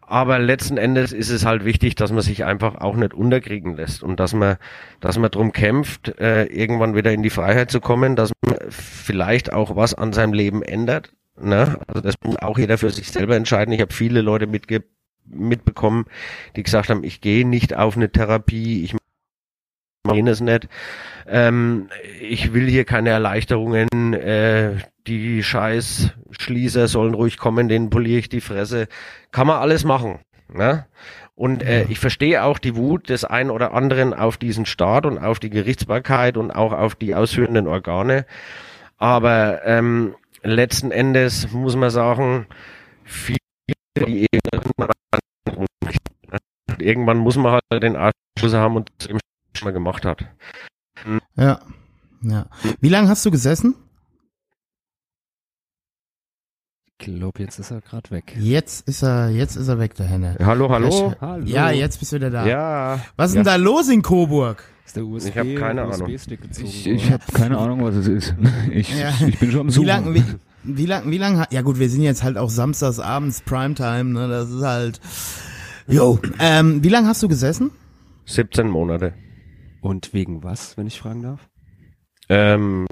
aber 0.00 0.40
letzten 0.40 0.78
Endes 0.78 1.12
ist 1.12 1.30
es 1.30 1.44
halt 1.46 1.64
wichtig, 1.64 1.94
dass 1.94 2.10
man 2.10 2.22
sich 2.22 2.44
einfach 2.44 2.74
auch 2.76 2.96
nicht 2.96 3.14
unterkriegen 3.14 3.76
lässt 3.76 4.02
und 4.02 4.18
dass 4.18 4.34
man, 4.34 4.56
dass 4.98 5.16
man 5.16 5.30
drum 5.30 5.52
kämpft, 5.52 6.18
äh, 6.18 6.46
irgendwann 6.46 6.96
wieder 6.96 7.12
in 7.12 7.22
die 7.22 7.30
Freiheit 7.30 7.70
zu 7.70 7.80
kommen, 7.80 8.16
dass 8.16 8.32
man 8.44 8.56
vielleicht 8.68 9.52
auch 9.52 9.76
was 9.76 9.94
an 9.94 10.12
seinem 10.12 10.32
Leben 10.32 10.62
ändert. 10.62 11.12
Ne? 11.40 11.78
Also 11.86 12.00
das 12.00 12.14
muss 12.22 12.36
auch 12.36 12.58
jeder 12.58 12.78
für 12.78 12.90
sich 12.90 13.10
selber 13.10 13.36
entscheiden. 13.36 13.72
Ich 13.72 13.80
habe 13.80 13.92
viele 13.92 14.22
Leute 14.22 14.46
mitge 14.46 14.84
mitbekommen, 15.28 16.04
die 16.54 16.62
gesagt 16.62 16.88
haben, 16.88 17.02
ich 17.02 17.20
gehe 17.20 17.46
nicht 17.46 17.74
auf 17.74 17.96
eine 17.96 18.10
Therapie, 18.10 18.84
ich 18.84 18.94
mache 20.04 20.16
jenes 20.16 20.40
nicht. 20.40 20.68
Ähm, 21.26 21.88
ich 22.20 22.54
will 22.54 22.68
hier 22.68 22.84
keine 22.84 23.10
Erleichterungen, 23.10 24.14
äh, 24.14 24.76
die 25.06 25.42
scheiß 25.42 26.12
Schließer 26.30 26.88
sollen 26.88 27.14
ruhig 27.14 27.38
kommen, 27.38 27.68
denen 27.68 27.90
poliere 27.90 28.20
ich 28.20 28.28
die 28.28 28.40
Fresse. 28.40 28.86
Kann 29.32 29.46
man 29.46 29.58
alles 29.58 29.84
machen. 29.84 30.20
Ne? 30.52 30.86
Und 31.34 31.62
äh, 31.62 31.84
ich 31.88 31.98
verstehe 31.98 32.44
auch 32.44 32.58
die 32.58 32.76
Wut 32.76 33.08
des 33.08 33.24
einen 33.24 33.50
oder 33.50 33.74
anderen 33.74 34.14
auf 34.14 34.36
diesen 34.36 34.64
Staat 34.64 35.06
und 35.06 35.18
auf 35.18 35.38
die 35.38 35.50
Gerichtsbarkeit 35.50 36.36
und 36.36 36.50
auch 36.50 36.72
auf 36.72 36.94
die 36.94 37.14
ausführenden 37.14 37.66
Organe. 37.66 38.26
Aber 38.96 39.60
ähm, 39.64 40.14
letzten 40.50 40.90
Endes 40.90 41.52
muss 41.52 41.76
man 41.76 41.90
sagen, 41.90 42.46
viele 43.04 43.38
die 43.98 44.26
eben 44.32 44.40
irgendwann 46.78 47.18
muss 47.18 47.36
man 47.36 47.60
halt 47.70 47.82
den 47.82 47.96
Arsch 47.96 48.12
haben 48.42 48.76
und 48.76 48.90
das 48.98 49.08
eben 49.08 49.18
schon 49.56 49.66
mal 49.66 49.72
gemacht 49.72 50.04
hat. 50.04 50.26
Ja. 51.36 51.60
Ja. 52.22 52.46
Wie 52.80 52.88
lange 52.88 53.08
hast 53.08 53.24
du 53.24 53.30
gesessen? 53.30 53.74
Ich 56.98 57.06
glaube, 57.06 57.42
jetzt 57.42 57.58
ist 57.58 57.70
er 57.70 57.82
gerade 57.82 58.10
weg. 58.10 58.34
Jetzt 58.38 58.88
ist 58.88 59.02
er, 59.02 59.28
jetzt 59.28 59.56
ist 59.56 59.68
er 59.68 59.78
weg, 59.78 59.94
der 59.94 60.06
Henne. 60.06 60.36
Hallo, 60.40 60.70
hallo. 60.70 61.14
Hallo. 61.20 61.44
Ja, 61.44 61.70
jetzt 61.70 61.98
bist 61.98 62.12
du 62.12 62.16
wieder 62.16 62.30
da. 62.30 62.46
Ja. 62.46 63.00
Was 63.16 63.30
ist 63.30 63.36
denn 63.36 63.44
da 63.44 63.56
los 63.56 63.88
in 63.88 64.02
Coburg? 64.02 64.64
Ist 64.86 64.96
der 64.96 65.04
USB, 65.04 65.28
Ich 65.30 65.38
hab 65.38 65.56
keine 65.56 65.82
Ahnung. 65.82 66.02
USB-Stick 66.02 66.42
gezogen 66.42 66.66
Ich, 66.68 66.86
ich 66.86 67.10
habe 67.10 67.24
keine 67.32 67.58
Ahnung, 67.58 67.82
was 67.84 67.94
es 67.96 68.06
ist. 68.08 68.34
Ich, 68.70 68.96
Ja. 68.98 69.12
ich 69.26 69.38
bin 69.38 69.50
schon 69.50 69.60
am 69.62 69.66
Wie 69.68 69.72
Suchen. 69.72 69.86
lang, 69.86 70.14
wie, 70.14 70.24
wie 70.62 70.86
lang, 70.86 71.10
wie 71.10 71.18
lang, 71.18 71.44
ja 71.50 71.62
gut, 71.62 71.78
wir 71.78 71.88
sind 71.90 72.02
jetzt 72.02 72.22
halt 72.22 72.38
auch 72.38 72.50
samstags 72.50 72.98
abends 73.00 73.40
Primetime, 73.42 74.04
ne, 74.12 74.28
das 74.28 74.50
ist 74.50 74.62
halt, 74.62 75.00
jo, 75.88 76.18
ähm, 76.38 76.82
wie 76.84 76.88
lang 76.88 77.06
hast 77.06 77.22
du 77.22 77.28
gesessen? 77.28 77.70
17 78.26 78.68
Monate. 78.68 79.14
Und 79.80 80.12
wegen 80.14 80.42
was, 80.42 80.76
wenn 80.76 80.86
ich 80.86 80.98
fragen 81.00 81.22
darf? 81.22 81.48
Ähm, 82.28 82.86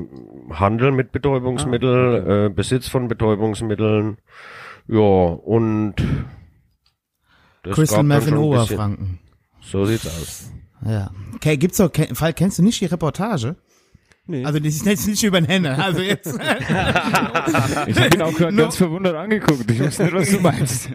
Handel 0.51 0.93
mit 0.93 1.11
Betäubungsmitteln, 1.11 2.27
äh, 2.47 2.51
Besitz 2.55 2.87
von 2.89 3.09
Betäubungsmitteln, 3.09 4.19
ja, 4.87 4.99
und 5.01 5.95
das 7.65 7.75
Crystal 7.75 8.03
Meth 8.05 8.27
in 8.29 8.37
Oberfranken. 8.37 9.19
So 9.61 9.85
sieht's 9.87 10.07
aus. 10.07 10.51
Ja. 10.87 11.11
Okay, 11.35 11.57
gibt's 11.57 11.79
doch, 11.79 11.91
Fall, 12.13 12.33
kennst 12.33 12.59
du 12.59 12.63
nicht 12.63 12.81
die 12.81 12.87
Reportage? 12.87 13.57
Nee. 14.27 14.43
Also, 14.43 14.59
das 14.59 14.75
ist 14.75 14.87
jetzt 14.87 15.07
nicht 15.07 15.23
über 15.23 15.39
den 15.39 15.47
Henne, 15.47 15.83
also 15.85 16.01
jetzt. 16.01 16.27
Ich 17.87 17.99
habe 17.99 18.15
ihn 18.15 18.23
auch 18.23 18.33
gerade 18.33 18.57
ganz 18.57 18.77
verwundert 18.77 19.15
angeguckt. 19.15 19.71
Ich 19.71 19.81
wusste 19.81 20.05
nicht, 20.05 20.15
was 20.15 20.31
du 20.31 20.41
meinst. 20.41 20.89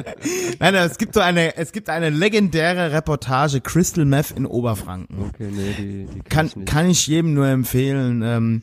Nein, 0.60 0.74
es 0.76 0.96
gibt 0.96 1.14
so 1.14 1.20
eine, 1.20 1.56
es 1.56 1.72
gibt 1.72 1.88
eine 1.88 2.10
legendäre 2.10 2.92
Reportage 2.92 3.60
Crystal 3.60 4.04
Meth 4.04 4.30
in 4.30 4.46
Oberfranken. 4.46 5.24
Okay, 5.28 5.48
nee, 5.50 5.74
die, 5.76 6.06
die 6.06 6.20
Kann, 6.28 6.46
ich 6.46 6.56
nicht. 6.56 6.68
kann 6.68 6.88
ich 6.88 7.06
jedem 7.08 7.34
nur 7.34 7.48
empfehlen. 7.48 8.22
Ähm, 8.22 8.62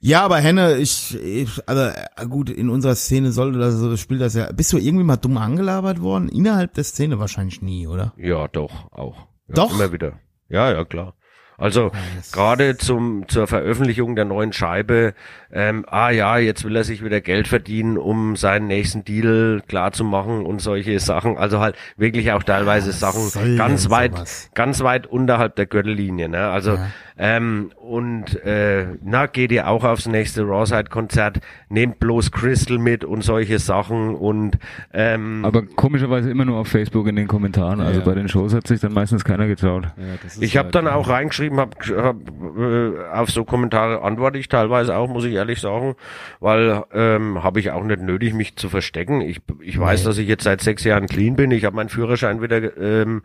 ja, 0.00 0.22
aber 0.22 0.36
Henne, 0.36 0.76
ich, 0.76 1.18
ich, 1.18 1.66
also 1.66 1.82
äh, 1.82 2.26
gut, 2.28 2.50
in 2.50 2.68
unserer 2.68 2.94
Szene 2.94 3.32
sollte 3.32 3.58
das, 3.58 3.74
so 3.76 3.96
spielt 3.96 4.20
das 4.20 4.34
ja. 4.34 4.52
Bist 4.52 4.70
du 4.74 4.76
irgendwie 4.76 5.04
mal 5.04 5.16
dumm 5.16 5.38
angelabert 5.38 6.02
worden? 6.02 6.28
Innerhalb 6.28 6.74
der 6.74 6.84
Szene 6.84 7.18
wahrscheinlich 7.18 7.62
nie, 7.62 7.86
oder? 7.86 8.12
Ja, 8.18 8.48
doch, 8.48 8.92
auch. 8.92 9.28
Ja, 9.48 9.54
Doch? 9.54 9.74
Immer 9.74 9.92
wieder. 9.92 10.12
Ja, 10.48 10.70
ja, 10.72 10.84
klar. 10.84 11.14
Also 11.56 11.92
gerade 12.32 12.76
zum 12.76 13.28
zur 13.28 13.46
Veröffentlichung 13.46 14.16
der 14.16 14.24
neuen 14.24 14.52
Scheibe, 14.52 15.14
ähm, 15.52 15.84
ah 15.88 16.10
ja, 16.10 16.36
jetzt 16.38 16.64
will 16.64 16.74
er 16.74 16.82
sich 16.82 17.04
wieder 17.04 17.20
Geld 17.20 17.46
verdienen, 17.46 17.96
um 17.96 18.34
seinen 18.34 18.66
nächsten 18.66 19.04
Deal 19.04 19.62
klar 19.68 19.92
zu 19.92 20.02
machen 20.02 20.44
und 20.44 20.60
solche 20.60 20.98
Sachen. 20.98 21.36
Also 21.38 21.60
halt 21.60 21.76
wirklich 21.96 22.32
auch 22.32 22.42
teilweise 22.42 22.90
Sachen 22.90 23.28
soll 23.28 23.56
ganz 23.56 23.84
denn 23.84 23.90
weit, 23.92 24.16
sowas? 24.16 24.50
ganz 24.54 24.82
weit 24.82 25.06
unterhalb 25.06 25.54
der 25.54 25.66
Gürtellinie. 25.66 26.28
Ne? 26.28 26.48
Also 26.48 26.72
Ja. 26.74 26.86
Ähm, 27.16 27.70
und 27.76 28.42
äh, 28.44 28.86
na 29.04 29.26
geht 29.26 29.52
ihr 29.52 29.68
auch 29.68 29.84
aufs 29.84 30.06
nächste 30.06 30.42
Rawside-Konzert, 30.46 31.40
nehmt 31.68 32.00
bloß 32.00 32.32
Crystal 32.32 32.78
mit 32.78 33.04
und 33.04 33.22
solche 33.22 33.58
Sachen 33.60 34.14
und 34.16 34.58
ähm, 34.92 35.44
Aber 35.44 35.62
komischerweise 35.62 36.30
immer 36.30 36.44
nur 36.44 36.58
auf 36.58 36.68
Facebook 36.68 37.06
in 37.06 37.16
den 37.16 37.28
Kommentaren. 37.28 37.80
Also 37.80 38.00
Ja. 38.00 38.04
bei 38.06 38.14
den 38.14 38.28
Shows 38.28 38.52
hat 38.54 38.66
sich 38.66 38.80
dann 38.80 38.92
meistens 38.92 39.24
keiner 39.24 39.46
getraut. 39.46 39.84
Ja, 39.96 40.04
Ich 40.40 40.56
habe 40.56 40.66
halt- 40.66 40.74
dann 40.74 40.88
auch 40.88 41.08
reingeschrieben, 41.08 41.58
hab, 41.60 41.76
hab, 41.88 42.16
äh, 42.58 42.90
auf 43.12 43.30
so 43.30 43.44
Kommentare 43.44 44.02
antworte 44.02 44.38
ich 44.38 44.48
teilweise 44.48 44.96
auch, 44.96 45.08
muss 45.08 45.24
ich 45.24 45.34
ehrlich 45.34 45.60
sagen, 45.60 45.94
weil 46.40 46.82
ähm, 46.92 47.42
habe 47.44 47.60
ich 47.60 47.70
auch 47.70 47.84
nicht 47.84 48.00
nötig, 48.00 48.34
mich 48.34 48.56
zu 48.56 48.68
verstecken. 48.68 49.20
Ich, 49.20 49.40
ich 49.62 49.78
weiß, 49.78 50.02
dass 50.04 50.18
ich 50.18 50.26
jetzt 50.26 50.44
seit 50.44 50.60
sechs 50.60 50.82
Jahren 50.84 51.06
clean 51.06 51.36
bin. 51.36 51.50
Ich 51.52 51.64
habe 51.64 51.76
meinen 51.76 51.88
Führerschein 51.88 52.42
wieder. 52.42 52.76
Ähm, 52.76 53.22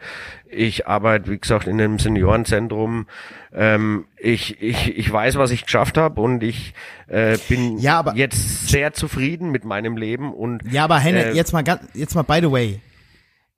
ich 0.47 0.87
arbeite, 0.87 1.29
wie 1.31 1.39
gesagt, 1.39 1.67
in 1.67 1.79
einem 1.81 1.97
Seniorenzentrum. 1.99 3.07
Ähm, 3.53 4.05
ich, 4.19 4.61
ich, 4.61 4.97
ich 4.97 5.11
weiß, 5.11 5.35
was 5.37 5.49
ich 5.51 5.63
geschafft 5.63 5.97
habe 5.97 6.21
und 6.21 6.43
ich 6.43 6.73
äh, 7.07 7.37
bin 7.49 7.77
Ja, 7.79 7.99
aber- 7.99 8.15
jetzt 8.15 8.67
sehr 8.67 8.93
zufrieden 8.93 9.49
mit 9.49 9.65
meinem 9.65 9.97
Leben 9.97 10.33
und 10.33 10.61
Ja, 10.71 10.83
aber 10.83 10.99
Henne, 10.99 11.25
Äh, 11.25 11.33
jetzt 11.35 11.51
mal 11.53 11.63
ganz, 11.63 11.81
jetzt 11.93 12.13
mal 12.15 12.21
by 12.23 12.39
the 12.41 12.51
way. 12.51 12.79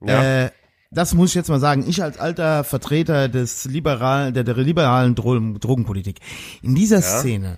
ja, 0.05 0.45
Äh, 0.45 0.51
das 0.91 1.13
muss 1.13 1.30
ich 1.31 1.35
jetzt 1.35 1.49
mal 1.49 1.59
sagen. 1.59 1.85
Ich 1.88 2.01
als 2.03 2.18
alter 2.19 2.63
Vertreter 2.63 3.30
des 3.30 3.65
liberalen, 3.65 4.34
der, 4.34 4.43
der 4.43 4.55
liberalen 4.57 5.15
Drogen, 5.15 5.59
Drogenpolitik. 5.59 6.19
In 6.61 6.76
dieser 6.76 7.01
Szene 7.01 7.57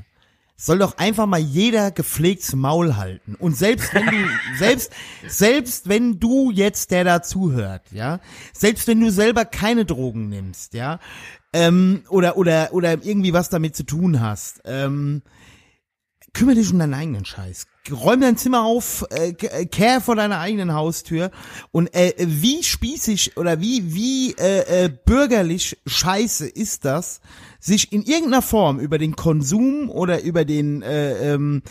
soll 0.56 0.78
doch 0.80 0.98
einfach 1.00 1.26
mal 1.26 1.40
jeder 1.40 1.90
gepflegtes 1.92 2.56
Maul 2.56 2.96
halten. 2.96 3.36
Und 3.40 3.58
selbst 3.58 3.94
wenn 3.94 4.06
du, 4.06 4.18
selbst, 4.58 4.92
selbst 5.28 5.90
wenn 5.90 6.20
du 6.20 6.52
jetzt, 6.52 6.92
der 6.92 7.04
da 7.04 7.22
zuhört, 7.24 7.82
ja, 7.92 8.20
selbst 8.54 8.88
wenn 8.88 9.00
du 9.02 9.10
selber 9.12 9.46
keine 9.46 9.84
Drogen 9.86 10.30
nimmst, 10.30 10.74
ja, 10.76 11.00
ähm, 11.54 12.04
oder, 12.10 12.38
oder, 12.38 12.74
oder 12.74 13.04
irgendwie 13.04 13.34
was 13.34 13.50
damit 13.50 13.76
zu 13.76 13.84
tun 13.84 14.20
hast, 14.20 14.62
ähm, 14.66 15.22
kümmere 16.34 16.56
dich 16.56 16.72
um 16.72 16.80
deinen 16.80 16.96
eigenen 16.96 17.26
Scheiß. 17.26 17.68
Räum 17.92 18.22
dein 18.22 18.38
Zimmer 18.38 18.64
auf, 18.64 19.06
äh, 19.12 19.32
äh, 19.32 19.66
kehr 19.66 20.00
vor 20.00 20.16
deiner 20.16 20.40
eigenen 20.40 20.74
Haustür 20.74 21.32
und 21.72 21.94
äh, 21.94 22.14
wie 22.18 22.64
spießig 22.64 23.36
oder 23.36 23.60
wie 23.60 23.94
wie 23.94 24.32
äh, 24.40 24.86
äh, 24.86 24.90
bürgerlich 24.90 25.78
scheiße 25.86 26.48
ist 26.48 26.86
das, 26.86 27.20
sich 27.60 27.92
in 27.92 28.04
irgendeiner 28.04 28.42
Form 28.42 28.80
über 28.80 28.98
den 28.98 29.18
Konsum 29.18 29.90
oder 29.90 30.24
über 30.24 30.46
den 30.46 30.82
äh, 30.82 31.34
ähm, 31.34 31.62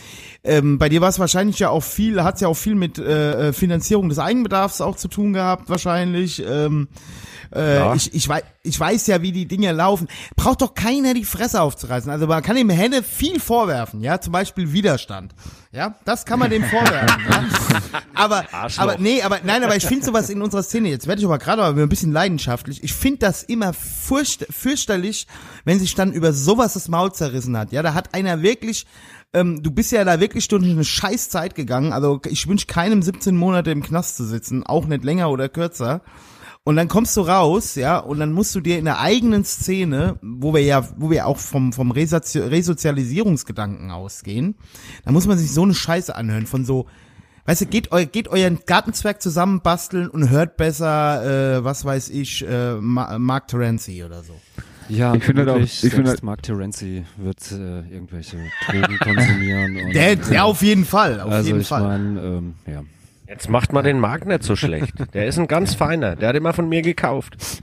ähm, 0.44 0.78
bei 0.78 0.90
dir 0.90 1.00
war 1.00 1.08
es 1.08 1.18
wahrscheinlich 1.18 1.58
ja 1.58 1.70
auch 1.70 1.82
viel, 1.82 2.22
hat 2.22 2.40
ja 2.42 2.48
auch 2.48 2.56
viel 2.56 2.74
mit 2.74 2.98
äh, 2.98 3.48
äh, 3.48 3.52
Finanzierung 3.54 4.10
des 4.10 4.18
Eigenbedarfs 4.18 4.82
auch 4.82 4.96
zu 4.96 5.08
tun 5.08 5.32
gehabt 5.32 5.70
wahrscheinlich. 5.70 6.42
Ähm, 6.46 6.88
äh, 7.54 7.76
Ja. 7.76 7.94
ich, 7.94 8.14
ich, 8.14 8.28
weiß, 8.28 8.42
ich 8.62 8.78
weiß 8.78 9.06
ja, 9.08 9.22
wie 9.22 9.32
die 9.32 9.46
Dinge 9.46 9.72
laufen. 9.72 10.08
Braucht 10.36 10.62
doch 10.62 10.74
keiner 10.74 11.14
die 11.14 11.24
Fresse 11.24 11.60
aufzureißen. 11.60 12.10
Also 12.10 12.26
man 12.26 12.42
kann 12.42 12.56
dem 12.56 12.70
Henne 12.70 13.02
viel 13.02 13.40
vorwerfen, 13.40 14.00
ja, 14.02 14.20
zum 14.20 14.32
Beispiel 14.32 14.72
Widerstand. 14.72 15.34
Ja, 15.72 15.94
das 16.04 16.24
kann 16.26 16.38
man 16.38 16.50
dem 16.50 16.64
vorwerfen. 16.64 17.22
ja. 17.30 17.44
Aber, 18.14 18.44
Arschloch. 18.52 18.82
aber 18.84 18.98
nee, 18.98 19.22
aber 19.22 19.40
nein, 19.42 19.64
aber 19.64 19.74
ich 19.74 19.86
finde 19.86 20.04
sowas 20.04 20.28
in 20.30 20.42
unserer 20.42 20.62
Szene. 20.62 20.90
Jetzt 20.90 21.06
werde 21.06 21.20
ich 21.20 21.24
aber 21.26 21.38
gerade 21.38 21.62
aber 21.62 21.80
ein 21.82 21.88
bisschen 21.88 22.12
leidenschaftlich. 22.12 22.84
Ich 22.84 22.92
finde 22.92 23.18
das 23.20 23.42
immer 23.42 23.72
furcht, 23.72 24.46
fürchterlich, 24.50 25.26
wenn 25.64 25.78
sich 25.80 25.94
dann 25.94 26.12
über 26.12 26.32
sowas 26.32 26.74
das 26.74 26.88
Maul 26.88 27.12
zerrissen 27.12 27.56
hat. 27.56 27.72
Ja, 27.72 27.82
da 27.82 27.94
hat 27.94 28.14
einer 28.14 28.42
wirklich 28.42 28.86
ähm, 29.34 29.62
du 29.62 29.70
bist 29.70 29.92
ja 29.92 30.04
da 30.04 30.20
wirklich 30.20 30.46
durch 30.48 30.62
eine 30.62 30.84
scheiß 30.84 31.30
Zeit 31.30 31.54
gegangen. 31.54 31.92
Also 31.92 32.20
ich 32.28 32.46
wünsche 32.46 32.66
keinem 32.66 33.02
17 33.02 33.34
Monate 33.36 33.70
im 33.70 33.82
Knast 33.82 34.16
zu 34.16 34.24
sitzen, 34.24 34.62
auch 34.64 34.84
nicht 34.86 35.04
länger 35.04 35.30
oder 35.30 35.48
kürzer. 35.48 36.02
Und 36.64 36.76
dann 36.76 36.86
kommst 36.86 37.16
du 37.16 37.22
raus, 37.22 37.74
ja, 37.74 37.98
und 37.98 38.20
dann 38.20 38.32
musst 38.32 38.54
du 38.54 38.60
dir 38.60 38.78
in 38.78 38.84
der 38.84 39.00
eigenen 39.00 39.44
Szene, 39.44 40.16
wo 40.22 40.54
wir 40.54 40.62
ja, 40.62 40.86
wo 40.96 41.10
wir 41.10 41.26
auch 41.26 41.38
vom, 41.38 41.72
vom 41.72 41.90
Resozi 41.90 42.38
Resozialisierungsgedanken 42.38 43.90
ausgehen, 43.90 44.54
da 45.04 45.10
muss 45.10 45.26
man 45.26 45.38
sich 45.38 45.50
so 45.52 45.64
eine 45.64 45.74
Scheiße 45.74 46.14
anhören 46.14 46.46
von 46.46 46.64
so, 46.64 46.86
weißt 47.46 47.62
du, 47.62 47.66
geht, 47.66 47.90
eu, 47.90 48.04
geht 48.06 48.28
euren 48.28 48.60
Gartenzwerg 48.64 49.20
zusammenbasteln 49.20 50.08
und 50.08 50.30
hört 50.30 50.56
besser, 50.56 51.56
äh, 51.58 51.64
was 51.64 51.84
weiß 51.84 52.10
ich, 52.10 52.46
äh, 52.46 52.74
Ma 52.76 53.18
Mark 53.18 53.48
Terenzi 53.48 54.04
oder 54.04 54.22
so. 54.22 54.34
Ja, 54.88 55.14
Ich 55.16 55.24
finde 55.24 55.52
auch- 55.52 55.56
ich 55.56 55.80
selbst 55.80 55.96
finde 55.96 56.14
Mark 56.22 56.42
Terenzi 56.44 57.04
wird 57.16 57.38
äh, 57.50 57.80
irgendwelche 57.92 58.36
Drogen 58.66 58.98
konsumieren. 58.98 59.76
Und, 59.86 59.94
Der, 59.94 60.14
der 60.14 60.44
auf 60.44 60.62
jeden 60.62 60.84
Fall, 60.84 61.20
auf 61.20 61.32
also 61.32 61.46
jeden 61.48 61.60
ich 61.62 61.66
Fall. 61.68 61.82
meine, 61.82 62.20
ähm, 62.20 62.54
ja. 62.66 62.82
Jetzt 63.32 63.48
macht 63.50 63.72
man 63.72 63.82
den 63.84 63.98
Markt 63.98 64.26
nicht 64.26 64.42
so 64.42 64.54
schlecht. 64.56 64.94
Der 65.14 65.26
ist 65.26 65.38
ein 65.38 65.48
ganz 65.48 65.74
feiner. 65.74 66.16
Der 66.16 66.28
hat 66.28 66.36
immer 66.36 66.52
von 66.52 66.68
mir 66.68 66.82
gekauft. 66.82 67.36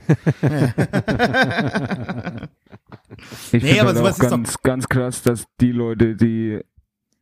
Ich 3.52 3.62
Nee, 3.62 3.70
finde 3.70 3.80
aber 3.82 3.88
halt 3.88 3.98
sowas 3.98 4.14
auch 4.20 4.22
ist 4.22 4.24
doch- 4.24 4.30
ganz, 4.30 4.62
ganz 4.62 4.88
krass, 4.88 5.22
dass 5.22 5.44
die 5.60 5.72
Leute, 5.72 6.14
die 6.16 6.60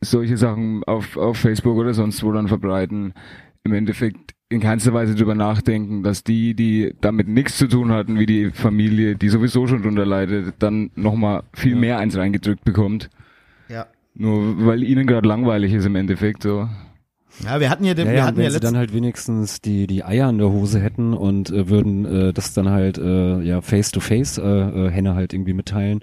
solche 0.00 0.36
Sachen 0.36 0.84
auf, 0.84 1.16
auf 1.16 1.38
Facebook 1.38 1.76
oder 1.76 1.94
sonst 1.94 2.22
wo 2.22 2.30
dann 2.32 2.46
verbreiten, 2.48 3.14
im 3.64 3.72
Endeffekt 3.72 4.34
in 4.50 4.60
keinster 4.60 4.92
Weise 4.94 5.14
drüber 5.14 5.34
nachdenken, 5.34 6.02
dass 6.02 6.24
die, 6.24 6.54
die 6.54 6.94
damit 7.00 7.28
nichts 7.28 7.56
zu 7.58 7.66
tun 7.68 7.90
hatten, 7.90 8.18
wie 8.18 8.26
die 8.26 8.50
Familie, 8.50 9.16
die 9.16 9.28
sowieso 9.28 9.66
schon 9.66 9.82
drunter 9.82 10.06
leidet, 10.06 10.54
dann 10.60 10.90
nochmal 10.94 11.42
viel 11.54 11.74
mehr 11.74 11.98
eins 11.98 12.16
reingedrückt 12.16 12.64
bekommt. 12.64 13.10
Ja. 13.68 13.86
Nur 14.14 14.64
weil 14.66 14.82
ihnen 14.84 15.06
gerade 15.06 15.26
langweilig 15.28 15.72
ist 15.72 15.84
im 15.86 15.96
Endeffekt 15.96 16.42
so. 16.44 16.68
Ja, 17.44 17.60
wir 17.60 17.70
hatten 17.70 17.84
ja, 17.84 17.94
den, 17.94 18.06
Ja, 18.08 18.12
wir 18.12 18.24
hatten 18.24 18.36
wenn 18.38 18.44
ja 18.44 18.50
sie 18.50 18.60
dann 18.60 18.76
halt 18.76 18.92
wenigstens 18.92 19.60
die 19.60 19.86
die 19.86 20.04
Eier 20.04 20.28
in 20.30 20.38
der 20.38 20.50
Hose 20.50 20.80
hätten 20.80 21.14
und 21.14 21.50
äh, 21.50 21.68
würden 21.68 22.04
äh, 22.04 22.32
das 22.32 22.52
dann 22.54 22.68
halt 22.70 22.98
äh, 22.98 23.40
ja 23.42 23.60
face 23.60 23.90
to 23.92 24.00
face 24.00 24.38
äh, 24.38 24.42
äh, 24.42 24.90
Henne 24.90 25.14
halt 25.14 25.32
irgendwie 25.32 25.52
mitteilen, 25.52 26.00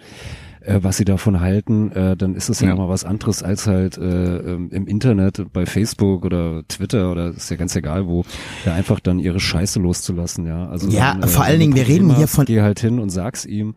äh, 0.61 0.79
was 0.81 0.97
sie 0.97 1.05
davon 1.05 1.41
halten, 1.41 1.91
äh, 1.91 2.15
dann 2.15 2.35
ist 2.35 2.49
es 2.49 2.61
ja, 2.61 2.69
Ja. 2.69 2.75
mal 2.75 2.89
was 2.89 3.03
anderes 3.03 3.43
als 3.43 3.67
halt 3.67 3.97
äh, 3.97 4.37
ähm, 4.37 4.69
im 4.71 4.87
Internet 4.87 5.45
bei 5.51 5.65
Facebook 5.65 6.25
oder 6.25 6.63
Twitter 6.67 7.11
oder 7.11 7.29
ist 7.31 7.49
ja 7.51 7.57
ganz 7.57 7.75
egal 7.75 8.07
wo, 8.07 8.23
da 8.63 8.73
einfach 8.73 8.99
dann 8.99 9.19
ihre 9.19 9.39
Scheiße 9.39 9.79
loszulassen, 9.79 10.45
ja. 10.47 10.67
Also 10.69 10.89
Ja, 10.89 11.13
dann, 11.13 11.23
äh, 11.23 11.27
vor 11.27 11.43
wenn 11.43 11.51
allen 11.51 11.59
Dingen, 11.59 11.75
wir 11.75 11.87
reden 11.87 12.15
hier 12.15 12.27
von- 12.27 12.45
Geh 12.45 12.61
halt 12.61 12.79
hin 12.79 12.99
und 12.99 13.09
sag's 13.09 13.45
ihm 13.45 13.75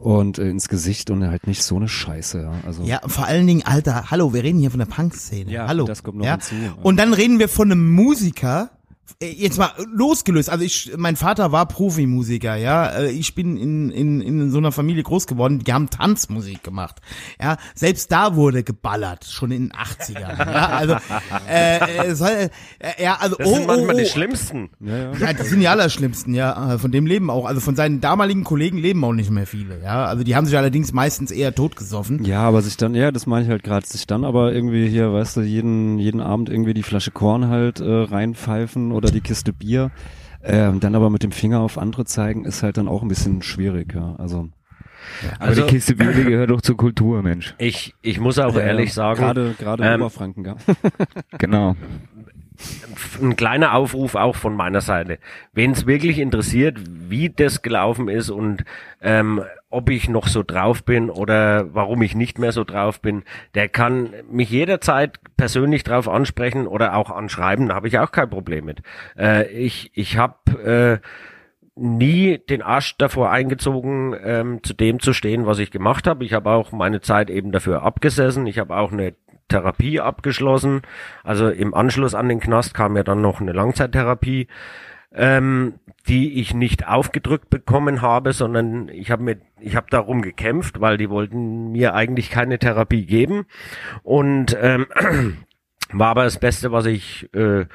und 0.00 0.38
äh, 0.38 0.48
ins 0.48 0.68
Gesicht 0.68 1.10
und 1.10 1.26
halt 1.26 1.46
nicht 1.46 1.62
so 1.62 1.76
eine 1.76 1.88
Scheiße, 1.88 2.42
ja. 2.42 2.52
Also 2.66 2.82
ja, 2.82 3.00
vor 3.06 3.26
allen 3.26 3.46
Dingen, 3.46 3.62
Alter, 3.64 4.10
hallo, 4.10 4.32
wir 4.32 4.42
reden 4.42 4.58
hier 4.58 4.70
von 4.70 4.80
der 4.80 4.86
Punk-Szene. 4.86 5.50
Ja, 5.50 5.68
hallo. 5.68 5.84
das 5.84 6.02
kommt 6.02 6.18
noch 6.18 6.24
ja? 6.24 6.32
hinzu. 6.32 6.54
Und 6.82 6.96
dann 6.96 7.12
reden 7.12 7.38
wir 7.38 7.48
von 7.48 7.70
einem 7.70 7.90
Musiker, 7.90 8.70
jetzt 9.22 9.58
mal 9.58 9.70
losgelöst, 9.92 10.50
also 10.50 10.64
ich, 10.64 10.92
mein 10.96 11.16
Vater 11.16 11.52
war 11.52 11.66
Profimusiker, 11.66 12.56
ja, 12.56 12.88
Äh, 12.90 13.10
ich 13.10 13.34
bin 13.34 13.56
in, 13.56 13.90
in, 13.90 14.20
in 14.20 14.50
so 14.50 14.58
einer 14.58 14.72
Familie 14.72 15.02
groß 15.02 15.26
geworden, 15.26 15.60
die 15.60 15.72
haben 15.72 15.90
Tanzmusik 15.90 16.62
gemacht, 16.62 17.00
ja, 17.40 17.56
selbst 17.74 18.10
da 18.12 18.36
wurde 18.36 18.62
geballert, 18.62 19.24
schon 19.24 19.50
in 19.50 19.68
den 19.68 19.72
80ern, 19.72 20.52
ja, 20.52 20.68
also, 20.68 20.96
äh, 21.48 22.08
äh, 22.08 22.14
soll, 22.14 22.30
äh, 22.30 22.50
ja, 23.02 23.16
also, 23.20 23.36
Das 23.36 23.46
oh, 23.46 23.54
sind 23.54 23.66
manchmal 23.66 23.94
oh, 23.94 23.98
die 23.98 24.04
oh, 24.04 24.08
schlimmsten. 24.08 24.70
Ja, 24.80 24.96
ja. 24.96 25.12
ja, 25.14 25.32
die 25.32 25.42
sind 25.42 25.60
die 25.60 25.68
allerschlimmsten, 25.68 26.34
ja, 26.34 26.74
äh, 26.74 26.78
von 26.78 26.90
dem 26.90 27.06
leben 27.06 27.30
auch, 27.30 27.46
also 27.46 27.60
von 27.60 27.76
seinen 27.76 28.00
damaligen 28.00 28.44
Kollegen 28.44 28.78
leben 28.78 29.04
auch 29.04 29.12
nicht 29.12 29.30
mehr 29.30 29.46
viele, 29.46 29.80
ja, 29.82 30.06
also 30.06 30.24
die 30.24 30.36
haben 30.36 30.46
sich 30.46 30.56
allerdings 30.56 30.92
meistens 30.92 31.30
eher 31.30 31.54
totgesoffen. 31.54 32.24
Ja, 32.24 32.42
aber 32.42 32.62
sich 32.62 32.76
dann, 32.76 32.94
ja, 32.94 33.10
das 33.10 33.26
meine 33.26 33.44
ich 33.44 33.50
halt 33.50 33.62
gerade, 33.62 33.86
sich 33.86 34.06
dann 34.06 34.24
aber 34.24 34.52
irgendwie 34.52 34.88
hier, 34.88 35.12
weißt 35.12 35.36
du, 35.36 35.40
jeden, 35.42 35.98
jeden 35.98 36.20
Abend 36.20 36.48
irgendwie 36.48 36.74
die 36.74 36.82
Flasche 36.82 37.10
Korn 37.10 37.48
halt 37.48 37.80
äh, 37.80 37.84
reinpfeifen 37.84 38.92
oder 39.00 39.10
die 39.10 39.20
Kiste 39.20 39.52
Bier, 39.52 39.90
ähm, 40.42 40.80
dann 40.80 40.94
aber 40.94 41.10
mit 41.10 41.22
dem 41.22 41.32
Finger 41.32 41.60
auf 41.60 41.78
andere 41.78 42.04
zeigen, 42.04 42.44
ist 42.44 42.62
halt 42.62 42.76
dann 42.76 42.88
auch 42.88 43.02
ein 43.02 43.08
bisschen 43.08 43.42
schwierig, 43.42 43.94
ja. 43.94 44.14
Also, 44.16 44.48
Aber 45.38 45.48
Also- 45.48 45.62
die 45.62 45.68
Kiste 45.68 45.94
Bier 45.96 46.12
die 46.12 46.24
gehört 46.30 46.50
doch 46.50 46.60
zur 46.60 46.76
Kultur, 46.76 47.22
Mensch. 47.22 47.54
Ich, 47.58 47.94
ich 48.02 48.20
muss 48.20 48.38
auch 48.38 48.56
ehrlich 48.56 48.92
sagen, 48.92 49.20
Gerade, 49.20 49.54
gerade 49.58 49.82
in 49.84 49.88
ähm, 49.94 50.00
Oberfranken, 50.02 50.44
ja. 50.44 50.56
Genau. 51.38 51.76
Ein 53.20 53.36
kleiner 53.36 53.74
Aufruf 53.74 54.14
auch 54.14 54.36
von 54.36 54.54
meiner 54.54 54.80
Seite. 54.80 55.18
Wen 55.52 55.72
es 55.72 55.86
wirklich 55.86 56.18
interessiert, 56.18 56.78
wie 56.86 57.30
das 57.30 57.62
gelaufen 57.62 58.08
ist 58.08 58.30
und 58.30 58.64
ähm, 59.00 59.42
ob 59.70 59.88
ich 59.88 60.08
noch 60.08 60.26
so 60.26 60.42
drauf 60.42 60.84
bin 60.84 61.10
oder 61.10 61.72
warum 61.74 62.02
ich 62.02 62.14
nicht 62.14 62.38
mehr 62.38 62.52
so 62.52 62.64
drauf 62.64 63.00
bin, 63.00 63.22
der 63.54 63.68
kann 63.68 64.10
mich 64.30 64.50
jederzeit 64.50 65.20
persönlich 65.36 65.84
drauf 65.84 66.08
ansprechen 66.08 66.66
oder 66.66 66.96
auch 66.96 67.10
anschreiben, 67.10 67.68
da 67.68 67.74
habe 67.76 67.88
ich 67.88 67.98
auch 67.98 68.12
kein 68.12 68.30
Problem 68.30 68.64
mit. 68.64 68.82
Äh, 69.16 69.48
ich 69.48 69.90
ich 69.94 70.16
habe 70.16 71.00
äh, 71.02 71.06
nie 71.76 72.38
den 72.38 72.62
Arsch 72.62 72.96
davor 72.98 73.30
eingezogen, 73.30 74.14
ähm, 74.22 74.62
zu 74.62 74.74
dem 74.74 75.00
zu 75.00 75.12
stehen, 75.12 75.46
was 75.46 75.58
ich 75.58 75.70
gemacht 75.70 76.06
habe. 76.06 76.24
Ich 76.24 76.32
habe 76.32 76.50
auch 76.50 76.72
meine 76.72 77.00
Zeit 77.00 77.30
eben 77.30 77.52
dafür 77.52 77.82
abgesessen. 77.82 78.46
Ich 78.46 78.58
habe 78.58 78.76
auch 78.76 78.92
eine 78.92 79.14
Therapie 79.50 80.00
abgeschlossen. 80.00 80.80
Also 81.22 81.50
im 81.50 81.74
Anschluss 81.74 82.14
an 82.14 82.28
den 82.28 82.40
Knast 82.40 82.72
kam 82.72 82.96
ja 82.96 83.02
dann 83.02 83.20
noch 83.20 83.40
eine 83.40 83.52
Langzeittherapie, 83.52 84.46
ähm, 85.12 85.74
die 86.08 86.40
ich 86.40 86.54
nicht 86.54 86.86
aufgedrückt 86.86 87.50
bekommen 87.50 88.00
habe, 88.00 88.32
sondern 88.32 88.88
ich 88.88 89.10
habe 89.10 89.22
mir, 89.22 89.36
ich 89.58 89.76
habe 89.76 89.88
darum 89.90 90.22
gekämpft, 90.22 90.80
weil 90.80 90.96
die 90.96 91.10
wollten 91.10 91.72
mir 91.72 91.94
eigentlich 91.94 92.30
keine 92.30 92.58
Therapie 92.58 93.04
geben 93.04 93.44
und 94.02 94.56
ähm, 94.60 94.86
war 95.92 96.08
aber 96.08 96.24
das 96.24 96.38
Beste, 96.38 96.72
was 96.72 96.86
ich 96.86 97.28
äh, 97.34 97.66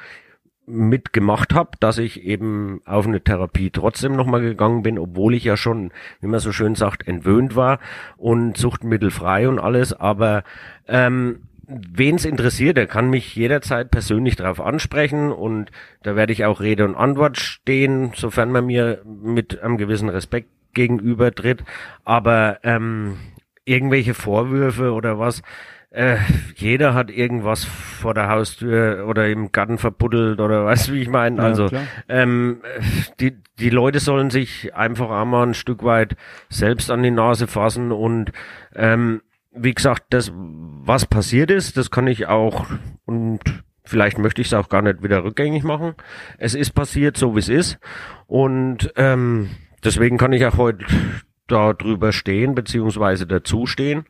mitgemacht 0.66 1.54
habe, 1.54 1.70
dass 1.78 1.98
ich 1.98 2.24
eben 2.24 2.80
auf 2.84 3.06
eine 3.06 3.22
Therapie 3.22 3.70
trotzdem 3.70 4.16
nochmal 4.16 4.40
gegangen 4.40 4.82
bin, 4.82 4.98
obwohl 4.98 5.34
ich 5.34 5.44
ja 5.44 5.56
schon, 5.56 5.92
wie 6.20 6.26
man 6.26 6.40
so 6.40 6.52
schön 6.52 6.74
sagt, 6.74 7.06
entwöhnt 7.06 7.54
war 7.54 7.78
und 8.16 8.56
suchtmittelfrei 8.56 9.48
und 9.48 9.60
alles. 9.60 9.92
Aber 9.92 10.42
ähm, 10.88 11.42
wen 11.66 12.16
es 12.16 12.24
interessiert, 12.24 12.76
der 12.76 12.86
kann 12.86 13.10
mich 13.10 13.34
jederzeit 13.34 13.90
persönlich 13.90 14.36
darauf 14.36 14.60
ansprechen 14.60 15.32
und 15.32 15.70
da 16.02 16.16
werde 16.16 16.32
ich 16.32 16.44
auch 16.44 16.60
Rede 16.60 16.84
und 16.84 16.94
Antwort 16.94 17.38
stehen, 17.38 18.12
sofern 18.14 18.52
man 18.52 18.66
mir 18.66 19.02
mit 19.04 19.60
einem 19.60 19.76
gewissen 19.76 20.08
Respekt 20.08 20.48
gegenüber 20.74 21.34
tritt. 21.34 21.64
Aber 22.04 22.58
ähm, 22.62 23.18
irgendwelche 23.64 24.14
Vorwürfe 24.14 24.92
oder 24.92 25.18
was, 25.18 25.42
äh, 25.90 26.18
jeder 26.56 26.94
hat 26.94 27.10
irgendwas 27.10 27.64
vor 27.64 28.12
der 28.12 28.28
Haustür 28.28 29.06
oder 29.08 29.28
im 29.28 29.50
Garten 29.50 29.78
verbuddelt 29.78 30.40
oder 30.40 30.64
weißt 30.66 30.88
du, 30.88 30.92
wie 30.92 31.02
ich 31.02 31.08
meine? 31.08 31.42
Also 31.42 31.70
ähm, 32.08 32.60
die, 33.18 33.36
die 33.58 33.70
Leute 33.70 33.98
sollen 33.98 34.30
sich 34.30 34.74
einfach 34.74 35.10
einmal 35.10 35.46
ein 35.46 35.54
Stück 35.54 35.82
weit 35.82 36.16
selbst 36.48 36.90
an 36.90 37.02
die 37.02 37.10
Nase 37.10 37.46
fassen 37.46 37.92
und 37.92 38.30
ähm, 38.74 39.22
wie 39.56 39.74
gesagt, 39.74 40.04
das, 40.10 40.32
was 40.34 41.06
passiert 41.06 41.50
ist, 41.50 41.76
das 41.76 41.90
kann 41.90 42.06
ich 42.06 42.26
auch 42.26 42.66
und 43.04 43.40
vielleicht 43.84 44.18
möchte 44.18 44.40
ich 44.40 44.48
es 44.48 44.54
auch 44.54 44.68
gar 44.68 44.82
nicht 44.82 45.02
wieder 45.02 45.24
rückgängig 45.24 45.62
machen. 45.62 45.94
Es 46.38 46.54
ist 46.54 46.72
passiert, 46.72 47.16
so 47.16 47.34
wie 47.34 47.40
es 47.40 47.48
ist 47.48 47.78
und 48.26 48.92
ähm, 48.96 49.50
deswegen 49.84 50.18
kann 50.18 50.32
ich 50.32 50.44
auch 50.46 50.56
heute 50.56 50.84
da 51.46 51.72
drüber 51.72 52.12
stehen, 52.12 52.54
beziehungsweise 52.54 53.26
dazustehen. 53.26 54.04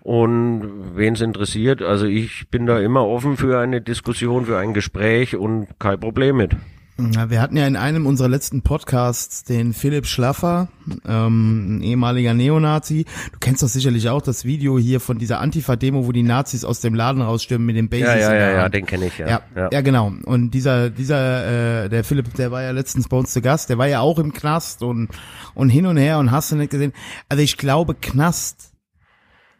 Und 0.00 0.96
wen 0.96 1.14
es 1.14 1.22
interessiert, 1.22 1.80
also 1.80 2.06
ich 2.06 2.50
bin 2.50 2.66
da 2.66 2.78
immer 2.78 3.06
offen 3.06 3.38
für 3.38 3.58
eine 3.58 3.80
Diskussion, 3.80 4.44
für 4.44 4.58
ein 4.58 4.74
Gespräch 4.74 5.34
und 5.34 5.68
kein 5.78 5.98
Problem 5.98 6.36
mit. 6.36 6.54
Ja, 6.96 7.28
wir 7.28 7.40
hatten 7.40 7.56
ja 7.56 7.66
in 7.66 7.74
einem 7.74 8.06
unserer 8.06 8.28
letzten 8.28 8.62
Podcasts 8.62 9.42
den 9.42 9.72
Philipp 9.72 10.06
Schlaffer, 10.06 10.68
ähm, 11.04 11.78
ein 11.78 11.82
ehemaliger 11.82 12.34
Neonazi. 12.34 13.04
Du 13.32 13.38
kennst 13.40 13.64
doch 13.64 13.68
sicherlich 13.68 14.08
auch 14.08 14.22
das 14.22 14.44
Video 14.44 14.78
hier 14.78 15.00
von 15.00 15.18
dieser 15.18 15.40
Antifa-Demo, 15.40 16.06
wo 16.06 16.12
die 16.12 16.22
Nazis 16.22 16.64
aus 16.64 16.80
dem 16.80 16.94
Laden 16.94 17.20
rausstürmen 17.20 17.66
mit 17.66 17.76
dem 17.76 17.88
Basics. 17.88 18.08
Ja, 18.08 18.32
ja, 18.32 18.34
ja, 18.34 18.50
ja, 18.52 18.68
den 18.68 18.86
kenne 18.86 19.06
ich 19.06 19.18
ja. 19.18 19.42
Ja, 19.56 19.68
ja, 19.72 19.80
genau. 19.80 20.12
Und 20.24 20.52
dieser, 20.52 20.88
dieser, 20.88 21.84
äh, 21.84 21.88
der 21.88 22.04
Philipp, 22.04 22.32
der 22.34 22.52
war 22.52 22.62
ja 22.62 22.70
letztens 22.70 23.08
bei 23.08 23.16
uns 23.16 23.32
zu 23.32 23.42
Gast, 23.42 23.70
der 23.70 23.78
war 23.78 23.88
ja 23.88 23.98
auch 23.98 24.20
im 24.20 24.32
Knast 24.32 24.84
und, 24.84 25.08
und 25.56 25.70
hin 25.70 25.86
und 25.86 25.96
her 25.96 26.18
und 26.18 26.30
hast 26.30 26.52
du 26.52 26.56
nicht 26.56 26.70
gesehen. 26.70 26.92
Also 27.28 27.42
ich 27.42 27.56
glaube, 27.56 27.96
Knast 27.96 28.72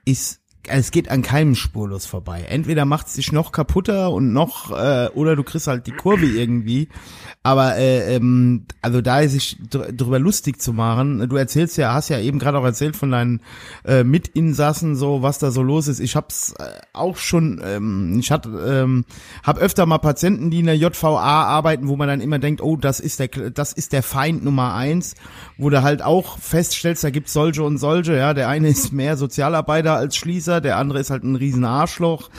ist, 0.04 0.40
es 0.68 0.90
geht 0.90 1.10
an 1.10 1.22
keinem 1.22 1.54
spurlos 1.54 2.06
vorbei. 2.06 2.46
Entweder 2.48 2.84
macht 2.84 3.08
es 3.08 3.14
dich 3.14 3.32
noch 3.32 3.52
kaputter 3.52 4.10
und 4.10 4.32
noch, 4.32 4.70
äh, 4.70 5.08
oder 5.14 5.36
du 5.36 5.42
kriegst 5.42 5.66
halt 5.66 5.86
die 5.86 5.92
Kurve 5.92 6.26
irgendwie. 6.26 6.88
Aber 7.46 7.76
äh, 7.76 8.16
ähm, 8.16 8.64
also 8.80 9.02
da 9.02 9.20
ist 9.20 9.32
sich 9.32 9.58
dr 9.68 9.92
drüber 9.92 10.18
lustig 10.18 10.62
zu 10.62 10.72
machen. 10.72 11.28
Du 11.28 11.36
erzählst 11.36 11.76
ja, 11.76 11.92
hast 11.92 12.08
ja 12.08 12.18
eben 12.18 12.38
gerade 12.38 12.58
auch 12.58 12.64
erzählt 12.64 12.96
von 12.96 13.10
deinen 13.10 13.42
äh, 13.84 14.02
Mitinsassen, 14.02 14.96
so 14.96 15.20
was 15.20 15.38
da 15.38 15.50
so 15.50 15.62
los 15.62 15.86
ist. 15.86 16.00
Ich 16.00 16.16
hab's 16.16 16.54
äh, 16.58 16.64
auch 16.94 17.18
schon, 17.18 17.60
ähm, 17.62 18.18
ich 18.18 18.30
hatte, 18.30 18.48
ähm, 18.48 19.04
hab 19.42 19.58
öfter 19.58 19.84
mal 19.84 19.98
Patienten, 19.98 20.50
die 20.50 20.60
in 20.60 20.66
der 20.66 20.78
JVA 20.78 21.20
arbeiten, 21.20 21.88
wo 21.88 21.96
man 21.96 22.08
dann 22.08 22.22
immer 22.22 22.38
denkt, 22.38 22.62
oh, 22.62 22.78
das 22.78 22.98
ist 22.98 23.20
der, 23.20 23.28
das 23.28 23.74
ist 23.74 23.92
der 23.92 24.02
Feind 24.02 24.42
Nummer 24.42 24.72
eins, 24.72 25.14
wo 25.58 25.68
du 25.68 25.82
halt 25.82 26.00
auch 26.00 26.38
feststellst, 26.38 27.04
da 27.04 27.10
gibt's 27.10 27.34
solche 27.34 27.62
und 27.62 27.76
solche. 27.76 28.16
Ja, 28.16 28.32
der 28.32 28.48
eine 28.48 28.68
ist 28.68 28.90
mehr 28.94 29.18
Sozialarbeiter 29.18 29.96
als 29.96 30.16
Schließer, 30.16 30.53
der 30.60 30.76
andere 30.78 30.98
ist 31.00 31.10
halt 31.10 31.22
ein 31.24 31.36
riesen 31.36 31.64
Arschloch. 31.64 32.30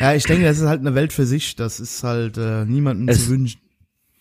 Ja, 0.00 0.14
ich 0.14 0.24
denke, 0.24 0.44
das 0.44 0.58
ist 0.58 0.66
halt 0.66 0.80
eine 0.80 0.94
Welt 0.94 1.12
für 1.12 1.26
sich. 1.26 1.56
Das 1.56 1.80
ist 1.80 2.02
halt 2.04 2.38
äh, 2.38 2.64
niemandem 2.64 3.08
Es- 3.08 3.26
zu 3.26 3.30
wünschen. 3.30 3.60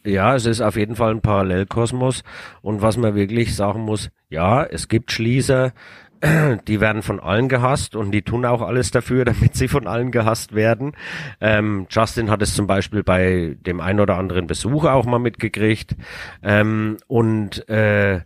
Ja, 0.06 0.36
es 0.36 0.46
ist 0.46 0.60
auf 0.60 0.76
jeden 0.76 0.98
Fall 0.98 1.12
ein 1.12 1.22
Parallelkosmos. 1.22 2.24
Und 2.62 2.82
was 2.82 2.98
man 2.98 3.16
wirklich 3.16 3.56
sagen 3.56 3.82
muss, 3.82 4.10
ja, 4.30 4.64
es 4.64 4.90
gibt 4.90 5.14
Schließer, 5.14 5.72
die 6.68 6.82
werden 6.82 7.02
von 7.04 7.22
allen 7.22 7.48
gehasst 7.48 7.96
und 7.96 8.12
die 8.12 8.22
tun 8.22 8.44
auch 8.46 8.62
alles 8.62 8.92
dafür, 8.92 9.24
damit 9.26 9.56
sie 9.56 9.70
von 9.70 9.88
allen 9.88 10.12
gehasst 10.12 10.54
werden. 10.56 10.92
Ähm, 11.40 11.88
Justin 11.90 12.30
hat 12.30 12.42
es 12.42 12.54
zum 12.54 12.68
Beispiel 12.68 13.04
bei 13.04 13.56
dem 13.66 13.80
ein 13.80 14.02
oder 14.02 14.18
anderen 14.18 14.46
Besuch 14.46 14.84
auch 14.84 15.06
mal 15.06 15.20
mitgekriegt. 15.20 15.96
Ähm, 16.42 16.98
und 17.08 17.68
äh, 17.70 18.22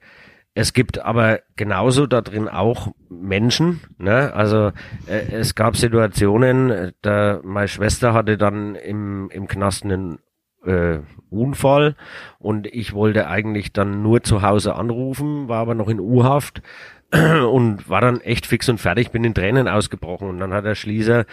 es 0.58 0.74
gibt 0.74 0.98
aber 0.98 1.42
genauso 1.56 2.08
da 2.08 2.22
drin 2.22 2.48
auch 2.48 2.92
Menschen. 3.10 3.80
Ne? 4.00 4.34
Also 4.34 4.72
äh, 5.06 5.32
es 5.32 5.54
gab 5.54 5.78
Situationen, 5.78 6.72
äh, 6.72 6.92
da 7.04 7.40
meine 7.44 7.68
Schwester 7.68 8.16
hatte 8.16 8.40
dann 8.40 8.74
im, 8.74 9.30
im 9.30 9.48
Knast 9.48 9.84
einen 9.84 10.18
äh, 10.66 10.98
Unfall 11.30 11.96
und 12.40 12.66
ich 12.66 12.94
wollte 12.94 13.28
eigentlich 13.28 13.72
dann 13.72 14.02
nur 14.02 14.24
zu 14.24 14.42
Hause 14.42 14.76
anrufen, 14.76 15.48
war 15.48 15.60
aber 15.60 15.76
noch 15.76 15.90
in 15.90 16.00
U-Haft 16.00 16.64
und 17.12 17.88
war 17.88 18.02
dann 18.02 18.20
echt 18.22 18.48
fix 18.48 18.68
und 18.68 18.80
fertig, 18.80 19.12
bin 19.12 19.24
in 19.24 19.36
Tränen 19.36 19.68
ausgebrochen 19.68 20.28
und 20.28 20.40
dann 20.40 20.54
hat 20.56 20.66
der 20.66 20.74
Schließer 20.74 21.26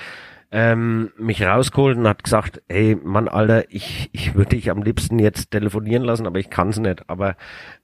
ähm, 0.56 1.10
mich 1.18 1.42
rausgeholt 1.42 1.98
und 1.98 2.06
hat 2.06 2.22
gesagt, 2.22 2.62
ey 2.68 2.96
Mann, 3.02 3.26
Alter, 3.26 3.64
ich, 3.72 4.08
ich 4.12 4.36
würde 4.36 4.50
dich 4.50 4.70
am 4.70 4.84
liebsten 4.84 5.18
jetzt 5.18 5.50
telefonieren 5.50 6.04
lassen, 6.04 6.28
aber 6.28 6.38
ich 6.38 6.48
kann's 6.48 6.78
nicht. 6.78 7.02
Aber 7.08 7.34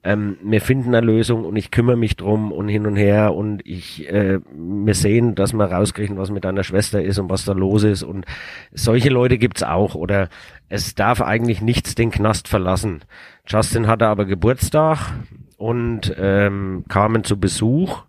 ähm, 0.05 0.37
wir 0.41 0.61
finden 0.61 0.95
eine 0.95 1.05
Lösung 1.05 1.43
und 1.43 1.57
ich 1.57 1.69
kümmere 1.69 1.97
mich 1.97 2.15
drum 2.15 2.53
und 2.53 2.69
hin 2.69 2.87
und 2.87 2.95
her 2.95 3.33
und 3.33 3.61
ich 3.67 4.09
äh, 4.09 4.39
wir 4.53 4.95
sehen, 4.95 5.35
dass 5.35 5.51
wir 5.51 5.65
rauskriegen, 5.65 6.17
was 6.17 6.31
mit 6.31 6.45
deiner 6.45 6.63
Schwester 6.63 7.03
ist 7.03 7.19
und 7.19 7.29
was 7.29 7.43
da 7.43 7.51
los 7.51 7.83
ist. 7.83 8.03
Und 8.03 8.25
solche 8.71 9.09
Leute 9.09 9.37
gibt's 9.37 9.63
auch. 9.63 9.93
Oder 9.93 10.29
es 10.69 10.95
darf 10.95 11.21
eigentlich 11.21 11.61
nichts 11.61 11.93
den 11.93 12.09
Knast 12.09 12.47
verlassen. 12.47 13.03
Justin 13.45 13.87
hatte 13.87 14.07
aber 14.07 14.23
Geburtstag 14.23 15.11
und 15.57 16.15
ähm, 16.17 16.85
kamen 16.87 17.25
zu 17.25 17.37
Besuch 17.37 18.03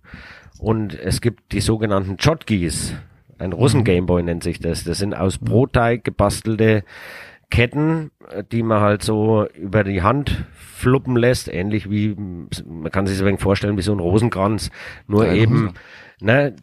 und 0.61 0.95
es 0.95 1.21
gibt 1.21 1.51
die 1.51 1.61
sogenannten 1.61 2.15
Jotgis. 2.17 2.95
Ein 3.39 3.53
Russen-Gameboy 3.53 4.23
nennt 4.23 4.43
sich 4.43 4.61
das. 4.61 4.85
Das 4.85 4.99
sind 4.99 5.15
aus 5.15 5.39
Brotteig 5.39 6.05
gebastelte 6.05 6.85
Ketten, 7.51 8.11
die 8.51 8.63
man 8.63 8.81
halt 8.81 9.03
so 9.03 9.47
über 9.55 9.85
die 9.85 10.03
Hand 10.03 10.47
fluppen 10.55 11.17
lässt, 11.17 11.53
ähnlich 11.53 11.91
wie, 11.91 12.17
man 12.17 12.91
kann 12.91 13.07
sich 13.07 13.17
das 13.17 13.23
ein 13.23 13.29
wenig 13.29 13.41
vorstellen, 13.41 13.77
wie 13.77 13.83
so 13.83 13.93
ein 13.93 14.01
Rosenkranz, 14.01 14.71
nur 15.07 15.27
Geile 15.27 15.39
eben, 15.39 15.65
Hose. 15.65 15.75
Ne, 16.21 16.55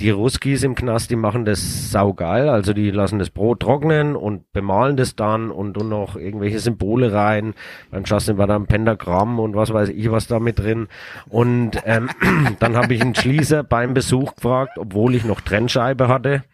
die 0.00 0.10
Ruskis 0.10 0.62
im 0.62 0.74
Knast, 0.74 1.10
die 1.10 1.16
machen 1.16 1.44
das 1.44 1.90
saugeil, 1.90 2.48
also 2.48 2.72
die 2.72 2.90
lassen 2.90 3.18
das 3.18 3.30
Brot 3.30 3.60
trocknen 3.60 4.16
und 4.16 4.52
bemalen 4.52 4.96
das 4.96 5.16
dann 5.16 5.50
und 5.50 5.74
tun 5.74 5.88
noch 5.88 6.16
irgendwelche 6.16 6.58
Symbole 6.58 7.12
rein. 7.12 7.54
Beim 7.90 8.04
Justin 8.04 8.38
war 8.38 8.46
da 8.46 8.56
ein 8.56 8.66
Pentagramm 8.66 9.38
und 9.38 9.54
was 9.54 9.72
weiß 9.72 9.90
ich 9.90 10.10
was 10.10 10.26
da 10.26 10.40
mit 10.40 10.58
drin. 10.58 10.88
Und 11.28 11.82
ähm, 11.84 12.08
dann 12.58 12.76
habe 12.76 12.94
ich 12.94 13.02
einen 13.02 13.14
Schließer 13.14 13.62
beim 13.64 13.94
Besuch 13.94 14.34
gefragt, 14.36 14.78
obwohl 14.78 15.14
ich 15.14 15.24
noch 15.24 15.40
Trennscheibe 15.40 16.08
hatte. 16.08 16.44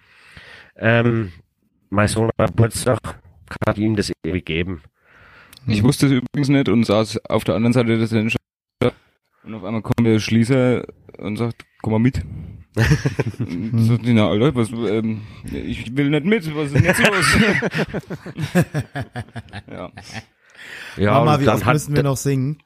Ähm, 0.77 1.33
mein 1.91 2.09
Sohn 2.09 2.31
hat 2.39 2.51
Geburtstag, 2.51 2.99
hat 3.67 3.79
ihm 3.79 3.97
das 3.97 4.11
irgendwie 4.11 4.41
gegeben. 4.41 4.83
Ich 5.67 5.83
wusste 5.85 6.07
es 6.07 6.13
übrigens 6.13 6.49
nicht 6.49 6.69
und 6.69 6.85
saß 6.85 7.25
auf 7.27 7.45
der 7.45 7.55
anderen 7.55 7.73
Seite 7.73 7.99
des 7.99 8.13
Rennstrecks 8.13 8.43
und 9.45 9.55
auf 9.55 9.65
einmal 9.65 9.83
kommt 9.83 10.07
der 10.07 10.19
Schließer 10.19 10.85
und 11.19 11.37
sagt, 11.37 11.65
komm 11.83 11.93
mal 11.93 11.99
mit. 11.99 12.23
Die, 13.39 14.15
na 14.15 14.29
Alter, 14.29 14.55
was, 14.55 14.71
ähm, 14.71 15.21
ich 15.45 15.95
will 15.95 16.09
nicht 16.09 16.25
mit, 16.25 16.57
was 16.57 16.67
ist 16.69 16.75
denn 16.77 16.85
jetzt 16.85 17.07
los? 17.07 17.37
ja. 19.71 19.91
Ja, 20.97 21.13
Mama, 21.15 21.35
und 21.35 21.41
wie 21.41 21.45
dann 21.45 21.57
oft 21.57 21.65
hat, 21.67 21.73
müssen 21.75 21.97
wir 21.97 22.03
noch 22.03 22.17
singen? 22.17 22.59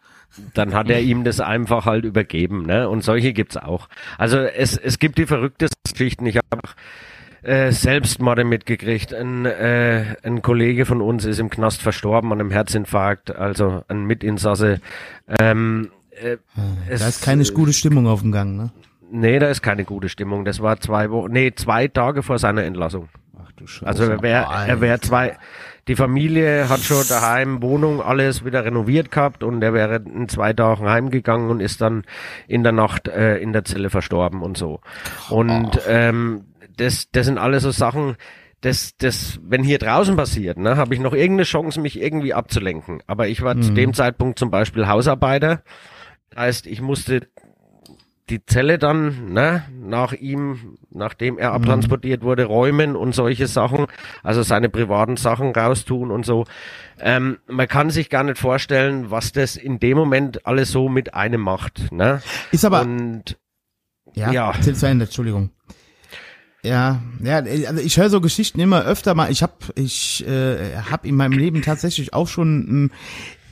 dann 0.54 0.74
hat 0.74 0.90
er 0.90 1.00
ihm 1.00 1.24
das 1.24 1.40
einfach 1.40 1.86
halt 1.86 2.04
übergeben, 2.04 2.66
ne? 2.66 2.88
Und 2.90 3.02
solche 3.02 3.32
gibt's 3.32 3.56
auch. 3.56 3.88
Also 4.18 4.36
es, 4.38 4.76
es 4.76 4.98
gibt 4.98 5.16
die 5.18 5.24
verrücktesten 5.24 5.80
Geschichten. 5.90 6.26
Ich 6.26 6.36
habe 6.36 6.60
äh, 7.42 7.72
selbst 7.72 8.20
mal 8.20 8.44
mitgekriegt. 8.44 9.14
Ein, 9.14 9.46
äh, 9.46 10.16
ein 10.24 10.42
Kollege 10.42 10.84
von 10.84 11.00
uns 11.00 11.24
ist 11.24 11.38
im 11.38 11.48
Knast 11.48 11.80
verstorben 11.80 12.32
an 12.32 12.40
einem 12.40 12.50
Herzinfarkt, 12.50 13.34
also 13.34 13.82
ein 13.88 14.04
Mitinsasse. 14.04 14.80
Ähm, 15.40 15.90
äh, 16.10 16.36
es- 16.90 17.00
Da 17.00 17.08
ist 17.08 17.22
keine 17.24 17.42
gute 17.44 17.72
Stimmung 17.72 18.06
auf 18.06 18.20
dem 18.20 18.32
Gang, 18.32 18.56
ne? 18.56 18.72
Nee, 19.10 19.38
da 19.38 19.48
ist 19.48 19.62
keine 19.62 19.84
gute 19.84 20.08
Stimmung. 20.08 20.44
Das 20.44 20.60
war 20.60 20.80
zwei 20.80 21.10
Wochen, 21.10 21.32
nee, 21.32 21.52
zwei 21.54 21.88
Tage 21.88 22.22
vor 22.22 22.38
seiner 22.38 22.64
Entlassung. 22.64 23.08
Ach 23.40 23.52
du 23.52 23.66
Scheiße. 23.66 23.86
Also 23.86 24.04
er 24.04 24.22
wäre, 24.22 24.46
er 24.66 24.80
wäre 24.80 25.00
zwei, 25.00 25.36
die 25.88 25.94
Familie 25.94 26.68
hat 26.68 26.80
schon 26.80 27.04
daheim 27.08 27.62
Wohnung, 27.62 28.02
alles 28.02 28.44
wieder 28.44 28.64
renoviert 28.64 29.10
gehabt 29.10 29.44
und 29.44 29.62
er 29.62 29.72
wäre 29.72 29.96
in 29.96 30.28
zwei 30.28 30.52
Tagen 30.52 30.88
heimgegangen 30.88 31.50
und 31.50 31.60
ist 31.60 31.80
dann 31.80 32.04
in 32.48 32.64
der 32.64 32.72
Nacht 32.72 33.06
äh, 33.08 33.38
in 33.38 33.52
der 33.52 33.64
Zelle 33.64 33.90
verstorben 33.90 34.42
und 34.42 34.56
so. 34.56 34.80
Und 35.30 35.80
ähm, 35.86 36.46
das, 36.76 37.10
das 37.10 37.26
sind 37.26 37.38
alles 37.38 37.62
so 37.62 37.70
Sachen, 37.70 38.16
das, 38.62 38.96
das, 38.96 39.38
wenn 39.42 39.62
hier 39.62 39.78
draußen 39.78 40.16
passiert, 40.16 40.58
ne, 40.58 40.76
habe 40.76 40.94
ich 40.94 41.00
noch 41.00 41.12
irgendeine 41.12 41.44
Chance, 41.44 41.80
mich 41.80 42.00
irgendwie 42.00 42.34
abzulenken. 42.34 43.00
Aber 43.06 43.28
ich 43.28 43.42
war 43.42 43.60
zu 43.60 43.72
dem 43.72 43.94
Zeitpunkt 43.94 44.38
zum 44.38 44.50
Beispiel 44.50 44.88
Hausarbeiter. 44.88 45.62
Heißt, 46.34 46.66
ich 46.66 46.80
musste 46.80 47.28
die 48.28 48.44
Zelle 48.44 48.78
dann, 48.78 49.32
ne, 49.32 49.64
nach 49.80 50.12
ihm, 50.12 50.78
nachdem 50.90 51.38
er 51.38 51.52
abtransportiert 51.52 52.22
wurde, 52.22 52.44
räumen 52.44 52.96
und 52.96 53.14
solche 53.14 53.46
Sachen, 53.46 53.86
also 54.22 54.42
seine 54.42 54.68
privaten 54.68 55.16
Sachen 55.16 55.52
raustun 55.52 56.10
und 56.10 56.26
so. 56.26 56.44
Ähm, 57.00 57.38
man 57.46 57.68
kann 57.68 57.90
sich 57.90 58.10
gar 58.10 58.24
nicht 58.24 58.38
vorstellen, 58.38 59.10
was 59.10 59.32
das 59.32 59.56
in 59.56 59.78
dem 59.78 59.96
Moment 59.96 60.44
alles 60.46 60.72
so 60.72 60.88
mit 60.88 61.14
einem 61.14 61.40
macht, 61.40 61.92
ne? 61.92 62.20
Ist 62.50 62.64
aber, 62.64 62.82
und 62.82 63.36
ja, 64.14 64.32
ja. 64.32 64.52
zu 64.60 64.86
Ende, 64.86 65.04
Entschuldigung. 65.04 65.50
Ja, 66.66 67.00
ja, 67.22 67.36
also 67.36 67.80
ich 67.80 67.96
höre 67.96 68.10
so 68.10 68.20
Geschichten 68.20 68.58
immer 68.58 68.84
öfter 68.84 69.14
mal. 69.14 69.30
Ich 69.30 69.44
habe 69.44 69.52
ich 69.76 70.26
äh, 70.26 70.76
hab 70.90 71.04
in 71.04 71.14
meinem 71.14 71.38
Leben 71.38 71.62
tatsächlich 71.62 72.12
auch 72.12 72.26
schon 72.26 72.66
ähm, 72.68 72.90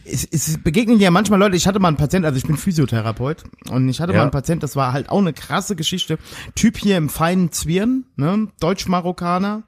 es, 0.04 0.24
es 0.30 0.58
begegnen 0.62 0.98
ja 1.00 1.10
manchmal 1.10 1.38
Leute, 1.38 1.56
ich 1.56 1.66
hatte 1.66 1.78
mal 1.80 1.88
einen 1.88 1.96
Patient, 1.96 2.24
also 2.24 2.36
ich 2.36 2.44
bin 2.44 2.56
Physiotherapeut 2.56 3.44
und 3.70 3.88
ich 3.88 4.00
hatte 4.00 4.12
Ja. 4.12 4.18
mal 4.18 4.22
einen 4.24 4.30
Patient, 4.30 4.62
das 4.62 4.76
war 4.76 4.92
halt 4.92 5.08
auch 5.10 5.18
eine 5.18 5.32
krasse 5.32 5.76
Geschichte. 5.76 6.18
Typ 6.54 6.76
hier 6.76 6.96
im 6.96 7.08
feinen 7.08 7.52
Zwirn, 7.52 8.04
ne, 8.16 8.48
Deutsch-Marokkaner. 8.60 9.62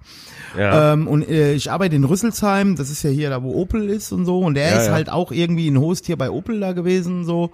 ja, 0.56 0.92
Ähm, 0.92 1.08
und 1.08 1.28
äh, 1.28 1.54
ich 1.54 1.70
arbeite 1.70 1.96
in 1.96 2.04
Rüsselsheim, 2.04 2.76
das 2.76 2.90
ist 2.90 3.02
ja 3.02 3.10
hier 3.10 3.30
da, 3.30 3.42
wo 3.42 3.54
Opel 3.54 3.88
ist 3.88 4.12
und 4.12 4.26
so. 4.26 4.40
Und 4.40 4.54
der 4.54 4.70
Ja, 4.70 4.76
ist 4.82 4.90
halt 4.90 5.08
auch 5.10 5.32
irgendwie 5.32 5.68
ein 5.70 5.78
Host 5.78 6.06
hier 6.06 6.16
bei 6.16 6.30
Opel 6.30 6.60
da 6.60 6.72
gewesen 6.72 7.24
so. 7.24 7.50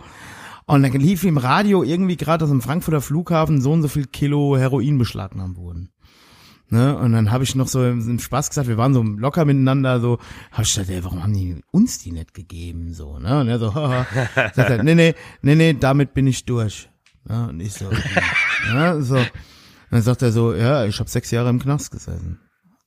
Und 0.66 0.82
dann 0.82 0.92
lief 0.92 1.24
im 1.24 1.38
Radio 1.38 1.82
irgendwie 1.82 2.16
gerade, 2.16 2.38
dass 2.38 2.50
am 2.50 2.62
Frankfurter 2.62 3.00
Flughafen 3.00 3.60
so 3.60 3.72
und 3.72 3.82
so 3.82 3.88
viel 3.88 4.06
Kilo 4.06 4.56
Heroin 4.56 4.96
beschlagnahmt 4.98 5.56
wurden. 5.56 5.90
Ne? 6.72 6.96
Und 6.96 7.12
dann 7.12 7.30
habe 7.30 7.44
ich 7.44 7.54
noch 7.54 7.68
so 7.68 7.84
im 7.84 8.18
Spaß 8.18 8.48
gesagt, 8.48 8.66
wir 8.66 8.78
waren 8.78 8.94
so 8.94 9.02
locker 9.02 9.44
miteinander, 9.44 10.00
so, 10.00 10.18
hab 10.50 10.64
ich 10.64 10.72
gesagt, 10.72 10.88
ey, 10.88 11.04
warum 11.04 11.22
haben 11.22 11.34
die 11.34 11.60
uns 11.70 11.98
die 11.98 12.12
nicht 12.12 12.32
gegeben? 12.32 12.94
So, 12.94 13.18
ne? 13.18 13.40
Und 13.40 13.48
er 13.48 13.58
so, 13.58 13.74
haha. 13.74 14.06
Sagt 14.54 14.70
er, 14.70 14.82
nee, 14.82 14.94
nee, 14.94 15.14
nee, 15.42 15.54
nee, 15.54 15.76
damit 15.78 16.14
bin 16.14 16.26
ich 16.26 16.46
durch. 16.46 16.88
Ne? 17.28 17.50
Und 17.50 17.60
ich 17.60 17.74
so, 17.74 17.90
ja, 18.72 18.98
so. 19.02 19.16
Und 19.16 19.28
dann 19.90 20.00
sagt 20.00 20.22
er 20.22 20.32
so, 20.32 20.54
ja, 20.54 20.86
ich 20.86 20.98
habe 20.98 21.10
sechs 21.10 21.30
Jahre 21.30 21.50
im 21.50 21.58
Knast 21.58 21.90
gesessen. 21.90 22.40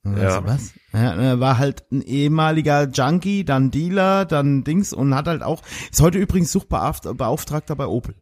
Und 0.04 0.18
Ja. 0.18 0.32
So, 0.32 0.46
was? 0.46 0.74
Ja, 0.92 1.14
er 1.14 1.40
war 1.40 1.60
halt 1.60 1.84
ein 1.92 2.02
ehemaliger 2.02 2.90
Junkie, 2.90 3.46
dann 3.46 3.70
Dealer, 3.70 4.26
dann 4.26 4.64
Dings 4.64 4.94
und 4.94 5.14
hat 5.14 5.28
halt 5.28 5.44
auch, 5.44 5.62
ist 5.92 6.02
heute 6.02 6.18
übrigens 6.18 6.52
Suchbeauftragter 6.52 7.76
bei 7.76 7.86
Opel. 7.86 8.16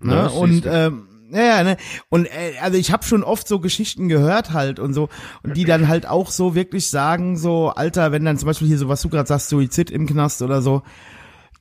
Ne? 0.00 0.14
Ja, 0.14 0.26
und 0.26 0.64
ähm, 0.66 1.06
ja, 1.32 1.62
ne? 1.62 1.76
Und 2.08 2.26
äh, 2.26 2.58
also 2.60 2.78
ich 2.78 2.92
habe 2.92 3.04
schon 3.04 3.22
oft 3.22 3.46
so 3.46 3.60
Geschichten 3.60 4.08
gehört 4.08 4.52
halt 4.52 4.78
und 4.78 4.94
so, 4.94 5.08
und 5.42 5.56
die 5.56 5.64
dann 5.64 5.88
halt 5.88 6.06
auch 6.06 6.30
so 6.30 6.54
wirklich 6.54 6.88
sagen, 6.88 7.36
so, 7.36 7.70
Alter, 7.70 8.12
wenn 8.12 8.24
dann 8.24 8.38
zum 8.38 8.46
Beispiel 8.46 8.68
hier 8.68 8.78
so, 8.78 8.88
was 8.88 9.02
du 9.02 9.08
gerade 9.08 9.28
sagst, 9.28 9.48
Suizid 9.48 9.90
im 9.90 10.06
Knast 10.06 10.42
oder 10.42 10.62
so, 10.62 10.82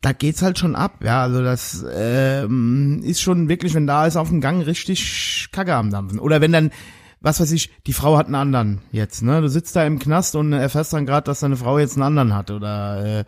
da 0.02 0.14
geht's 0.14 0.42
halt 0.42 0.58
schon 0.58 0.76
ab, 0.76 1.04
ja. 1.04 1.22
Also 1.22 1.44
das 1.44 1.86
ähm, 1.94 3.02
ist 3.04 3.22
schon 3.22 3.50
wirklich, 3.50 3.74
wenn 3.74 3.88
da 3.88 4.06
ist 4.06 4.18
auf 4.18 4.30
dem 4.30 4.42
Gang 4.42 4.66
richtig 4.66 5.50
Kacke 5.52 5.76
am 5.76 5.92
Dampfen. 5.92 6.20
Oder 6.20 6.42
wenn 6.42 6.52
dann, 6.52 6.72
was 7.22 7.42
weiß 7.42 7.52
ich, 7.52 7.70
die 7.86 7.94
Frau 7.94 8.18
hat 8.18 8.28
einen 8.28 8.36
anderen 8.36 8.82
jetzt, 8.92 9.24
ne? 9.24 9.42
Du 9.42 9.50
sitzt 9.50 9.76
da 9.76 9.86
im 9.86 10.00
Knast 10.00 10.36
und 10.36 10.54
erfährst 10.54 10.94
dann 10.94 11.06
gerade, 11.06 11.26
dass 11.26 11.42
deine 11.42 11.58
Frau 11.58 11.78
jetzt 11.80 11.96
einen 11.96 12.04
anderen 12.04 12.34
hat 12.34 12.50
oder 12.50 13.20
äh, 13.20 13.26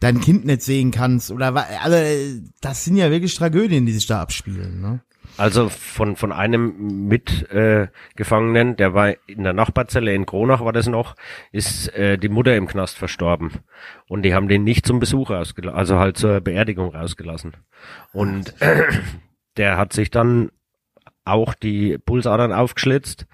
dein 0.00 0.20
Kind 0.20 0.46
nicht 0.46 0.62
sehen 0.62 0.90
kannst 0.90 1.30
oder 1.30 1.54
also 1.82 1.96
äh, 1.96 2.40
das 2.62 2.84
sind 2.84 2.96
ja 2.96 3.10
wirklich 3.10 3.34
Tragödien, 3.34 3.84
die 3.84 3.92
sich 3.92 4.06
da 4.06 4.22
abspielen, 4.22 4.80
ne? 4.80 5.00
Also 5.36 5.68
von, 5.68 6.16
von 6.16 6.32
einem 6.32 7.08
Mitgefangenen, 7.08 8.72
äh, 8.72 8.76
der 8.76 8.94
war 8.94 9.14
in 9.26 9.42
der 9.42 9.52
Nachbarzelle 9.52 10.14
in 10.14 10.26
Kronach 10.26 10.64
war 10.64 10.72
das 10.72 10.86
noch, 10.86 11.16
ist 11.50 11.88
äh, 11.94 12.18
die 12.18 12.28
Mutter 12.28 12.56
im 12.56 12.68
Knast 12.68 12.96
verstorben. 12.96 13.50
Und 14.08 14.22
die 14.22 14.34
haben 14.34 14.48
den 14.48 14.62
nicht 14.62 14.86
zum 14.86 15.00
Besuch 15.00 15.30
rausgelassen, 15.30 15.76
also 15.76 15.98
halt 15.98 16.16
zur 16.16 16.40
Beerdigung 16.40 16.94
rausgelassen. 16.94 17.56
Und 18.12 18.54
der 19.56 19.76
hat 19.76 19.92
sich 19.92 20.10
dann 20.10 20.50
auch 21.24 21.54
die 21.54 21.98
Pulsadern 21.98 22.52
aufgeschlitzt. 22.52 23.26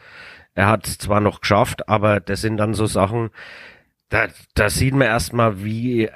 Er 0.54 0.68
hat 0.68 0.86
zwar 0.86 1.20
noch 1.20 1.40
geschafft, 1.40 1.88
aber 1.88 2.20
das 2.20 2.40
sind 2.40 2.56
dann 2.56 2.74
so 2.74 2.86
Sachen, 2.86 3.30
da, 4.10 4.26
da 4.54 4.70
sieht 4.70 4.92
man 4.92 5.06
erstmal, 5.06 5.62
wie, 5.64 6.08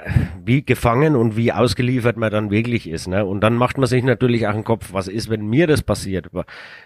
wie 0.45 0.65
gefangen 0.65 1.15
und 1.15 1.37
wie 1.37 1.53
ausgeliefert 1.53 2.17
man 2.17 2.33
dann 2.33 2.51
wirklich 2.51 2.89
ist. 2.89 3.07
Ne? 3.07 3.25
Und 3.25 3.41
dann 3.41 3.55
macht 3.55 3.79
man 3.79 3.87
sich 3.87 4.03
natürlich 4.03 4.49
auch 4.49 4.55
einen 4.55 4.65
Kopf, 4.65 4.93
was 4.93 5.07
ist, 5.07 5.31
wenn 5.31 5.47
mir 5.47 5.69
das 5.69 5.83
passiert? 5.83 6.29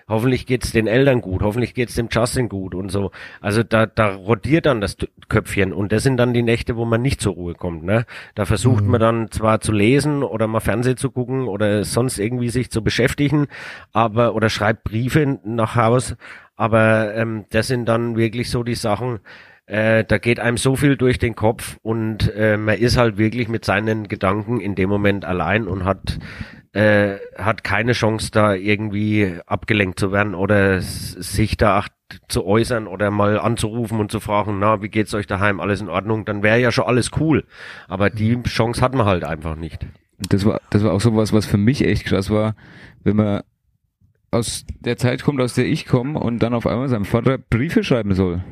Hoffentlich 0.07 0.45
geht's 0.45 0.71
den 0.71 0.87
Eltern 0.87 1.23
gut, 1.23 1.41
hoffentlich 1.41 1.73
geht's 1.73 1.95
dem 1.95 2.09
Justin 2.11 2.51
gut 2.51 2.75
und 2.75 2.91
so. 2.91 3.11
Also 3.41 3.63
da, 3.63 3.87
da 3.87 4.15
rotiert 4.15 4.67
dann 4.67 4.83
das 4.83 4.99
Köpfchen 5.31 5.73
und 5.73 5.93
das 5.93 6.03
sind 6.03 6.19
dann 6.19 6.35
die 6.35 6.43
Nächte, 6.43 6.77
wo 6.77 6.85
man 6.85 7.01
nicht 7.01 7.23
zur 7.23 7.33
Ruhe 7.33 7.55
kommt. 7.55 7.85
Ne? 7.85 8.05
Da 8.35 8.45
versucht 8.45 8.85
man 8.85 9.01
dann 9.01 9.31
zwar 9.31 9.63
zu 9.63 9.73
lesen 9.73 10.23
oder 10.23 10.47
mal 10.47 10.61
Fernsehen 10.61 10.99
zu 10.99 11.11
gucken 11.11 11.49
oder 11.49 11.85
sonst 11.85 12.19
irgendwie 12.19 12.51
sich 12.51 12.71
zu 12.71 12.85
beschäftigen, 12.85 13.47
aber 13.95 14.35
oder 14.35 14.51
schreibt 14.51 14.85
Briefe 14.85 15.39
nach 15.43 15.75
Haus. 15.75 16.17
Aber 16.55 17.15
ähm, 17.15 17.47
das 17.49 17.69
sind 17.69 17.87
dann 17.87 18.17
wirklich 18.17 18.51
so 18.51 18.63
die 18.63 18.75
Sachen, 18.75 19.21
äh, 19.69 20.05
da 20.05 20.19
geht 20.19 20.41
einem 20.41 20.57
so 20.57 20.77
viel 20.77 20.97
durch 20.97 21.19
den 21.19 21.35
Kopf 21.35 21.79
und 21.83 22.35
äh, 22.35 22.57
man 22.57 22.79
ist 22.79 22.97
halt 22.97 23.19
wirklich 23.19 23.49
mit 23.49 23.65
seinen 23.65 24.09
Gedanken 24.09 24.61
in 24.61 24.75
dem 24.75 24.89
Moment 24.89 25.27
allein 25.27 25.69
und 25.69 25.85
hat 25.85 26.19
äh, 26.73 27.17
hat 27.37 27.65
keine 27.65 27.93
Chance 27.93 28.31
da 28.33 28.55
irgendwie 28.55 29.37
abgelenkt 29.47 30.01
zu 30.01 30.11
werden 30.11 30.35
oder 30.35 30.81
sich 30.81 31.57
da 31.57 31.85
zu 32.29 32.47
äußern 32.47 32.87
oder 32.87 33.11
mal 33.11 33.39
anzurufen 33.39 34.01
und 34.01 34.11
zu 34.11 34.21
fragen, 34.21 34.59
na, 34.59 34.81
wie 34.81 34.89
geht's 34.89 35.13
euch 35.13 35.27
daheim, 35.27 35.61
alles 35.61 35.83
in 35.83 35.91
Ordnung, 35.91 36.25
dann 36.25 36.43
wäre 36.43 36.59
ja 36.59 36.73
schon 36.73 36.87
alles 36.87 37.11
cool. 37.21 37.45
Aber 37.89 38.09
die 38.09 38.43
Chance 38.45 38.81
hat 38.81 38.95
man 38.95 39.07
halt 39.07 39.25
einfach 39.25 39.57
nicht. 39.57 39.87
Das 40.31 40.47
war, 40.47 40.61
das 40.71 40.83
war 40.83 40.93
auch 40.93 41.01
so 41.01 41.15
was, 41.15 41.33
was 41.33 41.45
für 41.45 41.59
mich 41.59 41.85
echt 41.85 42.07
krass 42.07 42.31
war, 42.31 42.55
wenn 43.05 43.17
man 43.17 43.43
aus 44.31 44.65
der 44.81 44.97
Zeit 44.97 45.23
kommt, 45.23 45.41
aus 45.41 45.55
der 45.55 45.67
ich 45.67 45.87
komme 45.87 46.19
und 46.19 46.39
dann 46.39 46.55
auf 46.55 46.67
einmal 46.67 46.89
seinem 46.89 47.05
Vater 47.05 47.39
Briefe 47.39 47.85
schreiben 47.85 48.15
soll. 48.15 48.43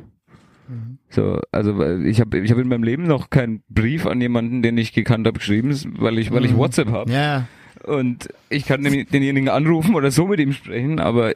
So, 1.10 1.40
also 1.52 1.80
ich 2.04 2.20
habe 2.20 2.38
ich 2.40 2.50
hab 2.50 2.58
in 2.58 2.68
meinem 2.68 2.82
Leben 2.82 3.04
noch 3.06 3.30
keinen 3.30 3.62
Brief 3.68 4.06
an 4.06 4.20
jemanden, 4.20 4.62
den 4.62 4.76
ich 4.78 4.92
gekannt 4.92 5.26
habe, 5.26 5.38
geschrieben, 5.38 5.74
weil 5.98 6.18
ich, 6.18 6.32
weil 6.32 6.44
ich 6.44 6.56
WhatsApp 6.56 6.88
habe. 6.90 7.10
Ja, 7.12 7.46
Und 7.84 8.28
ich 8.50 8.64
kann 8.66 8.82
den- 8.82 9.06
denjenigen 9.06 9.48
anrufen 9.48 9.94
oder 9.94 10.10
so 10.10 10.26
mit 10.26 10.40
ihm 10.40 10.52
sprechen, 10.52 10.98
aber 10.98 11.32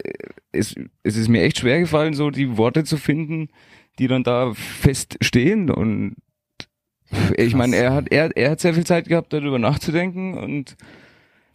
es, 0.52 0.74
es 1.04 1.16
ist 1.16 1.28
mir 1.28 1.42
echt 1.42 1.58
schwer 1.58 1.78
gefallen, 1.80 2.14
so 2.14 2.30
die 2.30 2.56
Worte 2.56 2.82
zu 2.84 2.96
finden, 2.96 3.48
die 3.98 4.08
dann 4.08 4.22
da 4.24 4.52
feststehen 4.54 5.70
und 5.70 6.16
Ich 7.36 7.54
meine, 7.54 7.76
er 7.76 7.92
hat 7.92 8.06
er, 8.12 8.36
er 8.36 8.50
hat 8.52 8.60
sehr 8.60 8.74
viel 8.74 8.84
Zeit 8.86 9.08
gehabt, 9.08 9.32
darüber 9.32 9.58
nachzudenken 9.58 10.34
und 10.38 10.76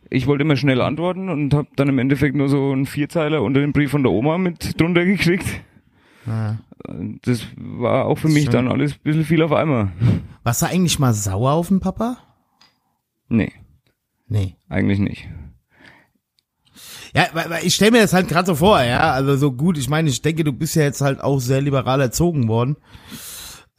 ich 0.09 0.27
wollte 0.27 0.43
immer 0.43 0.55
schnell 0.57 0.81
antworten 0.81 1.29
und 1.29 1.53
habe 1.53 1.67
dann 1.75 1.89
im 1.89 1.97
Endeffekt 1.97 2.35
nur 2.35 2.47
so 2.49 2.71
einen 2.71 2.85
Vierzeiler 2.85 3.41
unter 3.41 3.61
dem 3.61 3.71
Brief 3.73 3.91
von 3.91 4.03
der 4.03 4.11
Oma 4.11 4.37
mit 4.37 4.79
drunter 4.79 5.03
gekriegt. 5.05 5.45
Ja. 6.25 6.57
Das 7.23 7.41
war 7.57 8.05
auch 8.05 8.17
für 8.17 8.27
mich 8.29 8.43
Schön. 8.43 8.51
dann 8.53 8.67
alles 8.67 8.93
ein 8.93 8.99
bisschen 9.03 9.25
viel 9.25 9.41
auf 9.41 9.51
einmal. 9.51 9.91
Warst 10.43 10.61
du 10.61 10.67
eigentlich 10.67 10.99
mal 10.99 11.13
sauer 11.13 11.51
auf 11.53 11.67
den 11.69 11.79
Papa? 11.79 12.17
Nee, 13.27 13.51
Nee. 14.27 14.55
eigentlich 14.69 14.99
nicht. 14.99 15.27
Ja, 17.15 17.27
weil, 17.33 17.49
weil 17.49 17.65
ich 17.65 17.75
stelle 17.75 17.91
mir 17.91 18.01
das 18.01 18.13
halt 18.13 18.27
gerade 18.27 18.45
so 18.47 18.55
vor, 18.55 18.81
ja, 18.83 19.11
also 19.13 19.37
so 19.37 19.51
gut, 19.51 19.77
ich 19.77 19.89
meine, 19.89 20.09
ich 20.09 20.21
denke, 20.21 20.43
du 20.43 20.51
bist 20.51 20.75
ja 20.75 20.83
jetzt 20.83 21.01
halt 21.01 21.21
auch 21.21 21.39
sehr 21.39 21.61
liberal 21.61 22.01
erzogen 22.01 22.47
worden. 22.47 22.75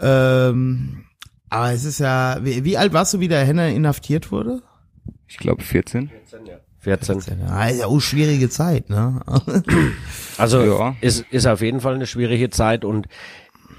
Ähm, 0.01 1.05
aber 1.51 1.73
es 1.73 1.85
ist 1.85 1.99
ja, 2.01 2.39
wie, 2.43 2.65
wie 2.65 2.79
alt 2.79 2.93
warst 2.93 3.15
du, 3.15 3.21
wie 3.21 3.29
der 3.29 3.45
Henner 3.45 3.69
inhaftiert 3.69 4.33
wurde? 4.33 4.63
Ich 5.29 5.37
glaube 5.37 5.63
14. 5.63 6.09
14. 6.09 6.47
Ja, 6.47 6.57
ist 7.69 7.81
ja 7.81 7.87
auch 7.87 8.01
schwierige 8.01 8.49
Zeit, 8.49 8.91
ne? 8.91 9.21
Also 10.39 10.63
Ja. 10.63 10.97
ist, 11.01 11.25
ist 11.31 11.47
auf 11.47 11.61
jeden 11.63 11.81
Fall 11.81 11.95
eine 11.95 12.07
schwierige 12.07 12.51
Zeit 12.51 12.85
und 12.85 13.07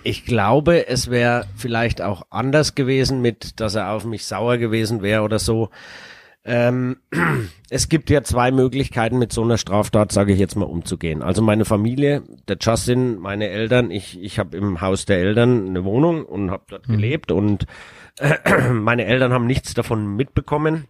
ich 0.04 0.26
glaube, 0.26 0.88
es 0.88 1.10
wäre 1.10 1.46
vielleicht 1.56 2.02
auch 2.02 2.24
anders 2.30 2.76
gewesen 2.76 3.22
mit, 3.22 3.60
dass 3.60 3.76
er 3.76 3.92
auf 3.92 4.06
mich 4.06 4.26
sauer 4.26 4.58
gewesen 4.58 5.02
wäre 5.02 5.22
oder 5.24 5.38
so. 5.40 5.70
Ähm, 6.46 6.98
es 7.70 7.90
gibt 7.90 8.10
ja 8.10 8.24
zwei 8.24 8.52
Möglichkeiten, 8.52 9.20
mit 9.20 9.34
so 9.34 9.44
einer 9.44 9.58
Straftat, 9.58 10.12
sage 10.14 10.32
ich 10.32 10.40
jetzt 10.40 10.56
mal, 10.56 10.66
umzugehen. 10.66 11.22
Also 11.22 11.42
meine 11.42 11.66
Familie, 11.66 12.24
der 12.48 12.58
Justin, 12.60 13.18
meine 13.18 13.50
Eltern, 13.50 13.92
ich, 13.92 14.20
ich 14.22 14.40
habe 14.40 14.56
im 14.56 14.80
Haus 14.80 15.06
der 15.06 15.18
Eltern 15.18 15.68
eine 15.68 15.84
Wohnung 15.84 16.24
und 16.26 16.50
habe 16.52 16.64
dort 16.70 16.88
gelebt 16.88 17.32
und 17.32 17.66
meine 18.72 19.06
Eltern 19.06 19.34
haben 19.34 19.46
nichts 19.46 19.74
davon 19.74 20.16
mitbekommen. 20.16 20.88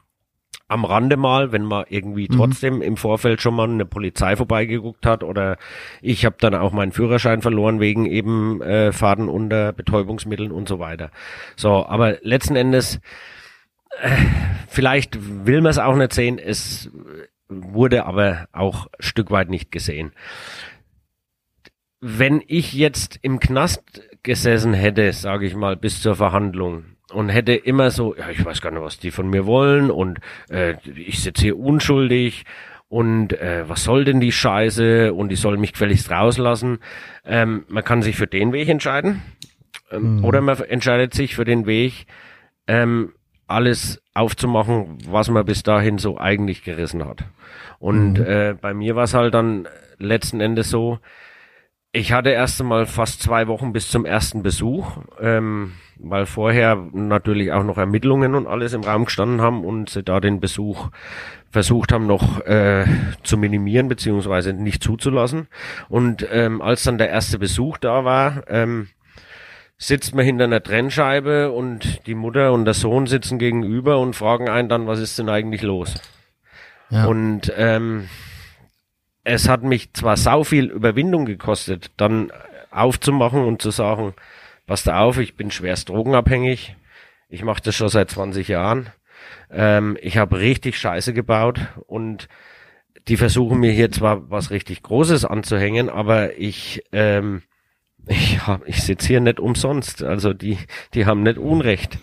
Am 0.69 0.83
Rande 0.83 1.15
mal, 1.15 1.51
wenn 1.51 1.63
man 1.63 1.85
irgendwie 1.87 2.27
trotzdem 2.27 2.81
im 2.81 2.97
Vorfeld 2.97 3.41
schon 3.41 3.55
mal 3.55 3.69
eine 3.69 3.85
Polizei 3.85 4.35
vorbeigeguckt 4.35 5.05
hat 5.05 5.23
oder 5.23 5.57
ich 6.01 6.25
habe 6.25 6.35
dann 6.39 6.55
auch 6.55 6.73
meinen 6.73 6.91
Führerschein 6.91 7.41
verloren 7.41 7.79
wegen 7.79 8.05
eben 8.05 8.61
äh, 8.61 8.91
Faden 8.91 9.29
unter 9.29 9.71
Betäubungsmitteln 9.71 10.51
und 10.51 10.67
so 10.67 10.79
weiter. 10.79 11.11
So, 11.55 11.85
aber 11.85 12.17
letzten 12.21 12.57
Endes 12.57 12.99
vielleicht 14.67 15.17
will 15.45 15.61
man 15.61 15.71
es 15.71 15.79
auch 15.79 15.95
nicht 15.95 16.13
sehen, 16.13 16.39
es 16.39 16.89
wurde 17.49 18.05
aber 18.05 18.47
auch 18.51 18.87
Stück 18.99 19.31
weit 19.31 19.49
nicht 19.49 19.71
gesehen. 19.71 20.11
Wenn 21.99 22.43
ich 22.47 22.73
jetzt 22.73 23.17
im 23.21 23.39
Knast 23.39 24.01
gesessen 24.21 24.73
hätte, 24.73 25.11
sage 25.13 25.47
ich 25.47 25.55
mal, 25.55 25.75
bis 25.75 26.01
zur 26.01 26.15
Verhandlung 26.15 26.96
und 27.11 27.29
hätte 27.29 27.53
immer 27.53 27.91
so, 27.91 28.15
ja, 28.15 28.29
ich 28.29 28.43
weiß 28.43 28.61
gar 28.61 28.71
nicht, 28.71 28.81
was 28.81 28.99
die 28.99 29.11
von 29.11 29.29
mir 29.29 29.45
wollen 29.45 29.91
und 29.91 30.19
äh, 30.49 30.75
ich 30.95 31.21
sitze 31.21 31.43
hier 31.43 31.59
unschuldig 31.59 32.43
und 32.89 33.33
äh, 33.33 33.67
was 33.67 33.83
soll 33.83 34.05
denn 34.05 34.19
die 34.19 34.31
Scheiße 34.31 35.13
und 35.13 35.29
die 35.29 35.35
sollen 35.35 35.59
mich 35.59 35.73
gefälligst 35.73 36.11
rauslassen. 36.11 36.79
Ähm, 37.25 37.65
man 37.67 37.83
kann 37.83 38.01
sich 38.01 38.15
für 38.15 38.27
den 38.27 38.53
Weg 38.53 38.69
entscheiden 38.69 39.21
ähm, 39.91 40.23
oder 40.23 40.41
man 40.41 40.59
entscheidet 40.61 41.13
sich 41.13 41.35
für 41.35 41.45
den 41.45 41.65
Weg, 41.65 42.05
ähm, 42.67 43.13
alles 43.47 44.01
aufzumachen, 44.13 44.97
was 45.07 45.29
man 45.29 45.45
bis 45.45 45.63
dahin 45.63 45.97
so 45.97 46.17
eigentlich 46.17 46.63
gerissen 46.63 47.05
hat. 47.05 47.23
Und 47.79 48.19
äh, 48.19 48.55
bei 48.59 48.73
mir 48.73 48.95
war 48.95 49.03
es 49.03 49.13
halt 49.13 49.33
dann 49.33 49.67
letzten 49.97 50.41
Endes 50.41 50.69
so, 50.69 50.99
ich 51.93 52.11
hatte 52.11 52.29
erst 52.29 52.59
einmal 52.59 52.85
fast 52.85 53.21
zwei 53.21 53.47
Wochen 53.47 53.71
bis 53.71 53.89
zum 53.89 54.05
ersten 54.05 54.43
Besuch, 54.43 54.97
ähm, 55.19 55.73
weil 55.99 56.25
vorher 56.25 56.75
natürlich 56.93 57.51
auch 57.51 57.63
noch 57.63 57.77
Ermittlungen 57.77 58.35
und 58.35 58.47
alles 58.47 58.73
im 58.73 58.83
Raum 58.83 59.05
gestanden 59.05 59.41
haben 59.41 59.63
und 59.65 59.89
sie 59.89 60.03
da 60.03 60.19
den 60.19 60.39
Besuch 60.39 60.89
versucht 61.49 61.91
haben 61.91 62.07
noch 62.07 62.41
äh, 62.45 62.85
zu 63.23 63.37
minimieren 63.37 63.87
beziehungsweise 63.87 64.53
nicht 64.53 64.83
zuzulassen. 64.83 65.47
Und 65.89 66.27
ähm, 66.31 66.61
als 66.61 66.83
dann 66.83 66.97
der 66.97 67.09
erste 67.09 67.39
Besuch 67.39 67.77
da 67.77 68.03
war, 68.05 68.43
ähm, 68.47 68.89
sitzt 69.77 70.15
man 70.15 70.25
hinter 70.25 70.45
einer 70.45 70.61
Trennscheibe 70.61 71.51
und 71.51 72.05
die 72.07 72.15
Mutter 72.15 72.51
und 72.51 72.65
der 72.65 72.73
Sohn 72.73 73.07
sitzen 73.07 73.39
gegenüber 73.39 73.99
und 73.99 74.15
fragen 74.15 74.49
einen 74.49 74.69
dann, 74.69 74.87
was 74.87 74.99
ist 74.99 75.19
denn 75.19 75.29
eigentlich 75.29 75.61
los? 75.61 75.95
Ja. 76.89 77.05
Und 77.05 77.51
ähm, 77.55 78.09
es 79.23 79.47
hat 79.49 79.63
mich 79.63 79.93
zwar 79.93 80.17
sau 80.17 80.43
viel 80.43 80.65
Überwindung 80.65 81.25
gekostet, 81.25 81.91
dann 81.97 82.31
aufzumachen 82.71 83.43
und 83.43 83.61
zu 83.61 83.71
sagen, 83.71 84.13
passt 84.67 84.87
auf, 84.89 85.17
ich 85.17 85.35
bin 85.35 85.49
schwerst 85.49 85.89
drogenabhängig, 85.89 86.75
ich 87.29 87.43
mache 87.43 87.61
das 87.63 87.75
schon 87.75 87.89
seit 87.89 88.11
20 88.11 88.47
Jahren, 88.47 88.89
ähm, 89.49 89.97
ich 90.01 90.17
habe 90.17 90.39
richtig 90.39 90.77
Scheiße 90.77 91.13
gebaut 91.13 91.59
und 91.87 92.27
die 93.07 93.17
versuchen 93.17 93.59
mir 93.59 93.71
hier 93.71 93.91
zwar 93.91 94.29
was 94.29 94.51
richtig 94.51 94.83
Großes 94.83 95.25
anzuhängen, 95.25 95.89
aber 95.89 96.37
ich 96.37 96.83
ähm, 96.91 97.41
ich, 98.07 98.45
hab, 98.47 98.67
ich 98.67 98.83
sitze 98.83 99.07
hier 99.07 99.19
nicht 99.19 99.39
umsonst. 99.39 100.01
Also 100.03 100.33
die, 100.33 100.57
die 100.93 101.05
haben 101.05 101.23
nicht 101.23 101.37
Unrecht. 101.37 101.99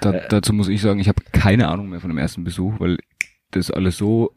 Da, 0.00 0.12
Äh. 0.12 0.28
dazu 0.28 0.52
muss 0.52 0.68
ich 0.68 0.80
sagen, 0.82 1.00
ich 1.00 1.08
habe 1.08 1.22
keine 1.32 1.68
Ahnung 1.68 1.88
mehr 1.88 2.00
von 2.00 2.10
dem 2.10 2.18
ersten 2.18 2.44
Besuch, 2.44 2.74
weil 2.78 2.98
das 3.52 3.70
alles 3.70 3.96
so 3.96 4.34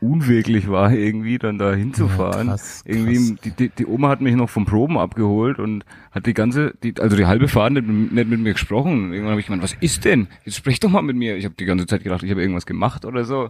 unwirklich 0.00 0.68
war, 0.68 0.92
irgendwie 0.92 1.38
dann 1.38 1.58
da 1.58 1.72
hinzufahren. 1.74 2.46
Ja, 2.48 2.52
krass, 2.52 2.82
irgendwie, 2.86 3.16
krass. 3.16 3.40
Die, 3.44 3.50
die, 3.50 3.68
die 3.70 3.86
Oma 3.86 4.08
hat 4.08 4.20
mich 4.20 4.34
noch 4.36 4.48
vom 4.48 4.64
Proben 4.64 4.96
abgeholt 4.98 5.58
und 5.58 5.84
hat 6.10 6.26
die 6.26 6.34
ganze, 6.34 6.74
die, 6.82 6.94
also 7.00 7.16
die 7.16 7.26
halbe 7.26 7.48
Fahrt 7.48 7.72
nicht, 7.72 7.86
mit- 7.86 8.12
nicht 8.12 8.28
mit 8.28 8.40
mir 8.40 8.52
gesprochen. 8.52 9.12
Irgendwann 9.12 9.32
habe 9.32 9.40
ich 9.40 9.46
gemeint, 9.46 9.62
was 9.62 9.74
ist 9.80 10.04
denn? 10.04 10.28
Jetzt 10.44 10.56
sprech 10.56 10.80
doch 10.80 10.90
mal 10.90 11.02
mit 11.02 11.16
mir. 11.16 11.36
Ich 11.36 11.44
habe 11.44 11.54
die 11.54 11.64
ganze 11.64 11.86
Zeit 11.86 12.04
gedacht, 12.04 12.22
ich 12.22 12.30
habe 12.30 12.40
irgendwas 12.40 12.66
gemacht 12.66 13.04
oder 13.04 13.24
so. 13.24 13.48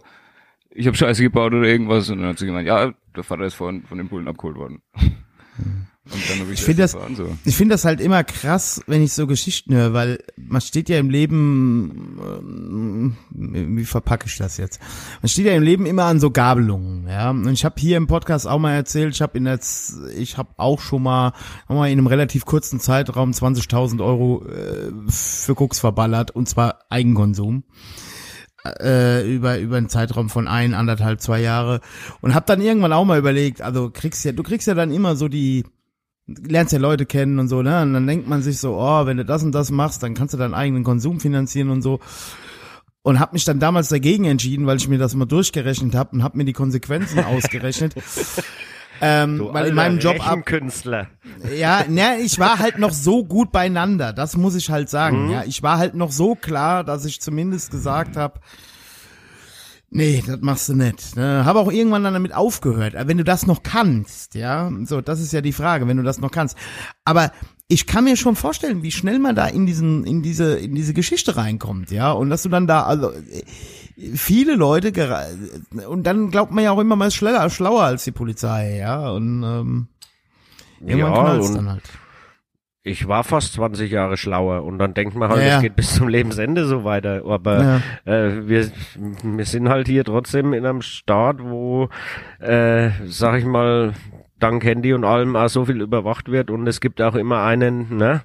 Ich 0.70 0.86
habe 0.86 0.97
Scheiße 0.97 1.23
gebaut 1.23 1.52
oder 1.55 1.67
irgendwas. 1.67 2.09
Und 2.10 2.18
dann 2.18 2.28
hat 2.28 2.39
sie 2.39 2.47
gemeint, 2.47 2.67
ja, 2.68 2.93
der 3.17 3.25
Vater 3.25 3.44
ist 3.44 3.55
von, 3.55 3.83
von 3.83 3.99
den 3.99 4.09
Bullen 4.09 4.28
abgeholt 4.28 4.57
worden. 4.57 4.83
Habe 4.94 5.07
ich, 6.15 6.51
Ich 6.53 6.62
finde 6.62 6.83
das, 6.83 6.93
so. 6.93 7.37
ich 7.45 7.57
finde 7.57 7.75
das 7.75 7.85
halt 7.85 8.01
immer 8.01 8.25
krass, 8.25 8.81
wenn 8.87 9.03
ich 9.03 9.12
so 9.12 9.27
Geschichten 9.27 9.75
höre, 9.75 9.93
weil 9.93 10.19
man 10.37 10.61
steht 10.61 10.89
ja 10.89 10.99
im 10.99 11.11
Leben, 11.11 12.19
ähm, 12.20 13.17
wie 13.31 13.85
verpacke 13.85 14.27
ich 14.27 14.37
das 14.37 14.57
jetzt? 14.57 14.81
Man 15.23 15.28
steht 15.28 15.47
ja 15.47 15.53
im 15.53 15.62
Leben 15.62 15.87
immer 15.87 16.05
an 16.05 16.20
so 16.20 16.31
Gabelungen, 16.31 17.07
ja. 17.09 17.31
Und 17.31 17.53
ich 17.53 17.65
habe 17.65 17.75
hier 17.78 17.97
im 17.97 18.07
Podcast 18.07 18.47
auch 18.47 18.59
mal 18.59 18.75
erzählt, 18.75 19.15
ich 19.15 19.23
habe 19.23 19.37
in 19.37 19.45
der, 19.45 19.61
ich 20.17 20.39
habe 20.39 20.51
auch 20.57 20.81
schon 20.81 21.03
mal, 21.03 21.33
auch 21.67 21.75
mal 21.75 21.91
in 21.91 21.99
einem 21.99 22.07
relativ 22.07 22.45
kurzen 22.45 22.81
Zeitraum 22.81 23.33
20.000 23.33 24.05
Euro 24.05 24.45
äh, 24.47 24.91
für 25.09 25.55
Koks 25.55 25.78
verballert 25.78 26.31
und 26.31 26.49
zwar 26.49 26.81
Eigenkonsum 26.91 27.65
äh, 28.81 29.35
über 29.35 29.59
über 29.59 29.77
einen 29.77 29.89
Zeitraum 29.89 30.28
von 30.28 30.49
ein 30.49 30.75
anderthalb 30.75 31.20
zwei 31.20 31.41
Jahre 31.41 31.81
und 32.20 32.35
hab 32.35 32.47
dann 32.47 32.61
irgendwann 32.61 32.93
auch 32.93 33.05
mal 33.05 33.19
überlegt 33.19 33.62
also 33.62 33.91
kriegst 33.91 34.25
ja 34.25 34.33
du 34.33 34.43
kriegst 34.43 34.67
ja 34.67 34.75
dann 34.75 34.91
immer 34.91 35.17
so 35.17 35.28
die 35.28 35.65
lernst 36.28 36.73
ja 36.73 36.78
Leute 36.78 37.07
kennen 37.07 37.39
und 37.39 37.48
so, 37.48 37.62
ne? 37.62 37.82
Und 37.82 37.94
dann 37.94 38.07
denkt 38.07 38.28
man 38.28 38.42
sich 38.42 38.58
so, 38.58 38.76
oh, 38.76 39.07
wenn 39.07 39.16
du 39.16 39.24
das 39.24 39.42
und 39.42 39.52
das 39.52 39.70
machst, 39.70 40.02
dann 40.02 40.15
kannst 40.15 40.34
du 40.34 40.39
deinen 40.39 40.55
eigenen 40.55 40.84
Konsum 40.84 41.20
finanzieren 41.20 41.70
und 41.70 41.82
so. 41.82 42.00
Und 43.02 43.20
hab 43.20 43.32
mich 43.32 43.44
dann 43.44 43.58
damals 43.58 43.89
dagegen 43.89 44.24
entschieden, 44.26 44.66
weil 44.66 44.76
ich 44.76 44.89
mir 44.89 44.98
das 44.98 45.15
mal 45.15 45.24
durchgerechnet 45.24 45.94
habe 45.94 46.16
und 46.16 46.23
hab 46.23 46.34
mir 46.34 46.44
die 46.44 46.52
Konsequenzen 46.52 47.20
ausgerechnet. 47.24 47.94
Ähm, 49.00 49.39
Du 49.39 49.52
weil 49.55 49.66
in 49.68 49.74
meinem 49.74 49.98
Job 50.00 50.16
ab, 50.20 50.39
Rechenkünstler. 50.39 51.07
ja, 51.57 51.84
ne, 51.89 52.18
ich 52.20 52.39
war 52.39 52.58
halt 52.58 52.78
noch 52.78 52.92
so 52.92 53.24
gut 53.24 53.52
beieinander, 53.52 54.12
das 54.12 54.36
muss 54.36 54.57
ich 54.57 54.70
halt 54.70 54.90
sagen. 54.90 55.31
Ja, 55.31 55.44
ich 55.47 55.62
war 55.62 55.78
halt 55.78 55.94
noch 55.94 56.10
so 56.10 56.34
klar, 56.34 56.82
dass 56.84 57.05
ich 57.05 57.20
zumindest 57.20 57.70
gesagt 57.70 58.16
habe, 58.16 58.40
nee, 59.91 60.23
das 60.26 60.41
machst 60.41 60.68
du 60.68 60.75
nicht. 60.75 61.17
Ne? 61.17 61.44
Habe 61.44 61.60
auch 61.60 61.70
irgendwann 61.70 62.05
dann 62.05 62.15
damit 62.15 62.34
aufgehört. 62.34 62.94
Wenn 62.97 63.18
du 63.18 63.25
das 63.25 63.47
noch 63.47 63.62
kannst, 63.62 64.34
ja, 64.34 64.70
so, 64.84 65.00
das 65.00 65.20
ist 65.20 65.33
ja 65.33 65.41
die 65.41 65.52
Frage, 65.52 65.89
wenn 65.89 65.97
du 65.97 66.02
das 66.02 66.18
noch 66.18 66.31
kannst. 66.31 66.57
Aber 67.05 67.33
ich 67.68 67.86
kann 67.86 68.05
mir 68.05 68.17
schon 68.17 68.34
vorstellen, 68.34 68.83
wie 68.83 68.91
schnell 68.91 69.18
man 69.18 69.36
da 69.36 69.47
in 69.47 69.67
diesen, 69.67 70.05
in 70.05 70.23
diese, 70.23 70.58
in 70.58 70.75
diese 70.75 70.94
Geschichte 70.94 71.36
reinkommt, 71.36 71.91
ja, 71.91 72.12
und 72.12 72.31
dass 72.31 72.42
du 72.42 72.49
dann 72.49 72.67
da, 72.67 72.84
also 72.84 73.12
viele 74.15 74.55
Leute 74.55 74.92
und 75.86 76.05
dann 76.05 76.31
glaubt 76.31 76.50
man 76.50 76.65
ja 76.65 76.70
auch 76.70 76.78
immer 76.78 76.97
mal 76.97 77.10
schneller, 77.10 77.50
schlauer 77.50 77.83
als 77.83 78.05
die 78.05 78.12
Polizei, 78.12 78.78
ja, 78.78 79.10
und 79.10 79.42
ähm, 79.42 79.89
irgendwann 80.81 81.12
Ja, 81.12 81.20
knallt's 81.20 81.49
und 81.49 81.57
dann 81.57 81.70
halt. 81.70 81.83
Ich 82.89 83.07
war 83.08 83.23
fast 83.25 83.52
20 83.55 83.91
Jahre 83.91 84.17
schlauer 84.17 84.65
und 84.65 84.78
dann 84.78 84.94
denkt 84.94 85.15
man 85.15 85.28
halt, 85.28 85.41
Ja, 85.41 85.47
es 85.47 85.52
ja. 85.55 85.60
geht 85.60 85.76
bis 85.76 85.94
zum 85.94 86.08
Lebensende 86.08 86.65
so 86.65 86.84
weiter. 86.84 87.23
Aber 87.26 87.81
äh, 88.05 88.31
wir, 88.49 88.68
wir 89.23 89.44
sind 89.44 89.68
halt 89.68 89.86
hier 89.89 90.05
trotzdem 90.05 90.52
in 90.55 90.65
einem 90.67 90.83
Staat, 90.83 91.36
wo, 91.41 91.89
äh, 92.41 92.91
sag 93.07 93.39
ich 93.39 93.44
mal, 93.44 93.92
dank 94.39 94.65
Handy 94.65 94.92
und 94.94 95.05
allem 95.05 95.36
auch 95.36 95.49
so 95.49 95.65
viel 95.65 95.81
überwacht 95.81 96.31
wird 96.31 96.50
und 96.50 96.67
es 96.67 96.81
gibt 96.81 97.02
auch 97.02 97.15
immer 97.15 97.42
einen, 97.44 97.97
ne? 97.97 98.23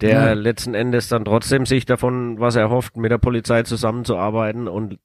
Der 0.00 0.10
Ja. 0.26 0.32
letzten 0.32 0.74
Endes 0.74 1.08
dann 1.08 1.24
trotzdem 1.24 1.66
sich 1.66 1.86
davon 1.86 2.40
was 2.40 2.56
erhofft, 2.56 2.96
mit 2.96 3.12
der 3.12 3.18
Polizei 3.18 3.62
zusammenzuarbeiten 3.62 4.66
und 4.66 4.98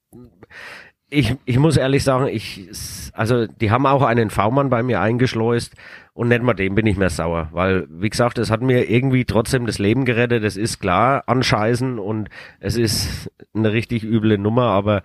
ich, 1.10 1.36
ich 1.44 1.58
muss 1.58 1.76
ehrlich 1.76 2.04
sagen, 2.04 2.28
ich, 2.28 2.68
also 3.12 3.46
die 3.46 3.70
haben 3.70 3.86
auch 3.86 4.02
einen 4.02 4.30
V-Mann 4.30 4.70
bei 4.70 4.82
mir 4.82 5.00
eingeschleust 5.00 5.74
und 6.14 6.28
nicht 6.28 6.42
mal 6.42 6.54
dem 6.54 6.74
bin 6.74 6.86
ich 6.86 6.96
mehr 6.96 7.10
sauer, 7.10 7.48
weil, 7.52 7.86
wie 7.90 8.10
gesagt, 8.10 8.38
es 8.38 8.50
hat 8.50 8.62
mir 8.62 8.88
irgendwie 8.88 9.24
trotzdem 9.24 9.66
das 9.66 9.78
Leben 9.78 10.04
gerettet, 10.04 10.44
das 10.44 10.56
ist 10.56 10.78
klar, 10.78 11.24
anscheißen 11.26 11.98
und 11.98 12.28
es 12.60 12.76
ist 12.76 13.30
eine 13.54 13.72
richtig 13.72 14.04
üble 14.04 14.38
Nummer, 14.38 14.66
aber 14.66 15.02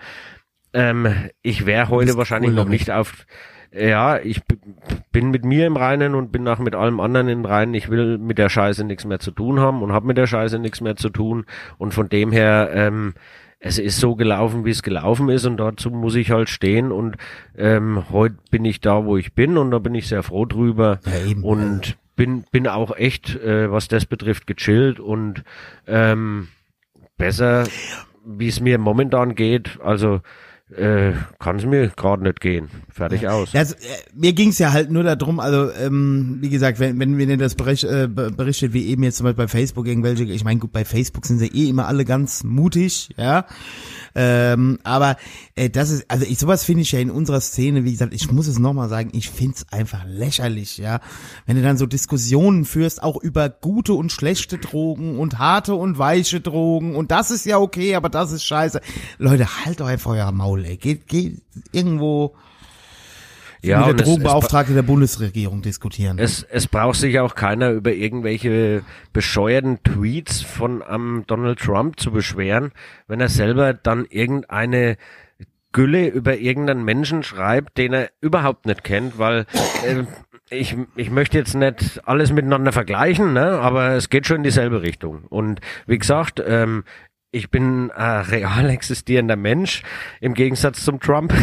ähm, 0.74 1.08
ich 1.42 1.66
wäre 1.66 1.90
heute 1.90 2.18
wahrscheinlich 2.18 2.52
cool 2.52 2.56
noch 2.56 2.70
nicht 2.70 2.92
auf, 2.92 3.26
ja, 3.78 4.18
ich 4.18 4.42
bin 5.12 5.32
mit 5.32 5.44
mir 5.44 5.68
im 5.68 5.76
Reinen 5.76 6.16
und 6.16 6.32
bin 6.32 6.48
auch 6.48 6.60
mit 6.60 6.76
allem 6.76 7.00
anderen 7.02 7.28
im 7.28 7.46
Reinen. 7.46 7.74
Ich 7.74 7.90
will 7.90 8.18
mit 8.18 8.38
der 8.38 8.48
Scheiße 8.48 8.86
nichts 8.86 9.04
mehr 9.04 9.20
zu 9.20 9.32
tun 9.32 9.60
haben 9.60 9.82
und 9.82 9.92
habe 9.92 10.08
mit 10.08 10.18
der 10.18 10.28
Scheiße 10.28 10.60
nichts 10.60 10.80
mehr 10.80 10.96
zu 10.96 11.10
tun. 11.10 11.46
Und 11.78 11.94
von 11.94 12.08
dem 12.08 12.32
her, 12.32 12.70
ähm, 12.74 13.16
es 13.66 13.80
ist 13.80 14.00
so 14.00 14.16
gelaufen, 14.16 14.64
wie 14.64 14.70
es 14.70 14.84
gelaufen 14.84 15.28
ist 15.30 15.46
und 15.46 15.58
dazu 15.58 15.90
muss 15.90 16.14
ich 16.14 16.30
halt 16.30 16.50
stehen 16.50 16.92
und 16.92 17.18
ähm, 17.58 18.04
heute 18.12 18.36
bin 18.52 18.64
ich 18.64 18.80
da, 18.80 19.06
wo 19.06 19.18
ich 19.18 19.34
bin 19.34 19.58
und 19.58 19.72
da 19.72 19.80
bin 19.80 19.96
ich 19.96 20.08
sehr 20.08 20.22
froh 20.22 20.46
drüber 20.46 21.00
Ja, 21.04 21.36
und 21.42 21.98
bin 22.16 22.46
bin 22.52 22.68
auch 22.68 22.96
echt, 22.96 23.36
äh, 23.38 23.72
was 23.72 23.88
das 23.88 24.06
betrifft, 24.06 24.46
gechillt 24.46 25.00
und 25.00 25.44
ähm, 25.88 26.50
besser, 27.18 27.64
wie 28.24 28.50
es 28.50 28.60
mir 28.60 28.78
momentan 28.78 29.34
geht. 29.34 29.80
Also 29.84 30.22
äh, 30.76 31.14
kann 31.40 31.58
es 31.58 31.66
mir 31.66 31.90
gerade 31.90 32.24
nicht 32.24 32.42
gehen. 32.42 32.70
Fertig 32.90 33.28
aus. 33.28 33.54
Ja, 33.54 33.60
also, 33.60 33.76
äh, 33.76 33.80
mir 34.14 34.34
ging's 34.34 34.58
ja 34.58 34.72
halt 34.72 34.90
nur 34.90 35.04
darum, 35.04 35.40
also 35.40 35.72
ähm, 35.72 36.38
wie 36.42 36.50
gesagt, 36.50 36.80
wenn, 36.80 37.00
wenn 37.00 37.20
ihr 37.30 37.38
das 37.38 37.56
bericht, 37.56 37.84
äh, 37.84 38.08
be- 38.08 38.32
berichtet, 38.32 38.74
wie 38.74 38.88
eben 38.88 39.04
jetzt 39.04 39.18
zum 39.18 39.26
Beispiel 39.26 39.46
bei 39.46 39.48
Facebook 39.48 39.86
irgendwelche, 39.88 40.24
ich 40.24 40.44
meine, 40.44 40.60
gut, 40.60 40.72
bei 40.72 40.84
Facebook 40.86 41.26
sind 41.26 41.40
sie 41.40 41.48
eh 41.48 41.70
immer 41.70 41.88
alle 41.88 42.04
ganz 42.06 42.44
mutig, 42.44 43.10
ja. 43.18 43.46
Ähm, 44.16 44.80
aber 44.84 45.18
äh, 45.56 45.70
das 45.70 45.92
ist, 45.92 46.10
also 46.10 46.26
ich 46.26 46.40
sowas 46.40 46.64
finde 46.64 46.84
ich 46.84 46.92
ja 46.94 47.00
in 47.00 47.12
unserer 47.12 47.42
Szene, 47.42 47.84
wie 47.84 47.92
gesagt, 47.92 48.14
ich 48.14 48.32
muss 48.32 48.48
es 48.48 48.60
nochmal 48.60 48.88
sagen, 48.88 49.10
ich 49.14 49.30
find's 49.30 49.66
einfach 49.72 50.06
lächerlich, 50.08 50.78
ja. 50.78 51.02
Wenn 51.46 51.58
du 51.58 51.62
dann 51.62 51.78
so 51.78 51.86
Diskussionen 51.86 52.64
führst, 52.64 53.04
auch 53.04 53.22
über 53.22 53.50
gute 53.50 53.94
und 53.94 54.12
schlechte 54.12 54.58
Drogen 54.58 55.20
und 55.20 55.38
harte 55.38 55.76
und 55.76 55.98
weiche 55.98 56.40
Drogen 56.40 56.96
und 56.96 57.12
das 57.12 57.30
ist 57.30 57.46
ja 57.46 57.60
okay, 57.60 57.96
aber 57.96 58.10
das 58.10 58.32
ist 58.32 58.46
scheiße. 58.46 58.80
Leute, 59.18 59.66
halt 59.66 59.82
euer 59.82 60.32
Maul, 60.32 60.66
ey. 60.66 60.78
Geht, 60.78 61.08
geht 61.08 61.42
irgendwo 61.74 62.36
Ja, 63.66 63.88
mit 63.88 64.00
der 64.00 64.06
Drogenbeauftragte 64.06 64.74
der 64.74 64.84
Bundesregierung 64.84 65.62
diskutieren. 65.62 66.20
Es, 66.20 66.44
es 66.44 66.68
braucht 66.68 67.00
sich 67.00 67.20
auch 67.20 67.36
keiner 67.36 67.72
über 67.72 67.92
irgendwelche 67.92 68.84
bescheuerten 69.14 69.82
Tweets 69.84 70.42
von 70.42 70.84
am 70.84 71.24
Donald 71.28 71.60
Trump 71.60 72.00
zu 72.00 72.12
beschweren, 72.12 72.72
wenn 73.08 73.20
er 73.20 73.30
selber 73.30 73.74
dann 73.74 74.06
irgendeine 74.10 74.98
Gülle 75.72 76.08
über 76.08 76.38
irgendeinen 76.38 76.86
Menschen 76.86 77.24
schreibt, 77.24 77.78
den 77.78 77.92
er 77.92 78.10
überhaupt 78.22 78.66
nicht 78.66 78.84
kennt, 78.84 79.18
weil 79.18 79.46
äh, 79.86 80.04
ich, 80.50 80.78
ich 80.96 81.10
möchte 81.10 81.38
jetzt 81.38 81.54
nicht 81.54 82.08
alles 82.08 82.32
miteinander 82.32 82.72
vergleichen, 82.72 83.34
ne, 83.34 83.60
aber 83.60 83.90
es 83.92 84.10
geht 84.10 84.26
schon 84.26 84.38
in 84.38 84.44
dieselbe 84.44 84.82
Richtung. 84.84 85.26
Und 85.26 85.60
wie 85.86 85.98
gesagt, 85.98 86.42
ähm, 86.46 86.84
ich 87.36 87.50
bin 87.50 87.92
ein 87.92 88.22
real 88.22 88.70
existierender 88.70 89.36
Mensch 89.36 89.84
im 90.22 90.34
Gegensatz 90.34 90.86
zum 90.86 91.02
Trump. 91.02 91.34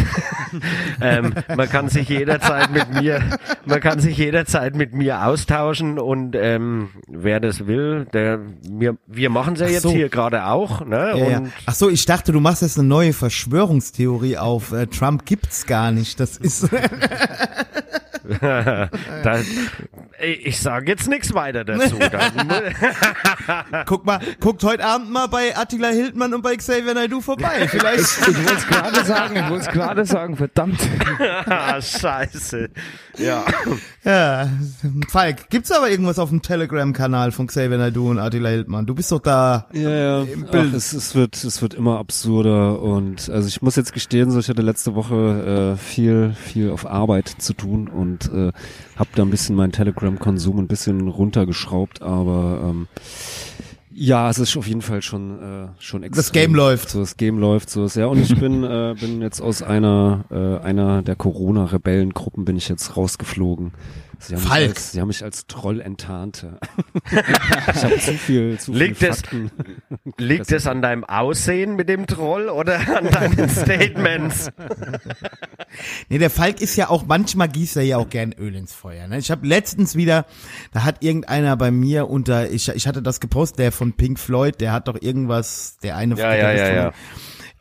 ähm, 1.01 1.35
man 1.55 1.69
kann 1.69 1.87
sich 1.87 2.09
jederzeit 2.09 2.71
mit 2.71 3.01
mir, 3.01 3.21
man 3.65 3.79
kann 3.79 3.99
sich 3.99 4.17
jederzeit 4.17 4.75
mit 4.75 4.93
mir 4.93 5.23
austauschen 5.23 5.99
und 5.99 6.35
ähm, 6.35 6.89
wer 7.07 7.39
das 7.39 7.67
will, 7.67 8.07
der 8.11 8.39
wir, 8.67 8.97
wir 9.05 9.29
machen 9.29 9.55
ja 9.55 9.67
Ach 9.67 9.69
jetzt 9.69 9.83
so. 9.83 9.91
hier 9.91 10.09
gerade 10.09 10.45
auch, 10.47 10.83
ne? 10.83 11.13
ja, 11.15 11.29
ja. 11.29 11.43
Ach 11.67 11.75
so, 11.75 11.91
ich 11.91 12.05
dachte, 12.07 12.31
du 12.31 12.39
machst 12.39 12.63
jetzt 12.63 12.79
eine 12.79 12.87
neue 12.87 13.13
Verschwörungstheorie 13.13 14.37
auf. 14.37 14.71
Äh, 14.71 14.87
Trump 14.87 15.25
gibt's 15.25 15.67
gar 15.67 15.91
nicht. 15.91 16.19
Das 16.19 16.37
ist 16.37 16.69
da, 18.39 19.39
ich, 20.21 20.45
ich 20.45 20.61
sage 20.61 20.91
jetzt 20.91 21.09
nichts 21.09 21.33
weiter 21.33 21.65
dazu. 21.65 21.97
Dann, 21.97 22.63
guck 23.85 24.05
mal, 24.05 24.19
guckt 24.39 24.63
heute 24.63 24.85
Abend 24.85 25.11
mal 25.11 25.27
bei 25.27 25.55
Attila 25.55 25.89
Hildmann 25.89 26.33
und 26.33 26.41
bei 26.41 26.55
Xavier 26.55 26.93
Naidoo 26.93 27.21
vorbei. 27.21 27.67
Vielleicht. 27.67 27.99
Ich 27.99 28.27
wollte 28.27 28.53
es 28.53 28.67
gerade 28.67 29.03
sagen, 29.05 29.35
ich 29.35 29.49
wollte 29.49 29.65
es 29.65 29.71
gerade 29.71 30.05
sagen, 30.05 30.37
verdammt. 30.37 30.79
scheiße. 31.81 32.69
Ja. 33.17 33.43
ja, 34.03 34.49
Falk, 35.09 35.49
gibt's 35.49 35.71
aber 35.71 35.89
irgendwas 35.89 36.17
auf 36.17 36.29
dem 36.29 36.41
Telegram-Kanal 36.41 37.31
von 37.31 37.47
Xavier 37.47 37.77
Naidoo 37.77 38.09
und 38.09 38.19
Attila 38.19 38.49
Hildmann? 38.49 38.85
Du 38.85 38.95
bist 38.95 39.11
doch 39.11 39.19
da. 39.19 39.67
Ja, 39.73 39.89
ja. 39.89 40.23
Im 40.23 40.45
Ach, 40.47 40.51
Bild. 40.51 40.73
es, 40.73 40.93
es 40.93 41.13
wird, 41.13 41.35
es 41.43 41.61
wird 41.61 41.73
immer 41.73 41.99
absurder 41.99 42.81
und 42.81 43.29
also 43.29 43.47
ich 43.47 43.61
muss 43.61 43.75
jetzt 43.75 43.93
gestehen, 43.93 44.31
so 44.31 44.39
ich 44.39 44.49
hatte 44.49 44.61
letzte 44.61 44.95
Woche 44.95 45.75
äh, 45.75 45.77
viel, 45.77 46.33
viel 46.33 46.71
auf 46.71 46.89
Arbeit 46.89 47.27
zu 47.37 47.53
tun 47.53 47.87
und 47.87 48.12
äh, 48.33 48.51
habe 48.95 49.09
da 49.15 49.23
ein 49.23 49.29
bisschen 49.29 49.55
meinen 49.55 49.71
Telegram-Konsum 49.71 50.59
ein 50.59 50.67
bisschen 50.67 51.07
runtergeschraubt, 51.07 52.01
aber 52.01 52.61
ähm, 52.63 52.87
ja, 53.95 54.29
es 54.29 54.39
ist 54.39 54.57
auf 54.57 54.67
jeden 54.67 54.81
Fall 54.81 55.01
schon 55.01 55.39
äh, 55.39 55.67
schon 55.77 56.03
extrem. 56.03 56.17
Das 56.17 56.31
Game 56.31 56.55
läuft. 56.55 56.89
So, 56.89 56.99
das 56.99 57.17
Game 57.17 57.37
läuft 57.37 57.69
so. 57.69 57.85
Ja, 57.87 58.07
und 58.07 58.19
ich 58.19 58.37
bin 58.39 58.63
äh, 58.63 58.95
bin 58.99 59.21
jetzt 59.21 59.39
aus 59.41 59.61
einer 59.61 60.25
äh, 60.31 60.65
einer 60.65 61.03
der 61.03 61.15
Corona-Rebellengruppen 61.15 62.45
bin 62.45 62.57
ich 62.57 62.69
jetzt 62.69 62.97
rausgeflogen. 62.97 63.71
Sie 64.19 64.35
haben, 64.35 64.41
mich 64.41 64.49
Falk. 64.49 64.69
als, 64.69 64.91
sie 64.91 65.01
haben 65.01 65.07
mich 65.07 65.23
als 65.23 65.47
Troll 65.47 65.81
enttarnt. 65.81 66.45
ich 67.11 67.83
habe 67.83 67.99
zu 67.99 68.13
viel, 68.13 68.57
zu 68.59 68.71
Liegt 68.73 68.97
viel 68.97 69.09
es- 69.09 69.17
Fakten. 69.21 69.51
Liegt 70.17 70.51
es 70.51 70.65
an 70.67 70.81
deinem 70.81 71.03
Aussehen 71.03 71.75
mit 71.75 71.89
dem 71.89 72.07
Troll 72.07 72.47
oder 72.49 72.79
an 72.97 73.09
deinen 73.09 73.49
Statements? 73.49 74.49
Nee, 76.09 76.17
der 76.19 76.29
Falk 76.29 76.61
ist 76.61 76.75
ja 76.75 76.89
auch, 76.89 77.05
manchmal 77.05 77.49
gießt 77.49 77.77
er 77.77 77.83
ja 77.83 77.97
auch 77.97 78.09
gern 78.09 78.31
Öl 78.33 78.55
ins 78.55 78.73
Feuer. 78.73 79.07
Ne? 79.07 79.17
Ich 79.17 79.31
habe 79.31 79.45
letztens 79.47 79.95
wieder, 79.95 80.25
da 80.71 80.83
hat 80.83 81.03
irgendeiner 81.03 81.57
bei 81.57 81.71
mir 81.71 82.09
unter, 82.09 82.49
ich, 82.51 82.69
ich 82.69 82.87
hatte 82.87 83.01
das 83.01 83.19
gepostet, 83.19 83.59
der 83.59 83.71
von 83.71 83.93
Pink 83.93 84.19
Floyd, 84.19 84.61
der 84.61 84.71
hat 84.71 84.87
doch 84.87 85.01
irgendwas, 85.01 85.77
der 85.83 85.97
eine 85.97 86.15
Ja, 86.15 86.33
ja, 86.35 86.51
ja, 86.51 86.65
von- 86.65 86.75
ja. 86.75 86.91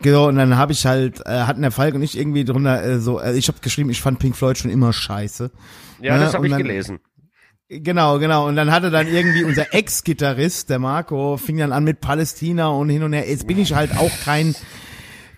Genau, 0.03 0.29
und 0.29 0.37
dann 0.37 0.57
habe 0.57 0.73
ich 0.73 0.85
halt, 0.87 1.21
äh, 1.27 1.43
hatten 1.43 1.63
der 1.63 1.71
Falk 1.71 1.95
und 1.95 2.03
ich 2.03 2.19
irgendwie 2.19 2.45
drunter 2.45 2.83
äh, 2.83 2.99
so, 3.01 3.21
äh, 3.21 3.35
ich 3.37 3.49
habe 3.49 3.59
geschrieben, 3.61 3.91
ich 3.91 4.01
fand 4.03 4.19
Pink 4.19 4.37
Floyd 4.37 4.59
schon 4.59 4.71
immer 4.71 4.93
scheiße. 4.93 5.51
Ja, 6.01 6.15
Ne? 6.17 6.25
das 6.25 6.35
habe 6.35 6.41
Und 6.41 6.47
ich 6.47 6.53
dann- 6.53 6.63
gelesen. 6.63 6.99
Genau, 7.69 8.19
genau. 8.19 8.47
Und 8.49 8.57
dann 8.57 8.71
hatte 8.71 8.91
dann 8.91 9.07
irgendwie 9.07 9.45
unser 9.45 9.73
Ex-Gitarrist, 9.73 10.69
der 10.69 10.79
Marco, 10.79 11.39
fing 11.39 11.57
dann 11.57 11.73
an 11.73 11.85
mit 11.85 12.01
Palästina 12.03 12.69
und 12.69 12.91
hin 12.91 13.03
und 13.03 13.15
her. 13.15 13.27
Jetzt 13.27 13.47
bin 13.47 13.59
ich 13.59 13.75
halt 13.75 13.97
auch 13.97 14.11
kein, 14.25 14.55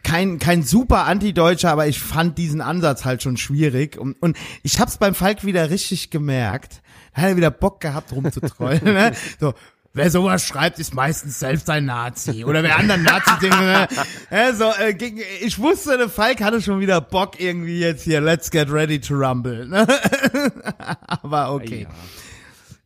kein, 0.03 0.41
kein 0.41 0.65
super 0.65 1.05
Anti-Deutscher, 1.07 1.71
aber 1.71 1.87
ich 1.87 2.01
fand 2.01 2.37
diesen 2.37 2.61
Ansatz 2.61 3.05
halt 3.05 3.23
schon 3.23 3.37
schwierig. 3.37 3.97
Und, 3.99 4.21
und 4.21 4.37
ich 4.65 4.81
hab's 4.81 4.97
beim 4.97 5.15
Falk 5.15 5.45
wieder 5.45 5.71
richtig 5.71 6.11
gemerkt. 6.11 6.83
Da 7.15 7.23
hat 7.23 7.29
er 7.31 7.37
wieder 7.37 7.53
Bock 7.53 7.81
gehabt, 7.81 8.11
rumzutrollen. 8.13 8.83
Ne? 8.83 9.13
So, 9.39 9.55
wer 9.95 10.11
sowas 10.11 10.45
schreibt, 10.45 10.79
ist 10.79 10.95
meistens 10.95 11.39
selbst 11.39 11.71
ein 11.71 11.87
Nazi. 11.87 12.45
Oder 12.45 12.63
wer 12.63 12.79
anderen 12.79 13.05
Nazi 13.05 13.31
denkt, 13.41 13.61
ne? 13.61 13.89
ja, 14.31 14.53
so, 14.53 14.71
äh, 14.79 14.93
gegen- 14.93 15.21
ich 15.41 15.59
wusste, 15.59 15.97
der 15.97 16.09
Falk 16.09 16.43
hatte 16.43 16.61
schon 16.61 16.81
wieder 16.81 17.01
Bock 17.01 17.41
irgendwie 17.41 17.79
jetzt 17.79 18.03
hier, 18.03 18.21
let's 18.21 18.51
get 18.51 18.71
ready 18.71 19.01
to 19.01 19.15
rumble. 19.15 19.67
Ne? 19.67 19.87
aber 21.07 21.53
okay. 21.53 21.87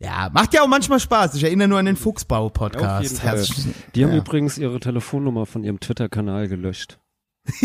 Ja, 0.00 0.30
macht 0.32 0.54
ja 0.54 0.62
auch 0.62 0.68
manchmal 0.68 1.00
Spaß. 1.00 1.34
Ich 1.34 1.42
erinnere 1.42 1.66
nur 1.66 1.78
an 1.80 1.86
den 1.86 1.96
Fuchsbau-Podcast. 1.96 3.20
Die 3.94 4.04
haben 4.04 4.12
ja. 4.12 4.18
übrigens 4.18 4.56
ihre 4.56 4.78
Telefonnummer 4.78 5.44
von 5.44 5.64
ihrem 5.64 5.80
Twitter-Kanal 5.80 6.46
gelöscht. 6.48 6.98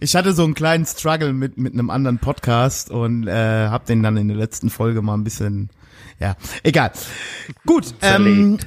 Ich 0.00 0.14
hatte 0.14 0.32
so 0.32 0.44
einen 0.44 0.54
kleinen 0.54 0.86
Struggle 0.86 1.32
mit, 1.32 1.58
mit 1.58 1.72
einem 1.72 1.90
anderen 1.90 2.18
Podcast 2.18 2.90
und 2.90 3.26
äh, 3.26 3.68
hab 3.68 3.86
den 3.86 4.02
dann 4.02 4.16
in 4.16 4.28
der 4.28 4.36
letzten 4.36 4.70
Folge 4.70 5.02
mal 5.02 5.14
ein 5.14 5.24
bisschen, 5.24 5.70
ja, 6.18 6.36
egal. 6.62 6.92
Gut, 7.66 7.94
ähm, 8.02 8.58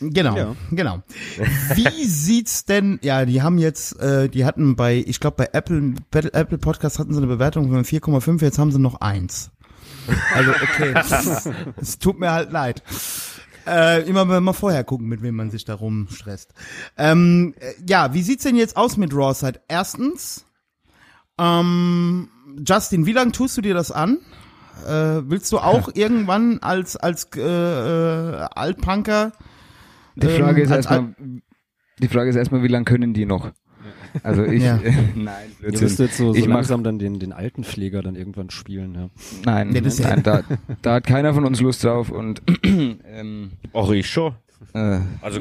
genau, 0.00 0.36
Ja. 0.36 0.56
genau. 0.70 1.02
Wie 1.74 2.04
sieht's 2.04 2.64
denn, 2.64 2.98
ja, 3.02 3.24
die 3.24 3.42
haben 3.42 3.58
jetzt, 3.58 3.98
äh, 4.00 4.28
die 4.28 4.44
hatten 4.44 4.76
bei, 4.76 5.04
ich 5.06 5.20
glaube 5.20 5.36
bei 5.36 5.48
Apple, 5.52 5.94
Apple 6.12 6.58
Podcast 6.58 6.98
hatten 6.98 7.12
sie 7.12 7.18
eine 7.18 7.26
Bewertung 7.26 7.70
von 7.70 7.84
4,5, 7.84 8.42
jetzt 8.42 8.58
haben 8.58 8.72
sie 8.72 8.78
noch 8.78 9.00
eins. 9.00 9.50
Also 10.34 10.50
okay, 10.50 10.94
es 11.80 11.98
tut 11.98 12.18
mir 12.18 12.30
halt 12.30 12.52
leid. 12.52 12.82
Äh, 13.66 14.08
immer 14.08 14.24
mal 14.24 14.52
vorher 14.52 14.84
gucken, 14.84 15.08
mit 15.08 15.22
wem 15.22 15.34
man 15.34 15.50
sich 15.50 15.64
da 15.64 15.74
rumstresst. 15.74 16.54
Ähm, 16.96 17.54
äh, 17.58 17.72
ja, 17.88 18.14
wie 18.14 18.22
sieht's 18.22 18.44
denn 18.44 18.54
jetzt 18.54 18.76
aus 18.76 18.96
mit 18.96 19.12
Raw 19.12 19.34
Side? 19.34 19.60
Erstens, 19.66 20.46
ähm, 21.36 22.28
Justin, 22.64 23.06
wie 23.06 23.12
lange 23.12 23.32
tust 23.32 23.56
du 23.56 23.62
dir 23.62 23.74
das 23.74 23.90
an? 23.90 24.18
Äh, 24.84 25.22
willst 25.30 25.50
du 25.52 25.58
auch 25.58 25.88
irgendwann 25.94 26.58
als 26.60 26.96
als 26.96 27.28
äh, 27.36 27.40
äh, 27.40 28.46
Altpunker? 28.54 29.32
Die 30.16 30.26
ähm, 30.26 30.42
Frage 30.44 30.62
ist 30.62 30.70
als 30.72 30.86
erstmal, 30.86 31.14
die 31.98 32.08
Frage 32.08 32.30
ist 32.30 32.36
erstmal, 32.36 32.62
wie 32.62 32.68
lange 32.68 32.84
können 32.84 33.14
die 33.14 33.26
noch? 33.26 33.50
Also 34.22 34.44
ich, 34.44 34.62
Ja. 34.62 34.78
nein, 35.14 35.34
Blödsinn. 35.60 35.84
müsst 35.84 35.98
jetzt 35.98 36.16
so, 36.16 36.32
so 36.32 36.38
ich 36.38 36.46
mach, 36.48 36.56
langsam 36.56 36.82
dann 36.82 36.98
den, 36.98 37.18
den 37.18 37.32
alten 37.32 37.64
Pfleger 37.64 38.02
dann 38.02 38.16
irgendwann 38.16 38.48
spielen, 38.50 38.94
ja. 38.94 39.08
nein, 39.44 39.74
Ja, 39.74 39.80
das 39.82 39.94
ist 39.94 40.00
ja- 40.00 40.10
nein, 40.10 40.22
da, 40.22 40.42
da 40.82 40.94
hat 40.94 41.06
keiner 41.06 41.34
von 41.34 41.44
uns 41.44 41.60
Lust 41.60 41.84
drauf 41.84 42.10
und 42.10 42.42
ähm, 42.64 43.52
Auch 43.72 43.90
ich 43.92 44.08
schon. 44.10 44.34
äh, 44.72 45.00
Also. 45.20 45.38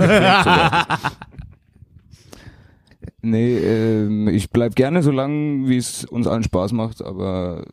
Nee, 3.21 3.57
ähm, 3.57 4.27
ich 4.27 4.49
bleib 4.51 4.75
gerne 4.75 5.01
so 5.01 5.11
lang, 5.11 5.67
wie 5.67 5.77
es 5.77 6.05
uns 6.05 6.27
allen 6.27 6.43
Spaß 6.43 6.73
macht, 6.73 7.01
aber 7.03 7.65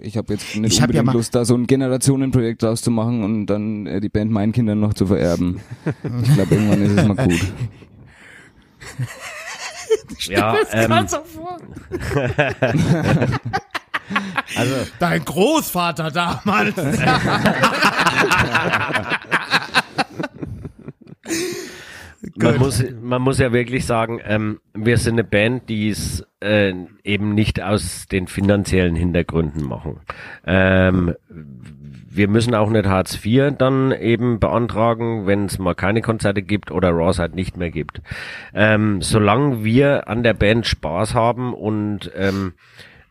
ich 0.00 0.16
habe 0.16 0.32
jetzt 0.34 0.56
nicht 0.56 0.72
Ich 0.74 0.82
hab 0.82 0.92
ja 0.92 1.00
unbedingt 1.00 1.06
mal- 1.06 1.12
Lust, 1.14 1.34
da 1.34 1.44
so 1.44 1.54
ein 1.54 1.66
Generationenprojekt 1.66 2.62
draus 2.62 2.82
zu 2.82 2.90
machen 2.90 3.24
und 3.24 3.46
dann 3.46 3.86
äh, 3.86 4.00
die 4.00 4.08
Band 4.08 4.30
meinen 4.30 4.52
Kindern 4.52 4.80
noch 4.80 4.94
zu 4.94 5.06
vererben. 5.06 5.60
ich 6.24 6.34
glaube, 6.34 6.54
irgendwann 6.54 6.82
ist 6.82 6.98
es 6.98 7.06
mal 7.06 7.16
gut. 7.16 7.40
Ja, 10.28 10.56
ähm, 10.72 10.92
also 14.56 14.74
Dein 14.98 15.24
Großvater 15.24 16.10
damals. 16.10 16.74
man 22.42 22.58
muss, 22.58 22.84
man 23.00 23.22
muss 23.22 23.38
ja 23.38 23.52
wirklich 23.52 23.86
sagen, 23.86 24.20
ähm, 24.24 24.60
wir 24.74 24.98
sind 24.98 25.14
eine 25.14 25.24
Band, 25.24 25.68
die 25.68 25.88
es 25.88 26.26
äh, 26.40 26.74
eben 27.04 27.34
nicht 27.34 27.62
aus 27.62 28.06
den 28.06 28.26
finanziellen 28.26 28.96
Hintergründen 28.96 29.64
machen. 29.64 30.00
Ähm, 30.46 31.14
wir 32.14 32.28
müssen 32.28 32.54
auch 32.54 32.68
nicht 32.68 32.86
Hartz 32.86 33.24
IV 33.24 33.54
dann 33.56 33.92
eben 33.92 34.38
beantragen, 34.38 35.26
wenn 35.26 35.46
es 35.46 35.58
mal 35.58 35.74
keine 35.74 36.02
Konzerte 36.02 36.42
gibt 36.42 36.70
oder 36.70 36.90
Raws 36.90 37.18
halt 37.18 37.34
nicht 37.34 37.56
mehr 37.56 37.70
gibt. 37.70 38.02
Ähm, 38.52 39.00
solange 39.00 39.64
wir 39.64 40.08
an 40.08 40.22
der 40.22 40.34
Band 40.34 40.66
Spaß 40.66 41.14
haben 41.14 41.54
und 41.54 42.10
ähm, 42.14 42.52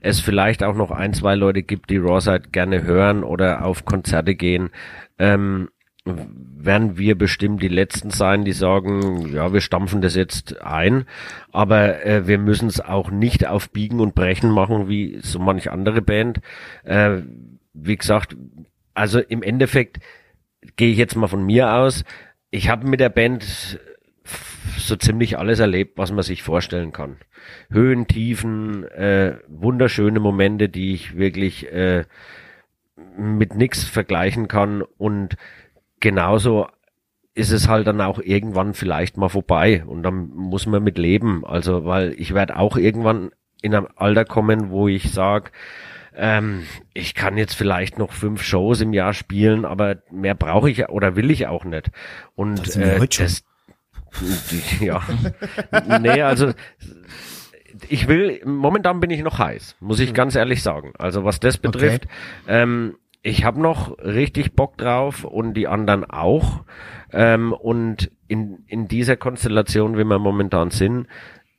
es 0.01 0.19
vielleicht 0.19 0.63
auch 0.63 0.75
noch 0.75 0.91
ein, 0.91 1.13
zwei 1.13 1.35
Leute 1.35 1.63
gibt, 1.63 1.89
die 1.89 1.97
Rawside 1.97 2.49
gerne 2.51 2.83
hören 2.83 3.23
oder 3.23 3.65
auf 3.65 3.85
Konzerte 3.85 4.35
gehen, 4.35 4.69
ähm, 5.17 5.69
werden 6.05 6.97
wir 6.97 7.17
bestimmt 7.17 7.61
die 7.61 7.67
Letzten 7.67 8.09
sein, 8.09 8.43
die 8.43 8.53
sagen, 8.53 9.31
ja, 9.33 9.53
wir 9.53 9.61
stampfen 9.61 10.01
das 10.01 10.15
jetzt 10.15 10.61
ein, 10.61 11.05
aber 11.51 12.03
äh, 12.05 12.27
wir 12.27 12.39
müssen 12.39 12.67
es 12.67 12.81
auch 12.81 13.11
nicht 13.11 13.45
auf 13.45 13.69
Biegen 13.69 13.99
und 13.99 14.15
Brechen 14.15 14.49
machen, 14.49 14.89
wie 14.89 15.19
so 15.21 15.39
manch 15.39 15.69
andere 15.69 16.01
Band. 16.01 16.41
Äh, 16.83 17.21
wie 17.73 17.97
gesagt, 17.97 18.35
also 18.93 19.19
im 19.19 19.43
Endeffekt 19.43 19.99
gehe 20.75 20.91
ich 20.91 20.97
jetzt 20.97 21.15
mal 21.15 21.27
von 21.27 21.45
mir 21.45 21.73
aus. 21.73 22.03
Ich 22.49 22.69
habe 22.69 22.87
mit 22.87 22.99
der 22.99 23.09
Band 23.09 23.79
so 24.77 24.95
ziemlich 24.95 25.37
alles 25.37 25.59
erlebt, 25.59 25.97
was 25.97 26.11
man 26.11 26.23
sich 26.23 26.43
vorstellen 26.43 26.91
kann. 26.91 27.17
Höhen, 27.69 28.07
Tiefen, 28.07 28.83
äh, 28.85 29.37
wunderschöne 29.47 30.19
Momente, 30.19 30.69
die 30.69 30.93
ich 30.93 31.17
wirklich 31.17 31.71
äh, 31.71 32.05
mit 33.17 33.55
nix 33.55 33.83
vergleichen 33.83 34.47
kann 34.47 34.83
und 34.97 35.37
genauso 36.01 36.67
ist 37.33 37.51
es 37.51 37.69
halt 37.69 37.87
dann 37.87 38.01
auch 38.01 38.19
irgendwann 38.19 38.73
vielleicht 38.73 39.15
mal 39.15 39.29
vorbei 39.29 39.85
und 39.85 40.03
dann 40.03 40.29
muss 40.31 40.65
man 40.65 40.83
mit 40.83 40.97
leben. 40.97 41.45
Also, 41.45 41.85
weil 41.85 42.13
ich 42.17 42.33
werde 42.33 42.57
auch 42.57 42.75
irgendwann 42.75 43.31
in 43.61 43.73
einem 43.73 43.87
Alter 43.95 44.25
kommen, 44.25 44.69
wo 44.69 44.89
ich 44.89 45.11
sag, 45.13 45.51
ähm, 46.13 46.63
ich 46.93 47.15
kann 47.15 47.37
jetzt 47.37 47.53
vielleicht 47.53 47.97
noch 47.97 48.11
fünf 48.11 48.43
Shows 48.43 48.81
im 48.81 48.91
Jahr 48.91 49.13
spielen, 49.13 49.63
aber 49.63 49.97
mehr 50.11 50.35
brauche 50.35 50.69
ich 50.69 50.89
oder 50.89 51.15
will 51.15 51.31
ich 51.31 51.47
auch 51.47 51.63
nicht. 51.63 51.89
Und 52.35 52.67
Das 52.67 52.75
äh, 52.75 52.99
das, 53.17 53.43
ja, 54.81 55.01
nee, 56.01 56.21
also 56.21 56.51
ich 57.87 58.09
will, 58.09 58.41
momentan 58.45 58.99
bin 58.99 59.09
ich 59.09 59.23
noch 59.23 59.39
heiß, 59.39 59.77
muss 59.79 60.01
ich 60.01 60.13
ganz 60.13 60.35
ehrlich 60.35 60.61
sagen. 60.63 60.91
Also 60.97 61.23
was 61.23 61.39
das 61.39 61.57
betrifft, 61.57 62.07
ähm, 62.47 62.97
ich 63.23 63.43
habe 63.43 63.61
noch 63.61 63.97
richtig 63.99 64.53
Bock 64.53 64.77
drauf 64.77 65.23
und 65.23 65.53
die 65.53 65.67
anderen 65.67 66.09
auch. 66.09 66.63
Ähm, 67.11 67.53
und 67.53 68.11
in, 68.27 68.63
in 68.67 68.87
dieser 68.87 69.17
Konstellation, 69.17 69.97
wie 69.97 70.03
wir 70.03 70.19
momentan 70.19 70.71
sind, 70.71 71.07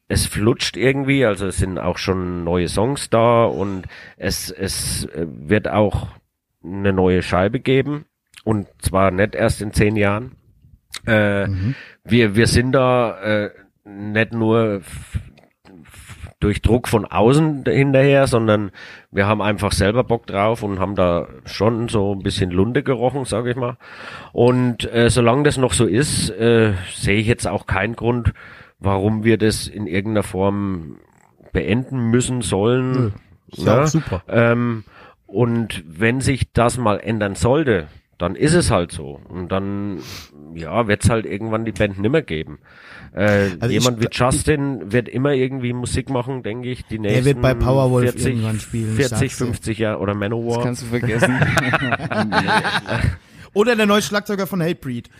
es 0.08 0.26
flutscht 0.26 0.76
irgendwie, 0.76 1.24
also 1.24 1.46
es 1.46 1.58
sind 1.58 1.78
auch 1.78 1.98
schon 1.98 2.44
neue 2.44 2.68
Songs 2.68 3.10
da 3.10 3.44
und 3.44 3.84
es, 4.16 4.50
es 4.50 5.04
äh, 5.06 5.26
wird 5.26 5.68
auch 5.68 6.08
eine 6.64 6.92
neue 6.92 7.22
Scheibe 7.22 7.60
geben 7.60 8.04
und 8.44 8.68
zwar 8.78 9.10
nicht 9.10 9.34
erst 9.34 9.62
in 9.62 9.72
zehn 9.72 9.96
Jahren. 9.96 10.32
Äh, 11.06 11.48
wir, 12.04 12.36
wir 12.36 12.46
sind 12.46 12.72
da 12.72 13.20
äh, 13.20 13.50
nicht 13.84 14.32
nur 14.32 14.82
durch 16.42 16.60
Druck 16.60 16.88
von 16.88 17.04
außen 17.04 17.64
hinterher, 17.66 18.26
sondern 18.26 18.72
wir 19.12 19.26
haben 19.26 19.40
einfach 19.40 19.70
selber 19.72 20.02
Bock 20.02 20.26
drauf 20.26 20.62
und 20.62 20.80
haben 20.80 20.96
da 20.96 21.28
schon 21.44 21.88
so 21.88 22.12
ein 22.12 22.22
bisschen 22.22 22.50
Lunde 22.50 22.82
gerochen, 22.82 23.24
sage 23.24 23.50
ich 23.50 23.56
mal. 23.56 23.76
Und 24.32 24.92
äh, 24.92 25.08
solange 25.08 25.44
das 25.44 25.56
noch 25.56 25.72
so 25.72 25.86
ist, 25.86 26.30
äh, 26.30 26.72
sehe 26.94 27.18
ich 27.18 27.26
jetzt 27.26 27.46
auch 27.46 27.66
keinen 27.66 27.94
Grund, 27.94 28.32
warum 28.80 29.22
wir 29.22 29.38
das 29.38 29.68
in 29.68 29.86
irgendeiner 29.86 30.24
Form 30.24 30.96
beenden 31.52 32.10
müssen 32.10 32.42
sollen. 32.42 33.14
Ist 33.48 33.64
ja 33.64 33.82
auch 33.82 33.86
super. 33.86 34.22
Ähm, 34.28 34.84
und 35.26 35.84
wenn 35.86 36.20
sich 36.20 36.52
das 36.52 36.76
mal 36.76 36.98
ändern 36.98 37.36
sollte, 37.36 37.86
dann 38.22 38.36
ist 38.36 38.54
es 38.54 38.70
halt 38.70 38.92
so. 38.92 39.20
Und 39.28 39.50
dann, 39.50 39.98
ja, 40.54 40.86
wird 40.86 41.04
es 41.04 41.10
halt 41.10 41.26
irgendwann 41.26 41.64
die 41.64 41.72
Band 41.72 41.98
nimmer 41.98 42.22
geben. 42.22 42.58
Äh, 43.14 43.50
Also 43.60 43.66
ich- 43.66 43.72
jemand 43.72 44.00
wie 44.00 44.06
Justin 44.10 44.92
wird 44.92 45.08
immer 45.08 45.32
irgendwie 45.32 45.72
Musik 45.72 46.08
machen, 46.08 46.42
denke 46.42 46.70
ich, 46.70 46.84
die 46.86 46.98
nächsten 46.98 47.24
wird 47.24 47.42
bei 47.42 47.52
Powerwolf 47.54 48.04
40, 48.12 48.26
irgendwann 48.26 48.60
spielen, 48.60 48.90
ich 48.92 48.96
40, 49.06 49.18
sag's 49.18 49.38
dir. 49.38 49.44
50 49.46 49.78
Jahre 49.78 49.98
oder 49.98 50.14
Manowar. 50.14 50.56
Das 50.56 50.64
kannst 50.64 50.82
du 50.82 50.86
vergessen. 50.86 51.34
Oder 53.54 53.76
der 53.76 53.84
neue 53.84 54.00
Schlagzeuger 54.00 54.46
von 54.46 54.62
Hatebreed. 54.62 55.10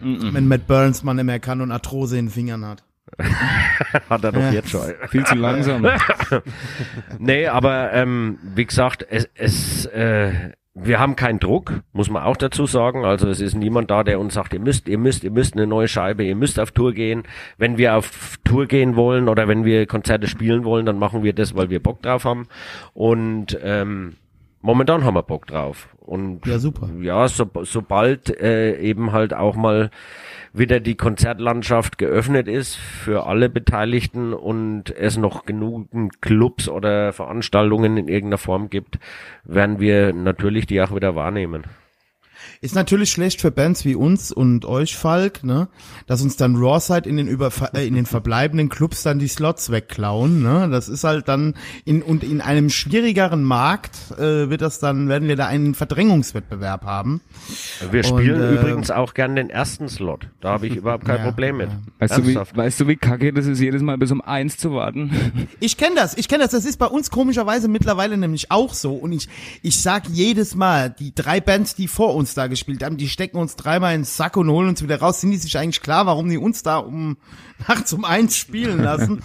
Wenn 0.00 0.48
Matt 0.48 0.66
Burns 0.66 1.02
man 1.02 1.16
mehr 1.24 1.40
kann 1.40 1.60
und 1.60 1.72
Arthrose 1.72 2.16
in 2.18 2.26
den 2.26 2.30
Fingern 2.32 2.64
hat. 2.64 2.84
hat 4.08 4.24
er 4.24 4.32
doch 4.32 4.40
Ja. 4.40 4.50
jetzt 4.52 4.70
schon. 4.70 4.80
Viel 5.10 5.24
zu 5.24 5.34
langsam. 5.34 5.86
Nee, 7.18 7.46
aber 7.46 7.92
ähm, 7.92 8.38
wie 8.54 8.64
gesagt, 8.64 9.06
es, 9.08 9.28
es 9.34 9.84
äh, 9.86 10.32
wir 10.74 10.98
haben 10.98 11.14
keinen 11.14 11.38
Druck, 11.38 11.82
muss 11.92 12.10
man 12.10 12.24
auch 12.24 12.36
dazu 12.36 12.66
sagen. 12.66 13.04
Also 13.04 13.28
es 13.28 13.40
ist 13.40 13.54
niemand 13.54 13.90
da, 13.90 14.02
der 14.02 14.18
uns 14.18 14.34
sagt, 14.34 14.52
ihr 14.52 14.60
müsst, 14.60 14.88
ihr 14.88 14.98
müsst, 14.98 15.22
ihr 15.22 15.30
müsst 15.30 15.54
eine 15.54 15.68
neue 15.68 15.86
Scheibe, 15.86 16.24
ihr 16.24 16.34
müsst 16.34 16.58
auf 16.58 16.72
Tour 16.72 16.92
gehen. 16.92 17.22
Wenn 17.58 17.78
wir 17.78 17.94
auf 17.94 18.38
Tour 18.42 18.66
gehen 18.66 18.96
wollen 18.96 19.28
oder 19.28 19.46
wenn 19.46 19.64
wir 19.64 19.86
Konzerte 19.86 20.26
spielen 20.26 20.64
wollen, 20.64 20.84
dann 20.84 20.98
machen 20.98 21.22
wir 21.22 21.32
das, 21.32 21.54
weil 21.54 21.70
wir 21.70 21.80
Bock 21.80 22.02
drauf 22.02 22.24
haben. 22.24 22.48
Und 22.92 23.56
ähm, 23.62 24.16
momentan 24.64 25.04
haben 25.04 25.14
wir 25.14 25.22
Bock 25.22 25.46
drauf. 25.46 25.88
Und 26.00 26.44
Ja, 26.46 26.58
super. 26.58 26.88
ja, 27.00 27.28
so, 27.28 27.48
sobald 27.62 28.30
äh, 28.40 28.78
eben 28.78 29.12
halt 29.12 29.32
auch 29.34 29.56
mal 29.56 29.90
wieder 30.52 30.80
die 30.80 30.96
Konzertlandschaft 30.96 31.98
geöffnet 31.98 32.48
ist 32.48 32.76
für 32.76 33.26
alle 33.26 33.48
Beteiligten 33.48 34.32
und 34.32 34.90
es 34.90 35.16
noch 35.16 35.44
genügend 35.44 36.20
Clubs 36.22 36.68
oder 36.68 37.12
Veranstaltungen 37.12 37.96
in 37.96 38.08
irgendeiner 38.08 38.38
Form 38.38 38.70
gibt, 38.70 38.98
werden 39.44 39.80
wir 39.80 40.12
natürlich 40.12 40.66
die 40.66 40.80
auch 40.80 40.94
wieder 40.94 41.14
wahrnehmen. 41.14 41.64
Ist 42.60 42.74
natürlich 42.74 43.10
schlecht 43.10 43.40
für 43.40 43.50
Bands 43.50 43.84
wie 43.84 43.94
uns 43.94 44.32
und 44.32 44.64
euch, 44.64 44.96
Falk, 44.96 45.44
ne? 45.44 45.68
Dass 46.06 46.22
uns 46.22 46.36
dann 46.36 46.56
Rawside 46.56 47.08
in 47.08 47.16
den 47.16 47.28
über 47.28 47.50
äh, 47.74 47.86
in 47.86 47.94
den 47.94 48.06
verbleibenden 48.06 48.68
Clubs 48.68 49.02
dann 49.02 49.18
die 49.18 49.28
Slots 49.28 49.70
wegklauen, 49.70 50.42
ne? 50.42 50.68
Das 50.70 50.88
ist 50.88 51.04
halt 51.04 51.28
dann 51.28 51.54
in 51.84 52.02
und 52.02 52.22
in 52.22 52.40
einem 52.40 52.70
schwierigeren 52.70 53.42
Markt 53.42 53.96
äh, 54.18 54.50
wird 54.50 54.60
das 54.60 54.78
dann 54.78 55.08
werden 55.08 55.28
wir 55.28 55.36
da 55.36 55.46
einen 55.46 55.74
Verdrängungswettbewerb 55.74 56.84
haben. 56.84 57.20
Wir 57.90 58.04
spielen 58.04 58.40
äh, 58.40 58.54
übrigens 58.54 58.90
auch 58.90 59.14
gern 59.14 59.36
den 59.36 59.50
ersten 59.50 59.88
Slot. 59.88 60.28
Da 60.40 60.50
habe 60.50 60.66
ich 60.66 60.76
überhaupt 60.76 61.04
kein 61.04 61.14
Ja, 61.18 61.24
Problem 61.24 61.58
mit. 61.58 61.70
Weißt 61.98 62.18
du, 62.18 62.26
wie, 62.26 62.34
weißt 62.34 62.80
du, 62.80 62.88
wie 62.88 62.96
kacke 62.96 63.32
das 63.32 63.46
ist, 63.46 63.60
jedes 63.60 63.82
Mal 63.82 63.96
bis 63.98 64.10
um 64.10 64.20
eins 64.20 64.56
zu 64.56 64.72
warten? 64.72 65.10
Ich 65.60 65.76
kenne 65.76 65.94
das, 65.94 66.16
ich 66.16 66.28
kenne 66.28 66.42
das. 66.42 66.52
Das 66.52 66.64
ist 66.64 66.78
bei 66.78 66.86
uns 66.86 67.10
komischerweise 67.10 67.68
mittlerweile 67.68 68.16
nämlich 68.16 68.50
auch 68.50 68.74
so. 68.74 68.94
Und 68.94 69.12
ich, 69.12 69.28
ich 69.62 69.80
sag 69.80 70.08
jedes 70.08 70.54
Mal, 70.54 70.90
die 70.90 71.14
drei 71.14 71.40
Bands, 71.40 71.74
die 71.74 71.88
vor 71.88 72.14
uns 72.14 72.34
da 72.34 72.43
gespielt 72.48 72.82
haben, 72.82 72.96
die 72.96 73.08
stecken 73.08 73.36
uns 73.38 73.56
dreimal 73.56 73.94
ins 73.94 74.16
Sack 74.16 74.36
und 74.36 74.48
holen 74.50 74.68
uns 74.68 74.82
wieder 74.82 74.98
raus. 75.00 75.20
Sind 75.20 75.30
die 75.30 75.36
sich 75.36 75.56
eigentlich 75.58 75.80
klar, 75.82 76.06
warum 76.06 76.28
die 76.28 76.38
uns 76.38 76.62
da 76.62 76.78
um 76.78 77.16
nachts 77.68 77.92
um 77.92 78.04
eins 78.04 78.36
spielen 78.36 78.82
lassen? 78.82 79.22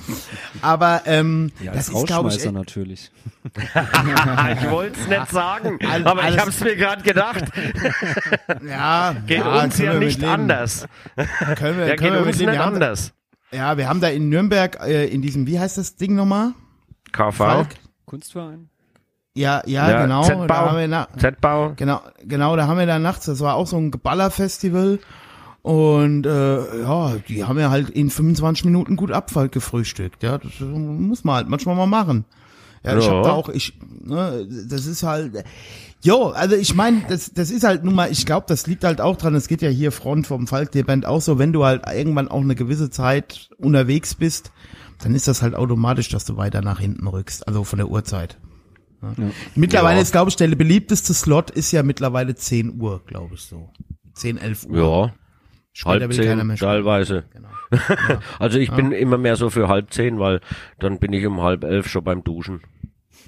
Aber 0.61 1.01
ähm, 1.05 1.51
Ja, 1.61 1.71
das 1.73 1.89
ist, 1.89 2.05
glaube 2.07 2.29
ich, 2.29 2.51
natürlich. 2.51 3.11
ich 3.53 4.69
wollte 4.69 4.99
es 4.99 5.07
nicht 5.07 5.29
sagen, 5.31 5.79
All- 5.89 6.05
aber 6.07 6.29
ich 6.29 6.37
habe 6.37 6.49
es 6.49 6.59
mir 6.61 6.75
gerade 6.75 7.03
gedacht. 7.03 7.45
ja, 8.67 9.15
Geht 9.25 9.39
ja, 9.39 9.63
uns 9.63 9.77
ja 9.77 9.93
wir 9.93 9.99
nicht 9.99 10.23
anders. 10.23 10.87
Können 11.55 11.77
wir, 11.77 11.87
Ja, 11.87 11.95
können 11.95 12.13
geht 12.13 12.13
wir 12.13 12.27
uns 12.27 12.37
nicht 12.37 12.51
Wir 12.51 12.59
haben, 12.59 12.73
anders. 12.75 13.13
ja, 13.51 13.77
wir 13.77 13.87
haben 13.87 14.01
da 14.01 14.07
in 14.09 14.29
Nürnberg 14.29 14.77
äh, 14.85 15.05
in 15.07 15.21
diesem, 15.21 15.47
wie 15.47 15.59
heißt 15.59 15.77
das 15.77 15.95
Ding 15.95 16.15
nochmal? 16.15 16.53
KV, 17.11 17.31
Falk? 17.33 17.67
Kunstverein? 18.05 18.69
Ja, 19.35 19.61
ja, 19.65 19.89
Ja, 19.89 20.01
genau. 20.03 20.23
Z-Bau. 20.23 20.47
Da 20.47 20.55
haben 20.69 20.77
wir 20.77 20.87
na, 20.87 21.07
Z-Bau. 21.17 21.73
Genau, 21.75 22.01
genau, 22.23 22.55
da 22.55 22.67
haben 22.67 22.77
wir 22.79 22.85
da 22.85 22.99
nachts, 22.99 23.25
das 23.25 23.39
war 23.41 23.55
auch 23.55 23.67
so 23.67 23.77
ein 23.77 23.91
Geballerfestival 23.91 24.99
und 25.61 26.25
äh, 26.25 26.81
ja, 26.81 27.15
die 27.27 27.43
haben 27.45 27.59
ja 27.59 27.69
halt 27.69 27.89
in 27.89 28.09
25 28.09 28.65
Minuten 28.65 28.95
gut 28.95 29.11
Abfall 29.11 29.49
gefrühstückt, 29.49 30.23
ja, 30.23 30.37
das 30.37 30.59
muss 30.59 31.23
man 31.23 31.35
halt 31.35 31.49
manchmal 31.49 31.75
mal 31.75 31.85
machen. 31.85 32.25
Ja, 32.83 32.97
ich 32.97 33.05
Ja. 33.05 33.11
hab 33.11 33.23
da 33.23 33.31
auch, 33.33 33.49
ich, 33.49 33.77
ne, 34.03 34.47
das 34.69 34.85
ist 34.85 35.03
halt, 35.03 35.43
jo, 36.01 36.29
also 36.29 36.55
ich 36.55 36.73
meine, 36.75 37.03
das, 37.09 37.33
das 37.33 37.51
ist 37.51 37.63
halt 37.65 37.83
nun 37.83 37.93
mal, 37.93 38.09
ich 38.11 38.25
glaube, 38.25 38.45
das 38.47 38.67
liegt 38.67 38.83
halt 38.85 39.01
auch 39.01 39.17
dran, 39.17 39.35
es 39.35 39.47
geht 39.47 39.61
ja 39.61 39.69
hier 39.69 39.91
Front 39.91 40.27
vom 40.27 40.47
Falk, 40.47 40.71
der 40.71 40.83
Band 40.83 41.05
auch 41.05 41.21
so, 41.21 41.37
wenn 41.37 41.51
du 41.53 41.65
halt 41.65 41.83
irgendwann 41.93 42.29
auch 42.29 42.41
eine 42.41 42.55
gewisse 42.55 42.89
Zeit 42.89 43.49
unterwegs 43.57 44.15
bist, 44.15 44.51
dann 45.03 45.13
ist 45.13 45.27
das 45.27 45.41
halt 45.41 45.55
automatisch, 45.55 46.09
dass 46.09 46.25
du 46.25 46.37
weiter 46.37 46.61
nach 46.61 46.79
hinten 46.79 47.05
rückst, 47.07 47.47
also 47.47 47.63
von 47.63 47.77
der 47.77 47.89
Uhrzeit. 47.89 48.37
Ja. 49.01 49.13
Mittlerweile 49.55 49.97
Ja. 49.97 50.01
ist, 50.01 50.11
glaube 50.11 50.29
ich, 50.29 50.35
der 50.35 50.47
beliebteste 50.49 51.13
Slot 51.13 51.51
ist 51.51 51.71
ja 51.71 51.83
mittlerweile 51.83 52.35
10 52.35 52.81
Uhr, 52.81 53.03
glaube 53.05 53.35
ich 53.35 53.41
so. 53.41 53.69
10, 54.13 54.37
11 54.37 54.65
Uhr. 54.65 54.77
Ja, 54.77 55.13
Später 55.71 55.99
halb 56.01 56.13
zehn 56.13 56.55
teilweise. 56.57 57.23
Genau. 57.33 57.49
Also 58.39 58.57
ich 58.57 58.71
bin 58.71 58.91
immer 58.91 59.17
mehr 59.17 59.35
so 59.35 59.49
für 59.49 59.67
halb 59.67 59.93
zehn, 59.93 60.19
weil 60.19 60.41
dann 60.79 60.99
bin 60.99 61.13
ich 61.13 61.25
um 61.25 61.41
halb 61.41 61.63
elf 61.63 61.87
schon 61.87 62.03
beim 62.03 62.23
Duschen. 62.23 62.61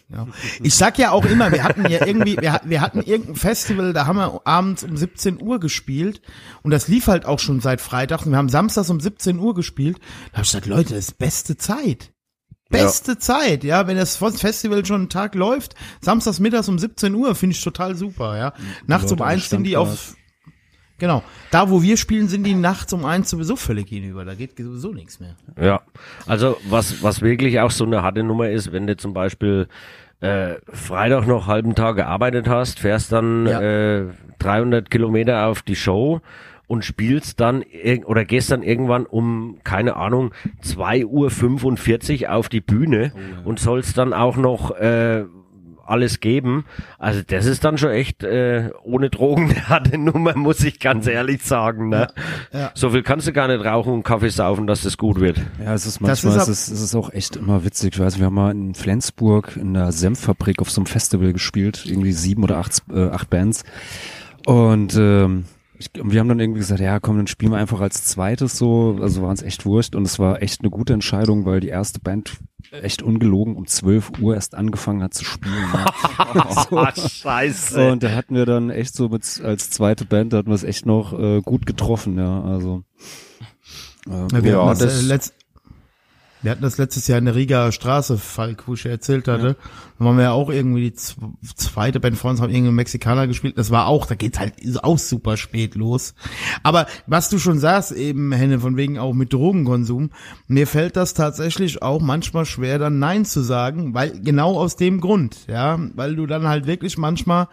Ja. 0.09 0.27
Ich 0.61 0.75
sag 0.75 0.97
ja 0.97 1.11
auch 1.11 1.23
immer, 1.25 1.51
wir 1.53 1.63
hatten 1.63 1.87
ja 1.89 2.05
irgendwie, 2.05 2.35
wir, 2.37 2.59
wir 2.65 2.81
hatten 2.81 3.01
irgendein 3.01 3.35
Festival, 3.35 3.93
da 3.93 4.07
haben 4.07 4.17
wir 4.17 4.41
abends 4.45 4.83
um 4.83 4.97
17 4.97 5.41
Uhr 5.41 5.59
gespielt 5.61 6.21
und 6.63 6.71
das 6.71 6.89
lief 6.89 7.07
halt 7.07 7.25
auch 7.25 7.39
schon 7.39 7.61
seit 7.61 7.79
Freitag 7.79 8.25
und 8.25 8.31
wir 8.31 8.37
haben 8.37 8.49
samstags 8.49 8.89
um 8.89 8.99
17 8.99 9.39
Uhr 9.39 9.53
gespielt. 9.53 9.99
Da 10.31 10.37
habe 10.39 10.43
ich 10.43 10.49
gesagt, 10.51 10.65
Leute, 10.65 10.95
das 10.95 11.07
ist 11.09 11.17
beste 11.17 11.55
Zeit. 11.55 12.11
Beste 12.71 13.17
Zeit, 13.17 13.63
ja, 13.63 13.87
wenn 13.87 13.97
das 13.97 14.17
Festival 14.17 14.85
schon 14.85 15.01
einen 15.01 15.09
Tag 15.09 15.35
läuft, 15.35 15.75
samstags 16.01 16.39
mittags 16.39 16.67
um 16.69 16.79
17 16.79 17.13
Uhr, 17.15 17.35
finde 17.35 17.55
ich 17.55 17.63
total 17.63 17.95
super, 17.95 18.37
ja. 18.37 18.53
Nachts 18.87 19.11
um 19.11 19.21
eins 19.21 19.49
sind 19.49 19.63
die 19.63 19.77
auf, 19.77 20.15
genau, 20.97 21.23
da 21.51 21.69
wo 21.69 21.81
wir 21.81 21.97
spielen, 21.97 22.27
sind 22.27 22.43
die 22.43 22.53
nachts 22.55 22.93
um 22.93 23.05
eins 23.05 23.29
sowieso 23.29 23.55
völlig 23.55 23.89
hinüber, 23.89 24.25
da 24.25 24.35
geht 24.35 24.57
sowieso 24.57 24.93
nichts 24.93 25.19
mehr. 25.19 25.35
Ja, 25.59 25.81
also 26.25 26.57
was, 26.69 27.03
was 27.03 27.21
wirklich 27.21 27.59
auch 27.59 27.71
so 27.71 27.85
eine 27.85 28.01
harte 28.03 28.23
Nummer 28.23 28.49
ist, 28.49 28.71
wenn 28.71 28.87
du 28.87 28.95
zum 28.97 29.13
Beispiel 29.13 29.67
äh, 30.21 30.55
Freitag 30.71 31.27
noch 31.27 31.47
halben 31.47 31.75
Tag 31.75 31.95
gearbeitet 31.95 32.47
hast, 32.47 32.79
fährst 32.79 33.11
dann 33.11 33.47
Ja. 33.47 33.59
äh, 33.61 34.05
300 34.39 34.89
Kilometer 34.89 35.45
auf 35.47 35.61
die 35.61 35.75
Show 35.75 36.21
und 36.71 36.85
spielst 36.85 37.41
dann 37.41 37.65
oder 38.05 38.23
gehst 38.23 38.49
dann 38.49 38.63
irgendwann 38.63 39.05
um, 39.05 39.57
keine 39.65 39.97
Ahnung, 39.97 40.31
2.45 40.63 42.23
Uhr 42.23 42.31
auf 42.31 42.47
die 42.47 42.61
Bühne 42.61 43.11
und 43.43 43.59
sollst 43.59 43.97
dann 43.97 44.13
auch 44.13 44.37
noch 44.37 44.71
äh, 44.71 45.25
alles 45.85 46.21
geben. 46.21 46.63
Also 46.97 47.23
das 47.27 47.45
ist 47.45 47.65
dann 47.65 47.77
schon 47.77 47.89
echt 47.89 48.23
äh, 48.23 48.69
ohne 48.85 49.09
Drogen 49.09 49.49
eine 49.49 49.67
harte 49.67 49.97
Nummer, 49.97 50.33
muss 50.37 50.63
ich 50.63 50.79
ganz 50.79 51.07
ehrlich 51.07 51.43
sagen. 51.43 51.89
Ne? 51.89 52.07
ja. 52.53 52.71
So 52.73 52.91
viel 52.91 53.03
kannst 53.03 53.27
du 53.27 53.33
gar 53.33 53.49
nicht 53.49 53.65
rauchen 53.65 53.91
und 53.91 54.03
Kaffee 54.03 54.29
saufen, 54.29 54.65
dass 54.65 54.83
das 54.83 54.97
gut 54.97 55.19
wird. 55.19 55.41
Ja, 55.61 55.73
es 55.73 55.85
ist 55.85 55.95
Das 55.95 56.23
manchmal, 56.23 56.37
ist 56.37 56.47
es, 56.47 56.69
ist, 56.69 56.71
es 56.71 56.81
ist 56.83 56.95
auch 56.95 57.11
echt 57.11 57.35
immer 57.35 57.65
witzig. 57.65 57.95
Ich 57.95 57.99
weiß, 57.99 58.17
wir 58.17 58.27
haben 58.27 58.35
mal 58.35 58.51
in 58.51 58.75
Flensburg 58.75 59.57
in 59.57 59.73
der 59.73 59.91
Senffabrik 59.91 60.61
auf 60.61 60.71
so 60.71 60.79
einem 60.79 60.85
Festival 60.85 61.33
gespielt, 61.33 61.83
irgendwie 61.85 62.13
sieben 62.13 62.45
oder 62.45 62.59
acht, 62.59 62.81
äh, 62.93 63.09
acht 63.09 63.29
Bands. 63.29 63.65
Und 64.45 64.95
ähm, 64.97 65.43
ich, 65.81 66.01
und 66.01 66.11
wir 66.11 66.19
haben 66.19 66.29
dann 66.29 66.39
irgendwie 66.39 66.59
gesagt, 66.59 66.79
ja 66.79 66.99
komm, 66.99 67.17
dann 67.17 67.27
spielen 67.27 67.51
wir 67.51 67.57
einfach 67.57 67.79
als 67.81 68.05
zweites 68.05 68.57
so, 68.57 68.97
also 69.01 69.21
war 69.21 69.29
uns 69.29 69.41
echt 69.41 69.65
wurscht 69.65 69.95
und 69.95 70.03
es 70.05 70.19
war 70.19 70.41
echt 70.41 70.61
eine 70.61 70.69
gute 70.69 70.93
Entscheidung, 70.93 71.45
weil 71.45 71.59
die 71.59 71.67
erste 71.69 71.99
Band 71.99 72.37
echt 72.71 73.01
ungelogen 73.01 73.55
um 73.55 73.67
12 73.67 74.11
Uhr 74.21 74.35
erst 74.35 74.55
angefangen 74.55 75.01
hat 75.03 75.13
zu 75.13 75.25
spielen. 75.25 75.55
Ne? 75.73 75.85
so. 76.95 77.07
Scheiße. 77.09 77.91
Und 77.91 78.03
da 78.03 78.11
hatten 78.11 78.35
wir 78.35 78.45
dann 78.45 78.69
echt 78.69 78.95
so 78.95 79.09
mit, 79.09 79.41
als 79.43 79.69
zweite 79.71 80.05
Band, 80.05 80.31
da 80.33 80.37
hatten 80.37 80.49
wir 80.49 80.55
es 80.55 80.63
echt 80.63 80.85
noch 80.85 81.17
äh, 81.17 81.41
gut 81.41 81.65
getroffen, 81.65 82.17
ja, 82.17 82.41
also. 82.43 82.83
Äh, 84.07 84.11
Ja, 84.11 84.43
wir, 84.43 84.51
Ja, 84.51 84.73
das- 84.73 85.03
äh, 85.03 85.05
letzt, 85.05 85.33
wir 86.41 86.51
hatten 86.51 86.61
das 86.61 86.77
letztes 86.77 87.07
Jahr 87.07 87.19
in 87.19 87.25
der 87.25 87.35
Riga 87.35 87.71
Straße, 87.71 88.17
Falk, 88.17 88.67
wo 88.67 88.73
ich 88.73 88.83
ja 88.83 88.91
erzählt 88.91 89.27
hatte. 89.27 89.55
Da 89.99 90.05
waren 90.05 90.17
wir 90.17 90.23
ja 90.23 90.31
auch 90.31 90.49
irgendwie 90.49 90.89
die 90.89 91.55
zweite 91.55 91.99
Band 91.99 92.17
vor 92.17 92.31
uns, 92.31 92.41
haben 92.41 92.49
irgendeinen 92.49 92.75
Mexikaner 92.75 93.27
gespielt. 93.27 93.57
Das 93.57 93.69
war 93.69 93.87
auch, 93.87 94.05
da 94.05 94.15
geht's 94.15 94.39
halt 94.39 94.53
auch 94.83 94.97
super 94.97 95.37
spät 95.37 95.75
los. 95.75 96.15
Aber 96.63 96.87
was 97.05 97.29
du 97.29 97.37
schon 97.37 97.59
sagst, 97.59 97.91
eben, 97.91 98.31
Henne, 98.31 98.59
von 98.59 98.77
wegen 98.77 98.97
auch 98.97 99.13
mit 99.13 99.33
Drogenkonsum, 99.33 100.09
mir 100.47 100.65
fällt 100.65 100.95
das 100.95 101.13
tatsächlich 101.13 101.81
auch 101.81 102.01
manchmal 102.01 102.45
schwer, 102.45 102.79
dann 102.79 102.99
Nein 102.99 103.25
zu 103.25 103.41
sagen, 103.41 103.93
weil 103.93 104.19
genau 104.21 104.57
aus 104.57 104.75
dem 104.75 104.99
Grund, 104.99 105.45
ja, 105.47 105.79
weil 105.95 106.15
du 106.15 106.25
dann 106.25 106.47
halt 106.47 106.65
wirklich 106.65 106.97
manchmal 106.97 107.47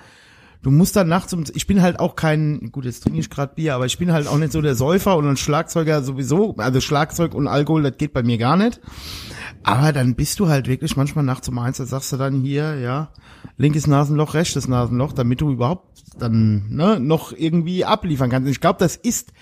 du 0.62 0.70
musst 0.70 0.96
dann 0.96 1.08
nachts 1.08 1.32
um, 1.32 1.44
ich 1.54 1.66
bin 1.66 1.82
halt 1.82 2.00
auch 2.00 2.16
kein, 2.16 2.70
gut, 2.72 2.84
jetzt 2.84 3.04
trinke 3.04 3.20
ich 3.20 3.30
gerade 3.30 3.54
Bier, 3.54 3.74
aber 3.74 3.86
ich 3.86 3.98
bin 3.98 4.12
halt 4.12 4.26
auch 4.26 4.38
nicht 4.38 4.52
so 4.52 4.60
der 4.60 4.74
Säufer 4.74 5.16
und 5.16 5.26
ein 5.28 5.36
Schlagzeuger 5.36 6.02
sowieso, 6.02 6.54
also 6.56 6.80
Schlagzeug 6.80 7.34
und 7.34 7.46
Alkohol, 7.46 7.82
das 7.82 7.96
geht 7.96 8.12
bei 8.12 8.22
mir 8.22 8.38
gar 8.38 8.56
nicht. 8.56 8.80
Aber 9.62 9.92
dann 9.92 10.14
bist 10.14 10.40
du 10.40 10.48
halt 10.48 10.68
wirklich 10.68 10.96
manchmal 10.96 11.24
nachts 11.24 11.48
um 11.48 11.58
eins, 11.58 11.78
da 11.78 11.86
sagst 11.86 12.12
du 12.12 12.16
dann 12.16 12.40
hier, 12.40 12.78
ja, 12.78 13.12
linkes 13.56 13.86
Nasenloch, 13.86 14.34
rechtes 14.34 14.68
Nasenloch, 14.68 15.12
damit 15.12 15.40
du 15.40 15.50
überhaupt 15.50 16.02
dann 16.18 16.68
ne, 16.70 16.98
noch 17.00 17.32
irgendwie 17.32 17.84
abliefern 17.84 18.30
kannst. 18.30 18.50
Ich 18.50 18.60
glaube, 18.60 18.78
das 18.78 18.96
ist 18.96 19.32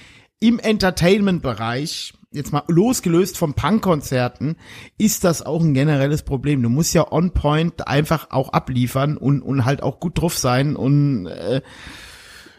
im 0.41 0.59
Entertainment-Bereich, 0.59 2.15
jetzt 2.37 2.53
mal 2.53 2.63
losgelöst 2.69 3.37
von 3.37 3.55
Punkkonzerten, 3.55 4.57
ist 4.99 5.25
das 5.25 5.45
auch 5.45 5.63
ein 5.63 5.75
generelles 5.75 6.23
Problem. 6.23 6.63
Du 6.63 6.69
musst 6.69 6.95
ja 6.95 7.11
on 7.11 7.33
point 7.33 7.89
einfach 7.89 8.31
auch 8.31 8.51
abliefern 8.51 9.17
und, 9.17 9.43
und 9.43 9.65
halt 9.65 9.83
auch 9.83 9.99
gut 9.99 10.21
drauf 10.21 10.37
sein 10.39 10.77
und 10.77 11.27
äh, 11.27 11.63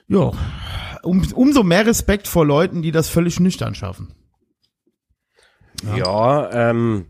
ja, 0.09 0.31
um, 1.03 1.25
umso 1.33 1.63
mehr 1.63 1.85
Respekt 1.85 2.27
vor 2.27 2.45
Leuten, 2.45 2.81
die 2.81 2.91
das 2.91 3.09
völlig 3.09 3.39
nüchtern 3.39 3.75
schaffen. 3.75 4.13
Ja, 5.95 6.51
ähm, 6.69 7.05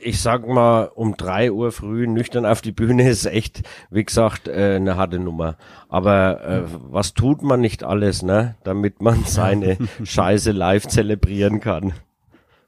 ich 0.00 0.20
sag 0.20 0.46
mal, 0.46 0.84
um 0.94 1.16
drei 1.16 1.52
Uhr 1.52 1.70
früh 1.72 2.06
nüchtern 2.06 2.46
auf 2.46 2.60
die 2.60 2.72
Bühne 2.72 3.08
ist 3.08 3.26
echt, 3.26 3.62
wie 3.90 4.04
gesagt, 4.04 4.48
äh, 4.48 4.76
eine 4.76 4.96
harte 4.96 5.18
Nummer. 5.18 5.56
Aber 5.88 6.44
äh, 6.44 6.62
was 6.90 7.14
tut 7.14 7.42
man 7.42 7.60
nicht 7.60 7.84
alles, 7.84 8.22
ne, 8.22 8.56
damit 8.64 9.00
man 9.02 9.24
seine 9.24 9.76
Scheiße 10.02 10.52
live 10.52 10.86
zelebrieren 10.88 11.60
kann? 11.60 11.92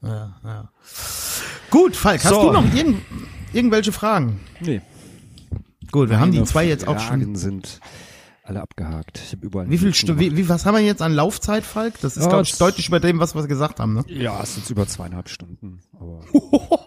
Ja, 0.01 0.35
ja. 0.43 0.69
Gut, 1.69 1.95
Falk, 1.95 2.23
hast 2.23 2.33
So. 2.33 2.47
du 2.47 2.51
noch 2.53 2.73
irgend, 2.73 3.01
irgendwelche 3.53 3.91
Fragen? 3.91 4.39
nee. 4.59 4.81
Gut, 5.91 6.09
wir 6.09 6.21
haben 6.21 6.31
die 6.31 6.41
zwei 6.45 6.65
jetzt 6.65 6.87
auch 6.87 6.97
schon. 6.99 7.19
Fragen 7.19 7.35
sind 7.35 7.81
alle 8.43 8.61
abgehakt. 8.61 9.19
Ich 9.25 9.33
habe 9.33 9.45
überall 9.45 9.69
Wie 9.69 9.77
viel 9.77 9.93
Stu 9.93 10.17
wie, 10.19 10.37
wie, 10.37 10.47
was 10.47 10.65
haben 10.65 10.75
wir 10.75 10.81
jetzt 10.83 11.01
an 11.01 11.11
Laufzeit, 11.13 11.65
Falk? 11.65 11.95
Das 12.01 12.15
ist, 12.15 12.23
Ja, 12.23 12.29
glaube 12.29 12.43
ich, 12.43 12.57
deutlich 12.57 12.87
über 12.87 13.01
dem, 13.01 13.19
was 13.19 13.35
wir 13.35 13.45
gesagt 13.45 13.81
haben, 13.81 13.95
ne? 13.95 14.05
Ja, 14.07 14.41
es 14.41 14.55
sind 14.55 14.69
über 14.69 14.87
zweieinhalb 14.87 15.27
Stunden. 15.27 15.81
Aber 15.99 16.21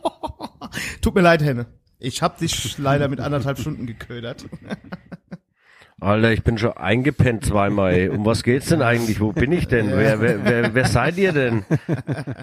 Tut 1.04 1.14
mir 1.14 1.20
leid, 1.20 1.42
Henne. 1.42 1.66
Ich 1.98 2.22
hab 2.22 2.38
dich 2.38 2.78
leider 2.78 3.08
mit 3.08 3.20
anderthalb 3.20 3.58
Stunden 3.58 3.86
geködert. 3.86 4.46
Alter, 6.00 6.32
ich 6.32 6.42
bin 6.42 6.56
schon 6.58 6.72
eingepennt 6.72 7.44
zweimal. 7.44 7.92
ey. 7.92 8.08
Um 8.08 8.24
was 8.24 8.42
geht's 8.42 8.66
denn 8.68 8.80
eigentlich? 8.80 9.20
Wo 9.20 9.32
bin 9.32 9.52
ich 9.52 9.68
denn? 9.68 9.90
Wer, 9.90 10.20
wer, 10.22 10.44
wer, 10.44 10.74
wer 10.74 10.86
seid 10.86 11.18
ihr 11.18 11.32
denn? 11.32 11.64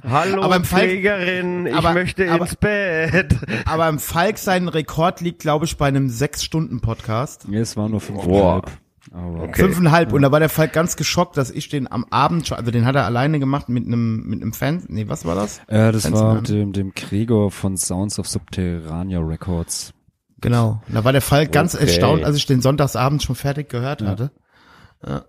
Hallo, 0.08 0.44
Aber 0.44 0.60
Pflegerin, 0.62 1.66
ich 1.66 1.74
aber- 1.76 1.94
möchte 1.94 2.32
aber- 2.32 2.46
ins 2.46 2.56
Bett. 2.56 3.36
Aber 3.66 3.90
im 3.90 3.98
Falk 3.98 4.38
sein 4.38 4.68
Rekord 4.68 5.22
liegt, 5.22 5.40
glaube 5.42 5.66
ich, 5.66 5.76
bei 5.78 5.88
einem 5.88 6.10
Sechs-Stunden-Podcast. 6.10 7.48
nee, 7.50 7.58
es 7.58 7.76
war 7.76 7.90
nur 7.90 8.00
fünfeinhalb. 8.00 8.32
Boah. 8.32 8.72
Aber 9.12 9.44
Okay. 9.44 9.64
Fünfeinhalb. 9.64 10.14
Und 10.14 10.22
da 10.22 10.32
war 10.32 10.40
der 10.40 10.50
Falk 10.50 10.74
ganz 10.74 10.96
geschockt, 10.96 11.36
dass 11.38 11.50
ich 11.50 11.70
den 11.70 11.92
am 11.92 12.06
Abend 12.12 12.48
schon, 12.48 12.58
also 12.58 12.70
den 12.72 12.86
hat 12.86 12.96
er 12.96 13.06
alleine 13.06 13.40
gemacht 13.40 13.68
mit 13.70 13.88
einem, 13.88 14.24
mit 14.28 14.42
einem 14.42 14.54
Fan. 14.54 14.84
Nee, 14.88 15.08
was 15.08 15.26
war 15.26 15.36
das? 15.36 15.60
äh, 15.68 15.92
das 15.92 16.04
Fenster 16.04 16.24
war 16.26 16.36
mit 16.36 16.50
dem, 16.50 16.72
dem 16.72 16.94
Gregor 16.94 17.50
von 17.52 17.78
Sounds 17.78 18.20
of 18.20 18.28
Subterranea 18.28 19.20
Records. 19.20 19.94
Genau. 20.40 20.82
Und 20.88 20.96
da 20.96 21.04
war 21.04 21.12
der 21.12 21.22
Falk 21.22 21.52
ganz 21.52 21.74
Okay. 21.76 21.86
erstaunt, 21.86 22.24
als 22.24 22.36
ich 22.38 22.46
den 22.46 22.62
Sonntagsabend 22.62 23.24
schon 23.24 23.36
fertig 23.36 23.70
gehört 23.70 24.02
hatte. 24.02 24.32
Ja. 25.06 25.26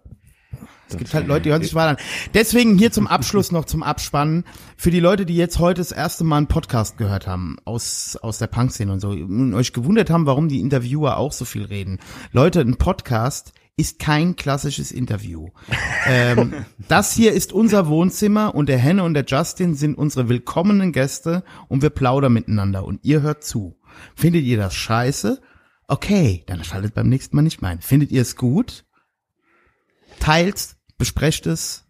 Es 0.88 0.98
gibt 0.98 1.14
halt 1.14 1.26
Leute, 1.26 1.44
die 1.44 1.50
hören 1.52 1.62
sich 1.62 1.74
mal 1.74 1.88
an. 1.88 1.96
Deswegen 2.34 2.76
hier 2.76 2.92
zum 2.92 3.06
Abschluss 3.06 3.50
noch 3.50 3.64
zum 3.64 3.82
Abspannen. 3.82 4.44
Für 4.76 4.90
die 4.90 5.00
Leute, 5.00 5.24
die 5.24 5.36
jetzt 5.36 5.58
heute 5.58 5.80
das 5.80 5.90
erste 5.90 6.22
Mal 6.24 6.36
einen 6.36 6.48
Podcast 6.48 6.98
gehört 6.98 7.26
haben, 7.26 7.56
aus, 7.64 8.18
aus 8.20 8.36
der 8.36 8.48
Punk-Szene 8.48 8.92
und 8.92 9.00
so, 9.00 9.08
und 9.08 9.54
euch 9.54 9.72
gewundert 9.72 10.10
haben, 10.10 10.26
warum 10.26 10.48
die 10.48 10.60
Interviewer 10.60 11.16
auch 11.16 11.32
so 11.32 11.46
viel 11.46 11.64
reden. 11.64 11.98
Leute, 12.32 12.60
ein 12.60 12.76
Podcast 12.76 13.54
ist 13.76 13.98
kein 13.98 14.36
klassisches 14.36 14.92
Interview. 14.92 15.48
ähm, 16.06 16.64
das 16.88 17.12
hier 17.12 17.32
ist 17.32 17.52
unser 17.52 17.88
Wohnzimmer 17.88 18.54
und 18.54 18.68
der 18.68 18.78
Henne 18.78 19.02
und 19.02 19.14
der 19.14 19.24
Justin 19.26 19.74
sind 19.74 19.96
unsere 19.96 20.28
willkommenen 20.28 20.92
Gäste 20.92 21.42
und 21.68 21.82
wir 21.82 21.90
plaudern 21.90 22.32
miteinander 22.32 22.84
und 22.84 23.00
ihr 23.04 23.22
hört 23.22 23.44
zu. 23.44 23.78
Findet 24.14 24.44
ihr 24.44 24.56
das 24.56 24.74
scheiße? 24.74 25.40
Okay, 25.88 26.44
dann 26.46 26.64
schaltet 26.64 26.94
beim 26.94 27.08
nächsten 27.08 27.36
Mal 27.36 27.42
nicht 27.42 27.62
mehr 27.62 27.70
ein. 27.70 27.80
Findet 27.80 28.10
ihr 28.10 28.22
es 28.22 28.36
gut? 28.36 28.84
Teilt, 30.20 30.76
besprecht 30.98 31.46
es, 31.46 31.81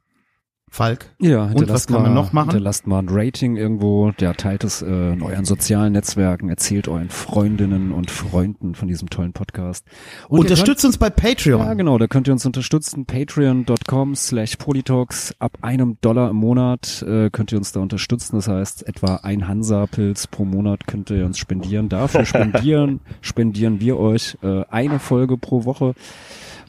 Falk? 0.73 1.11
Ja, 1.21 1.45
Und 1.45 1.69
was 1.69 1.87
kann 1.87 2.01
man 2.01 2.15
mal, 2.15 2.15
noch 2.15 2.33
machen? 2.33 2.49
Hinterlasst 2.49 2.87
mal 2.87 3.01
ein 3.01 3.09
Rating 3.11 3.57
irgendwo, 3.57 4.11
der 4.13 4.33
teilt 4.33 4.65
es 4.65 4.81
äh, 4.81 5.13
in 5.13 5.21
euren 5.21 5.45
sozialen 5.45 5.93
Netzwerken, 5.93 6.49
erzählt 6.49 6.89
euren 6.89 7.11
Freundinnen 7.11 7.93
und 7.93 8.11
Freunden 8.11 8.75
von 8.75 8.89
diesem 8.89 9.11
tollen 9.11 9.35
Podcast. 9.35 9.85
Und 10.31 10.41
Unterstützt 10.41 10.83
uns 10.87 10.97
bei 10.97 11.11
Patreon. 11.11 11.61
Ja, 11.61 11.75
genau, 11.75 11.99
da 11.99 12.07
könnt 12.07 12.27
ihr 12.27 12.33
uns 12.33 12.47
unterstützen. 12.47 13.05
Patreon.com 13.05 14.15
slash 14.15 14.57
Polytalks. 14.57 15.35
Ab 15.39 15.59
einem 15.61 15.99
Dollar 16.01 16.31
im 16.31 16.37
Monat 16.37 17.05
äh, 17.07 17.29
könnt 17.29 17.53
ihr 17.53 17.59
uns 17.59 17.73
da 17.73 17.81
unterstützen. 17.81 18.37
Das 18.37 18.49
heißt, 18.49 18.89
etwa 18.89 19.17
ein 19.17 19.47
Hansa-Pilz 19.47 20.29
pro 20.29 20.47
Monat 20.47 20.87
könnt 20.87 21.11
ihr 21.11 21.27
uns 21.27 21.37
spendieren. 21.37 21.91
Dafür 21.91 22.25
spendieren, 22.25 23.01
spendieren 23.21 23.79
wir 23.81 23.99
euch 23.99 24.39
äh, 24.43 24.65
eine 24.71 25.01
Folge 25.01 25.37
pro 25.37 25.67
Woche, 25.67 25.93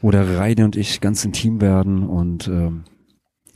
wo 0.02 0.10
der 0.10 0.36
Reine 0.36 0.66
und 0.66 0.76
ich 0.76 1.00
ganz 1.00 1.24
intim 1.24 1.62
werden 1.62 2.02
und 2.06 2.48
ähm, 2.48 2.84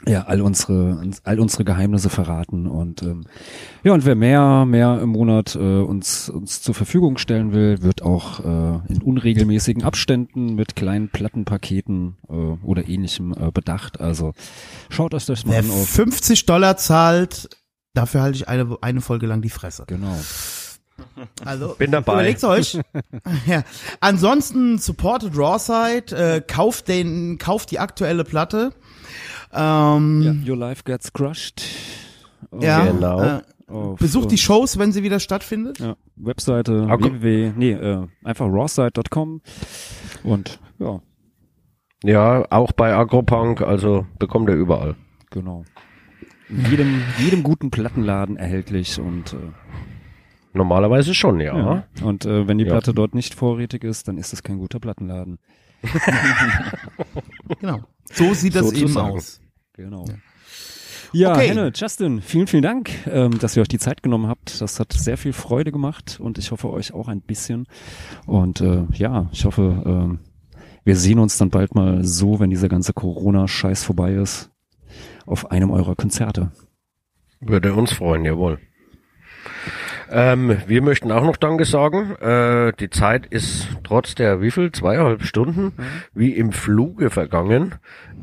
ja, 0.06 0.22
all 0.22 0.40
unsere, 0.40 1.10
all 1.24 1.40
unsere 1.40 1.64
Geheimnisse 1.64 2.08
verraten 2.08 2.66
und 2.66 3.02
ähm, 3.02 3.24
ja, 3.82 3.92
und 3.92 4.04
wer 4.04 4.14
mehr, 4.14 4.64
mehr 4.64 5.00
im 5.00 5.10
Monat 5.10 5.56
äh, 5.56 5.58
uns, 5.58 6.28
uns 6.28 6.62
zur 6.62 6.74
Verfügung 6.74 7.18
stellen 7.18 7.52
will, 7.52 7.82
wird 7.82 8.02
auch 8.02 8.40
äh, 8.40 8.92
in 8.92 9.02
unregelmäßigen 9.02 9.82
Abständen 9.82 10.54
mit 10.54 10.76
kleinen 10.76 11.08
Plattenpaketen 11.08 12.16
äh, 12.28 12.32
oder 12.32 12.88
ähnlichem 12.88 13.32
äh, 13.32 13.50
bedacht. 13.50 14.00
Also 14.00 14.34
schaut 14.88 15.14
euch 15.14 15.26
das 15.26 15.44
mal 15.44 15.52
Wer 15.52 15.60
an 15.60 15.70
auf. 15.70 15.88
50 15.88 16.46
Dollar 16.46 16.76
zahlt, 16.76 17.48
dafür 17.94 18.22
halte 18.22 18.36
ich 18.36 18.48
eine, 18.48 18.76
eine 18.80 19.00
Folge 19.00 19.26
lang 19.26 19.42
die 19.42 19.50
Fresse. 19.50 19.84
Genau. 19.86 20.16
Also 21.44 21.74
Bin 21.78 21.92
dabei. 21.92 22.12
Überlegt 22.14 22.44
euch. 22.44 22.80
ja. 23.46 23.62
Ansonsten 24.00 24.78
supportet 24.78 25.32
Rawside, 25.36 26.16
äh, 26.16 26.40
kauft 26.40 26.88
den, 26.88 27.38
kauft 27.38 27.70
die 27.70 27.78
aktuelle 27.78 28.24
Platte. 28.24 28.72
Ähm, 29.52 30.44
Your 30.46 30.56
Life 30.56 30.82
Gets 30.84 31.12
Crushed. 31.12 31.62
ja. 32.60 32.86
Genau. 32.86 33.22
Äh, 33.22 33.40
Auf, 33.68 33.98
besucht 33.98 34.30
die 34.30 34.38
Shows, 34.38 34.78
wenn 34.78 34.92
sie 34.92 35.02
wieder 35.02 35.20
stattfindet. 35.20 35.78
Ja, 35.78 35.96
Webseite 36.16 36.86
Ah, 36.88 36.98
www, 36.98 37.52
nee, 37.56 37.72
äh, 37.72 38.06
einfach 38.24 38.46
rawside.com 38.46 39.42
und 40.24 40.58
ja, 40.78 41.00
Ja, 42.04 42.46
auch 42.50 42.72
bei 42.72 42.94
Agropunk, 42.94 43.60
also 43.62 44.06
bekommt 44.18 44.48
er 44.48 44.54
überall. 44.56 44.94
genau. 45.30 45.64
In 46.48 46.64
jedem, 46.70 47.02
jedem 47.18 47.42
guten 47.42 47.70
Plattenladen 47.70 48.36
erhältlich 48.38 48.98
und 48.98 49.34
äh, 49.34 49.36
Normalerweise 50.54 51.12
schon, 51.14 51.40
ja. 51.40 51.54
Ja. 51.56 51.84
Und 52.02 52.24
äh, 52.24 52.48
wenn 52.48 52.56
die 52.56 52.64
Ja. 52.64 52.70
Platte 52.72 52.94
dort 52.94 53.14
nicht 53.14 53.34
vorrätig 53.34 53.84
ist, 53.84 54.08
dann 54.08 54.16
ist 54.16 54.32
es 54.32 54.42
kein 54.42 54.56
guter 54.58 54.80
Plattenladen. 54.80 55.38
Genau. 57.60 57.80
So 58.12 58.34
sieht 58.34 58.54
das 58.54 58.72
eben 58.72 58.80
Sozusagen. 58.88 59.16
aus. 59.16 59.40
Genau. 59.74 60.04
Ja, 61.12 61.32
Okay. 61.32 61.48
Henne, 61.48 61.72
Justin, 61.74 62.20
vielen, 62.20 62.46
vielen 62.46 62.62
Dank, 62.62 62.90
ähm, 63.06 63.38
dass 63.38 63.56
ihr 63.56 63.62
euch 63.62 63.68
die 63.68 63.78
Zeit 63.78 64.02
genommen 64.02 64.26
habt. 64.26 64.60
Das 64.60 64.78
hat 64.78 64.92
sehr 64.92 65.16
viel 65.16 65.32
Freude 65.32 65.72
gemacht 65.72 66.18
und 66.20 66.36
ich 66.38 66.50
hoffe 66.50 66.70
euch 66.70 66.92
auch 66.92 67.08
ein 67.08 67.22
bisschen. 67.22 67.66
Und 68.26 68.60
äh, 68.60 68.84
ja, 68.92 69.28
ich 69.32 69.44
hoffe, 69.44 69.82
ähm, 69.86 70.18
wir 70.84 70.96
sehen 70.96 71.18
uns 71.18 71.38
dann 71.38 71.50
bald 71.50 71.74
mal 71.74 72.04
so, 72.04 72.40
wenn 72.40 72.50
dieser 72.50 72.68
ganze 72.68 72.92
Corona-Scheiß 72.92 73.84
vorbei 73.84 74.14
ist, 74.14 74.50
auf 75.26 75.50
einem 75.50 75.70
eurer 75.70 75.94
Konzerte. 75.94 76.50
Würde 77.40 77.72
uns 77.74 77.92
freuen, 77.92 78.24
jawohl. 78.24 78.58
Ähm, 80.10 80.56
wir 80.66 80.82
möchten 80.82 81.12
auch 81.12 81.24
noch 81.24 81.36
Danke 81.36 81.64
sagen. 81.64 82.14
Äh, 82.16 82.72
die 82.78 82.90
Zeit 82.90 83.26
ist 83.26 83.68
trotz 83.84 84.14
der 84.14 84.40
wie 84.40 84.50
viel? 84.50 84.72
Zweieinhalb 84.72 85.22
Stunden 85.22 85.72
wie 86.14 86.32
im 86.32 86.52
Fluge 86.52 87.10
vergangen. 87.10 87.74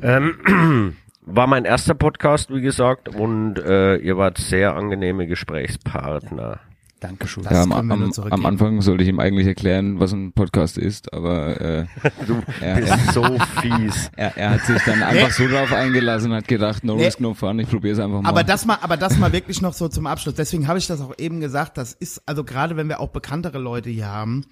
Ähm, 0.01 0.95
war 1.22 1.47
mein 1.47 1.65
erster 1.65 1.93
Podcast, 1.93 2.53
wie 2.53 2.61
gesagt, 2.61 3.09
und 3.09 3.59
äh, 3.59 3.97
ihr 3.97 4.17
wart 4.17 4.38
sehr 4.38 4.75
angenehme 4.75 5.27
Gesprächspartner. 5.27 6.59
Dankeschön. 7.01 7.43
Ja, 7.43 7.64
am, 7.64 7.72
am, 7.74 7.91
am 7.91 8.45
Anfang 8.45 8.82
sollte 8.82 9.03
ich 9.03 9.09
ihm 9.09 9.19
eigentlich 9.19 9.45
erklären, 9.48 9.99
was 9.99 10.14
ein 10.14 10.32
Podcast 10.32 10.77
ist, 10.77 11.14
aber 11.14 11.59
äh, 11.59 11.85
Du 12.25 12.41
er, 12.61 12.75
bist 12.77 12.90
er, 12.90 13.14
so 13.14 13.24
fies. 13.61 14.09
er, 14.15 14.38
er 14.38 14.49
hat 14.51 14.61
sich 14.65 14.82
dann 14.83 15.03
einfach 15.03 15.32
so 15.32 15.45
drauf 15.48 15.74
eingelassen 15.74 16.32
und 16.32 16.38
hat 16.38 16.48
gedacht, 16.48 16.85
no 16.85 16.95
risk, 16.95 17.19
no 17.19 17.33
fun, 17.33 17.59
ich 17.59 17.69
probiere 17.69 17.93
es 17.93 17.99
einfach 17.99 18.22
mal. 18.22 18.30
Aber 18.30 18.43
das 18.45 18.65
mal, 18.65 18.77
aber 18.82 18.95
das 18.95 19.17
mal 19.17 19.33
wirklich 19.33 19.61
noch 19.61 19.74
so 19.74 19.90
zum 19.90 20.07
Abschluss. 20.07 20.35
Deswegen 20.35 20.67
habe 20.69 20.80
ich 20.80 20.88
das 20.88 21.01
auch 21.01 21.14
eben 21.17 21.41
gesagt. 21.41 21.77
Das 21.77 21.91
ist 21.91 22.22
also 22.25 22.45
gerade, 22.45 22.77
wenn 22.77 22.88
wir 22.88 23.01
auch 23.01 23.09
bekanntere 23.09 23.59
Leute 23.59 23.90
hier 23.90 24.07
haben, 24.07 24.45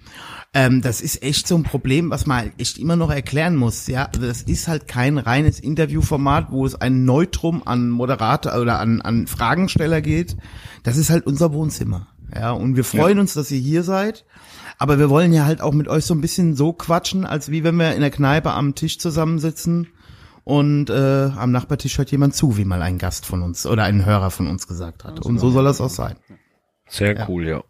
ähm, 0.52 0.82
das 0.82 1.00
ist 1.00 1.22
echt 1.22 1.48
so 1.48 1.56
ein 1.56 1.62
Problem, 1.62 2.10
was 2.10 2.26
man 2.26 2.52
echt 2.58 2.78
immer 2.78 2.96
noch 2.96 3.10
erklären 3.10 3.56
muss. 3.56 3.86
Ja, 3.86 4.04
also 4.04 4.26
das 4.26 4.42
ist 4.42 4.68
halt 4.68 4.86
kein 4.86 5.16
reines 5.16 5.60
Interviewformat, 5.60 6.50
wo 6.50 6.66
es 6.66 6.74
ein 6.78 7.06
Neutrum 7.06 7.62
an 7.64 7.88
Moderator 7.88 8.60
oder 8.60 8.78
an 8.80 9.00
an 9.00 9.26
Fragensteller 9.26 10.02
geht. 10.02 10.36
Das 10.82 10.98
ist 10.98 11.08
halt 11.08 11.26
unser 11.26 11.52
Wohnzimmer. 11.54 12.08
Ja, 12.34 12.52
und 12.52 12.76
wir 12.76 12.84
freuen 12.84 13.18
uns, 13.18 13.34
dass 13.34 13.50
ihr 13.50 13.58
hier 13.58 13.82
seid. 13.82 14.24
Aber 14.78 14.98
wir 14.98 15.08
wollen 15.08 15.32
ja 15.32 15.44
halt 15.44 15.60
auch 15.60 15.72
mit 15.72 15.88
euch 15.88 16.04
so 16.04 16.14
ein 16.14 16.20
bisschen 16.20 16.54
so 16.56 16.72
quatschen, 16.72 17.24
als 17.24 17.50
wie 17.50 17.64
wenn 17.64 17.76
wir 17.76 17.94
in 17.94 18.00
der 18.00 18.10
Kneipe 18.10 18.52
am 18.52 18.74
Tisch 18.74 18.98
zusammensitzen 18.98 19.88
und 20.44 20.90
äh, 20.90 21.30
am 21.36 21.52
Nachbartisch 21.52 21.96
hört 21.98 22.10
jemand 22.10 22.34
zu, 22.34 22.56
wie 22.56 22.64
mal 22.64 22.82
ein 22.82 22.98
Gast 22.98 23.24
von 23.24 23.42
uns 23.42 23.66
oder 23.66 23.84
ein 23.84 24.04
Hörer 24.04 24.30
von 24.30 24.46
uns 24.46 24.66
gesagt 24.66 25.04
hat. 25.04 25.20
Und 25.20 25.38
so 25.38 25.50
soll 25.50 25.64
das 25.64 25.80
auch 25.80 25.90
sein. 25.90 26.16
Sehr 26.86 27.28
cool, 27.28 27.46
ja. 27.46 27.62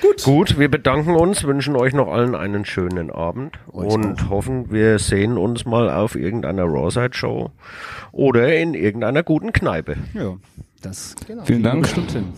Gut. 0.00 0.24
Gut, 0.24 0.58
wir 0.58 0.68
bedanken 0.68 1.14
uns, 1.14 1.44
wünschen 1.44 1.76
euch 1.76 1.92
noch 1.92 2.08
allen 2.08 2.34
einen 2.34 2.64
schönen 2.64 3.10
Abend 3.10 3.58
und 3.68 4.28
hoffen, 4.28 4.72
wir 4.72 4.98
sehen 4.98 5.38
uns 5.38 5.64
mal 5.64 5.88
auf 5.90 6.16
irgendeiner 6.16 6.64
Rawside-Show 6.64 7.50
oder 8.10 8.56
in 8.56 8.74
irgendeiner 8.74 9.22
guten 9.22 9.52
Kneipe. 9.52 9.96
Ja, 10.14 10.36
das 10.80 11.14
Vielen 11.44 11.62
Dank. 11.62 11.82
bestimmt 11.82 12.10
hin. 12.10 12.32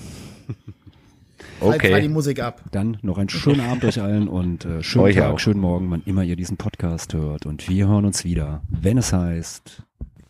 Halt 1.70 1.82
mal 1.82 1.88
die 2.00 2.06
Okay. 2.06 2.08
Musik 2.08 2.40
ab. 2.40 2.60
Dann 2.72 2.98
noch 3.02 3.18
einen 3.18 3.28
schönen 3.28 3.60
Abend 3.60 3.84
euch 3.84 4.00
allen 4.00 4.28
und 4.28 4.64
äh, 4.64 4.82
schönen 4.82 5.04
Euch 5.04 5.16
Tag, 5.16 5.32
auch. 5.32 5.38
schönen 5.38 5.60
Morgen, 5.60 5.90
wann 5.90 6.02
immer 6.06 6.22
ihr 6.22 6.36
diesen 6.36 6.56
Podcast 6.56 7.14
hört. 7.14 7.46
Und 7.46 7.68
wir 7.68 7.88
hören 7.88 8.04
uns 8.04 8.24
wieder, 8.24 8.62
wenn 8.68 8.98
es 8.98 9.12
heißt. 9.12 9.82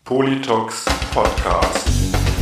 Politox 0.04 0.84
Podcast. 1.12 2.33